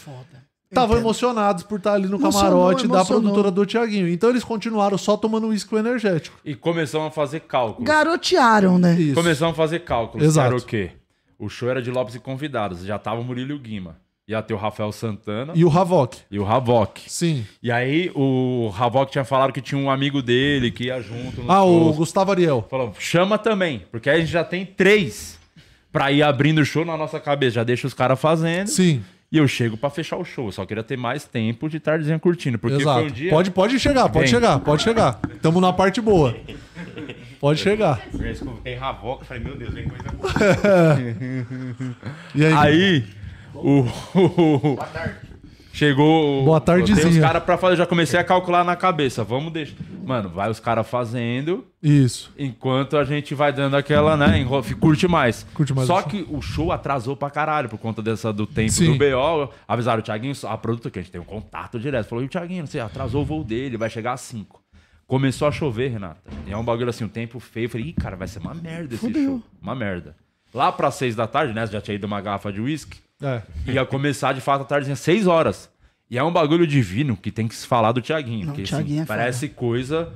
estavam 0.70 0.98
emocionados 0.98 1.64
por 1.64 1.78
estar 1.78 1.94
ali 1.94 2.08
no 2.08 2.16
Emocionou, 2.16 2.50
camarote 2.50 2.88
da 2.88 2.96
emocionou. 2.96 3.22
produtora 3.22 3.52
do 3.52 3.66
Tiaguinho. 3.66 4.08
Então 4.08 4.30
eles 4.30 4.44
continuaram 4.44 4.98
só 4.98 5.16
tomando 5.16 5.48
uísque 5.48 5.76
energético. 5.76 6.38
E 6.44 6.56
começamos 6.56 7.10
a 7.10 7.12
fazer 7.12 7.42
cálculos. 7.42 7.88
Garotearam, 7.88 8.80
né? 8.80 9.00
Isso. 9.00 9.16
Começamos 9.16 9.54
a 9.54 9.58
fazer 9.58 9.80
cálculos. 9.80 10.26
Exato. 10.26 10.48
Era 10.48 10.56
o 10.56 10.62
quê? 10.66 10.92
O 11.40 11.50
show 11.50 11.70
era 11.70 11.82
de 11.82 11.92
Lopes 11.92 12.16
e 12.16 12.20
convidados. 12.20 12.84
Já 12.86 12.98
tava 12.98 13.22
o 13.22 13.24
Murilo 13.24 13.52
e 13.52 13.54
o 13.54 13.60
Guima. 13.60 13.98
Ia 14.28 14.42
ter 14.42 14.54
o 14.54 14.58
Rafael 14.58 14.92
Santana 14.92 15.54
E 15.56 15.64
o 15.64 15.70
Havok. 15.72 16.18
e 16.30 16.38
o 16.38 16.46
Havok. 16.46 17.04
Sim. 17.10 17.46
E 17.64 17.72
aí 17.72 18.12
o 18.14 18.70
Havok 18.78 19.10
tinha 19.12 19.24
falado 19.24 19.54
que 19.54 19.62
tinha 19.62 19.80
um 19.80 19.90
amigo 19.90 20.22
dele 20.22 20.70
que 20.70 20.86
ia 20.88 21.02
junto. 21.02 21.46
Ah, 21.48 21.64
o. 21.64 21.94
Gustavo 21.94 22.32
Ariel. 22.32 22.66
Falou, 22.70 22.94
chama 23.00 23.38
também, 23.38 23.84
porque 23.90 24.10
aí 24.10 24.18
a 24.18 24.20
gente 24.20 24.32
já 24.32 24.44
tem 24.44 24.66
três 24.66 25.40
pra 25.94 26.12
ir 26.12 26.24
abrindo 26.24 26.60
o 26.60 26.66
show 26.66 26.84
na 26.84 26.98
nossa 26.98 27.20
cabeça. 27.22 27.56
Já 27.56 27.64
deixa 27.64 27.88
os 27.88 27.94
caras 27.94 28.20
fazendo. 28.20 28.68
Sim. 28.68 29.02
E 29.30 29.38
eu 29.38 29.48
chego 29.48 29.76
pra 29.76 29.90
fechar 29.90 30.16
o 30.18 30.24
show. 30.24 30.46
Eu 30.48 30.52
só 30.54 30.66
queria 30.66 30.84
ter 30.84 30.96
mais 30.98 31.26
tempo 31.26 31.68
de 31.68 31.80
tardezinha 31.80 32.18
curtindo. 32.18 32.58
Porque 32.58 32.82
Exato. 32.82 33.00
foi 33.02 33.10
um 33.10 33.14
dia. 33.14 33.30
Pode, 33.30 33.52
pode 33.52 33.80
chegar, 33.80 34.04
pode 34.08 34.20
Vem. 34.20 34.28
chegar, 34.28 34.60
pode 34.60 34.84
chegar. 34.84 35.20
Tamo 35.42 35.60
na 35.60 35.74
parte 35.74 36.00
boa. 36.00 36.36
Pode 37.40 37.60
chegar. 37.60 38.02
Eu 38.14 38.32
escutei 38.32 38.76
Ravoca 38.76 39.24
e 39.24 39.28
falei, 39.28 39.44
meu 39.44 39.56
Deus, 39.58 39.74
vem 39.74 39.88
coisa 39.88 40.06
E 42.34 42.46
aí? 42.46 42.54
Aí, 42.54 43.06
o. 43.54 43.86
Chegou. 45.78 46.44
Boa 46.44 46.60
tenho 46.60 46.84
os 46.84 46.90
tardezinha. 46.90 47.22
caras 47.22 47.44
pra 47.44 47.56
fazer. 47.56 47.74
Eu 47.74 47.78
já 47.78 47.86
comecei 47.86 48.20
a 48.20 48.24
calcular 48.24 48.64
na 48.64 48.76
cabeça. 48.76 49.24
Vamos 49.24 49.54
deixar. 49.54 49.76
Mano, 50.04 50.28
vai 50.28 50.50
os 50.50 50.60
caras 50.60 50.90
fazendo. 50.90 51.64
Isso. 51.84 52.34
Enquanto 52.36 52.98
a 52.98 53.04
gente 53.04 53.36
vai 53.36 53.54
dando 53.54 53.78
aquela, 53.78 54.18
né? 54.18 54.40
enro- 54.40 54.64
Curte 54.80 55.08
mais. 55.08 55.46
Curte 55.54 55.76
mais 55.76 55.86
Só 55.86 56.02
que 56.02 56.26
o 56.30 56.42
show 56.42 56.72
atrasou 56.72 57.16
pra 57.16 57.30
caralho 57.30 57.70
por 57.70 57.78
conta 57.78 58.02
dessa, 58.02 58.34
do 58.34 58.48
tempo 58.48 58.72
Sim. 58.72 58.94
do 58.94 58.98
BO. 58.98 59.54
Avisaram 59.68 60.00
o 60.00 60.02
Thiaguinho, 60.04 60.34
a 60.46 60.58
produtora 60.58 60.92
que 60.92 60.98
a 60.98 61.02
gente 61.04 61.12
tem 61.12 61.22
um 61.22 61.26
contato 61.26 61.80
direto. 61.80 62.08
Falou: 62.08 62.24
e 62.24 62.28
o 62.28 62.30
Thiaguinho, 62.30 62.62
não 62.62 62.68
sei, 62.68 62.82
atrasou 62.82 63.22
o 63.22 63.26
voo 63.26 63.44
dele, 63.44 63.78
vai 63.78 63.90
chegar 63.92 64.14
às 64.14 64.22
5. 64.22 64.60
Começou 65.06 65.48
a 65.48 65.52
chover, 65.52 65.90
Renata. 65.92 66.18
E 66.48 66.52
é 66.52 66.58
um 66.58 66.64
bagulho 66.64 66.90
assim, 66.90 67.04
um 67.04 67.08
tempo 67.10 67.40
feio. 67.40 67.66
Eu 67.66 67.70
falei, 67.70 67.88
ih, 67.90 67.94
cara, 67.94 68.16
vai 68.16 68.28
ser 68.28 68.40
uma 68.40 68.56
merda 68.56 68.96
esse 68.96 69.14
show. 69.14 69.44
Uma 69.62 69.76
merda. 69.76 70.16
Lá 70.52 70.72
pra 70.72 70.90
6 70.90 71.16
da 71.16 71.28
tarde, 71.28 71.54
né? 71.54 71.68
Já 71.68 71.80
tinha 71.80 71.94
ido 71.94 72.08
uma 72.08 72.20
garrafa 72.20 72.52
de 72.52 72.60
uísque. 72.60 72.98
É. 73.22 73.42
Ia 73.68 73.86
começar 73.86 74.34
de 74.34 74.42
fato 74.42 74.62
a 74.62 74.66
tardezinha, 74.66 74.96
6 74.96 75.28
horas. 75.28 75.70
E 76.10 76.18
é 76.18 76.24
um 76.24 76.32
bagulho 76.32 76.66
divino 76.66 77.18
que 77.18 77.32
tem 77.32 77.48
que 77.48 77.56
se 77.56 77.68
falar 77.68 77.92
do 77.92 78.02
Thiaguinho. 78.02 78.48
Não, 78.48 78.54
porque, 78.54 78.64
Thiaguinho 78.64 79.02
assim, 79.02 79.04
é 79.04 79.06
parece 79.06 79.50
coisa 79.50 80.10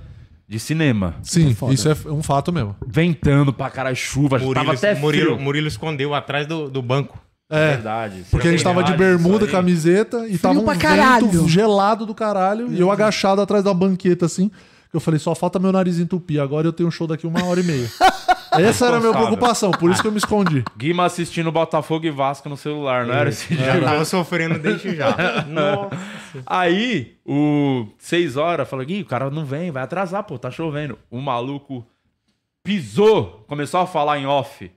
de 0.48 0.60
cinema. 0.60 1.16
Sim, 1.24 1.54
foda. 1.54 1.74
isso 1.74 1.90
é 1.90 1.96
um 2.08 2.24
fato 2.24 2.52
mesmo. 2.52 2.76
Ventando 2.86 3.52
pra 3.52 3.70
caralho, 3.70 3.96
chuva, 3.96 4.38
Murilo, 4.38 4.54
tava 4.54 4.74
até 4.74 4.96
Murilo, 4.96 5.32
frio. 5.32 5.40
Murilo 5.40 5.68
escondeu 5.68 6.14
atrás 6.14 6.48
do, 6.48 6.70
do 6.70 6.82
banco. 6.82 7.20
É. 7.50 7.72
Verdade. 7.72 8.24
Porque 8.32 8.48
a 8.48 8.52
gente 8.52 8.64
tava 8.64 8.82
de 8.84 8.94
bermuda, 8.94 9.46
camiseta 9.46 10.26
e 10.28 10.38
tava 10.38 10.60
um 10.60 10.66
vento 10.66 11.50
gelado 11.50 12.06
do 12.06 12.16
caralho. 12.16 12.72
E 12.72 12.80
eu 12.80 12.90
agachado 12.90 13.42
atrás 13.42 13.64
da 13.64 13.74
banqueta, 13.74 14.26
assim. 14.26 14.50
Que 14.92 14.98
eu 14.98 15.02
falei, 15.02 15.20
só 15.20 15.34
falta 15.34 15.58
meu 15.58 15.72
nariz 15.72 16.00
entupir. 16.00 16.42
Agora 16.42 16.68
eu 16.68 16.74
tenho 16.74 16.90
um 16.90 16.92
show 16.92 17.08
daqui 17.08 17.26
uma 17.26 17.44
hora 17.46 17.60
e 17.60 17.64
meia. 17.64 17.90
Essa 18.52 18.88
era 18.88 18.98
a 18.98 19.00
minha 19.00 19.14
preocupação, 19.14 19.72
por 19.72 19.90
isso 19.90 20.02
que 20.02 20.08
eu 20.10 20.12
me 20.12 20.18
escondi. 20.18 20.62
Guima 20.78 21.06
assistindo 21.06 21.50
Botafogo 21.54 22.06
e 22.06 22.12
Vasco 22.12 22.50
no 22.50 22.58
celular, 22.58 23.06
não 23.06 23.14
era 23.14 23.30
esse 23.30 23.56
dia? 23.56 23.66
Já 23.66 23.80
tava 23.82 24.04
sofrendo 24.04 24.60
desde 24.60 24.94
já. 24.94 25.16
Nossa. 25.48 25.98
Aí, 26.46 27.16
o 27.26 27.88
6 27.98 28.36
horas, 28.36 28.68
falou, 28.68 28.86
Gui, 28.86 29.04
o 29.04 29.06
cara 29.06 29.30
não 29.30 29.46
vem, 29.46 29.72
vai 29.72 29.84
atrasar, 29.84 30.26
pô, 30.26 30.38
tá 30.38 30.52
chovendo. 30.52 31.00
O 31.10 31.22
maluco 31.22 31.88
pisou, 32.62 33.46
começou 33.48 33.80
a 33.80 33.88
falar 33.88 34.20
em 34.20 34.26
off. 34.26 34.70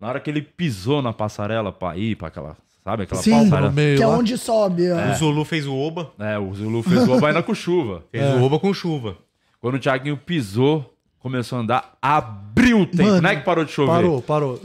Na 0.00 0.08
hora 0.08 0.18
que 0.18 0.28
ele 0.28 0.42
pisou 0.42 1.00
na 1.00 1.12
passarela 1.12 1.70
pra 1.70 1.96
ir 1.96 2.16
pra 2.16 2.28
aquela, 2.28 2.56
sabe, 2.82 3.04
aquela 3.04 3.22
Sim, 3.22 3.44
passarela. 3.44 3.68
No 3.68 3.76
meio 3.76 3.96
que 3.96 4.02
é 4.02 4.06
lá. 4.08 4.16
onde 4.16 4.36
sobe. 4.36 4.90
ó. 4.90 5.12
O 5.12 5.14
Zulu 5.14 5.44
fez 5.44 5.66
o 5.68 5.74
Oba. 5.74 6.10
É, 6.18 6.36
o 6.36 6.52
Zulu 6.52 6.82
fez 6.82 7.06
o 7.06 7.12
oba 7.12 7.28
ainda 7.28 7.44
com 7.44 7.54
chuva. 7.54 8.02
Fez 8.10 8.24
o 8.34 8.42
Oba 8.42 8.58
com 8.58 8.74
chuva. 8.74 9.16
Quando 9.64 9.76
o 9.76 9.78
Thiaguinho 9.78 10.14
pisou, 10.18 10.94
começou 11.18 11.56
a 11.56 11.62
andar, 11.62 11.94
abriu 12.02 12.80
o 12.80 12.86
tempo. 12.86 13.04
Mano, 13.08 13.22
não 13.22 13.30
é 13.30 13.36
que 13.36 13.44
parou 13.46 13.64
de 13.64 13.72
chover. 13.72 13.92
Parou, 13.92 14.20
parou. 14.20 14.60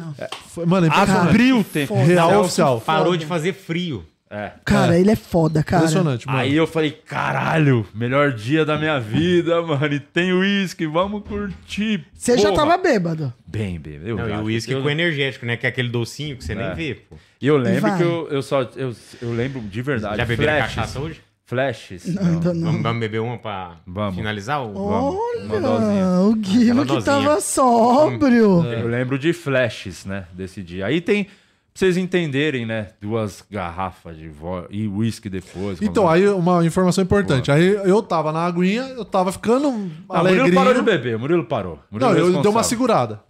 Foi- 0.49 0.65
mano, 0.65 0.87
é. 0.87 0.89
Abriu 0.89 1.59
o 1.59 1.63
tempo. 1.63 1.95
Real 2.03 2.41
oficial. 2.41 2.81
Parou 2.81 3.15
de 3.15 3.25
fazer 3.25 3.53
frio. 3.53 4.05
É. 4.29 4.51
Cara, 4.65 4.99
ele 4.99 5.09
é 5.09 5.15
foda, 5.15 5.63
cara. 5.63 5.83
Impressionante, 5.83 6.27
mano. 6.27 6.37
Aí 6.39 6.53
eu 6.53 6.67
falei, 6.67 6.91
caralho, 6.91 7.87
melhor 7.95 8.33
dia 8.33 8.65
da 8.65 8.77
minha 8.77 8.99
vida, 8.99 9.61
mano. 9.61 9.85
E 9.93 10.01
tem 10.01 10.33
uísque, 10.33 10.85
vamos 10.85 11.23
curtir. 11.23 12.05
Você 12.13 12.37
já 12.37 12.51
tava 12.51 12.75
bêbado. 12.77 13.33
Bem, 13.47 13.79
bem. 13.79 14.01
Eu 14.03 14.17
Não, 14.17 14.29
e 14.29 14.33
o 14.33 14.43
uísque 14.43 14.73
que 14.73 14.77
eu- 14.77 14.83
com 14.83 14.89
energético, 14.89 15.45
né? 15.45 15.55
Que 15.55 15.65
é 15.65 15.69
aquele 15.69 15.87
docinho 15.87 16.35
que 16.35 16.43
você 16.43 16.51
É. 16.51 16.55
nem 16.55 16.75
vê, 16.75 16.95
pô. 16.95 17.15
E 17.41 17.47
eu 17.47 17.55
lembro 17.55 17.81
Vai. 17.89 17.97
que 17.97 18.03
eu, 18.03 18.27
eu 18.29 18.41
só. 18.43 18.63
Eu, 18.75 18.93
eu 19.21 19.31
lembro 19.33 19.61
de 19.61 19.81
verdade. 19.81 20.17
Já 20.17 20.25
beberam 20.25 20.59
cachaça 20.59 20.99
hoje? 20.99 21.21
Flashes. 21.49 22.05
Ainda 22.15 22.53
não. 22.53 22.67
Vamos, 22.67 22.83
vamos 22.83 22.99
beber 22.99 23.19
uma 23.21 23.35
pra 23.39 23.77
Vamos. 23.87 24.13
finalizar? 24.15 24.61
O... 24.63 24.71
Vamos, 24.71 25.15
uma 25.45 25.59
dosinha. 25.59 26.05
Ah, 26.05 26.21
o 26.21 26.35
Guima 26.35 26.83
Aquela 26.83 26.99
que 26.99 27.05
tava 27.05 27.41
sóbrio. 27.41 28.63
Eu 28.63 28.87
lembro 28.87 29.17
de 29.17 29.33
flashes, 29.33 30.05
né? 30.05 30.25
Desse 30.31 30.61
dia. 30.61 30.85
Aí 30.85 31.01
tem. 31.01 31.23
Pra 31.23 31.31
vocês 31.73 31.97
entenderem, 31.97 32.67
né? 32.67 32.89
Duas 33.01 33.43
garrafas 33.49 34.15
de 34.15 34.27
vo... 34.29 34.63
e 34.69 34.87
uísque 34.87 35.27
depois. 35.27 35.81
Então, 35.81 36.03
quando- 36.03 36.13
aí 36.13 36.27
uma 36.27 36.63
informação 36.63 37.03
importante. 37.03 37.51
Aí 37.51 37.67
eu 37.67 38.03
tava 38.03 38.31
na 38.31 38.45
aguinha, 38.45 38.83
eu 38.83 39.03
tava 39.05 39.31
ficando 39.31 39.89
Ah, 40.07 40.21
o 40.21 40.25
Murilo 40.25 40.53
parou 40.53 40.73
de 40.75 40.81
beber. 40.83 41.15
o 41.15 41.19
Murilo 41.19 41.45
parou. 41.45 41.79
Murilo 41.89 42.11
Não, 42.11 42.15
é 42.17 42.21
eu 42.21 42.41
dei 42.43 42.51
uma 42.51 42.63
segurada. 42.63 43.21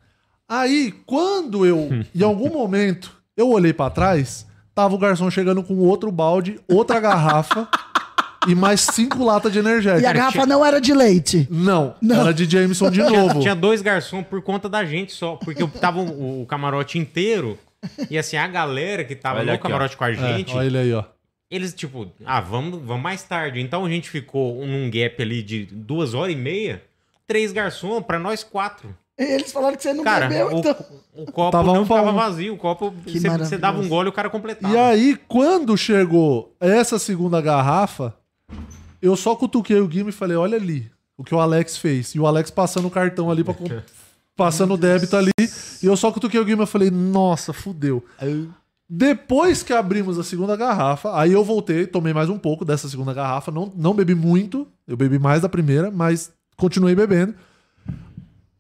Aí, 0.48 0.93
quando 1.06 1.65
eu, 1.65 1.89
em 2.14 2.23
algum 2.23 2.49
momento, 2.49 3.11
eu 3.38 3.49
olhei 3.49 3.72
pra 3.72 3.89
trás, 3.89 4.45
tava 4.73 4.95
o 4.95 4.98
garçom 4.98 5.30
chegando 5.30 5.61
com 5.61 5.75
outro 5.77 6.11
balde, 6.11 6.59
outra 6.67 6.99
garrafa 6.99 7.67
e 8.47 8.55
mais 8.55 8.81
cinco 8.81 9.23
latas 9.23 9.51
de 9.51 9.59
energético. 9.59 10.01
E 10.03 10.05
a 10.05 10.13
garrafa 10.13 10.45
não 10.45 10.65
era 10.65 10.79
de 10.79 10.93
leite. 10.93 11.47
Não, 11.49 11.95
Não. 12.01 12.21
era 12.21 12.33
de 12.33 12.45
Jameson 12.49 12.89
de 12.89 13.01
novo. 13.03 13.39
tinha 13.39 13.55
dois 13.55 13.81
garçons 13.81 14.25
por 14.25 14.41
conta 14.41 14.69
da 14.69 14.85
gente 14.85 15.11
só. 15.11 15.35
Porque 15.35 15.61
eu 15.61 15.67
tava 15.67 15.99
o, 15.99 16.41
o 16.41 16.45
camarote 16.45 16.97
inteiro. 16.97 17.57
E 18.09 18.17
assim, 18.17 18.37
a 18.37 18.47
galera 18.47 19.03
que 19.03 19.15
tava 19.15 19.39
Olha 19.39 19.45
no 19.47 19.51
aqui, 19.53 19.61
ó. 19.61 19.69
camarote 19.69 19.95
com 19.97 20.03
a 20.03 20.11
gente, 20.13 20.51
É, 20.51 20.55
olha 20.55 20.65
ele 20.67 20.77
aí, 20.77 20.93
ó. 20.93 21.03
eles, 21.49 21.73
tipo, 21.73 22.11
ah, 22.25 22.41
vamos, 22.41 22.81
vamos 22.83 23.01
mais 23.03 23.23
tarde. 23.23 23.59
Então 23.61 23.85
a 23.85 23.89
gente 23.89 24.09
ficou 24.09 24.65
num 24.65 24.89
gap 24.91 25.21
ali 25.21 25.41
de 25.41 25.65
duas 25.65 26.13
horas 26.13 26.33
e 26.33 26.37
meia, 26.37 26.81
três 27.27 27.51
garçons 27.51 28.03
pra 28.05 28.19
nós 28.19 28.43
quatro. 28.43 28.95
Eles 29.17 29.51
falaram 29.51 29.75
que 29.75 29.83
você 29.83 29.93
não 29.93 30.01
Cara, 30.03 30.27
bebeu, 30.29 30.47
o, 30.47 30.59
então. 30.59 30.75
o 31.13 31.25
copo 31.29 31.51
Tava 31.51 31.73
não 31.73 31.81
um 31.81 31.85
pra 31.85 31.97
ficava 31.97 32.11
um. 32.11 32.15
vazio. 32.15 32.53
O 32.53 32.57
copo, 32.57 32.89
você, 33.05 33.19
você 33.19 33.27
maravilhoso. 33.27 33.57
dava 33.59 33.79
um 33.81 33.87
gole 33.89 34.07
e 34.07 34.09
o 34.09 34.13
cara 34.13 34.29
completava. 34.29 34.73
E 34.73 34.77
aí, 34.77 35.17
quando 35.27 35.75
chegou 35.77 36.55
essa 36.57 36.97
segunda 36.97 37.41
garrafa, 37.41 38.13
eu 39.01 39.15
só 39.15 39.35
cutuquei 39.35 39.79
o 39.79 39.87
Guima 39.87 40.09
e 40.09 40.13
falei: 40.13 40.37
olha 40.37 40.57
ali 40.57 40.91
o 41.17 41.23
que 41.23 41.33
o 41.33 41.39
Alex 41.39 41.77
fez. 41.77 42.15
E 42.15 42.19
o 42.19 42.25
Alex 42.25 42.49
passando 42.49 42.87
o 42.87 42.91
cartão 42.91 43.29
ali, 43.29 43.43
pra, 43.43 43.53
passando 44.35 44.73
o 44.73 44.77
débito 44.77 45.15
ali. 45.15 45.31
E 45.81 45.85
eu 45.85 45.95
só 45.97 46.11
cutuquei 46.11 46.39
o 46.39 46.45
Guima 46.45 46.63
e 46.63 46.67
falei: 46.67 46.89
nossa, 46.89 47.53
fudeu. 47.53 48.03
Depois 48.91 49.61
que 49.61 49.71
abrimos 49.71 50.17
a 50.17 50.23
segunda 50.23 50.55
garrafa, 50.55 51.15
aí 51.19 51.31
eu 51.31 51.43
voltei, 51.43 51.85
tomei 51.85 52.11
mais 52.11 52.27
um 52.27 52.39
pouco 52.39 52.65
dessa 52.65 52.89
segunda 52.89 53.13
garrafa. 53.13 53.51
Não, 53.51 53.71
não 53.75 53.93
bebi 53.93 54.15
muito, 54.15 54.67
eu 54.87 54.97
bebi 54.97 55.19
mais 55.19 55.43
da 55.43 55.49
primeira, 55.49 55.91
mas 55.91 56.31
continuei 56.57 56.95
bebendo. 56.95 57.35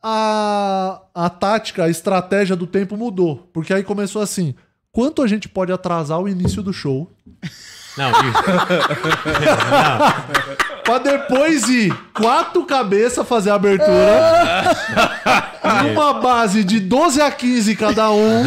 A, 0.01 1.01
a 1.15 1.29
tática, 1.29 1.85
a 1.85 1.89
estratégia 1.89 2.55
do 2.55 2.67
tempo 2.67 2.95
mudou. 2.95 3.49
Porque 3.51 3.73
aí 3.73 3.83
começou 3.83 4.21
assim: 4.21 4.53
quanto 4.91 5.23
a 5.23 5.27
gente 5.27 5.49
pode 5.49 5.71
atrasar 5.71 6.19
o 6.21 6.29
início 6.29 6.61
do 6.61 6.71
show? 6.71 7.11
Não, 7.97 8.09
isso. 8.11 8.43
Pra 10.89 10.97
depois 10.97 11.67
ir 11.69 11.93
quatro 12.13 12.63
cabeças 12.65 13.27
fazer 13.27 13.51
a 13.51 13.55
abertura. 13.55 13.89
numa 15.83 16.13
base 16.13 16.63
de 16.63 16.79
12 16.79 17.21
a 17.21 17.29
15 17.29 17.75
cada 17.75 18.09
um. 18.11 18.43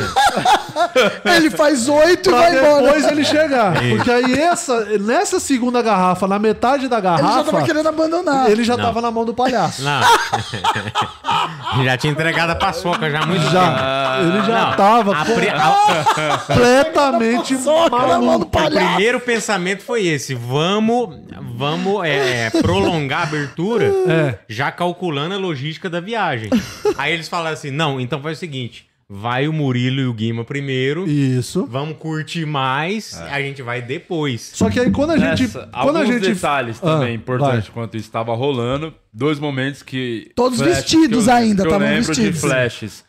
Ele 1.25 1.51
faz 1.51 1.89
oito 1.89 2.29
e 2.29 2.33
pra 2.33 2.39
vai 2.41 2.59
embora. 2.59 2.83
depois 2.83 3.07
ele 3.07 3.25
chegar. 3.25 3.75
Porque 3.91 4.11
aí 4.11 4.33
essa, 4.41 4.85
nessa 4.99 5.39
segunda 5.39 5.81
garrafa, 5.83 6.27
na 6.27 6.39
metade 6.39 6.89
da 6.89 6.99
garrafa. 7.01 7.25
Ele 7.25 7.35
já 7.37 7.45
tava 7.45 7.63
querendo 7.65 7.89
abandonar. 7.89 8.51
Ele 8.51 8.65
já 8.65 8.77
Não. 8.77 8.85
tava 8.85 9.01
na 9.01 9.11
mão 9.11 9.25
do 9.25 9.35
palhaço. 9.35 9.83
Não. 9.83 10.01
já 11.85 11.97
tinha 11.97 12.13
entregado 12.13 12.51
a 12.51 12.55
paçoca 12.57 13.11
já 13.11 13.21
há 13.21 13.27
muito 13.27 13.45
Já. 13.51 13.61
tempo. 13.61 14.37
Ele 14.37 14.47
já 14.47 14.67
Não, 14.67 14.77
tava 14.77 15.17
a 15.17 15.25
pri- 15.25 15.49
a- 15.49 16.05
completamente 16.47 17.55
maluco. 17.55 18.59
O 18.59 18.71
primeiro 18.71 19.21
pensamento 19.21 19.83
foi 19.83 20.07
esse: 20.07 20.35
vamos, 20.35 21.17
vamos 21.57 22.05
é, 22.05 22.32
prolongar 22.63 23.21
a 23.21 23.23
abertura, 23.25 23.85
É. 24.09 24.39
já 24.49 24.71
calculando 24.73 25.35
a 25.35 25.39
logística 25.39 25.89
da 25.91 26.01
viagem. 26.01 26.51
Aí 26.97 27.13
eles 27.13 27.29
falaram 27.29 27.55
assim: 27.55 27.71
não, 27.71 28.01
então 28.01 28.21
faz 28.23 28.39
o 28.39 28.41
seguinte. 28.41 28.87
Vai 29.15 29.47
o 29.47 29.53
Murilo 29.53 30.01
e 30.01 30.07
o 30.07 30.13
Guima 30.15 30.43
primeiro. 30.43 31.07
Isso. 31.07 31.67
Vamos 31.67 31.99
curtir 31.99 32.47
mais. 32.47 33.21
A 33.31 33.43
gente 33.43 33.61
vai 33.61 33.83
depois. 33.83 34.53
Só 34.55 34.71
que 34.71 34.81
aí 34.81 34.91
quando 34.91 35.11
a 35.11 35.19
gente. 35.19 35.49
Quando 35.49 35.67
a 35.75 36.01
alguns 36.01 36.07
gente 36.15 36.29
detalhes 36.35 36.79
Ah, 36.83 36.87
também 36.99 37.15
importantes 37.17 37.59
vai. 37.65 37.69
enquanto 37.69 37.97
isso 37.99 38.07
estava 38.07 38.35
rolando. 38.35 38.95
Dois 39.13 39.39
momentos 39.39 39.83
que. 39.83 40.31
Todos 40.35 40.59
flashes 40.59 40.77
vestidos 40.77 41.25
que 41.25 41.31
eu- 41.31 41.35
ainda, 41.35 41.63
que 41.63 41.69
eu 41.69 41.73
tavam 41.73 41.89
lembro 41.89 42.07
vestidos. 42.07 42.35
de 42.35 42.41
flashes. 42.41 43.05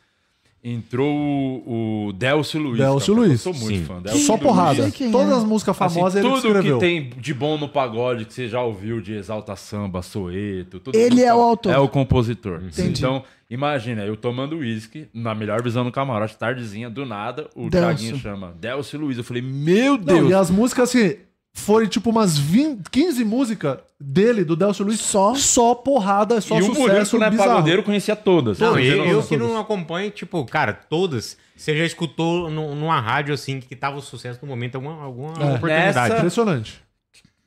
Entrou 0.66 1.14
o, 1.14 2.08
o 2.08 2.14
Delcio 2.14 2.58
Luiz. 2.62 2.78
Delcio 2.78 3.14
cara, 3.14 3.28
Luiz. 3.28 3.46
Eu 3.46 3.54
sou 3.54 3.62
muito 3.62 3.80
Sim. 3.80 3.86
fã. 3.86 4.02
Só 4.16 4.38
porrada. 4.38 4.84
Sei 4.84 4.92
quem 4.92 5.12
Todas 5.12 5.34
é. 5.34 5.36
as 5.36 5.44
músicas 5.44 5.76
famosas 5.76 6.16
assim, 6.16 6.26
ele 6.26 6.36
tudo 6.36 6.48
escreveu. 6.48 6.80
que 6.80 6.86
tem 6.86 7.10
de 7.18 7.34
bom 7.34 7.58
no 7.58 7.68
pagode 7.68 8.24
que 8.24 8.34
você 8.34 8.48
já 8.48 8.62
ouviu 8.62 9.02
de 9.02 9.14
Exalta 9.14 9.58
Samba, 9.58 10.02
Soeto, 10.02 10.80
tudo 10.80 10.98
Ele 10.98 11.22
é 11.22 11.36
o 11.36 11.42
autor. 11.42 11.74
É 11.74 11.78
o 11.78 11.90
compositor. 11.90 12.62
Entendi. 12.64 13.00
Então, 13.00 13.24
imagina, 13.50 14.06
eu 14.06 14.16
tomando 14.16 14.56
uísque, 14.60 15.08
na 15.14 15.36
melhor 15.36 15.62
visão 15.62 15.84
no 15.84 15.92
camarote, 15.92 16.38
tardezinha, 16.38 16.90
do 16.90 17.06
nada, 17.06 17.50
o 17.56 17.70
Delcio. 17.70 17.98
Thiaguinho 17.98 18.18
chama 18.18 18.56
Delcio 18.58 19.00
Luiz. 19.02 19.18
Eu 19.18 19.24
falei, 19.26 19.42
meu 19.42 19.98
Não, 19.98 20.04
Deus! 20.06 20.30
e 20.30 20.34
as 20.34 20.50
músicas, 20.50 20.90
assim, 20.90 21.18
foi 21.56 21.88
tipo 21.88 22.10
umas 22.10 22.38
20, 22.38 22.90
15 22.90 23.24
músicas 23.24 23.78
dele, 24.00 24.44
do 24.44 24.56
Delcio 24.56 24.84
Luiz, 24.86 25.00
só, 25.00 25.36
só 25.36 25.76
porrada, 25.76 26.42
só 26.42 26.58
e 26.60 26.62
o 26.64 26.68
Murilo, 26.68 26.88
sucesso 26.88 27.12
que 27.12 27.18
não 27.20 27.28
é 27.28 27.30
bizarro. 27.30 27.50
pagodeiro, 27.52 27.84
conhecia 27.84 28.16
todas. 28.16 28.60
Não, 28.60 28.78
eu, 28.80 29.06
eu 29.06 29.12
todas. 29.14 29.28
que 29.30 29.38
não 29.38 29.58
acompanho, 29.58 30.10
tipo, 30.12 30.44
cara, 30.46 30.74
todas. 30.74 31.38
Você 31.56 31.78
já 31.78 31.86
escutou 31.86 32.50
nu- 32.50 32.76
numa 32.76 33.00
rádio 33.00 33.34
assim 33.34 33.60
que 33.60 33.76
tava 33.76 33.98
o 33.98 34.02
sucesso 34.02 34.40
no 34.42 34.48
momento, 34.48 34.76
alguma, 34.76 35.02
alguma 35.04 35.30
É, 35.34 35.46
oportunidade. 35.56 35.86
nessa- 36.10 36.18
Impressionante. 36.18 36.82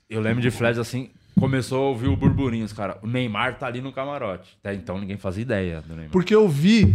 Eu 0.08 0.20
lembro 0.20 0.40
de 0.40 0.50
flash 0.52 0.78
assim, 0.78 1.10
começou 1.38 1.82
a 1.82 1.88
ouvir 1.88 2.06
o 2.08 2.16
burburinhos, 2.16 2.72
cara. 2.72 2.98
O 3.02 3.06
Neymar 3.08 3.58
tá 3.58 3.66
ali 3.66 3.80
no 3.82 3.92
camarote. 3.92 4.56
Até 4.64 4.72
então 4.74 4.98
ninguém 5.00 5.16
fazia 5.16 5.42
ideia 5.42 5.80
do 5.82 5.94
Neymar. 5.94 6.12
Porque 6.12 6.34
eu 6.34 6.48
vi 6.48 6.94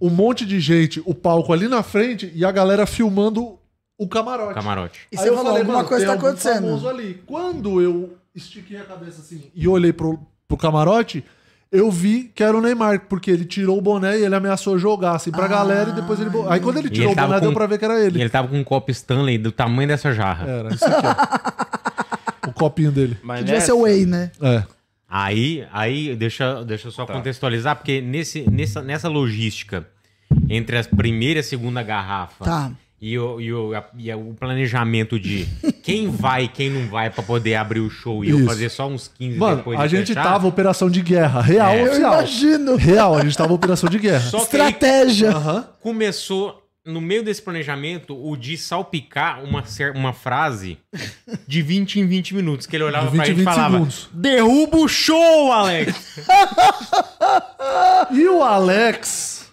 um 0.00 0.08
monte 0.08 0.46
de 0.46 0.58
gente, 0.58 1.02
o 1.04 1.14
palco 1.14 1.52
ali 1.52 1.68
na 1.68 1.82
frente 1.82 2.32
e 2.34 2.44
a 2.44 2.50
galera 2.50 2.86
filmando 2.86 3.57
o 3.98 4.06
camarote. 4.08 4.54
Camarote. 4.54 5.00
E 5.12 5.16
Aí 5.18 5.22
você 5.24 5.28
eu 5.28 5.34
falou, 5.34 5.50
falei, 5.52 5.62
alguma 5.66 5.84
coisa 5.84 6.06
tá 6.06 6.12
acontecendo. 6.14 6.62
famoso 6.62 6.88
ali. 6.88 7.22
Quando 7.26 7.80
eu 7.82 8.16
estiquei 8.34 8.78
a 8.78 8.84
cabeça 8.84 9.20
assim 9.20 9.42
e 9.54 9.66
olhei 9.66 9.92
pro, 9.92 10.18
pro 10.46 10.56
camarote, 10.56 11.24
eu 11.70 11.90
vi 11.90 12.30
que 12.34 12.42
era 12.42 12.56
o 12.56 12.60
Neymar, 12.62 13.06
porque 13.08 13.30
ele 13.30 13.44
tirou 13.44 13.76
o 13.76 13.82
boné 13.82 14.18
e 14.18 14.24
ele 14.24 14.34
ameaçou 14.34 14.78
jogar 14.78 15.16
assim 15.16 15.30
pra 15.30 15.46
galera 15.48 15.90
e 15.90 15.92
depois 15.92 16.18
ele. 16.20 16.30
Aí 16.48 16.60
quando 16.60 16.78
ele 16.78 16.88
E 16.88 16.90
tirou 16.90 17.10
ele 17.10 17.20
o 17.20 17.22
boné, 17.24 17.34
com- 17.40 17.40
deu 17.46 17.52
pra 17.52 17.66
ver 17.66 17.78
que 17.78 17.84
era 17.84 17.98
E 18.00 18.06
ele. 18.06 18.20
ele 18.22 18.30
tava 18.30 18.48
com 18.48 18.56
um 18.58 18.64
copo 18.64 18.90
Stanley 18.90 19.36
do 19.36 19.50
tamanho 19.52 19.88
dessa 19.88 20.12
jarra. 20.14 20.48
Era, 20.48 20.72
isso 20.74 20.84
aqui, 20.86 21.06
ó. 21.06 22.48
o 22.48 22.52
copinho 22.52 22.90
dele. 22.92 23.18
Mas 23.22 23.40
Que 23.40 23.44
devia 23.46 23.60
ser 23.60 23.72
o 23.72 23.80
Whey, 23.82 24.06
né? 24.06 24.30
É. 24.40 24.62
Aí, 25.10 25.66
aí 25.72 26.14
deixa, 26.16 26.62
deixa 26.64 26.88
eu 26.88 26.92
só 26.92 27.04
Tá. 27.06 27.14
contextualizar, 27.14 27.76
porque 27.76 28.00
nesse, 28.00 28.48
nessa, 28.50 28.82
nessa 28.82 29.08
logística 29.08 29.86
entre 30.50 30.76
a 30.78 30.84
primeira 30.84 31.38
e 31.38 31.40
a 31.40 31.42
segunda 31.42 31.82
garrafa 31.82 32.44
Tá. 32.44 32.70
E, 33.00 33.16
o, 33.18 33.40
e, 33.40 33.52
o, 33.52 33.74
a- 33.76 33.84
e 33.96 34.12
o 34.14 34.34
planejamento 34.38 35.18
de 35.20 35.46
quem 35.84 36.10
vai 36.10 36.44
e 36.44 36.48
quem 36.48 36.68
não 36.70 36.88
vai 36.88 37.08
pra 37.10 37.22
poder 37.22 37.54
abrir 37.54 37.80
o 37.80 37.88
show 37.88 38.24
e 38.24 38.30
eu 38.30 38.38
Isso. 38.38 38.46
fazer 38.48 38.68
só 38.70 38.88
uns 38.88 39.06
15 39.08 39.38
Mano, 39.38 39.56
depois 39.58 39.78
a 39.78 39.86
de 39.86 39.96
gente 39.96 40.08
fechar, 40.08 40.22
tava 40.24 40.46
operação 40.48 40.90
de 40.90 41.00
guerra, 41.00 41.40
real 41.40 41.70
É. 41.72 41.80
Eu 41.80 41.86
oficial. 41.86 42.12
imagino. 42.14 42.76
Real, 42.76 43.16
a 43.16 43.22
gente 43.22 43.36
tava 43.36 43.52
operação 43.52 43.88
de 43.88 43.98
guerra. 43.98 44.20
Só 44.28 44.44
que 44.44 44.56
aí 44.56 44.70
Estratégia. 44.72 45.32
Começou, 45.80 46.62
no 46.84 47.00
meio 47.00 47.22
desse 47.22 47.40
planejamento, 47.42 48.16
o 48.20 48.36
de 48.36 48.56
salpicar 48.58 49.44
uma, 49.44 49.62
uma 49.94 50.12
frase 50.12 50.78
de 51.46 51.62
20 51.62 52.00
em 52.00 52.06
20 52.06 52.34
minutos, 52.34 52.66
que 52.66 52.74
ele 52.76 52.84
olhava 52.84 53.10
De 53.10 53.16
pra 53.16 53.24
20 53.26 53.32
em 53.32 53.36
gente 53.36 53.42
e 53.42 53.44
20 53.44 53.54
falava, 53.54 53.74
segundos. 53.74 54.08
derruba 54.12 54.76
o 54.78 54.88
show, 54.88 55.52
Alex! 55.52 55.94
E 58.10 58.26
o 58.26 58.42
Alex, 58.42 59.47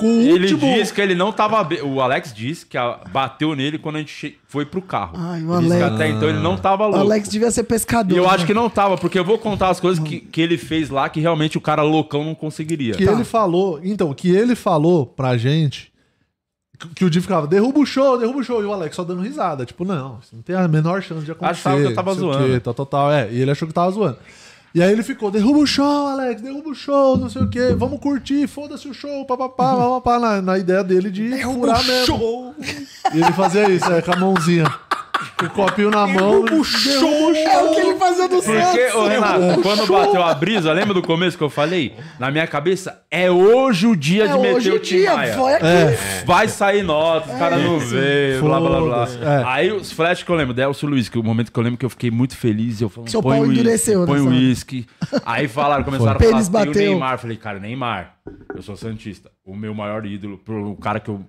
com 0.00 0.06
o 0.06 0.20
Ele 0.22 0.52
último... 0.52 0.74
disse 0.74 0.92
que 0.92 1.00
ele 1.00 1.14
não 1.14 1.30
tava. 1.30 1.66
O 1.84 2.00
Alex 2.00 2.32
disse 2.32 2.64
que 2.66 2.76
a- 2.78 2.98
bateu 3.12 3.54
nele 3.54 3.78
quando 3.78 3.96
a 3.96 3.98
gente 4.00 4.38
foi 4.48 4.64
pro 4.66 4.80
carro. 4.82 5.12
Ai, 5.16 5.42
o 5.44 5.52
Alex. 5.52 5.82
até 5.82 6.08
então 6.08 6.28
ele 6.28 6.38
não 6.40 6.56
tava 6.56 6.84
O 6.84 6.88
louco. 6.90 7.04
Alex 7.04 7.28
devia 7.28 7.50
ser 7.50 7.64
pescador. 7.64 8.14
E 8.14 8.18
eu 8.18 8.24
né? 8.24 8.30
acho 8.30 8.46
que 8.46 8.54
não 8.54 8.68
tava, 8.70 8.96
porque 8.96 9.18
eu 9.18 9.24
vou 9.24 9.38
contar 9.38 9.68
as 9.68 9.78
coisas 9.78 10.02
que, 10.02 10.20
que 10.20 10.40
ele 10.40 10.56
fez 10.58 10.90
lá 10.90 11.08
que 11.08 11.20
realmente 11.20 11.58
o 11.58 11.60
cara 11.60 11.82
loucão 11.82 12.24
não 12.24 12.34
conseguiria. 12.34 12.94
que 12.94 13.04
ele 13.04 13.24
falou, 13.24 13.78
então, 13.84 14.12
que 14.14 14.28
ele 14.30 14.54
falou 14.56 15.04
pra 15.06 15.36
gente 15.36 15.90
que- 16.94 17.04
o 17.04 17.10
Di 17.10 17.20
ficava, 17.20 17.46
derruba 17.46 17.78
o 17.80 17.84
show, 17.84 18.16
derruba 18.18 18.38
o 18.38 18.42
show. 18.42 18.62
E 18.62 18.64
o 18.64 18.72
Alex 18.72 18.96
só 18.96 19.04
dando 19.04 19.20
risada. 19.20 19.66
Tipo, 19.66 19.84
não, 19.84 20.18
não 20.32 20.40
tem 20.42 20.56
a 20.56 20.66
menor 20.66 21.02
chance 21.02 21.24
de 21.26 21.30
acontecer. 21.32 21.68
Achava 21.68 21.76
que 21.82 21.86
eu 21.88 21.94
tava 21.94 22.12
o 22.12 22.14
zoando. 22.14 22.44
quê, 22.46 22.58
tal, 22.60 22.72
tal, 22.72 22.86
tal. 22.86 23.12
É, 23.12 23.28
e 23.30 23.38
ele 23.42 23.50
achou 23.50 23.68
que 23.68 23.74
tava 23.74 23.90
zoando. 23.90 24.16
E 24.72 24.80
aí 24.80 24.92
ele 24.92 25.02
ficou, 25.02 25.32
derruba 25.32 25.58
o 25.58 25.66
show, 25.66 26.06
Alex, 26.06 26.40
derruba 26.40 26.70
o 26.70 26.74
show, 26.74 27.16
não 27.16 27.28
sei 27.28 27.42
o 27.42 27.48
quê, 27.48 27.74
vamos 27.76 27.98
curtir, 27.98 28.46
foda-se 28.46 28.86
o 28.88 28.94
show, 28.94 29.26
papapá, 29.26 29.76
papapá, 29.76 30.20
na, 30.20 30.40
na 30.40 30.58
ideia 30.58 30.84
dele 30.84 31.10
de 31.10 31.42
furar 31.42 31.84
mesmo. 31.84 32.54
E 33.12 33.16
ele 33.20 33.32
fazia 33.32 33.68
isso, 33.68 33.90
é, 33.92 34.00
com 34.00 34.12
a 34.12 34.16
mãozinha. 34.16 34.72
O 35.44 35.50
copinho 35.50 35.90
na 35.90 36.06
mão. 36.06 36.44
É 36.46 37.62
o 37.62 37.70
que 37.74 37.80
ele 37.80 37.94
fazia 37.98 38.28
do 38.28 38.42
Porque, 38.42 38.60
Santos. 38.88 38.94
ô 38.94 39.06
Renato, 39.06 39.62
quando 39.62 39.86
bateu 39.86 40.22
a 40.22 40.34
brisa, 40.34 40.72
lembra 40.72 40.94
do 40.94 41.02
começo 41.02 41.36
que 41.36 41.44
eu 41.44 41.50
falei? 41.50 41.94
Na 42.18 42.30
minha 42.30 42.46
cabeça, 42.46 43.02
é 43.10 43.30
hoje 43.30 43.86
o 43.86 43.96
dia 43.96 44.24
É 44.24 44.28
de 44.28 44.34
meter 44.38 44.54
hoje 44.54 44.70
o 44.70 44.74
o 44.76 44.78
dia, 44.78 45.10
Tim 45.10 45.16
Maia. 45.16 45.34
foi 45.34 45.54
aqui. 45.54 45.66
É. 45.66 46.22
Vai 46.24 46.48
sair 46.48 46.82
nota, 46.82 47.32
os 47.32 47.38
caras 47.38 47.62
não 47.62 47.78
veio, 47.78 48.40
blá 48.42 48.60
blá 48.60 48.80
blá. 48.80 49.08
É. 49.22 49.42
Aí 49.46 49.72
os 49.72 49.92
flash 49.92 50.22
que 50.22 50.30
eu 50.30 50.36
lembro, 50.36 50.54
Delcio 50.54 50.88
Luiz, 50.88 51.08
que 51.08 51.18
o 51.18 51.22
momento 51.22 51.52
que 51.52 51.58
eu 51.58 51.62
lembro 51.62 51.78
que 51.78 51.84
eu 51.86 51.90
fiquei 51.90 52.10
muito 52.10 52.36
feliz, 52.36 52.80
eu 52.80 52.88
falei, 52.88 53.10
Seu 53.10 53.22
põe 53.22 53.38
pau 53.38 53.46
o 53.46 53.52
endureceu 53.52 54.06
põe 54.06 54.20
o 54.20 54.28
uísque. 54.28 54.86
Aí 55.24 55.48
falaram, 55.48 55.84
começaram 55.84 56.18
Foi. 56.18 56.26
a 56.28 56.30
falar, 56.30 56.32
Pênis 56.32 56.48
tem 56.48 56.60
o 56.62 56.66
bateu. 56.66 56.82
Neymar. 56.90 57.12
Eu 57.14 57.18
falei, 57.18 57.36
cara, 57.36 57.58
Neymar, 57.58 58.14
eu 58.54 58.62
sou 58.62 58.76
Santista. 58.76 59.30
O 59.44 59.56
meu 59.56 59.74
maior 59.74 60.04
ídolo, 60.06 60.38
pro- 60.38 60.70
o 60.70 60.76
cara 60.76 61.00
que 61.00 61.08
eu... 61.08 61.20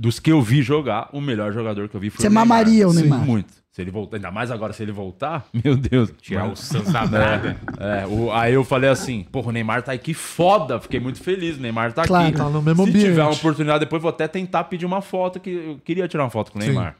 Dos 0.00 0.20
que 0.20 0.30
eu 0.30 0.40
vi 0.40 0.62
jogar, 0.62 1.08
o 1.12 1.20
melhor 1.20 1.52
jogador 1.52 1.88
que 1.88 1.96
eu 1.96 2.00
vi 2.00 2.08
foi 2.08 2.20
Você 2.20 2.28
o 2.28 2.30
Neymar. 2.30 2.46
mamaria 2.46 2.86
o 2.86 2.92
Sim, 2.92 3.00
Neymar. 3.00 3.18
Muito. 3.20 3.52
Se 3.72 3.82
ele 3.82 3.90
voltar, 3.90 4.16
ainda 4.16 4.30
mais 4.30 4.50
agora 4.50 4.72
se 4.72 4.82
ele 4.82 4.92
voltar, 4.92 5.44
meu 5.64 5.76
Deus. 5.76 6.12
Tirar 6.22 6.46
o 6.48 6.54
Santos 6.56 6.92
da 6.92 7.04
draga. 7.04 7.56
É, 7.78 8.06
o- 8.06 8.30
aí 8.32 8.54
eu 8.54 8.62
falei 8.64 8.88
assim, 8.90 9.24
porra, 9.30 9.48
o 9.48 9.52
Neymar 9.52 9.82
tá 9.82 9.90
aqui 9.92 10.14
foda, 10.14 10.78
fiquei 10.80 11.00
muito 11.00 11.20
feliz, 11.20 11.56
o 11.56 11.60
Neymar 11.60 11.92
tá 11.92 12.04
Claro. 12.04 12.28
aqui. 12.28 12.36
Tá 12.36 12.48
no 12.48 12.62
mesmo 12.62 12.84
Se 12.84 12.90
ambiente. 12.90 13.06
tiver 13.06 13.22
uma 13.24 13.32
oportunidade, 13.32 13.80
depois 13.80 14.00
vou 14.00 14.08
até 14.10 14.28
tentar 14.28 14.64
pedir 14.64 14.86
uma 14.86 15.00
foto, 15.02 15.40
que 15.40 15.50
eu 15.50 15.80
queria 15.84 16.06
tirar 16.06 16.22
uma 16.24 16.30
foto 16.30 16.52
com 16.52 16.58
o 16.58 16.62
Sim. 16.62 16.68
Neymar. 16.68 16.94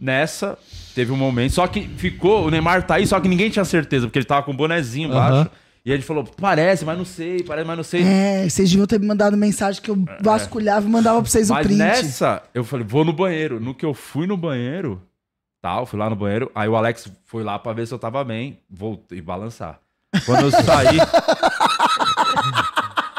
Nessa, 0.00 0.56
teve 0.94 1.10
um 1.12 1.16
momento, 1.16 1.52
só 1.52 1.66
que 1.66 1.82
ficou, 1.82 2.46
o 2.46 2.50
Neymar 2.50 2.84
tá 2.86 2.94
aí, 2.94 3.06
só 3.06 3.18
que 3.20 3.26
ninguém 3.28 3.50
tinha 3.50 3.64
certeza, 3.64 4.06
porque 4.06 4.18
ele 4.18 4.26
tava 4.26 4.42
com 4.44 4.52
o 4.52 4.54
bonezinho 4.54 5.10
Aham. 5.12 5.28
embaixo. 5.42 5.50
E 5.88 5.92
gente 5.96 6.06
falou, 6.06 6.22
parece, 6.24 6.84
mas 6.84 6.98
não 6.98 7.04
sei, 7.04 7.42
parece, 7.42 7.66
mas 7.66 7.76
não 7.78 7.84
sei. 7.84 8.02
É, 8.02 8.48
vocês 8.48 8.68
deviam 8.68 8.86
ter 8.86 9.00
me 9.00 9.06
mandado 9.06 9.36
mensagem 9.36 9.80
que 9.80 9.90
eu 9.90 10.04
vasculhava 10.20 10.86
e 10.86 10.90
mandava 10.90 11.22
pra 11.22 11.30
vocês 11.30 11.48
o 11.48 11.54
Mas 11.54 11.66
print. 11.66 11.78
nessa, 11.78 12.42
eu 12.52 12.62
falei, 12.62 12.84
vou 12.86 13.04
no 13.06 13.12
banheiro. 13.12 13.58
No 13.58 13.74
que 13.74 13.86
eu 13.86 13.94
fui 13.94 14.26
no 14.26 14.36
banheiro, 14.36 15.00
tal, 15.62 15.86
fui 15.86 15.98
lá 15.98 16.10
no 16.10 16.16
banheiro. 16.16 16.50
Aí 16.54 16.68
o 16.68 16.76
Alex 16.76 17.10
foi 17.24 17.42
lá 17.42 17.58
pra 17.58 17.72
ver 17.72 17.86
se 17.86 17.94
eu 17.94 17.98
tava 17.98 18.22
bem, 18.22 18.58
voltei 18.68 19.22
balançar. 19.22 19.78
Quando 20.26 20.42
eu 20.42 20.50
saí, 20.50 20.98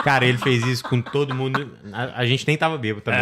Cara, 0.03 0.25
ele 0.25 0.38
fez 0.38 0.65
isso 0.65 0.83
com 0.83 1.01
todo 1.01 1.35
mundo. 1.35 1.75
A, 1.91 2.22
a 2.22 2.25
gente 2.25 2.48
nem 2.48 2.57
tava 2.57 2.77
bêbado 2.77 3.01
também. 3.03 3.19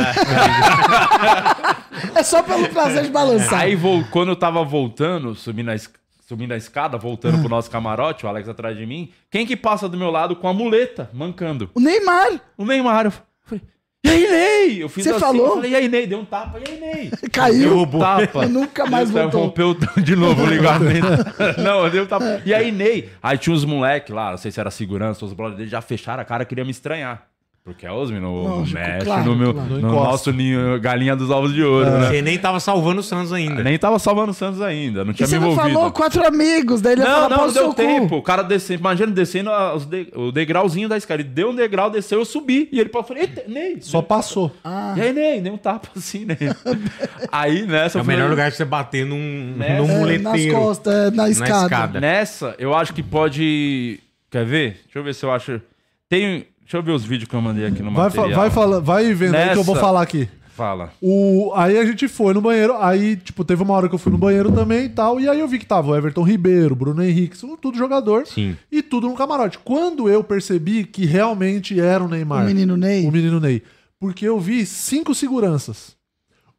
É 2.15 2.21
só 2.23 2.43
pelo 2.43 2.69
prazer 2.69 3.03
de 3.03 3.09
balançar. 3.09 3.61
aí 3.61 3.77
quando 4.11 4.29
eu 4.29 4.35
tava 4.35 4.63
voltando, 4.63 5.33
subindo 5.35 5.69
a, 5.71 5.75
es- 5.75 5.89
subindo 6.27 6.51
a 6.51 6.57
escada, 6.57 6.97
voltando 6.97 7.39
pro 7.39 7.47
nosso 7.47 7.71
camarote, 7.71 8.25
o 8.25 8.29
Alex 8.29 8.49
atrás 8.49 8.77
de 8.77 8.85
mim, 8.85 9.09
quem 9.31 9.45
que 9.45 9.55
passa 9.55 9.87
do 9.87 9.97
meu 9.97 10.11
lado 10.11 10.35
com 10.35 10.45
a 10.49 10.53
muleta, 10.53 11.09
mancando? 11.13 11.71
O 11.73 11.79
Neymar. 11.79 12.41
O 12.57 12.65
Neymar. 12.65 13.05
Eu 13.05 13.13
falei, 13.45 13.61
E 14.03 14.09
aí, 14.09 14.29
Ney? 14.29 14.83
Eu 14.83 14.89
fiz 14.89 15.05
Você 15.05 15.11
assim, 15.11 15.19
falou? 15.21 15.47
Eu 15.47 15.55
falei, 15.55 15.71
e 15.71 15.75
aí, 15.75 15.87
Ney? 15.87 16.05
Deu 16.05 16.19
um 16.19 16.25
tapa, 16.25 16.59
e 16.59 16.69
aí, 16.69 16.79
Ney? 16.81 17.11
Caiu. 17.31 17.69
Deu 17.69 17.79
um 17.79 17.99
tapa. 17.99 18.45
Nunca 18.45 18.85
mais 18.85 19.09
voltou. 19.09 19.43
Rompeu 19.43 19.73
de 20.03 20.17
novo 20.17 20.43
o 20.43 20.45
ligamento. 20.45 21.07
não, 21.63 21.89
deu 21.89 22.03
um 22.03 22.07
tapa. 22.07 22.41
E 22.45 22.53
aí, 22.53 22.73
Ney? 22.73 23.09
Aí 23.23 23.37
tinha 23.37 23.55
uns 23.55 23.63
moleque 23.63 24.11
lá, 24.11 24.31
não 24.31 24.37
sei 24.37 24.51
se 24.51 24.59
era 24.59 24.69
segurança, 24.69 25.23
os 25.23 25.31
brothers 25.31 25.57
dele 25.57 25.69
já 25.69 25.79
fecharam 25.81 26.21
a 26.21 26.25
cara, 26.25 26.43
queria 26.43 26.65
me 26.65 26.71
estranhar. 26.71 27.25
Porque 27.67 27.85
é 27.85 27.91
Osmi 27.91 28.17
no, 28.17 28.43
Lógico, 28.43 28.79
mexe, 28.79 29.05
claro, 29.05 29.25
no, 29.25 29.35
meu, 29.35 29.53
claro. 29.53 29.69
no 29.81 29.91
nosso 29.91 30.31
ninho, 30.31 30.79
galinha 30.79 31.17
dos 31.17 31.29
ovos 31.29 31.53
de 31.53 31.61
ouro, 31.61 31.85
né? 31.99 32.07
Você 32.07 32.21
nem 32.21 32.37
tava 32.37 32.61
salvando 32.61 33.01
o 33.01 33.03
Santos 33.03 33.33
ainda. 33.33 33.61
Nem 33.61 33.77
tava 33.77 33.99
salvando 33.99 34.31
o 34.31 34.33
Santos 34.33 34.61
ainda, 34.61 35.03
não 35.03 35.11
E 35.11 35.13
tinha 35.13 35.27
você 35.27 35.35
me 35.37 35.41
não 35.45 35.51
envolvido. 35.51 35.75
falou 35.75 35.91
quatro 35.91 36.25
amigos, 36.25 36.79
daí 36.79 36.93
ele 36.93 37.01
ia 37.01 37.07
Não, 37.09 37.15
falar 37.15 37.29
não, 37.29 37.47
não 37.47 37.53
deu 37.53 37.73
tempo. 37.73 38.07
cu. 38.07 38.15
O 38.15 38.21
cara 38.21 38.41
descendo, 38.41 38.79
imagina 38.79 39.11
descendo 39.11 39.49
a- 39.49 39.75
os 39.75 39.85
de- 39.85 40.07
o 40.15 40.31
degrauzinho 40.31 40.87
da 40.87 40.95
escada. 40.95 41.21
Ele 41.21 41.27
deu 41.29 41.49
um 41.49 41.55
degrau, 41.55 41.89
desceu, 41.89 42.19
eu 42.19 42.25
subi. 42.25 42.69
E 42.71 42.79
ele 42.79 42.87
falou, 42.89 43.05
eita, 43.17 43.43
Ney. 43.49 43.79
Só 43.81 44.01
passou. 44.01 44.49
E 44.95 45.01
aí, 45.01 45.11
Ney, 45.11 45.41
deu 45.41 45.53
um 45.53 45.57
tapa 45.57 45.89
assim, 45.97 46.23
Ney. 46.23 46.37
aí 47.29 47.65
nessa 47.65 47.97
É 47.97 48.01
o 48.01 48.03
falei- 48.05 48.17
melhor 48.17 48.29
lugar 48.29 48.49
de 48.49 48.55
você 48.55 48.63
bater 48.63 49.05
num, 49.05 49.55
Nessa- 49.57 49.73
num 49.83 49.89
É, 49.91 49.97
muleteiro. 49.99 50.53
nas 50.53 50.63
costas, 50.65 50.93
é, 50.93 51.11
na 51.11 51.29
escada. 51.29 51.99
Nessa, 51.99 52.55
eu 52.57 52.73
acho 52.73 52.93
que 52.93 53.03
pode. 53.03 53.99
Quer 54.31 54.45
ver? 54.45 54.79
Deixa 54.85 54.99
eu 54.99 55.03
ver 55.03 55.13
se 55.13 55.25
eu 55.25 55.31
acho. 55.31 55.61
Tem. 56.09 56.45
Deixa 56.67 56.75
eu 56.77 56.83
ver 56.83 56.91
os 56.91 57.05
vídeos 57.05 57.29
que 57.29 57.35
eu 57.35 57.41
mandei 57.41 57.65
aqui 57.65 57.81
no 57.81 57.93
Vai, 57.93 58.09
fa- 58.09 58.17
material. 58.17 58.41
vai, 58.41 58.49
fala- 58.49 58.81
vai 58.81 59.13
vendo 59.13 59.35
aí 59.35 59.51
que 59.53 59.57
eu 59.57 59.63
vou 59.63 59.73
Nessa- 59.73 59.87
falar 59.87 60.01
aqui. 60.01 60.27
Fala. 60.53 60.91
O, 61.01 61.53
aí 61.55 61.77
a 61.77 61.85
gente 61.85 62.07
foi 62.09 62.33
no 62.33 62.41
banheiro, 62.41 62.75
aí, 62.77 63.15
tipo, 63.15 63.45
teve 63.45 63.61
uma 63.63 63.73
hora 63.75 63.87
que 63.87 63.95
eu 63.95 63.99
fui 63.99 64.11
no 64.11 64.17
banheiro 64.17 64.51
também 64.51 64.85
e 64.85 64.89
tal, 64.89 65.17
e 65.19 65.29
aí 65.29 65.39
eu 65.39 65.47
vi 65.47 65.59
que 65.59 65.65
tava 65.65 65.91
o 65.91 65.95
Everton 65.95 66.23
Ribeiro, 66.23 66.75
Bruno 66.75 67.01
Henrique, 67.03 67.37
tudo 67.61 67.77
jogador. 67.77 68.25
Sim. 68.27 68.57
E 68.71 68.81
tudo 68.81 69.07
no 69.07 69.15
camarote. 69.15 69.59
Quando 69.59 70.09
eu 70.09 70.23
percebi 70.23 70.83
que 70.83 71.05
realmente 71.05 71.79
era 71.79 72.03
o 72.03 72.07
Neymar. 72.09 72.43
O 72.43 72.47
menino 72.47 72.75
Ney? 72.75 73.05
O 73.07 73.11
menino 73.11 73.39
Ney. 73.39 73.61
Porque 73.99 74.27
eu 74.27 74.37
vi 74.39 74.65
cinco 74.65 75.15
seguranças. 75.15 75.95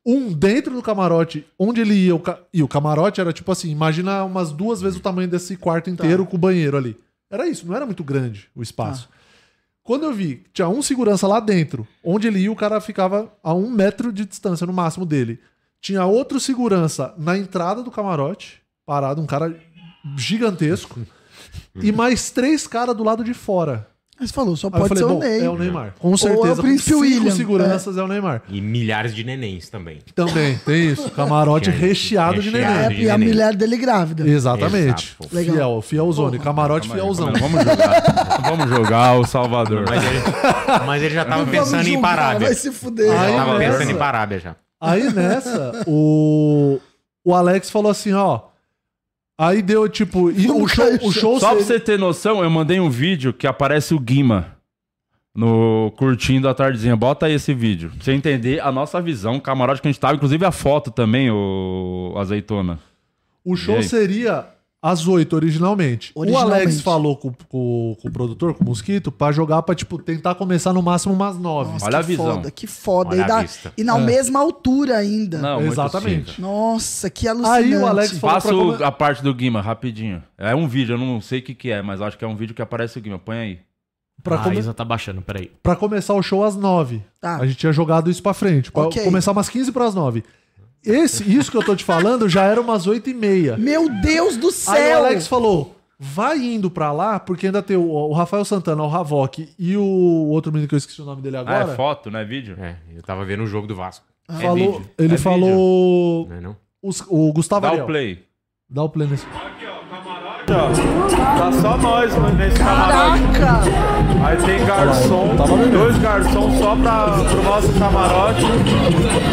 Um 0.07 0.33
dentro 0.33 0.73
do 0.75 0.81
camarote, 0.81 1.45
onde 1.59 1.81
ele 1.83 1.93
ia. 1.95 2.15
O 2.15 2.21
ca- 2.21 2.39
E 2.55 2.63
o 2.63 2.69
camarote 2.69 3.21
era 3.21 3.33
tipo 3.33 3.51
assim: 3.53 3.69
imagina 3.71 4.25
umas 4.25 4.53
duas 4.53 4.81
vezes 4.81 4.99
o 4.99 5.03
tamanho 5.03 5.29
desse 5.29 5.57
quarto 5.57 5.91
inteiro 5.91 6.25
com 6.25 6.37
o 6.37 6.41
banheiro 6.41 6.77
ali. 6.79 6.97
Era 7.31 7.47
isso, 7.47 7.67
não 7.67 7.75
era 7.77 7.85
muito 7.85 8.03
grande 8.03 8.49
o 8.57 8.63
espaço. 8.63 9.09
Quando 9.89 10.05
eu 10.05 10.13
vi, 10.13 10.37
que 10.37 10.51
tinha 10.53 10.69
um 10.69 10.83
segurança 10.83 11.27
lá 11.27 11.41
dentro, 11.41 11.89
onde 12.05 12.29
ele 12.29 12.41
ia, 12.41 12.53
o 12.53 12.55
cara 12.55 12.79
ficava 12.79 13.33
a 13.43 13.55
um 13.55 13.71
metro 13.71 14.13
de 14.13 14.27
distância 14.27 14.67
no 14.67 14.73
máximo 14.75 15.07
dele. 15.07 15.41
Tinha 15.81 16.05
outro 16.05 16.39
segurança 16.39 17.15
na 17.17 17.39
entrada 17.39 17.83
do 17.83 17.91
camarote, 17.91 18.61
parado, 18.85 19.23
um 19.23 19.27
cara 19.27 19.59
gigantesco, 20.15 21.01
e 21.75 21.91
mais 21.91 22.31
três 22.31 22.67
caras 22.67 22.95
do 22.95 23.03
lado 23.03 23.25
de 23.25 23.33
fora. 23.33 23.89
Mas 24.21 24.33
falou, 24.33 24.57
só 24.57 24.69
pode 24.69 24.89
falei, 24.89 25.05
ser 25.05 25.11
o 25.11 25.19
Ney. 25.19 25.45
é 25.45 25.49
o 25.49 25.57
Neymar. 25.57 25.95
Com 25.99 26.09
Ou 26.11 26.19
certeza. 26.19 26.49
é 26.49 26.53
o 26.53 26.57
Príncipe 26.57 26.93
com 26.93 27.03
cinco 27.05 27.15
William. 27.15 27.31
seguranças 27.37 27.97
é. 27.97 28.03
o 28.03 28.09
Neymar. 28.09 28.43
E 28.49 28.61
milhares 28.61 29.15
de 29.15 29.23
nenéns 29.23 29.69
também. 29.69 29.99
Também, 30.15 30.59
tem 30.59 30.91
isso. 30.91 31.09
Camarote 31.15 31.71
recheado 31.71 32.43
de 32.43 32.51
recheado 32.51 32.89
neném. 32.89 32.99
É, 32.99 33.05
e 33.05 33.11
a 33.11 33.17
mulher 33.17 33.55
dele 33.55 33.77
grávida. 33.77 34.29
Exatamente. 34.29 35.17
Exato. 35.21 35.35
Legal. 35.37 35.55
Fiel, 35.57 35.83
fielzone. 35.83 36.39
Camarote 36.41 36.89
Calma 36.89 37.03
fielzão. 37.03 37.33
calma 37.33 37.49
Vamos 37.49 37.65
jogar. 37.65 38.41
Vamos 38.49 38.69
jogar 38.71 39.19
o 39.21 39.25
Salvador. 39.25 39.85
Mas 39.89 40.03
ele, 40.05 40.23
mas 40.87 41.03
ele 41.03 41.15
já 41.15 41.25
tava 41.25 41.45
Não 41.45 41.47
pensando 41.53 41.71
vamos 41.71 41.87
em 41.87 41.91
ir 41.91 41.93
julgar, 41.95 42.15
pra 42.15 42.25
Arábia. 42.27 42.47
Vai 42.49 42.55
se 42.57 42.73
fuder. 42.73 43.07
Ele 43.07 43.15
já 43.15 43.23
Aí 43.23 43.37
tava 43.37 43.59
nessa- 43.59 43.73
pensando 43.73 43.91
em 43.91 43.95
ir 43.95 43.97
pra 43.97 44.07
Arábia 44.07 44.39
já. 44.41 44.57
Aí 44.81 45.13
nessa, 45.13 45.85
o, 45.87 46.79
o 47.25 47.35
Alex 47.35 47.71
falou 47.71 47.91
assim, 47.91 48.13
ó. 48.15 48.41
Aí 49.39 49.63
deu 49.63 49.89
tipo. 49.89 50.31
E 50.33 50.51
o 50.51 50.67
show, 50.67 50.85
o 51.03 51.13
show 51.13 51.39
Só 51.39 51.51
pra 51.51 51.59
seria- 51.63 51.65
você 51.65 51.81
ter 51.81 51.99
noção, 51.99 52.43
eu 52.43 52.51
mandei 52.51 52.81
um 52.81 52.91
vídeo 52.91 53.33
que 53.33 53.47
aparece 53.47 53.95
o 53.95 53.99
Guima 54.01 54.57
no 55.35 55.93
curtindo 55.97 56.49
a 56.49 56.55
tardezinha. 56.55 56.97
Bota 56.97 57.27
aí 57.27 57.35
esse 57.35 57.55
vídeo. 57.55 57.91
Pra 57.91 58.05
você 58.05 58.13
entender 58.13 58.61
a 58.61 58.73
nossa 58.73 59.01
visão, 59.01 59.39
camarote 59.39 59.81
que 59.81 59.87
a 59.87 59.93
gente 59.93 60.01
tava, 60.01 60.15
inclusive 60.17 60.45
a 60.45 60.51
foto 60.51 60.91
também, 60.91 61.31
o 61.31 62.15
azeitona. 62.17 62.81
O 63.45 63.55
show 63.55 63.81
seria 63.83 64.47
às 64.81 65.09
8 65.09 65.35
originalmente. 65.35 66.13
O 66.15 66.21
Originalmente. 66.21 66.55
Alex 66.63 66.81
falou 66.83 67.17
com, 67.17 67.33
com- 67.49 67.97
com 68.01 68.09
o 68.09 68.11
produtor, 68.13 68.55
com 68.55 68.63
o 68.63 68.67
Mosquito, 68.69 69.11
pra 69.11 69.33
jogar 69.33 69.63
pra, 69.63 69.75
tipo, 69.75 69.99
tentar 69.99 70.35
começar 70.37 70.73
no 70.73 70.81
máximo 70.81 71.15
umas 71.15 71.37
9. 71.37 71.73
Nossa, 71.73 71.87
Olha 71.87 71.99
a 71.99 72.01
que 72.01 72.07
visão. 72.07 72.35
foda, 72.37 72.51
que 72.51 72.67
foda. 72.67 73.11
Olha 73.11 73.19
e, 73.19 73.23
a 73.23 73.27
da- 73.27 73.41
vista. 73.43 73.73
e 73.77 73.83
na 73.83 73.99
É. 73.99 74.01
mesma 74.01 74.39
altura 74.41 74.97
ainda. 74.97 75.39
Não, 75.39 75.61
Exatamente. 75.63 76.41
Nossa, 76.41 77.11
que 77.11 77.27
alucinante. 77.27 77.65
Aí 77.65 77.77
o 77.77 77.87
Alex 77.87 78.19
falou 78.19 78.35
Passa 78.35 78.55
o- 78.55 78.73
come- 78.73 78.85
a 78.85 78.93
parte 78.93 79.23
do 79.23 79.35
Guima, 79.35 79.61
rapidinho. 79.61 80.23
É 80.39 80.55
um 80.55 80.69
vídeo, 80.69 80.95
eu 80.95 80.99
não 80.99 81.21
sei 81.21 81.41
o 81.41 81.43
que, 81.43 81.55
que 81.55 81.71
é, 81.73 81.83
mas 81.83 82.01
acho 82.01 82.17
que 82.17 82.25
é 82.25 82.29
um 82.29 82.37
vídeo 82.37 82.55
que 82.55 82.63
aparece 82.63 82.99
o 82.99 83.03
Guima. 83.03 83.19
Põe 83.19 83.37
aí. 83.37 83.59
pra, 84.23 84.35
a 84.35 84.39
come- 84.43 84.59
Isa 84.59 84.75
tá 84.75 84.85
baixando, 84.85 85.23
peraí. 85.23 85.49
pra 85.63 85.77
começar 85.77 86.13
o 86.15 86.23
show 86.23 86.43
às 86.45 86.57
9. 86.57 87.01
Tá. 87.21 87.37
A 87.37 87.47
gente 87.47 87.57
tinha 87.57 87.73
jogado 87.73 88.11
isso 88.11 88.21
pra 88.23 88.35
frente. 88.35 88.71
Pra 88.73 88.83
Ok. 88.83 89.03
começar 89.05 89.31
umas 89.31 89.49
15 89.49 89.71
pras 89.71 89.95
9. 89.95 90.25
Esse, 90.91 91.23
isso 91.37 91.51
que 91.51 91.57
eu 91.57 91.65
tô 91.65 91.77
te 91.77 91.85
falando 91.85 92.29
já 92.29 92.45
era 92.45 92.61
umas 92.61 92.87
8 92.87 93.11
e 93.11 93.15
meia. 93.15 93.57
Meu 93.57 93.89
Deus 94.01 94.37
do 94.37 94.47
Aí 94.49 94.53
céu! 94.53 94.97
o 95.03 95.05
Alex 95.05 95.27
falou: 95.27 95.75
vai 95.99 96.39
indo 96.39 96.71
pra 96.71 96.93
lá, 96.93 97.19
porque 97.21 97.47
ainda 97.47 97.63
tem 97.63 97.77
o, 97.77 97.83
o 97.91 98.13
Rafael 98.13 98.45
Santana, 98.45 98.83
o 98.83 98.95
Havok 98.95 99.49
e 99.59 99.77
o 99.77 99.83
outro 100.29 100.51
menino 100.53 100.69
que 100.69 100.75
eu 100.75 100.79
esqueci 100.79 101.01
o 101.03 101.05
nome 101.05 101.21
dele 101.23 101.37
Ah, 101.37 101.41
agora. 101.41 101.73
é 101.73 101.77
foto, 101.77 102.11
não 102.11 102.19
é 102.21 102.25
vídeo? 102.25 102.57
É, 102.59 102.77
eu 102.97 103.03
tava 103.03 103.25
vendo 103.25 103.43
o 103.43 103.47
jogo 103.47 103.67
do 103.67 103.75
Vasco. 103.77 104.05
falou, 104.29 104.73
vídeo. 104.79 104.91
ele 104.99 105.15
É 105.15 105.19
falou. 105.19 106.27
Não 106.29 106.37
é 106.37 106.41
não? 106.41 106.57
os- 106.83 107.05
o 107.09 107.33
Gustavo 107.33 107.63
Dá 107.63 107.69
Ariel. 107.69 107.85
o 107.85 107.87
play. 107.87 108.25
Dá 108.71 108.83
o 108.83 108.89
play 108.89 109.09
nesse. 109.09 109.27
Tá 110.49 111.53
só 111.61 111.77
nós, 111.77 112.17
mano, 112.17 112.35
nesse 112.37 112.57
camarote. 112.57 113.23
Caraca! 113.39 114.27
Aí 114.27 114.37
tem 114.39 114.65
garçom, 114.67 115.37
dois 115.71 115.99
garçons 115.99 116.59
só 116.59 116.75
pra, 116.75 117.23
pro 117.25 117.43
nosso 117.43 117.73
camarote. 117.79 118.41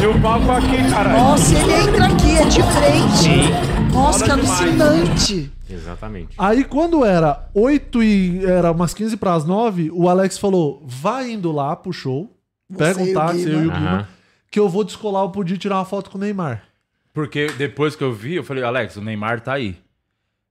E 0.03 0.05
o 0.07 0.21
palco 0.21 0.51
aqui, 0.51 0.89
caralho. 0.91 1.17
Nossa, 1.17 1.57
ele 1.57 1.73
entra 1.73 2.05
aqui, 2.07 2.37
é 2.37 2.45
de 2.45 2.61
frente. 2.63 3.93
Nossa, 3.93 4.25
que 4.25 4.41
demais. 4.41 4.61
alucinante. 4.61 5.51
Exatamente. 5.69 6.35
Aí 6.37 6.65
quando 6.65 7.05
era 7.05 7.47
8 7.53 8.03
e 8.03 8.45
era 8.45 8.73
umas 8.73 8.93
15 8.93 9.15
pras 9.15 9.45
9, 9.45 9.91
o 9.93 10.09
Alex 10.09 10.37
falou: 10.37 10.83
vai 10.85 11.31
indo 11.31 11.49
lá 11.49 11.77
pro 11.77 11.93
show, 11.93 12.29
pega 12.77 12.95
Você 12.95 13.11
um 13.11 13.13
táxi, 13.13 13.49
eu 13.49 13.63
e 13.63 13.67
o 13.67 13.71
Guima. 13.71 13.89
Aham. 13.89 14.07
que 14.51 14.59
eu 14.59 14.67
vou 14.67 14.83
descolar 14.83 15.23
o 15.23 15.31
podia 15.31 15.57
tirar 15.57 15.77
uma 15.77 15.85
foto 15.85 16.09
com 16.11 16.17
o 16.17 16.21
Neymar. 16.21 16.63
Porque 17.13 17.47
depois 17.57 17.95
que 17.95 18.03
eu 18.03 18.11
vi, 18.11 18.35
eu 18.35 18.43
falei, 18.43 18.63
Alex, 18.65 18.97
o 18.97 19.01
Neymar 19.01 19.39
tá 19.39 19.53
aí. 19.53 19.77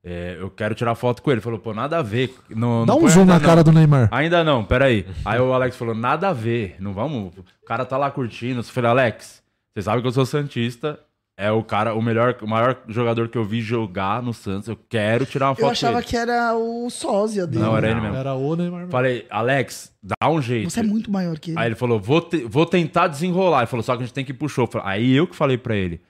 É, 0.04 0.36
eu 0.38 0.50
quero 0.50 0.74
tirar 0.74 0.94
foto 0.94 1.22
com 1.22 1.30
ele. 1.30 1.36
Ele 1.38 1.42
falou, 1.44 1.58
pô, 1.58 1.72
nada 1.72 1.98
a 1.98 2.02
ver. 2.02 2.34
Não, 2.50 2.84
Dá 2.84 2.92
não 2.94 3.02
um 3.02 3.08
zoom 3.08 3.24
na 3.24 3.38
não. 3.38 3.46
cara 3.46 3.64
do 3.64 3.72
Neymar. 3.72 4.08
Ainda 4.12 4.44
não, 4.44 4.62
peraí. 4.64 5.06
Aí 5.24 5.40
o 5.40 5.52
Alex 5.52 5.76
falou, 5.76 5.94
nada 5.94 6.28
a 6.28 6.32
ver. 6.32 6.76
Não 6.78 6.92
vamos. 6.92 7.32
O 7.36 7.66
cara 7.66 7.84
tá 7.86 7.96
lá 7.96 8.10
curtindo. 8.10 8.60
Eu 8.60 8.64
falei, 8.64 8.90
Alex, 8.90 9.42
você 9.74 9.82
sabe 9.82 10.02
que 10.02 10.08
eu 10.08 10.12
sou 10.12 10.26
Santista. 10.26 11.00
É 11.36 11.50
o 11.50 11.64
cara, 11.64 11.94
o 11.94 12.00
melhor, 12.02 12.36
o 12.42 12.46
maior 12.46 12.76
jogador 12.86 13.28
que 13.28 13.36
eu 13.36 13.42
vi 13.44 13.60
jogar 13.60 14.22
no 14.22 14.32
Santos. 14.32 14.68
Eu 14.68 14.78
quero 14.88 15.26
tirar 15.26 15.48
uma 15.48 15.54
foto 15.56 15.64
Eu 15.64 15.70
achava 15.70 15.98
ele. 15.98 16.06
que 16.06 16.16
era 16.16 16.54
o 16.54 16.88
sósia 16.90 17.44
dele. 17.44 17.64
Não, 17.64 17.76
era 17.76 17.90
ele 17.90 18.00
mesmo. 18.00 18.16
Era 18.16 18.34
o 18.34 18.54
Neymar 18.54 18.78
mesmo. 18.80 18.92
Falei, 18.92 19.26
Alex, 19.28 19.90
dá 20.00 20.28
um 20.30 20.40
jeito. 20.40 20.70
Você 20.70 20.78
é 20.78 20.82
muito 20.84 21.10
maior 21.10 21.36
que 21.40 21.50
ele. 21.50 21.58
Aí 21.58 21.66
ele 21.66 21.74
falou, 21.74 21.98
vou, 21.98 22.20
te- 22.20 22.44
vou 22.44 22.64
tentar 22.66 23.08
desenrolar. 23.08 23.60
Ele 23.62 23.66
falou, 23.66 23.82
só 23.82 23.96
que 23.96 24.02
a 24.04 24.06
gente 24.06 24.14
tem 24.14 24.24
que 24.24 24.30
ir 24.30 24.34
pro 24.34 24.48
show. 24.48 24.66
Falei, 24.68 24.86
Aí 24.86 25.12
eu 25.16 25.26
que 25.26 25.34
falei 25.34 25.58
pra 25.58 25.74
ele, 25.74 26.00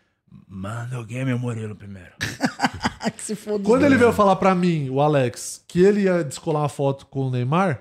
manda 0.48 0.96
alguém 0.96 1.24
meu 1.24 1.38
Murilo 1.38 1.74
primeiro. 1.74 2.10
Que 3.16 3.22
se 3.22 3.34
foda. 3.34 3.62
Quando 3.62 3.84
ele 3.84 3.96
veio 3.98 4.12
falar 4.14 4.34
pra 4.36 4.54
mim, 4.54 4.88
o 4.90 4.98
Alex, 5.00 5.62
que 5.68 5.82
ele 5.82 6.02
ia 6.04 6.24
descolar 6.24 6.62
uma 6.62 6.68
foto 6.70 7.04
com 7.06 7.26
o 7.26 7.30
Neymar, 7.30 7.80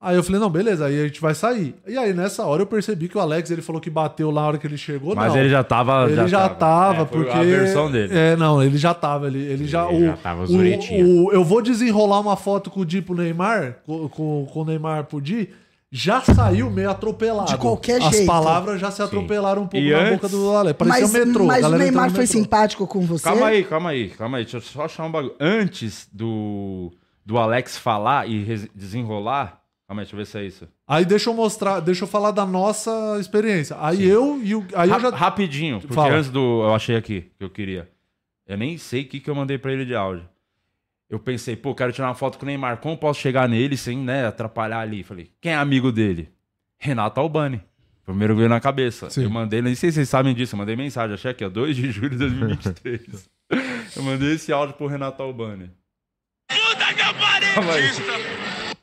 aí 0.00 0.16
eu 0.16 0.22
falei, 0.22 0.40
não, 0.40 0.48
beleza, 0.48 0.86
aí 0.86 0.98
a 1.00 1.06
gente 1.06 1.20
vai 1.20 1.34
sair. 1.34 1.74
E 1.86 1.98
aí 1.98 2.14
nessa 2.14 2.46
hora 2.46 2.62
eu 2.62 2.66
percebi 2.66 3.08
que 3.08 3.18
o 3.18 3.20
Alex, 3.20 3.50
ele 3.50 3.60
falou 3.60 3.78
que 3.78 3.90
bateu 3.90 4.30
lá 4.30 4.40
na 4.42 4.48
hora 4.48 4.58
que 4.58 4.66
ele 4.66 4.78
chegou, 4.78 5.14
Mas 5.14 5.34
não. 5.34 5.40
ele 5.40 5.50
já 5.50 5.62
tava- 5.62 6.06
Ele 6.06 6.16
já, 6.16 6.26
já 6.26 6.48
tava, 6.48 6.54
tava. 6.54 7.02
É, 7.02 7.06
foi 7.06 7.24
porque... 7.24 7.38
a 7.38 7.42
versão 7.42 7.90
dele. 7.90 8.16
É, 8.18 8.36
não, 8.36 8.62
ele 8.62 8.78
já 8.78 8.94
tava, 8.94 9.26
ele, 9.26 9.38
ele 9.38 9.66
já... 9.66 9.86
Ele 9.92 10.04
o, 10.04 10.06
já 10.06 10.16
tava 10.16 10.42
o, 10.44 10.46
zuretinho. 10.46 11.26
o- 11.26 11.32
Eu 11.32 11.44
vou 11.44 11.60
desenrolar 11.60 12.20
uma 12.20 12.36
foto 12.36 12.70
com 12.70 12.80
o 12.80 12.86
Di 12.86 13.02
pro 13.02 13.14
Neymar, 13.14 13.80
com, 13.84 14.08
com, 14.08 14.46
com 14.50 14.60
o 14.60 14.64
Neymar 14.64 15.04
pro 15.04 15.20
Di, 15.20 15.50
já 15.90 16.20
saiu 16.20 16.70
meio 16.70 16.90
atropelado. 16.90 17.48
De 17.50 17.56
qualquer 17.56 18.00
As 18.02 18.10
jeito. 18.10 18.26
palavras 18.26 18.80
já 18.80 18.90
se 18.90 19.02
atropelaram 19.02 19.62
um 19.62 19.66
pouco 19.66 19.84
E 19.86 19.90
na 19.90 19.98
antes- 19.98 20.12
boca 20.16 20.28
do 20.28 20.50
Alex. 20.56 20.76
Parecia 20.78 21.00
Mas, 21.02 21.10
um 21.10 21.18
metrô. 21.26 21.44
mas 21.46 21.64
o 21.64 21.70
Neymar 21.78 22.10
foi 22.10 22.26
simpático 22.26 22.86
com 22.86 23.00
você? 23.06 23.24
Calma 23.24 23.46
aí, 23.46 23.64
calma 23.64 23.90
aí, 23.90 24.08
calma 24.10 24.38
aí. 24.38 24.44
Deixa 24.44 24.58
eu 24.58 24.60
só 24.60 24.84
achar 24.84 25.04
um 25.04 25.10
bagulho. 25.10 25.34
Antes 25.40 26.08
do, 26.12 26.92
do 27.24 27.38
Alex 27.38 27.78
falar 27.78 28.28
e 28.28 28.68
desenrolar. 28.74 29.60
Calma 29.86 30.02
aí, 30.02 30.04
deixa 30.04 30.14
eu 30.14 30.18
ver 30.18 30.26
se 30.26 30.38
é 30.38 30.44
isso. 30.44 30.68
Aí 30.86 31.04
deixa 31.06 31.30
eu 31.30 31.34
mostrar, 31.34 31.80
deixa 31.80 32.04
eu 32.04 32.08
falar 32.08 32.30
da 32.30 32.44
nossa 32.44 33.16
experiência. 33.18 33.74
Aí 33.80 34.06
eu 34.06 34.38
e 34.42 34.54
o. 34.54 34.62
Aí 34.74 34.88
eu 34.90 34.94
Ra- 34.94 35.00
já. 35.00 35.10
Rapidinho, 35.16 35.80
porque 35.80 35.94
Fala. 35.94 36.14
antes 36.14 36.28
do. 36.30 36.62
Eu 36.64 36.74
achei 36.74 36.94
aqui 36.96 37.30
que 37.38 37.42
eu 37.44 37.48
queria. 37.48 37.88
Eu 38.46 38.58
nem 38.58 38.76
sei 38.76 39.02
o 39.02 39.06
que, 39.06 39.20
que 39.20 39.30
eu 39.30 39.34
mandei 39.34 39.56
pra 39.56 39.72
ele 39.72 39.86
de 39.86 39.94
áudio. 39.94 40.28
Eu 41.10 41.18
pensei, 41.18 41.56
pô, 41.56 41.74
quero 41.74 41.92
tirar 41.92 42.08
uma 42.08 42.14
foto 42.14 42.38
com 42.38 42.44
o 42.44 42.46
Neymar. 42.46 42.78
Como 42.78 42.96
posso 42.96 43.20
chegar 43.20 43.48
nele 43.48 43.76
sem, 43.76 43.98
né, 43.98 44.26
atrapalhar 44.26 44.80
ali? 44.80 45.02
Falei, 45.02 45.30
quem 45.40 45.52
é 45.52 45.56
amigo 45.56 45.90
dele? 45.90 46.30
Renato 46.78 47.18
Albani. 47.18 47.62
Primeiro 48.04 48.36
veio 48.36 48.48
na 48.48 48.60
cabeça. 48.60 49.10
Sim. 49.10 49.24
Eu 49.24 49.30
mandei, 49.30 49.60
não 49.60 49.74
sei 49.74 49.90
se 49.90 49.96
vocês 49.96 50.08
sabem 50.08 50.34
disso, 50.34 50.54
eu 50.54 50.58
mandei 50.58 50.76
mensagem, 50.76 51.14
achei 51.14 51.30
aqui, 51.30 51.44
ó, 51.44 51.48
2 51.48 51.76
de 51.76 51.90
julho 51.90 52.10
de 52.10 52.16
2023. 52.18 53.28
eu 53.96 54.02
mandei 54.02 54.34
esse 54.34 54.52
áudio 54.52 54.74
pro 54.74 54.86
Renato 54.86 55.22
Albani. 55.22 55.70
Puta 56.48 56.94
que 56.94 57.14
pariu! 57.20 57.48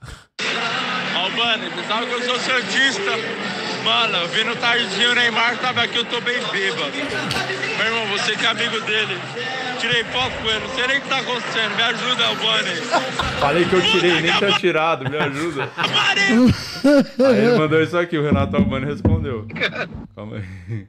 Albani, 1.15 1.69
você 1.69 1.87
sabe 1.87 2.05
que 2.07 2.13
eu 2.13 2.21
sou 2.21 2.39
Santista. 2.39 3.11
Mano, 3.83 4.27
vindo 4.29 4.55
tardinho 4.59 5.11
o 5.11 5.15
Neymar 5.15 5.57
tava 5.59 5.83
aqui, 5.83 5.97
eu 5.97 6.05
tô 6.05 6.19
bem 6.21 6.39
bêbado. 6.51 6.91
Meu 7.77 7.85
irmão, 7.85 8.07
você 8.17 8.35
que 8.35 8.45
é 8.45 8.49
amigo 8.49 8.79
dele. 8.81 9.15
Tirei 9.79 10.03
foto 10.05 10.31
com 10.41 10.49
ele, 10.49 10.59
não 10.59 10.75
sei 10.75 10.87
nem 10.87 10.97
o 10.97 11.01
que 11.01 11.09
tá 11.09 11.17
acontecendo. 11.19 11.75
Me 11.75 11.83
ajuda, 11.83 12.25
Albani. 12.25 12.75
Falei 13.39 13.65
que 13.65 13.73
eu 13.73 13.81
tirei, 13.81 14.21
nem 14.21 14.33
tinha 14.37 14.51
tirado, 14.53 15.09
me 15.09 15.17
ajuda. 15.17 15.69
Aí 15.77 17.37
ele 17.37 17.57
mandou 17.57 17.81
isso 17.81 17.97
aqui, 17.97 18.17
o 18.17 18.23
Renato 18.23 18.55
Albani 18.55 18.85
respondeu. 18.85 19.47
Calma 20.15 20.37
aí. 20.37 20.87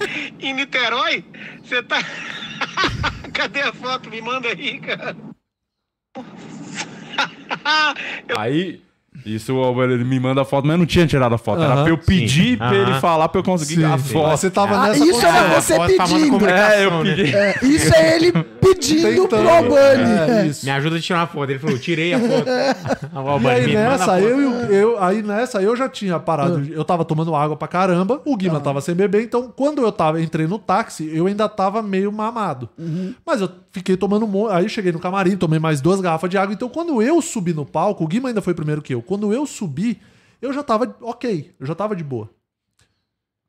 Em 0.40 0.54
Niterói? 0.54 1.24
Você 1.62 1.82
tá. 1.82 1.98
Cadê 3.32 3.60
a 3.60 3.72
foto? 3.72 4.08
Me 4.10 4.20
manda 4.20 4.48
aí, 4.48 4.80
cara. 4.80 5.16
Aí, 8.36 8.82
isso 9.26 9.54
o 9.54 9.62
Albani 9.62 9.94
ele 9.94 10.04
me 10.04 10.18
manda 10.20 10.40
a 10.42 10.44
foto, 10.44 10.64
mas 10.66 10.74
eu 10.74 10.78
não 10.78 10.86
tinha 10.86 11.06
tirado 11.06 11.34
a 11.34 11.38
foto. 11.38 11.62
Era 11.62 11.82
pra 11.82 11.88
eu 11.90 11.98
pedir 11.98 12.52
Sim. 12.52 12.56
pra 12.56 12.74
ele 12.74 12.94
falar 13.00 13.28
pra 13.28 13.40
eu 13.40 13.44
conseguir 13.44 13.74
Sim. 13.80 13.84
a 13.84 13.98
foto. 13.98 14.30
Você 14.30 14.50
tava 14.50 14.76
Ah, 14.76 14.88
nessa 14.88 15.04
isso 15.04 15.26
era 15.26 15.32
condição. 15.50 15.60
você 15.60 15.76
Foto 15.76 15.96
falando 15.96 16.12
pedindo. 16.14 16.30
comunicação, 16.30 16.70
É, 16.76 16.84
eu 16.84 16.90
né? 16.90 17.02
pedi. 17.14 17.34
É, 17.36 17.58
isso 17.66 17.94
é 17.94 18.16
ele 18.16 18.32
pedindo 18.32 19.28
pro 19.28 19.48
Albani. 19.48 20.02
É. 20.02 20.50
Me 20.62 20.70
ajuda 20.70 20.96
a 20.96 21.00
tirar 21.00 21.18
uma 21.20 21.26
foto. 21.26 21.50
Ele 21.50 21.58
falou, 21.58 21.78
tirei 21.78 22.14
a 22.14 22.18
foto. 22.20 22.30
O 23.12 23.16
E 23.16 23.28
Albani, 23.28 23.60
aí 23.60 23.66
me 23.66 23.74
manda 23.74 23.86
a 23.86 23.90
nessa, 23.90 24.04
foto. 24.06 24.18
eu, 24.20 24.40
e 24.40 24.44
o- 24.46 24.72
eu, 24.72 25.02
aí 25.02 25.22
nessa 25.22 25.60
eu 25.62 25.76
já 25.76 25.88
tinha 25.88 26.18
parado. 26.18 26.62
Ah. 26.64 26.72
Eu 26.72 26.84
tava 26.84 27.04
tomando 27.04 27.34
água 27.34 27.56
pra 27.56 27.66
caramba, 27.68 28.20
o 28.24 28.36
Guima 28.36 28.60
tava 28.60 28.80
sem 28.80 28.94
beber, 28.94 29.22
então 29.22 29.52
quando 29.54 29.82
eu 29.82 29.90
tava, 29.92 30.20
entrei 30.22 30.46
no 30.46 30.58
táxi, 30.58 31.10
eu 31.12 31.26
ainda 31.26 31.48
tava 31.48 31.82
meio 31.82 32.10
mamado. 32.12 32.68
Uhum. 32.78 33.12
Mas 33.26 33.40
eu 33.40 33.50
fiquei 33.72 33.96
tomando 33.96 34.24
um 34.24 34.28
monte. 34.28 34.52
Aí 34.52 34.68
cheguei 34.68 34.92
no 34.92 34.98
camarim, 35.00 35.36
tomei 35.36 35.58
mais 35.58 35.80
duas 35.80 36.00
garrafas 36.00 36.30
de 36.30 36.38
água. 36.38 36.52
Então 36.54 36.68
quando 36.68 37.02
eu 37.02 37.20
subi 37.20 37.52
no 37.52 37.66
palco, 37.66 38.04
o 38.04 38.06
Guima 38.06 38.28
ainda 38.28 38.40
foi 38.40 38.54
primeiro 38.54 38.80
que 38.80 38.94
eu. 38.94 38.99
Quando 39.02 39.32
eu 39.32 39.46
subi, 39.46 40.00
eu 40.40 40.52
já 40.52 40.62
tava 40.62 40.94
ok, 41.02 41.52
eu 41.58 41.66
já 41.66 41.74
tava 41.74 41.94
de 41.96 42.04
boa. 42.04 42.28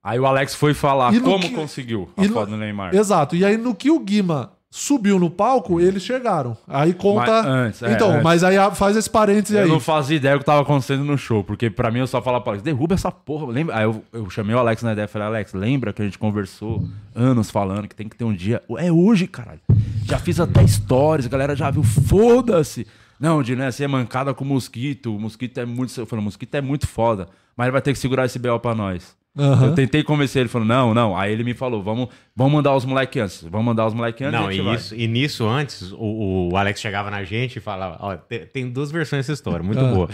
Aí 0.03 0.19
o 0.19 0.25
Alex 0.25 0.55
foi 0.55 0.73
falar 0.73 1.13
como 1.21 1.39
que- 1.39 1.49
conseguiu 1.55 2.09
a 2.17 2.23
no- 2.23 2.33
foto 2.33 2.49
do 2.49 2.57
Neymar. 2.57 2.95
Exato. 2.95 3.35
E 3.35 3.45
aí 3.45 3.55
no 3.55 3.75
que 3.75 3.91
o 3.91 3.99
Guima 3.99 4.53
subiu 4.73 5.19
no 5.19 5.29
palco, 5.29 5.79
eles 5.79 6.01
chegaram. 6.01 6.57
Aí 6.67 6.91
conta. 6.93 7.43
Mas 7.43 7.45
antes, 7.45 7.83
é, 7.83 7.91
então, 7.91 8.09
antes. 8.09 8.23
mas 8.23 8.43
aí 8.43 8.55
faz 8.73 8.95
esse 8.97 9.09
parênteses 9.09 9.55
Eu 9.55 9.63
aí. 9.63 9.69
não 9.69 9.79
fazia 9.79 10.15
ideia 10.17 10.35
do 10.35 10.39
que 10.39 10.45
tava 10.45 10.61
acontecendo 10.61 11.03
no 11.03 11.17
show, 11.17 11.43
porque 11.43 11.69
pra 11.69 11.91
mim 11.91 11.99
eu 11.99 12.07
só 12.07 12.19
falava 12.21 12.41
pra 12.43 12.53
Alex, 12.53 12.63
derruba 12.63 12.95
essa 12.95 13.11
porra. 13.11 13.45
Lembra? 13.51 13.77
Aí 13.77 13.83
eu, 13.83 14.03
eu 14.13 14.27
chamei 14.29 14.55
o 14.55 14.59
Alex 14.59 14.81
na 14.81 14.93
ideia 14.93 15.05
e 15.05 15.07
falei, 15.09 15.27
Alex, 15.27 15.53
lembra 15.53 15.93
que 15.93 16.01
a 16.01 16.05
gente 16.05 16.17
conversou 16.17 16.83
anos 17.13 17.51
falando 17.51 17.87
que 17.87 17.93
tem 17.95 18.09
que 18.09 18.15
ter 18.15 18.23
um 18.23 18.33
dia. 18.33 18.63
É 18.79 18.91
hoje, 18.91 19.27
caralho. 19.27 19.59
Já 20.05 20.17
fiz 20.17 20.39
até 20.39 20.65
stories, 20.65 21.27
a 21.27 21.29
galera 21.29 21.55
já 21.55 21.69
viu, 21.69 21.83
foda-se. 21.83 22.87
Não, 23.21 23.43
de 23.43 23.55
né, 23.55 23.69
ser 23.69 23.87
mancada 23.87 24.33
com 24.33 24.43
o 24.43 24.47
mosquito. 24.47 25.15
O 25.15 25.19
mosquito 25.19 25.59
é 25.59 25.65
muito. 25.65 25.95
Eu 25.95 26.07
falei, 26.07 26.21
o 26.21 26.25
mosquito 26.25 26.55
é 26.55 26.61
muito 26.61 26.87
foda. 26.87 27.29
Mas 27.55 27.65
ele 27.65 27.71
vai 27.71 27.81
ter 27.81 27.93
que 27.93 27.99
segurar 27.99 28.25
esse 28.25 28.39
BO 28.39 28.59
pra 28.59 28.73
nós. 28.73 29.15
Aham. 29.37 29.67
Eu 29.67 29.75
tentei 29.75 30.03
convencer 30.03 30.41
ele, 30.41 30.49
falou, 30.49 30.67
não, 30.67 30.93
não. 30.93 31.15
Aí 31.17 31.31
ele 31.31 31.41
me 31.45 31.53
falou, 31.53 31.81
vamos, 31.81 32.09
vamos 32.35 32.51
mandar 32.51 32.75
os 32.75 32.83
moleques 32.83 33.21
antes. 33.21 33.41
Vamos 33.43 33.65
mandar 33.65 33.87
os 33.87 33.93
moleques 33.93 34.27
antes. 34.27 34.37
Não, 34.37 34.51
e, 34.51 34.75
isso, 34.75 34.93
e 34.93 35.07
nisso, 35.07 35.47
antes, 35.47 35.93
o, 35.93 36.49
o 36.51 36.57
Alex 36.57 36.81
chegava 36.81 37.09
na 37.09 37.23
gente 37.23 37.55
e 37.55 37.59
falava: 37.61 37.95
Ó, 38.01 38.17
tem, 38.17 38.39
tem 38.45 38.69
duas 38.69 38.91
versões 38.91 39.21
dessa 39.25 39.31
história, 39.31 39.63
muito 39.63 39.79
Ah. 39.79 39.89
boa. 39.93 40.09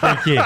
Porque 0.00 0.36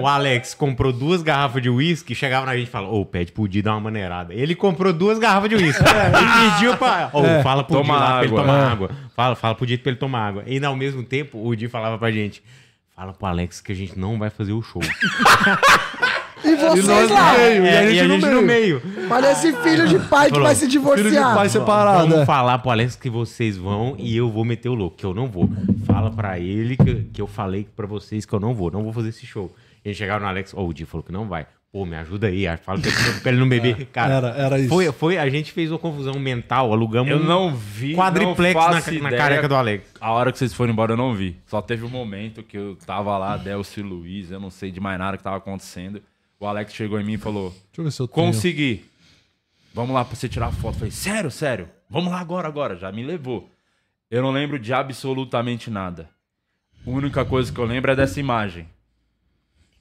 o 0.00 0.06
Alex 0.06 0.54
comprou 0.54 0.92
duas 0.92 1.20
garrafas 1.20 1.60
de 1.60 1.68
uísque, 1.68 2.14
chegava 2.14 2.46
na 2.46 2.56
gente 2.56 2.68
e 2.68 2.70
falava: 2.70 2.92
Ô, 2.94 3.04
pede 3.04 3.32
pro 3.32 3.48
Di 3.48 3.60
dar 3.60 3.72
uma 3.72 3.80
maneirada. 3.80 4.32
Ele 4.32 4.54
comprou 4.54 4.92
duas 4.92 5.18
garrafas 5.18 5.50
de 5.50 5.56
uísque. 5.56 5.82
e 5.82 6.52
pediu 6.54 6.76
pra. 6.76 7.10
Ô, 7.12 7.24
É, 7.24 7.42
fala 7.42 7.64
pro 7.64 7.82
Di 7.82 7.90
lá 7.90 8.12
pra 8.18 8.24
ele 8.24 8.34
tomar 8.36 8.58
É. 8.60 8.72
água. 8.72 8.90
Fala, 9.16 9.34
fala 9.34 9.54
pro 9.56 9.66
Di 9.66 9.78
pra 9.78 9.90
ele 9.90 9.98
tomar 9.98 10.28
água. 10.28 10.44
E 10.46 10.64
ao 10.64 10.76
mesmo 10.76 11.02
tempo, 11.02 11.44
o 11.44 11.56
Di 11.56 11.66
falava 11.66 11.98
pra 11.98 12.12
gente: 12.12 12.40
Fala 12.94 13.12
pro 13.12 13.26
Alex 13.26 13.60
que 13.60 13.72
a 13.72 13.74
gente 13.74 13.98
não 13.98 14.16
vai 14.16 14.30
fazer 14.30 14.52
o 14.52 14.62
show. 14.62 14.80
E 16.44 16.56
vocês 16.56 16.86
nós 16.86 17.08
no 17.08 17.14
lá. 17.14 17.32
meio, 17.38 17.64
É, 17.66 17.92
e 17.92 18.00
a 18.00 18.08
gente 18.08 18.26
no 18.26 18.42
meio. 18.42 18.82
Parece 19.08 19.52
filho 19.56 19.86
de 19.88 19.98
pai 20.08 20.30
que 20.30 20.38
vai 20.40 20.54
se 20.54 20.66
divorciar. 20.66 21.34
Vamos 21.98 22.18
é. 22.18 22.26
falar 22.26 22.58
pro 22.58 22.70
Alex 22.70 22.96
que 22.96 23.10
vocês 23.10 23.56
vão 23.56 23.94
e 23.98 24.16
eu 24.16 24.30
vou 24.30 24.44
meter 24.44 24.68
o 24.68 24.74
louco, 24.74 24.96
que 24.96 25.04
eu 25.06 25.14
não 25.14 25.28
vou. 25.28 25.48
Fala 25.86 26.10
pra 26.10 26.38
ele 26.38 26.76
que, 26.76 26.94
que 27.12 27.20
eu 27.20 27.26
falei 27.26 27.66
pra 27.76 27.86
vocês 27.86 28.24
que 28.26 28.32
eu 28.32 28.40
não 28.40 28.54
vou, 28.54 28.70
não 28.70 28.82
vou 28.82 28.92
fazer 28.92 29.10
esse 29.10 29.26
show. 29.26 29.54
E 29.84 29.88
a 29.88 29.92
gente 29.92 29.98
chegava 29.98 30.20
no 30.20 30.26
Alex, 30.26 30.54
ô, 30.54 30.66
o 30.66 30.72
Di 30.72 30.84
falou 30.84 31.02
que 31.02 31.12
não 31.12 31.26
vai. 31.26 31.46
Pô, 31.72 31.86
me 31.86 31.96
ajuda 31.96 32.26
aí, 32.26 32.44
fala 32.58 32.78
pra 32.78 32.90
ele, 32.90 33.20
pra 33.20 33.32
ele 33.32 33.40
não 33.40 33.48
beber. 33.48 33.86
Cara, 33.86 34.14
era- 34.14 34.28
era 34.36 34.58
isso. 34.58 34.68
Foi, 34.68 34.92
foi, 34.92 35.16
a 35.16 35.26
gente 35.30 35.52
fez 35.52 35.70
uma 35.72 35.78
confusão 35.78 36.12
mental, 36.20 36.70
alugamos 36.70 37.10
Eu 37.10 37.16
um 37.16 37.24
não 37.24 37.54
vi. 37.54 37.94
quadriplex 37.94 38.54
não 38.54 38.70
na, 38.70 39.10
na 39.10 39.16
careca 39.16 39.48
do 39.48 39.54
Alex. 39.54 39.86
A 39.98 40.12
hora 40.12 40.30
que 40.30 40.36
vocês 40.38 40.52
foram 40.52 40.70
embora 40.70 40.92
eu 40.92 40.98
não 40.98 41.14
vi. 41.14 41.38
Só 41.46 41.62
teve 41.62 41.82
um 41.82 41.88
momento 41.88 42.42
que 42.42 42.58
eu 42.58 42.76
tava 42.86 43.16
lá, 43.16 43.38
Delcio 43.38 43.80
e 43.80 43.88
Luiz, 43.88 44.30
eu 44.30 44.38
não 44.38 44.50
sei 44.50 44.70
de 44.70 44.80
mais 44.80 44.98
nada 44.98 45.16
que 45.16 45.22
tava 45.22 45.38
acontecendo. 45.38 46.02
O 46.42 46.46
Alex 46.48 46.74
chegou 46.74 46.98
em 47.00 47.04
mim 47.04 47.12
e 47.12 47.18
falou: 47.18 47.50
Deixa 47.50 47.62
eu 47.78 47.84
ver 47.84 47.92
se 47.92 48.00
eu 48.00 48.08
tenho. 48.08 48.26
Consegui. 48.26 48.84
Vamos 49.72 49.94
lá 49.94 50.04
pra 50.04 50.16
você 50.16 50.28
tirar 50.28 50.46
a 50.48 50.50
foto. 50.52 50.74
Eu 50.74 50.78
falei, 50.80 50.90
sério, 50.90 51.30
sério? 51.30 51.68
Vamos 51.88 52.10
lá 52.10 52.18
agora, 52.18 52.48
agora. 52.48 52.76
Já 52.76 52.90
me 52.90 53.04
levou. 53.04 53.48
Eu 54.10 54.22
não 54.22 54.32
lembro 54.32 54.58
de 54.58 54.72
absolutamente 54.74 55.70
nada. 55.70 56.10
A 56.84 56.90
única 56.90 57.24
coisa 57.24 57.52
que 57.52 57.58
eu 57.60 57.64
lembro 57.64 57.92
é 57.92 57.96
dessa 57.96 58.18
imagem. 58.18 58.68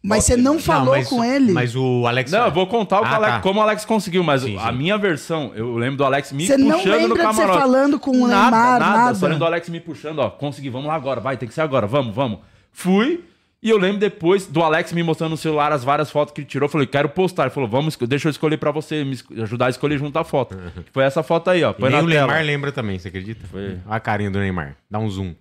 Mas 0.03 0.23
você 0.25 0.37
não 0.37 0.59
falou 0.59 0.95
mas- 0.95 1.09
com 1.09 1.23
ele? 1.23 1.51
Mas 1.51 1.75
o 1.75 2.05
Alex. 2.07 2.31
Não, 2.31 2.45
eu 2.45 2.51
vou 2.51 2.67
contar 2.67 3.01
o 3.01 3.05
Ah, 3.05 3.15
Alex- 3.15 3.33
tá. 3.33 3.41
como 3.41 3.59
o 3.59 3.63
Alex 3.63 3.83
conseguiu, 3.83 4.23
mas 4.23 4.43
Sim, 4.43 4.55
a 4.57 4.71
sim. 4.71 4.77
minha 4.77 4.97
versão, 4.99 5.51
eu 5.55 5.75
lembro 5.77 5.97
do 5.97 6.05
Alex 6.05 6.31
me 6.31 6.45
Você 6.45 6.57
não 6.57 6.77
puxando 6.77 6.91
no 6.93 6.97
lembra 6.99 7.17
de 7.27 7.33
você 7.33 7.41
camarote. 7.41 7.59
falando 7.59 7.99
com 7.99 8.11
o 8.11 8.27
nada, 8.27 8.51
Neymar, 8.51 8.79
nada. 8.79 8.97
nada? 8.97 9.15
Só 9.15 9.25
lembro 9.25 9.39
do 9.39 9.45
Alex 9.45 9.67
me 9.67 9.79
puxando, 9.79 10.19
ó, 10.19 10.29
consegui, 10.29 10.69
vamos 10.69 10.87
lá 10.87 10.93
agora, 10.95 11.19
vai, 11.19 11.37
tem 11.37 11.49
que 11.49 11.53
ser 11.55 11.61
agora, 11.61 11.85
vamos, 11.87 12.13
vamos. 12.15 12.39
Fui, 12.71 13.23
e 13.63 13.69
eu 13.69 13.77
lembro 13.77 13.99
depois 13.99 14.47
do 14.47 14.61
Alex 14.63 14.91
me 14.91 15.03
mostrando 15.03 15.31
no 15.31 15.37
celular 15.37 15.71
as 15.71 15.83
várias 15.83 16.09
fotos 16.09 16.33
que 16.33 16.41
ele 16.41 16.47
tirou. 16.47 16.65
Eu 16.65 16.71
falei, 16.71 16.87
quero 16.87 17.09
postar. 17.09 17.43
Ele 17.43 17.51
falou, 17.51 17.69
vamos, 17.69 17.95
deixa 17.95 18.27
eu 18.27 18.31
escolher 18.31 18.57
pra 18.57 18.71
você, 18.71 19.03
me 19.03 19.17
ajudar 19.43 19.67
a 19.67 19.69
escolher 19.69 19.99
junto 19.99 20.17
a 20.17 20.23
foto. 20.23 20.57
Foi 20.91 21.03
essa 21.03 21.21
foto 21.21 21.49
aí, 21.49 21.63
ó, 21.63 21.71
E 21.71 21.73
põe 21.73 21.89
nem 21.91 21.99
na 21.99 22.05
o 22.05 22.09
tela. 22.09 22.27
Neymar 22.27 22.45
lembra 22.45 22.71
também, 22.71 22.97
você 22.97 23.09
acredita? 23.09 23.45
Foi. 23.47 23.63
Olha 23.65 23.79
a 23.87 23.99
carinha 23.99 24.31
do 24.31 24.39
Neymar. 24.39 24.75
Dá 24.89 24.97
um 24.99 25.09
zoom. 25.09 25.35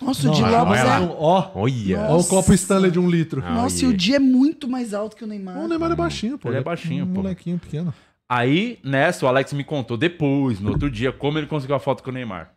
Nossa, 0.00 0.28
o 0.28 0.34
Di 0.34 0.42
Lopes 0.42 0.80
olha 0.80 0.84
lá. 0.84 1.00
é... 1.00 1.16
Ó, 1.18 1.50
Olha. 1.54 2.00
ó 2.10 2.18
o 2.18 2.24
copo 2.24 2.52
Stanley 2.52 2.90
de 2.90 2.98
um 2.98 3.08
litro. 3.08 3.40
Nossa, 3.40 3.84
e 3.84 3.88
o 3.88 3.96
Di 3.96 4.14
é 4.14 4.18
muito 4.18 4.68
mais 4.68 4.92
alto 4.92 5.16
que 5.16 5.24
o 5.24 5.26
Neymar. 5.26 5.56
O 5.58 5.68
Neymar 5.68 5.92
é 5.92 5.94
baixinho, 5.96 6.36
pô. 6.36 6.48
Ele 6.48 6.58
é 6.58 6.62
baixinho, 6.62 7.04
um 7.04 7.08
pô. 7.08 7.22
molequinho 7.22 7.58
pequeno. 7.58 7.94
Aí, 8.28 8.78
nessa, 8.82 9.24
o 9.24 9.28
Alex 9.28 9.52
me 9.52 9.62
contou 9.64 9.96
depois, 9.96 10.58
no 10.60 10.70
outro 10.72 10.90
dia, 10.90 11.12
como 11.12 11.38
ele 11.38 11.46
conseguiu 11.46 11.76
a 11.76 11.78
foto 11.78 12.02
com 12.02 12.10
o 12.10 12.12
Neymar. 12.12 12.52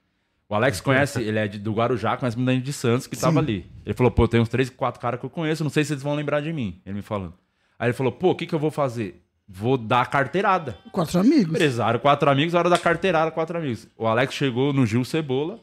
O 0.50 0.56
Alex 0.56 0.80
conhece, 0.80 1.22
ele 1.22 1.38
é 1.38 1.48
de- 1.48 1.60
do 1.60 1.74
Guarujá, 1.74 2.16
conhece 2.16 2.38
muita 2.38 2.54
gente 2.54 2.64
de 2.64 2.72
Santos 2.72 3.06
que 3.06 3.18
tava 3.18 3.40
ali. 3.40 3.66
Ele 3.86 3.94
falou, 3.94 4.10
pô, 4.10 4.28
tem 4.28 4.40
uns 4.40 4.48
três, 4.48 4.70
quatro 4.70 5.00
caras 5.02 5.20
que 5.20 5.26
eu 5.26 5.30
conheço, 5.30 5.64
não 5.64 5.70
sei 5.70 5.84
se 5.84 5.92
eles 5.92 6.04
vão 6.04 6.16
lembrar 6.16 6.40
de 6.42 6.54
mim. 6.54 6.80
Ele 6.86 6.96
me 6.96 7.02
falando. 7.02 7.34
Aí 7.78 7.88
ele 7.88 7.94
falou, 7.94 8.12
pô, 8.14 8.32
o 8.32 8.36
que 8.36 8.46
que 8.46 8.56
eu 8.56 8.60
vou 8.60 8.72
fazer? 8.72 9.22
Vou 9.48 9.78
dar 9.78 10.06
carteirada. 10.10 10.78
Quatro 10.92 11.20
amigos. 11.20 11.54
Empresário, 11.54 12.00
quatro 12.00 12.30
amigos, 12.30 12.54
hora 12.54 12.70
da 12.70 12.78
carteirada, 12.78 13.30
quatro 13.32 13.58
amigos. 13.58 13.88
O 13.98 14.08
Alex 14.08 14.34
chegou 14.34 14.72
no 14.72 14.86
Gil 14.86 15.04
Cebola, 15.04 15.60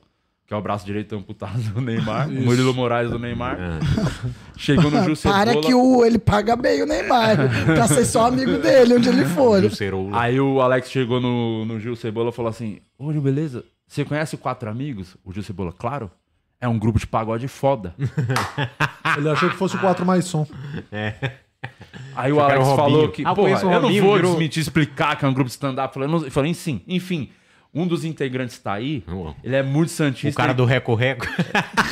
que 0.46 0.52
é 0.52 0.56
o 0.56 0.60
braço 0.60 0.84
direito 0.84 1.16
amputado 1.16 1.58
do 1.60 1.80
Neymar, 1.80 2.28
o 2.28 2.32
Isso. 2.32 2.42
Murilo 2.42 2.74
Moraes 2.74 3.10
do 3.10 3.18
Neymar. 3.18 3.58
Chegou 4.56 4.90
no 4.90 5.02
Gil 5.02 5.16
Cebola. 5.16 5.46
Para 5.46 5.60
que 5.60 5.74
o, 5.74 6.04
ele 6.04 6.18
paga 6.18 6.54
bem 6.56 6.82
o 6.82 6.86
Neymar. 6.86 7.36
pra 7.64 7.88
ser 7.88 8.04
só 8.04 8.26
amigo 8.26 8.58
dele, 8.58 8.94
onde 8.94 9.08
ele 9.08 9.24
for. 9.24 9.62
Aí 10.12 10.38
o 10.38 10.60
Alex 10.60 10.90
chegou 10.90 11.20
no, 11.20 11.64
no 11.64 11.80
Gil 11.80 11.96
Cebola 11.96 12.28
e 12.28 12.32
falou 12.32 12.50
assim: 12.50 12.80
Ô 12.98 13.10
Gil, 13.12 13.22
beleza? 13.22 13.64
Você 13.86 14.04
conhece 14.04 14.34
o 14.34 14.38
Quatro 14.38 14.68
Amigos? 14.70 15.16
O 15.24 15.32
Gil 15.32 15.42
Cebola, 15.42 15.72
claro. 15.72 16.10
É 16.60 16.66
um 16.68 16.78
grupo 16.78 16.98
de 16.98 17.06
pagode 17.06 17.46
foda. 17.48 17.94
Ele 19.18 19.28
achou 19.28 19.50
que 19.50 19.56
fosse 19.56 19.76
o 19.76 19.80
4 19.80 20.04
mais 20.06 20.24
som. 20.24 20.46
É. 20.90 21.32
Aí 22.16 22.32
o 22.32 22.40
Alex 22.40 22.66
o 22.66 22.76
falou 22.76 23.08
que, 23.10 23.22
Ah, 23.24 23.30
eu 23.30 23.34
porra, 23.34 23.48
o 23.66 23.72
eu 23.72 23.80
não 23.80 23.92
vou 23.92 24.14
virou- 24.16 24.32
desmentir, 24.32 24.62
explicar 24.62 25.16
que 25.16 25.24
é 25.24 25.28
um 25.28 25.32
grupo 25.34 25.48
de 25.48 25.52
stand-up. 25.52 25.88
Eu 25.88 25.94
falei, 25.94 26.08
não- 26.08 26.24
eu 26.24 26.30
falei, 26.30 26.54
sim, 26.54 26.80
enfim. 26.88 27.30
Um 27.76 27.88
dos 27.88 28.04
integrantes 28.04 28.56
tá 28.58 28.72
aí, 28.74 29.02
ele 29.42 29.56
é 29.56 29.62
muito 29.62 29.90
santista. 29.90 30.40
O 30.40 30.44
cara 30.44 30.54
do 30.54 30.64
Reco 30.64 30.94
Reco. 30.94 31.26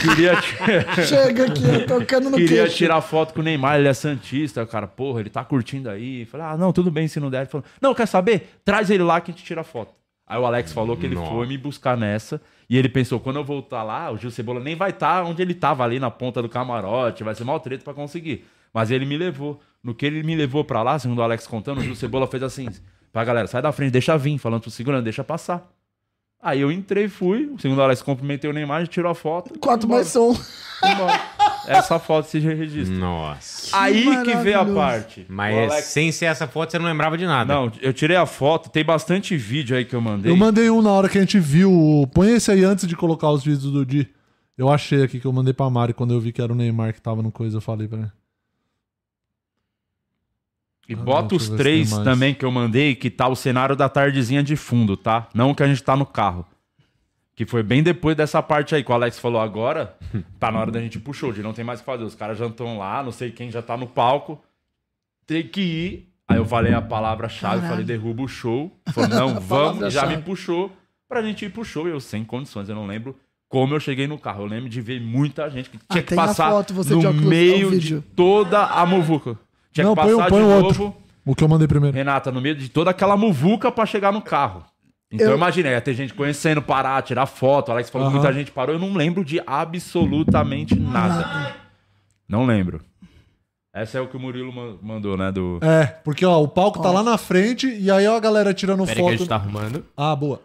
Queria, 0.00 0.40
Chega 1.04 1.46
aqui, 1.46 1.86
tocando 1.88 2.30
no 2.30 2.36
queria 2.36 2.62
queixo. 2.64 2.76
tirar 2.76 3.00
foto 3.00 3.34
com 3.34 3.40
o 3.40 3.42
Neymar, 3.42 3.78
ele 3.80 3.88
é 3.88 3.92
santista, 3.94 4.64
cara, 4.64 4.86
porra, 4.86 5.18
ele 5.20 5.28
tá 5.30 5.42
curtindo 5.44 5.90
aí. 5.90 6.20
Eu 6.20 6.26
Falei, 6.28 6.46
ah, 6.46 6.56
não, 6.56 6.72
tudo 6.72 6.88
bem 6.88 7.08
se 7.08 7.18
não 7.18 7.28
der. 7.28 7.38
Ele 7.40 7.46
falou, 7.50 7.64
não, 7.80 7.94
quer 7.94 8.06
saber? 8.06 8.60
Traz 8.64 8.90
ele 8.90 9.02
lá 9.02 9.20
que 9.20 9.32
a 9.32 9.34
gente 9.34 9.42
tira 9.44 9.64
foto. 9.64 9.92
Aí 10.32 10.38
o 10.38 10.46
Alex 10.46 10.72
falou 10.72 10.96
que 10.96 11.04
ele 11.04 11.14
Nossa. 11.14 11.30
foi 11.30 11.46
me 11.46 11.58
buscar 11.58 11.94
nessa. 11.94 12.40
E 12.66 12.78
ele 12.78 12.88
pensou, 12.88 13.20
quando 13.20 13.36
eu 13.36 13.44
voltar 13.44 13.82
lá, 13.82 14.10
o 14.10 14.16
Gil 14.16 14.30
Cebola 14.30 14.60
nem 14.60 14.74
vai 14.74 14.88
estar 14.88 15.24
onde 15.24 15.42
ele 15.42 15.52
tava 15.52 15.84
ali 15.84 16.00
na 16.00 16.10
ponta 16.10 16.40
do 16.40 16.48
camarote, 16.48 17.22
vai 17.22 17.34
ser 17.34 17.44
mal 17.44 17.60
treta 17.60 17.84
pra 17.84 17.92
conseguir. 17.92 18.46
Mas 18.72 18.90
ele 18.90 19.04
me 19.04 19.18
levou. 19.18 19.60
No 19.84 19.94
que 19.94 20.06
ele 20.06 20.22
me 20.22 20.34
levou 20.34 20.64
pra 20.64 20.82
lá, 20.82 20.98
segundo 20.98 21.18
o 21.18 21.22
Alex 21.22 21.46
contando, 21.46 21.80
o 21.80 21.82
Gil 21.82 21.94
Cebola 21.94 22.26
fez 22.26 22.42
assim: 22.42 22.66
pra 23.12 23.22
galera, 23.24 23.46
sai 23.46 23.60
da 23.60 23.72
frente, 23.72 23.90
deixa 23.90 24.16
vir, 24.16 24.38
falando 24.38 24.62
pro 24.62 24.70
segurança, 24.70 25.02
deixa 25.02 25.22
passar. 25.22 25.70
Aí 26.42 26.60
eu 26.60 26.72
entrei, 26.72 27.08
fui. 27.08 27.46
O 27.56 27.58
segundo 27.60 27.80
Alex 27.80 28.02
cumprimentei 28.02 28.50
o 28.50 28.52
Neymar, 28.52 28.88
tirou 28.88 29.12
a 29.12 29.14
foto. 29.14 29.56
Quatro 29.60 29.88
mais 29.88 30.08
som. 30.08 30.36
Essa 31.68 32.00
foto 32.00 32.26
se 32.26 32.40
registra. 32.40 32.96
Nossa. 32.96 33.68
Aí 33.78 34.24
que 34.24 34.34
veio 34.38 34.58
a 34.60 34.64
parte. 34.66 35.24
Mas 35.28 35.70
Alex- 35.70 35.86
sem 35.86 36.10
ser 36.10 36.24
essa 36.24 36.48
foto, 36.48 36.72
você 36.72 36.78
não 36.80 36.86
lembrava 36.86 37.16
de 37.16 37.24
nada. 37.24 37.54
Não, 37.54 37.70
eu 37.80 37.92
tirei 37.92 38.16
a 38.16 38.26
foto, 38.26 38.68
tem 38.68 38.84
bastante 38.84 39.36
vídeo 39.36 39.76
aí 39.76 39.84
que 39.84 39.94
eu 39.94 40.00
mandei. 40.00 40.32
Eu 40.32 40.36
mandei 40.36 40.68
um 40.68 40.82
na 40.82 40.90
hora 40.90 41.08
que 41.08 41.16
a 41.16 41.20
gente 41.20 41.38
viu. 41.38 41.70
Põe 42.12 42.32
esse 42.34 42.50
aí 42.50 42.64
antes 42.64 42.88
de 42.88 42.96
colocar 42.96 43.30
os 43.30 43.44
vídeos 43.44 43.70
do 43.72 43.86
Di. 43.86 44.08
Eu 44.58 44.68
achei 44.68 45.02
aqui 45.04 45.20
que 45.20 45.26
eu 45.26 45.32
mandei 45.32 45.54
pra 45.54 45.70
Mari 45.70 45.94
quando 45.94 46.12
eu 46.12 46.20
vi 46.20 46.32
que 46.32 46.42
era 46.42 46.52
o 46.52 46.56
Neymar 46.56 46.92
que 46.92 47.00
tava 47.00 47.22
no 47.22 47.30
coisa, 47.30 47.58
eu 47.58 47.60
falei 47.60 47.86
pra 47.86 47.98
ele. 48.00 48.10
E 50.88 50.94
Ah, 50.94 50.96
bota 50.96 51.34
os 51.34 51.48
três 51.48 51.90
também 51.98 52.34
que 52.34 52.44
eu 52.44 52.50
mandei, 52.50 52.94
que 52.94 53.08
tá 53.10 53.28
o 53.28 53.36
cenário 53.36 53.76
da 53.76 53.88
tardezinha 53.88 54.42
de 54.42 54.56
fundo, 54.56 54.96
tá? 54.96 55.28
Não 55.34 55.54
que 55.54 55.62
a 55.62 55.66
gente 55.66 55.82
tá 55.82 55.96
no 55.96 56.04
carro. 56.04 56.44
Que 57.34 57.46
foi 57.46 57.62
bem 57.62 57.82
depois 57.82 58.16
dessa 58.16 58.42
parte 58.42 58.74
aí 58.74 58.84
que 58.84 58.90
o 58.90 58.94
Alex 58.94 59.18
falou 59.18 59.40
agora. 59.40 59.96
Tá 60.38 60.50
na 60.50 60.58
hora 60.58 60.70
da 60.72 60.80
gente 60.80 60.96
ir 60.96 61.00
pro 61.00 61.14
show, 61.14 61.32
de 61.32 61.40
não 61.42 61.52
tem 61.52 61.64
mais 61.64 61.78
o 61.80 61.82
que 61.82 61.86
fazer. 61.86 62.04
Os 62.04 62.14
caras 62.16 62.36
já 62.36 62.46
estão 62.46 62.78
lá, 62.78 63.02
não 63.02 63.12
sei 63.12 63.30
quem 63.30 63.50
já 63.50 63.62
tá 63.62 63.76
no 63.76 63.86
palco. 63.86 64.42
Tem 65.26 65.46
que 65.46 65.60
ir. 65.60 66.08
Aí 66.28 66.36
eu 66.36 66.44
falei 66.44 66.74
a 66.74 66.82
palavra-chave, 66.82 67.66
falei 67.66 67.84
derruba 67.84 68.22
o 68.22 68.28
show. 68.28 68.76
Falou, 68.92 69.08
não, 69.08 69.38
vamos. 69.40 69.84
E 69.84 69.90
já 69.90 70.06
me 70.06 70.18
puxou 70.18 70.70
pra 71.08 71.22
gente 71.22 71.44
ir 71.44 71.50
pro 71.50 71.64
show. 71.64 71.86
Eu 71.88 72.00
sem 72.00 72.24
condições, 72.24 72.68
eu 72.68 72.74
não 72.74 72.86
lembro 72.86 73.16
como 73.48 73.74
eu 73.74 73.80
cheguei 73.80 74.06
no 74.06 74.18
carro. 74.18 74.42
Eu 74.42 74.46
lembro 74.48 74.68
de 74.68 74.80
ver 74.80 75.00
muita 75.00 75.48
gente 75.48 75.70
que 75.70 75.78
tinha 75.78 76.02
que 76.02 76.08
tem 76.08 76.18
a 76.18 76.26
passar 76.26 76.50
foto, 76.50 76.74
você 76.74 76.94
no 76.94 77.00
óculos, 77.00 77.20
meio 77.24 77.68
o 77.68 77.78
de 77.78 78.00
toda 78.00 78.64
a 78.64 78.84
muvuca. 78.84 79.38
Tinha 79.72 79.86
Não, 79.86 79.94
que 79.94 80.00
põe, 80.02 80.10
passar 80.16 80.26
um- 80.26 80.28
põe 80.30 80.38
de 80.40 80.44
o 80.44 80.48
novo. 80.50 80.66
outro. 80.66 80.96
O 81.24 81.34
que 81.34 81.44
eu 81.44 81.48
mandei 81.48 81.68
primeiro. 81.68 81.96
Renata, 81.96 82.30
no 82.32 82.40
meio 82.40 82.54
de 82.56 82.68
toda 82.68 82.90
aquela 82.90 83.16
muvuca 83.16 83.70
pra 83.72 83.86
chegar 83.86 84.12
no 84.12 84.20
carro. 84.20 84.64
Então 85.10 85.26
Eu- 85.26 85.32
eu 85.32 85.36
imaginei, 85.36 85.72
ia 85.72 85.80
ter 85.80 85.94
gente 85.94 86.14
conhecendo, 86.14 86.60
parar, 86.62 87.00
tirar 87.02 87.26
foto. 87.26 87.70
Alex 87.70 87.90
falou 87.90 88.08
que 88.08 88.14
Aham. 88.14 88.22
muita 88.22 88.34
gente 88.36 88.50
parou. 88.50 88.74
Eu 88.74 88.78
não 88.80 88.94
lembro 88.94 89.24
de 89.24 89.40
absolutamente 89.46 90.74
nada. 90.74 91.54
Não 92.28 92.44
lembro. 92.46 92.80
Essa 93.74 93.98
é 93.98 94.00
o 94.00 94.08
que 94.08 94.16
o 94.16 94.20
Murilo 94.20 94.52
ma- 94.52 94.76
mandou, 94.82 95.16
né? 95.16 95.30
Do... 95.32 95.58
É, 95.62 95.86
porque 95.86 96.26
ó, 96.26 96.42
o 96.42 96.48
palco 96.48 96.80
tá 96.82 96.90
lá 96.90 97.02
na 97.02 97.16
frente 97.16 97.66
e 97.68 97.90
aí 97.90 98.06
ó, 98.06 98.16
a 98.16 98.20
galera 98.20 98.52
tirando 98.52 98.84
Pera 98.84 98.90
aí 98.92 98.96
foto. 98.96 99.08
que 99.08 99.14
a 99.14 99.16
gente 99.18 99.28
tá 99.28 99.36
arrumando. 99.36 99.84
Ah, 99.96 100.14
boa. 100.16 100.42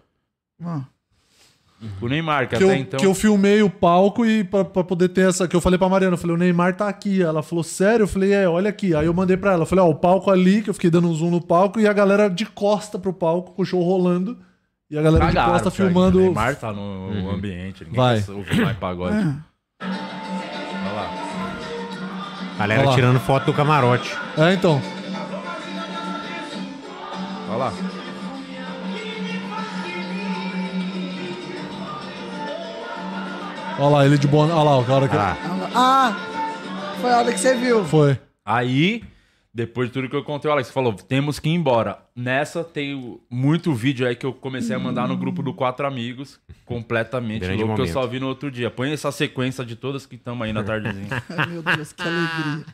O 2.01 2.07
Neymar, 2.07 2.47
que, 2.47 2.57
Que 2.57 2.63
até 2.63 2.73
eu, 2.73 2.75
então. 2.75 2.99
que 2.99 3.05
eu 3.05 3.13
filmei 3.13 3.61
o 3.61 3.69
palco 3.69 4.25
e 4.25 4.43
pra, 4.43 4.65
pra 4.65 4.83
poder 4.83 5.09
ter 5.09 5.29
essa. 5.29 5.47
Que 5.47 5.55
eu 5.55 5.61
falei 5.61 5.77
pra 5.77 5.87
Mariana, 5.87 6.15
eu 6.15 6.17
falei, 6.17 6.35
o 6.35 6.39
Neymar 6.39 6.75
tá 6.75 6.87
aqui. 6.87 7.21
Ela 7.21 7.43
falou, 7.43 7.63
sério? 7.63 8.03
Eu 8.03 8.07
falei, 8.07 8.33
é, 8.33 8.49
olha 8.49 8.69
aqui. 8.69 8.95
Aí 8.95 9.05
eu 9.05 9.13
mandei 9.13 9.37
pra 9.37 9.51
ela. 9.53 9.61
Eu 9.61 9.65
falei, 9.67 9.85
ó, 9.85 9.87
o 9.87 9.93
palco 9.93 10.31
ali, 10.31 10.63
que 10.63 10.69
eu 10.71 10.73
fiquei 10.73 10.89
dando 10.89 11.07
um 11.07 11.13
zoom 11.13 11.29
no 11.29 11.39
palco, 11.39 11.79
e 11.79 11.87
a 11.87 11.93
galera 11.93 12.29
de 12.29 12.45
costa 12.47 12.97
pro 12.97 13.13
palco, 13.13 13.51
com 13.53 13.61
o 13.61 13.65
show 13.65 13.81
rolando. 13.83 14.37
E 14.89 14.97
a 14.97 15.01
galera 15.03 15.25
Cagaram, 15.27 15.47
de 15.47 15.53
costa 15.53 15.69
filmando. 15.69 16.17
O 16.17 16.21
Neymar 16.21 16.55
tá 16.55 16.73
no 16.73 17.29
ambiente. 17.29 17.83
Ninguém 17.83 17.97
Vai. 17.97 18.21
quer 18.23 18.31
ouvir 18.31 18.61
mais 18.61 18.77
pagode. 18.77 19.15
Ah. 19.15 19.35
Olha 19.81 20.93
lá. 20.93 21.11
Galera 22.57 22.81
Olha 22.81 22.89
lá. 22.89 22.95
tirando 22.95 23.19
foto 23.19 23.45
do 23.45 23.53
camarote. 23.53 24.17
É, 24.35 24.53
então. 24.53 24.81
Olha 27.49 27.57
lá. 27.57 27.73
Olha 33.79 33.89
lá, 33.89 34.05
ele 34.05 34.17
de 34.17 34.27
boa. 34.27 34.45
Olha 34.45 34.63
lá, 34.63 34.77
o 34.79 34.85
cara 34.85 35.07
que. 35.07 35.15
Ah, 35.75 36.15
foi 36.99 37.11
a 37.11 37.17
hora 37.19 37.31
que 37.31 37.39
você 37.39 37.55
viu. 37.55 37.85
Foi. 37.85 38.17
Aí, 38.45 39.03
depois 39.53 39.89
de 39.89 39.93
tudo 39.93 40.09
que 40.09 40.15
eu 40.15 40.23
contei, 40.23 40.49
o 40.49 40.53
Alex 40.53 40.71
falou: 40.71 40.93
temos 40.93 41.39
que 41.39 41.49
ir 41.49 41.53
embora. 41.53 41.99
Nessa 42.15 42.63
tem 42.63 43.19
muito 43.29 43.73
vídeo 43.73 44.07
aí 44.07 44.15
que 44.15 44.25
eu 44.25 44.33
comecei 44.33 44.75
a 44.75 44.79
mandar 44.79 45.07
no 45.07 45.15
grupo 45.15 45.43
do 45.43 45.53
Quatro 45.53 45.85
Amigos, 45.85 46.39
completamente 46.65 47.41
Grande 47.41 47.63
louco, 47.63 47.75
que 47.75 47.81
eu 47.81 47.85
momento. 47.85 47.93
só 47.93 48.07
vi 48.07 48.19
no 48.19 48.27
outro 48.27 48.49
dia. 48.49 48.71
Põe 48.71 48.91
essa 48.91 49.11
sequência 49.11 49.63
de 49.63 49.75
todas 49.75 50.05
que 50.05 50.15
estamos 50.15 50.43
aí 50.45 50.51
na 50.53 50.63
tardezinha. 50.63 51.07
Ai, 51.37 51.45
meu 51.47 51.61
Deus, 51.61 51.93
que 51.93 52.01
alegria. 52.01 52.65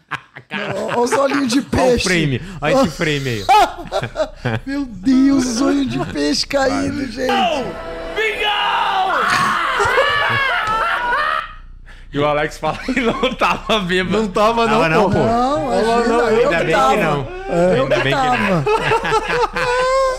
Olha 0.96 1.00
os 1.00 1.12
olhinhos 1.12 1.48
de 1.54 1.60
Olha 1.60 1.68
o 1.68 1.70
peixe. 1.70 2.04
frame. 2.04 2.42
Olha 2.62 2.74
esse 2.74 2.88
frame 2.90 3.30
aí. 3.30 3.46
Meu 4.66 4.84
Deus, 4.86 5.46
os 5.46 5.62
olhos 5.62 5.88
de 5.88 6.00
peixe 6.12 6.48
caindo, 6.48 7.06
gente. 7.06 7.32
E 12.14 12.20
o 12.20 12.26
Alex 12.26 12.58
fala 12.60 12.78
que 12.78 13.02
não 13.02 13.34
tava 13.34 13.80
bêbado. 13.80 14.18
Não 14.18 14.28
tava, 14.28 14.68
não, 14.68 14.82
Tava 14.82 14.90
não, 14.90 15.10
pô. 15.10 15.18
pô. 15.18 15.24
Não, 15.26 15.74
imagina, 15.82 16.14
eu 16.14 16.26
Ainda 16.28 16.58
que 16.58 16.64
bem 16.66 16.76
tava. 16.76 16.94
que 16.94 17.00
não. 17.02 17.28
Eu 17.50 17.84
Ainda 17.84 17.96
que 17.96 18.04
bem 18.04 18.14
que 18.14 18.20
não. 18.22 18.38
tava. 18.38 18.64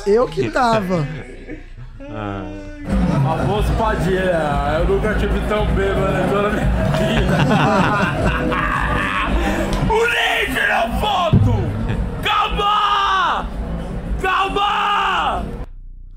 Eu 0.06 0.28
que 0.28 0.50
tava. 0.50 1.06
Afonso 3.32 3.72
Padilha, 3.78 4.76
eu 4.78 4.84
nunca 4.86 5.14
tive 5.14 5.40
tão 5.48 5.64
bêbado 5.68 6.20
em 6.20 6.28
toda 6.28 6.48
a 6.48 6.50
minha 6.50 6.66
vida. 6.98 7.36
o 9.94 10.06
Ney 10.06 10.46
tirou 10.52 10.90
foto! 11.00 11.54
Calma! 12.22 13.46
Calma! 14.20 15.42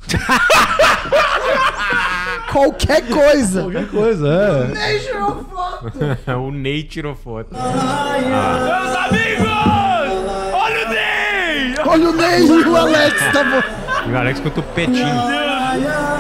Qualquer 2.52 3.02
coisa. 3.08 3.62
Qualquer 3.64 3.88
coisa, 3.88 4.28
é. 4.28 4.68
Nem 4.74 5.00
tirou 5.00 5.46
foto. 5.46 5.92
o 6.48 6.52
Ney 6.52 6.84
tirou 6.84 7.16
foto. 7.16 7.50
Meus 7.56 8.96
amigos! 8.96 9.48
Olha 10.54 10.86
o 10.86 10.90
Ney! 10.90 11.76
Olha 11.86 12.10
o 12.10 12.14
Ney 12.14 12.46
e 12.46 12.68
o 12.68 12.76
Alex, 12.78 13.20
tá 13.34 13.44
bom. 13.44 13.64
E 14.08 14.12
o 14.12 14.18
Alex 14.18 14.40
com 14.40 14.48
o 14.48 14.52
tupetinho. 14.52 15.08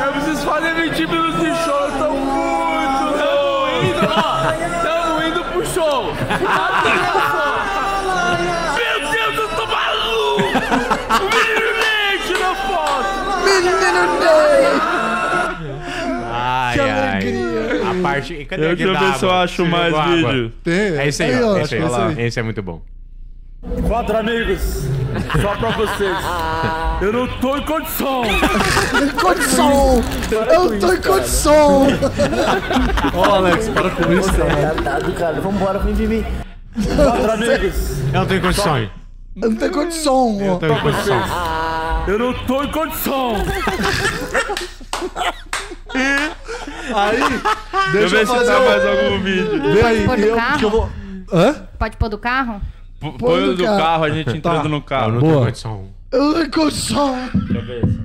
Eu 0.05 0.11
preciso 0.13 0.45
fazer 0.45 0.73
20 0.75 1.07
minutos 1.07 1.39
de 1.39 1.55
show, 1.63 1.79
eu 1.79 1.91
tô 1.97 2.09
muito 2.11 3.17
Tamo 3.17 3.67
indo, 3.83 4.07
ó! 4.11 4.51
Tamo 4.83 5.23
indo 5.23 5.43
pro 5.45 5.65
show! 5.65 6.13
Meu 8.75 8.99
Deus, 9.11 9.35
eu 9.37 9.47
tô 9.55 9.65
maluco! 9.65 10.43
O 11.09 11.23
menino 11.33 11.71
Ney 11.79 12.19
tirou 12.27 12.55
foto! 12.55 13.09
Menino 13.43 14.19
Ney. 14.19 14.96
Ai, 16.49 16.73
Que 16.75 16.79
ai. 16.81 17.09
alegria. 17.09 17.89
A 17.89 18.01
parte. 18.01 18.45
Cadê 18.45 18.65
Eu 18.65 18.71
a 18.71 18.75
deixa 18.75 18.93
eu 18.93 18.99
ver 18.99 19.13
se 19.17 19.25
eu 19.25 19.31
acho 19.31 19.63
Você 19.65 19.69
mais 19.69 20.09
vídeo. 20.09 20.53
Tem. 20.63 20.73
É 20.97 21.07
esse 21.07 21.23
aí, 21.23 21.33
Aí, 21.33 21.43
ó, 21.43 21.57
Esse 21.57 21.75
aí, 21.75 21.81
é 21.81 21.83
ó. 21.83 21.87
esse 21.87 22.19
aí. 22.19 22.25
Esse 22.27 22.39
é 22.39 22.43
muito 22.43 22.61
bom. 22.63 22.81
Quatro 23.87 24.17
amigos, 24.17 24.87
só 25.41 25.55
pra 25.57 25.69
vocês. 25.71 26.15
Eu 27.01 27.11
não 27.11 27.27
tô 27.39 27.57
em 27.57 27.61
condição. 27.63 28.21
Condição. 29.21 30.03
Eu 30.31 30.79
tô 30.79 30.93
em 30.93 31.01
condição. 31.01 31.87
Ó, 33.13 33.23
Alex, 33.35 33.67
para 33.69 33.89
com 33.89 34.13
isso, 34.13 34.31
cara. 34.33 34.53
Retardado, 34.55 35.11
cara. 35.13 35.41
Vambora, 35.41 35.79
vem 35.79 35.93
de 35.95 36.07
mim. 36.07 36.25
Quatro 36.95 37.31
amigos. 37.31 37.99
Eu 38.13 38.19
não 38.21 38.25
tenho 38.27 38.41
condições. 38.41 38.89
Eu 39.41 39.49
não 39.49 39.57
tenho 39.57 39.71
condição. 39.71 40.37
Eu 40.39 40.47
não 40.47 40.59
tenho 40.59 40.81
condição. 40.81 41.23
Eu 42.07 42.19
não 42.19 42.33
tô 42.33 42.63
em 42.63 42.71
condição. 42.71 43.33
Aí, 46.95 47.17
Deixa 47.17 47.91
deixa 47.91 47.97
eu 47.97 48.01
eu 48.03 48.09
ver 48.09 48.19
se 48.19 48.33
fazer 48.33 48.45
dá 48.51 48.59
o- 48.59 48.65
mais 48.65 48.85
algum 48.85 49.19
vídeo. 49.23 49.61
Vê 49.73 49.81
aí, 49.81 50.05
Pôr 50.05 50.17
do 50.17 50.23
eu, 50.23 50.35
carro? 50.35 50.59
que 50.59 50.65
eu 50.65 50.69
vou. 50.69 50.89
Hã? 51.33 51.53
Pode 51.77 51.97
pôr 51.97 52.09
do 52.09 52.17
carro? 52.17 52.61
P- 52.99 53.11
Põe 53.19 53.49
o 53.49 53.55
do 53.55 53.63
carro. 53.63 53.77
carro, 53.77 54.03
a 54.03 54.09
gente 54.09 54.37
entrando 54.37 54.69
no 54.69 54.77
Eu 54.77 54.81
carro. 54.81 55.11
não 55.13 55.19
Boa. 55.19 55.31
tenho 55.33 55.45
condição. 55.45 55.89
Eu 56.11 56.45
não. 56.47 57.99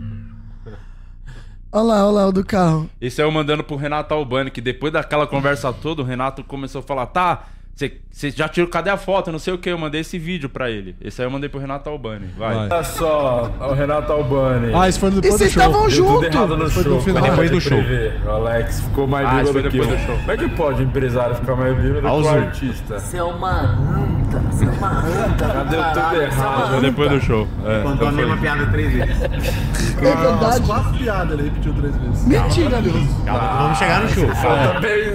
Olha 1.75 1.83
lá, 1.85 2.05
olha 2.07 2.13
lá, 2.17 2.27
o 2.29 2.33
do 2.33 2.45
carro. 2.45 2.91
Isso 3.01 3.21
aí 3.21 3.27
eu 3.27 3.31
mandando 3.31 3.65
pro 3.65 3.77
Renato 3.77 4.13
Albani, 4.13 4.51
que 4.51 4.61
depois 4.61 4.93
daquela 4.93 5.27
conversa 5.27 5.73
toda, 5.73 6.03
o 6.03 6.05
Renato 6.05 6.45
começou 6.45 6.81
a 6.81 6.83
falar, 6.83 7.07
tá, 7.07 7.45
você 7.75 8.31
já 8.31 8.47
tirou, 8.49 8.69
cadê 8.69 8.91
a 8.91 8.97
foto? 8.97 9.33
Não 9.33 9.39
sei 9.39 9.55
o 9.55 9.59
que, 9.59 9.71
eu 9.71 9.79
mandei 9.79 10.03
esse 10.03 10.19
vídeo 10.19 10.49
pra 10.49 10.71
ele. 10.71 10.95
Esse 11.01 11.21
aí 11.23 11.27
eu 11.27 11.31
mandei 11.31 11.49
pro 11.49 11.59
Renato 11.59 11.89
Albani. 11.89 12.27
Vai. 12.39 12.55
Olha 12.55 12.85
só, 12.85 13.51
o 13.61 13.73
Renato 13.73 14.13
Albani. 14.13 14.73
Ah, 14.75 14.89
isso 14.89 15.01
foi 15.01 15.11
depois 15.11 15.27
E 15.27 15.31
do 15.31 15.39
vocês 15.39 15.53
show. 15.53 15.63
estavam 15.63 15.91
juntos. 15.91 16.73
Foi 16.75 16.83
show. 16.85 17.01
final. 17.01 17.23
Foi 17.23 17.31
depois 17.31 17.51
do 17.51 17.61
show. 17.61 17.79
O 18.27 18.31
Alex 18.31 18.81
ficou 18.83 19.07
mais 19.07 19.27
Ah, 19.27 19.31
bêbado 19.43 19.53
que 19.55 19.63
depois 19.79 19.91
eu. 19.91 19.97
do 19.97 20.03
show. 20.07 20.17
Como 20.19 20.31
é 20.33 20.37
que 20.37 20.49
pode 20.51 20.83
um 20.83 20.85
empresário 20.87 21.35
ficar 21.35 21.57
mais 21.57 21.77
bêbado 21.77 22.07
Olha 22.07 22.15
o 22.15 22.23
que 22.23 22.29
um 22.29 22.31
zoom. 22.33 22.39
artista? 22.41 22.99
Você 23.01 23.17
é 23.17 23.25
uma 23.25 23.51
anta. 23.61 24.39
Você 24.51 24.65
é 24.65 24.69
uma 24.69 24.99
anta. 24.99 25.47
Já 25.49 25.65
deu 25.65 25.83
tudo 26.05 26.21
é 26.21 26.25
errado. 26.25 26.71
Foi 26.71 26.81
depois 26.83 27.11
do 27.11 27.21
show. 27.21 27.49
É, 27.65 27.83
Contou 27.83 28.09
a 28.09 28.13
mesma 28.13 28.37
piada 28.37 28.67
três 28.67 28.93
vezes. 28.93 29.23
É 29.23 30.15
verdade. 30.17 30.67
Quatro 30.67 30.93
piadas, 30.99 31.39
ele 31.39 31.49
repetiu 31.49 31.73
três 31.75 31.97
vezes. 31.97 32.27
Mentira, 32.27 32.81
meu. 32.81 32.93
Calma, 33.25 33.63
vamos 33.63 33.79
chegar 33.79 34.03
no 34.03 34.09
show. 34.11 34.29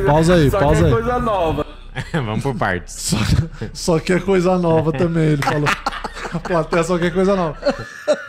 Pausa 0.05 0.33
aí, 0.33 0.49
Só 0.49 0.59
pausa 0.59 0.75
que 0.79 0.83
é 0.83 0.87
aí. 0.87 0.93
coisa 0.93 1.19
nova. 1.19 1.67
vamos 2.13 2.43
por 2.43 2.55
partes. 2.55 2.93
Só, 2.99 3.17
só 3.73 3.99
quer 3.99 4.21
coisa 4.23 4.57
nova 4.57 4.91
também, 4.91 5.29
ele 5.33 5.41
falou. 5.41 5.67
A 6.33 6.39
plateia 6.39 6.83
só 6.83 6.97
quer 6.99 7.13
coisa 7.13 7.35
nova. 7.37 7.57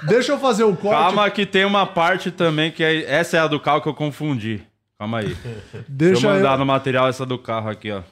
Deixa 0.07 0.31
eu 0.33 0.39
fazer 0.39 0.63
o 0.63 0.77
corte. 0.77 0.97
Calma 1.01 1.29
que 1.31 1.45
tem 1.45 1.65
uma 1.65 1.85
parte 1.85 2.31
também 2.31 2.71
que 2.71 2.85
é, 2.85 3.03
essa 3.11 3.37
é 3.37 3.41
a 3.41 3.49
do 3.49 3.59
carro 3.59 3.81
que 3.83 3.89
eu 3.89 3.95
confundi. 3.95 4.63
Calma 4.97 5.19
aí. 5.19 5.37
Deixa 5.37 5.85
Deixa 5.89 6.27
eu 6.29 6.35
mandar 6.35 6.53
eu- 6.55 6.59
no 6.59 6.67
material 6.67 7.09
essa 7.09 7.27
do 7.27 7.37
carro 7.37 7.69
aqui, 7.69 7.91
ó. 7.91 8.03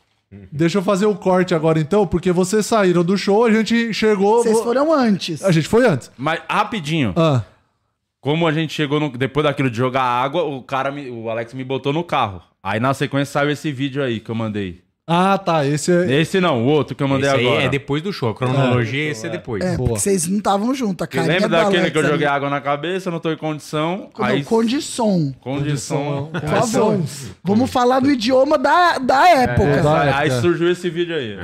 Deixa 0.50 0.78
eu 0.78 0.82
fazer 0.82 1.06
o 1.06 1.14
corte 1.14 1.54
agora 1.54 1.78
então, 1.78 2.04
porque 2.04 2.32
vocês 2.32 2.66
saíram 2.66 3.04
do 3.04 3.16
show, 3.16 3.44
a 3.44 3.52
gente 3.52 3.94
chegou. 3.94 4.42
Vocês 4.42 4.58
foram 4.60 4.92
antes. 4.92 5.44
A 5.44 5.52
gente 5.52 5.68
foi 5.68 5.86
antes. 5.86 6.10
Mas 6.18 6.40
rapidinho. 6.50 7.14
Ah, 7.16 7.42
Como 8.20 8.44
a 8.46 8.52
gente 8.52 8.72
chegou 8.74 8.98
no- 8.98 9.16
depois 9.16 9.44
daquilo 9.44 9.70
de 9.70 9.76
jogar 9.76 10.02
água, 10.02 10.42
o 10.42 10.62
cara, 10.62 10.90
me- 10.90 11.08
o 11.10 11.30
Alex 11.30 11.54
me 11.54 11.62
botou 11.62 11.92
no 11.92 12.02
carro. 12.02 12.42
Aí 12.60 12.80
na 12.80 12.92
sequência 12.92 13.32
saiu 13.32 13.50
esse 13.50 13.70
vídeo 13.70 14.02
aí 14.02 14.18
que 14.18 14.28
eu 14.30 14.34
mandei. 14.34 14.82
Ah, 15.08 15.38
tá. 15.38 15.64
Esse 15.64 15.92
é. 15.92 16.20
Esse 16.20 16.40
não, 16.40 16.64
o 16.64 16.66
outro 16.66 16.96
que 16.96 17.02
eu 17.02 17.06
mandei 17.06 17.30
esse 17.30 17.38
é 17.38 17.46
agora. 17.46 17.62
é 17.62 17.68
depois 17.68 18.02
do 18.02 18.12
show. 18.12 18.30
A 18.30 18.34
cronologia, 18.34 19.08
é, 19.08 19.10
esse 19.12 19.26
é 19.26 19.30
depois. 19.30 19.64
É, 19.64 19.76
Boa. 19.76 19.90
porque 19.90 20.00
vocês 20.00 20.26
não 20.26 20.38
estavam 20.38 20.74
juntos. 20.74 21.04
A 21.04 21.06
carinha 21.06 21.34
Lembra 21.34 21.48
daquele 21.48 21.90
que 21.92 21.96
eu 21.96 22.02
ali. 22.02 22.10
joguei 22.10 22.26
água 22.26 22.50
na 22.50 22.60
cabeça, 22.60 23.08
não 23.08 23.20
tô 23.20 23.30
em 23.30 23.36
condição. 23.36 24.10
Não, 24.18 24.24
aí... 24.24 24.42
Condição. 24.42 25.32
Condição. 25.40 26.30
Por 26.32 26.40
favor. 26.40 27.02
Vamos 27.44 27.70
falar 27.70 28.00
no 28.00 28.10
idioma 28.10 28.58
da, 28.58 28.98
da 28.98 29.28
é, 29.28 29.44
época. 29.44 29.62
É, 29.62 29.82
da 29.82 30.04
época. 30.04 30.18
Aí 30.18 30.30
surgiu 30.40 30.72
esse 30.72 30.90
vídeo 30.90 31.14
aí. 31.14 31.38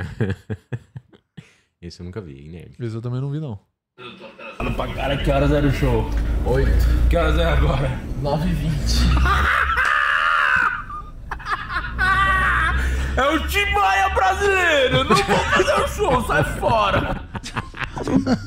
esse 1.81 2.01
eu 2.01 2.05
nunca 2.05 2.19
vi, 2.19 2.49
né? 2.49 2.65
Esse 2.77 2.95
eu 2.95 3.01
também 3.01 3.21
não 3.21 3.31
vi, 3.31 3.39
não. 3.39 3.57
Fala 4.57 4.71
pra 4.71 4.87
cara 4.87 5.17
que 5.17 5.31
horas 5.31 5.51
era 5.53 5.65
o 5.65 5.71
show? 5.71 6.09
8. 6.45 6.69
Que 7.09 7.15
horas 7.15 7.39
é 7.39 7.45
agora? 7.45 7.97
9h20. 8.21 9.73
É 13.15 13.29
o 13.35 13.47
Tim 13.47 13.65
Maia 13.73 14.09
brasileiro! 14.09 14.97
Eu 14.97 15.03
Não 15.05 15.15
vou 15.15 15.35
fazer 15.37 15.73
o 15.73 15.87
show, 15.87 16.23
sai 16.27 16.43
fora! 16.59 17.21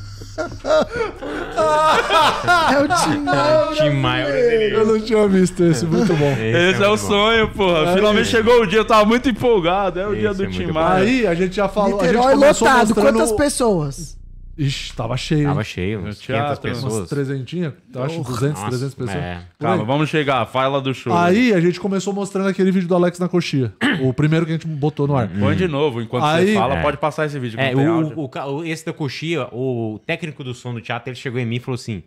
É 2.71 2.79
o 2.79 2.87
Tim 2.87 3.19
Maia. 3.21 3.67
Tim 3.75 3.89
Maia 3.89 4.25
brasileiro. 4.25 4.75
Eu 4.77 4.85
não 4.85 4.99
tinha 5.01 5.27
visto 5.27 5.63
esse, 5.63 5.85
muito 5.85 6.13
bom. 6.13 6.31
Esse 6.39 6.83
é 6.83 6.87
o 6.87 6.97
sonho, 6.97 7.49
porra. 7.49 7.89
Aí- 7.89 7.95
Finalmente 7.95 8.27
chegou 8.29 8.61
o 8.61 8.67
dia, 8.67 8.79
eu 8.79 8.85
tava 8.85 9.05
muito 9.05 9.27
empolgado. 9.29 9.99
É 9.99 10.07
o 10.07 10.15
dia 10.15 10.29
Esse 10.29 10.37
do 10.37 10.43
é 10.43 10.47
Tim 10.49 10.57
muito 10.63 10.73
Maia. 10.73 11.03
Aí 11.03 11.25
a 11.27 11.33
gente 11.33 11.55
já 11.55 11.67
falou. 11.67 11.99
a 11.99 12.03
gente 12.03 12.15
Niterói 12.15 12.35
lotado. 12.35 12.87
mostrando- 12.89 12.93
Quantas 13.17 13.31
pessoas? 13.31 14.16
Ixi, 14.57 14.93
tava 14.95 15.15
cheio. 15.15 15.43
Tava 15.47 15.63
cheio, 15.63 15.99
uns 15.99 16.19
500 16.19 16.21
teatro, 16.25 16.61
pessoas. 16.61 16.93
Umas 16.95 17.09
trezentinhas, 17.09 17.73
eu 17.93 18.03
acho, 18.03 18.23
200, 18.23 18.63
300 18.63 18.95
pessoas. 18.95 19.15
É. 19.17 19.41
Calma, 19.59 19.85
vamos 19.85 20.09
chegar. 20.09 20.45
Fala 20.47 20.81
do 20.81 20.93
show. 20.95 21.13
Aí 21.15 21.53
a 21.53 21.59
gente 21.59 21.79
começou 21.79 22.11
mostrando 22.11 22.49
aquele 22.49 22.71
vídeo 22.71 22.87
do 22.87 22.95
Alex 22.95 23.19
na 23.19 23.29
coxinha. 23.29 23.71
o 24.01 24.11
primeiro 24.13 24.45
que 24.45 24.51
a 24.51 24.55
gente 24.55 24.65
botou 24.67 25.05
no 25.07 25.15
ar. 25.15 25.29
Põe 25.29 25.55
de 25.55 25.67
novo. 25.67 26.01
Enquanto 26.01 26.23
Aí- 26.23 26.47
você 26.47 26.53
fala, 26.55 26.79
É. 26.79 26.81
pode 26.81 26.97
passar 26.97 27.25
esse 27.27 27.37
vídeo. 27.37 27.59
É, 27.59 27.75
o, 27.75 28.29
o, 28.29 28.63
esse 28.65 28.83
da 28.85 28.93
coxinha, 28.93 29.47
o 29.51 29.99
técnico 30.05 30.43
do 30.43 30.53
som 30.55 30.73
do 30.73 30.81
teatro, 30.81 31.09
ele 31.09 31.15
chegou 31.17 31.39
em 31.39 31.45
mim 31.45 31.57
e 31.57 31.59
falou 31.59 31.75
assim: 31.75 32.01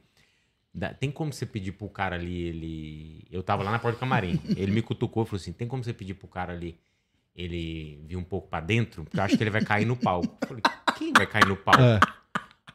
"Dá- 0.75 0.93
tem 0.93 1.09
como 1.11 1.33
você 1.33 1.47
pedir 1.47 1.71
pro 1.73 1.89
cara 1.89 2.17
ali, 2.17 2.43
ele. 2.49 3.25
Eu 3.31 3.45
tava 3.45 3.63
lá 3.63 3.71
na 3.71 3.79
porta 3.79 3.97
do 3.97 4.01
camarim. 4.01 4.41
ele 4.57 4.73
me 4.73 4.83
cutucou 4.83 5.23
e 5.23 5.27
falou 5.27 5.41
assim: 5.41 5.53
tem 5.53 5.69
como 5.69 5.85
você 5.85 5.93
pedir 5.93 6.15
pro 6.15 6.27
cara 6.27 6.53
ali 6.53 6.77
ele 7.37 8.01
vir 8.09 8.17
um 8.17 8.25
pouco 8.25 8.49
pra 8.49 8.59
dentro? 8.61 9.05
Porque 9.05 9.19
eu 9.19 9.23
acho 9.23 9.37
que 9.37 9.43
ele 9.43 9.51
vai 9.51 9.63
cair 9.63 9.85
no 9.87 9.95
palco. 9.97 10.37
Eu 10.43 10.49
falei, 10.49 10.63
quem 10.99 11.13
vai 11.13 11.27
cair 11.27 11.47
no 11.47 11.57
palco? 11.57 11.81
É. 11.81 12.01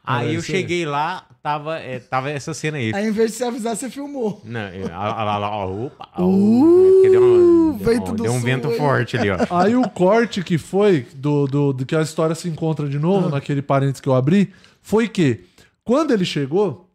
Aí 0.06 0.34
É, 0.34 0.36
eu 0.36 0.42
cheguei 0.42 0.86
lá, 0.86 1.26
tava, 1.42 1.78
é, 1.78 1.98
tava 1.98 2.30
essa 2.30 2.54
cena 2.54 2.76
aí. 2.78 2.92
Aí, 2.94 3.08
em 3.08 3.10
vez 3.10 3.32
de 3.32 3.38
você 3.38 3.44
avisar, 3.44 3.76
você 3.76 3.90
filmou. 3.90 4.40
Não, 4.44 4.60
a- 4.92 5.22
a- 5.22 5.66
opa, 5.66 6.08
Uh, 6.22 6.90
porque 6.92 7.10
deu, 7.10 7.22
uma- 7.22 7.76
deu, 7.78 7.84
vento 7.84 8.12
um- 8.12 8.14
do 8.14 8.22
deu 8.22 8.32
um 8.32 8.36
sul 8.36 8.44
vento 8.44 8.68
aí. 8.68 8.76
forte 8.78 9.16
ali, 9.16 9.30
ó. 9.30 9.36
Aí 9.50 9.74
o 9.74 9.88
corte 9.90 10.44
que 10.44 10.56
foi 10.58 11.06
do, 11.16 11.46
do, 11.48 11.72
do 11.72 11.84
que 11.84 11.96
a 11.96 12.02
história 12.02 12.34
se 12.36 12.48
encontra 12.48 12.88
de 12.88 12.98
novo, 13.00 13.28
naquele 13.28 13.62
parênteses 13.62 14.00
que 14.00 14.08
eu 14.08 14.14
abri, 14.14 14.52
foi 14.80 15.08
que 15.08 15.44
quando 15.82 16.12
ele 16.12 16.24
chegou, 16.24 16.88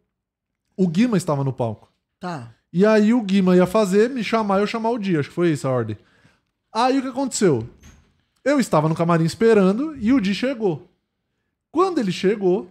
o 0.76 0.88
Guima 0.88 1.16
estava 1.18 1.44
no 1.44 1.52
palco. 1.52 1.88
Tá. 2.18 2.48
E 2.72 2.86
aí 2.86 3.12
o 3.12 3.20
Guima 3.22 3.54
ia 3.54 3.66
fazer, 3.66 4.08
me 4.08 4.24
chamar 4.24 4.58
e 4.58 4.62
eu 4.62 4.66
chamar 4.66 4.88
o 4.90 4.98
dia. 4.98 5.20
Acho 5.20 5.28
que 5.28 5.34
foi 5.34 5.50
isso 5.50 5.68
a 5.68 5.70
ordem. 5.70 5.98
Aí 6.72 6.98
o 6.98 7.02
que 7.02 7.08
aconteceu? 7.08 7.68
Eu 8.42 8.58
estava 8.58 8.88
no 8.88 8.94
camarim 8.94 9.24
esperando 9.24 9.94
e 9.98 10.12
o 10.14 10.20
Di 10.20 10.34
chegou. 10.34 10.88
Quando 11.70 11.98
ele 11.98 12.10
chegou, 12.12 12.68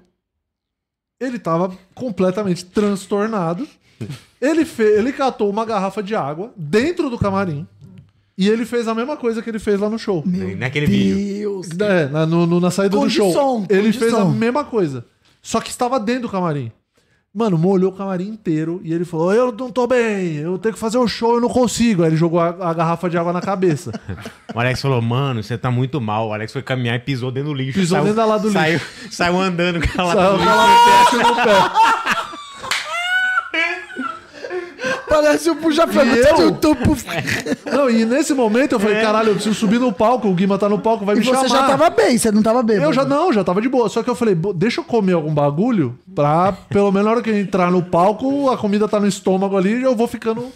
ele 1.22 1.38
estava 1.38 1.72
completamente 1.96 2.66
transtornado. 2.66 3.68
Ele, 4.42 4.66
fe... 4.66 4.82
ele 4.84 5.14
catou 5.14 5.50
uma 5.50 5.64
garrafa 5.64 6.02
de 6.02 6.16
água 6.16 6.52
dentro 6.58 7.10
do 7.10 7.18
camarim 7.20 7.68
e 8.36 8.50
ele 8.50 8.66
fez 8.66 8.88
a 8.88 8.96
mesma 8.96 9.16
coisa 9.16 9.42
que 9.42 9.50
ele 9.50 9.60
fez 9.60 9.80
lá 9.80 9.88
no 9.88 10.00
show. 10.00 10.24
Naquele 10.58 10.88
vídeo. 10.88 11.62
Deus. 11.64 11.68
É, 11.88 12.08
na, 12.10 12.26
no- 12.26 12.48
no- 12.48 12.60
na 12.60 12.72
saída 12.72 12.98
Com 12.98 13.04
do 13.04 13.10
show. 13.10 13.32
som, 13.32 13.66
com 13.68 13.74
ele 13.74 13.94
fez 13.94 14.14
a 14.16 14.26
mesma 14.26 14.64
coisa. 14.66 15.06
Só 15.44 15.62
que 15.62 15.70
estava 15.70 16.00
dentro 16.00 16.24
do 16.24 16.30
camarim. 16.30 16.72
Mano, 17.34 17.58
molhou 17.58 17.92
o 17.92 17.96
camarim 17.96 18.28
inteiro 18.28 18.82
e 18.84 18.94
ele 18.94 19.06
falou: 19.06 19.34
Eu 19.34 19.54
não 19.54 19.72
tô 19.72 19.88
bem, 19.88 20.36
eu 20.36 20.58
tenho 20.58 20.74
que 20.74 20.80
fazer 20.80 20.98
o 20.98 21.08
show, 21.08 21.36
eu 21.36 21.40
não 21.42 21.48
consigo. 21.48 22.04
Aí 22.04 22.10
ele 22.10 22.18
jogou 22.18 22.42
a, 22.42 22.50
a 22.50 22.74
garrafa 22.74 23.10
de 23.10 23.18
água 23.18 23.32
na 23.32 23.42
cabeça. 23.42 23.92
O 24.54 24.60
Alex 24.60 24.82
falou, 24.82 25.02
mano, 25.02 25.42
você 25.42 25.58
tá 25.58 25.72
muito 25.72 26.02
mal. 26.02 26.28
O 26.28 26.34
Alex 26.34 26.52
foi 26.52 26.62
caminhar 26.62 26.98
e 26.98 27.00
pisou 27.00 27.32
dentro 27.32 27.52
do 27.52 27.56
lixo. 27.56 27.80
Pisou 27.80 27.96
saiu, 27.96 28.04
dentro 28.04 28.18
da 28.18 28.26
lado 28.26 28.42
do 28.42 28.52
saiu, 28.52 28.74
lixo. 28.74 28.86
Saiu 29.10 29.40
andando 29.40 29.80
com 29.80 30.02
a 30.02 30.14
Saiu 30.14 30.38
com 30.38 30.44
lata 30.44 31.12
do 31.12 31.18
lixo 31.18 31.30
no 31.30 31.36
pé. 31.36 32.12
Parece 35.12 35.50
o 35.50 35.56
puxa-ferro. 35.56 36.16
E 36.16 36.20
eu? 36.20 36.52
Tô- 36.54 36.72
Não, 37.72 37.90
e 37.90 38.06
nesse 38.06 38.34
momento 38.34 38.74
eu 38.74 38.80
falei: 38.80 39.02
Caralho, 39.02 39.30
eu 39.30 39.34
preciso 39.36 39.56
subir 39.56 39.80
no 39.80 39.92
palco, 39.92 40.28
o 40.28 40.34
Guima 40.34 40.58
tá 40.58 40.68
no 40.70 40.80
palco, 40.80 41.06
vai 41.06 41.16
E 41.16 41.20
me 41.20 41.26
você 41.26 41.32
chamar. 41.32 41.48
já 41.48 41.64
tava 41.68 41.90
bem, 41.90 42.18
você 42.18 42.32
não 42.32 42.42
tava 42.42 42.64
bêbado. 42.64 42.88
Eu 42.90 42.94
já 42.94 43.04
não, 43.06 43.32
já 43.34 43.44
tava 43.44 43.62
de 43.62 43.70
boa. 43.70 43.90
Só 43.90 44.02
que 44.04 44.10
eu 44.10 44.16
falei, 44.16 44.36
"Bo- 44.36 44.54
deixa 44.54 44.82
eu 44.82 44.86
comer 44.86 45.14
algum 45.14 45.34
bagulho 45.34 45.98
pra, 46.16 46.52
pelo 46.70 46.92
menos 46.92 47.06
na 47.06 47.12
hora 47.12 47.22
que 47.22 47.30
eu 47.30 47.38
entrar 47.38 47.72
no 47.72 47.82
palco, 47.84 48.50
a 48.50 48.58
comida 48.58 48.88
tá 48.88 49.00
no 49.00 49.08
estômago 49.08 49.58
ali 49.58 49.74
e 49.80 49.84
eu 49.84 49.96
vou 49.96 50.08
ficando 50.08 50.48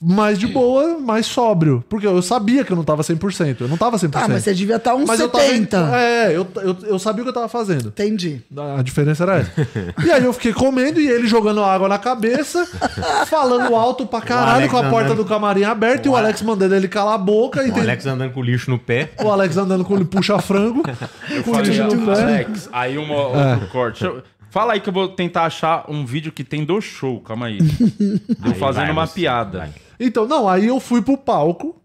mais 0.00 0.38
de 0.38 0.46
boa, 0.46 0.98
mais 0.98 1.24
sóbrio. 1.26 1.82
Porque 1.88 2.06
eu 2.06 2.20
sabia 2.20 2.62
que 2.64 2.70
eu 2.70 2.76
não 2.76 2.84
tava 2.84 3.02
100%. 3.02 3.56
Eu 3.62 3.68
não 3.68 3.76
tava 3.78 3.96
100%. 3.96 4.10
Ah, 4.14 4.28
mas 4.28 4.44
você 4.44 4.52
devia 4.52 4.76
estar 4.76 4.94
uns 4.94 5.06
Mas 5.06 5.18
eu 5.20 5.28
tava- 5.28 5.44
70. 5.44 5.90
é, 5.96 6.36
eu, 6.36 6.46
eu, 6.56 6.76
eu 6.82 6.98
sabia 6.98 7.22
o 7.22 7.24
que 7.24 7.30
eu 7.30 7.34
tava 7.34 7.48
fazendo. 7.48 7.88
Entendi. 7.88 8.42
A 8.78 8.82
diferença 8.82 9.22
era 9.24 9.38
essa. 9.38 9.52
e 10.04 10.10
aí 10.10 10.22
eu 10.24 10.32
fiquei 10.34 10.52
comendo 10.52 11.00
e 11.00 11.08
ele 11.08 11.26
jogando 11.26 11.62
água 11.64 11.88
na 11.88 11.98
cabeça, 11.98 12.66
falando 13.26 13.74
alto 13.74 14.06
pra 14.06 14.20
caralho, 14.20 14.68
com 14.68 14.76
a 14.76 14.84
porta 14.90 15.06
andando- 15.12 15.16
do 15.22 15.24
camarim 15.24 15.64
aberta 15.64 16.06
e 16.06 16.10
o 16.10 16.16
Alex 16.16 16.42
mandando 16.42 16.74
ele 16.74 16.88
calar 16.88 17.14
a 17.14 17.18
boca. 17.18 17.64
E 17.66 17.70
O 17.70 17.72
tem- 17.74 17.82
Alex 17.82 18.04
andando 18.06 18.32
com 18.32 18.40
o 18.40 18.42
lixo 18.42 18.70
no 18.70 18.78
pé. 18.78 19.10
o 19.22 19.30
Alex 19.30 19.56
andando 19.56 19.84
com 19.84 19.94
ele 19.96 20.04
puxa-frango. 20.04 20.82
Eu 21.30 21.42
com 21.42 21.50
o 21.52 21.54
falei, 21.54 21.70
lixo 21.70 21.96
no 21.96 22.06
pé. 22.14 22.22
Alex, 22.22 22.68
aí 22.72 22.98
uma, 22.98 23.14
outro 23.14 23.40
É. 23.64 23.68
corte. 23.72 24.02
Deixa 24.04 24.16
eu- 24.18 24.22
Fala 24.48 24.72
aí 24.72 24.80
que 24.80 24.88
eu 24.88 24.92
vou 24.92 25.08
tentar 25.08 25.42
achar 25.44 25.84
um 25.86 26.06
vídeo 26.06 26.32
que 26.32 26.42
tem 26.42 26.64
do 26.64 26.80
show, 26.80 27.20
calma 27.20 27.46
aí. 27.46 27.58
Eu 28.00 28.52
Aí 28.52 28.54
fazendo 28.54 28.84
vai, 28.84 28.90
uma 28.92 29.06
piada. 29.06 29.58
vai. 29.58 29.70
Então, 29.98 30.26
não, 30.26 30.48
aí 30.48 30.66
eu 30.66 30.78
fui 30.80 31.00
pro 31.02 31.16
palco. 31.16 31.80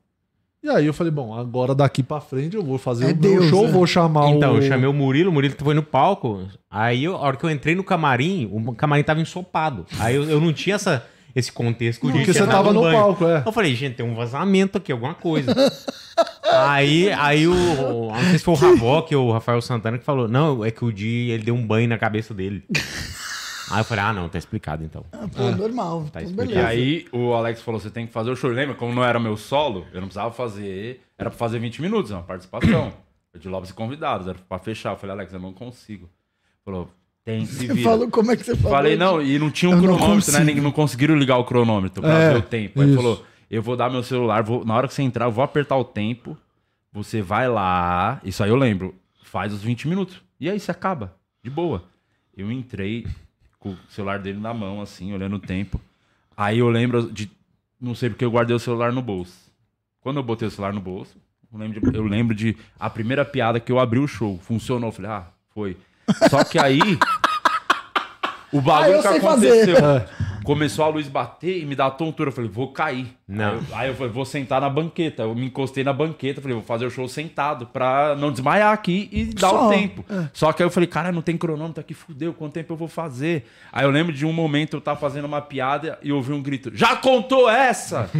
E 0.63 0.69
aí 0.69 0.85
eu 0.85 0.93
falei, 0.93 1.09
bom, 1.11 1.33
agora 1.33 1.73
daqui 1.73 2.03
pra 2.03 2.21
frente 2.21 2.55
eu 2.55 2.63
vou 2.63 2.77
fazer 2.77 3.05
É 3.05 3.13
o 3.13 3.17
meu 3.17 3.39
Deus, 3.39 3.45
show, 3.47 3.65
né? 3.65 3.71
vou 3.71 3.87
chamar 3.87 4.29
Então, 4.29 4.53
o... 4.53 4.57
eu 4.57 4.61
chamei 4.61 4.87
o 4.87 4.93
Murilo, 4.93 5.31
o 5.31 5.33
Murilo 5.33 5.55
foi 5.57 5.73
no 5.73 5.81
palco. 5.81 6.43
Aí, 6.69 7.03
eu- 7.05 7.15
a 7.15 7.19
hora 7.19 7.35
que 7.35 7.43
eu 7.43 7.49
entrei 7.49 7.73
no 7.73 7.83
camarim, 7.83 8.47
o 8.53 8.71
camarim 8.75 9.01
tava 9.03 9.19
ensopado. 9.19 9.87
Aí 9.99 10.15
eu, 10.15 10.23
eu 10.29 10.39
não 10.39 10.53
tinha 10.53 10.75
essa, 10.75 11.03
esse 11.35 11.51
contexto. 11.51 12.05
Não, 12.05 12.11
de 12.11 12.19
porque 12.19 12.33
você 12.33 12.45
tava 12.45 12.71
no 12.71 12.81
banho. 12.81 12.95
palco, 12.95 13.25
é. 13.25 13.41
Eu 13.43 13.51
falei, 13.51 13.73
gente, 13.73 13.95
tem 13.95 14.05
um 14.05 14.13
vazamento 14.13 14.77
aqui, 14.77 14.91
alguma 14.91 15.15
coisa. 15.15 15.51
aí, 16.45 17.11
aí 17.13 17.47
o, 17.47 17.53
não 18.11 18.23
sei 18.29 18.37
se 18.37 18.43
foi 18.45 18.53
o 18.53 18.57
Ravoc 18.57 19.11
ou 19.15 19.29
o 19.29 19.31
Rafael 19.33 19.61
Santana 19.63 19.97
que 19.97 20.05
falou, 20.05 20.27
não, 20.27 20.63
é 20.63 20.69
que 20.69 20.85
o 20.85 20.91
Di, 20.93 21.31
ele 21.31 21.43
deu 21.43 21.55
um 21.55 21.65
banho 21.65 21.87
na 21.89 21.97
cabeça 21.97 22.35
dele. 22.35 22.63
Aí 23.71 23.79
eu 23.79 23.83
falei, 23.85 24.03
ah, 24.03 24.13
não, 24.13 24.29
tá 24.29 24.37
explicado 24.37 24.83
então. 24.83 25.03
Pô, 25.35 25.51
normal. 25.51 26.05
Tá 26.11 26.21
explicado. 26.21 26.51
E 26.53 26.57
aí 26.59 27.05
o 27.11 27.33
Alex 27.33 27.61
falou: 27.61 27.79
você 27.79 27.89
tem 27.89 28.05
que 28.07 28.13
fazer 28.13 28.29
o 28.31 28.35
show. 28.35 28.49
Lembra? 28.49 28.75
Como 28.75 28.93
não 28.93 29.03
era 29.03 29.19
meu 29.19 29.35
solo, 29.37 29.85
eu 29.93 30.01
não 30.01 30.07
precisava 30.07 30.31
fazer. 30.31 31.01
Era 31.17 31.29
pra 31.29 31.37
fazer 31.37 31.59
20 31.59 31.81
minutos, 31.81 32.11
uma 32.11 32.23
participação. 32.23 32.93
De 33.39 33.47
Lopes 33.47 33.69
e 33.69 33.73
convidados, 33.73 34.27
era 34.27 34.37
pra 34.49 34.59
fechar. 34.59 34.91
Eu 34.91 34.97
falei, 34.97 35.15
Alex, 35.15 35.31
eu 35.31 35.39
não 35.39 35.53
consigo. 35.53 36.09
Falou, 36.65 36.89
tem 37.23 37.45
que 37.45 37.53
vira. 37.67 37.81
falou 37.81 38.09
como 38.09 38.29
é 38.31 38.35
que 38.35 38.43
você 38.43 38.55
falou? 38.57 38.71
Falei, 38.77 38.97
não, 38.97 39.21
e 39.21 39.39
não 39.39 39.49
tinha 39.49 39.69
um 39.69 39.75
Eu 39.75 39.81
não 39.81 39.95
cronômetro, 39.97 40.31
né? 40.33 40.39
Nem- 40.43 40.55
Não 40.59 40.71
conseguiram 40.71 41.15
ligar 41.15 41.37
o 41.37 41.45
cronômetro 41.45 42.01
pra 42.01 42.11
É, 42.13 42.33
ver 42.33 42.39
o 42.39 42.41
tempo. 42.41 42.79
Aí 42.81 42.85
ele 42.87 42.93
isso. 42.93 43.01
falou: 43.01 43.25
eu 43.49 43.61
vou 43.63 43.77
dar 43.77 43.89
meu 43.89 44.03
celular, 44.03 44.43
vou- 44.43 44.65
na 44.65 44.75
hora 44.75 44.85
que 44.87 44.93
você 44.93 45.01
entrar, 45.01 45.25
eu 45.25 45.31
vou 45.31 45.43
apertar 45.45 45.77
o 45.77 45.83
tempo. 45.85 46.37
Você 46.91 47.21
vai 47.21 47.47
lá. 47.47 48.19
Isso 48.21 48.43
aí 48.43 48.49
eu 48.49 48.55
lembro. 48.57 48.93
Faz 49.23 49.53
os 49.53 49.63
20 49.63 49.87
minutos. 49.87 50.21
E 50.37 50.49
aí 50.49 50.59
você 50.59 50.69
acaba. 50.71 51.15
De 51.41 51.49
boa. 51.49 51.83
Eu 52.35 52.51
entrei 52.51 53.07
com 53.61 53.69
o 53.69 53.77
celular 53.89 54.19
dele 54.19 54.39
na 54.39 54.53
mão, 54.53 54.81
assim, 54.81 55.13
olhando 55.13 55.35
o 55.37 55.39
tempo. 55.39 55.79
Aí 56.35 56.57
eu 56.59 56.67
lembro 56.67 57.09
de. 57.11 57.31
Não 57.79 57.95
sei 57.95 58.09
porque 58.09 58.25
eu 58.25 58.31
guardei 58.31 58.55
o 58.55 58.59
celular 58.59 58.91
no 58.91 59.01
bolso. 59.01 59.33
Quando 60.01 60.17
eu 60.17 60.23
botei 60.23 60.47
o 60.47 60.51
celular 60.51 60.73
no 60.73 60.81
bolso, 60.81 61.15
eu 61.53 61.59
lembro 61.59 61.79
de, 61.91 61.97
eu 61.97 62.03
lembro 62.03 62.35
de 62.35 62.57
a 62.79 62.89
primeira 62.89 63.23
piada 63.23 63.59
que 63.59 63.71
eu 63.71 63.79
abri 63.79 63.99
o 63.99 64.07
show. 64.07 64.37
Funcionou. 64.39 64.89
Eu 64.89 64.93
falei, 64.93 65.11
ah, 65.11 65.27
foi. 65.53 65.77
Só 66.29 66.43
que 66.43 66.57
aí. 66.59 66.79
O 68.51 68.57
Ah, 68.59 68.61
bagulho 68.61 68.95
eu 68.97 69.01
que 69.01 69.07
aconteceu. 69.07 69.75
fazer. 69.77 70.09
Começou 70.43 70.85
a 70.85 70.87
luz 70.87 71.07
bater 71.07 71.61
e 71.61 71.65
me 71.65 71.75
dar 71.75 71.91
tontura. 71.91 72.29
Eu 72.29 72.33
falei, 72.33 72.49
vou 72.49 72.71
cair. 72.71 73.15
Não. 73.27 73.53
Aí 73.53 73.55
eu, 73.55 73.75
aí 73.75 73.89
eu 73.89 73.95
falei, 73.95 74.11
vou 74.11 74.25
sentar 74.25 74.59
na 74.61 74.69
banqueta. 74.69 75.23
Eu 75.23 75.35
me 75.35 75.45
encostei 75.45 75.83
na 75.83 75.93
banqueta. 75.93 76.41
Falei, 76.41 76.55
vou 76.55 76.63
fazer 76.63 76.85
o 76.85 76.91
show 76.91 77.07
sentado 77.07 77.65
pra 77.67 78.15
não 78.15 78.31
desmaiar 78.31 78.73
aqui 78.73 79.09
e 79.11 79.25
dar 79.25 79.49
Só, 79.49 79.67
o 79.67 79.69
tempo. 79.69 80.05
é. 80.09 80.29
Só 80.33 80.51
que 80.51 80.61
aí 80.61 80.67
eu 80.67 80.71
falei, 80.71 80.87
cara, 80.87 81.11
não 81.11 81.21
tem 81.21 81.37
cronômetro 81.37 81.79
aqui, 81.81 81.93
fudeu, 81.93 82.33
quanto 82.33 82.53
tempo 82.53 82.73
eu 82.73 82.77
vou 82.77 82.87
fazer? 82.87 83.45
Aí 83.71 83.85
eu 83.85 83.91
lembro 83.91 84.13
de 84.13 84.25
um 84.25 84.33
momento 84.33 84.77
eu 84.77 84.81
tava 84.81 84.99
fazendo 84.99 85.25
uma 85.25 85.41
piada 85.41 85.97
e 86.01 86.11
ouvi 86.11 86.33
um 86.33 86.41
grito, 86.41 86.71
já 86.73 86.95
contou 86.95 87.49
essa? 87.49 88.09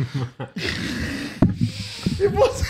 E 2.20 2.28
você... 2.28 2.64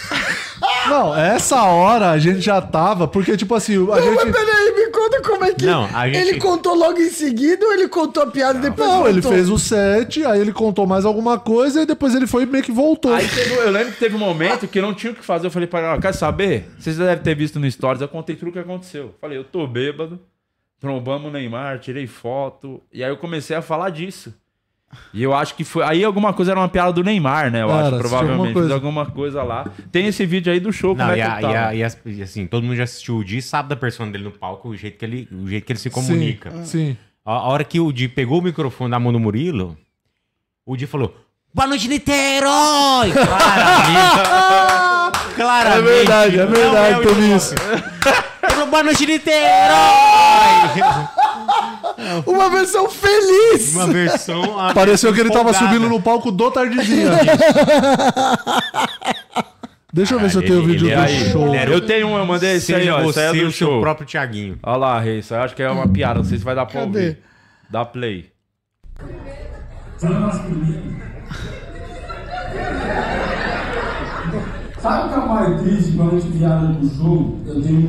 Não, 0.91 1.17
essa 1.17 1.63
hora 1.63 2.09
a 2.11 2.17
gente 2.19 2.41
já 2.41 2.61
tava, 2.61 3.07
porque 3.07 3.35
tipo 3.37 3.55
assim, 3.55 3.75
a 3.75 3.77
Não, 3.79 3.87
mas 3.87 4.03
gente... 4.03 4.31
peraí, 4.33 4.75
me 4.75 4.91
conta 4.91 5.21
como 5.21 5.45
é 5.45 5.53
que... 5.53 5.65
Não, 5.65 5.85
a 5.85 6.07
gente- 6.07 6.17
Ele 6.17 6.37
contou 6.39 6.75
logo 6.75 6.99
em 6.99 7.09
seguida 7.09 7.65
ou 7.65 7.73
ele 7.73 7.87
contou 7.87 8.23
a 8.23 8.27
piada 8.27 8.59
e 8.59 8.61
depois 8.61 8.87
Não, 8.89 9.07
ele 9.07 9.21
voltou? 9.21 9.31
fez 9.31 9.49
o 9.49 9.57
set, 9.57 10.25
aí 10.25 10.39
ele 10.41 10.51
contou 10.53 10.85
mais 10.85 11.05
alguma 11.05 11.39
coisa 11.39 11.81
e 11.81 11.85
depois 11.85 12.13
ele 12.13 12.27
foi 12.27 12.43
e 12.43 12.45
meio 12.45 12.63
que 12.63 12.71
voltou. 12.71 13.13
Aí 13.13 13.27
teve- 13.27 13.55
eu 13.55 13.71
lembro 13.71 13.93
que 13.93 13.99
teve 13.99 14.15
um 14.15 14.19
momento 14.19 14.67
que 14.67 14.79
eu 14.79 14.83
não 14.83 14.93
tinha 14.93 15.13
o 15.13 15.15
que 15.15 15.23
fazer. 15.23 15.47
Eu 15.47 15.51
falei 15.51 15.67
pra 15.67 15.79
ela, 15.79 15.99
quer 16.01 16.13
saber? 16.13 16.69
Vocês 16.77 16.95
já 16.97 17.05
devem 17.05 17.23
ter 17.23 17.35
visto 17.35 17.59
no 17.59 17.69
Stories, 17.71 18.01
eu 18.01 18.07
contei 18.07 18.35
tudo 18.35 18.49
o 18.49 18.51
que 18.51 18.59
aconteceu. 18.59 19.15
Falei, 19.21 19.37
eu 19.37 19.43
tô 19.43 19.65
bêbado, 19.67 20.19
trombamos 20.79 21.29
o 21.29 21.31
Neymar, 21.31 21.79
tirei 21.79 22.07
foto. 22.07 22.81
E 22.91 23.03
aí 23.03 23.09
eu 23.09 23.17
comecei 23.17 23.55
a 23.55 23.61
falar 23.61 23.89
disso. 23.91 24.33
E 25.13 25.21
eu 25.23 25.33
acho 25.33 25.55
que 25.55 25.63
foi. 25.63 25.83
Aí 25.83 26.03
alguma 26.03 26.33
coisa 26.33 26.51
era 26.51 26.59
uma 26.59 26.69
piada 26.69 26.91
do 26.93 27.03
Neymar, 27.03 27.51
né? 27.51 27.61
Eu 27.61 27.69
Era, 27.69 27.87
acho, 27.89 27.97
provavelmente. 27.97 28.31
alguma 28.37 28.53
coisa. 28.53 28.67
Fiz 28.67 28.73
alguma 28.75 29.05
coisa 29.05 29.43
lá. 29.43 29.65
Tem 29.91 30.07
esse 30.07 30.25
vídeo 30.25 30.51
aí 30.53 30.59
do 30.59 30.71
show, 30.71 30.95
Não, 30.95 31.09
é 31.11 31.17
e, 31.17 31.21
a- 31.21 31.35
tava. 31.41 31.53
e 31.53 31.55
a- 31.55 31.75
e 31.75 31.83
as- 31.83 31.97
e 32.05 32.21
assim, 32.21 32.45
todo 32.47 32.63
mundo 32.63 32.75
já 32.75 32.83
assistiu 32.83 33.17
o 33.17 33.23
Di, 33.25 33.41
sabe 33.41 33.69
da 33.69 33.75
persona 33.75 34.11
dele 34.11 34.23
no 34.25 34.31
palco, 34.31 34.69
o 34.69 34.75
jeito 34.77 34.97
que 34.97 35.05
ele, 35.05 35.27
o 35.31 35.47
jeito 35.47 35.65
que 35.65 35.71
ele 35.73 35.79
se 35.79 35.89
comunica. 35.89 36.51
Sim, 36.51 36.65
sim. 36.65 36.97
A, 37.25 37.31
a 37.33 37.43
hora 37.49 37.63
que 37.63 37.79
o 37.79 37.91
Di 37.91 38.07
pegou 38.07 38.39
o 38.39 38.41
microfone 38.41 38.89
da 38.91 38.99
mão 38.99 39.11
do 39.13 39.19
Murilo, 39.19 39.77
o 40.65 40.75
Di 40.77 40.87
falou: 40.87 41.15
Boa 41.53 41.67
noite, 41.67 41.87
Niterói! 41.87 43.11
Claramente. 43.11 44.29
claramente. 45.35 45.89
É 45.89 45.95
verdade, 45.95 46.39
é 46.39 46.45
verdade, 46.45 47.01
Ibope. 47.01 47.35
isso. 47.35 47.55
Boa 48.69 48.83
noite, 48.83 49.05
Niterói! 49.05 49.41
Uma 52.25 52.49
versão 52.49 52.89
feliz! 52.89 53.75
Uma 53.75 53.87
versão. 53.87 54.41
Pareceu 54.73 55.13
que 55.13 55.19
ele 55.19 55.29
tava 55.29 55.49
empolgada. 55.49 55.73
subindo 55.73 55.89
no 55.89 56.01
palco 56.01 56.31
do 56.31 56.51
Tardezinha. 56.51 57.11
Deixa 59.93 60.13
eu 60.15 60.19
ver 60.21 60.29
se 60.31 60.37
eu 60.37 60.41
tenho 60.41 60.61
o 60.61 60.65
vídeo 60.65 60.87
do 60.89 60.99
aí, 61.01 61.31
show. 61.31 61.53
Eu 61.53 61.81
tenho 61.85 62.07
um, 62.07 62.17
eu 62.17 62.25
mandei 62.25 62.55
esse 62.55 62.73
aí, 62.73 62.89
ó. 62.89 63.01
Esse 63.09 63.19
aí 63.19 63.25
é 63.25 63.31
do 63.43 63.47
o 63.49 63.51
seu 63.51 63.67
show. 63.67 63.81
próprio 63.81 64.07
Thiaguinho. 64.07 64.57
Olha 64.63 64.77
lá, 64.77 64.99
Rei, 65.01 65.19
isso 65.19 65.33
aí 65.33 65.41
eu 65.41 65.43
acho 65.43 65.53
que 65.55 65.61
é 65.61 65.69
uma 65.69 65.85
piada, 65.87 66.19
não 66.19 66.23
sei 66.23 66.37
se 66.37 66.43
vai 66.45 66.55
dar 66.55 66.65
pra 66.65 66.79
Cadê? 66.81 66.99
ouvir. 66.99 67.17
Dá 67.69 67.83
play. 67.83 68.31
Sabe 74.81 75.05
o 75.05 75.09
que 75.09 75.13
é 75.13 75.17
o 75.17 75.29
mais 75.29 75.61
triste 75.61 75.91
quando 75.97 76.15
a 76.15 76.19
gente 76.19 76.37
viaja 76.37 76.73
pro 76.73 76.89
show? 76.89 77.39
Eu 77.45 77.61
tenho 77.61 77.87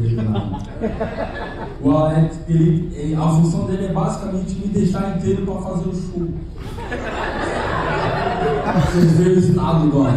O 1.82 1.90
Alex, 1.96 2.40
ele, 2.48 2.90
ele- 2.94 3.14
a 3.14 3.20
função 3.28 3.66
dele 3.66 3.86
é 3.86 3.92
basicamente 3.92 4.54
me 4.54 4.68
deixar 4.68 5.16
inteiro 5.16 5.44
pra 5.46 5.54
fazer 5.56 5.88
o 5.88 5.94
show. 5.94 6.28
Vocês 8.92 9.12
veem 9.18 9.36
o 9.36 9.38
estado 9.38 9.84
agora. 9.84 10.12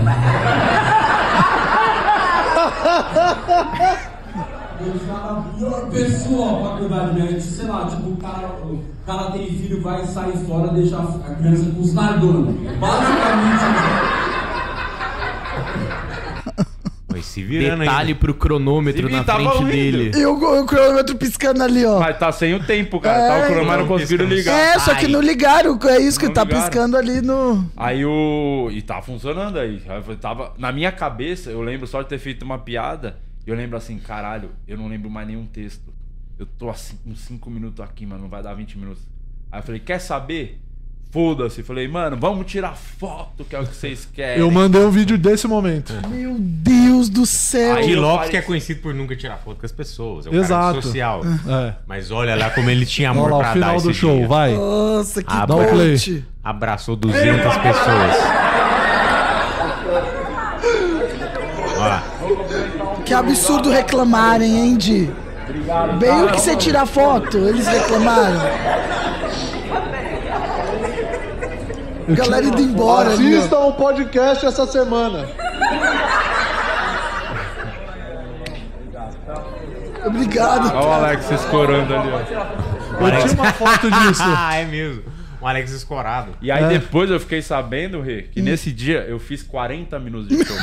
Eu 4.82 4.94
já 5.08 5.14
a 5.14 5.44
pior 5.58 5.90
pessoa 5.90 6.60
pra 6.60 6.78
cuidar 6.78 7.06
de 7.10 7.14
mim. 7.16 7.22
A 7.28 7.32
gente, 7.32 7.44
sei 7.44 7.68
lá, 7.68 7.86
tipo, 7.86 8.10
o 8.10 8.18
cara, 8.18 8.48
o 8.64 8.80
cara 9.06 9.32
tem 9.32 9.48
filho, 9.48 9.82
vai 9.82 10.06
sair 10.06 10.38
fora, 10.46 10.74
deixar 10.74 11.00
a 11.00 11.36
criança 11.36 11.66
com 11.72 11.82
os 11.82 11.94
nardones. 11.94 12.56
Basicamente 12.80 14.33
se 17.24 17.44
virando 17.44 17.80
Detalhe 17.80 18.10
ainda. 18.10 18.20
pro 18.20 18.34
cronômetro 18.34 19.10
na 19.10 19.24
tava 19.24 19.40
frente 19.40 19.56
ouvindo. 19.56 19.72
dele. 19.72 20.12
E 20.18 20.26
o, 20.26 20.34
o 20.62 20.66
cronômetro 20.66 21.18
piscando 21.18 21.64
ali, 21.64 21.86
ó. 21.86 22.00
Mas 22.00 22.18
tá 22.20 22.32
sem 22.32 22.54
o 22.54 22.64
tempo, 22.64 23.00
cara. 23.00 23.18
É, 23.18 23.28
tá 23.28 23.34
o 23.34 23.48
cronômetro, 23.48 23.64
então, 23.64 23.78
não 23.80 23.88
conseguiram 23.88 24.26
ligar. 24.26 24.60
É, 24.60 24.80
só 24.80 24.94
que 24.96 25.08
não 25.08 25.22
ligaram. 25.22 25.80
É 25.90 25.98
isso 26.00 26.20
que 26.20 26.28
Não 26.28 26.34
tá 26.34 26.44
ligaram. 26.44 26.62
piscando 26.64 26.98
ali 26.98 27.22
no. 27.22 27.70
Aí 27.76 28.06
o. 28.06 28.70
E 28.72 28.82
tá 28.82 29.02
funcionando 29.02 29.58
aí. 29.58 29.82
Aí 29.88 30.04
eu 30.08 30.16
tava. 30.18 30.54
Na 30.58 30.72
minha 30.72 30.92
cabeça, 30.92 31.50
eu 31.50 31.62
lembro 31.62 31.88
só 31.88 32.02
de 32.02 32.10
ter 32.10 32.20
feito 32.20 32.44
uma 32.44 32.60
piada. 32.60 33.18
E 33.46 33.50
eu 33.50 33.56
lembro 33.56 33.76
assim, 33.78 33.98
caralho, 34.00 34.52
eu 34.68 34.78
não 34.78 34.88
lembro 34.88 35.10
mais 35.10 35.28
nenhum 35.28 35.46
texto. 35.46 35.94
Eu 36.40 36.46
tô 36.46 36.70
assim, 36.70 36.98
uns 37.06 37.20
5 37.22 37.50
minutos 37.50 37.80
aqui, 37.84 38.06
mano. 38.06 38.22
Não 38.24 38.30
vai 38.30 38.42
dar 38.42 38.54
20 38.54 38.78
minutos. 38.78 39.04
Aí 39.52 39.60
eu 39.60 39.64
falei, 39.64 39.80
quer 39.80 40.00
saber? 40.00 40.60
Foda-se. 41.14 41.62
Falei, 41.62 41.88
mano, 41.88 42.18
vamos 42.20 42.48
tirar 42.52 42.76
foto, 42.76 43.46
que 43.48 43.56
é 43.56 43.60
o 43.60 43.68
que 43.68 43.76
vocês 43.76 44.08
querem. 44.12 44.40
Eu 44.40 44.50
mandei 44.50 44.82
um 44.84 44.90
vídeo 44.90 45.16
desse 45.16 45.48
momento. 45.48 45.94
Meu 46.10 46.36
Deus 46.40 47.08
do 47.08 47.24
céu. 47.24 47.76
Aí 47.76 47.92
eu 47.94 48.02
Lopes 48.02 48.30
que 48.32 48.38
é 48.38 48.42
conhecido 48.42 48.82
por 48.82 48.96
nunca 48.96 49.16
tirar 49.16 49.38
foto 49.38 49.60
com 49.60 49.66
as 49.68 49.72
pessoas. 49.72 50.26
É 50.26 50.32
um 50.32 50.34
Exato. 50.34 50.72
cara 50.72 50.82
social. 50.82 51.22
É. 51.48 51.74
Mas 51.86 52.10
olha 52.10 52.36
lá 52.36 52.50
como 52.50 52.68
ele 52.68 52.84
tinha 52.84 53.12
amor 53.12 53.32
Olha 53.32 53.36
lá, 53.36 53.40
pra 53.44 53.50
o 53.52 53.54
final 53.54 53.76
dar 53.78 53.82
do 53.84 53.92
esse 53.92 54.00
show, 54.00 54.18
dia. 54.18 54.28
vai. 54.28 54.56
Nossa, 54.56 55.22
que 55.22 55.32
Ah, 55.32 55.46
Dá 55.46 55.56
o 55.56 55.68
play. 55.68 56.24
Abraçou 56.44 56.96
200 56.96 57.58
pessoas. 57.58 58.16
Ó, 61.78 63.04
Que 63.06 63.14
absurdo 63.14 63.70
reclamarem, 63.70 64.52
hein, 64.60 64.78
Di? 64.78 65.12
Bem 66.00 66.24
o 66.24 66.32
que 66.32 66.40
você 66.42 66.56
tira 66.56 66.86
foto, 66.88 67.38
eles 67.38 67.68
reclamaram. 67.68 68.40
Galera 72.10 72.46
indo 72.46 72.62
embora. 72.62 73.10
Assistam 73.14 73.60
o 73.60 73.74
podcast 73.74 74.46
essa 74.46 74.66
semana. 74.68 75.28
Obrigado. 80.06 80.68
Olha 80.76 80.88
o 80.88 80.92
Alex 80.94 81.32
escorando 81.32 81.96
ali, 81.96 82.10
ó. 82.12 82.20
Eu 83.08 83.28
tinha 83.28 83.42
uma 83.42 83.54
foto 83.54 83.90
disso. 83.90 84.22
ah, 84.24 84.56
é 84.58 84.66
mesmo. 84.66 85.04
Um 85.42 85.48
Alex 85.48 85.72
escorado. 85.72 86.32
E 86.42 86.52
aí 86.52 86.64
É. 86.64 86.68
depois 86.80 87.10
eu 87.10 87.20
fiquei 87.20 87.42
sabendo, 87.42 88.02
Rê, 88.02 88.24
que 88.24 88.42
nesse 88.42 88.72
dia 88.72 89.00
eu 89.08 89.20
fiz 89.20 89.44
40 89.44 89.98
minutos 90.00 90.30
de 90.30 90.44
show. 90.46 90.56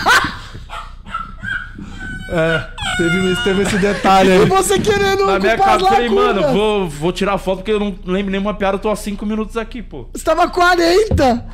É, 2.33 2.67
teve, 2.97 3.43
teve 3.45 3.63
esse 3.63 3.79
detalhe 3.79 4.29
E 4.29 4.33
aí. 4.33 4.47
você 4.47 4.79
querendo 4.79 5.27
Na 5.27 5.39
minha 5.39 5.59
casa, 5.59 5.85
eu 5.85 5.89
falei, 5.89 6.09
mano, 6.09 6.43
vou, 6.53 6.89
vou 6.89 7.13
tirar 7.13 7.37
foto 7.39 7.59
porque 7.59 7.73
eu 7.73 7.81
não 7.81 7.95
lembro 8.07 8.31
nenhuma 8.31 8.55
piada, 8.55 8.77
eu 8.77 8.81
tô 8.81 8.89
há 8.89 8.95
5 8.97 9.27
minutos 9.27 9.57
aqui, 9.57 9.83
pô. 9.83 10.07
Você 10.15 10.23
tava 10.25 10.49
40! 10.49 11.45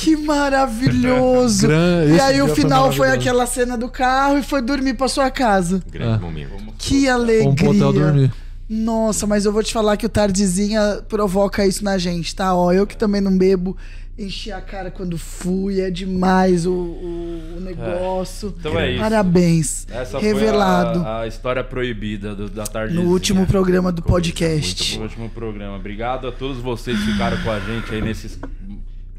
Que 0.00 0.16
maravilhoso! 0.16 1.66
Gran- 1.66 2.04
e 2.06 2.20
aí 2.20 2.42
o 2.42 2.48
final 2.54 2.92
foi 2.92 3.10
aquela 3.10 3.46
cena 3.46 3.76
do 3.76 3.88
carro 3.88 4.38
e 4.38 4.42
foi 4.42 4.60
dormir 4.62 4.94
pra 4.94 5.08
sua 5.08 5.30
casa. 5.30 5.82
Grande 5.90 6.16
É. 6.16 6.18
momento. 6.18 6.50
Que 6.78 7.08
alegria! 7.08 7.44
Vamos 7.70 7.78
pro 7.78 7.92
dormir. 7.92 8.32
Nossa, 8.68 9.26
mas 9.26 9.44
eu 9.44 9.52
vou 9.52 9.62
te 9.62 9.72
falar 9.72 9.96
que 9.96 10.06
o 10.06 10.08
Tardezinha 10.08 11.00
provoca 11.08 11.66
isso 11.66 11.84
na 11.84 11.98
gente, 11.98 12.34
tá? 12.34 12.54
Ó, 12.54 12.72
eu 12.72 12.86
que 12.86 12.96
também 12.96 13.20
não 13.20 13.36
bebo, 13.36 13.76
enchi 14.18 14.52
a 14.52 14.60
cara 14.60 14.90
quando 14.90 15.18
fui, 15.18 15.80
é 15.80 15.90
demais 15.90 16.66
o, 16.66 16.72
o, 16.72 17.56
o 17.56 17.60
negócio. 17.60 18.54
Então 18.58 18.78
é 18.78 18.92
isso. 18.92 19.00
Parabéns. 19.00 19.86
Essa 19.90 20.18
Revelado 20.18 21.00
foi 21.00 21.08
a, 21.08 21.20
a 21.20 21.26
história 21.26 21.64
proibida 21.64 22.34
do- 22.34 22.48
da 22.48 22.64
tarde. 22.64 22.94
no 22.94 23.02
último 23.10 23.46
programa 23.46 23.90
do 23.90 24.02
podcast. 24.02 24.96
No 24.98 25.04
último 25.04 25.28
programa. 25.30 25.76
Obrigado 25.76 26.28
a 26.28 26.32
todos 26.32 26.58
vocês 26.58 26.98
que 26.98 27.12
ficaram 27.12 27.42
com 27.42 27.50
a 27.50 27.58
gente 27.60 27.92
aí 27.94 28.00
nesses 28.00 28.38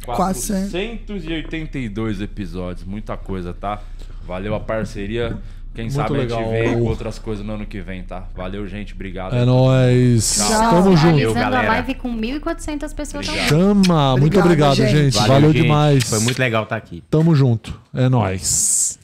482 0.06 2.22
episódios. 2.22 2.86
Muita 2.88 3.18
coisa, 3.18 3.54
tá? 3.54 3.82
Valeu 4.26 4.56
a 4.56 4.60
parceria. 4.60 5.38
Quem 5.76 5.86
Muito 5.86 5.96
sabe 5.96 6.14
a 6.16 6.18
legal. 6.20 6.40
gente 6.40 6.52
vem 6.52 6.74
com 6.76 6.84
outras 6.86 7.20
coisas 7.20 7.46
no 7.46 7.54
ano 7.54 7.66
que 7.66 7.82
vem, 7.82 8.02
tá? 8.02 8.24
Valeu, 8.34 8.66
gente. 8.66 8.94
Obrigado. 8.94 9.36
É 9.36 9.44
nóis. 9.44 10.38
Tchau. 10.48 10.70
Tamo 10.72 10.96
junto. 10.96 11.30
A 11.32 11.34
galera. 11.34 11.68
live 11.68 11.96
com 11.96 12.16
1.400 12.18 12.96
pessoas 12.96 13.28
vivo. 13.28 13.48
Chama. 13.50 14.16
Muito 14.16 14.40
Obrigado, 14.40 14.46
obrigado, 14.46 14.76
gente. 14.76 15.12
gente. 15.12 15.28
Valeu, 15.28 15.52
gente. 15.52 15.62
demais. 15.62 16.04
Foi 16.06 16.20
muito 16.22 16.40
legal 16.40 16.64
estar 16.64 16.78
aqui. 16.78 17.04
Tamo 17.10 17.36
junto. 17.36 17.78
É 17.94 18.08
nóis. 18.08 18.98